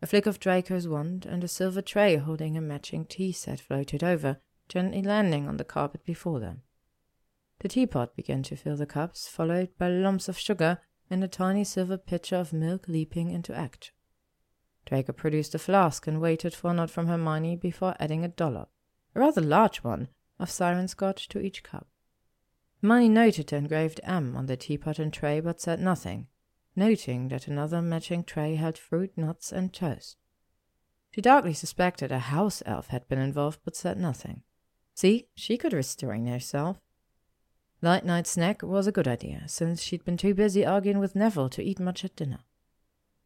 A 0.00 0.06
flick 0.06 0.26
of 0.26 0.38
Draco's 0.38 0.86
wand, 0.86 1.26
and 1.26 1.42
a 1.42 1.48
silver 1.48 1.82
tray 1.82 2.16
holding 2.16 2.56
a 2.56 2.60
matching 2.60 3.06
tea 3.06 3.32
set 3.32 3.58
floated 3.60 4.04
over, 4.04 4.38
gently 4.68 5.02
landing 5.02 5.48
on 5.48 5.56
the 5.56 5.64
carpet 5.64 6.04
before 6.04 6.40
them. 6.40 6.62
The 7.60 7.68
teapot 7.68 8.14
began 8.14 8.42
to 8.44 8.56
fill 8.56 8.76
the 8.76 8.86
cups, 8.86 9.28
followed 9.28 9.70
by 9.78 9.88
lumps 9.88 10.28
of 10.28 10.38
sugar 10.38 10.78
and 11.10 11.24
a 11.24 11.28
tiny 11.28 11.64
silver 11.64 11.96
pitcher 11.96 12.36
of 12.36 12.52
milk 12.52 12.86
leaping 12.88 13.30
into 13.30 13.54
action. 13.54 13.94
Draco 14.86 15.12
produced 15.12 15.54
a 15.54 15.58
flask 15.58 16.06
and 16.06 16.20
waited 16.20 16.54
for 16.54 16.70
a 16.70 16.74
nod 16.74 16.90
from 16.90 17.06
Hermione 17.06 17.56
before 17.56 17.96
adding 17.98 18.24
a 18.24 18.28
dollop, 18.28 18.70
a 19.14 19.20
rather 19.20 19.40
large 19.40 19.78
one, 19.78 20.08
of 20.38 20.50
siren 20.50 20.88
scotch 20.88 21.28
to 21.28 21.40
each 21.40 21.62
cup. 21.62 21.86
Hermione 22.82 23.08
noted 23.08 23.46
the 23.46 23.56
engraved 23.56 24.00
M 24.04 24.36
on 24.36 24.46
the 24.46 24.56
teapot 24.56 24.98
and 24.98 25.12
tray, 25.12 25.40
but 25.40 25.60
said 25.60 25.80
nothing, 25.80 26.26
noting 26.76 27.28
that 27.28 27.48
another 27.48 27.80
matching 27.80 28.24
tray 28.24 28.56
held 28.56 28.76
fruit, 28.76 29.16
nuts, 29.16 29.52
and 29.52 29.72
toast. 29.72 30.16
She 31.10 31.20
darkly 31.20 31.54
suspected 31.54 32.10
a 32.10 32.18
house 32.18 32.62
elf 32.66 32.88
had 32.88 33.08
been 33.08 33.20
involved, 33.20 33.60
but 33.64 33.76
said 33.76 33.98
nothing. 33.98 34.42
See, 34.94 35.28
she 35.34 35.56
could 35.56 35.72
restrain 35.72 36.26
herself. 36.26 36.78
Light 37.80 38.04
night 38.04 38.26
snack 38.26 38.62
was 38.62 38.86
a 38.86 38.92
good 38.92 39.08
idea, 39.08 39.44
since 39.46 39.82
she'd 39.82 40.04
been 40.04 40.16
too 40.16 40.34
busy 40.34 40.66
arguing 40.66 40.98
with 40.98 41.14
Neville 41.14 41.48
to 41.50 41.62
eat 41.62 41.78
much 41.78 42.04
at 42.04 42.16
dinner. 42.16 42.40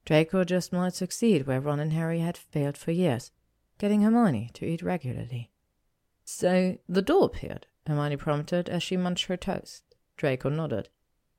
Draco 0.09 0.43
just 0.43 0.73
might 0.73 0.95
succeed 0.95 1.47
where 1.47 1.61
Ron 1.61 1.81
and 1.81 1.93
Harry 1.93 2.21
had 2.21 2.39
failed 2.39 2.79
for 2.79 2.93
years, 2.93 3.31
getting 3.77 4.01
Hermione 4.01 4.51
to 4.55 4.65
eat 4.65 4.81
regularly. 4.81 5.51
So 6.25 6.79
the 6.89 7.03
door 7.03 7.27
appeared, 7.27 7.67
Hermione 7.87 8.17
prompted 8.17 8.71
as 8.71 8.83
she 8.83 8.97
munched 8.97 9.27
her 9.27 9.37
toast. 9.37 9.83
Draco 10.17 10.49
nodded. 10.49 10.89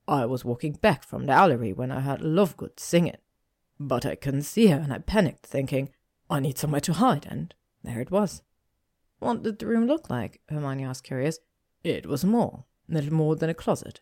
I 0.08 0.28
was 0.28 0.46
walking 0.46 0.74
back 0.74 1.04
from 1.04 1.26
the 1.26 1.34
Owlery 1.34 1.76
when 1.76 1.90
I 1.90 2.02
heard 2.02 2.22
Lovegood 2.22 2.80
singing. 2.80 3.18
But 3.80 4.06
I 4.06 4.14
couldn't 4.14 4.44
see 4.44 4.68
her, 4.68 4.78
and 4.78 4.94
I 4.94 5.00
panicked, 5.00 5.48
thinking, 5.48 5.90
I 6.30 6.40
need 6.40 6.60
somewhere 6.60 6.82
to 6.82 6.94
hide, 6.94 7.26
and 7.28 7.56
there 7.84 8.02
it 8.02 8.12
was. 8.12 8.44
What 9.18 9.42
did 9.42 9.58
the 9.58 9.66
room 9.66 9.88
look 9.88 10.12
like? 10.12 10.42
Hermione 10.48 10.86
asked, 10.86 11.06
curious. 11.06 11.40
It 11.84 12.06
was 12.06 12.24
more, 12.24 12.66
little 12.88 13.14
more 13.14 13.36
than 13.36 13.50
a 13.50 13.56
closet. 13.56 14.02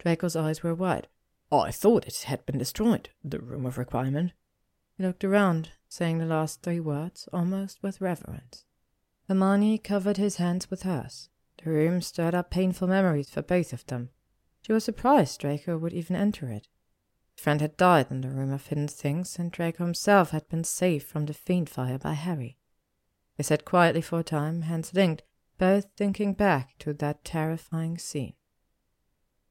Draco's 0.00 0.34
eyes 0.34 0.64
were 0.64 0.74
wide. 0.74 1.06
Oh, 1.50 1.60
I 1.60 1.70
thought 1.70 2.06
it 2.06 2.22
had 2.22 2.44
been 2.44 2.58
destroyed, 2.58 3.08
the 3.24 3.38
room 3.38 3.64
of 3.64 3.78
requirement. 3.78 4.32
He 4.96 5.02
looked 5.02 5.24
around, 5.24 5.70
saying 5.88 6.18
the 6.18 6.26
last 6.26 6.62
three 6.62 6.80
words 6.80 7.28
almost 7.32 7.82
with 7.82 8.00
reverence. 8.00 8.64
Hermione 9.28 9.78
covered 9.78 10.16
his 10.16 10.36
hands 10.36 10.70
with 10.70 10.82
hers. 10.82 11.30
The 11.62 11.70
room 11.70 12.02
stirred 12.02 12.34
up 12.34 12.50
painful 12.50 12.88
memories 12.88 13.30
for 13.30 13.42
both 13.42 13.72
of 13.72 13.86
them. 13.86 14.10
She 14.62 14.72
was 14.72 14.84
surprised 14.84 15.40
Draco 15.40 15.78
would 15.78 15.94
even 15.94 16.16
enter 16.16 16.48
it. 16.50 16.68
His 17.34 17.42
friend 17.42 17.60
had 17.60 17.76
died 17.76 18.10
in 18.10 18.20
the 18.20 18.30
room 18.30 18.52
of 18.52 18.66
hidden 18.66 18.88
things, 18.88 19.38
and 19.38 19.50
Draco 19.50 19.84
himself 19.84 20.30
had 20.30 20.48
been 20.48 20.64
saved 20.64 21.06
from 21.06 21.26
the 21.26 21.34
fiend 21.34 21.70
fire 21.70 21.98
by 21.98 22.12
Harry. 22.12 22.58
They 23.36 23.44
sat 23.44 23.64
quietly 23.64 24.02
for 24.02 24.18
a 24.18 24.24
time, 24.24 24.62
hands 24.62 24.92
linked, 24.92 25.22
both 25.56 25.86
thinking 25.96 26.34
back 26.34 26.76
to 26.80 26.92
that 26.94 27.24
terrifying 27.24 27.96
scene. 27.96 28.34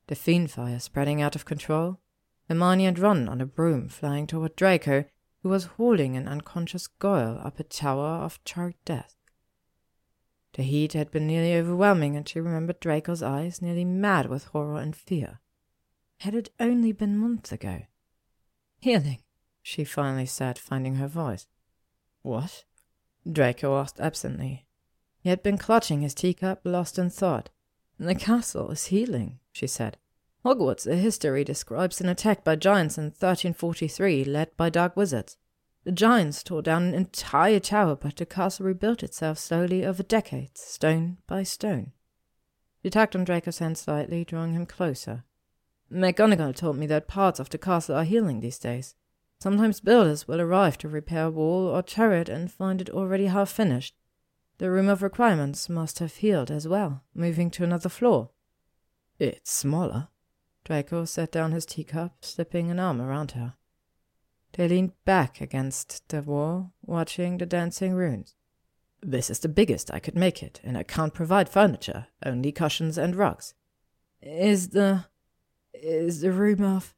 The 0.08 0.16
fiend 0.16 0.52
fire 0.52 0.80
spreading 0.80 1.22
out 1.22 1.36
of 1.36 1.46
control, 1.46 2.00
Hermione 2.48 2.86
and 2.86 2.98
Ron 2.98 3.28
on 3.28 3.42
a 3.42 3.46
broom 3.46 3.90
flying 3.90 4.26
toward 4.26 4.56
Draco, 4.56 5.06
who 5.44 5.50
was 5.50 5.66
hauling 5.66 6.16
an 6.16 6.28
unconscious 6.28 6.88
Goyle 6.88 7.40
up 7.44 7.60
a 7.60 7.64
tower 7.64 8.24
of 8.24 8.44
charred 8.46 8.76
death. 8.86 9.16
The 10.54 10.64
heat 10.64 10.94
had 10.94 11.12
been 11.12 11.28
nearly 11.28 11.54
overwhelming, 11.56 12.16
and 12.16 12.28
she 12.28 12.40
remembered 12.40 12.80
Draco's 12.80 13.22
eyes, 13.22 13.62
nearly 13.62 13.86
mad 13.86 14.28
with 14.28 14.46
horror 14.46 14.80
and 14.80 14.96
fear. 14.96 15.40
Had 16.22 16.34
it 16.34 16.50
only 16.60 16.94
been 16.94 17.18
months 17.18 17.52
ago? 17.52 17.84
Healing, 18.80 19.20
she 19.62 19.84
finally 19.84 20.26
said, 20.26 20.58
finding 20.58 20.96
her 20.96 21.08
voice. 21.08 21.48
What? 22.22 22.64
Draco 23.30 23.78
asked 23.78 24.00
absently. 24.00 24.66
He 25.20 25.30
had 25.30 25.44
been 25.44 25.58
clutching 25.58 26.02
his 26.02 26.14
teacup, 26.14 26.62
lost 26.64 26.98
in 26.98 27.10
thought. 27.10 27.50
The 28.00 28.16
castle 28.16 28.72
is 28.72 28.86
healing, 28.86 29.40
she 29.58 29.68
said. 29.68 29.98
Hogwarts, 30.46 30.86
a 30.86 30.96
history 30.96 31.44
describes 31.44 32.00
an 32.00 32.08
attack 32.08 32.44
by 32.44 32.56
giants 32.56 32.98
in 32.98 33.06
1343 33.06 34.24
led 34.24 34.56
by 34.56 34.70
dark 34.70 34.96
wizards. 34.96 35.38
The 35.84 35.92
giants 35.92 36.44
tore 36.44 36.62
down 36.62 36.84
an 36.84 36.94
entire 36.94 37.60
tower, 37.60 37.96
but 37.96 38.18
the 38.18 38.26
castle 38.26 38.66
rebuilt 38.66 39.04
itself 39.04 39.40
slowly 39.40 39.86
over 39.86 40.04
decades, 40.04 40.62
stone 40.62 41.18
by 41.28 41.44
stone. 41.44 41.92
She 42.84 42.90
tugged 42.90 43.16
on 43.16 43.24
Draco's 43.24 43.60
hand 43.60 43.78
slightly, 43.78 44.24
drawing 44.24 44.54
him 44.54 44.66
closer. 44.66 45.24
McGonagall 45.92 46.56
told 46.56 46.78
me 46.78 46.86
that 46.88 47.08
parts 47.08 47.40
of 47.40 47.50
the 47.50 47.58
castle 47.58 47.96
are 47.96 48.04
healing 48.04 48.40
these 48.40 48.60
days. 48.60 48.96
Sometimes 49.40 49.80
builders 49.80 50.28
will 50.28 50.42
arrive 50.42 50.78
to 50.80 50.90
repair 50.90 51.26
a 51.26 51.32
wall 51.32 51.68
or 51.68 51.82
turret 51.82 52.30
and 52.30 52.52
find 52.52 52.82
it 52.82 52.90
already 52.90 53.28
half 53.28 53.50
finished. 53.50 53.96
The 54.58 54.72
room 54.72 54.90
of 54.90 55.02
requirements 55.02 55.70
must 55.70 56.00
have 56.00 56.16
healed 56.16 56.52
as 56.52 56.68
well, 56.68 57.04
moving 57.14 57.50
to 57.52 57.64
another 57.64 57.90
floor. 57.90 58.30
It's 59.20 59.52
smaller. 59.52 60.10
Draco 60.64 61.06
set 61.06 61.32
down 61.32 61.52
his 61.52 61.66
teacup, 61.66 62.24
slipping 62.24 62.70
an 62.70 62.80
arm 62.80 63.02
around 63.02 63.32
her. 63.32 63.56
They 64.54 64.68
leaned 64.68 64.94
back 65.06 65.42
against 65.42 66.08
the 66.10 66.22
wall, 66.22 66.74
watching 66.82 67.38
the 67.38 67.46
dancing 67.46 67.94
runes. 67.94 68.36
This 69.02 69.30
is 69.30 69.40
the 69.40 69.50
biggest 69.50 69.94
I 69.94 70.00
could 70.00 70.16
make 70.16 70.44
it, 70.44 70.60
and 70.64 70.78
I 70.78 70.84
can't 70.84 71.14
provide 71.14 71.50
furniture, 71.50 72.08
only 72.26 72.52
cushions 72.52 72.98
and 72.98 73.16
rugs. 73.16 73.54
Is 74.22 74.70
the. 74.70 75.06
is 75.74 76.22
the 76.22 76.32
room 76.32 76.64
of. 76.64 76.94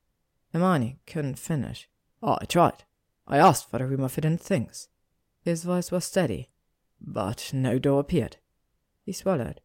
Hermione 0.52 1.00
couldn't 1.06 1.38
finish. 1.38 1.90
Oh, 2.24 2.38
I 2.42 2.46
tried. 2.46 2.84
I 3.28 3.38
asked 3.38 3.70
for 3.70 3.78
the 3.78 3.86
room 3.86 4.02
of 4.02 4.16
hidden 4.16 4.38
things. 4.38 4.90
His 5.42 5.64
voice 5.64 5.92
was 5.92 6.06
steady. 6.06 6.50
But 7.00 7.52
no 7.54 7.80
door 7.80 8.00
appeared. 8.00 8.38
He 9.06 9.14
swallowed. 9.14 9.62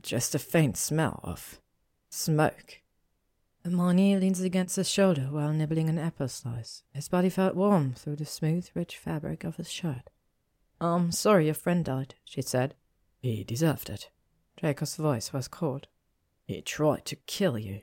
Just 0.00 0.34
a 0.34 0.38
faint 0.38 0.76
smell 0.76 1.20
of 1.24 1.60
smoke. 2.10 2.80
Hermione 3.64 4.16
leans 4.16 4.40
against 4.40 4.76
his 4.76 4.90
shoulder 4.90 5.28
while 5.30 5.52
nibbling 5.52 5.88
an 5.88 5.98
apple 5.98 6.28
slice. 6.28 6.82
His 6.92 7.08
body 7.08 7.30
felt 7.30 7.54
warm 7.54 7.94
through 7.94 8.16
the 8.16 8.26
smooth, 8.26 8.68
rich 8.74 8.96
fabric 8.96 9.44
of 9.44 9.56
his 9.56 9.70
shirt. 9.70 10.10
I'm 10.80 11.12
sorry 11.12 11.46
your 11.46 11.54
friend 11.54 11.84
died, 11.84 12.14
she 12.24 12.42
said. 12.42 12.74
He 13.20 13.44
deserved 13.44 13.90
it. 13.90 14.10
Draco's 14.56 14.96
voice 14.96 15.32
was 15.32 15.46
cold. 15.46 15.88
He 16.46 16.62
tried 16.62 17.04
to 17.06 17.16
kill 17.16 17.58
you. 17.58 17.82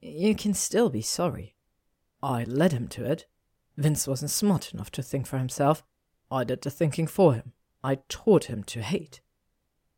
You 0.00 0.34
can 0.34 0.52
still 0.52 0.90
be 0.90 1.00
sorry. 1.00 1.54
I 2.22 2.44
led 2.44 2.72
him 2.72 2.88
to 2.88 3.04
it. 3.04 3.26
Vince 3.76 4.06
wasn't 4.06 4.30
smart 4.30 4.74
enough 4.74 4.90
to 4.92 5.02
think 5.02 5.26
for 5.26 5.38
himself. 5.38 5.82
I 6.30 6.44
did 6.44 6.62
the 6.62 6.70
thinking 6.70 7.06
for 7.06 7.34
him. 7.34 7.52
I 7.82 7.98
taught 8.08 8.44
him 8.44 8.64
to 8.64 8.82
hate. 8.82 9.20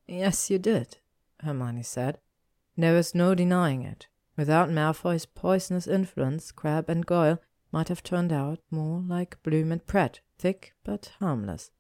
Yes, 0.06 0.50
you 0.50 0.58
did, 0.58 0.98
Hermione 1.40 1.82
said. 1.82 2.18
There 2.76 2.94
was 2.94 3.14
no 3.14 3.34
denying 3.34 3.82
it. 3.82 4.06
Without 4.36 4.68
Malfoy's 4.68 5.24
poisonous 5.24 5.86
influence, 5.86 6.52
Crabbe 6.52 6.90
and 6.90 7.06
Goyle 7.06 7.40
might 7.72 7.88
have 7.88 8.02
turned 8.02 8.32
out 8.32 8.58
more 8.70 9.00
like 9.00 9.42
Bloom 9.42 9.72
and 9.72 9.86
Pratt, 9.86 10.20
thick 10.38 10.74
but 10.84 11.12
harmless. 11.18 11.70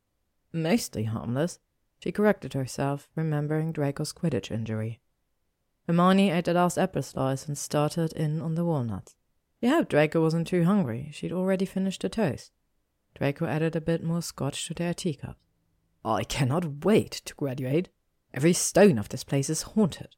Mostly 0.52 1.04
harmless, 1.04 1.58
she 1.98 2.12
corrected 2.12 2.54
herself, 2.54 3.08
remembering 3.14 3.72
Draco's 3.72 4.12
Quidditch 4.12 4.50
injury. 4.50 5.00
Hermione 5.86 6.30
ate 6.30 6.46
the 6.46 6.54
last 6.54 6.78
apple 6.78 7.02
slice 7.02 7.46
and 7.46 7.56
started 7.56 8.12
in 8.14 8.40
on 8.40 8.54
the 8.54 8.64
walnuts. 8.64 9.16
She 9.60 9.68
hoped 9.68 9.90
Draco 9.90 10.20
wasn't 10.20 10.46
too 10.46 10.64
hungry. 10.64 11.10
She'd 11.12 11.32
already 11.32 11.64
finished 11.64 12.02
the 12.02 12.08
toast. 12.08 12.52
Draco 13.14 13.46
added 13.46 13.76
a 13.76 13.80
bit 13.80 14.02
more 14.02 14.22
scotch 14.22 14.66
to 14.66 14.74
their 14.74 14.92
teacups. 14.92 15.40
I 16.04 16.24
cannot 16.24 16.84
wait 16.84 17.22
to 17.24 17.34
graduate. 17.34 17.88
Every 18.34 18.52
stone 18.52 18.98
of 18.98 19.08
this 19.08 19.24
place 19.24 19.48
is 19.48 19.62
haunted. 19.62 20.16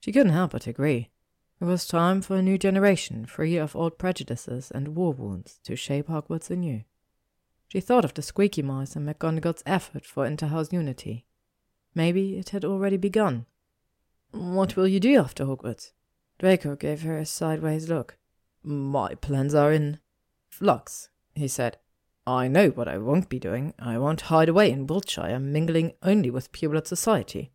She 0.00 0.12
couldn't 0.12 0.32
help 0.32 0.52
but 0.52 0.66
agree. 0.66 1.10
It 1.60 1.64
was 1.64 1.86
time 1.86 2.22
for 2.22 2.36
a 2.36 2.42
new 2.42 2.56
generation, 2.56 3.26
free 3.26 3.56
of 3.56 3.76
old 3.76 3.98
prejudices 3.98 4.70
and 4.70 4.96
war 4.96 5.12
wounds, 5.12 5.60
to 5.64 5.76
shape 5.76 6.08
Hogwarts 6.08 6.50
anew. 6.50 6.84
She 7.68 7.80
thought 7.80 8.06
of 8.06 8.14
the 8.14 8.22
squeaky 8.22 8.62
mice 8.62 8.96
and 8.96 9.06
McGonagall's 9.06 9.62
effort 9.66 10.06
for 10.06 10.26
interhouse 10.26 10.72
unity. 10.72 11.26
Maybe 11.94 12.38
it 12.38 12.48
had 12.48 12.64
already 12.64 12.96
begun. 12.96 13.44
What 14.30 14.74
will 14.74 14.88
you 14.88 15.00
do 15.00 15.20
after 15.20 15.44
Hogwarts? 15.44 15.92
Draco 16.38 16.76
gave 16.76 17.02
her 17.02 17.18
a 17.18 17.26
sideways 17.26 17.90
look. 17.90 18.16
My 18.62 19.14
plans 19.16 19.54
are 19.54 19.72
in 19.72 20.00
flux, 20.48 21.10
he 21.34 21.46
said. 21.46 21.76
I 22.26 22.48
know 22.48 22.68
what 22.68 22.88
I 22.88 22.96
won't 22.96 23.28
be 23.28 23.38
doing. 23.38 23.74
I 23.78 23.98
won't 23.98 24.22
hide 24.22 24.48
away 24.48 24.70
in 24.70 24.86
Wiltshire, 24.86 25.38
mingling 25.38 25.92
only 26.02 26.30
with 26.30 26.52
pureblood 26.52 26.86
society. 26.86 27.52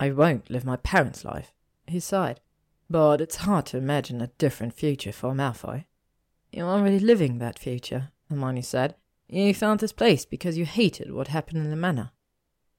I 0.00 0.10
won't 0.10 0.50
live 0.50 0.64
my 0.64 0.76
parents' 0.76 1.24
life. 1.24 1.52
He 1.90 2.00
sighed. 2.00 2.40
But 2.88 3.20
it's 3.20 3.36
hard 3.36 3.66
to 3.66 3.76
imagine 3.76 4.20
a 4.20 4.28
different 4.38 4.74
future 4.74 5.12
for 5.12 5.34
Malfoy. 5.34 5.86
You're 6.52 6.68
already 6.68 6.98
living 6.98 7.38
that 7.38 7.58
future, 7.58 8.10
Hermione 8.28 8.62
said. 8.62 8.94
You 9.28 9.52
found 9.54 9.80
this 9.80 9.92
place 9.92 10.24
because 10.24 10.56
you 10.56 10.64
hated 10.64 11.12
what 11.12 11.28
happened 11.28 11.58
in 11.58 11.70
the 11.70 11.76
manor. 11.76 12.10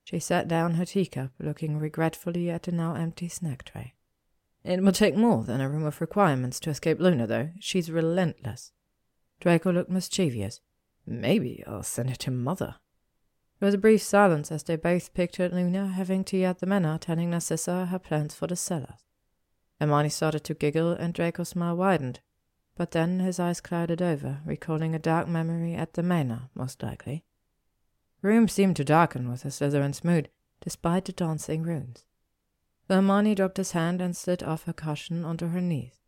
She 0.03 0.19
set 0.19 0.47
down 0.47 0.75
her 0.75 0.85
teacup, 0.85 1.31
looking 1.39 1.77
regretfully 1.77 2.49
at 2.49 2.63
the 2.63 2.71
now 2.71 2.95
empty 2.95 3.27
snack 3.27 3.63
tray. 3.63 3.93
It 4.63 4.81
will 4.81 4.91
take 4.91 5.15
more 5.15 5.43
than 5.43 5.61
a 5.61 5.69
room 5.69 5.85
of 5.85 6.01
requirements 6.01 6.59
to 6.61 6.69
escape 6.69 6.99
Luna, 6.99 7.27
though. 7.27 7.49
She's 7.59 7.91
relentless. 7.91 8.71
Draco 9.39 9.71
looked 9.71 9.89
mischievous. 9.89 10.61
Maybe 11.05 11.63
I'll 11.65 11.83
send 11.83 12.11
it 12.11 12.19
to 12.19 12.31
Mother. 12.31 12.75
There 13.61 13.67
was 13.67 13.75
a 13.75 13.77
brief 13.77 14.01
silence 14.01 14.51
as 14.51 14.63
they 14.63 14.75
both 14.75 15.13
pictured 15.13 15.53
Luna 15.53 15.89
having 15.89 16.23
tea 16.23 16.43
at 16.45 16.57
the 16.57 16.65
manor, 16.65 16.97
telling 16.97 17.29
Narcissa 17.29 17.85
her 17.85 17.99
plans 17.99 18.33
for 18.33 18.47
the 18.47 18.55
cellar. 18.55 18.95
Hermione 19.79 20.09
started 20.09 20.43
to 20.45 20.55
giggle, 20.55 20.93
and 20.93 21.13
Draco's 21.13 21.49
smile 21.49 21.77
widened. 21.77 22.21
But 22.75 22.89
then 22.89 23.19
his 23.19 23.39
eyes 23.39 23.61
clouded 23.61 24.01
over, 24.01 24.39
recalling 24.47 24.95
a 24.95 24.99
dark 24.99 25.27
memory 25.27 25.75
at 25.75 25.93
the 25.93 26.01
manor, 26.01 26.49
most 26.55 26.81
likely. 26.81 27.23
Room 28.23 28.47
seemed 28.47 28.77
to 28.77 28.83
darken 28.83 29.29
with 29.29 29.45
a 29.45 29.49
Slytherin's 29.49 30.03
mood, 30.03 30.29
despite 30.61 31.05
the 31.05 31.11
dancing 31.11 31.61
runes. 31.61 32.05
So 32.87 32.95
Hermione 32.95 33.35
dropped 33.35 33.57
his 33.57 33.73
hand 33.73 34.01
and 34.01 34.17
slid 34.17 34.41
off 34.41 34.63
her 34.63 34.73
cushion 34.73 35.23
onto 35.23 35.49
her 35.49 35.61
knees. 35.61 35.99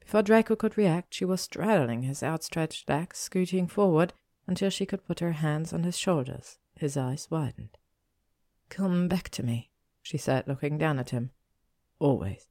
Before 0.00 0.22
Draco 0.22 0.56
could 0.56 0.78
react, 0.78 1.12
she 1.12 1.26
was 1.26 1.42
straddling 1.42 2.04
his 2.04 2.22
outstretched 2.22 2.88
legs, 2.88 3.18
scooting 3.18 3.66
forward 3.66 4.14
until 4.46 4.70
she 4.70 4.86
could 4.86 5.04
put 5.04 5.20
her 5.20 5.32
hands 5.32 5.70
on 5.74 5.82
his 5.82 5.98
shoulders. 5.98 6.56
His 6.76 6.96
eyes 6.96 7.28
widened. 7.30 7.78
Come 8.68 9.08
back 9.08 9.28
to 9.30 9.42
me, 9.42 9.70
she 10.02 10.18
said, 10.18 10.48
looking 10.48 10.78
down 10.78 10.98
at 10.98 11.10
him. 11.10 11.30
Always. 11.98 12.48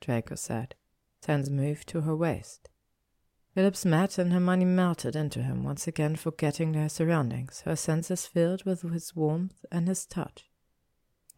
Draco 0.00 0.34
said. 0.34 0.74
His 1.20 1.26
hands 1.26 1.50
moved 1.50 1.88
to 1.88 2.02
her 2.02 2.16
waist. 2.16 2.70
Their 3.54 3.64
lips 3.64 3.84
met, 3.84 4.18
and 4.18 4.32
Hermione 4.32 4.64
melted 4.64 5.16
into 5.16 5.42
him, 5.42 5.64
once 5.64 5.86
again 5.86 6.16
forgetting 6.16 6.72
their 6.72 6.88
surroundings, 6.88 7.62
her 7.62 7.76
senses 7.76 8.26
filled 8.26 8.64
with 8.64 8.82
his 8.82 9.16
warmth 9.16 9.64
and 9.72 9.88
his 9.88 10.06
touch. 10.06 10.48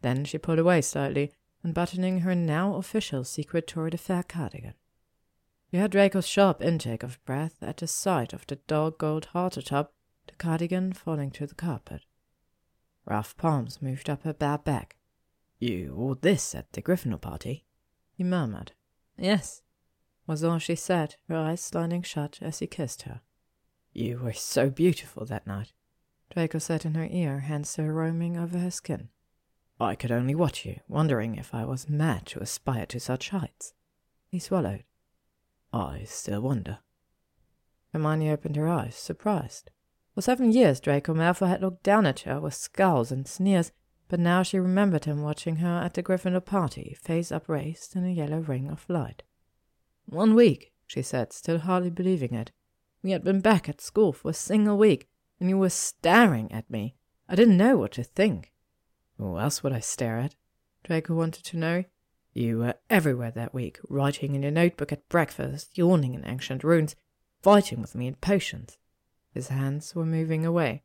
Then 0.01 0.25
she 0.25 0.37
pulled 0.37 0.59
away 0.59 0.81
slightly, 0.81 1.33
unbuttoning 1.63 2.19
her 2.19 2.35
now 2.35 2.75
official 2.75 3.23
secret 3.23 3.67
Tour 3.67 3.89
de 3.89 3.97
Fair 3.97 4.23
cardigan. 4.23 4.75
She 5.71 5.77
had 5.77 5.91
Draco's 5.91 6.27
sharp 6.27 6.61
intake 6.61 7.01
of 7.01 7.23
breath 7.25 7.55
at 7.61 7.77
the 7.77 7.87
sight 7.87 8.33
of 8.33 8.45
the 8.45 8.57
dull 8.57 8.91
gold 8.91 9.25
halter 9.25 9.61
top, 9.61 9.93
the 10.27 10.35
cardigan 10.35 10.93
falling 10.93 11.31
to 11.31 11.47
the 11.47 11.55
carpet. 11.55 12.05
Rough 13.05 13.35
palms 13.37 13.81
moved 13.81 14.09
up 14.09 14.23
her 14.23 14.33
bare 14.33 14.57
back. 14.57 14.97
You 15.59 15.93
wore 15.95 16.15
this 16.15 16.55
at 16.55 16.71
the 16.73 16.81
Gryffindor 16.81 17.21
party? 17.21 17.65
he 18.13 18.23
murmured. 18.23 18.73
Yes, 19.17 19.61
was 20.27 20.43
all 20.43 20.59
she 20.59 20.75
said, 20.75 21.15
her 21.27 21.35
eyes 21.35 21.61
sliding 21.61 22.03
shut 22.03 22.39
as 22.41 22.59
he 22.59 22.67
kissed 22.67 23.03
her. 23.03 23.21
You 23.93 24.19
were 24.19 24.33
so 24.33 24.69
beautiful 24.69 25.25
that 25.25 25.47
night. 25.47 25.73
Draco 26.29 26.59
said 26.59 26.85
in 26.85 26.95
her 26.95 27.07
ear, 27.09 27.39
hands 27.39 27.69
still 27.69 27.87
roaming 27.87 28.37
over 28.37 28.57
her 28.57 28.71
skin. 28.71 29.09
I 29.79 29.95
could 29.95 30.11
only 30.11 30.35
watch 30.35 30.65
you, 30.65 30.79
wondering 30.87 31.35
if 31.35 31.53
I 31.53 31.65
was 31.65 31.89
mad 31.89 32.25
to 32.27 32.39
aspire 32.39 32.85
to 32.85 32.99
such 32.99 33.29
heights. 33.29 33.73
He 34.29 34.39
swallowed. 34.39 34.83
I 35.73 36.03
still 36.05 36.41
wonder. 36.41 36.79
Hermione 37.91 38.31
opened 38.31 38.55
her 38.55 38.69
eyes, 38.69 38.95
surprised. 38.95 39.71
For 40.13 40.21
seven 40.21 40.51
years, 40.51 40.79
Draco 40.79 41.13
Malfoy 41.13 41.47
had 41.47 41.61
looked 41.61 41.83
down 41.83 42.05
at 42.05 42.21
her 42.21 42.39
with 42.39 42.53
scowls 42.53 43.11
and 43.11 43.27
sneers, 43.27 43.71
but 44.09 44.19
now 44.19 44.43
she 44.43 44.59
remembered 44.59 45.05
him 45.05 45.21
watching 45.21 45.57
her 45.57 45.81
at 45.81 45.93
the 45.93 46.03
Gryffindor 46.03 46.43
party, 46.43 46.97
face 47.01 47.31
upraised 47.31 47.95
in 47.95 48.05
a 48.05 48.11
yellow 48.11 48.39
ring 48.39 48.69
of 48.69 48.85
light. 48.89 49.23
One 50.05 50.35
week, 50.35 50.73
she 50.85 51.01
said, 51.01 51.31
still 51.31 51.59
hardly 51.59 51.89
believing 51.89 52.33
it. 52.33 52.51
We 53.01 53.11
had 53.11 53.23
been 53.23 53.39
back 53.39 53.69
at 53.69 53.79
school 53.79 54.11
for 54.11 54.31
a 54.31 54.33
single 54.33 54.77
week, 54.77 55.07
and 55.39 55.47
you 55.47 55.57
were 55.57 55.69
staring 55.69 56.51
at 56.51 56.69
me. 56.69 56.95
I 57.29 57.35
didn't 57.35 57.55
know 57.55 57.77
what 57.77 57.93
to 57.93 58.03
think. 58.03 58.51
Who 59.17 59.37
else 59.37 59.63
would 59.63 59.71
I 59.71 59.79
stare 59.79 60.19
at? 60.19 60.35
Draco 60.83 61.15
wanted 61.15 61.45
to 61.45 61.57
know. 61.57 61.85
You 62.33 62.59
were 62.59 62.75
everywhere 62.89 63.31
that 63.31 63.53
week, 63.53 63.79
writing 63.87 64.35
in 64.35 64.43
your 64.43 64.51
notebook 64.51 64.91
at 64.91 65.07
breakfast, 65.07 65.77
yawning 65.77 66.13
in 66.13 66.27
ancient 66.27 66.65
runes, 66.65 66.97
fighting 67.41 67.79
with 67.81 67.95
me 67.95 68.07
in 68.07 68.15
potions. 68.15 68.77
His 69.33 69.47
hands 69.47 69.95
were 69.95 70.05
moving 70.05 70.45
away. 70.45 70.83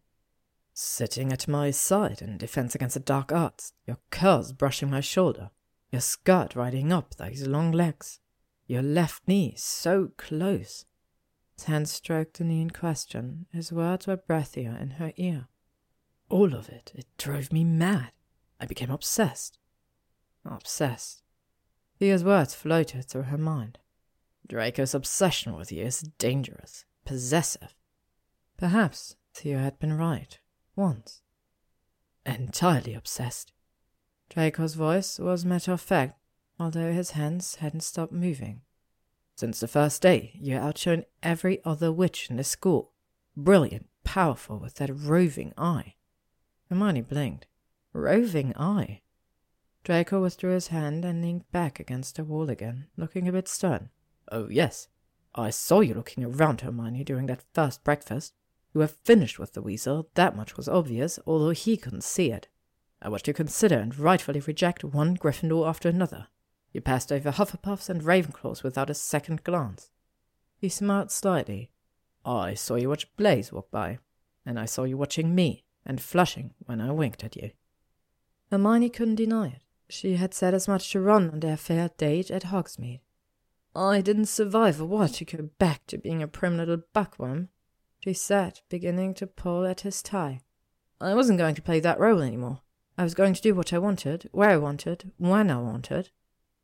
Sitting 0.72 1.32
at 1.32 1.48
my 1.48 1.70
side 1.70 2.20
in 2.20 2.36
defense 2.38 2.74
against 2.74 2.94
the 2.94 3.00
dark 3.00 3.32
arts, 3.32 3.72
your 3.86 3.98
curls 4.10 4.52
brushing 4.52 4.90
my 4.90 5.00
shoulder, 5.00 5.50
your 5.90 6.00
skirt 6.00 6.54
riding 6.54 6.92
up 6.92 7.14
those 7.14 7.46
long 7.46 7.72
legs, 7.72 8.20
your 8.66 8.82
left 8.82 9.26
knee 9.26 9.54
so 9.56 10.10
close. 10.16 10.84
His 11.54 11.64
hand 11.64 11.88
stroked 11.88 12.38
the 12.38 12.44
knee 12.44 12.60
in 12.60 12.70
question. 12.70 13.46
His 13.52 13.72
words 13.72 14.06
were 14.06 14.16
breathier 14.16 14.80
in 14.80 14.90
her 14.92 15.12
ear. 15.16 15.48
All 16.28 16.54
of 16.54 16.68
it, 16.68 16.92
it 16.94 17.06
drove 17.16 17.52
me 17.52 17.64
mad. 17.64 18.12
I 18.60 18.66
became 18.66 18.90
obsessed. 18.90 19.58
Obsessed. 20.44 21.22
Theo's 21.98 22.24
words 22.24 22.54
floated 22.54 23.06
through 23.06 23.22
her 23.22 23.38
mind. 23.38 23.78
Draco's 24.46 24.94
obsession 24.94 25.56
with 25.56 25.72
you 25.72 25.84
is 25.84 26.02
dangerous, 26.18 26.84
possessive. 27.04 27.74
Perhaps 28.56 29.16
Theo 29.34 29.58
had 29.58 29.78
been 29.78 29.96
right. 29.96 30.38
Once. 30.74 31.22
Entirely 32.24 32.94
obsessed. 32.94 33.52
Draco's 34.30 34.74
voice 34.74 35.18
was 35.18 35.44
matter 35.44 35.72
of 35.72 35.80
fact, 35.80 36.18
although 36.58 36.92
his 36.92 37.12
hands 37.12 37.56
hadn't 37.56 37.82
stopped 37.82 38.12
moving. 38.12 38.62
Since 39.36 39.60
the 39.60 39.68
first 39.68 40.00
day, 40.00 40.32
you 40.40 40.56
outshone 40.56 41.04
every 41.22 41.62
other 41.64 41.92
witch 41.92 42.28
in 42.30 42.36
the 42.36 42.44
school. 42.44 42.92
Brilliant, 43.36 43.88
powerful, 44.04 44.58
with 44.58 44.76
that 44.76 44.90
roving 44.90 45.52
eye. 45.58 45.94
Hermione 46.70 47.02
blinked. 47.02 47.46
Roving 47.92 48.56
eye? 48.56 49.02
Draco 49.84 50.22
withdrew 50.22 50.52
his 50.52 50.68
hand 50.68 51.04
and 51.04 51.22
leaned 51.22 51.50
back 51.52 51.78
against 51.78 52.16
the 52.16 52.24
wall 52.24 52.48
again, 52.48 52.86
looking 52.96 53.28
a 53.28 53.32
bit 53.32 53.46
stern. 53.48 53.90
Oh, 54.32 54.48
yes. 54.48 54.88
I 55.34 55.50
saw 55.50 55.80
you 55.80 55.94
looking 55.94 56.24
around, 56.24 56.62
Hermione, 56.62 57.04
during 57.04 57.26
that 57.26 57.44
first 57.52 57.84
breakfast. 57.84 58.32
You 58.76 58.80
were 58.80 58.88
finished 58.88 59.38
with 59.38 59.54
the 59.54 59.62
weasel, 59.62 60.10
that 60.16 60.36
much 60.36 60.58
was 60.58 60.68
obvious, 60.68 61.18
although 61.26 61.52
he 61.52 61.78
couldn't 61.78 62.04
see 62.04 62.30
it. 62.30 62.48
I 63.00 63.08
watched 63.08 63.26
you 63.26 63.32
consider 63.32 63.78
and 63.78 63.98
rightfully 63.98 64.40
reject 64.40 64.84
one 64.84 65.16
Gryffindor 65.16 65.66
after 65.66 65.88
another. 65.88 66.26
You 66.72 66.82
passed 66.82 67.10
over 67.10 67.30
Hufflepuffs 67.30 67.88
and 67.88 68.02
Ravenclaws 68.02 68.62
without 68.62 68.90
a 68.90 68.94
second 68.94 69.44
glance. 69.44 69.88
He 70.58 70.68
smiled 70.68 71.10
slightly. 71.10 71.70
I 72.22 72.52
saw 72.52 72.74
you 72.74 72.90
watch 72.90 73.16
Blaise 73.16 73.50
walk 73.50 73.70
by, 73.70 73.98
and 74.44 74.60
I 74.60 74.66
saw 74.66 74.84
you 74.84 74.98
watching 74.98 75.34
me 75.34 75.64
and 75.86 75.98
flushing 75.98 76.52
when 76.66 76.82
I 76.82 76.90
winked 76.90 77.24
at 77.24 77.34
you. 77.34 77.52
Hermione 78.50 78.90
couldn't 78.90 79.14
deny 79.14 79.46
it. 79.46 79.62
She 79.88 80.16
had 80.16 80.34
said 80.34 80.52
as 80.52 80.68
much 80.68 80.92
to 80.92 81.00
Ron 81.00 81.30
on 81.30 81.40
their 81.40 81.56
fair 81.56 81.88
date 81.96 82.30
at 82.30 82.42
Hogsmeade. 82.42 83.00
I 83.74 84.02
didn't 84.02 84.26
survive 84.26 84.78
a 84.78 84.84
while 84.84 85.08
to 85.08 85.24
go 85.24 85.48
back 85.58 85.86
to 85.86 85.96
being 85.96 86.22
a 86.22 86.28
prim 86.28 86.58
little 86.58 86.82
buckworm, 86.94 87.48
she 88.06 88.14
said, 88.14 88.60
beginning 88.68 89.14
to 89.14 89.26
pull 89.26 89.66
at 89.66 89.80
his 89.80 90.00
tie. 90.00 90.38
I 91.00 91.12
wasn't 91.14 91.40
going 91.40 91.56
to 91.56 91.62
play 91.62 91.80
that 91.80 91.98
role 91.98 92.22
any 92.22 92.36
more. 92.36 92.60
I 92.96 93.02
was 93.02 93.14
going 93.14 93.34
to 93.34 93.42
do 93.42 93.52
what 93.52 93.72
I 93.72 93.78
wanted, 93.78 94.28
where 94.30 94.50
I 94.50 94.58
wanted, 94.58 95.10
when 95.16 95.50
I 95.50 95.58
wanted. 95.58 96.10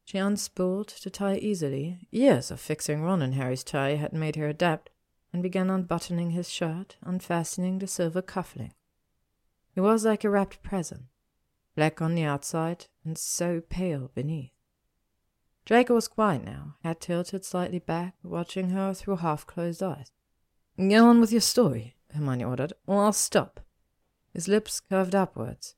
She 0.04 0.18
unspooled 0.18 1.02
the 1.02 1.10
tie 1.10 1.38
easily. 1.38 2.06
Years 2.12 2.52
of 2.52 2.60
fixing 2.60 3.02
Ron 3.02 3.22
and 3.22 3.34
Harry's 3.34 3.64
tie 3.64 3.96
had 3.96 4.12
made 4.12 4.36
her 4.36 4.46
adept, 4.46 4.90
and 5.32 5.42
began 5.42 5.68
unbuttoning 5.68 6.30
his 6.30 6.48
shirt, 6.48 6.96
unfastening 7.02 7.80
the 7.80 7.88
silver 7.88 8.22
cuffling. 8.22 8.74
It 9.74 9.80
was 9.80 10.04
like 10.04 10.22
a 10.22 10.30
wrapped 10.30 10.62
present, 10.62 11.06
black 11.74 12.00
on 12.00 12.14
the 12.14 12.22
outside 12.22 12.86
and 13.04 13.18
so 13.18 13.60
pale 13.68 14.12
beneath. 14.14 14.52
Draco 15.64 15.94
was 15.94 16.06
quiet 16.06 16.44
now, 16.44 16.76
head 16.84 17.00
tilted 17.00 17.44
slightly 17.44 17.80
back, 17.80 18.14
watching 18.22 18.70
her 18.70 18.94
through 18.94 19.16
half-closed 19.16 19.82
eyes. 19.82 20.12
Go 20.78 21.07
on 21.07 21.20
with 21.20 21.33
your 21.33 21.41
story, 21.41 21.97
Hermione 22.15 22.44
ordered, 22.44 22.73
or 22.86 23.05
I'll 23.05 23.12
stop. 23.12 23.60
His 24.33 24.49
lips 24.49 24.81
curved 24.81 25.15
upwards. 25.15 25.75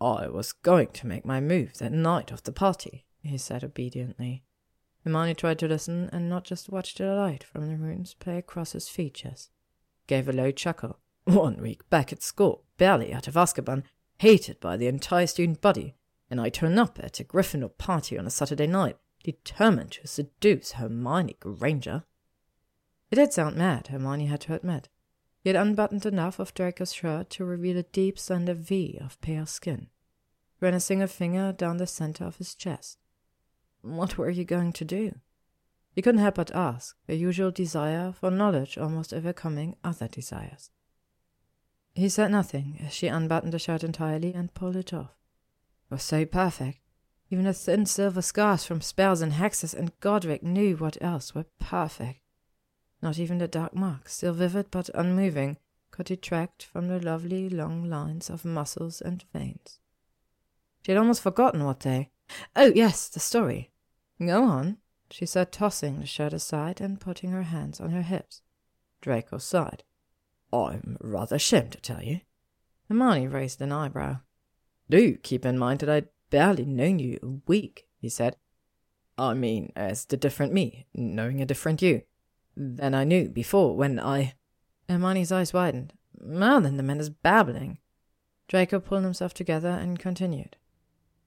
I 0.00 0.26
was 0.26 0.52
going 0.52 0.88
to 0.88 1.06
make 1.06 1.24
my 1.24 1.40
move 1.40 1.78
that 1.78 1.92
night 1.92 2.32
of 2.32 2.42
the 2.42 2.52
party, 2.52 3.06
he 3.22 3.38
said 3.38 3.62
obediently. 3.62 4.42
Hermione 5.04 5.34
tried 5.34 5.58
to 5.60 5.68
listen 5.68 6.10
and 6.12 6.28
not 6.28 6.44
just 6.44 6.70
watch 6.70 6.94
the 6.94 7.06
light 7.06 7.44
from 7.44 7.68
the 7.68 7.76
runes 7.76 8.14
play 8.14 8.38
across 8.38 8.72
his 8.72 8.88
features. 8.88 9.50
Gave 10.06 10.28
a 10.28 10.32
low 10.32 10.50
chuckle. 10.50 10.98
One 11.24 11.60
week 11.60 11.88
back 11.88 12.12
at 12.12 12.22
school, 12.22 12.64
barely 12.78 13.12
out 13.12 13.28
of 13.28 13.34
Azkaban, 13.34 13.84
hated 14.18 14.58
by 14.58 14.76
the 14.76 14.88
entire 14.88 15.28
student 15.28 15.60
body, 15.60 15.94
and 16.28 16.40
I 16.40 16.48
turn 16.48 16.78
up 16.78 16.98
at 17.00 17.20
a 17.20 17.24
Gryffindor 17.24 17.78
party 17.78 18.18
on 18.18 18.26
a 18.26 18.30
Saturday 18.30 18.66
night, 18.66 18.96
determined 19.22 19.92
to 19.92 20.08
seduce 20.08 20.72
Hermione 20.72 21.36
Granger. 21.38 22.04
It 23.12 23.16
did 23.16 23.34
sound 23.34 23.56
mad, 23.56 23.88
Hermione 23.88 24.24
had 24.24 24.40
to 24.42 24.54
admit. 24.54 24.88
He 25.42 25.50
had 25.50 25.56
unbuttoned 25.56 26.06
enough 26.06 26.38
of 26.38 26.54
Draco's 26.54 26.94
shirt 26.94 27.28
to 27.30 27.44
reveal 27.44 27.76
a 27.76 27.82
deep, 27.82 28.18
slender 28.18 28.54
V 28.54 28.98
of 29.02 29.20
pale 29.20 29.44
skin, 29.44 29.88
running 30.62 30.78
a 30.78 30.80
single 30.80 31.08
finger 31.08 31.52
down 31.52 31.76
the 31.76 31.86
center 31.86 32.24
of 32.24 32.38
his 32.38 32.54
chest. 32.54 32.96
What 33.82 34.16
were 34.16 34.30
you 34.30 34.46
going 34.46 34.72
to 34.72 34.86
do? 34.86 35.16
He 35.94 36.00
couldn't 36.00 36.22
help 36.22 36.36
but 36.36 36.54
ask, 36.54 36.96
the 37.06 37.14
usual 37.14 37.50
desire 37.50 38.12
for 38.12 38.30
knowledge 38.30 38.78
almost 38.78 39.12
overcoming 39.12 39.76
other 39.84 40.08
desires. 40.08 40.70
He 41.94 42.08
said 42.08 42.30
nothing 42.30 42.78
as 42.82 42.94
she 42.94 43.08
unbuttoned 43.08 43.52
the 43.52 43.58
shirt 43.58 43.84
entirely 43.84 44.32
and 44.32 44.54
pulled 44.54 44.76
it 44.76 44.94
off. 44.94 45.18
It 45.90 45.94
was 45.96 46.02
so 46.02 46.24
perfect. 46.24 46.78
Even 47.28 47.44
the 47.44 47.52
thin 47.52 47.84
silver 47.84 48.22
scars 48.22 48.64
from 48.64 48.80
spells 48.80 49.20
and 49.20 49.34
hexes 49.34 49.74
and 49.74 49.92
Godric 50.00 50.42
knew 50.42 50.76
what 50.76 50.96
else 51.02 51.34
were 51.34 51.44
perfect. 51.60 52.21
Not 53.02 53.18
even 53.18 53.38
the 53.38 53.48
dark 53.48 53.74
marks, 53.74 54.14
still 54.14 54.32
vivid 54.32 54.70
but 54.70 54.88
unmoving, 54.94 55.58
could 55.90 56.06
detract 56.06 56.62
from 56.62 56.86
the 56.86 57.00
lovely 57.00 57.48
long 57.48 57.84
lines 57.84 58.30
of 58.30 58.44
muscles 58.44 59.00
and 59.00 59.24
veins. 59.32 59.80
She 60.82 60.92
had 60.92 60.98
almost 60.98 61.22
forgotten 61.22 61.64
what 61.64 61.80
they. 61.80 62.10
Oh, 62.56 62.72
yes, 62.74 63.08
the 63.08 63.20
story. 63.20 63.72
Go 64.24 64.44
on, 64.44 64.78
she 65.10 65.26
said, 65.26 65.52
tossing 65.52 66.00
the 66.00 66.06
shirt 66.06 66.32
aside 66.32 66.80
and 66.80 67.00
putting 67.00 67.30
her 67.30 67.42
hands 67.42 67.80
on 67.80 67.90
her 67.90 68.02
hips. 68.02 68.40
Draco 69.00 69.38
sighed. 69.38 69.82
I'm 70.52 70.96
rather 71.00 71.36
ashamed 71.36 71.72
to 71.72 71.80
tell 71.80 72.02
you. 72.02 72.20
Hermione 72.88 73.26
raised 73.26 73.60
an 73.60 73.72
eyebrow. 73.72 74.18
Do 74.88 75.16
keep 75.16 75.44
in 75.44 75.58
mind 75.58 75.80
that 75.80 75.88
I'd 75.88 76.08
barely 76.30 76.64
known 76.64 76.98
you 76.98 77.18
a 77.22 77.48
week, 77.48 77.86
he 77.98 78.08
said. 78.08 78.36
I 79.18 79.34
mean, 79.34 79.72
as 79.76 80.04
the 80.04 80.16
different 80.16 80.52
me, 80.52 80.86
knowing 80.94 81.40
a 81.40 81.46
different 81.46 81.82
you, 81.82 82.02
than 82.56 82.94
I 82.94 83.04
knew 83.04 83.28
before 83.28 83.76
when 83.76 83.98
I. 83.98 84.34
Hermione's 84.88 85.32
eyes 85.32 85.52
widened. 85.52 85.94
Now 86.20 86.60
then, 86.60 86.76
the 86.76 86.82
man 86.82 87.00
is 87.00 87.10
babbling. 87.10 87.78
Draco 88.48 88.80
pulled 88.80 89.04
himself 89.04 89.32
together 89.32 89.70
and 89.70 89.98
continued. 89.98 90.56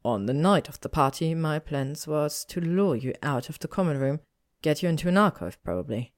On 0.04 0.28
the 0.28 0.34
night 0.34 0.70
of 0.70 0.80
the 0.82 0.90
party, 0.90 1.34
my 1.34 1.58
plans 1.58 2.08
was 2.08 2.46
to 2.46 2.62
lure 2.62 2.96
you 2.96 3.14
out 3.24 3.50
of 3.50 3.58
the 3.58 3.68
common 3.68 3.98
room, 3.98 4.20
get 4.62 4.84
you 4.84 4.90
into 4.90 5.08
an 5.08 5.18
alcove, 5.18 5.58
probably. 5.64 6.14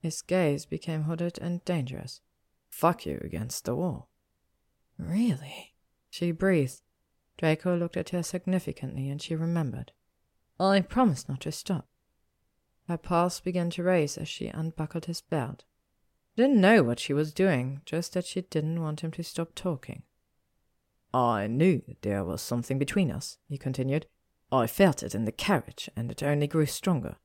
His 0.00 0.20
gaze 0.22 0.66
became 0.66 1.04
hooded 1.04 1.38
and 1.40 1.64
dangerous. 1.64 2.20
Fuck 2.68 3.06
you 3.06 3.20
against 3.22 3.64
the 3.64 3.76
wall. 3.76 4.08
Really? 4.98 5.74
She 6.10 6.32
breathed. 6.32 6.80
Draco 7.38 7.76
looked 7.76 7.96
at 7.96 8.10
her 8.10 8.24
significantly, 8.24 9.08
and 9.08 9.22
she 9.22 9.36
remembered. 9.36 9.92
I 10.58 10.80
promised 10.80 11.28
not 11.28 11.42
to 11.42 11.52
stop. 11.52 11.86
Her 12.88 12.96
pulse 12.96 13.40
began 13.40 13.70
to 13.70 13.82
race 13.82 14.18
as 14.18 14.28
she 14.28 14.48
unbuckled 14.48 15.06
his 15.06 15.20
belt. 15.20 15.64
Didn't 16.36 16.60
know 16.60 16.82
what 16.82 16.98
she 16.98 17.12
was 17.12 17.32
doing, 17.32 17.82
just 17.84 18.14
that 18.14 18.24
she 18.24 18.42
didn't 18.42 18.80
want 18.80 19.02
him 19.02 19.10
to 19.12 19.22
stop 19.22 19.54
talking. 19.54 20.02
I 21.12 21.46
knew 21.46 21.82
there 22.00 22.24
was 22.24 22.40
something 22.40 22.78
between 22.78 23.10
us, 23.10 23.38
he 23.48 23.58
continued. 23.58 24.06
I 24.50 24.66
felt 24.66 25.02
it 25.02 25.14
in 25.14 25.24
the 25.24 25.32
carriage, 25.32 25.90
and 25.94 26.10
it 26.10 26.22
only 26.22 26.46
grew 26.46 26.66
stronger. 26.66 27.16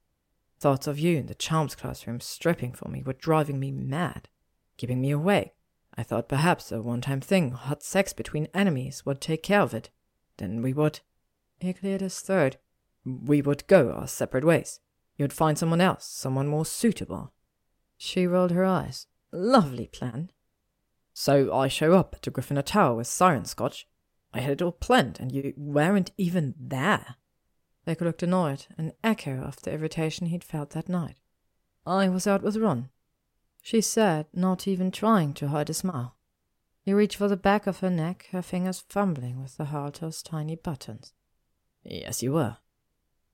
Thoughts 0.59 0.87
of 0.87 0.99
you 0.99 1.17
in 1.17 1.27
the 1.27 1.35
charms 1.35 1.75
classroom 1.75 2.19
stripping 2.19 2.73
for 2.73 2.89
me 2.89 3.01
were 3.03 3.13
driving 3.13 3.59
me 3.59 3.71
mad, 3.71 4.27
keeping 4.75 4.99
me 5.01 5.11
awake. 5.11 5.53
I 5.95 6.03
thought 6.03 6.29
perhaps 6.29 6.71
a 6.71 6.81
one 6.81 7.01
time 7.01 7.21
thing, 7.21 7.51
hot 7.51 7.81
sex 7.81 8.13
between 8.13 8.49
enemies, 8.53 9.05
would 9.05 9.21
take 9.21 9.43
care 9.43 9.61
of 9.61 9.73
it. 9.73 9.89
Then 10.37 10.61
we 10.61 10.73
would. 10.73 10.99
He 11.59 11.73
cleared 11.73 12.01
his 12.01 12.19
throat. 12.19 12.57
We 13.05 13.41
would 13.41 13.67
go 13.67 13.91
our 13.91 14.07
separate 14.07 14.43
ways. 14.43 14.79
You'd 15.17 15.33
find 15.33 15.57
someone 15.57 15.81
else, 15.81 16.05
someone 16.05 16.47
more 16.47 16.65
suitable. 16.65 17.33
She 17.97 18.27
rolled 18.27 18.51
her 18.51 18.63
eyes. 18.63 19.07
Lovely 19.31 19.87
plan. 19.87 20.31
So 21.13 21.53
I 21.53 21.67
show 21.67 21.93
up 21.93 22.13
at 22.15 22.21
the 22.21 22.31
Gryffindor 22.31 22.63
Tower 22.63 22.95
with 22.95 23.07
Siren 23.07 23.45
Scotch. 23.45 23.87
I 24.33 24.39
had 24.39 24.53
it 24.53 24.61
all 24.61 24.71
planned, 24.71 25.19
and 25.19 25.31
you 25.31 25.53
weren't 25.57 26.11
even 26.17 26.53
there. 26.59 27.15
They 27.85 27.95
looked 27.95 28.21
annoyed, 28.21 28.67
an 28.77 28.93
echo 29.03 29.41
of 29.41 29.61
the 29.61 29.71
irritation 29.71 30.27
he'd 30.27 30.43
felt 30.43 30.71
that 30.71 30.89
night. 30.89 31.17
I 31.85 32.09
was 32.09 32.27
out 32.27 32.43
with 32.43 32.57
Ron, 32.57 32.89
she 33.67 33.81
said, 33.81 34.27
not 34.33 34.65
even 34.65 34.91
trying 34.91 35.33
to 35.33 35.49
hide 35.49 35.69
a 35.69 35.73
smile. 35.73 36.15
He 36.83 36.93
reached 36.93 37.17
for 37.17 37.27
the 37.27 37.35
back 37.35 37.67
of 37.67 37.79
her 37.79 37.89
neck, 37.89 38.29
her 38.31 38.41
fingers 38.41 38.79
fumbling 38.87 39.41
with 39.41 39.57
the 39.57 39.65
halter's 39.65 40.23
tiny 40.23 40.55
buttons. 40.55 41.11
Yes, 41.83 42.23
you 42.23 42.31
were. 42.31 42.59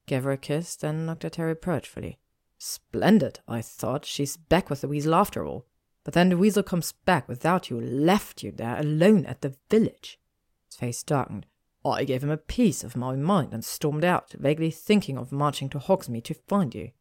Gave 0.06 0.23
her 0.23 0.32
a 0.32 0.38
kiss, 0.38 0.75
then 0.75 1.07
looked 1.07 1.25
at 1.25 1.35
her 1.35 1.48
reproachfully. 1.48 2.19
Splendid, 2.57 3.40
I 3.48 3.61
thought. 3.61 4.06
She's 4.06 4.38
back 4.38 4.69
with 4.69 4.82
the 4.82 4.88
weasel 4.88 5.15
after 5.15 5.45
all. 5.45 5.65
But 6.03 6.14
then 6.14 6.30
the 6.30 6.38
weasel 6.38 6.64
comes 6.64 6.91
back 6.91 7.27
without 7.27 7.69
you, 7.69 7.80
left 7.80 8.43
you 8.43 8.51
there 8.51 8.77
alone 8.77 9.25
at 9.25 9.41
the 9.41 9.56
village. 9.69 10.19
His 10.67 10.77
face 10.77 11.03
darkened. 11.03 11.45
I 11.85 12.06
gave 12.06 12.23
him 12.23 12.30
a 12.30 12.38
piece 12.38 12.83
of 12.83 12.95
my 12.95 13.15
mind 13.15 13.53
and 13.53 13.64
stormed 13.64 14.06
out, 14.06 14.32
vaguely 14.38 14.72
thinking 14.72 15.17
of 15.17 15.32
marching 15.32 15.69
to 15.69 15.80
Hogsmeade 15.80 16.23
to 16.25 16.33
find 16.33 16.73
you. 16.73 16.91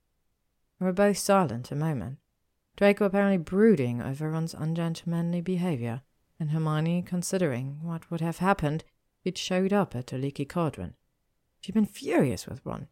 We 0.81 0.87
were 0.87 0.93
both 0.93 1.19
silent 1.19 1.71
a 1.71 1.77
moment. 1.77 2.19
Draco 2.77 3.05
apparently 3.05 3.39
brooding 3.39 4.03
over 4.03 4.31
Ron's 4.31 4.55
ungentlemanly 4.55 5.41
behaviour, 5.41 6.03
and 6.41 6.51
Hermione 6.51 7.03
considering 7.03 7.79
what 7.83 8.11
would 8.11 8.21
have 8.21 8.39
happened 8.39 8.83
if 9.21 9.25
he'd 9.25 9.39
showed 9.39 9.73
up 9.73 9.95
at 9.95 10.09
the 10.09 10.19
leaky 10.19 10.45
cauldron. 10.45 10.95
She'd 11.61 11.75
been 11.75 11.87
furious 11.87 12.49
with 12.49 12.61
Ron. 12.65 12.89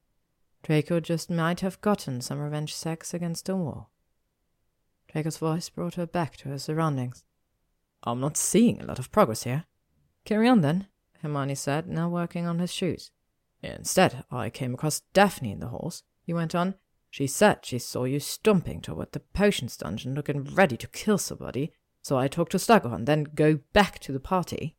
Draco 0.62 1.00
just 1.00 1.30
might 1.30 1.60
have 1.60 1.80
gotten 1.80 2.20
some 2.20 2.38
revenge 2.38 2.74
sex 2.74 3.14
against 3.14 3.46
the 3.46 3.56
wall. 3.56 3.90
Draco's 5.08 5.38
voice 5.38 5.68
brought 5.68 5.94
her 5.94 6.06
back 6.06 6.36
to 6.38 6.48
her 6.48 6.58
surroundings. 6.58 7.24
I'm 8.04 8.20
not 8.20 8.36
seeing 8.36 8.80
a 8.80 8.84
lot 8.84 8.98
of 8.98 9.10
progress 9.10 9.42
here. 9.42 9.64
Carry 10.24 10.48
on 10.48 10.60
then, 10.60 10.86
Hermione 11.22 11.54
said, 11.54 11.88
now 11.88 12.08
working 12.08 12.46
on 12.46 12.58
his 12.58 12.72
shoes. 12.72 13.10
Instead, 13.62 14.24
I 14.30 14.50
came 14.50 14.74
across 14.74 15.00
Daphne 15.12 15.52
in 15.52 15.60
the 15.60 15.68
halls. 15.68 16.02
He 16.22 16.32
went 16.32 16.54
on. 16.54 16.74
She 17.10 17.26
said 17.26 17.64
she 17.64 17.78
saw 17.78 18.04
you 18.04 18.20
stomping 18.20 18.80
toward 18.80 19.12
the 19.12 19.20
potions 19.20 19.76
dungeon 19.76 20.14
looking 20.14 20.44
ready 20.44 20.76
to 20.76 20.86
kill 20.86 21.18
somebody, 21.18 21.72
so 22.02 22.16
I 22.16 22.28
talked 22.28 22.52
to 22.52 22.58
Slughorn, 22.58 23.04
then 23.06 23.24
go 23.24 23.58
back 23.72 23.98
to 24.00 24.12
the 24.12 24.20
party. 24.20 24.76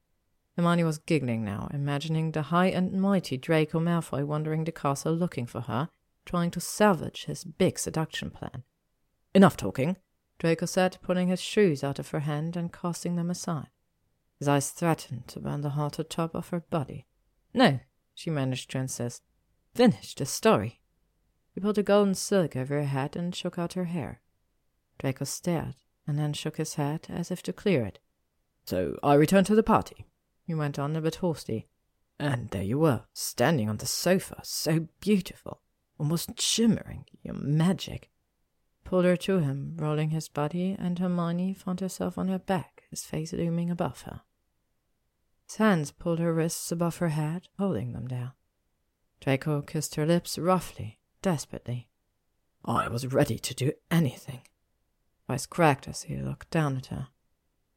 Hermione 0.56 0.84
was 0.84 0.98
giggling 0.98 1.44
now, 1.46 1.70
imagining 1.74 2.32
the 2.32 2.44
high 2.44 2.68
and 2.68 2.94
mighty 2.94 3.38
Draco 3.38 3.80
Malfoy 3.80 4.26
wandering 4.26 4.66
the 4.66 4.72
castle 4.72 5.14
looking 5.14 5.46
for 5.46 5.62
her, 5.62 5.90
trying 6.26 6.52
to 6.52 6.60
salvage 6.60 7.26
his 7.26 7.44
big 7.44 7.80
seduction 7.80 8.30
plan. 8.30 8.64
Enough 9.34 9.56
talking, 9.56 9.98
Draco 10.40 10.66
said, 10.66 10.98
pulling 11.02 11.30
his 11.30 11.42
shoes 11.42 11.84
out 11.84 12.00
of 12.00 12.10
her 12.10 12.22
hand 12.22 12.58
and 12.58 12.74
casting 12.74 13.16
them 13.16 13.30
aside. 13.30 13.70
His 14.40 14.48
eyes 14.48 14.72
threatened 14.72 15.28
to 15.30 15.40
burn 15.40 15.62
the 15.62 15.70
heart 15.70 16.00
top 16.10 16.36
of 16.36 16.50
her 16.50 16.62
body. 16.62 17.06
No, 17.54 17.80
she 18.14 18.30
managed 18.30 18.72
to 18.72 18.80
insist. 18.80 19.24
Finish 19.74 20.16
the 20.16 20.26
story. 20.26 20.82
He 21.54 21.62
pulled 21.62 21.78
a 21.78 21.84
golden 21.84 22.16
silk 22.16 22.56
over 22.56 22.76
her 22.76 22.86
head 22.86 23.16
and 23.16 23.36
shook 23.36 23.58
out 23.60 23.74
her 23.74 23.86
hair. 23.86 24.22
Draco 25.00 25.26
stared, 25.26 25.76
and 26.08 26.18
then 26.20 26.34
shook 26.34 26.58
his 26.58 26.74
head 26.74 27.08
as 27.10 27.32
if 27.32 27.42
to 27.44 27.54
clear 27.54 27.86
it. 27.86 28.00
So 28.66 28.98
I 29.04 29.14
returned 29.14 29.48
to 29.48 29.56
the 29.56 29.64
party, 29.64 30.06
he 30.44 30.54
went 30.54 30.80
on 30.80 30.96
a 30.96 31.02
bit 31.02 31.16
hoarsely. 31.16 31.68
And 32.20 32.50
there 32.50 32.64
you 32.64 32.80
were, 32.80 33.04
standing 33.14 33.70
on 33.70 33.78
the 33.78 33.86
sofa, 33.86 34.42
so 34.44 34.88
beautiful, 35.00 35.62
almost 35.98 36.40
shimmering, 36.40 37.06
your 37.24 37.36
magic 37.36 38.12
pulled 38.92 39.06
her 39.06 39.16
to 39.16 39.40
him, 39.40 39.74
rolling 39.78 40.10
his 40.10 40.28
body, 40.28 40.76
and 40.78 41.00
Hermione 41.00 41.54
found 41.54 41.80
herself 41.80 42.18
on 42.18 42.28
her 42.28 42.38
back, 42.38 42.84
his 42.90 43.06
face 43.06 43.32
looming 43.32 43.70
above 43.70 44.02
her. 44.02 44.20
His 45.48 45.56
hands 45.56 45.92
pulled 45.92 46.20
her 46.20 46.34
wrists 46.34 46.74
above 46.74 46.98
her 46.98 47.08
head, 47.08 47.48
holding 47.58 47.94
them 47.94 48.08
there. 48.08 48.34
Draco 49.22 49.62
kissed 49.62 49.96
her 49.96 50.06
lips 50.06 50.38
roughly, 50.38 51.00
desperately. 51.22 51.88
I 52.66 52.90
was 52.90 53.08
ready 53.08 53.40
to 53.40 53.54
do 53.54 53.72
anything. 53.90 54.42
Voice 55.26 55.46
cracked 55.46 55.88
as 55.88 56.04
he 56.04 56.18
looked 56.18 56.50
down 56.50 56.76
at 56.76 56.88
her. 56.88 57.08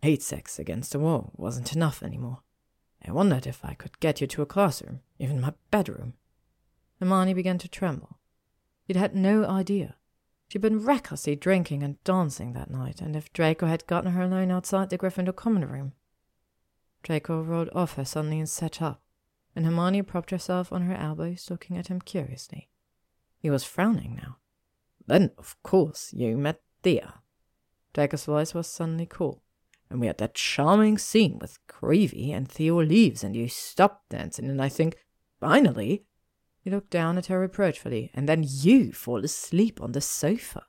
Hate 0.02 0.20
sex 0.20 0.58
against 0.58 0.90
the 0.90 0.98
wall 0.98 1.30
wasn't 1.36 1.76
enough 1.76 2.02
anymore. 2.02 2.40
I 3.06 3.12
wondered 3.12 3.46
if 3.46 3.64
I 3.64 3.74
could 3.74 4.00
get 4.00 4.20
you 4.20 4.26
to 4.28 4.42
a 4.42 4.46
classroom, 4.46 5.00
even 5.18 5.40
my 5.40 5.52
bedroom. 5.70 6.14
Hermione 6.98 7.34
began 7.34 7.58
to 7.58 7.68
tremble. 7.68 8.18
She'd 8.86 8.96
had 8.96 9.14
no 9.14 9.44
idea 9.44 9.96
She'd 10.48 10.62
been 10.62 10.84
recklessly 10.84 11.36
drinking 11.36 11.82
and 11.82 12.02
dancing 12.04 12.52
that 12.52 12.70
night, 12.70 13.00
and 13.00 13.16
if 13.16 13.32
Draco 13.32 13.66
had 13.66 13.86
gotten 13.86 14.12
her 14.12 14.22
alone 14.22 14.50
outside 14.50 14.90
the 14.90 14.98
Gryffindor 14.98 15.34
common 15.34 15.66
room. 15.68 15.92
Draco 17.02 17.42
rolled 17.42 17.70
off 17.74 17.94
her 17.94 18.04
suddenly 18.04 18.38
and 18.38 18.48
sat 18.48 18.80
up, 18.80 19.02
and 19.56 19.64
Hermione 19.64 20.02
propped 20.02 20.30
herself 20.30 20.72
on 20.72 20.82
her 20.82 20.94
elbows, 20.94 21.50
looking 21.50 21.76
at 21.76 21.88
him 21.88 22.00
curiously. 22.00 22.68
He 23.38 23.50
was 23.50 23.64
frowning 23.64 24.16
now. 24.16 24.38
Then, 25.06 25.32
of 25.38 25.60
course, 25.62 26.12
you 26.12 26.36
met 26.36 26.62
Theo. 26.82 27.14
Draco's 27.92 28.24
voice 28.24 28.54
was 28.54 28.66
suddenly 28.66 29.06
cool. 29.06 29.42
And 29.90 30.00
we 30.00 30.06
had 30.06 30.18
that 30.18 30.34
charming 30.34 30.98
scene 30.98 31.38
with 31.40 31.58
Creevey, 31.68 32.32
and 32.32 32.48
Theo 32.48 32.82
leaves, 32.82 33.22
and 33.22 33.36
you 33.36 33.48
stopped 33.48 34.08
dancing, 34.10 34.48
and 34.48 34.60
I 34.60 34.68
think, 34.68 34.96
finally, 35.40 36.04
he 36.60 36.70
looked 36.70 36.90
down 36.90 37.18
at 37.18 37.26
her 37.26 37.38
reproachfully, 37.38 38.10
and 38.14 38.28
then 38.28 38.44
you 38.46 38.92
fall 38.92 39.24
asleep 39.24 39.80
on 39.82 39.92
the 39.92 40.00
sofa. 40.00 40.64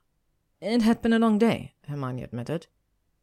It 0.60 0.82
had 0.82 1.02
been 1.02 1.12
a 1.12 1.18
long 1.18 1.38
day, 1.38 1.74
Hermione 1.88 2.22
admitted. 2.22 2.66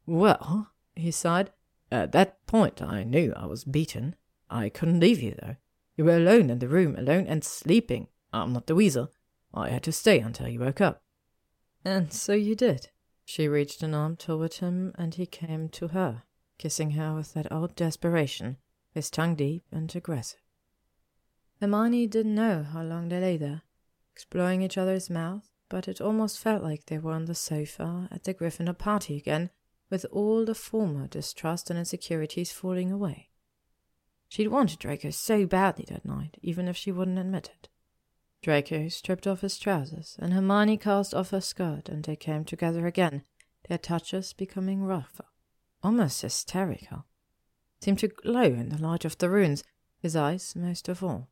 Well, 0.06 0.72
he 0.96 1.12
sighed. 1.12 1.52
At 1.92 2.12
that 2.14 2.46
point, 2.48 2.82
I 2.82 3.04
knew 3.04 3.34
I 3.36 3.46
was 3.46 3.64
beaten. 3.64 4.16
I 4.50 4.70
couldn't 4.70 5.00
leave 5.00 5.22
you, 5.22 5.36
though. 5.42 5.56
You 5.96 6.06
were 6.06 6.18
alone 6.18 6.50
in 6.50 6.60
the 6.60 6.68
room, 6.68 6.96
alone 6.96 7.28
and 7.28 7.44
sleeping. 7.44 8.08
I'm 8.32 8.54
not 8.54 8.66
the 8.68 8.76
weasel. 8.76 9.12
I 9.54 9.70
had 9.70 9.84
to 9.84 9.92
stay 9.92 10.20
until 10.20 10.48
you 10.48 10.60
woke 10.60 10.82
up. 10.82 11.04
And 11.86 12.12
so 12.12 12.34
you 12.34 12.56
did. 12.56 12.90
She 13.26 13.48
reached 13.48 13.82
an 13.84 13.94
arm 13.94 14.16
toward 14.16 14.56
him, 14.56 14.94
and 14.96 15.16
he 15.16 15.26
came 15.26 15.70
to 15.70 15.90
her, 15.90 16.24
kissing 16.58 16.92
her 16.92 17.16
with 17.16 17.34
that 17.34 17.52
old 17.52 17.76
desperation, 17.76 18.58
his 18.92 19.10
tongue 19.10 19.36
deep 19.36 19.64
and 19.72 19.94
aggressive. 19.96 20.40
Hermione 21.60 22.08
didn't 22.08 22.36
know 22.36 22.64
how 22.64 22.84
long 22.84 23.10
they 23.10 23.20
lay 23.20 23.38
there, 23.38 23.62
exploring 24.12 24.62
each 24.62 24.78
other's 24.78 25.10
mouth, 25.10 25.50
but 25.70 25.88
it 25.88 26.02
almost 26.02 26.40
felt 26.40 26.62
like 26.62 26.86
they 26.86 26.98
were 26.98 27.14
on 27.14 27.26
the 27.26 27.36
sofa 27.36 28.08
at 28.12 28.24
the 28.26 28.34
Gryffindor 28.34 28.78
party 28.78 29.18
again, 29.18 29.50
with 29.90 30.06
all 30.12 30.44
the 30.46 30.56
former 30.56 31.08
distrust 31.08 31.70
and 31.70 31.80
insecurities 31.80 32.52
falling 32.52 32.92
away. 32.92 33.30
She'd 34.28 34.48
wanted 34.48 34.80
Draco 34.80 35.12
so 35.12 35.46
badly 35.46 35.86
that 35.90 36.06
night, 36.06 36.38
even 36.42 36.68
if 36.68 36.76
she 36.76 36.92
wouldn't 36.92 37.20
admit 37.20 37.52
it. 37.56 37.70
Draco 38.44 38.90
stripped 38.90 39.26
off 39.26 39.40
his 39.40 39.58
trousers, 39.58 40.18
and 40.20 40.34
Hermione 40.34 40.76
cast 40.76 41.14
off 41.14 41.30
her 41.30 41.40
skirt, 41.40 41.88
and 41.88 42.04
they 42.04 42.18
came 42.18 42.44
together 42.44 42.86
again, 42.86 43.24
their 43.70 43.78
touches 43.78 44.34
becoming 44.34 44.84
rougher, 44.84 45.24
almost 45.82 46.22
hysterical. 46.22 47.06
Seemed 47.80 48.00
to 48.00 48.10
glow 48.10 48.44
in 48.44 48.68
the 48.68 48.82
light 48.82 49.06
of 49.06 49.18
the 49.18 49.30
runes, 49.30 49.64
his 49.98 50.18
eyes 50.18 50.58
most 50.58 50.90
of 50.90 51.02
all. 51.02 51.30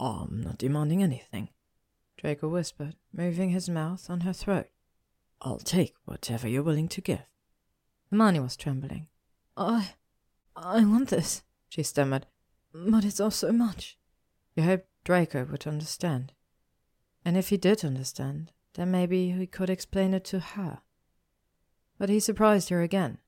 I'm 0.00 0.40
not 0.40 0.56
demanding 0.56 1.02
anything, 1.02 1.50
Draco 2.16 2.48
whispered, 2.48 2.96
moving 3.12 3.50
his 3.50 3.68
mouth 3.68 4.08
on 4.08 4.20
her 4.20 4.32
throat. 4.32 4.68
I'll 5.42 5.58
take 5.58 5.96
whatever 6.06 6.48
you're 6.48 6.62
willing 6.62 6.88
to 6.88 7.02
give. 7.02 7.26
Hermione 8.10 8.40
was 8.40 8.56
trembling. 8.56 9.08
I. 9.54 9.90
I 10.56 10.82
want 10.86 11.10
this, 11.10 11.42
she 11.68 11.82
stammered. 11.82 12.24
But 12.72 13.04
it's 13.04 13.20
all 13.20 13.30
so 13.30 13.52
much. 13.52 13.98
He 14.56 14.62
hoped 14.62 14.88
Draco 15.04 15.44
would 15.44 15.66
understand. 15.66 16.32
And 17.28 17.36
if 17.36 17.50
he 17.50 17.58
did 17.58 17.84
understand, 17.84 18.52
then 18.72 18.90
maybe 18.90 19.32
he 19.32 19.46
could 19.46 19.68
explain 19.68 20.14
it 20.14 20.24
to 20.24 20.40
her. 20.40 20.78
But 21.98 22.08
he 22.08 22.20
surprised 22.20 22.70
her 22.70 22.80
again. 22.80 23.18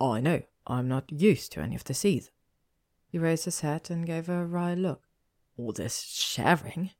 I 0.00 0.22
know, 0.22 0.44
I'm 0.66 0.88
not 0.88 1.12
used 1.12 1.52
to 1.52 1.60
any 1.60 1.74
of 1.74 1.84
this 1.84 2.06
either. 2.06 2.30
He 3.06 3.18
raised 3.18 3.44
his 3.44 3.60
hat 3.60 3.90
and 3.90 4.06
gave 4.06 4.28
her 4.28 4.40
a 4.40 4.46
wry 4.46 4.72
look 4.72 5.02
all 5.58 5.72
this 5.72 6.00
sharing. 6.00 6.92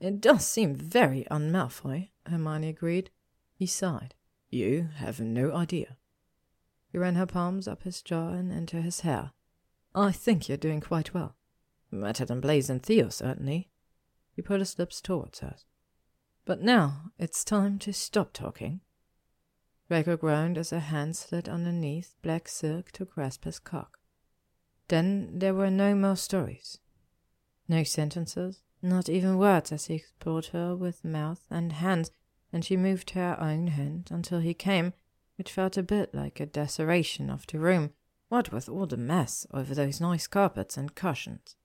It 0.00 0.22
does 0.22 0.46
seem 0.46 0.74
very 0.74 1.28
un-Malfoy, 1.28 2.08
Hermione 2.24 2.70
agreed. 2.70 3.10
He 3.54 3.66
sighed. 3.66 4.14
You 4.48 4.88
have 4.96 5.20
no 5.20 5.52
idea. 5.52 5.98
He 6.90 6.96
ran 6.96 7.16
her 7.16 7.26
palms 7.26 7.68
up 7.68 7.82
his 7.82 8.00
jaw 8.00 8.30
and 8.30 8.50
into 8.50 8.80
his 8.80 9.00
hair. 9.00 9.32
I 9.94 10.10
think 10.10 10.48
you're 10.48 10.56
doing 10.56 10.80
quite 10.80 11.12
well. 11.12 11.36
Better 11.92 12.24
than 12.24 12.40
Blaise 12.40 12.70
and 12.70 12.82
Theo, 12.82 13.10
certainly. 13.10 13.68
He 14.40 14.42
put 14.42 14.60
his 14.60 14.78
lips 14.78 15.02
towards 15.02 15.40
hers. 15.40 15.66
But 16.46 16.62
now 16.62 17.10
it's 17.18 17.44
time 17.44 17.78
to 17.80 17.92
stop 17.92 18.32
talking. 18.32 18.80
Draco 19.86 20.16
groaned 20.16 20.56
as 20.56 20.72
a 20.72 20.80
hand 20.80 21.14
slid 21.14 21.46
underneath 21.46 22.14
black 22.22 22.48
silk 22.48 22.90
to 22.92 23.04
grasp 23.04 23.44
his 23.44 23.58
cock. 23.58 23.98
Then 24.88 25.40
there 25.40 25.52
were 25.52 25.68
no 25.68 25.94
more 25.94 26.16
stories. 26.16 26.78
No 27.68 27.82
sentences, 27.82 28.62
not 28.80 29.10
even 29.10 29.36
words 29.36 29.72
as 29.72 29.88
he 29.88 29.96
explored 29.96 30.46
her 30.46 30.74
with 30.74 31.04
mouth 31.04 31.44
and 31.50 31.74
hands, 31.74 32.10
and 32.50 32.64
she 32.64 32.78
moved 32.78 33.10
her 33.10 33.38
own 33.38 33.66
hand 33.66 34.08
until 34.10 34.40
he 34.40 34.54
came, 34.54 34.94
which 35.36 35.52
felt 35.52 35.76
a 35.76 35.82
bit 35.82 36.14
like 36.14 36.40
a 36.40 36.46
decoration 36.46 37.28
of 37.28 37.46
the 37.46 37.58
room, 37.58 37.92
what 38.30 38.50
with 38.50 38.70
all 38.70 38.86
the 38.86 38.96
mess 38.96 39.46
over 39.52 39.74
those 39.74 40.00
nice 40.00 40.26
carpets 40.26 40.78
and 40.78 40.94
cushions. 40.94 41.56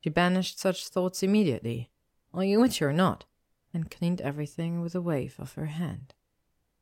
She 0.00 0.08
banished 0.08 0.58
such 0.58 0.88
thoughts 0.88 1.22
immediately, 1.22 1.90
are 2.32 2.44
you 2.44 2.60
witchy 2.60 2.84
or 2.84 2.92
not, 2.92 3.24
and 3.72 3.90
cleaned 3.90 4.20
everything 4.20 4.80
with 4.80 4.94
a 4.94 5.00
wave 5.00 5.36
of 5.38 5.54
her 5.54 5.66
hand. 5.66 6.14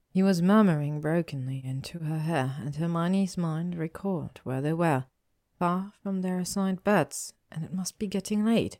He 0.08 0.22
was 0.22 0.40
murmuring 0.40 1.00
brokenly 1.00 1.62
into 1.64 1.98
her 1.98 2.18
hair, 2.20 2.56
and 2.60 2.74
Hermione's 2.74 3.36
mind 3.36 3.74
recalled 3.76 4.40
where 4.44 4.60
they 4.60 4.72
were, 4.72 5.04
far 5.58 5.92
from 6.02 6.22
their 6.22 6.38
assigned 6.38 6.84
beds, 6.84 7.34
and 7.52 7.64
it 7.64 7.72
must 7.72 7.98
be 7.98 8.06
getting 8.06 8.44
late. 8.44 8.78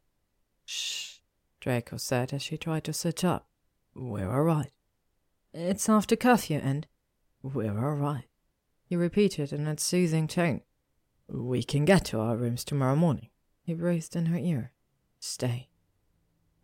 Shh, 0.65 1.19
Draco 1.61 1.97
said 1.99 2.33
as 2.33 2.43
she 2.43 2.57
tried 2.57 2.85
to 2.85 2.93
sit 2.93 3.25
up. 3.25 3.49
We're 3.95 4.31
all 4.31 4.45
right. 4.45 4.73
It's 5.53 5.89
after 5.89 6.17
curfew, 6.17 6.61
and 6.63 6.87
We're 7.43 7.85
all 7.85 7.95
right. 7.97 8.25
He 8.85 8.97
repeated 8.97 9.53
in 9.53 9.67
a 9.67 9.79
soothing 9.79 10.29
tone. 10.29 10.63
We 11.29 11.63
can 11.63 11.85
get 11.85 12.05
to 12.07 12.21
our 12.21 12.37
rooms 12.37 12.65
tomorrow 12.65 12.97
morning. 12.97 13.29
He 13.63 13.75
breathed 13.75 14.15
in 14.17 14.27
her 14.27 14.39
ear. 14.39 14.73
Stay. 15.19 15.69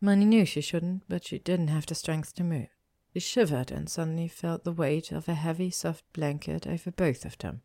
Hermione 0.02 0.24
knew 0.24 0.44
she 0.44 0.60
shouldn't, 0.60 1.04
but 1.08 1.24
she 1.24 1.38
didn't 1.38 1.68
have 1.68 1.86
the 1.86 1.94
strength 1.94 2.34
to 2.34 2.42
move. 2.42 2.66
She 3.14 3.20
shivered 3.20 3.70
and 3.70 3.88
suddenly 3.88 4.26
felt 4.26 4.64
the 4.64 4.72
weight 4.72 5.12
of 5.12 5.28
a 5.28 5.34
heavy, 5.34 5.70
soft 5.70 6.04
blanket 6.12 6.66
over 6.66 6.90
both 6.90 7.24
of 7.24 7.38
them. 7.38 7.62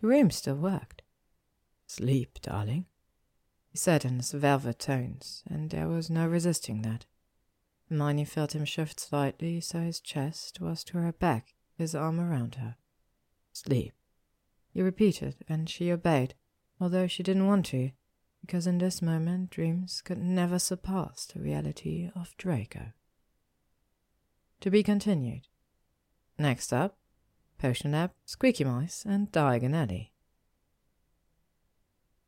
The 0.00 0.08
room 0.08 0.32
still 0.32 0.56
worked. 0.56 1.02
Sleep, 1.86 2.40
darling, 2.42 2.86
he 3.68 3.78
said 3.78 4.04
in 4.04 4.16
his 4.16 4.32
velvet 4.32 4.80
tones, 4.80 5.44
and 5.48 5.70
there 5.70 5.86
was 5.86 6.10
no 6.10 6.26
resisting 6.26 6.82
that. 6.82 7.06
Hermione 7.88 8.24
felt 8.24 8.54
him 8.54 8.64
shift 8.64 8.98
slightly 8.98 9.60
so 9.60 9.80
his 9.80 10.00
chest 10.00 10.60
was 10.60 10.82
to 10.84 10.98
her 10.98 11.12
back, 11.12 11.54
his 11.78 11.94
arm 11.94 12.18
around 12.18 12.56
her. 12.56 12.76
Sleep, 13.52 13.94
he 14.72 14.82
repeated, 14.82 15.36
and 15.48 15.70
she 15.70 15.92
obeyed, 15.92 16.34
although 16.80 17.06
she 17.06 17.22
didn't 17.22 17.46
want 17.46 17.66
to, 17.66 17.92
because 18.40 18.66
in 18.66 18.78
this 18.78 19.02
moment 19.02 19.50
dreams 19.50 20.02
could 20.02 20.18
never 20.18 20.58
surpass 20.58 21.26
the 21.26 21.40
reality 21.40 22.10
of 22.14 22.36
Draco. 22.36 22.92
To 24.60 24.70
be 24.70 24.82
continued. 24.82 25.48
Next 26.38 26.72
up, 26.72 26.98
Potion 27.58 27.92
Lab, 27.92 28.12
Squeaky 28.24 28.64
Mice, 28.64 29.04
and 29.06 29.30
Diagon 29.30 29.74
Alley. 29.74 30.12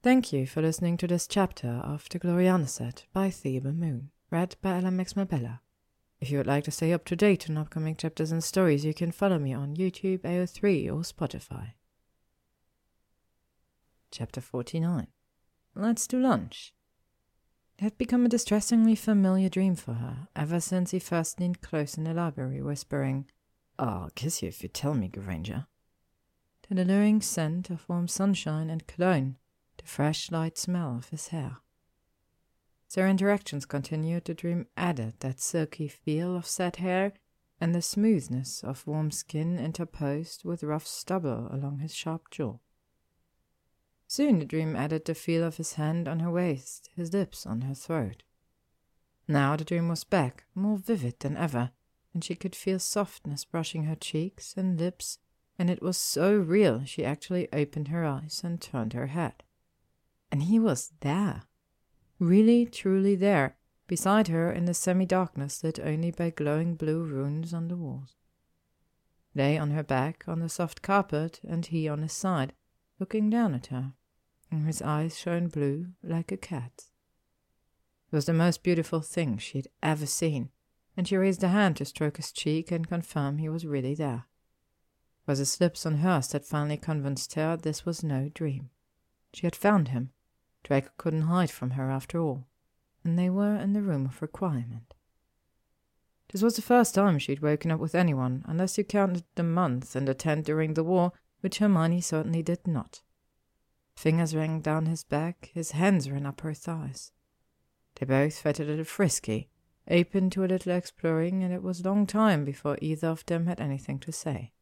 Thank 0.02 0.32
you 0.32 0.46
for 0.46 0.60
listening 0.60 0.96
to 0.98 1.06
this 1.06 1.26
chapter 1.26 1.80
of 1.84 2.08
The 2.08 2.18
Gloriana 2.18 2.68
Set 2.68 3.06
by 3.12 3.30
Thebe 3.30 3.66
Moon, 3.66 4.10
read 4.30 4.56
by 4.60 4.80
LMX 4.80 5.14
Mabella. 5.14 5.60
If 6.20 6.30
you 6.30 6.38
would 6.38 6.46
like 6.46 6.64
to 6.64 6.70
stay 6.70 6.92
up 6.92 7.04
to 7.06 7.16
date 7.16 7.48
on 7.48 7.56
upcoming 7.56 7.96
chapters 7.96 8.32
and 8.32 8.44
stories, 8.44 8.84
you 8.84 8.94
can 8.94 9.12
follow 9.12 9.38
me 9.38 9.52
on 9.52 9.76
YouTube, 9.76 10.20
AO3, 10.20 10.86
or 10.86 11.02
Spotify. 11.02 11.72
Chapter 14.10 14.40
49 14.40 15.06
Let's 15.74 16.06
do 16.06 16.20
lunch. 16.20 16.74
It 17.78 17.84
had 17.84 17.98
become 17.98 18.26
a 18.26 18.28
distressingly 18.28 18.94
familiar 18.94 19.48
dream 19.48 19.74
for 19.74 19.94
her 19.94 20.28
ever 20.36 20.60
since 20.60 20.90
he 20.90 20.98
first 20.98 21.40
leaned 21.40 21.62
close 21.62 21.96
in 21.96 22.04
the 22.04 22.12
library, 22.14 22.62
whispering, 22.62 23.26
I'll 23.78 24.10
kiss 24.14 24.42
you 24.42 24.48
if 24.48 24.62
you 24.62 24.68
tell 24.68 24.94
me, 24.94 25.08
Granger. 25.08 25.66
The 26.68 26.82
alluring 26.82 27.22
scent 27.22 27.70
of 27.70 27.88
warm 27.88 28.06
sunshine 28.06 28.70
and 28.70 28.86
cologne, 28.86 29.36
the 29.78 29.84
fresh, 29.84 30.30
light 30.30 30.58
smell 30.58 30.96
of 30.96 31.08
his 31.08 31.28
hair. 31.28 31.58
As 32.88 32.94
their 32.94 33.08
interactions 33.08 33.64
continued, 33.64 34.26
the 34.26 34.34
dream 34.34 34.66
added 34.76 35.14
that 35.20 35.40
silky 35.40 35.88
feel 35.88 36.36
of 36.36 36.46
set 36.46 36.76
hair 36.76 37.14
and 37.60 37.74
the 37.74 37.82
smoothness 37.82 38.62
of 38.62 38.86
warm 38.86 39.10
skin 39.10 39.58
interposed 39.58 40.44
with 40.44 40.62
rough 40.62 40.86
stubble 40.86 41.48
along 41.50 41.78
his 41.78 41.94
sharp 41.94 42.30
jaw. 42.30 42.58
Soon 44.14 44.40
the 44.40 44.44
dream 44.44 44.76
added 44.76 45.06
the 45.06 45.14
feel 45.14 45.42
of 45.42 45.56
his 45.56 45.72
hand 45.72 46.06
on 46.06 46.20
her 46.20 46.30
waist, 46.30 46.90
his 46.94 47.14
lips 47.14 47.46
on 47.46 47.62
her 47.62 47.72
throat. 47.72 48.24
Now 49.26 49.56
the 49.56 49.64
dream 49.64 49.88
was 49.88 50.04
back, 50.04 50.44
more 50.54 50.76
vivid 50.76 51.18
than 51.20 51.34
ever, 51.34 51.70
and 52.12 52.22
she 52.22 52.34
could 52.34 52.54
feel 52.54 52.78
softness 52.78 53.46
brushing 53.46 53.84
her 53.84 53.94
cheeks 53.94 54.52
and 54.54 54.78
lips, 54.78 55.18
and 55.58 55.70
it 55.70 55.80
was 55.80 55.96
so 55.96 56.36
real 56.36 56.84
she 56.84 57.06
actually 57.06 57.50
opened 57.54 57.88
her 57.88 58.04
eyes 58.04 58.42
and 58.44 58.60
turned 58.60 58.92
her 58.92 59.06
head. 59.06 59.44
And 60.30 60.42
he 60.42 60.58
was 60.58 60.92
there. 61.00 61.44
Really, 62.18 62.66
truly 62.66 63.14
there, 63.14 63.56
beside 63.86 64.28
her 64.28 64.52
in 64.52 64.66
the 64.66 64.74
semi 64.74 65.06
darkness 65.06 65.64
lit 65.64 65.80
only 65.80 66.10
by 66.10 66.28
glowing 66.28 66.74
blue 66.74 67.02
runes 67.02 67.54
on 67.54 67.68
the 67.68 67.76
walls. 67.76 68.14
Lay 69.34 69.56
on 69.56 69.70
her 69.70 69.82
back 69.82 70.24
on 70.28 70.40
the 70.40 70.50
soft 70.50 70.82
carpet, 70.82 71.40
and 71.42 71.64
he 71.64 71.88
on 71.88 72.02
his 72.02 72.12
side, 72.12 72.52
looking 72.98 73.30
down 73.30 73.54
at 73.54 73.68
her 73.68 73.94
and 74.52 74.66
his 74.66 74.82
eyes 74.82 75.18
shone 75.18 75.48
blue 75.48 75.86
like 76.02 76.30
a 76.30 76.36
cat's. 76.36 76.90
It 78.10 78.14
was 78.14 78.26
the 78.26 78.34
most 78.34 78.62
beautiful 78.62 79.00
thing 79.00 79.38
she 79.38 79.58
had 79.58 79.68
ever 79.82 80.06
seen, 80.06 80.50
and 80.96 81.08
she 81.08 81.16
raised 81.16 81.42
a 81.42 81.48
hand 81.48 81.78
to 81.78 81.86
stroke 81.86 82.18
his 82.18 82.30
cheek 82.30 82.70
and 82.70 82.86
confirm 82.86 83.38
he 83.38 83.48
was 83.48 83.66
really 83.66 83.94
there. 83.94 84.26
It 85.26 85.30
was 85.30 85.38
his 85.38 85.60
lips 85.60 85.86
on 85.86 85.98
hers 85.98 86.28
that 86.28 86.44
finally 86.44 86.76
convinced 86.76 87.34
her 87.34 87.56
this 87.56 87.86
was 87.86 88.04
no 88.04 88.28
dream. 88.28 88.68
She 89.32 89.46
had 89.46 89.56
found 89.56 89.88
him. 89.88 90.10
Draco 90.62 90.90
couldn't 90.98 91.22
hide 91.22 91.50
from 91.50 91.70
her 91.70 91.90
after 91.90 92.20
all, 92.20 92.46
and 93.02 93.18
they 93.18 93.30
were 93.30 93.56
in 93.56 93.72
the 93.72 93.82
room 93.82 94.04
of 94.04 94.20
requirement. 94.20 94.94
This 96.30 96.42
was 96.42 96.56
the 96.56 96.62
first 96.62 96.94
time 96.94 97.18
she 97.18 97.32
had 97.32 97.42
woken 97.42 97.70
up 97.70 97.80
with 97.80 97.94
anyone, 97.94 98.44
unless 98.46 98.76
you 98.76 98.84
counted 98.84 99.24
the 99.34 99.42
month 99.42 99.96
in 99.96 100.04
the 100.04 100.14
tent 100.14 100.44
during 100.44 100.74
the 100.74 100.84
war, 100.84 101.12
which 101.40 101.58
Hermione 101.58 102.00
certainly 102.00 102.42
did 102.42 102.66
not. 102.66 103.00
Fingers 103.94 104.34
ran 104.34 104.60
down 104.60 104.86
his 104.86 105.04
back, 105.04 105.50
his 105.54 105.72
hands 105.72 106.10
ran 106.10 106.26
up 106.26 106.40
her 106.40 106.54
thighs. 106.54 107.12
They 107.94 108.06
both 108.06 108.38
felt 108.38 108.58
a 108.58 108.64
little 108.64 108.84
frisky, 108.84 109.48
open 109.88 110.30
to 110.30 110.44
a 110.44 110.46
little 110.46 110.72
exploring, 110.72 111.42
and 111.44 111.52
it 111.52 111.62
was 111.62 111.80
a 111.80 111.88
long 111.88 112.06
time 112.06 112.44
before 112.44 112.78
either 112.80 113.08
of 113.08 113.24
them 113.26 113.46
had 113.46 113.60
anything 113.60 113.98
to 114.00 114.12
say. 114.12 114.52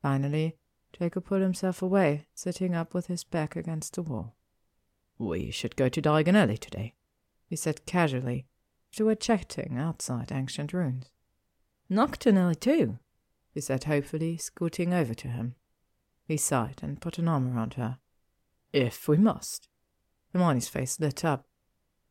Finally, 0.00 0.56
Jacob 0.98 1.26
pulled 1.26 1.42
himself 1.42 1.82
away, 1.82 2.26
sitting 2.34 2.74
up 2.74 2.94
with 2.94 3.08
his 3.08 3.24
back 3.24 3.56
against 3.56 3.94
the 3.94 4.02
wall. 4.02 4.36
We 5.18 5.50
should 5.50 5.76
go 5.76 5.88
to 5.88 6.00
Diagon 6.00 6.36
Alley 6.36 6.56
today, 6.56 6.94
he 7.46 7.56
said 7.56 7.84
casually, 7.86 8.46
they 8.96 9.04
were 9.04 9.14
chatting 9.14 9.76
outside 9.76 10.30
Ancient 10.30 10.72
Runes. 10.72 11.10
Knockturn 11.90 12.38
Alley 12.38 12.54
too, 12.54 12.98
he 13.52 13.60
said 13.60 13.84
hopefully, 13.84 14.36
scooting 14.36 14.94
over 14.94 15.14
to 15.14 15.28
him. 15.28 15.56
He 16.24 16.36
sighed 16.36 16.80
and 16.82 17.00
put 17.00 17.18
an 17.18 17.28
arm 17.28 17.54
around 17.54 17.74
her. 17.74 17.98
If 18.74 19.06
we 19.06 19.18
must. 19.18 19.68
Hermione's 20.32 20.66
face 20.66 20.98
lit 20.98 21.24
up. 21.24 21.46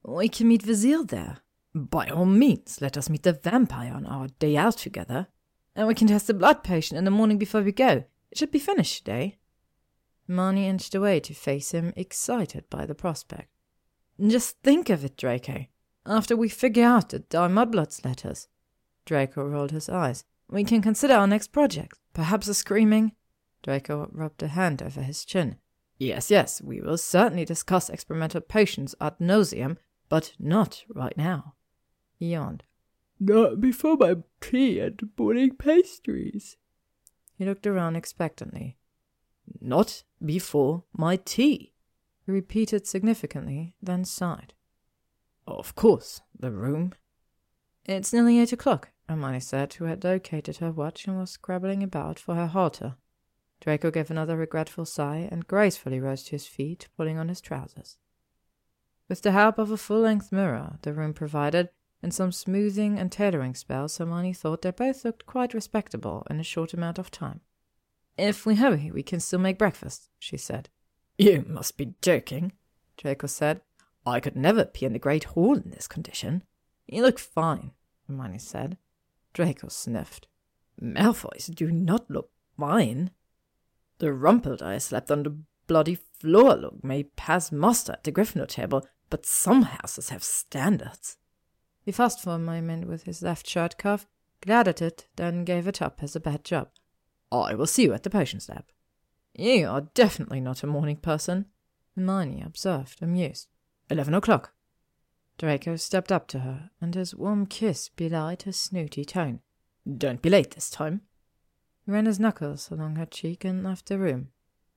We 0.01 0.29
can 0.29 0.47
meet 0.47 0.63
Vizir 0.63 1.03
there. 1.05 1.39
By 1.75 2.07
all 2.07 2.25
means, 2.25 2.79
let 2.79 2.95
us 2.95 3.09
meet 3.09 3.23
the 3.23 3.33
vampire 3.33 3.93
on 3.93 4.05
our 4.05 4.29
day 4.39 4.55
out 4.55 4.77
together. 4.77 5.27
And 5.75 5.89
we 5.89 5.93
can 5.93 6.07
test 6.07 6.27
the 6.27 6.33
blood 6.33 6.63
potion 6.63 6.95
in 6.95 7.03
the 7.03 7.11
morning 7.11 7.37
before 7.37 7.61
we 7.61 7.73
go. 7.73 8.05
It 8.31 8.37
should 8.37 8.51
be 8.51 8.59
finished 8.59 9.01
eh? 9.01 9.11
today. 9.11 9.37
Hermione 10.25 10.65
inched 10.65 10.95
away 10.95 11.19
to 11.19 11.33
face 11.33 11.71
him, 11.71 11.91
excited 11.97 12.69
by 12.69 12.85
the 12.85 12.95
prospect. 12.95 13.49
Just 14.25 14.61
think 14.61 14.89
of 14.89 15.03
it, 15.03 15.17
Draco. 15.17 15.65
After 16.05 16.37
we 16.37 16.47
figure 16.47 16.85
out 16.85 17.09
the 17.09 17.19
Die 17.19 17.47
Mudbloods 17.49 18.05
letters. 18.05 18.47
Draco 19.03 19.43
rolled 19.43 19.71
his 19.71 19.89
eyes. 19.89 20.23
We 20.49 20.63
can 20.63 20.81
consider 20.81 21.15
our 21.15 21.27
next 21.27 21.51
project. 21.51 21.99
Perhaps 22.13 22.47
a 22.47 22.53
screaming. 22.53 23.11
Draco 23.63 24.09
rubbed 24.13 24.41
a 24.43 24.47
hand 24.47 24.81
over 24.81 25.01
his 25.01 25.25
chin. 25.25 25.57
Yes, 25.97 26.31
yes, 26.31 26.61
we 26.61 26.81
will 26.81 26.97
certainly 26.97 27.45
discuss 27.45 27.89
experimental 27.89 28.41
potions 28.41 28.95
ad 28.99 29.15
nauseam, 29.19 29.77
but 30.09 30.33
not 30.39 30.83
right 30.89 31.17
now. 31.17 31.53
He 32.17 32.33
yawned. 32.33 32.63
Not 33.19 33.61
before 33.61 33.97
my 33.97 34.15
tea 34.41 34.79
and 34.79 34.99
morning 35.17 35.55
pastries. 35.55 36.57
He 37.37 37.45
looked 37.45 37.67
around 37.67 37.95
expectantly. 37.95 38.77
Not 39.61 40.03
before 40.23 40.83
my 40.93 41.17
tea, 41.17 41.73
he 42.25 42.31
repeated 42.31 42.87
significantly, 42.87 43.75
then 43.81 44.05
sighed. 44.05 44.53
Of 45.45 45.75
course, 45.75 46.21
the 46.37 46.51
room. 46.51 46.93
It's 47.85 48.13
nearly 48.13 48.39
eight 48.39 48.53
o'clock, 48.53 48.91
Hermione 49.09 49.41
said, 49.41 49.73
who 49.73 49.85
had 49.85 50.03
located 50.03 50.57
her 50.57 50.71
watch 50.71 51.05
and 51.05 51.17
was 51.17 51.31
scrabbling 51.31 51.83
about 51.83 52.17
for 52.17 52.35
her 52.35 52.47
halter. 52.47 52.95
Draco 53.63 53.91
gave 53.91 54.11
another 54.11 54.35
regretful 54.35 54.83
sigh 54.83 55.29
and 55.31 55.47
gracefully 55.47 55.97
rose 55.97 56.23
to 56.23 56.31
his 56.31 56.45
feet, 56.45 56.89
pulling 56.97 57.17
on 57.17 57.29
his 57.29 57.39
trousers. 57.39 57.95
With 59.07 59.21
the 59.21 59.31
help 59.31 59.57
of 59.57 59.71
a 59.71 59.77
full 59.77 60.01
length 60.01 60.33
mirror 60.33 60.79
the 60.81 60.91
room 60.91 61.13
provided, 61.13 61.69
and 62.01 62.13
some 62.13 62.33
smoothing 62.33 62.99
and 62.99 63.09
tailoring 63.09 63.55
spells, 63.55 63.97
Hermione 63.97 64.33
thought 64.33 64.63
they 64.63 64.71
both 64.71 65.05
looked 65.05 65.25
quite 65.25 65.53
respectable 65.53 66.27
in 66.29 66.41
a 66.41 66.43
short 66.43 66.73
amount 66.73 66.99
of 66.99 67.09
time. 67.09 67.39
If 68.17 68.45
we 68.45 68.55
hurry, 68.55 68.91
we 68.91 69.01
can 69.01 69.21
still 69.21 69.39
make 69.39 69.57
breakfast, 69.57 70.09
she 70.19 70.35
said. 70.35 70.67
You 71.17 71.45
must 71.47 71.77
be 71.77 71.93
joking, 72.01 72.51
Draco 72.97 73.27
said. 73.27 73.61
I 74.05 74.19
could 74.19 74.35
never 74.35 74.59
appear 74.59 74.87
in 74.87 74.93
the 74.93 74.99
Great 74.99 75.23
Hall 75.23 75.55
in 75.55 75.69
this 75.69 75.87
condition. 75.87 76.43
You 76.85 77.03
look 77.03 77.17
fine, 77.17 77.71
Hermione 78.07 78.39
said. 78.39 78.75
Draco 79.31 79.69
sniffed. 79.69 80.27
Malfoys 80.81 81.45
do 81.55 81.71
not 81.71 82.11
look 82.11 82.29
fine. 82.59 83.11
The 84.03 84.11
rumpled 84.11 84.61
I 84.61 84.79
slept 84.79 85.09
on 85.11 85.23
the 85.23 85.37
bloody 85.65 85.95
floor 85.95 86.57
look 86.57 86.83
may 86.83 87.03
pass 87.03 87.53
muster 87.53 87.93
at 87.93 88.03
the 88.03 88.11
Gryffindor 88.11 88.49
table, 88.49 88.85
but 89.09 89.25
some 89.25 89.61
houses 89.61 90.09
have 90.09 90.25
standards. 90.25 91.15
He 91.83 91.93
fussed 91.93 92.21
for 92.21 92.31
a 92.31 92.37
moment 92.37 92.89
with 92.89 93.03
his 93.03 93.21
left 93.21 93.47
shirt 93.47 93.77
cuff, 93.77 94.05
glared 94.41 94.67
at 94.67 94.81
it, 94.81 95.07
then 95.15 95.45
gave 95.45 95.69
it 95.69 95.81
up 95.81 96.03
as 96.03 96.17
a 96.17 96.19
bad 96.19 96.43
job. 96.43 96.67
I 97.31 97.53
will 97.53 97.65
see 97.65 97.83
you 97.83 97.93
at 97.93 98.03
the 98.03 98.09
potions 98.09 98.49
lab. 98.49 98.65
You 99.35 99.69
are 99.69 99.87
definitely 99.93 100.41
not 100.41 100.63
a 100.63 100.67
morning 100.67 100.97
person, 100.97 101.45
Hermione 101.95 102.43
observed, 102.45 103.01
amused. 103.01 103.47
Eleven 103.89 104.15
o'clock. 104.15 104.51
Draco 105.37 105.77
stepped 105.77 106.11
up 106.11 106.27
to 106.27 106.39
her, 106.39 106.71
and 106.81 106.93
his 106.93 107.15
warm 107.15 107.45
kiss 107.45 107.87
belied 107.87 108.41
his 108.41 108.59
snooty 108.59 109.05
tone. 109.05 109.39
Don't 109.97 110.21
be 110.21 110.29
late 110.29 110.55
this 110.55 110.69
time. 110.69 111.03
Ran 111.85 112.05
his 112.05 112.19
knuckles 112.19 112.71
along 112.71 112.95
her 112.95 113.05
cheek 113.05 113.43
and 113.43 113.63
left 113.63 113.87
the 113.87 113.99
room, 113.99 114.29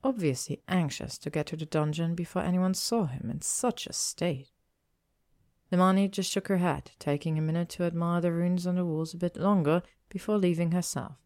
obviously 0.03 0.61
anxious 0.67 1.17
to 1.19 1.29
get 1.29 1.47
to 1.47 1.55
the 1.55 1.65
dungeon 1.65 2.15
before 2.15 2.41
anyone 2.41 2.73
saw 2.73 3.05
him 3.05 3.29
in 3.29 3.41
such 3.41 3.87
a 3.87 3.93
state. 3.93 4.51
Hermione 5.71 6.07
just 6.09 6.31
shook 6.31 6.47
her 6.47 6.57
head, 6.57 6.91
taking 6.99 7.37
a 7.37 7.41
minute 7.41 7.69
to 7.69 7.83
admire 7.83 8.21
the 8.21 8.31
runes 8.31 8.67
on 8.67 8.75
the 8.75 8.85
walls 8.85 9.13
a 9.13 9.17
bit 9.17 9.37
longer 9.37 9.83
before 10.09 10.37
leaving 10.37 10.71
herself. 10.71 11.17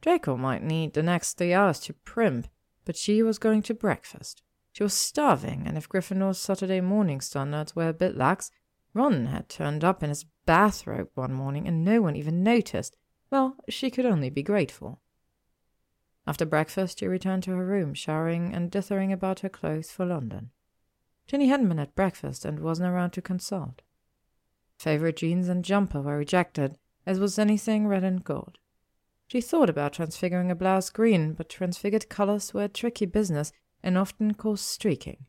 Draco 0.00 0.36
might 0.36 0.62
need 0.62 0.94
the 0.94 1.02
next 1.02 1.34
three 1.34 1.52
hours 1.52 1.80
to 1.80 1.92
primp, 1.92 2.46
but 2.84 2.96
she 2.96 3.22
was 3.22 3.38
going 3.38 3.62
to 3.62 3.74
breakfast. 3.74 4.42
She 4.72 4.84
was 4.84 4.94
starving, 4.94 5.66
and 5.66 5.76
if 5.76 5.88
Gryffindor's 5.88 6.38
Saturday 6.38 6.80
morning 6.80 7.20
standards 7.20 7.74
were 7.74 7.88
a 7.88 7.92
bit 7.92 8.16
lax, 8.16 8.50
Ron 8.94 9.26
had 9.26 9.48
turned 9.48 9.82
up 9.82 10.02
in 10.02 10.08
his 10.08 10.24
bathrobe 10.46 11.10
one 11.14 11.32
morning 11.32 11.66
and 11.66 11.84
no 11.84 12.00
one 12.00 12.16
even 12.16 12.42
noticed. 12.42 12.96
Well, 13.30 13.56
she 13.68 13.90
could 13.90 14.06
only 14.06 14.30
be 14.30 14.42
grateful. 14.42 15.00
After 16.26 16.44
breakfast, 16.44 16.98
she 16.98 17.06
returned 17.06 17.42
to 17.44 17.52
her 17.52 17.64
room, 17.64 17.94
showering 17.94 18.54
and 18.54 18.70
dithering 18.70 19.12
about 19.12 19.40
her 19.40 19.48
clothes 19.48 19.90
for 19.90 20.04
London. 20.04 20.50
Ginny 21.26 21.48
hadn't 21.48 21.68
been 21.68 21.78
at 21.78 21.94
breakfast 21.94 22.44
and 22.44 22.60
wasn't 22.60 22.88
around 22.88 23.10
to 23.12 23.22
consult. 23.22 23.82
Favorite 24.78 25.16
jeans 25.16 25.48
and 25.48 25.64
jumper 25.64 26.00
were 26.00 26.16
rejected, 26.16 26.78
as 27.04 27.18
was 27.18 27.38
anything 27.38 27.86
red 27.86 28.04
and 28.04 28.24
gold. 28.24 28.58
She 29.26 29.40
thought 29.42 29.68
about 29.68 29.92
transfiguring 29.92 30.50
a 30.50 30.54
blouse 30.54 30.88
green, 30.88 31.34
but 31.34 31.50
transfigured 31.50 32.08
colors 32.08 32.54
were 32.54 32.64
a 32.64 32.68
tricky 32.68 33.04
business 33.04 33.52
and 33.82 33.98
often 33.98 34.34
caused 34.34 34.64
streaking. 34.64 35.26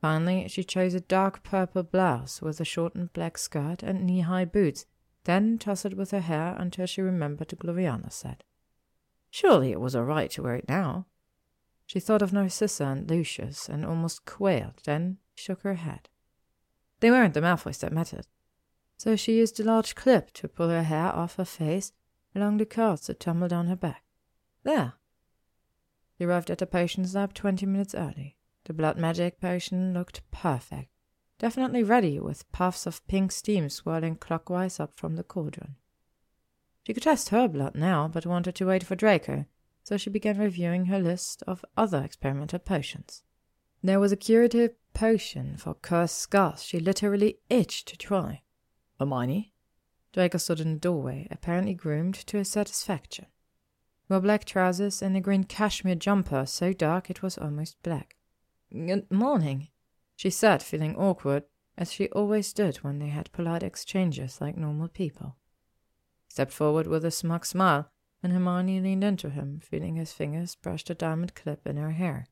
Finally, 0.00 0.48
she 0.48 0.64
chose 0.64 0.94
a 0.94 1.00
dark 1.00 1.42
purple 1.42 1.82
blouse 1.82 2.42
with 2.42 2.60
a 2.60 2.64
shortened 2.64 3.12
black 3.12 3.38
skirt 3.38 3.82
and 3.82 4.04
knee 4.04 4.20
high 4.20 4.44
boots, 4.44 4.86
then 5.26 5.58
tousled 5.58 5.94
with 5.94 6.12
her 6.12 6.20
hair 6.20 6.56
until 6.58 6.86
she 6.86 7.02
remembered 7.02 7.48
the 7.48 7.56
Gloriana 7.56 8.10
Set. 8.10 8.42
Surely 9.30 9.70
it 9.70 9.80
was 9.80 9.94
all 9.94 10.04
right 10.04 10.30
to 10.30 10.42
wear 10.42 10.54
it 10.54 10.68
now. 10.68 11.06
She 11.84 12.00
thought 12.00 12.22
of 12.22 12.32
Narcissa 12.32 12.84
and 12.84 13.10
Lucius 13.10 13.68
and 13.68 13.84
almost 13.84 14.24
quailed, 14.24 14.80
then 14.84 15.18
shook 15.34 15.62
her 15.62 15.74
head. 15.74 16.08
They 17.00 17.10
weren't 17.10 17.34
the 17.34 17.42
Malfoys 17.42 17.80
that 17.80 17.92
mattered. 17.92 18.26
So 18.96 19.14
she 19.14 19.36
used 19.36 19.60
a 19.60 19.64
large 19.64 19.94
clip 19.94 20.32
to 20.32 20.48
pull 20.48 20.70
her 20.70 20.84
hair 20.84 21.14
off 21.14 21.36
her 21.36 21.44
face 21.44 21.92
along 22.34 22.56
the 22.56 22.66
curls 22.66 23.06
that 23.06 23.20
tumbled 23.20 23.50
down 23.50 23.66
her 23.66 23.76
back. 23.76 24.04
There. 24.62 24.94
She 26.16 26.24
arrived 26.24 26.50
at 26.50 26.58
the 26.58 26.66
potion's 26.66 27.14
lab 27.14 27.34
twenty 27.34 27.66
minutes 27.66 27.94
early. 27.94 28.36
The 28.64 28.72
blood 28.72 28.96
magic 28.96 29.40
potion 29.40 29.92
looked 29.92 30.22
perfect, 30.30 30.90
definitely 31.38 31.82
ready 31.82 32.18
with 32.18 32.50
puffs 32.52 32.86
of 32.86 33.06
pink 33.06 33.32
steam 33.32 33.68
swirling 33.68 34.16
clockwise 34.16 34.80
up 34.80 34.92
from 34.96 35.16
the 35.16 35.22
cauldron. 35.22 35.76
She 36.86 36.94
could 36.94 37.02
test 37.02 37.30
her 37.30 37.48
blood 37.48 37.74
now, 37.74 38.08
but 38.08 38.26
wanted 38.26 38.54
to 38.54 38.66
wait 38.66 38.84
for 38.84 38.94
Draco, 38.94 39.46
so 39.82 39.96
she 39.96 40.10
began 40.10 40.38
reviewing 40.38 40.86
her 40.86 41.00
list 41.00 41.42
of 41.46 41.64
other 41.76 42.02
experimental 42.02 42.58
potions. 42.58 43.22
There 43.82 44.00
was 44.00 44.12
a 44.12 44.16
curative 44.16 44.74
potion 44.94 45.56
for 45.56 45.74
cursed 45.74 46.18
scars 46.18 46.62
she 46.62 46.80
literally 46.80 47.38
itched 47.50 47.88
to 47.88 47.96
try. 47.96 48.42
Hermione? 48.98 49.52
Draco 50.12 50.38
stood 50.38 50.60
in 50.60 50.74
the 50.74 50.80
doorway, 50.80 51.28
apparently 51.30 51.74
groomed 51.74 52.14
to 52.14 52.38
his 52.38 52.48
satisfaction. 52.48 53.26
Wore 54.08 54.20
black 54.20 54.44
trousers 54.44 55.02
and 55.02 55.16
a 55.16 55.20
green 55.20 55.44
cashmere 55.44 55.96
jumper 55.96 56.46
so 56.46 56.72
dark 56.72 57.10
it 57.10 57.22
was 57.22 57.36
almost 57.36 57.82
black. 57.82 58.16
Good 58.72 59.10
morning, 59.10 59.68
she 60.16 60.30
said, 60.30 60.62
feeling 60.62 60.96
awkward, 60.96 61.44
as 61.76 61.92
she 61.92 62.08
always 62.08 62.52
did 62.52 62.78
when 62.78 62.98
they 62.98 63.08
had 63.08 63.30
polite 63.32 63.62
exchanges 63.62 64.40
like 64.40 64.56
normal 64.56 64.88
people. 64.88 65.36
Stepped 66.28 66.52
forward 66.52 66.86
with 66.86 67.04
a 67.04 67.10
smug 67.10 67.44
smile, 67.44 67.90
and 68.22 68.32
Hermione 68.32 68.80
leaned 68.80 69.04
into 69.04 69.28
him, 69.30 69.60
feeling 69.60 69.96
his 69.96 70.12
fingers 70.12 70.54
brush 70.54 70.84
the 70.84 70.94
diamond 70.94 71.34
clip 71.34 71.66
in 71.66 71.76
her 71.76 71.92
hair. 71.92 72.26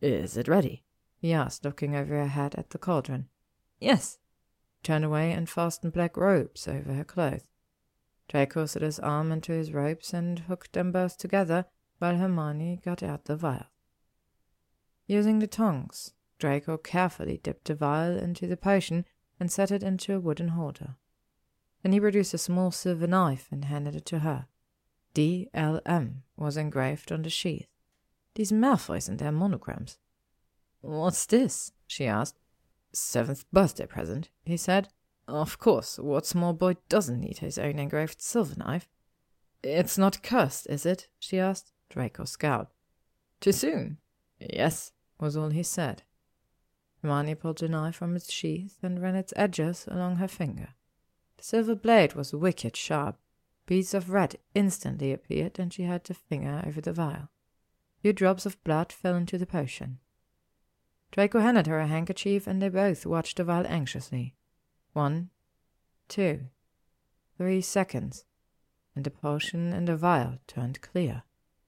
Is 0.00 0.36
it 0.36 0.48
ready? 0.48 0.84
he 1.18 1.32
asked, 1.32 1.64
looking 1.64 1.94
over 1.94 2.14
her 2.14 2.28
head 2.28 2.54
at 2.56 2.70
the 2.70 2.78
cauldron. 2.78 3.28
Yes. 3.78 4.18
Turned 4.82 5.04
away 5.04 5.32
and 5.32 5.48
fastened 5.48 5.92
black 5.92 6.16
ropes 6.16 6.66
over 6.66 6.94
her 6.94 7.04
clothes. 7.04 7.46
Draco 8.28 8.66
slid 8.66 8.82
his 8.82 8.98
arm 8.98 9.30
into 9.32 9.52
his 9.52 9.72
ropes 9.72 10.12
and 10.12 10.40
hooked 10.40 10.72
them 10.72 10.92
both 10.92 11.16
together 11.18 11.66
while 11.98 12.16
Hermione 12.16 12.80
got 12.84 13.02
out 13.02 13.24
the 13.26 13.36
vial. 13.36 13.66
Using 15.06 15.38
the 15.38 15.46
tongs, 15.46 16.12
Draco 16.38 16.76
carefully 16.76 17.38
dipped 17.42 17.66
the 17.66 17.74
vial 17.74 18.16
into 18.16 18.46
the 18.46 18.56
potion 18.56 19.04
and 19.40 19.50
set 19.50 19.70
it 19.70 19.82
into 19.82 20.14
a 20.14 20.20
wooden 20.20 20.48
holder. 20.48 20.96
Then 21.82 21.92
he 21.92 22.00
produced 22.00 22.34
a 22.34 22.38
small 22.38 22.70
silver 22.70 23.06
knife 23.06 23.48
and 23.50 23.64
handed 23.64 23.94
it 23.94 24.06
to 24.06 24.20
her. 24.20 24.46
D.L.M. 25.14 26.24
was 26.36 26.56
engraved 26.56 27.10
on 27.10 27.22
the 27.22 27.30
sheath. 27.30 27.68
These 28.34 28.52
Malfoys 28.52 29.08
and 29.08 29.18
their 29.18 29.32
monograms. 29.32 29.98
What's 30.80 31.24
this? 31.26 31.72
she 31.86 32.06
asked. 32.06 32.38
Seventh 32.92 33.50
birthday 33.50 33.86
present, 33.86 34.28
he 34.44 34.56
said. 34.56 34.88
Of 35.26 35.58
course, 35.58 35.98
what 35.98 36.26
small 36.26 36.52
boy 36.52 36.76
doesn't 36.88 37.20
need 37.20 37.38
his 37.38 37.58
own 37.58 37.78
engraved 37.78 38.20
silver 38.20 38.54
knife? 38.56 38.88
It's 39.62 39.98
not 39.98 40.22
cursed, 40.22 40.66
is 40.68 40.84
it? 40.84 41.08
she 41.18 41.38
asked. 41.38 41.72
Draco 41.88 42.24
scowled. 42.24 42.68
Too 43.40 43.52
soon? 43.52 43.98
Yes, 44.38 44.92
was 45.18 45.36
all 45.36 45.50
he 45.50 45.62
said. 45.62 46.02
Hermione 47.06 47.36
pulled 47.36 47.58
the 47.58 47.68
knife 47.68 47.94
from 47.94 48.16
its 48.16 48.32
sheath 48.32 48.78
and 48.82 49.00
ran 49.00 49.14
its 49.14 49.32
edges 49.36 49.86
along 49.86 50.16
her 50.16 50.26
finger. 50.26 50.70
The 51.36 51.44
silver 51.44 51.76
blade 51.76 52.14
was 52.14 52.32
wicked 52.34 52.76
sharp. 52.76 53.16
Beads 53.64 53.94
of 53.94 54.10
red 54.10 54.36
instantly 54.56 55.12
appeared, 55.12 55.60
and 55.60 55.72
she 55.72 55.84
had 55.84 56.02
to 56.04 56.14
finger 56.14 56.64
over 56.66 56.80
the 56.80 56.92
vial. 56.92 57.28
A 57.28 58.00
few 58.02 58.12
drops 58.12 58.44
of 58.44 58.62
blood 58.64 58.92
fell 58.92 59.14
into 59.14 59.38
the 59.38 59.46
potion. 59.46 60.00
Draco 61.12 61.38
handed 61.38 61.68
her 61.68 61.78
a 61.78 61.86
handkerchief, 61.86 62.48
and 62.48 62.60
they 62.60 62.68
both 62.68 63.06
watched 63.06 63.36
the 63.36 63.44
vial 63.44 63.66
anxiously. 63.68 64.34
One, 64.92 65.30
two, 66.08 66.46
three 67.36 67.60
seconds, 67.60 68.24
and 68.96 69.04
the 69.04 69.12
potion 69.12 69.72
in 69.72 69.84
the 69.84 69.96
vial 69.96 70.38
turned 70.48 70.80
clear. 70.80 71.22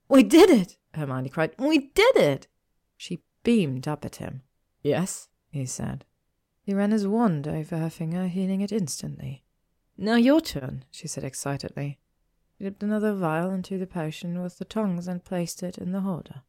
We 0.09 0.25
did 0.25 0.51
it! 0.51 0.79
Hermione 0.95 1.29
cried. 1.29 1.55
We 1.61 1.79
did 1.79 2.17
it! 2.17 2.49
She 2.97 3.23
beamed 3.45 3.87
up 3.87 4.05
at 4.05 4.17
him. 4.17 4.43
Yes, 4.89 5.29
he 5.51 5.67
said. 5.67 6.07
He 6.63 6.73
ran 6.73 6.93
his 6.93 7.07
wand 7.07 7.47
over 7.47 7.77
her 7.77 7.91
finger, 7.91 8.27
healing 8.27 8.63
it 8.63 8.73
instantly. 8.73 9.45
Now 9.99 10.15
your 10.15 10.41
turn, 10.41 10.85
she 10.91 11.07
said 11.07 11.25
excitedly. 11.25 11.99
He 12.57 12.65
dipped 12.65 12.83
another 12.83 13.13
vial 13.13 13.51
into 13.51 13.77
the 13.77 13.87
potion 13.87 14.43
with 14.43 14.59
the 14.59 14.65
tongs 14.65 15.07
and 15.07 15.25
placed 15.25 15.63
it 15.63 15.77
in 15.77 15.93
the 15.93 16.01
holder. 16.01 16.43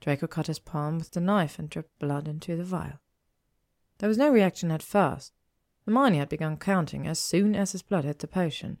Draco 0.00 0.26
cut 0.26 0.46
his 0.46 0.58
palm 0.58 0.98
with 0.98 1.10
the 1.10 1.20
knife 1.20 1.58
and 1.58 1.68
dripped 1.68 1.98
blood 1.98 2.28
into 2.28 2.56
the 2.56 2.64
vial. 2.64 3.00
There 3.98 4.08
was 4.08 4.18
no 4.18 4.30
reaction 4.30 4.70
at 4.70 4.82
first. 4.82 5.34
Hermione 5.84 6.18
had 6.18 6.30
begun 6.30 6.56
counting 6.56 7.06
as 7.06 7.18
soon 7.18 7.54
as 7.54 7.72
his 7.72 7.82
blood 7.82 8.04
hit 8.04 8.20
the 8.20 8.26
potion. 8.26 8.78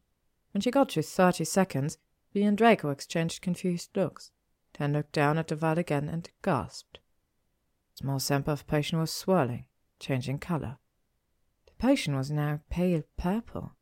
When 0.52 0.60
she 0.62 0.70
got 0.70 0.88
to 0.90 1.02
thirty 1.02 1.44
seconds, 1.44 1.98
he 2.30 2.42
and 2.42 2.56
Draco 2.56 2.88
exchanged 2.90 3.42
confused 3.42 3.90
looks. 3.94 4.30
Then 4.78 4.94
looked 4.94 5.12
down 5.12 5.36
at 5.38 5.48
the 5.48 5.54
vial 5.54 5.78
again 5.78 6.08
and 6.08 6.30
gasped. 6.42 6.98
Small 7.96 8.20
sample 8.20 8.52
of 8.52 8.66
potion 8.66 8.98
was 8.98 9.10
swirling, 9.10 9.64
changing 9.98 10.38
color. 10.38 10.76
The 11.66 11.72
potion 11.78 12.14
was 12.14 12.30
now 12.30 12.60
pale 12.68 13.04
purple. 13.16 13.72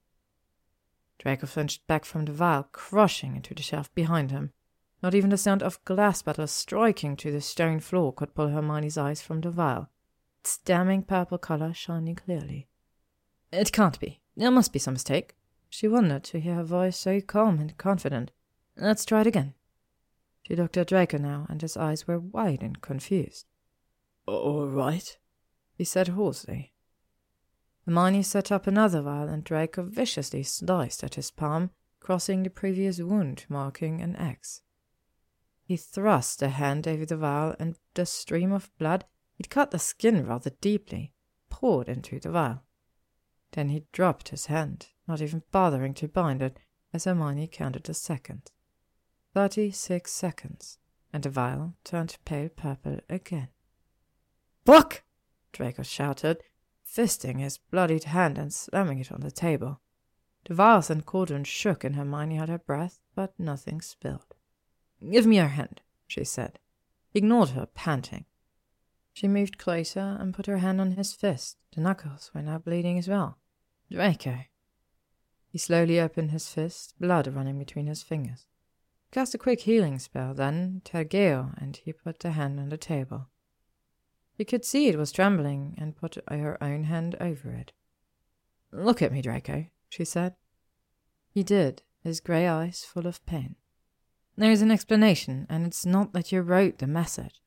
Draco 1.18 1.49
flinched 1.49 1.84
back 1.89 2.05
from 2.05 2.25
the 2.25 2.33
vial, 2.33 2.68
crushing 2.70 3.34
into 3.34 3.55
the 3.55 3.62
shelf 3.62 3.93
behind 3.93 4.31
him. 4.31 4.52
Not 5.02 5.17
even 5.17 5.31
the 5.31 5.36
sound 5.36 5.65
of 5.65 5.84
glass 5.84 6.23
batters 6.23 6.52
striking 6.52 7.17
to 7.17 7.33
the 7.33 7.41
stone 7.41 7.81
floor 7.81 8.12
could 8.12 8.36
pull 8.36 8.51
Hermione's 8.51 8.97
eyes 8.97 9.20
from 9.20 9.41
the 9.41 9.51
vial, 9.51 9.89
its 10.41 10.59
damning 10.59 11.02
purple 11.02 11.39
color 11.39 11.75
shining 11.75 12.15
clearly. 12.15 12.68
It 13.52 13.73
can't 13.73 13.99
be. 13.99 14.20
There 14.36 14.52
must 14.52 14.73
be 14.73 14.78
some 14.78 14.94
mistake. 14.94 15.34
She 15.68 15.89
wondered 15.89 16.23
to 16.25 16.39
hear 16.39 16.55
her 16.55 16.62
voice 16.62 16.97
so 16.97 17.20
calm 17.20 17.59
and 17.59 17.76
confident. 17.78 18.31
Let's 18.76 19.05
try 19.05 19.23
it 19.23 19.26
again. 19.26 19.55
She 20.44 20.55
looked 20.55 20.76
at 20.76 20.86
Draco 20.86 21.18
now, 21.18 21.47
and 21.49 21.60
his 21.60 21.76
eyes 21.76 22.07
were 22.07 22.20
wide 22.20 22.62
and 22.62 22.81
confused. 22.81 23.47
All 24.27 24.67
right, 24.67 25.19
he 25.75 25.85
said 25.85 26.09
hoarsely. 26.09 26.73
Hermione 27.85 28.23
set 28.23 28.51
up 28.51 28.67
another 28.67 29.03
vial, 29.03 29.28
and 29.28 29.44
Draco 29.44 29.83
viciously 29.83 30.43
sliced 30.43 31.05
at 31.05 31.17
his 31.17 31.31
palm, 31.31 31.70
crossing 32.01 32.43
the 32.43 32.51
previous 32.51 32.99
wound, 32.99 33.44
marking 33.49 34.01
an 34.01 34.17
X. 34.17 34.62
He 35.65 35.77
thrust 35.77 36.43
a 36.43 36.49
hand 36.49 36.89
over 36.89 37.05
the 37.05 37.17
vial, 37.17 37.55
and 37.59 37.77
the 37.94 38.07
stream 38.07 38.53
of 38.53 38.70
blood, 38.78 39.05
it 39.39 39.51
cut 39.51 39.70
the 39.70 39.78
skin 39.78 40.27
rather 40.27 40.51
deeply, 40.61 41.12
poured 41.51 41.89
into 41.89 42.19
the 42.19 42.31
vial. 42.31 42.62
Then 43.53 43.69
he 43.69 43.86
dropped 43.93 44.31
his 44.31 44.47
hand, 44.47 44.89
not 45.07 45.20
even 45.20 45.43
bothering 45.53 45.94
to 45.94 46.09
bind 46.09 46.43
it, 46.43 46.59
as 46.93 47.05
Hermione 47.05 47.49
counted 47.49 47.85
the 47.85 47.94
seconds. 47.94 48.51
Thirty-six 49.35 50.12
seconds, 50.12 50.78
and 51.12 51.23
the 51.23 51.31
vial 51.31 51.75
turned 51.85 52.17
pale 52.25 52.49
purple 52.49 53.01
again. 53.09 53.49
Fuck! 54.65 55.02
Draco 55.52 55.83
shouted, 55.83 56.43
fisting 56.86 57.41
his 57.41 57.59
bloodied 57.59 58.05
hand 58.05 58.39
and 58.39 58.52
slamming 58.52 58.99
it 58.99 59.12
on 59.12 59.20
the 59.20 59.31
table. 59.31 59.81
The 60.47 60.55
vials 60.55 60.91
and 60.91 61.05
cauldron 61.05 61.44
shook 61.44 61.84
and 61.84 61.97
Hermione 61.97 62.36
held 62.36 62.49
her 62.49 62.59
breath, 62.59 63.01
but 63.15 63.39
nothing 63.39 63.81
spilled. 63.81 64.34
Give 65.10 65.26
me 65.26 65.36
your 65.36 65.49
hand, 65.49 65.81
she 66.07 66.25
said. 66.25 66.59
He 67.10 67.18
ignored 67.18 67.51
her, 67.51 67.67
panting. 67.75 68.25
She 69.12 69.28
moved 69.28 69.59
closer 69.59 70.17
and 70.18 70.34
put 70.34 70.47
her 70.47 70.59
hand 70.59 70.81
on 70.81 70.93
his 70.93 71.12
fist. 71.12 71.59
The 71.75 71.81
knuckles 71.81 72.31
were 72.34 72.43
now 72.43 72.59
bleeding 72.59 72.99
as 72.99 73.09
well. 73.09 73.39
Draco. 73.91 74.41
He 75.49 75.59
slowly 75.59 76.01
opened 76.01 76.31
his 76.33 76.49
fist, 76.49 76.94
blood 76.99 77.28
running 77.28 77.59
between 77.59 77.86
his 77.86 78.02
fingers. 78.02 78.47
Cast 79.12 79.34
a 79.34 79.39
quick 79.39 79.60
healing 79.60 80.01
spell, 80.01 80.34
then 80.34 80.83
Tergeo, 80.84 81.55
and 81.59 81.76
he 81.76 81.93
put 81.93 82.18
the 82.18 82.33
hand 82.33 82.59
on 82.59 82.70
the 82.70 82.76
table. 82.76 83.28
He 84.37 84.45
could 84.45 84.65
see 84.65 84.89
it 84.89 84.99
was 84.99 85.13
trembling 85.13 85.75
and 85.79 85.97
put 85.97 86.19
her 86.29 86.63
own 86.63 86.85
hand 86.85 87.17
over 87.21 87.51
it. 87.51 87.73
Look 88.73 89.01
at 89.01 89.13
me, 89.13 89.23
Draco, 89.23 89.67
she 89.89 90.05
said. 90.05 90.35
He 91.31 91.43
did, 91.43 91.83
his 92.03 92.21
grey 92.21 92.49
eyes 92.49 92.85
full 92.85 93.07
of 93.07 93.25
pain. 93.27 93.57
There 94.37 94.51
is 94.51 94.63
an 94.63 94.73
explanation, 94.73 95.47
and 95.49 95.65
it's 95.65 95.87
not 95.87 96.13
that 96.13 96.33
you 96.33 96.41
wrote 96.41 96.79
the 96.79 96.89
message. 96.89 97.41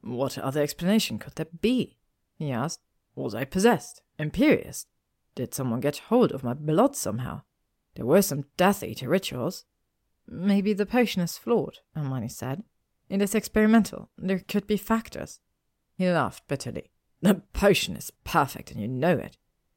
What 0.00 0.38
other 0.38 0.62
explanation 0.62 1.18
could 1.18 1.34
there 1.34 1.46
be? 1.60 1.98
he 2.36 2.50
asked. 2.50 2.80
Was 3.14 3.34
I 3.34 3.44
possessed? 3.44 4.02
Imperious? 4.18 4.86
Did 5.34 5.54
someone 5.54 5.80
get 5.80 5.98
hold 5.98 6.32
of 6.32 6.42
my 6.42 6.54
blood 6.54 6.96
somehow? 6.96 7.42
There 7.94 8.06
were 8.06 8.22
some 8.22 8.46
Death 8.56 8.82
Eater 8.82 9.08
rituals. 9.08 9.64
Maybe 10.26 10.72
the 10.72 10.86
potion 10.86 11.22
is 11.22 11.38
flawed, 11.38 11.78
Hermione 11.94 12.28
said. 12.28 12.64
It 13.08 13.20
is 13.20 13.34
experimental. 13.34 14.10
There 14.16 14.38
could 14.38 14.66
be 14.66 14.76
factors. 14.76 15.40
He 15.96 16.10
laughed 16.10 16.48
bitterly. 16.48 16.90
The 17.22 17.42
potion 17.52 17.96
is 17.96 18.12
perfect, 18.24 18.70
and 18.70 18.80
you 18.80 18.88
know 18.88 19.16
it. 19.16 19.36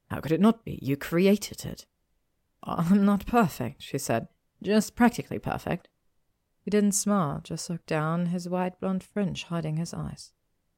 How 0.09 0.19
could 0.19 0.31
it 0.31 0.41
not 0.41 0.65
be? 0.65 0.79
You 0.81 0.97
created 0.97 1.65
it. 1.65 1.85
Oh, 2.65 2.85
I'm 2.89 3.05
not 3.05 3.25
perfect, 3.25 3.83
she 3.83 3.97
said. 3.97 4.27
Just 4.61 4.95
practically 4.95 5.39
perfect. 5.39 5.87
He 6.61 6.71
didn't 6.71 6.93
smile, 6.93 7.39
just 7.43 7.69
looked 7.69 7.85
down, 7.85 8.27
his 8.27 8.49
white 8.49 8.79
blonde 8.79 9.03
fringe 9.03 9.43
hiding 9.43 9.77
his 9.77 9.93
eyes. 9.93 10.33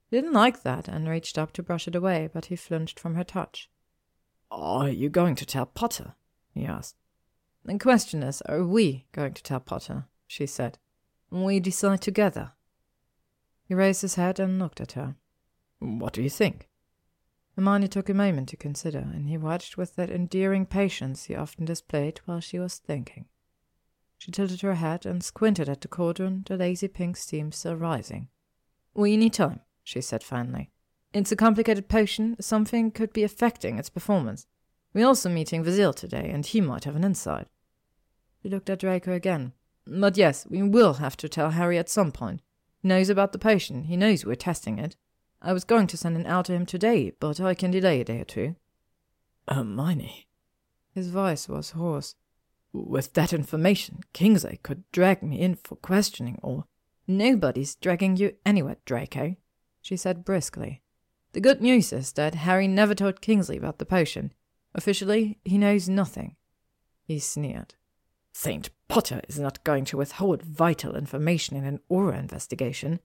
He 0.10 0.18
didn't 0.18 0.34
like 0.34 0.64
that 0.64 0.88
and 0.88 1.08
reached 1.08 1.38
up 1.38 1.54
to 1.54 1.64
brush 1.64 1.88
it 1.88 1.96
away, 1.96 2.30
but 2.32 2.46
he 2.46 2.56
flinched 2.56 3.00
from 3.00 3.16
her 3.16 3.24
touch. 3.24 3.70
Are 4.52 4.90
you 4.90 5.10
going 5.10 5.36
to 5.36 5.46
tell 5.46 5.66
Potter? 5.66 6.16
he 6.54 6.66
asked. 6.66 6.96
The 7.66 7.78
question 7.78 8.24
is, 8.24 8.42
are 8.44 8.64
we 8.64 9.06
going 9.12 9.34
to 9.34 9.44
tell 9.44 9.60
Potter? 9.60 10.06
she 10.28 10.46
said. 10.46 10.78
We 11.32 11.60
decide 11.60 12.02
together. 12.02 12.52
He 13.64 13.76
raised 13.76 14.02
his 14.02 14.16
head 14.16 14.40
and 14.40 14.58
looked 14.58 14.82
at 14.82 14.94
her. 14.94 15.16
What 15.80 16.14
do 16.14 16.22
you 16.22 16.30
think? 16.30 16.68
Hermione 17.56 17.88
took 17.88 18.10
a 18.10 18.14
moment 18.14 18.50
to 18.50 18.58
consider, 18.58 19.00
and 19.00 19.28
he 19.28 19.38
watched 19.38 19.78
with 19.78 19.96
that 19.96 20.10
endearing 20.10 20.66
patience 20.66 21.26
he 21.26 21.36
often 21.36 21.66
displayed 21.66 22.22
while 22.26 22.40
she 22.40 22.60
was 22.60 22.78
thinking. 22.78 23.26
She 24.18 24.32
tilted 24.32 24.62
her 24.62 24.76
head 24.76 25.06
and 25.06 25.24
squinted 25.24 25.70
at 25.70 25.82
the 25.82 25.88
cauldron, 25.88 26.44
the 26.48 26.58
lazy 26.58 26.88
pink 26.88 27.18
steam 27.18 27.52
still 27.52 27.76
rising. 27.76 28.28
We 28.94 29.16
need 29.18 29.34
time, 29.34 29.62
she 29.84 30.02
said 30.02 30.24
finally. 30.24 30.72
It's 31.14 31.32
a 31.32 31.38
complicated 31.38 31.88
potion. 31.88 32.36
Something 32.40 32.92
could 32.92 33.14
be 33.14 33.24
affecting 33.24 33.80
its 33.80 33.90
performance. 33.90 34.46
We're 34.94 35.08
also 35.08 35.30
meeting 35.30 35.64
Vazil 35.64 35.94
today, 35.94 36.30
and 36.34 36.46
he 36.46 36.62
might 36.62 36.84
have 36.84 36.96
an 36.96 37.04
insight. 37.04 37.48
He 38.42 38.50
looked 38.50 38.70
at 38.70 38.80
Draco 38.80 39.14
again. 39.14 39.54
But 39.88 40.18
yes, 40.18 40.46
we 40.50 40.62
will 40.62 40.96
have 40.96 41.18
to 41.18 41.30
tell 41.30 41.52
Harry 41.52 41.78
at 41.78 41.90
some 41.90 42.12
point. 42.12 42.42
He 42.82 42.88
knows 42.88 43.10
about 43.10 43.32
the 43.32 43.40
potion. 43.40 43.86
He 43.86 43.98
knows 43.98 44.26
we're 44.26 44.36
testing 44.36 44.80
it. 44.80 44.96
I 45.42 45.54
was 45.54 45.64
going 45.64 45.88
to 45.88 45.98
send 45.98 46.18
an 46.18 46.26
out 46.26 46.46
to 46.46 46.54
him 46.54 46.66
today, 46.66 47.14
but 47.20 47.40
I 47.40 47.54
can 47.54 47.72
delay 47.72 48.02
a 48.02 48.04
day 48.04 48.22
or 48.22 48.26
two. 48.26 48.56
Hermione. 49.48 50.28
His 50.94 51.10
voice 51.10 51.48
was 51.48 51.72
hoarse. 51.72 52.16
With 52.74 53.14
that 53.14 53.34
information, 53.34 54.02
Kingsley 54.14 54.60
could 54.62 54.84
drag 54.92 55.24
me 55.24 55.40
in 55.40 55.56
for 55.56 55.76
questioning, 55.76 56.40
or 56.44 56.66
nobody's 57.08 57.76
dragging 57.76 58.18
you 58.18 58.36
anywhere, 58.46 58.78
Draco, 58.86 59.38
she 59.82 59.98
said 59.98 60.26
briskly. 60.26 60.82
The 61.34 61.42
good 61.42 61.62
news 61.62 61.94
is 61.94 62.12
that 62.14 62.36
Harry 62.36 62.68
never 62.68 62.94
told 62.94 63.22
Kingsley 63.22 63.58
about 63.58 63.80
the 63.80 63.86
potion. 63.86 64.34
Officially, 64.76 65.40
he 65.44 65.58
knows 65.58 65.90
nothing. 65.90 66.36
He 67.06 67.18
sneered. 67.18 67.76
Saint 68.34 68.70
Potter 68.88 69.22
is 69.28 69.40
not 69.40 69.64
going 69.64 69.86
to 69.86 69.98
withhold 69.98 70.44
vital 70.44 70.96
information 70.96 71.56
in 71.56 71.66
an 71.66 71.80
Auror 71.90 72.18
investigation, 72.18 73.00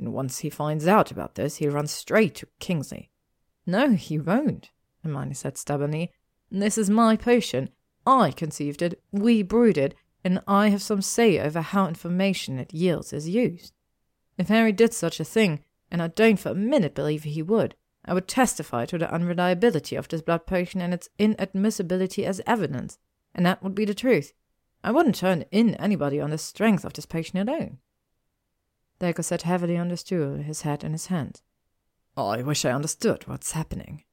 and 0.00 0.14
once 0.14 0.38
he 0.38 0.48
finds 0.48 0.86
out 0.86 1.10
about 1.10 1.34
this, 1.34 1.56
he'll 1.56 1.72
run 1.72 1.86
straight 1.86 2.34
to 2.36 2.48
Kingsley. 2.58 3.10
No, 3.66 3.92
he 3.92 4.18
won't, 4.18 4.70
Hermione 5.04 5.34
said 5.34 5.58
stubbornly. 5.58 6.10
This 6.50 6.78
is 6.78 6.88
my 6.88 7.16
potion. 7.16 7.68
I 8.06 8.30
conceived 8.30 8.80
it, 8.80 9.00
we 9.12 9.42
brewed 9.42 9.76
it, 9.76 9.94
and 10.24 10.42
I 10.48 10.68
have 10.68 10.80
some 10.80 11.02
say 11.02 11.38
over 11.38 11.60
how 11.60 11.86
information 11.86 12.58
it 12.58 12.72
yields 12.72 13.12
is 13.12 13.28
used. 13.28 13.74
If 14.38 14.48
Harry 14.48 14.72
did 14.72 14.94
such 14.94 15.20
a 15.20 15.24
thing, 15.24 15.62
and 15.90 16.00
I 16.00 16.08
don't 16.08 16.38
for 16.38 16.50
a 16.50 16.54
minute 16.54 16.94
believe 16.94 17.24
he 17.24 17.42
would. 17.42 17.74
I 18.06 18.14
would 18.14 18.26
testify 18.26 18.86
to 18.86 18.96
the 18.96 19.12
unreliability 19.12 19.96
of 19.96 20.08
this 20.08 20.22
blood 20.22 20.46
potion 20.46 20.80
and 20.80 20.94
its 20.94 21.10
inadmissibility 21.18 22.24
as 22.24 22.40
evidence, 22.46 22.98
and 23.34 23.44
that 23.44 23.62
would 23.62 23.74
be 23.74 23.84
the 23.84 23.94
truth. 23.94 24.32
I 24.82 24.92
wouldn't 24.92 25.16
turn 25.16 25.44
in 25.50 25.74
anybody 25.74 26.20
on 26.20 26.30
the 26.30 26.38
strength 26.38 26.86
of 26.86 26.94
this 26.94 27.04
potion 27.04 27.38
alone. 27.38 27.78
Draco 29.00 29.22
sat 29.22 29.42
heavily 29.42 29.78
on 29.78 29.88
the 29.88 29.96
stool, 29.96 30.36
his 30.36 30.62
head 30.62 30.84
in 30.84 30.92
his 30.92 31.06
hands. 31.06 31.42
I 32.16 32.42
wish 32.42 32.66
I 32.66 32.72
understood 32.72 33.26
what's 33.26 33.52
happening. 33.52 34.04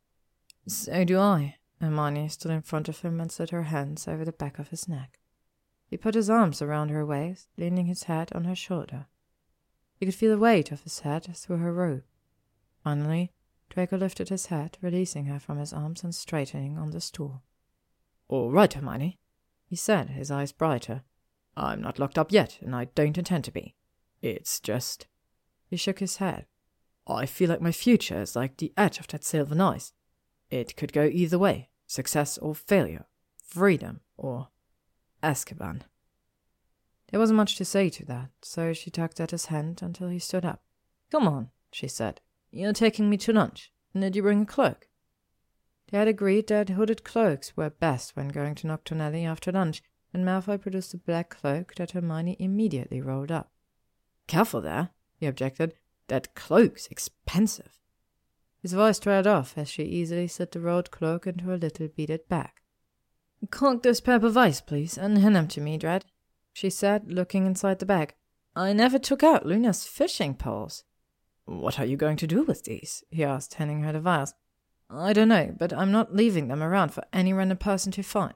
So 0.65 1.03
do 1.03 1.19
I. 1.19 1.55
Hermione 1.81 2.29
stood 2.29 2.51
in 2.51 2.61
front 2.61 2.87
of 2.87 3.01
him 3.01 3.19
and 3.19 3.31
slid 3.31 3.49
her 3.49 3.63
hands 3.63 4.07
over 4.07 4.23
the 4.23 4.31
back 4.31 4.59
of 4.59 4.69
his 4.69 4.87
neck. 4.87 5.19
He 5.89 5.97
put 5.97 6.15
his 6.15 6.29
arms 6.29 6.61
around 6.61 6.89
her 6.89 7.05
waist, 7.05 7.49
leaning 7.57 7.85
his 7.85 8.03
head 8.03 8.31
on 8.33 8.45
her 8.45 8.55
shoulder. 8.55 9.07
He 9.99 10.05
could 10.05 10.15
feel 10.15 10.31
the 10.31 10.39
weight 10.39 10.71
of 10.71 10.83
his 10.83 11.01
head 11.01 11.35
through 11.35 11.57
her 11.57 11.73
robe. 11.73 12.03
Finally, 12.83 13.33
Draco 13.69 13.97
lifted 13.97 14.29
his 14.29 14.47
head, 14.47 14.77
releasing 14.81 15.25
her 15.25 15.39
from 15.39 15.57
his 15.57 15.73
arms 15.73 16.03
and 16.03 16.15
straightening 16.15 16.77
on 16.77 16.91
the 16.91 17.01
stool. 17.01 17.41
All 18.29 18.51
right, 18.51 18.71
Hermione, 18.71 19.19
he 19.65 19.75
said, 19.75 20.11
his 20.11 20.31
eyes 20.31 20.51
brighter. 20.51 21.03
I'm 21.55 21.81
not 21.81 21.99
locked 21.99 22.17
up 22.17 22.31
yet, 22.31 22.57
and 22.61 22.75
I 22.75 22.85
don't 22.85 23.17
intend 23.17 23.43
to 23.45 23.51
be. 23.51 23.75
It's 24.21 24.59
just. 24.59 25.07
He 25.69 25.77
shook 25.77 25.99
his 25.99 26.17
head. 26.17 26.45
I 27.07 27.25
feel 27.25 27.49
like 27.49 27.61
my 27.61 27.71
future 27.71 28.21
is 28.21 28.35
like 28.35 28.57
the 28.57 28.73
edge 28.77 28.99
of 28.99 29.07
that 29.07 29.23
silver 29.23 29.61
ice. 29.61 29.93
It 30.49 30.75
could 30.75 30.93
go 30.93 31.03
either 31.05 31.39
way 31.39 31.69
success 31.85 32.37
or 32.37 32.53
failure, 32.53 33.05
freedom 33.41 34.01
or 34.17 34.49
Azkaban. 35.23 35.83
There 37.09 37.19
wasn't 37.19 37.37
much 37.37 37.55
to 37.55 37.65
say 37.65 37.89
to 37.89 38.05
that, 38.05 38.29
so 38.41 38.73
she 38.73 38.91
tugged 38.91 39.21
at 39.21 39.31
his 39.31 39.45
hand 39.45 39.81
until 39.81 40.09
he 40.09 40.19
stood 40.19 40.43
up. 40.43 40.61
Come 41.09 41.27
on, 41.27 41.51
she 41.71 41.87
said. 41.87 42.19
You're 42.51 42.73
taking 42.73 43.09
me 43.09 43.15
to 43.17 43.31
lunch. 43.31 43.71
Did 43.97 44.15
you 44.15 44.21
bring 44.21 44.41
a 44.41 44.45
cloak? 44.45 44.87
They 45.89 45.97
had 45.97 46.09
agreed 46.09 46.47
that 46.47 46.69
hooded 46.69 47.05
cloaks 47.05 47.55
were 47.55 47.69
best 47.69 48.17
when 48.17 48.27
going 48.27 48.55
to 48.55 48.67
Knockturn 48.67 48.99
Alley 48.99 49.23
after 49.23 49.53
lunch, 49.53 49.81
and 50.13 50.25
Malfoy 50.25 50.61
produced 50.61 50.93
a 50.93 50.97
black 50.97 51.29
cloak 51.29 51.75
that 51.75 51.91
Hermione 51.91 52.35
immediately 52.39 52.99
rolled 52.99 53.31
up. 53.31 53.51
Careful 54.27 54.61
there, 54.61 54.89
he 55.19 55.25
objected. 55.25 55.73
That 56.07 56.35
cloak's 56.35 56.87
expensive. 56.87 57.79
His 58.61 58.73
voice 58.73 58.99
trailed 58.99 59.27
off 59.27 59.57
as 59.57 59.69
she 59.69 59.83
easily 59.83 60.27
slid 60.27 60.51
the 60.51 60.59
rolled 60.59 60.91
cloak 60.91 61.27
into 61.27 61.53
a 61.53 61.55
little 61.55 61.87
beaded 61.87 62.27
bag. 62.27 62.51
Cork 63.51 63.83
this 63.83 64.01
pair 64.01 64.15
of 64.15 64.37
ice, 64.37 64.61
please, 64.61 64.97
and 64.97 65.17
hand 65.17 65.35
them 65.35 65.47
to 65.49 65.61
me, 65.61 65.77
Dred 65.77 66.05
she 66.57 66.71
said, 66.71 67.13
looking 67.13 67.45
inside 67.45 67.77
the 67.77 67.85
bag. 67.85 68.15
I 68.55 68.73
never 68.73 68.97
took 68.97 69.21
out 69.21 69.45
Luna's 69.45 69.85
fishing 69.85 70.33
poles. 70.33 70.83
What 71.45 71.79
are 71.79 71.85
you 71.85 71.97
going 71.97 72.17
to 72.17 72.25
do 72.25 72.41
with 72.41 72.63
these? 72.63 73.03
he 73.11 73.23
asked, 73.23 73.53
handing 73.53 73.83
her 73.83 73.93
the 73.93 73.99
vials. 73.99 74.33
I 74.89 75.13
don't 75.13 75.27
know, 75.27 75.53
but 75.55 75.71
I'm 75.71 75.91
not 75.91 76.15
leaving 76.15 76.47
them 76.47 76.63
around 76.63 76.95
for 76.95 77.03
any 77.13 77.31
random 77.31 77.59
person 77.59 77.91
to 77.91 78.01
find. 78.01 78.33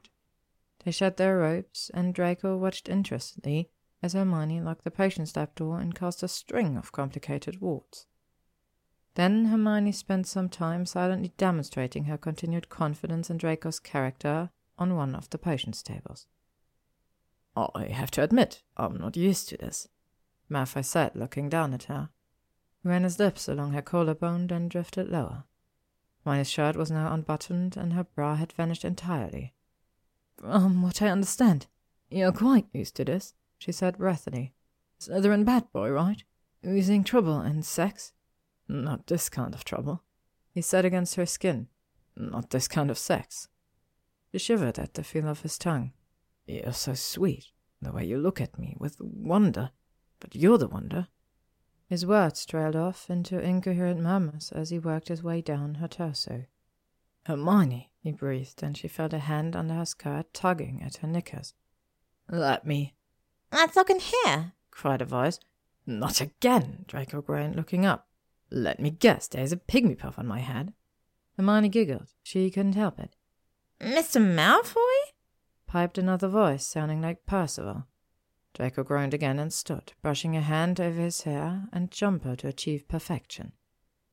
They 0.85 0.91
shed 0.91 1.17
their 1.17 1.39
robes, 1.39 1.89
and 1.95 2.13
Draco 2.13 2.57
watched 2.57 2.87
interestedly 2.87 3.71
as 4.01 4.13
Hermione 4.13 4.61
locked 4.61 4.83
the 4.83 4.91
potion 4.91 5.25
step 5.25 5.55
door 5.55 5.79
and 5.79 5.93
cast 5.93 6.23
a 6.23 6.27
string 6.27 6.77
of 6.77 6.91
complicated 6.91 7.61
wards. 7.61 8.07
Then 9.15 9.45
Hermione 9.45 9.91
spent 9.91 10.27
some 10.27 10.49
time 10.49 10.85
silently 10.85 11.33
demonstrating 11.37 12.05
her 12.05 12.17
continued 12.17 12.69
confidence 12.69 13.29
in 13.29 13.37
Draco's 13.37 13.79
character 13.79 14.49
on 14.77 14.95
one 14.95 15.15
of 15.15 15.29
the 15.29 15.37
potions 15.37 15.83
tables. 15.83 16.27
I 17.55 17.87
have 17.87 18.11
to 18.11 18.23
admit, 18.23 18.63
I'm 18.77 18.97
not 18.97 19.17
used 19.17 19.49
to 19.49 19.57
this, 19.57 19.89
Malfoy 20.49 20.85
said, 20.85 21.15
looking 21.15 21.49
down 21.49 21.73
at 21.73 21.83
her. 21.83 22.09
He 22.81 22.89
ran 22.89 23.03
his 23.03 23.19
lips 23.19 23.47
along 23.47 23.73
her 23.73 23.81
collarbone, 23.81 24.47
then 24.47 24.69
drifted 24.69 25.09
lower. 25.09 25.43
Hermione's 26.23 26.49
shirt 26.49 26.75
was 26.75 26.89
now 26.89 27.13
unbuttoned, 27.13 27.75
and 27.75 27.93
her 27.93 28.03
bra 28.03 28.35
had 28.35 28.53
vanished 28.53 28.85
entirely. 28.85 29.53
From 30.37 30.81
what 30.81 31.01
I 31.01 31.09
understand, 31.09 31.67
you're 32.09 32.31
quite 32.31 32.67
used 32.73 32.95
to 32.95 33.05
this, 33.05 33.33
she 33.61 33.71
said 33.71 33.99
breathily. 33.99 34.53
Slytherin 34.99 35.45
bad 35.45 35.71
boy, 35.71 35.91
right? 35.91 36.23
Oozing 36.65 37.03
trouble 37.03 37.39
and 37.39 37.63
sex? 37.63 38.11
Not 38.67 39.05
this 39.05 39.29
kind 39.29 39.53
of 39.53 39.63
trouble, 39.63 40.01
he 40.51 40.61
said 40.61 40.83
against 40.83 41.15
her 41.15 41.27
skin. 41.27 41.67
Not 42.15 42.49
this 42.49 42.67
kind 42.67 42.89
of 42.89 42.97
sex. 42.97 43.49
She 44.31 44.39
shivered 44.39 44.79
at 44.79 44.95
the 44.95 45.03
feel 45.03 45.27
of 45.27 45.41
his 45.41 45.59
tongue. 45.59 45.93
You're 46.47 46.73
so 46.73 46.95
sweet, 46.95 47.51
the 47.81 47.91
way 47.91 48.03
you 48.03 48.17
look 48.17 48.41
at 48.41 48.57
me 48.57 48.75
with 48.79 48.99
wonder. 48.99 49.69
But 50.19 50.35
you're 50.35 50.57
the 50.57 50.67
wonder. 50.67 51.07
His 51.87 52.05
words 52.05 52.45
trailed 52.45 52.75
off 52.75 53.09
into 53.09 53.39
incoherent 53.39 53.99
murmurs 53.99 54.51
as 54.51 54.71
he 54.71 54.79
worked 54.79 55.09
his 55.09 55.21
way 55.21 55.41
down 55.41 55.75
her 55.75 55.87
torso. 55.87 56.45
Hermione, 57.25 57.91
he 57.99 58.11
breathed, 58.11 58.63
and 58.63 58.75
she 58.75 58.87
felt 58.87 59.13
a 59.13 59.19
hand 59.19 59.55
under 59.55 59.75
her 59.75 59.85
skirt 59.85 60.33
tugging 60.33 60.81
at 60.83 60.97
her 60.97 61.07
knickers. 61.07 61.53
Let 62.27 62.65
me. 62.65 62.95
Let's 63.51 63.75
look 63.75 63.89
in 63.89 63.99
here, 63.99 64.53
cried 64.71 65.01
a 65.01 65.05
voice. 65.05 65.39
Not 65.85 66.21
again, 66.21 66.85
Draco 66.87 67.21
groaned, 67.21 67.55
looking 67.55 67.85
up. 67.85 68.07
Let 68.49 68.79
me 68.79 68.89
guess, 68.89 69.27
there's 69.27 69.51
a 69.51 69.57
pygmy 69.57 69.97
puff 69.97 70.17
on 70.17 70.27
my 70.27 70.39
head. 70.39 70.73
Hermione 71.37 71.69
giggled. 71.69 72.13
She 72.23 72.49
couldn't 72.51 72.75
help 72.75 72.99
it. 72.99 73.15
Mr. 73.79 74.21
Malfoy? 74.21 74.77
piped 75.67 75.97
another 75.97 76.27
voice, 76.27 76.65
sounding 76.65 77.01
like 77.01 77.25
Percival. 77.25 77.87
Draco 78.53 78.83
groaned 78.83 79.13
again 79.13 79.39
and 79.39 79.53
stood, 79.53 79.93
brushing 80.01 80.35
a 80.35 80.41
hand 80.41 80.79
over 80.79 81.01
his 81.01 81.21
hair 81.21 81.69
and 81.71 81.89
jumper 81.89 82.35
to 82.35 82.47
achieve 82.47 82.87
perfection. 82.87 83.53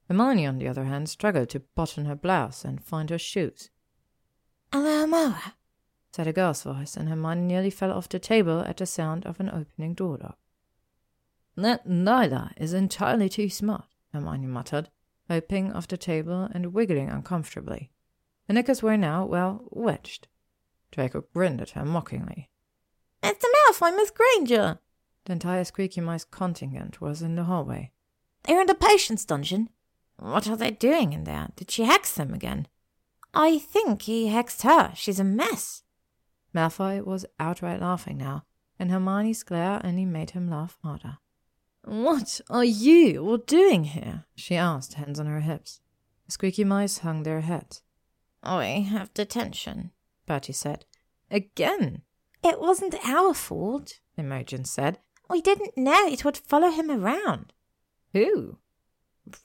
Hermione, 0.09 0.47
on 0.47 0.59
the 0.59 0.69
other 0.69 0.85
hand, 0.85 1.09
struggled 1.09 1.51
to 1.51 1.61
button 1.75 2.05
her 2.05 2.15
blouse 2.15 2.65
and 2.65 2.83
find 2.83 3.11
her 3.11 3.19
shoes. 3.19 3.71
Hello, 4.73 5.05
Alohomora, 5.05 5.53
said 6.13 6.27
a 6.27 6.33
girl's 6.33 6.63
voice, 6.63 6.97
and 6.97 7.09
Hermione 7.09 7.43
nearly 7.43 7.71
fell 7.71 7.93
off 7.93 8.09
the 8.09 8.19
table 8.19 8.61
at 8.61 8.79
the 8.79 8.87
sound 8.87 9.27
of 9.27 9.41
an 9.41 9.51
opening 9.51 9.95
door 9.95 10.19
lock. 10.23 10.39
That 11.57 11.89
Lila 11.89 12.53
is 12.57 12.73
entirely 12.73 13.29
too 13.29 13.49
smart, 13.49 13.87
Hermione 14.13 14.47
muttered, 14.47 14.91
hopping 15.29 15.73
off 15.73 15.89
the 15.89 15.97
table 15.97 16.49
and 16.53 16.73
wiggling 16.73 17.09
uncomfortably. 17.09 17.91
The 18.47 18.55
knickers 18.55 18.83
were 18.83 18.97
now, 18.97 19.27
well, 19.27 19.65
wedged. 19.71 20.29
Draco 20.91 21.25
grinned 21.35 21.61
at 21.61 21.71
her 21.71 21.85
mockingly. 21.85 22.49
Mr. 23.23 23.45
Malfoy, 23.69 23.95
Miss 23.97 24.11
Granger! 24.11 24.79
The 25.27 25.33
entire 25.33 25.65
Squeaky 25.65 26.01
Mice 26.01 26.25
contingent 26.25 27.01
was 27.01 27.21
in 27.21 27.35
the 27.37 27.45
hallway. 27.45 27.93
They're 28.45 28.61
in 28.61 28.67
the 28.67 28.75
Potions 28.75 29.25
Dungeon. 29.25 29.69
What 30.17 30.49
are 30.49 30.57
they 30.57 30.71
doing 30.71 31.13
in 31.13 31.25
there? 31.25 31.49
Did 31.57 31.71
she 31.71 31.85
hex 31.85 32.15
them 32.15 32.33
again? 32.33 32.67
I 33.35 33.59
think 33.59 34.03
he 34.03 34.29
hexed 34.29 34.63
her. 34.63 34.93
She's 34.95 35.21
a 35.21 35.25
mess. 35.25 35.83
Malfoy 36.55 37.05
was 37.05 37.27
outright 37.39 37.81
laughing 37.81 38.19
now, 38.19 38.45
and 38.79 38.91
Hermione's 38.91 39.43
glare 39.43 39.81
only 39.85 40.05
made 40.05 40.31
him 40.31 40.49
laugh 40.49 40.79
harder. 40.83 41.19
What 41.85 42.41
are 42.51 42.65
you 42.65 43.27
all 43.27 43.39
doing 43.39 43.85
here? 43.85 44.25
she 44.35 44.57
asked, 44.57 44.95
hands 44.95 45.19
on 45.19 45.27
her 45.27 45.41
hips. 45.41 45.81
The 46.27 46.33
squeaky 46.33 46.65
mice 46.65 46.99
hung 46.99 47.23
their 47.23 47.41
heads. 47.41 47.83
We 48.45 48.83
have 48.83 49.15
detention, 49.15 49.93
Bertie 50.27 50.53
said. 50.53 50.85
Again? 51.31 52.03
It 52.43 52.61
wasn't 52.61 52.95
our 53.07 53.35
fault, 53.35 54.01
Imogen 54.17 54.65
said. 54.65 54.99
We 55.29 55.41
didn't 55.41 55.77
know 55.77 56.07
it 56.07 56.25
would 56.25 56.37
follow 56.37 56.71
him 56.71 56.91
around. 56.91 57.53
Who? 58.13 58.59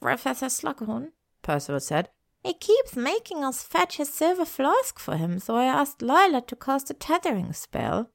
Professor 0.00 0.46
Slughorn, 0.46 1.12
Percival 1.42 1.80
said. 1.80 2.08
He 2.44 2.52
keeps 2.52 2.94
making 2.94 3.42
us 3.42 3.62
fetch 3.62 3.96
his 3.96 4.10
silver 4.10 4.44
flask 4.44 4.98
for 4.98 5.16
him, 5.16 5.38
so 5.38 5.56
I 5.56 5.64
asked 5.64 6.02
Lila 6.02 6.42
to 6.42 6.54
cast 6.54 6.90
a 6.90 6.94
tethering 6.94 7.54
spell. 7.54 8.10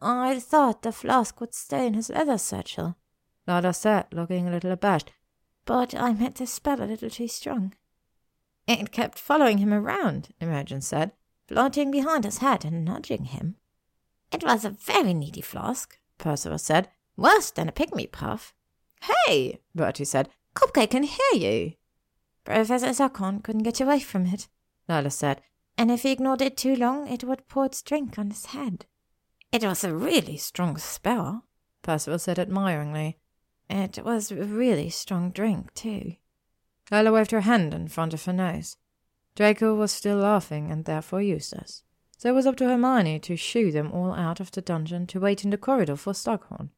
I 0.00 0.40
thought 0.40 0.80
the 0.80 0.92
flask 0.92 1.38
would 1.42 1.54
stay 1.54 1.86
in 1.86 1.92
his 1.92 2.08
leather 2.08 2.38
satchel. 2.38 2.96
Lila 3.46 3.74
sat, 3.74 4.14
looking 4.14 4.48
a 4.48 4.50
little 4.50 4.72
abashed. 4.72 5.12
But 5.66 5.94
I 5.94 6.14
met 6.14 6.36
the 6.36 6.46
spell 6.46 6.82
a 6.82 6.84
little 6.84 7.10
too 7.10 7.28
strong. 7.28 7.74
It 8.66 8.92
kept 8.92 9.18
following 9.18 9.58
him 9.58 9.74
around, 9.74 10.30
Imogen 10.40 10.80
said, 10.80 11.12
floating 11.46 11.90
behind 11.90 12.24
his 12.24 12.38
head 12.38 12.64
and 12.64 12.82
nudging 12.82 13.26
him. 13.26 13.56
It 14.32 14.42
was 14.42 14.64
a 14.64 14.70
very 14.70 15.12
needy 15.12 15.42
flask, 15.42 15.98
Percival 16.16 16.58
said. 16.58 16.88
Worse 17.14 17.50
than 17.50 17.68
a 17.68 17.72
pygmy 17.72 18.10
puff. 18.10 18.54
Hey, 19.02 19.60
Bertie 19.74 20.06
said. 20.06 20.30
Cupcake 20.54 20.92
can 20.92 21.02
hear 21.02 21.34
you. 21.34 21.72
Professor 22.44 22.86
Slughorn 22.92 23.42
couldn't 23.42 23.62
get 23.62 23.80
away 23.80 24.00
from 24.00 24.26
it, 24.26 24.48
Lila 24.88 25.10
said, 25.10 25.42
and 25.76 25.90
if 25.90 26.02
he 26.02 26.12
ignored 26.12 26.42
it 26.42 26.56
too 26.56 26.76
long, 26.76 27.08
it 27.08 27.24
would 27.24 27.48
pour 27.48 27.66
its 27.66 27.82
drink 27.82 28.18
on 28.18 28.30
his 28.30 28.46
head. 28.46 28.86
It 29.52 29.64
was 29.64 29.84
a 29.84 29.94
really 29.94 30.36
strong 30.36 30.76
spell, 30.76 31.44
Percival 31.82 32.18
said 32.18 32.38
admiringly. 32.38 33.18
It 33.68 34.04
was 34.04 34.30
a 34.30 34.36
really 34.36 34.90
strong 34.90 35.30
drink, 35.30 35.72
too. 35.74 36.16
Lila 36.90 37.12
waved 37.12 37.30
her 37.30 37.42
hand 37.42 37.72
in 37.72 37.88
front 37.88 38.14
of 38.14 38.24
her 38.24 38.32
nose. 38.32 38.76
Draco 39.36 39.74
was 39.74 39.92
still 39.92 40.18
laughing 40.18 40.70
and 40.70 40.84
therefore 40.84 41.22
useless. 41.22 41.84
So 42.18 42.28
it 42.28 42.34
was 42.34 42.46
up 42.46 42.56
to 42.56 42.68
Hermione 42.68 43.18
to 43.20 43.36
shoo 43.36 43.72
them 43.72 43.92
all 43.92 44.12
out 44.12 44.40
of 44.40 44.50
the 44.50 44.60
dungeon 44.60 45.06
to 45.06 45.20
wait 45.20 45.44
in 45.44 45.50
the 45.50 45.56
corridor 45.56 45.96
for 45.96 46.12
Slughorn. 46.12 46.70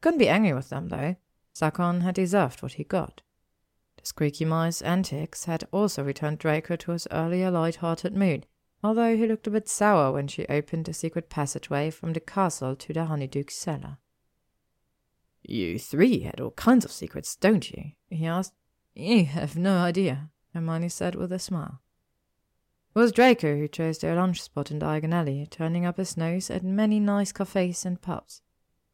Couldn't 0.00 0.18
be 0.18 0.28
angry 0.28 0.52
with 0.52 0.68
them, 0.68 0.88
though. 0.88 1.16
Slughorn 1.54 2.02
had 2.02 2.14
deserved 2.14 2.62
what 2.62 2.72
he 2.72 2.84
got. 2.84 3.22
Squeaky 4.04 4.44
mice 4.44 4.82
antics 4.82 5.44
had 5.44 5.64
also 5.70 6.02
returned 6.02 6.38
Draco 6.38 6.76
to 6.76 6.90
his 6.92 7.06
earlier 7.10 7.50
light-hearted 7.50 8.16
mood, 8.16 8.46
although 8.82 9.16
he 9.16 9.26
looked 9.26 9.46
a 9.46 9.50
bit 9.50 9.68
sour 9.68 10.12
when 10.12 10.26
she 10.26 10.46
opened 10.46 10.88
a 10.88 10.92
secret 10.92 11.30
passageway 11.30 11.90
from 11.90 12.12
the 12.12 12.20
castle 12.20 12.74
to 12.74 12.92
the 12.92 13.04
Honeyduke's 13.04 13.54
cellar. 13.54 13.98
You 15.42 15.78
three 15.78 16.20
had 16.20 16.40
all 16.40 16.50
kinds 16.52 16.84
of 16.84 16.92
secrets, 16.92 17.36
don't 17.36 17.70
you? 17.70 17.92
he 18.10 18.26
asked. 18.26 18.54
You 18.94 19.24
have 19.24 19.56
no 19.56 19.78
idea, 19.78 20.30
Hermione 20.52 20.88
said 20.88 21.14
with 21.14 21.32
a 21.32 21.38
smile. 21.38 21.80
It 22.94 22.98
was 22.98 23.12
Draco 23.12 23.56
who 23.56 23.68
chose 23.68 23.98
their 23.98 24.16
lunch 24.16 24.42
spot 24.42 24.70
in 24.70 24.78
Diagon 24.78 25.14
Alley, 25.14 25.46
turning 25.50 25.86
up 25.86 25.96
his 25.96 26.16
nose 26.16 26.50
at 26.50 26.62
many 26.62 27.00
nice 27.00 27.32
cafes 27.32 27.86
and 27.86 28.02
pubs. 28.02 28.42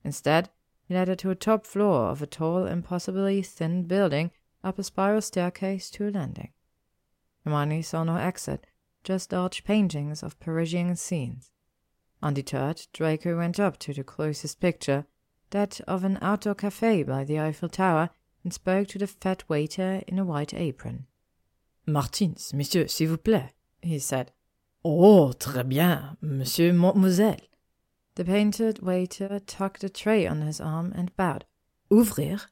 Instead, 0.05 0.51
he 0.85 0.95
led 0.95 1.09
her 1.09 1.17
to 1.17 1.31
a 1.31 1.35
top 1.35 1.67
floor 1.67 2.07
of 2.11 2.23
a 2.23 2.27
tall, 2.27 2.65
impossibly 2.67 3.43
thin 3.43 3.85
building 3.85 4.31
up 4.63 4.79
a 4.79 4.83
spiral 4.83 5.21
staircase 5.21 5.91
to 5.91 6.09
a 6.09 6.11
landing. 6.11 6.51
Hermione 7.45 7.83
saw 7.83 8.05
no 8.05 8.17
exit, 8.17 8.67
just 9.05 9.33
large 9.33 9.65
paintings 9.65 10.23
of 10.23 10.39
Parisian 10.41 10.97
scenes. 10.97 11.51
Undeterred, 12.23 12.87
Draco 12.93 13.37
went 13.37 13.61
up 13.61 13.79
to 13.79 13.95
the 13.95 14.05
closest 14.05 14.61
picture, 14.61 15.07
that 15.51 15.81
of 15.83 16.05
an 16.05 16.19
outdoor 16.21 16.55
cafe 16.55 17.03
by 17.03 17.25
the 17.25 17.39
Eiffel 17.39 17.69
Tower, 17.69 18.11
and 18.45 18.53
spoke 18.53 18.89
to 18.89 18.99
the 18.99 19.07
fat 19.07 19.49
waiter 19.49 20.03
in 20.07 20.19
a 20.19 20.25
white 20.25 20.53
apron. 20.53 21.07
Martins, 21.87 22.53
monsieur, 22.53 22.87
s'il 22.87 23.09
vous 23.09 23.17
plaît, 23.17 23.51
he 23.81 23.99
said. 23.99 24.33
Oh, 24.85 25.33
très 25.39 25.67
bien, 25.67 26.17
monsieur, 26.21 26.73
mademoiselle. 26.73 27.41
The 28.17 28.25
painted 28.25 28.83
waiter 28.83 29.39
tucked 29.39 29.85
a 29.85 29.89
tray 29.89 30.27
on 30.27 30.41
his 30.41 30.61
arm 30.61 30.93
and 30.95 31.15
bowed. 31.17 31.45
Ouvrir? 31.91 32.47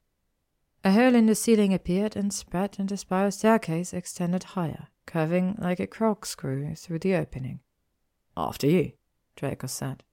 A 0.86 0.92
hole 0.92 1.16
in 1.16 1.26
the 1.26 1.34
ceiling 1.34 1.74
appeared 1.74 2.14
and 2.14 2.32
spread, 2.32 2.76
and 2.78 2.88
the 2.88 2.96
spiral 2.96 3.32
staircase 3.32 3.92
extended 3.92 4.44
higher, 4.44 4.86
curving 5.04 5.56
like 5.58 5.80
a 5.80 5.86
corkscrew 5.88 6.76
through 6.76 7.00
the 7.00 7.16
opening. 7.16 7.58
After 8.36 8.68
you, 8.68 8.92
Draco 9.34 9.66
said. 9.66 10.04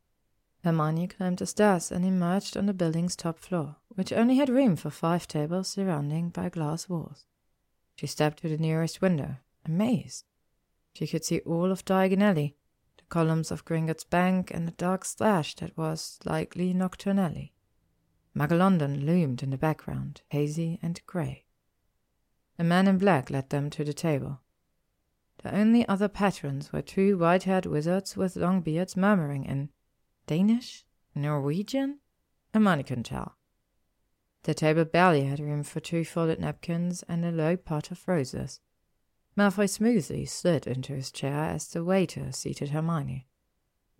Hermione 0.64 1.10
climbed 1.10 1.38
the 1.38 1.46
stairs 1.46 1.92
and 1.92 2.04
emerged 2.04 2.58
on 2.58 2.66
the 2.66 2.74
building's 2.74 3.16
top 3.16 3.38
floor, 3.38 3.76
which 3.90 4.12
only 4.12 4.38
had 4.38 4.50
room 4.50 4.76
for 4.76 4.90
five 4.90 5.28
tables 5.28 5.68
surrounding 5.68 6.30
by 6.30 6.50
glass 6.50 6.90
walls. 6.90 7.28
She 7.96 8.08
stepped 8.08 8.42
to 8.42 8.50
the 8.50 8.58
nearest 8.58 9.00
window, 9.00 9.36
amazed. 9.64 10.26
She 10.96 11.06
could 11.06 11.24
see 11.24 11.42
all 11.42 11.72
of 11.72 11.86
Diagon 11.86 12.24
Alley, 12.24 12.58
the 12.98 13.04
columns 13.10 13.52
of 13.52 13.64
Gringotts 13.64 14.10
Bank 14.10 14.50
and 14.50 14.68
the 14.68 14.72
dark 14.72 15.06
slash 15.06 15.54
that 15.58 15.78
was 15.78 16.18
likely 16.26 16.74
Knockturn 16.74 17.20
Alley. 18.40 18.58
London 18.58 19.06
loomed 19.06 19.44
in 19.44 19.50
the 19.50 19.58
background, 19.58 20.22
hazy 20.30 20.80
and 20.82 21.02
grey. 21.06 21.46
A 22.58 22.64
man 22.64 22.88
in 22.88 22.98
black 22.98 23.30
led 23.30 23.50
them 23.50 23.70
to 23.72 23.84
the 23.84 23.94
table. 23.94 24.42
The 25.44 25.56
only 25.56 25.88
other 25.88 26.08
patrons 26.08 26.72
were 26.72 26.82
two 26.82 27.18
white-haired 27.18 27.66
wizards 27.66 28.16
with 28.16 28.36
long 28.36 28.62
beards 28.62 28.96
murmuring 28.96 29.46
in 29.46 29.70
Danish? 30.26 30.86
Norwegian? 31.16 32.00
Hermione 32.54 32.84
couldn't 32.84 33.06
tell. 33.06 33.38
The 34.44 34.54
table 34.54 34.86
barely 34.86 35.24
had 35.24 35.40
room 35.40 35.64
for 35.64 35.80
two 35.80 36.06
folded 36.06 36.40
napkins 36.40 37.04
and 37.04 37.26
a 37.26 37.32
low 37.32 37.56
pot 37.58 37.92
of 37.92 38.08
roses. 38.08 38.60
Malfoy 39.38 39.70
smoothly 39.70 40.26
slid 40.26 40.68
into 40.68 40.94
his 40.94 41.12
chair 41.12 41.46
as 41.46 41.68
the 41.68 41.84
waiter 41.84 42.32
seated 42.32 42.70
Hermione. 42.70 43.28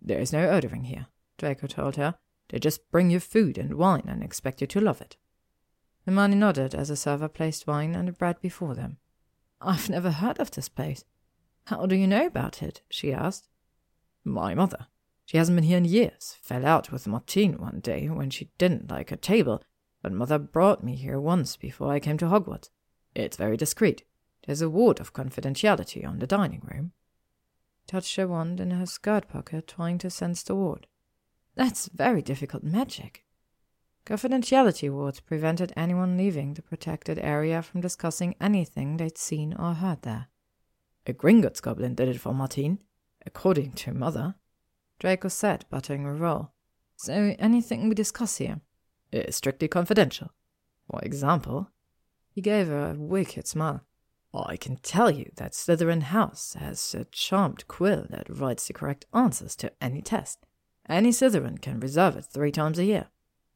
There 0.00 0.20
is 0.20 0.32
no 0.32 0.52
ordering 0.52 0.84
here, 0.84 1.06
Draco 1.38 1.66
told 1.66 1.96
her. 1.96 2.16
They 2.48 2.58
just 2.58 2.90
bring 2.90 3.10
you 3.10 3.20
food 3.20 3.58
and 3.58 3.74
wine 3.74 4.04
and 4.06 4.22
expect 4.22 4.60
you 4.60 4.66
to 4.68 4.80
love 4.80 5.00
it. 5.00 5.16
Hermione 6.04 6.36
nodded 6.36 6.74
as 6.74 6.90
a 6.90 6.96
server 6.96 7.28
placed 7.28 7.66
wine 7.66 7.94
and 7.94 8.16
bread 8.16 8.40
before 8.40 8.74
them. 8.74 8.98
I've 9.60 9.88
never 9.88 10.10
heard 10.10 10.38
of 10.38 10.50
this 10.50 10.68
place. 10.68 11.04
How 11.66 11.86
do 11.86 11.94
you 11.96 12.06
know 12.06 12.26
about 12.26 12.62
it? 12.62 12.82
she 12.90 13.12
asked. 13.12 13.48
My 14.22 14.54
mother. 14.54 14.88
She 15.24 15.38
hasn't 15.38 15.56
been 15.56 15.64
here 15.64 15.78
in 15.78 15.86
years. 15.86 16.36
Fell 16.42 16.66
out 16.66 16.92
with 16.92 17.06
Martine 17.06 17.54
one 17.54 17.80
day 17.80 18.08
when 18.08 18.28
she 18.28 18.50
didn't 18.58 18.90
like 18.90 19.08
her 19.08 19.16
table, 19.16 19.62
but 20.02 20.12
mother 20.12 20.38
brought 20.38 20.84
me 20.84 20.96
here 20.96 21.18
once 21.18 21.56
before 21.56 21.90
I 21.90 22.00
came 22.00 22.18
to 22.18 22.26
Hogwarts. 22.26 22.68
It's 23.14 23.38
very 23.38 23.56
discreet. 23.56 24.04
There's 24.46 24.60
a 24.60 24.68
ward 24.68 25.00
of 25.00 25.14
confidentiality 25.14 26.06
on 26.06 26.18
the 26.18 26.26
dining 26.26 26.60
room. 26.70 26.92
touched 27.86 28.16
her 28.16 28.28
wand 28.28 28.60
in 28.60 28.70
her 28.72 28.86
skirt 28.86 29.28
pocket, 29.28 29.66
trying 29.66 29.96
to 29.98 30.10
sense 30.10 30.42
the 30.42 30.54
ward. 30.54 30.86
That's 31.54 31.88
very 31.88 32.22
difficult 32.22 32.62
magic. 32.62 33.24
Confidentiality 34.06 34.90
wards 34.90 35.20
prevented 35.20 35.72
anyone 35.76 36.16
leaving 36.16 36.54
the 36.54 36.62
protected 36.62 37.18
area 37.18 37.62
from 37.62 37.80
discussing 37.80 38.34
anything 38.40 38.96
they'd 38.96 39.16
seen 39.16 39.54
or 39.54 39.74
heard 39.74 40.02
there. 40.02 40.26
A 41.06 41.12
Gringotts 41.12 41.62
goblin 41.62 41.94
did 41.94 42.08
it 42.08 42.20
for 42.20 42.34
Martine, 42.34 42.80
according 43.24 43.72
to 43.72 43.94
Mother. 43.94 44.34
Draco 44.98 45.28
said, 45.28 45.64
buttering 45.70 46.04
a 46.04 46.12
roll. 46.12 46.52
So 46.96 47.34
anything 47.38 47.88
we 47.88 47.94
discuss 47.94 48.36
here? 48.36 48.60
Is 49.12 49.36
strictly 49.36 49.68
confidential. 49.68 50.32
For 50.90 51.00
example, 51.02 51.70
he 52.30 52.40
gave 52.40 52.66
her 52.66 52.90
a 52.90 52.94
wicked 52.94 53.46
smile. 53.46 53.84
Oh, 54.32 54.44
I 54.46 54.56
can 54.56 54.76
tell 54.78 55.10
you 55.10 55.30
that 55.36 55.52
Slytherin 55.52 56.02
House 56.02 56.56
has 56.58 56.94
a 56.94 57.04
charmed 57.06 57.68
quill 57.68 58.06
that 58.10 58.28
writes 58.28 58.66
the 58.66 58.72
correct 58.72 59.06
answers 59.14 59.54
to 59.56 59.72
any 59.80 60.02
test. 60.02 60.44
Any 60.88 61.10
Slytherin 61.10 61.60
can 61.60 61.80
reserve 61.80 62.16
it 62.16 62.26
three 62.26 62.52
times 62.52 62.78
a 62.78 62.84
year. 62.84 63.06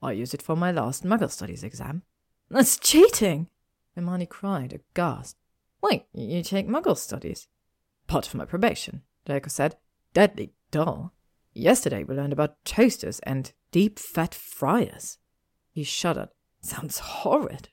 I 0.03 0.13
used 0.13 0.35
it 0.35 0.43
for 0.43 0.57
my 0.57 0.73
last 0.73 1.05
Muggle 1.05 1.31
Studies 1.31 1.63
exam. 1.65 2.03
That's 2.49 2.79
cheating! 2.79 3.49
Hermione 3.95 4.27
cried, 4.27 4.73
aghast. 4.73 5.37
Wait, 5.83 6.05
you 6.15 6.43
take 6.43 6.69
Muggle 6.69 6.97
Studies? 6.97 7.49
Part 8.07 8.27
of 8.27 8.35
my 8.35 8.45
probation, 8.45 9.03
Draco 9.27 9.49
said. 9.49 9.77
Deadly 10.15 10.53
dull. 10.71 11.13
Yesterday 11.53 12.05
we 12.05 12.15
learned 12.15 12.33
about 12.33 12.65
toasters 12.65 13.21
and 13.21 13.53
deep 13.73 13.99
fat 13.99 14.35
fryers. 14.35 15.19
He 15.71 15.85
shuddered. 15.85 16.31
Sounds 16.61 16.99
horrid. 16.99 17.69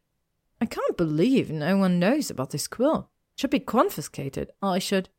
I 0.60 0.66
can't 0.66 0.98
believe 0.98 1.50
no 1.50 1.78
one 1.78 2.00
knows 2.00 2.30
about 2.30 2.52
this 2.52 2.68
quill. 2.68 3.10
It 3.36 3.42
should 3.42 3.50
be 3.50 3.60
confiscated. 3.60 4.52
I 4.62 4.80
should. 4.80 5.10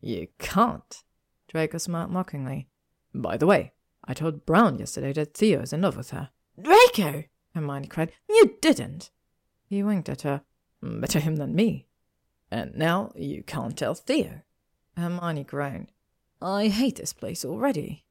You 0.00 0.28
can't. 0.38 1.02
Draco 1.48 1.78
smiled 1.78 2.10
mockingly. 2.10 2.68
By 3.14 3.36
the 3.36 3.46
way, 3.46 3.72
I 4.06 4.14
told 4.14 4.46
Brown 4.46 4.78
yesterday 4.78 5.12
that 5.14 5.34
Theo 5.34 5.62
is 5.62 5.72
in 5.72 5.82
love 5.82 5.96
with 5.96 6.10
her. 6.10 6.30
Draco! 6.60 7.24
Hermione 7.54 7.88
cried. 7.88 8.12
You 8.28 8.56
didn't. 8.60 9.10
He 9.68 9.82
winked 9.82 10.08
at 10.08 10.22
her. 10.22 10.42
Mm, 10.82 11.00
better 11.00 11.18
him 11.18 11.36
than 11.36 11.54
me. 11.54 11.86
And 12.50 12.76
now 12.76 13.12
you 13.16 13.42
can't 13.42 13.76
tell 13.76 13.94
Theo. 13.94 14.42
Hermione 14.96 15.44
groaned. 15.44 15.92
I 16.40 16.68
hate 16.68 16.96
this 16.96 17.12
place 17.12 17.44
already. 17.44 18.04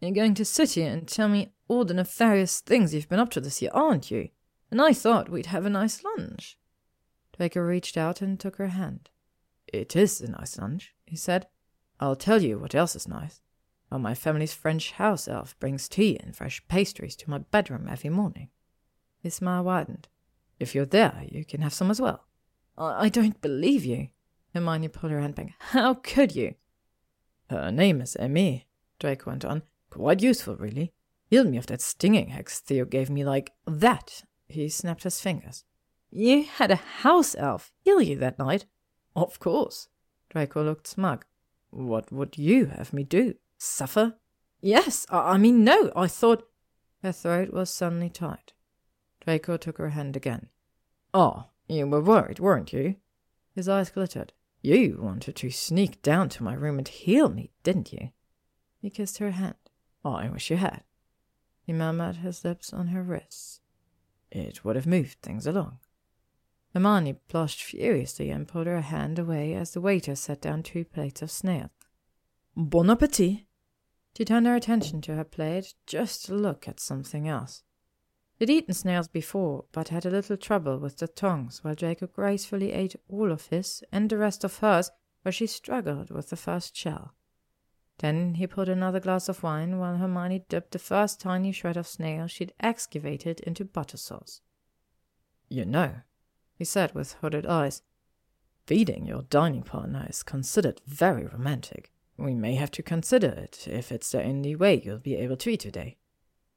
You're 0.00 0.12
going 0.12 0.34
to 0.34 0.44
sit 0.44 0.72
here 0.72 0.90
and 0.90 1.06
tell 1.06 1.28
me 1.28 1.52
all 1.68 1.84
the 1.84 1.94
nefarious 1.94 2.60
things 2.60 2.92
you've 2.92 3.08
been 3.08 3.18
up 3.18 3.30
to 3.30 3.40
this 3.40 3.62
year, 3.62 3.70
aren't 3.72 4.10
you? 4.10 4.28
And 4.70 4.80
I 4.80 4.92
thought 4.92 5.28
we'd 5.28 5.46
have 5.46 5.64
a 5.64 5.70
nice 5.70 6.02
lunch. 6.02 6.58
Draco 7.36 7.60
reached 7.60 7.96
out 7.96 8.20
and 8.20 8.38
took 8.38 8.56
her 8.56 8.68
hand. 8.68 9.10
It 9.72 9.96
is 9.96 10.20
a 10.20 10.30
nice 10.30 10.58
lunch, 10.58 10.94
he 11.06 11.16
said. 11.16 11.46
I'll 11.98 12.16
tell 12.16 12.42
you 12.42 12.58
what 12.58 12.74
else 12.74 12.94
is 12.96 13.08
nice. 13.08 13.40
How 13.92 13.98
my 13.98 14.14
family's 14.14 14.54
French 14.54 14.92
house 14.92 15.28
elf 15.28 15.54
brings 15.60 15.86
tea 15.86 16.18
and 16.18 16.34
fresh 16.34 16.66
pastries 16.66 17.14
to 17.16 17.28
my 17.28 17.36
bedroom 17.36 17.88
every 17.90 18.08
morning. 18.08 18.48
His 19.18 19.34
smile 19.34 19.64
widened. 19.64 20.08
If 20.58 20.74
you're 20.74 20.86
there, 20.86 21.26
you 21.28 21.44
can 21.44 21.60
have 21.60 21.74
some 21.74 21.90
as 21.90 22.00
well. 22.00 22.24
I, 22.78 23.10
don't 23.10 23.42
believe 23.42 23.84
you. 23.84 24.08
Hermione 24.54 24.88
pulled 24.88 25.12
her 25.12 25.20
hand 25.20 25.34
back. 25.34 25.52
How 25.58 25.92
could 25.92 26.34
you? 26.34 26.54
Her 27.50 27.70
name 27.70 28.00
is 28.00 28.16
Aimée, 28.18 28.64
Draco 28.98 29.28
went 29.28 29.44
on. 29.44 29.60
Quite 29.90 30.22
useful, 30.22 30.56
really. 30.56 30.94
Healed 31.28 31.48
me 31.48 31.58
of 31.58 31.66
that 31.66 31.82
stinging 31.82 32.28
hex 32.28 32.60
Theo 32.60 32.86
gave 32.86 33.10
me 33.10 33.26
like 33.26 33.52
that. 33.66 34.22
He 34.48 34.70
snapped 34.70 35.02
his 35.02 35.20
fingers. 35.20 35.64
You 36.10 36.44
had 36.44 36.70
a 36.70 36.76
house 36.76 37.34
elf 37.34 37.70
heal 37.84 38.00
you 38.00 38.16
that 38.20 38.38
night? 38.38 38.64
Of 39.14 39.38
course. 39.38 39.90
Draco 40.30 40.64
looked 40.64 40.86
smug. 40.86 41.26
What 41.68 42.10
would 42.10 42.38
you 42.38 42.66
have 42.66 42.94
me 42.94 43.04
do? 43.04 43.34
Suffer? 43.64 44.16
Yes, 44.60 45.06
I, 45.08 45.34
I 45.34 45.38
mean, 45.38 45.62
no, 45.62 45.92
I 45.94 46.08
thought. 46.08 46.48
Her 47.00 47.12
throat 47.12 47.52
was 47.52 47.70
suddenly 47.70 48.10
tight. 48.10 48.54
Draco 49.20 49.56
took 49.56 49.78
her 49.78 49.90
hand 49.90 50.16
again. 50.16 50.48
Oh, 51.14 51.44
you 51.68 51.86
were 51.86 52.00
worried, 52.00 52.40
weren't 52.40 52.72
you? 52.72 52.96
His 53.54 53.68
eyes 53.68 53.90
glittered. 53.90 54.32
You 54.62 54.98
wanted 55.00 55.36
to 55.36 55.50
sneak 55.50 56.02
down 56.02 56.28
to 56.30 56.42
my 56.42 56.54
room 56.54 56.76
and 56.78 56.88
heal 56.88 57.28
me, 57.28 57.52
didn't 57.62 57.92
you? 57.92 58.10
He 58.80 58.90
kissed 58.90 59.18
her 59.18 59.30
hand. 59.30 59.54
Ah, 60.04 60.16
I 60.16 60.28
wish 60.28 60.50
you 60.50 60.56
had. 60.56 60.82
He 61.62 61.72
murmured 61.72 62.16
his 62.16 62.44
lips 62.44 62.72
on 62.72 62.88
her 62.88 63.02
wrists. 63.02 63.60
It 64.32 64.64
would 64.64 64.74
have 64.74 64.86
moved 64.88 65.22
things 65.22 65.46
along. 65.46 65.78
Hermione 66.74 67.20
blushed 67.28 67.62
furiously 67.62 68.30
and 68.30 68.48
pulled 68.48 68.66
her 68.66 68.80
hand 68.80 69.20
away 69.20 69.54
as 69.54 69.70
the 69.70 69.80
waiter 69.80 70.16
set 70.16 70.40
down 70.40 70.64
two 70.64 70.84
plates 70.84 71.22
of 71.22 71.30
snail. 71.30 71.70
Bon 72.56 72.90
appetit! 72.90 73.46
She 74.16 74.24
turned 74.24 74.46
her 74.46 74.54
attention 74.54 75.00
to 75.02 75.14
her 75.14 75.24
plate 75.24 75.74
just 75.86 76.26
to 76.26 76.34
look 76.34 76.68
at 76.68 76.80
something 76.80 77.26
else. 77.26 77.62
She'd 78.38 78.50
eaten 78.50 78.74
snails 78.74 79.08
before, 79.08 79.66
but 79.72 79.88
had 79.88 80.04
a 80.04 80.10
little 80.10 80.36
trouble 80.36 80.78
with 80.78 80.98
the 80.98 81.08
tongs, 81.08 81.62
while 81.62 81.74
Jacob 81.74 82.12
gracefully 82.12 82.72
ate 82.72 82.96
all 83.08 83.30
of 83.30 83.46
his 83.46 83.84
and 83.92 84.10
the 84.10 84.18
rest 84.18 84.42
of 84.44 84.58
hers, 84.58 84.90
while 85.22 85.32
she 85.32 85.46
struggled 85.46 86.10
with 86.10 86.30
the 86.30 86.36
first 86.36 86.76
shell. 86.76 87.14
Then 87.98 88.34
he 88.34 88.46
poured 88.48 88.68
another 88.68 88.98
glass 88.98 89.28
of 89.28 89.42
wine 89.44 89.78
while 89.78 89.96
Hermione 89.96 90.44
dipped 90.48 90.72
the 90.72 90.80
first 90.80 91.20
tiny 91.20 91.52
shred 91.52 91.76
of 91.76 91.86
snail 91.86 92.26
she'd 92.26 92.52
excavated 92.58 93.38
into 93.40 93.64
butter 93.64 93.96
sauce. 93.96 94.40
You 95.48 95.64
know, 95.64 96.00
he 96.56 96.64
said 96.64 96.94
with 96.94 97.12
hooded 97.20 97.46
eyes, 97.46 97.82
feeding 98.66 99.06
your 99.06 99.22
dining 99.22 99.62
partner 99.62 100.06
is 100.08 100.22
considered 100.22 100.80
very 100.84 101.26
romantic. 101.26 101.91
We 102.16 102.34
may 102.34 102.54
have 102.54 102.70
to 102.72 102.82
consider 102.82 103.28
it 103.28 103.66
if 103.66 103.90
it's 103.90 104.12
the 104.12 104.22
only 104.22 104.54
way 104.54 104.80
you'll 104.84 104.98
be 104.98 105.16
able 105.16 105.36
to 105.38 105.50
eat 105.50 105.60
today. 105.60 105.96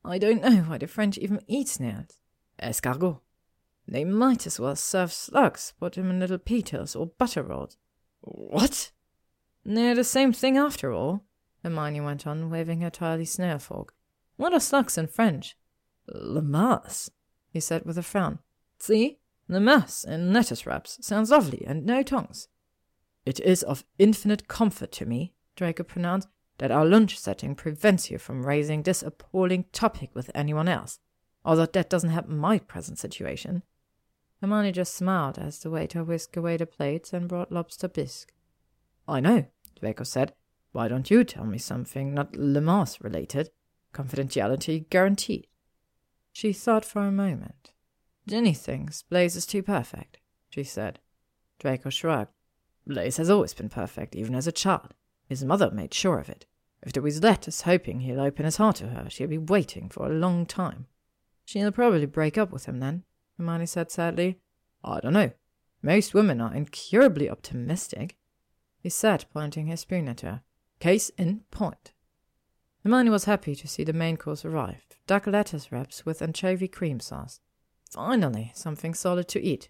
I 0.03 0.17
don't 0.17 0.41
know 0.41 0.63
why 0.63 0.77
the 0.77 0.87
French 0.87 1.17
even 1.17 1.41
eat 1.47 1.69
snails. 1.69 2.19
Escargot. 2.61 3.19
They 3.87 4.03
might 4.03 4.47
as 4.47 4.59
well 4.59 4.75
serve 4.75 5.13
slugs, 5.13 5.73
put 5.79 5.93
them 5.93 6.09
in 6.09 6.19
little 6.19 6.37
petals 6.37 6.95
or 6.95 7.07
butter 7.07 7.43
rolls. 7.43 7.77
What? 8.21 8.91
They're 9.63 9.95
the 9.95 10.03
same 10.03 10.33
thing 10.33 10.57
after 10.57 10.91
all, 10.91 11.25
Hermione 11.63 12.01
went 12.01 12.27
on, 12.27 12.49
waving 12.49 12.81
her 12.81 12.89
tiny 12.89 13.25
snail 13.25 13.57
fork. 13.57 13.93
What 14.37 14.53
are 14.53 14.59
slugs 14.59 14.97
in 14.97 15.07
French? 15.07 15.57
Limace, 16.13 17.09
he 17.49 17.59
said 17.59 17.85
with 17.85 17.97
a 17.97 18.03
frown. 18.03 18.39
See? 18.79 19.19
Limace 19.49 20.07
in 20.07 20.33
lettuce 20.33 20.65
wraps. 20.65 20.97
Sounds 21.01 21.31
lovely, 21.31 21.63
and 21.65 21.85
no 21.85 22.03
tongues. 22.03 22.47
It 23.25 23.39
is 23.39 23.63
of 23.63 23.83
infinite 23.97 24.47
comfort 24.47 24.91
to 24.93 25.05
me, 25.05 25.33
Draco 25.55 25.83
pronounced, 25.83 26.27
that 26.57 26.71
our 26.71 26.85
lunch 26.85 27.17
setting 27.19 27.55
prevents 27.55 28.09
you 28.09 28.17
from 28.17 28.45
raising 28.45 28.83
this 28.83 29.03
appalling 29.03 29.65
topic 29.71 30.09
with 30.13 30.31
anyone 30.33 30.67
else, 30.67 30.99
although 31.43 31.65
that 31.65 31.89
doesn't 31.89 32.11
help 32.11 32.27
my 32.27 32.59
present 32.59 32.97
situation. 32.97 33.63
Hermione 34.41 34.71
just 34.71 34.95
smiled 34.95 35.37
as 35.37 35.59
the 35.59 35.69
waiter 35.69 36.03
whisked 36.03 36.37
away 36.37 36.57
the 36.57 36.65
plates 36.65 37.13
and 37.13 37.27
brought 37.27 37.51
lobster 37.51 37.87
bisque. 37.87 38.33
I 39.07 39.19
know, 39.19 39.45
Draco 39.79 40.03
said. 40.03 40.33
Why 40.71 40.87
don't 40.87 41.09
you 41.09 41.23
tell 41.23 41.45
me 41.45 41.57
something 41.57 42.13
not 42.13 42.33
Limace 42.33 43.01
related? 43.01 43.49
Confidentiality 43.93 44.89
guaranteed. 44.89 45.47
She 46.33 46.51
thought 46.51 46.83
for 46.83 47.01
a 47.01 47.11
moment. 47.11 47.71
Ginny 48.27 48.53
thinks 48.53 49.03
Blaise 49.03 49.37
is 49.37 49.45
too 49.45 49.63
perfect, 49.63 50.17
she 50.49 50.63
said. 50.63 50.99
Draco 51.59 51.89
shrugged. 51.89 52.31
Blaise 52.85 53.17
has 53.17 53.29
always 53.29 53.53
been 53.53 53.69
perfect, 53.69 54.15
even 54.15 54.35
as 54.35 54.47
a 54.47 54.51
child. 54.51 54.93
His 55.27 55.43
mother 55.43 55.71
made 55.71 55.93
sure 55.93 56.19
of 56.19 56.29
it. 56.29 56.45
If 56.83 56.93
the 56.93 57.01
Weaslette 57.01 57.47
is 57.47 57.61
hoping 57.61 58.01
he'll 58.01 58.21
open 58.21 58.45
his 58.45 58.57
heart 58.57 58.77
to 58.77 58.89
her, 58.89 59.09
she'll 59.09 59.27
be 59.27 59.37
waiting 59.37 59.89
for 59.89 60.05
a 60.05 60.13
long 60.13 60.45
time. 60.45 60.85
She'll 61.43 61.71
probably 61.71 62.05
break 62.05 62.37
up 62.37 62.51
with 62.51 62.65
him 62.65 62.79
then, 62.79 63.03
Hermione 63.37 63.65
said 63.65 63.91
sadly. 63.91 64.39
I 64.83 64.99
don't 64.99 65.13
know. 65.13 65.31
Most 65.81 66.13
women 66.13 66.41
are 66.41 66.53
incurably 66.53 67.29
optimistic. 67.29 68.17
He 68.79 68.89
said, 68.89 69.25
pointing 69.33 69.67
his 69.67 69.81
spoon 69.81 70.07
at 70.07 70.21
her. 70.21 70.41
Case 70.79 71.09
in 71.17 71.41
point. 71.51 71.91
Hermione 72.83 73.09
was 73.09 73.25
happy 73.25 73.55
to 73.55 73.67
see 73.67 73.83
the 73.83 73.93
main 73.93 74.17
course 74.17 74.45
arrive. 74.45 74.85
Duck 75.07 75.25
lettuce 75.25 75.71
wraps 75.71 76.05
with 76.05 76.21
anchovy 76.21 76.67
cream 76.67 76.99
sauce. 76.99 77.39
Finally, 77.89 78.51
something 78.53 78.93
solid 78.93 79.27
to 79.29 79.41
eat. 79.41 79.69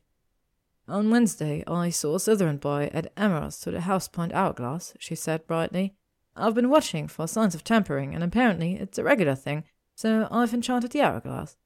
On 0.88 1.10
Wednesday, 1.10 1.64
I 1.66 1.90
saw 1.90 2.16
a 2.16 2.20
Slytherin 2.20 2.60
boy 2.60 2.92
add 2.94 3.10
emeralds 3.18 3.60
to 3.62 3.72
the 3.72 3.82
House 3.82 4.08
Point 4.08 4.34
hourglass, 4.34 4.94
she 5.00 5.16
said 5.16 5.48
brightly. 5.48 5.96
I've 6.36 6.54
been 6.54 6.70
watching 6.70 7.08
for 7.08 7.28
signs 7.28 7.56
of 7.56 7.64
tampering, 7.64 8.14
and 8.14 8.24
apparently 8.24 8.76
it's 8.76 9.00
a 9.00 9.04
regular 9.04 9.36
thing, 9.36 9.64
so 9.96 10.28
I've 10.30 10.54
enchanted 10.54 10.92
the 10.92 11.02
hourglass. 11.02 11.58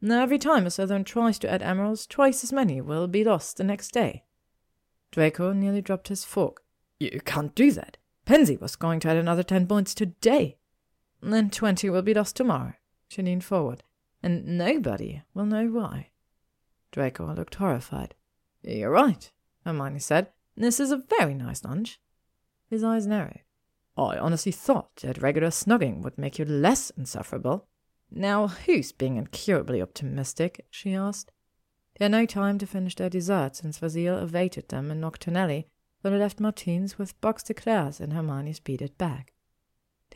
Now, 0.00 0.22
every 0.22 0.38
time 0.38 0.64
a 0.64 0.68
Slytherin 0.68 1.04
tries 1.04 1.40
to 1.40 1.50
add 1.50 1.62
emeralds, 1.62 2.06
twice 2.06 2.44
as 2.44 2.52
many 2.52 2.80
will 2.80 3.08
be 3.08 3.24
lost 3.24 3.56
the 3.56 3.64
next 3.64 3.90
day. 3.90 4.22
Draco 5.10 5.52
nearly 5.52 5.82
dropped 5.82 6.08
his 6.08 6.24
fork. 6.24 6.62
You 7.00 7.20
can't 7.24 7.54
do 7.54 7.72
that. 7.72 7.96
Pansy 8.26 8.56
was 8.56 8.76
going 8.76 9.00
to 9.00 9.08
add 9.08 9.16
another 9.16 9.42
ten 9.42 9.66
points 9.66 9.92
today. 9.92 10.58
Then 11.20 11.50
twenty 11.50 11.90
will 11.90 12.02
be 12.02 12.14
lost 12.14 12.36
tomorrow. 12.36 12.74
She 13.08 13.22
leaned 13.22 13.44
forward. 13.44 13.82
And 14.22 14.58
nobody 14.58 15.22
will 15.34 15.46
know 15.46 15.66
why. 15.66 16.10
Draco 16.92 17.32
looked 17.34 17.56
horrified. 17.56 18.14
You're 18.62 18.90
right, 18.90 19.30
Hermione 19.64 20.00
said. 20.00 20.28
This 20.56 20.80
is 20.80 20.90
a 20.90 21.02
very 21.18 21.34
nice 21.34 21.64
lunch. 21.64 22.00
His 22.68 22.82
eyes 22.82 23.06
narrowed. 23.06 23.40
I 23.96 24.16
honestly 24.18 24.52
thought 24.52 24.96
that 24.96 25.22
regular 25.22 25.48
snugging 25.48 26.02
would 26.02 26.18
make 26.18 26.38
you 26.38 26.44
less 26.44 26.90
insufferable. 26.90 27.66
Now, 28.10 28.48
who's 28.48 28.92
being 28.92 29.16
incurably 29.16 29.82
optimistic? 29.82 30.66
she 30.70 30.94
asked. 30.94 31.32
They 31.98 32.04
had 32.04 32.12
no 32.12 32.26
time 32.26 32.58
to 32.58 32.66
finish 32.66 32.94
their 32.94 33.10
dessert 33.10 33.56
since 33.56 33.78
Vasil 33.78 34.22
awaited 34.22 34.68
them 34.68 34.90
in 34.90 35.00
Knockturn 35.00 35.36
Alley, 35.36 35.68
for 36.00 36.10
they 36.10 36.18
left 36.18 36.40
Martine's 36.40 36.98
with 36.98 37.20
box 37.20 37.42
de 37.42 37.52
eclairs 37.52 38.00
in 38.00 38.12
Hermione's 38.12 38.60
beaded 38.60 38.96
bag. 38.98 39.32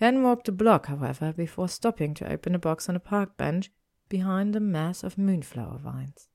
Hadn't 0.02 0.24
walked 0.24 0.48
a 0.48 0.52
block, 0.52 0.86
however, 0.86 1.32
before 1.32 1.68
stopping 1.68 2.12
to 2.14 2.28
open 2.28 2.56
a 2.56 2.58
box 2.58 2.88
on 2.88 2.96
a 2.96 3.00
park 3.00 3.36
bench 3.36 3.70
behind 4.08 4.56
a 4.56 4.60
mass 4.60 5.04
of 5.04 5.16
moonflower 5.16 5.78
vines. 5.78 6.26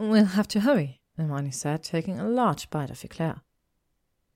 We'll 0.00 0.24
have 0.24 0.48
to 0.48 0.60
hurry, 0.60 1.02
Hermione 1.18 1.50
said, 1.50 1.82
taking 1.82 2.18
a 2.18 2.26
large 2.26 2.70
bite 2.70 2.88
of 2.88 3.04
eclair. 3.04 3.42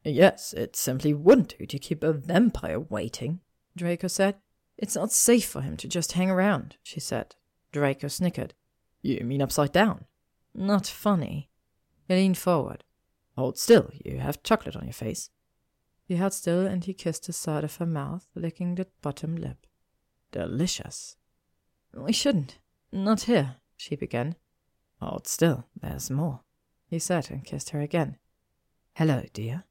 Yes, 0.05 0.52
it 0.52 0.76
simply 0.76 1.15
wouldn't 1.15 1.57
do 1.59 1.65
to 1.65 1.78
keep 1.78 2.05
a 2.05 2.12
vampire 2.12 2.78
waiting, 2.78 3.41
Draco 3.75 4.09
said. 4.09 4.36
It's 4.76 4.94
not 4.94 5.10
safe 5.10 5.47
for 5.49 5.62
him 5.62 5.78
to 5.78 5.89
just 5.89 6.12
hang 6.12 6.31
around, 6.31 6.76
she 6.83 7.01
said. 7.01 7.34
Draco 7.73 8.09
snickered. 8.09 8.52
You 9.01 9.25
mean 9.25 9.41
upside 9.41 9.73
down? 9.73 10.05
Not 10.55 10.86
funny. 10.86 11.49
He 12.09 12.15
leaned 12.15 12.36
forward. 12.36 12.84
Hold 13.34 13.57
still, 13.57 13.89
you 14.05 14.18
have 14.18 14.43
chocolate 14.43 14.76
on 14.76 14.84
your 14.84 14.93
face. 14.93 15.31
He 16.05 16.17
held 16.17 16.34
still 16.34 16.67
and 16.67 16.84
he 16.84 16.93
kissed 16.93 17.26
the 17.26 17.33
side 17.33 17.65
of 17.65 17.76
her 17.76 17.86
mouth, 17.86 18.28
licking 18.34 18.75
the 18.75 18.86
bottom 19.01 19.34
lip. 19.34 19.67
Delicious. 20.31 21.17
We 21.94 22.12
shouldn't. 22.12 22.59
Not 22.93 23.23
here, 23.23 23.57
she 23.78 23.97
began. 23.97 24.36
Hold 25.00 25.26
still, 25.26 25.66
there's 25.81 26.10
more, 26.10 26.40
he 26.86 26.98
said 26.98 27.31
and 27.31 27.44
kissed 27.44 27.70
her 27.70 27.81
again. 27.81 28.18
Hello, 28.94 29.24
dear, 29.32 29.64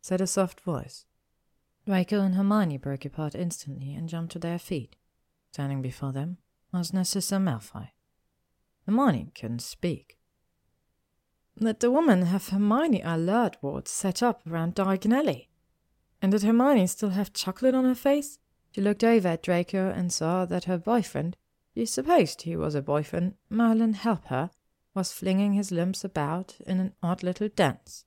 said 0.00 0.20
a 0.20 0.26
soft 0.26 0.60
voice. 0.60 1.06
Draco 1.86 2.20
and 2.20 2.34
Hermione 2.34 2.78
broke 2.78 3.04
apart 3.04 3.34
instantly 3.34 3.94
and 3.94 4.08
jumped 4.08 4.32
to 4.32 4.38
their 4.38 4.58
feet. 4.58 4.96
Standing 5.52 5.82
before 5.82 6.12
them 6.12 6.38
was 6.72 6.92
Narcissa 6.92 7.36
Malfoy. 7.36 7.88
Hermione 8.86 9.30
couldn't 9.34 9.60
speak. 9.60 10.18
Did 11.58 11.80
the 11.80 11.90
woman 11.90 12.22
have 12.22 12.48
Hermione 12.48 13.00
alert 13.02 13.56
wards 13.62 13.90
set 13.90 14.22
up 14.22 14.46
around 14.46 14.74
Diagon 14.74 15.14
Alley? 15.14 15.48
And 16.20 16.32
did 16.32 16.42
Hermione 16.42 16.86
still 16.86 17.10
have 17.10 17.32
chocolate 17.32 17.74
on 17.74 17.84
her 17.84 17.94
face? 17.94 18.38
She 18.72 18.82
looked 18.82 19.02
over 19.02 19.28
at 19.28 19.42
Draco 19.42 19.90
and 19.90 20.12
saw 20.12 20.44
that 20.44 20.64
her 20.64 20.76
boyfriend, 20.76 21.36
you 21.72 21.86
supposed 21.86 22.42
he 22.42 22.56
was 22.56 22.74
a 22.74 22.82
boyfriend, 22.82 23.34
Merlin 23.48 23.94
Helper, 23.94 24.50
was 24.96 25.12
flinging 25.12 25.52
his 25.52 25.70
limbs 25.70 26.04
about 26.04 26.56
in 26.66 26.80
an 26.80 26.94
odd 27.02 27.22
little 27.22 27.48
dance. 27.48 28.06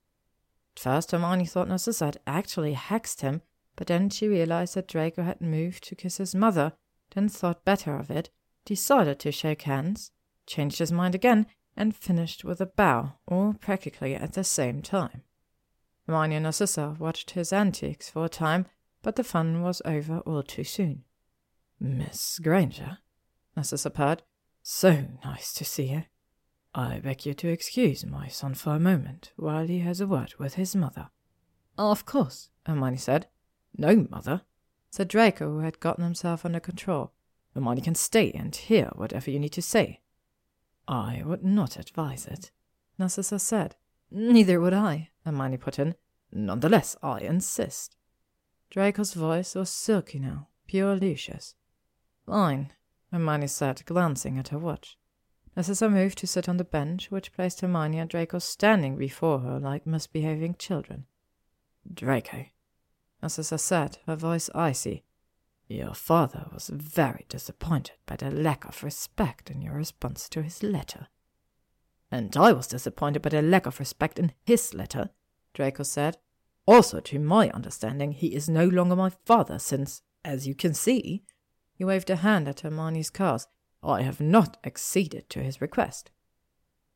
At 0.76 0.82
first, 0.82 1.12
Hermione 1.12 1.46
thought 1.46 1.68
Narcissa 1.70 2.06
had 2.06 2.20
actually 2.26 2.74
hexed 2.74 3.22
him, 3.22 3.44
but 3.76 3.88
then 3.88 4.10
she 4.10 4.28
realized 4.28 4.74
that 4.74 4.88
Draco 4.88 5.24
had 5.24 5.40
moved 5.40 5.84
to 5.86 5.96
kiss 5.96 6.18
his 6.18 6.34
mother, 6.34 6.74
then 7.12 7.30
thought 7.30 7.64
better 7.64 7.96
of 7.96 8.10
it, 8.10 8.32
decided 8.66 9.20
to 9.20 9.32
shake 9.32 9.62
hands, 9.62 10.12
changed 10.48 10.80
his 10.80 10.92
mind 10.92 11.14
again, 11.14 11.46
and 11.78 11.96
finished 11.96 12.44
with 12.44 12.60
a 12.60 12.66
bow, 12.66 13.14
all 13.28 13.54
practically 13.54 14.16
at 14.16 14.34
the 14.34 14.44
same 14.44 14.82
time. 14.82 15.22
Hermione 16.08 16.36
and 16.38 16.44
Narcissa 16.44 16.98
watched 16.98 17.32
his 17.32 17.54
antics 17.54 18.10
for 18.10 18.26
a 18.26 18.30
time, 18.30 18.66
but 19.04 19.16
the 19.16 19.24
fun 19.24 19.62
was 19.62 19.82
over 19.86 20.20
all 20.20 20.42
too 20.42 20.64
soon. 20.64 21.04
Miss 21.80 22.40
Granger, 22.40 22.98
Narcissa 23.56 23.92
purred, 23.92 24.24
so 24.64 25.06
nice 25.24 25.54
to 25.54 25.64
see 25.64 25.92
you. 25.92 26.04
I 26.76 27.00
beg 27.00 27.26
you 27.26 27.34
to 27.34 27.48
excuse 27.48 28.06
my 28.06 28.28
son 28.28 28.54
for 28.54 28.76
a 28.76 28.80
moment 28.80 29.32
while 29.38 29.66
he 29.66 29.80
has 29.80 30.00
a 30.00 30.08
word 30.08 30.36
with 30.38 30.54
his 30.54 30.76
mother. 30.76 31.10
Of 31.78 32.06
course, 32.06 32.50
Hermione 32.66 32.98
said. 32.98 33.28
No, 33.76 34.08
mother, 34.10 34.42
said 34.92 35.08
Draco, 35.08 35.50
who 35.50 35.60
had 35.60 35.80
gotten 35.80 36.04
himself 36.04 36.46
under 36.46 36.60
control. 36.60 37.14
Hermione 37.56 37.82
can 37.82 37.96
stay 37.96 38.32
and 38.32 38.56
hear 38.56 38.92
whatever 38.96 39.32
you 39.32 39.40
need 39.40 39.54
to 39.54 39.62
say. 39.62 40.02
I 40.88 41.24
would 41.26 41.44
not 41.44 41.78
advise 41.80 42.28
it, 42.28 42.52
Narcissa 43.00 43.40
said. 43.40 43.76
Neither 44.12 44.60
would 44.60 44.74
I, 44.74 45.10
Hermione 45.26 45.58
put 45.58 45.80
in. 45.80 45.96
Nonetheless, 46.32 46.96
I 47.02 47.20
insist. 47.22 47.96
Draco's 48.70 49.16
voice 49.16 49.56
was 49.56 49.72
silky 49.72 50.20
now, 50.20 50.50
pure 50.68 50.96
Lucius. 50.96 51.56
Fine, 52.28 52.74
Hermione 53.12 53.48
said, 53.48 53.84
glancing 53.86 54.38
at 54.38 54.50
her 54.50 54.60
watch. 54.60 54.99
Narcissa 55.60 55.90
moved 55.90 56.18
to 56.20 56.26
sit 56.26 56.48
on 56.48 56.56
the 56.56 56.64
bench, 56.64 57.12
which 57.12 57.34
placed 57.34 57.60
Hermione 57.60 58.00
and 58.00 58.10
Draco 58.10 58.40
standing 58.40 58.96
before 58.96 59.40
her 59.40 59.60
like 59.60 59.86
misbehaving 59.86 60.56
children. 60.56 61.04
Draco, 61.94 62.46
Narcissa 63.22 63.58
said, 63.58 63.98
her 64.08 64.16
voice 64.16 64.50
icy. 64.56 65.04
Your 65.68 65.94
father 65.94 66.46
was 66.54 66.70
very 66.74 67.26
disappointed 67.28 67.98
by 68.06 68.16
the 68.16 68.32
lack 68.32 68.64
of 68.64 68.84
respect 68.84 69.52
in 69.52 69.62
your 69.62 69.74
response 69.74 70.30
to 70.30 70.44
his 70.44 70.64
letter. 70.64 71.08
And 72.10 72.38
I 72.38 72.54
was 72.54 72.68
disappointed 72.68 73.22
by 73.22 73.32
the 73.32 73.42
lack 73.42 73.66
of 73.66 73.80
respect 73.80 74.18
in 74.18 74.32
his 74.46 74.74
letter, 74.74 75.10
Draco 75.54 75.84
said. 75.84 76.20
Also, 76.68 77.02
to 77.02 77.20
my 77.20 77.50
understanding, 77.50 78.14
he 78.14 78.34
is 78.34 78.48
no 78.48 78.66
longer 78.66 78.96
my 78.96 79.10
father, 79.26 79.60
since, 79.60 80.04
as 80.24 80.48
you 80.48 80.56
can 80.56 80.74
see, 80.74 81.26
he 81.74 81.84
waved 81.84 82.10
a 82.10 82.16
hand 82.16 82.48
at 82.48 82.62
Hermione's 82.62 83.10
cars, 83.10 83.46
I 83.82 84.02
have 84.02 84.20
not 84.20 84.58
acceded 84.64 85.30
to 85.30 85.44
his 85.44 85.62
request. 85.62 86.12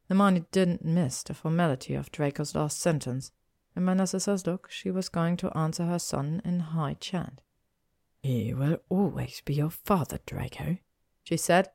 The 0.08 0.16
Hermione 0.16 0.46
didn't 0.52 0.84
miss 0.84 1.24
the 1.24 1.34
formality 1.34 1.96
of 1.96 2.12
Draco's 2.12 2.56
last 2.56 2.80
sentence, 2.80 3.32
and 3.76 3.86
by 3.86 3.94
Narcissa's 3.94 4.46
look 4.46 4.70
she 4.70 4.92
was 4.92 5.10
going 5.10 5.38
to 5.38 5.58
answer 5.58 5.86
her 5.86 6.00
son 6.00 6.42
in 6.44 6.60
high 6.60 6.96
chant. 7.00 7.42
He 8.22 8.54
will 8.54 8.78
always 8.90 9.42
be 9.44 9.56
your 9.56 9.70
father, 9.70 10.20
Draco, 10.26 10.78
she 11.24 11.38
said, 11.38 11.70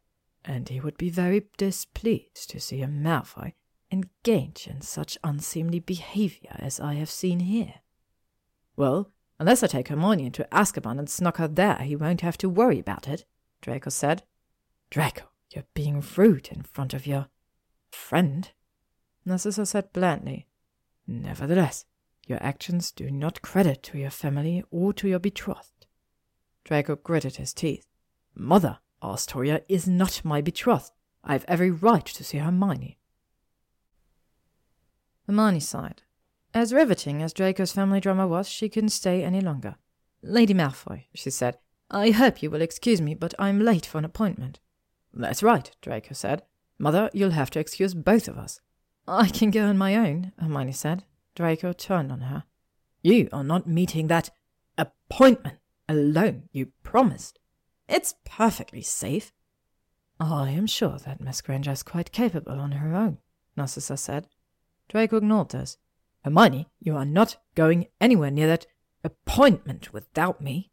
and 0.45 0.69
he 0.69 0.81
would 0.81 0.97
be 0.97 1.11
very 1.11 1.47
displeased 1.57 2.51
to 2.51 2.61
see 2.61 2.83
a 2.83 2.87
Malfoy 2.87 3.53
engage 3.91 4.67
in 4.67 4.81
such 4.81 5.19
unseemly 5.25 5.81
behavior 5.81 6.55
as 6.59 6.81
I 6.81 6.95
have 6.95 7.11
seen 7.11 7.41
here. 7.41 7.75
Well, 8.77 9.11
unless 9.39 9.62
I 9.62 9.67
take 9.67 9.89
Hermione 9.89 10.27
into 10.27 10.47
Azkaban 10.53 10.99
and 10.99 11.09
snuck 11.09 11.39
her 11.39 11.49
there, 11.49 11.78
he 11.78 11.97
won't 11.97 12.20
have 12.20 12.39
to 12.39 12.49
worry 12.49 12.78
about 12.78 13.09
it, 13.09 13.25
Draco 13.61 13.91
said. 13.91 14.23
Draco, 14.91 15.25
you're 15.50 15.65
being 15.75 16.02
rude 16.17 16.49
in 16.49 16.62
front 16.62 16.94
of 16.94 17.07
your 17.07 17.26
friend, 17.91 18.50
Narcissa 19.25 19.67
said 19.67 19.92
blandly. 19.92 20.47
Nevertheless, 21.07 21.84
your 22.26 22.42
actions 22.42 22.91
do 22.91 23.10
not 23.10 23.42
credit 23.42 23.83
to 23.84 23.99
your 23.99 24.10
family 24.10 24.65
or 24.70 24.92
to 24.94 25.08
your 25.08 25.18
betrothed. 25.18 25.86
Draco 26.65 26.97
gritted 26.97 27.36
his 27.36 27.52
teeth. 27.55 27.86
Mother, 28.34 28.78
Astoria 29.02 29.62
is 29.68 29.89
not 29.89 30.25
my 30.25 30.41
betrothed. 30.41 30.92
I 31.25 31.33
have 31.33 31.44
every 31.49 31.70
right 31.70 32.05
to 32.05 32.25
see 32.25 32.39
Hermione. 32.39 32.99
Hermione 35.26 35.60
sighed. 35.60 36.02
As 36.55 36.73
riveting 36.73 37.23
as 37.23 37.34
Draco's 37.34 37.73
family 37.73 38.00
drama 38.00 38.26
was, 38.26 38.49
she 38.49 38.68
couldn't 38.68 38.91
stay 38.91 39.23
any 39.23 39.41
longer. 39.41 39.76
Lady 40.23 40.55
Malfoy, 40.55 41.05
she 41.15 41.31
said, 41.31 41.58
I 41.91 42.10
hope 42.10 42.42
you 42.42 42.50
will 42.50 42.62
excuse 42.62 43.00
me, 43.00 43.15
but 43.15 43.34
I'm 43.39 43.60
late 43.60 43.86
for 43.86 43.99
an 43.99 44.05
appointment. 44.05 44.60
That's 45.12 45.43
right, 45.43 45.70
Draco 45.81 46.15
said. 46.15 46.43
Mother, 46.78 47.11
you'll 47.12 47.31
have 47.31 47.51
to 47.51 47.61
excuse 47.61 47.95
both 47.95 48.28
of 48.28 48.39
us. 48.39 48.61
I 49.07 49.28
can 49.28 49.51
go 49.51 49.67
on 49.67 49.78
my 49.78 49.97
own, 49.97 50.33
Hermione 50.39 50.73
said. 50.73 51.05
Draco 51.35 51.73
turned 51.73 52.12
on 52.12 52.23
her. 52.23 52.45
You 53.03 53.28
are 53.33 53.45
not 53.45 53.67
meeting 53.67 54.09
that 54.09 54.31
appointment 54.77 55.59
alone, 55.89 56.49
you 56.53 56.73
promised. 56.83 57.39
It's 57.89 58.15
perfectly 58.25 58.83
safe. 58.83 59.33
I 60.20 60.51
am 60.51 60.67
sure 60.67 60.99
that 60.99 61.20
Miss 61.20 61.41
Granger 61.41 61.70
is 61.70 61.83
quite 61.83 62.12
capable 62.12 62.59
on 62.59 62.73
her 62.73 62.95
own, 62.95 63.19
Narcissa 63.57 63.97
said. 63.97 64.28
Draco 64.89 65.17
ignored 65.19 65.51
this. 65.51 65.78
Hermione, 66.25 66.69
you 66.81 66.97
are 66.97 67.05
not 67.05 67.37
going 67.55 67.87
anywhere 68.01 68.31
near 68.31 68.49
that 68.49 68.67
appointment 69.05 69.93
without 69.93 70.41
me. 70.41 70.70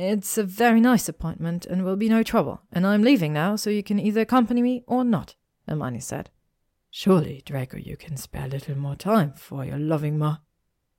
It's 0.00 0.38
a 0.38 0.44
very 0.44 0.80
nice 0.80 1.08
appointment 1.08 1.66
and 1.66 1.84
will 1.84 1.96
be 1.96 2.08
no 2.08 2.22
trouble, 2.22 2.60
and 2.70 2.86
I'm 2.86 3.02
leaving 3.02 3.32
now, 3.32 3.56
so 3.56 3.68
you 3.68 3.82
can 3.82 3.98
either 3.98 4.20
accompany 4.20 4.62
me 4.62 4.84
or 4.86 5.02
not, 5.02 5.34
Hermione 5.66 5.98
said. 5.98 6.30
Surely, 6.88 7.42
Draco, 7.44 7.78
you 7.78 7.96
can 7.96 8.16
spare 8.16 8.44
a 8.44 8.48
little 8.48 8.78
more 8.78 8.94
time 8.94 9.32
for 9.32 9.64
your 9.64 9.76
loving 9.76 10.16
ma. 10.16 10.36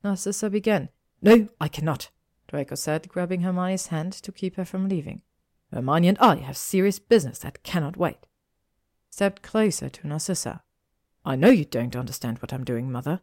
Narcissa 0.03 0.49
began. 0.49 0.89
No, 1.21 1.47
I 1.61 1.69
cannot, 1.69 2.09
Draco 2.49 2.75
said, 2.75 3.07
grabbing 3.07 3.39
Hermione's 3.39 3.87
hand 3.87 4.11
to 4.11 4.33
keep 4.33 4.57
her 4.57 4.65
from 4.65 4.89
leaving. 4.89 5.21
Hermione 5.71 6.09
and 6.09 6.17
I 6.19 6.35
have 6.35 6.57
serious 6.57 6.99
business 6.99 7.39
that 7.39 7.63
cannot 7.63 7.95
wait. 7.95 8.27
Stepped 9.11 9.41
closer 9.41 9.87
to 9.87 10.07
Narcissa. 10.07 10.61
I 11.23 11.37
know 11.37 11.51
you 11.51 11.63
don't 11.63 11.95
understand 11.95 12.39
what 12.39 12.51
I'm 12.51 12.65
doing, 12.65 12.91
Mother. 12.91 13.21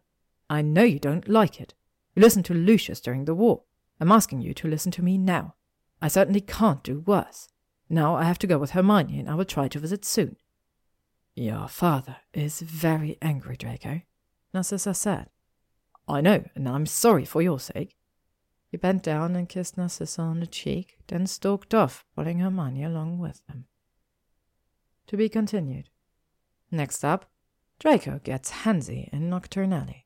I 0.49 0.63
know 0.63 0.85
you 0.85 0.99
don't 0.99 1.29
like 1.29 1.61
it. 1.61 1.75
You 2.15 2.23
listened 2.23 2.47
to 2.47 2.55
Lucius 2.55 3.03
during 3.03 3.27
the 3.27 3.35
war. 3.35 3.65
I'm 4.01 4.11
asking 4.11 4.41
you 4.41 4.55
to 4.55 4.69
listen 4.69 4.91
to 4.93 5.03
me 5.03 5.19
now. 5.19 5.53
I 6.01 6.09
certainly 6.09 6.41
can't 6.41 6.83
do 6.83 7.01
worse. 7.01 7.49
Now 7.89 8.17
I 8.17 8.25
have 8.25 8.39
to 8.41 8.47
go 8.47 8.59
with 8.59 8.71
Hermione, 8.71 9.19
and 9.21 9.31
I 9.31 9.35
will 9.35 9.45
try 9.45 9.69
to 9.69 9.79
visit 9.79 10.05
soon. 10.05 10.37
Your 11.35 11.69
father 11.69 12.17
is 12.33 12.61
very 12.61 13.19
angry, 13.21 13.57
Draco, 13.57 14.03
Narcissa 14.55 14.95
said. 14.95 15.29
I 16.09 16.21
know, 16.21 16.45
and 16.55 16.69
I'm 16.69 16.87
sorry 16.87 17.25
for 17.25 17.43
your 17.43 17.61
sake. 17.61 17.97
He 18.71 18.77
bent 18.77 19.03
down 19.03 19.37
and 19.37 19.49
kissed 19.49 19.77
Narcissa 19.77 20.23
on 20.23 20.41
the 20.41 20.47
cheek, 20.47 20.99
then 21.09 21.27
stalked 21.27 21.75
off, 21.75 22.05
pulling 22.15 22.39
Hermione 22.39 22.85
along 22.85 23.19
with 23.19 23.41
him. 23.49 23.67
To 25.09 25.17
be 25.17 25.29
continued. 25.29 25.91
Next 26.71 27.05
up, 27.05 27.31
Draco 27.79 28.21
gets 28.25 28.51
handsy 28.51 29.09
in 29.13 29.31
Knockturn 29.31 29.73
Alley. 29.73 30.06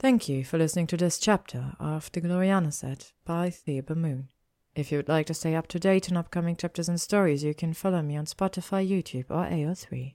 Thank 0.00 0.30
you 0.30 0.44
for 0.44 0.56
listening 0.56 0.86
to 0.86 0.96
this 0.96 1.18
chapter 1.18 1.74
of 1.78 2.10
The 2.10 2.22
Gloriana 2.22 2.72
Set 2.72 3.12
by 3.26 3.50
Thebe 3.50 3.90
Moon. 3.90 4.30
If 4.74 4.90
you 4.90 4.96
would 4.96 5.10
like 5.10 5.26
to 5.26 5.34
stay 5.34 5.54
up 5.54 5.66
to 5.66 5.78
date 5.78 6.10
on 6.10 6.16
upcoming 6.16 6.56
chapters 6.56 6.88
and 6.88 6.98
stories, 6.98 7.44
you 7.44 7.52
can 7.52 7.74
follow 7.74 8.00
me 8.00 8.16
on 8.16 8.24
Spotify, 8.24 8.88
YouTube, 8.88 9.26
or 9.28 9.44
AO3. 9.44 10.14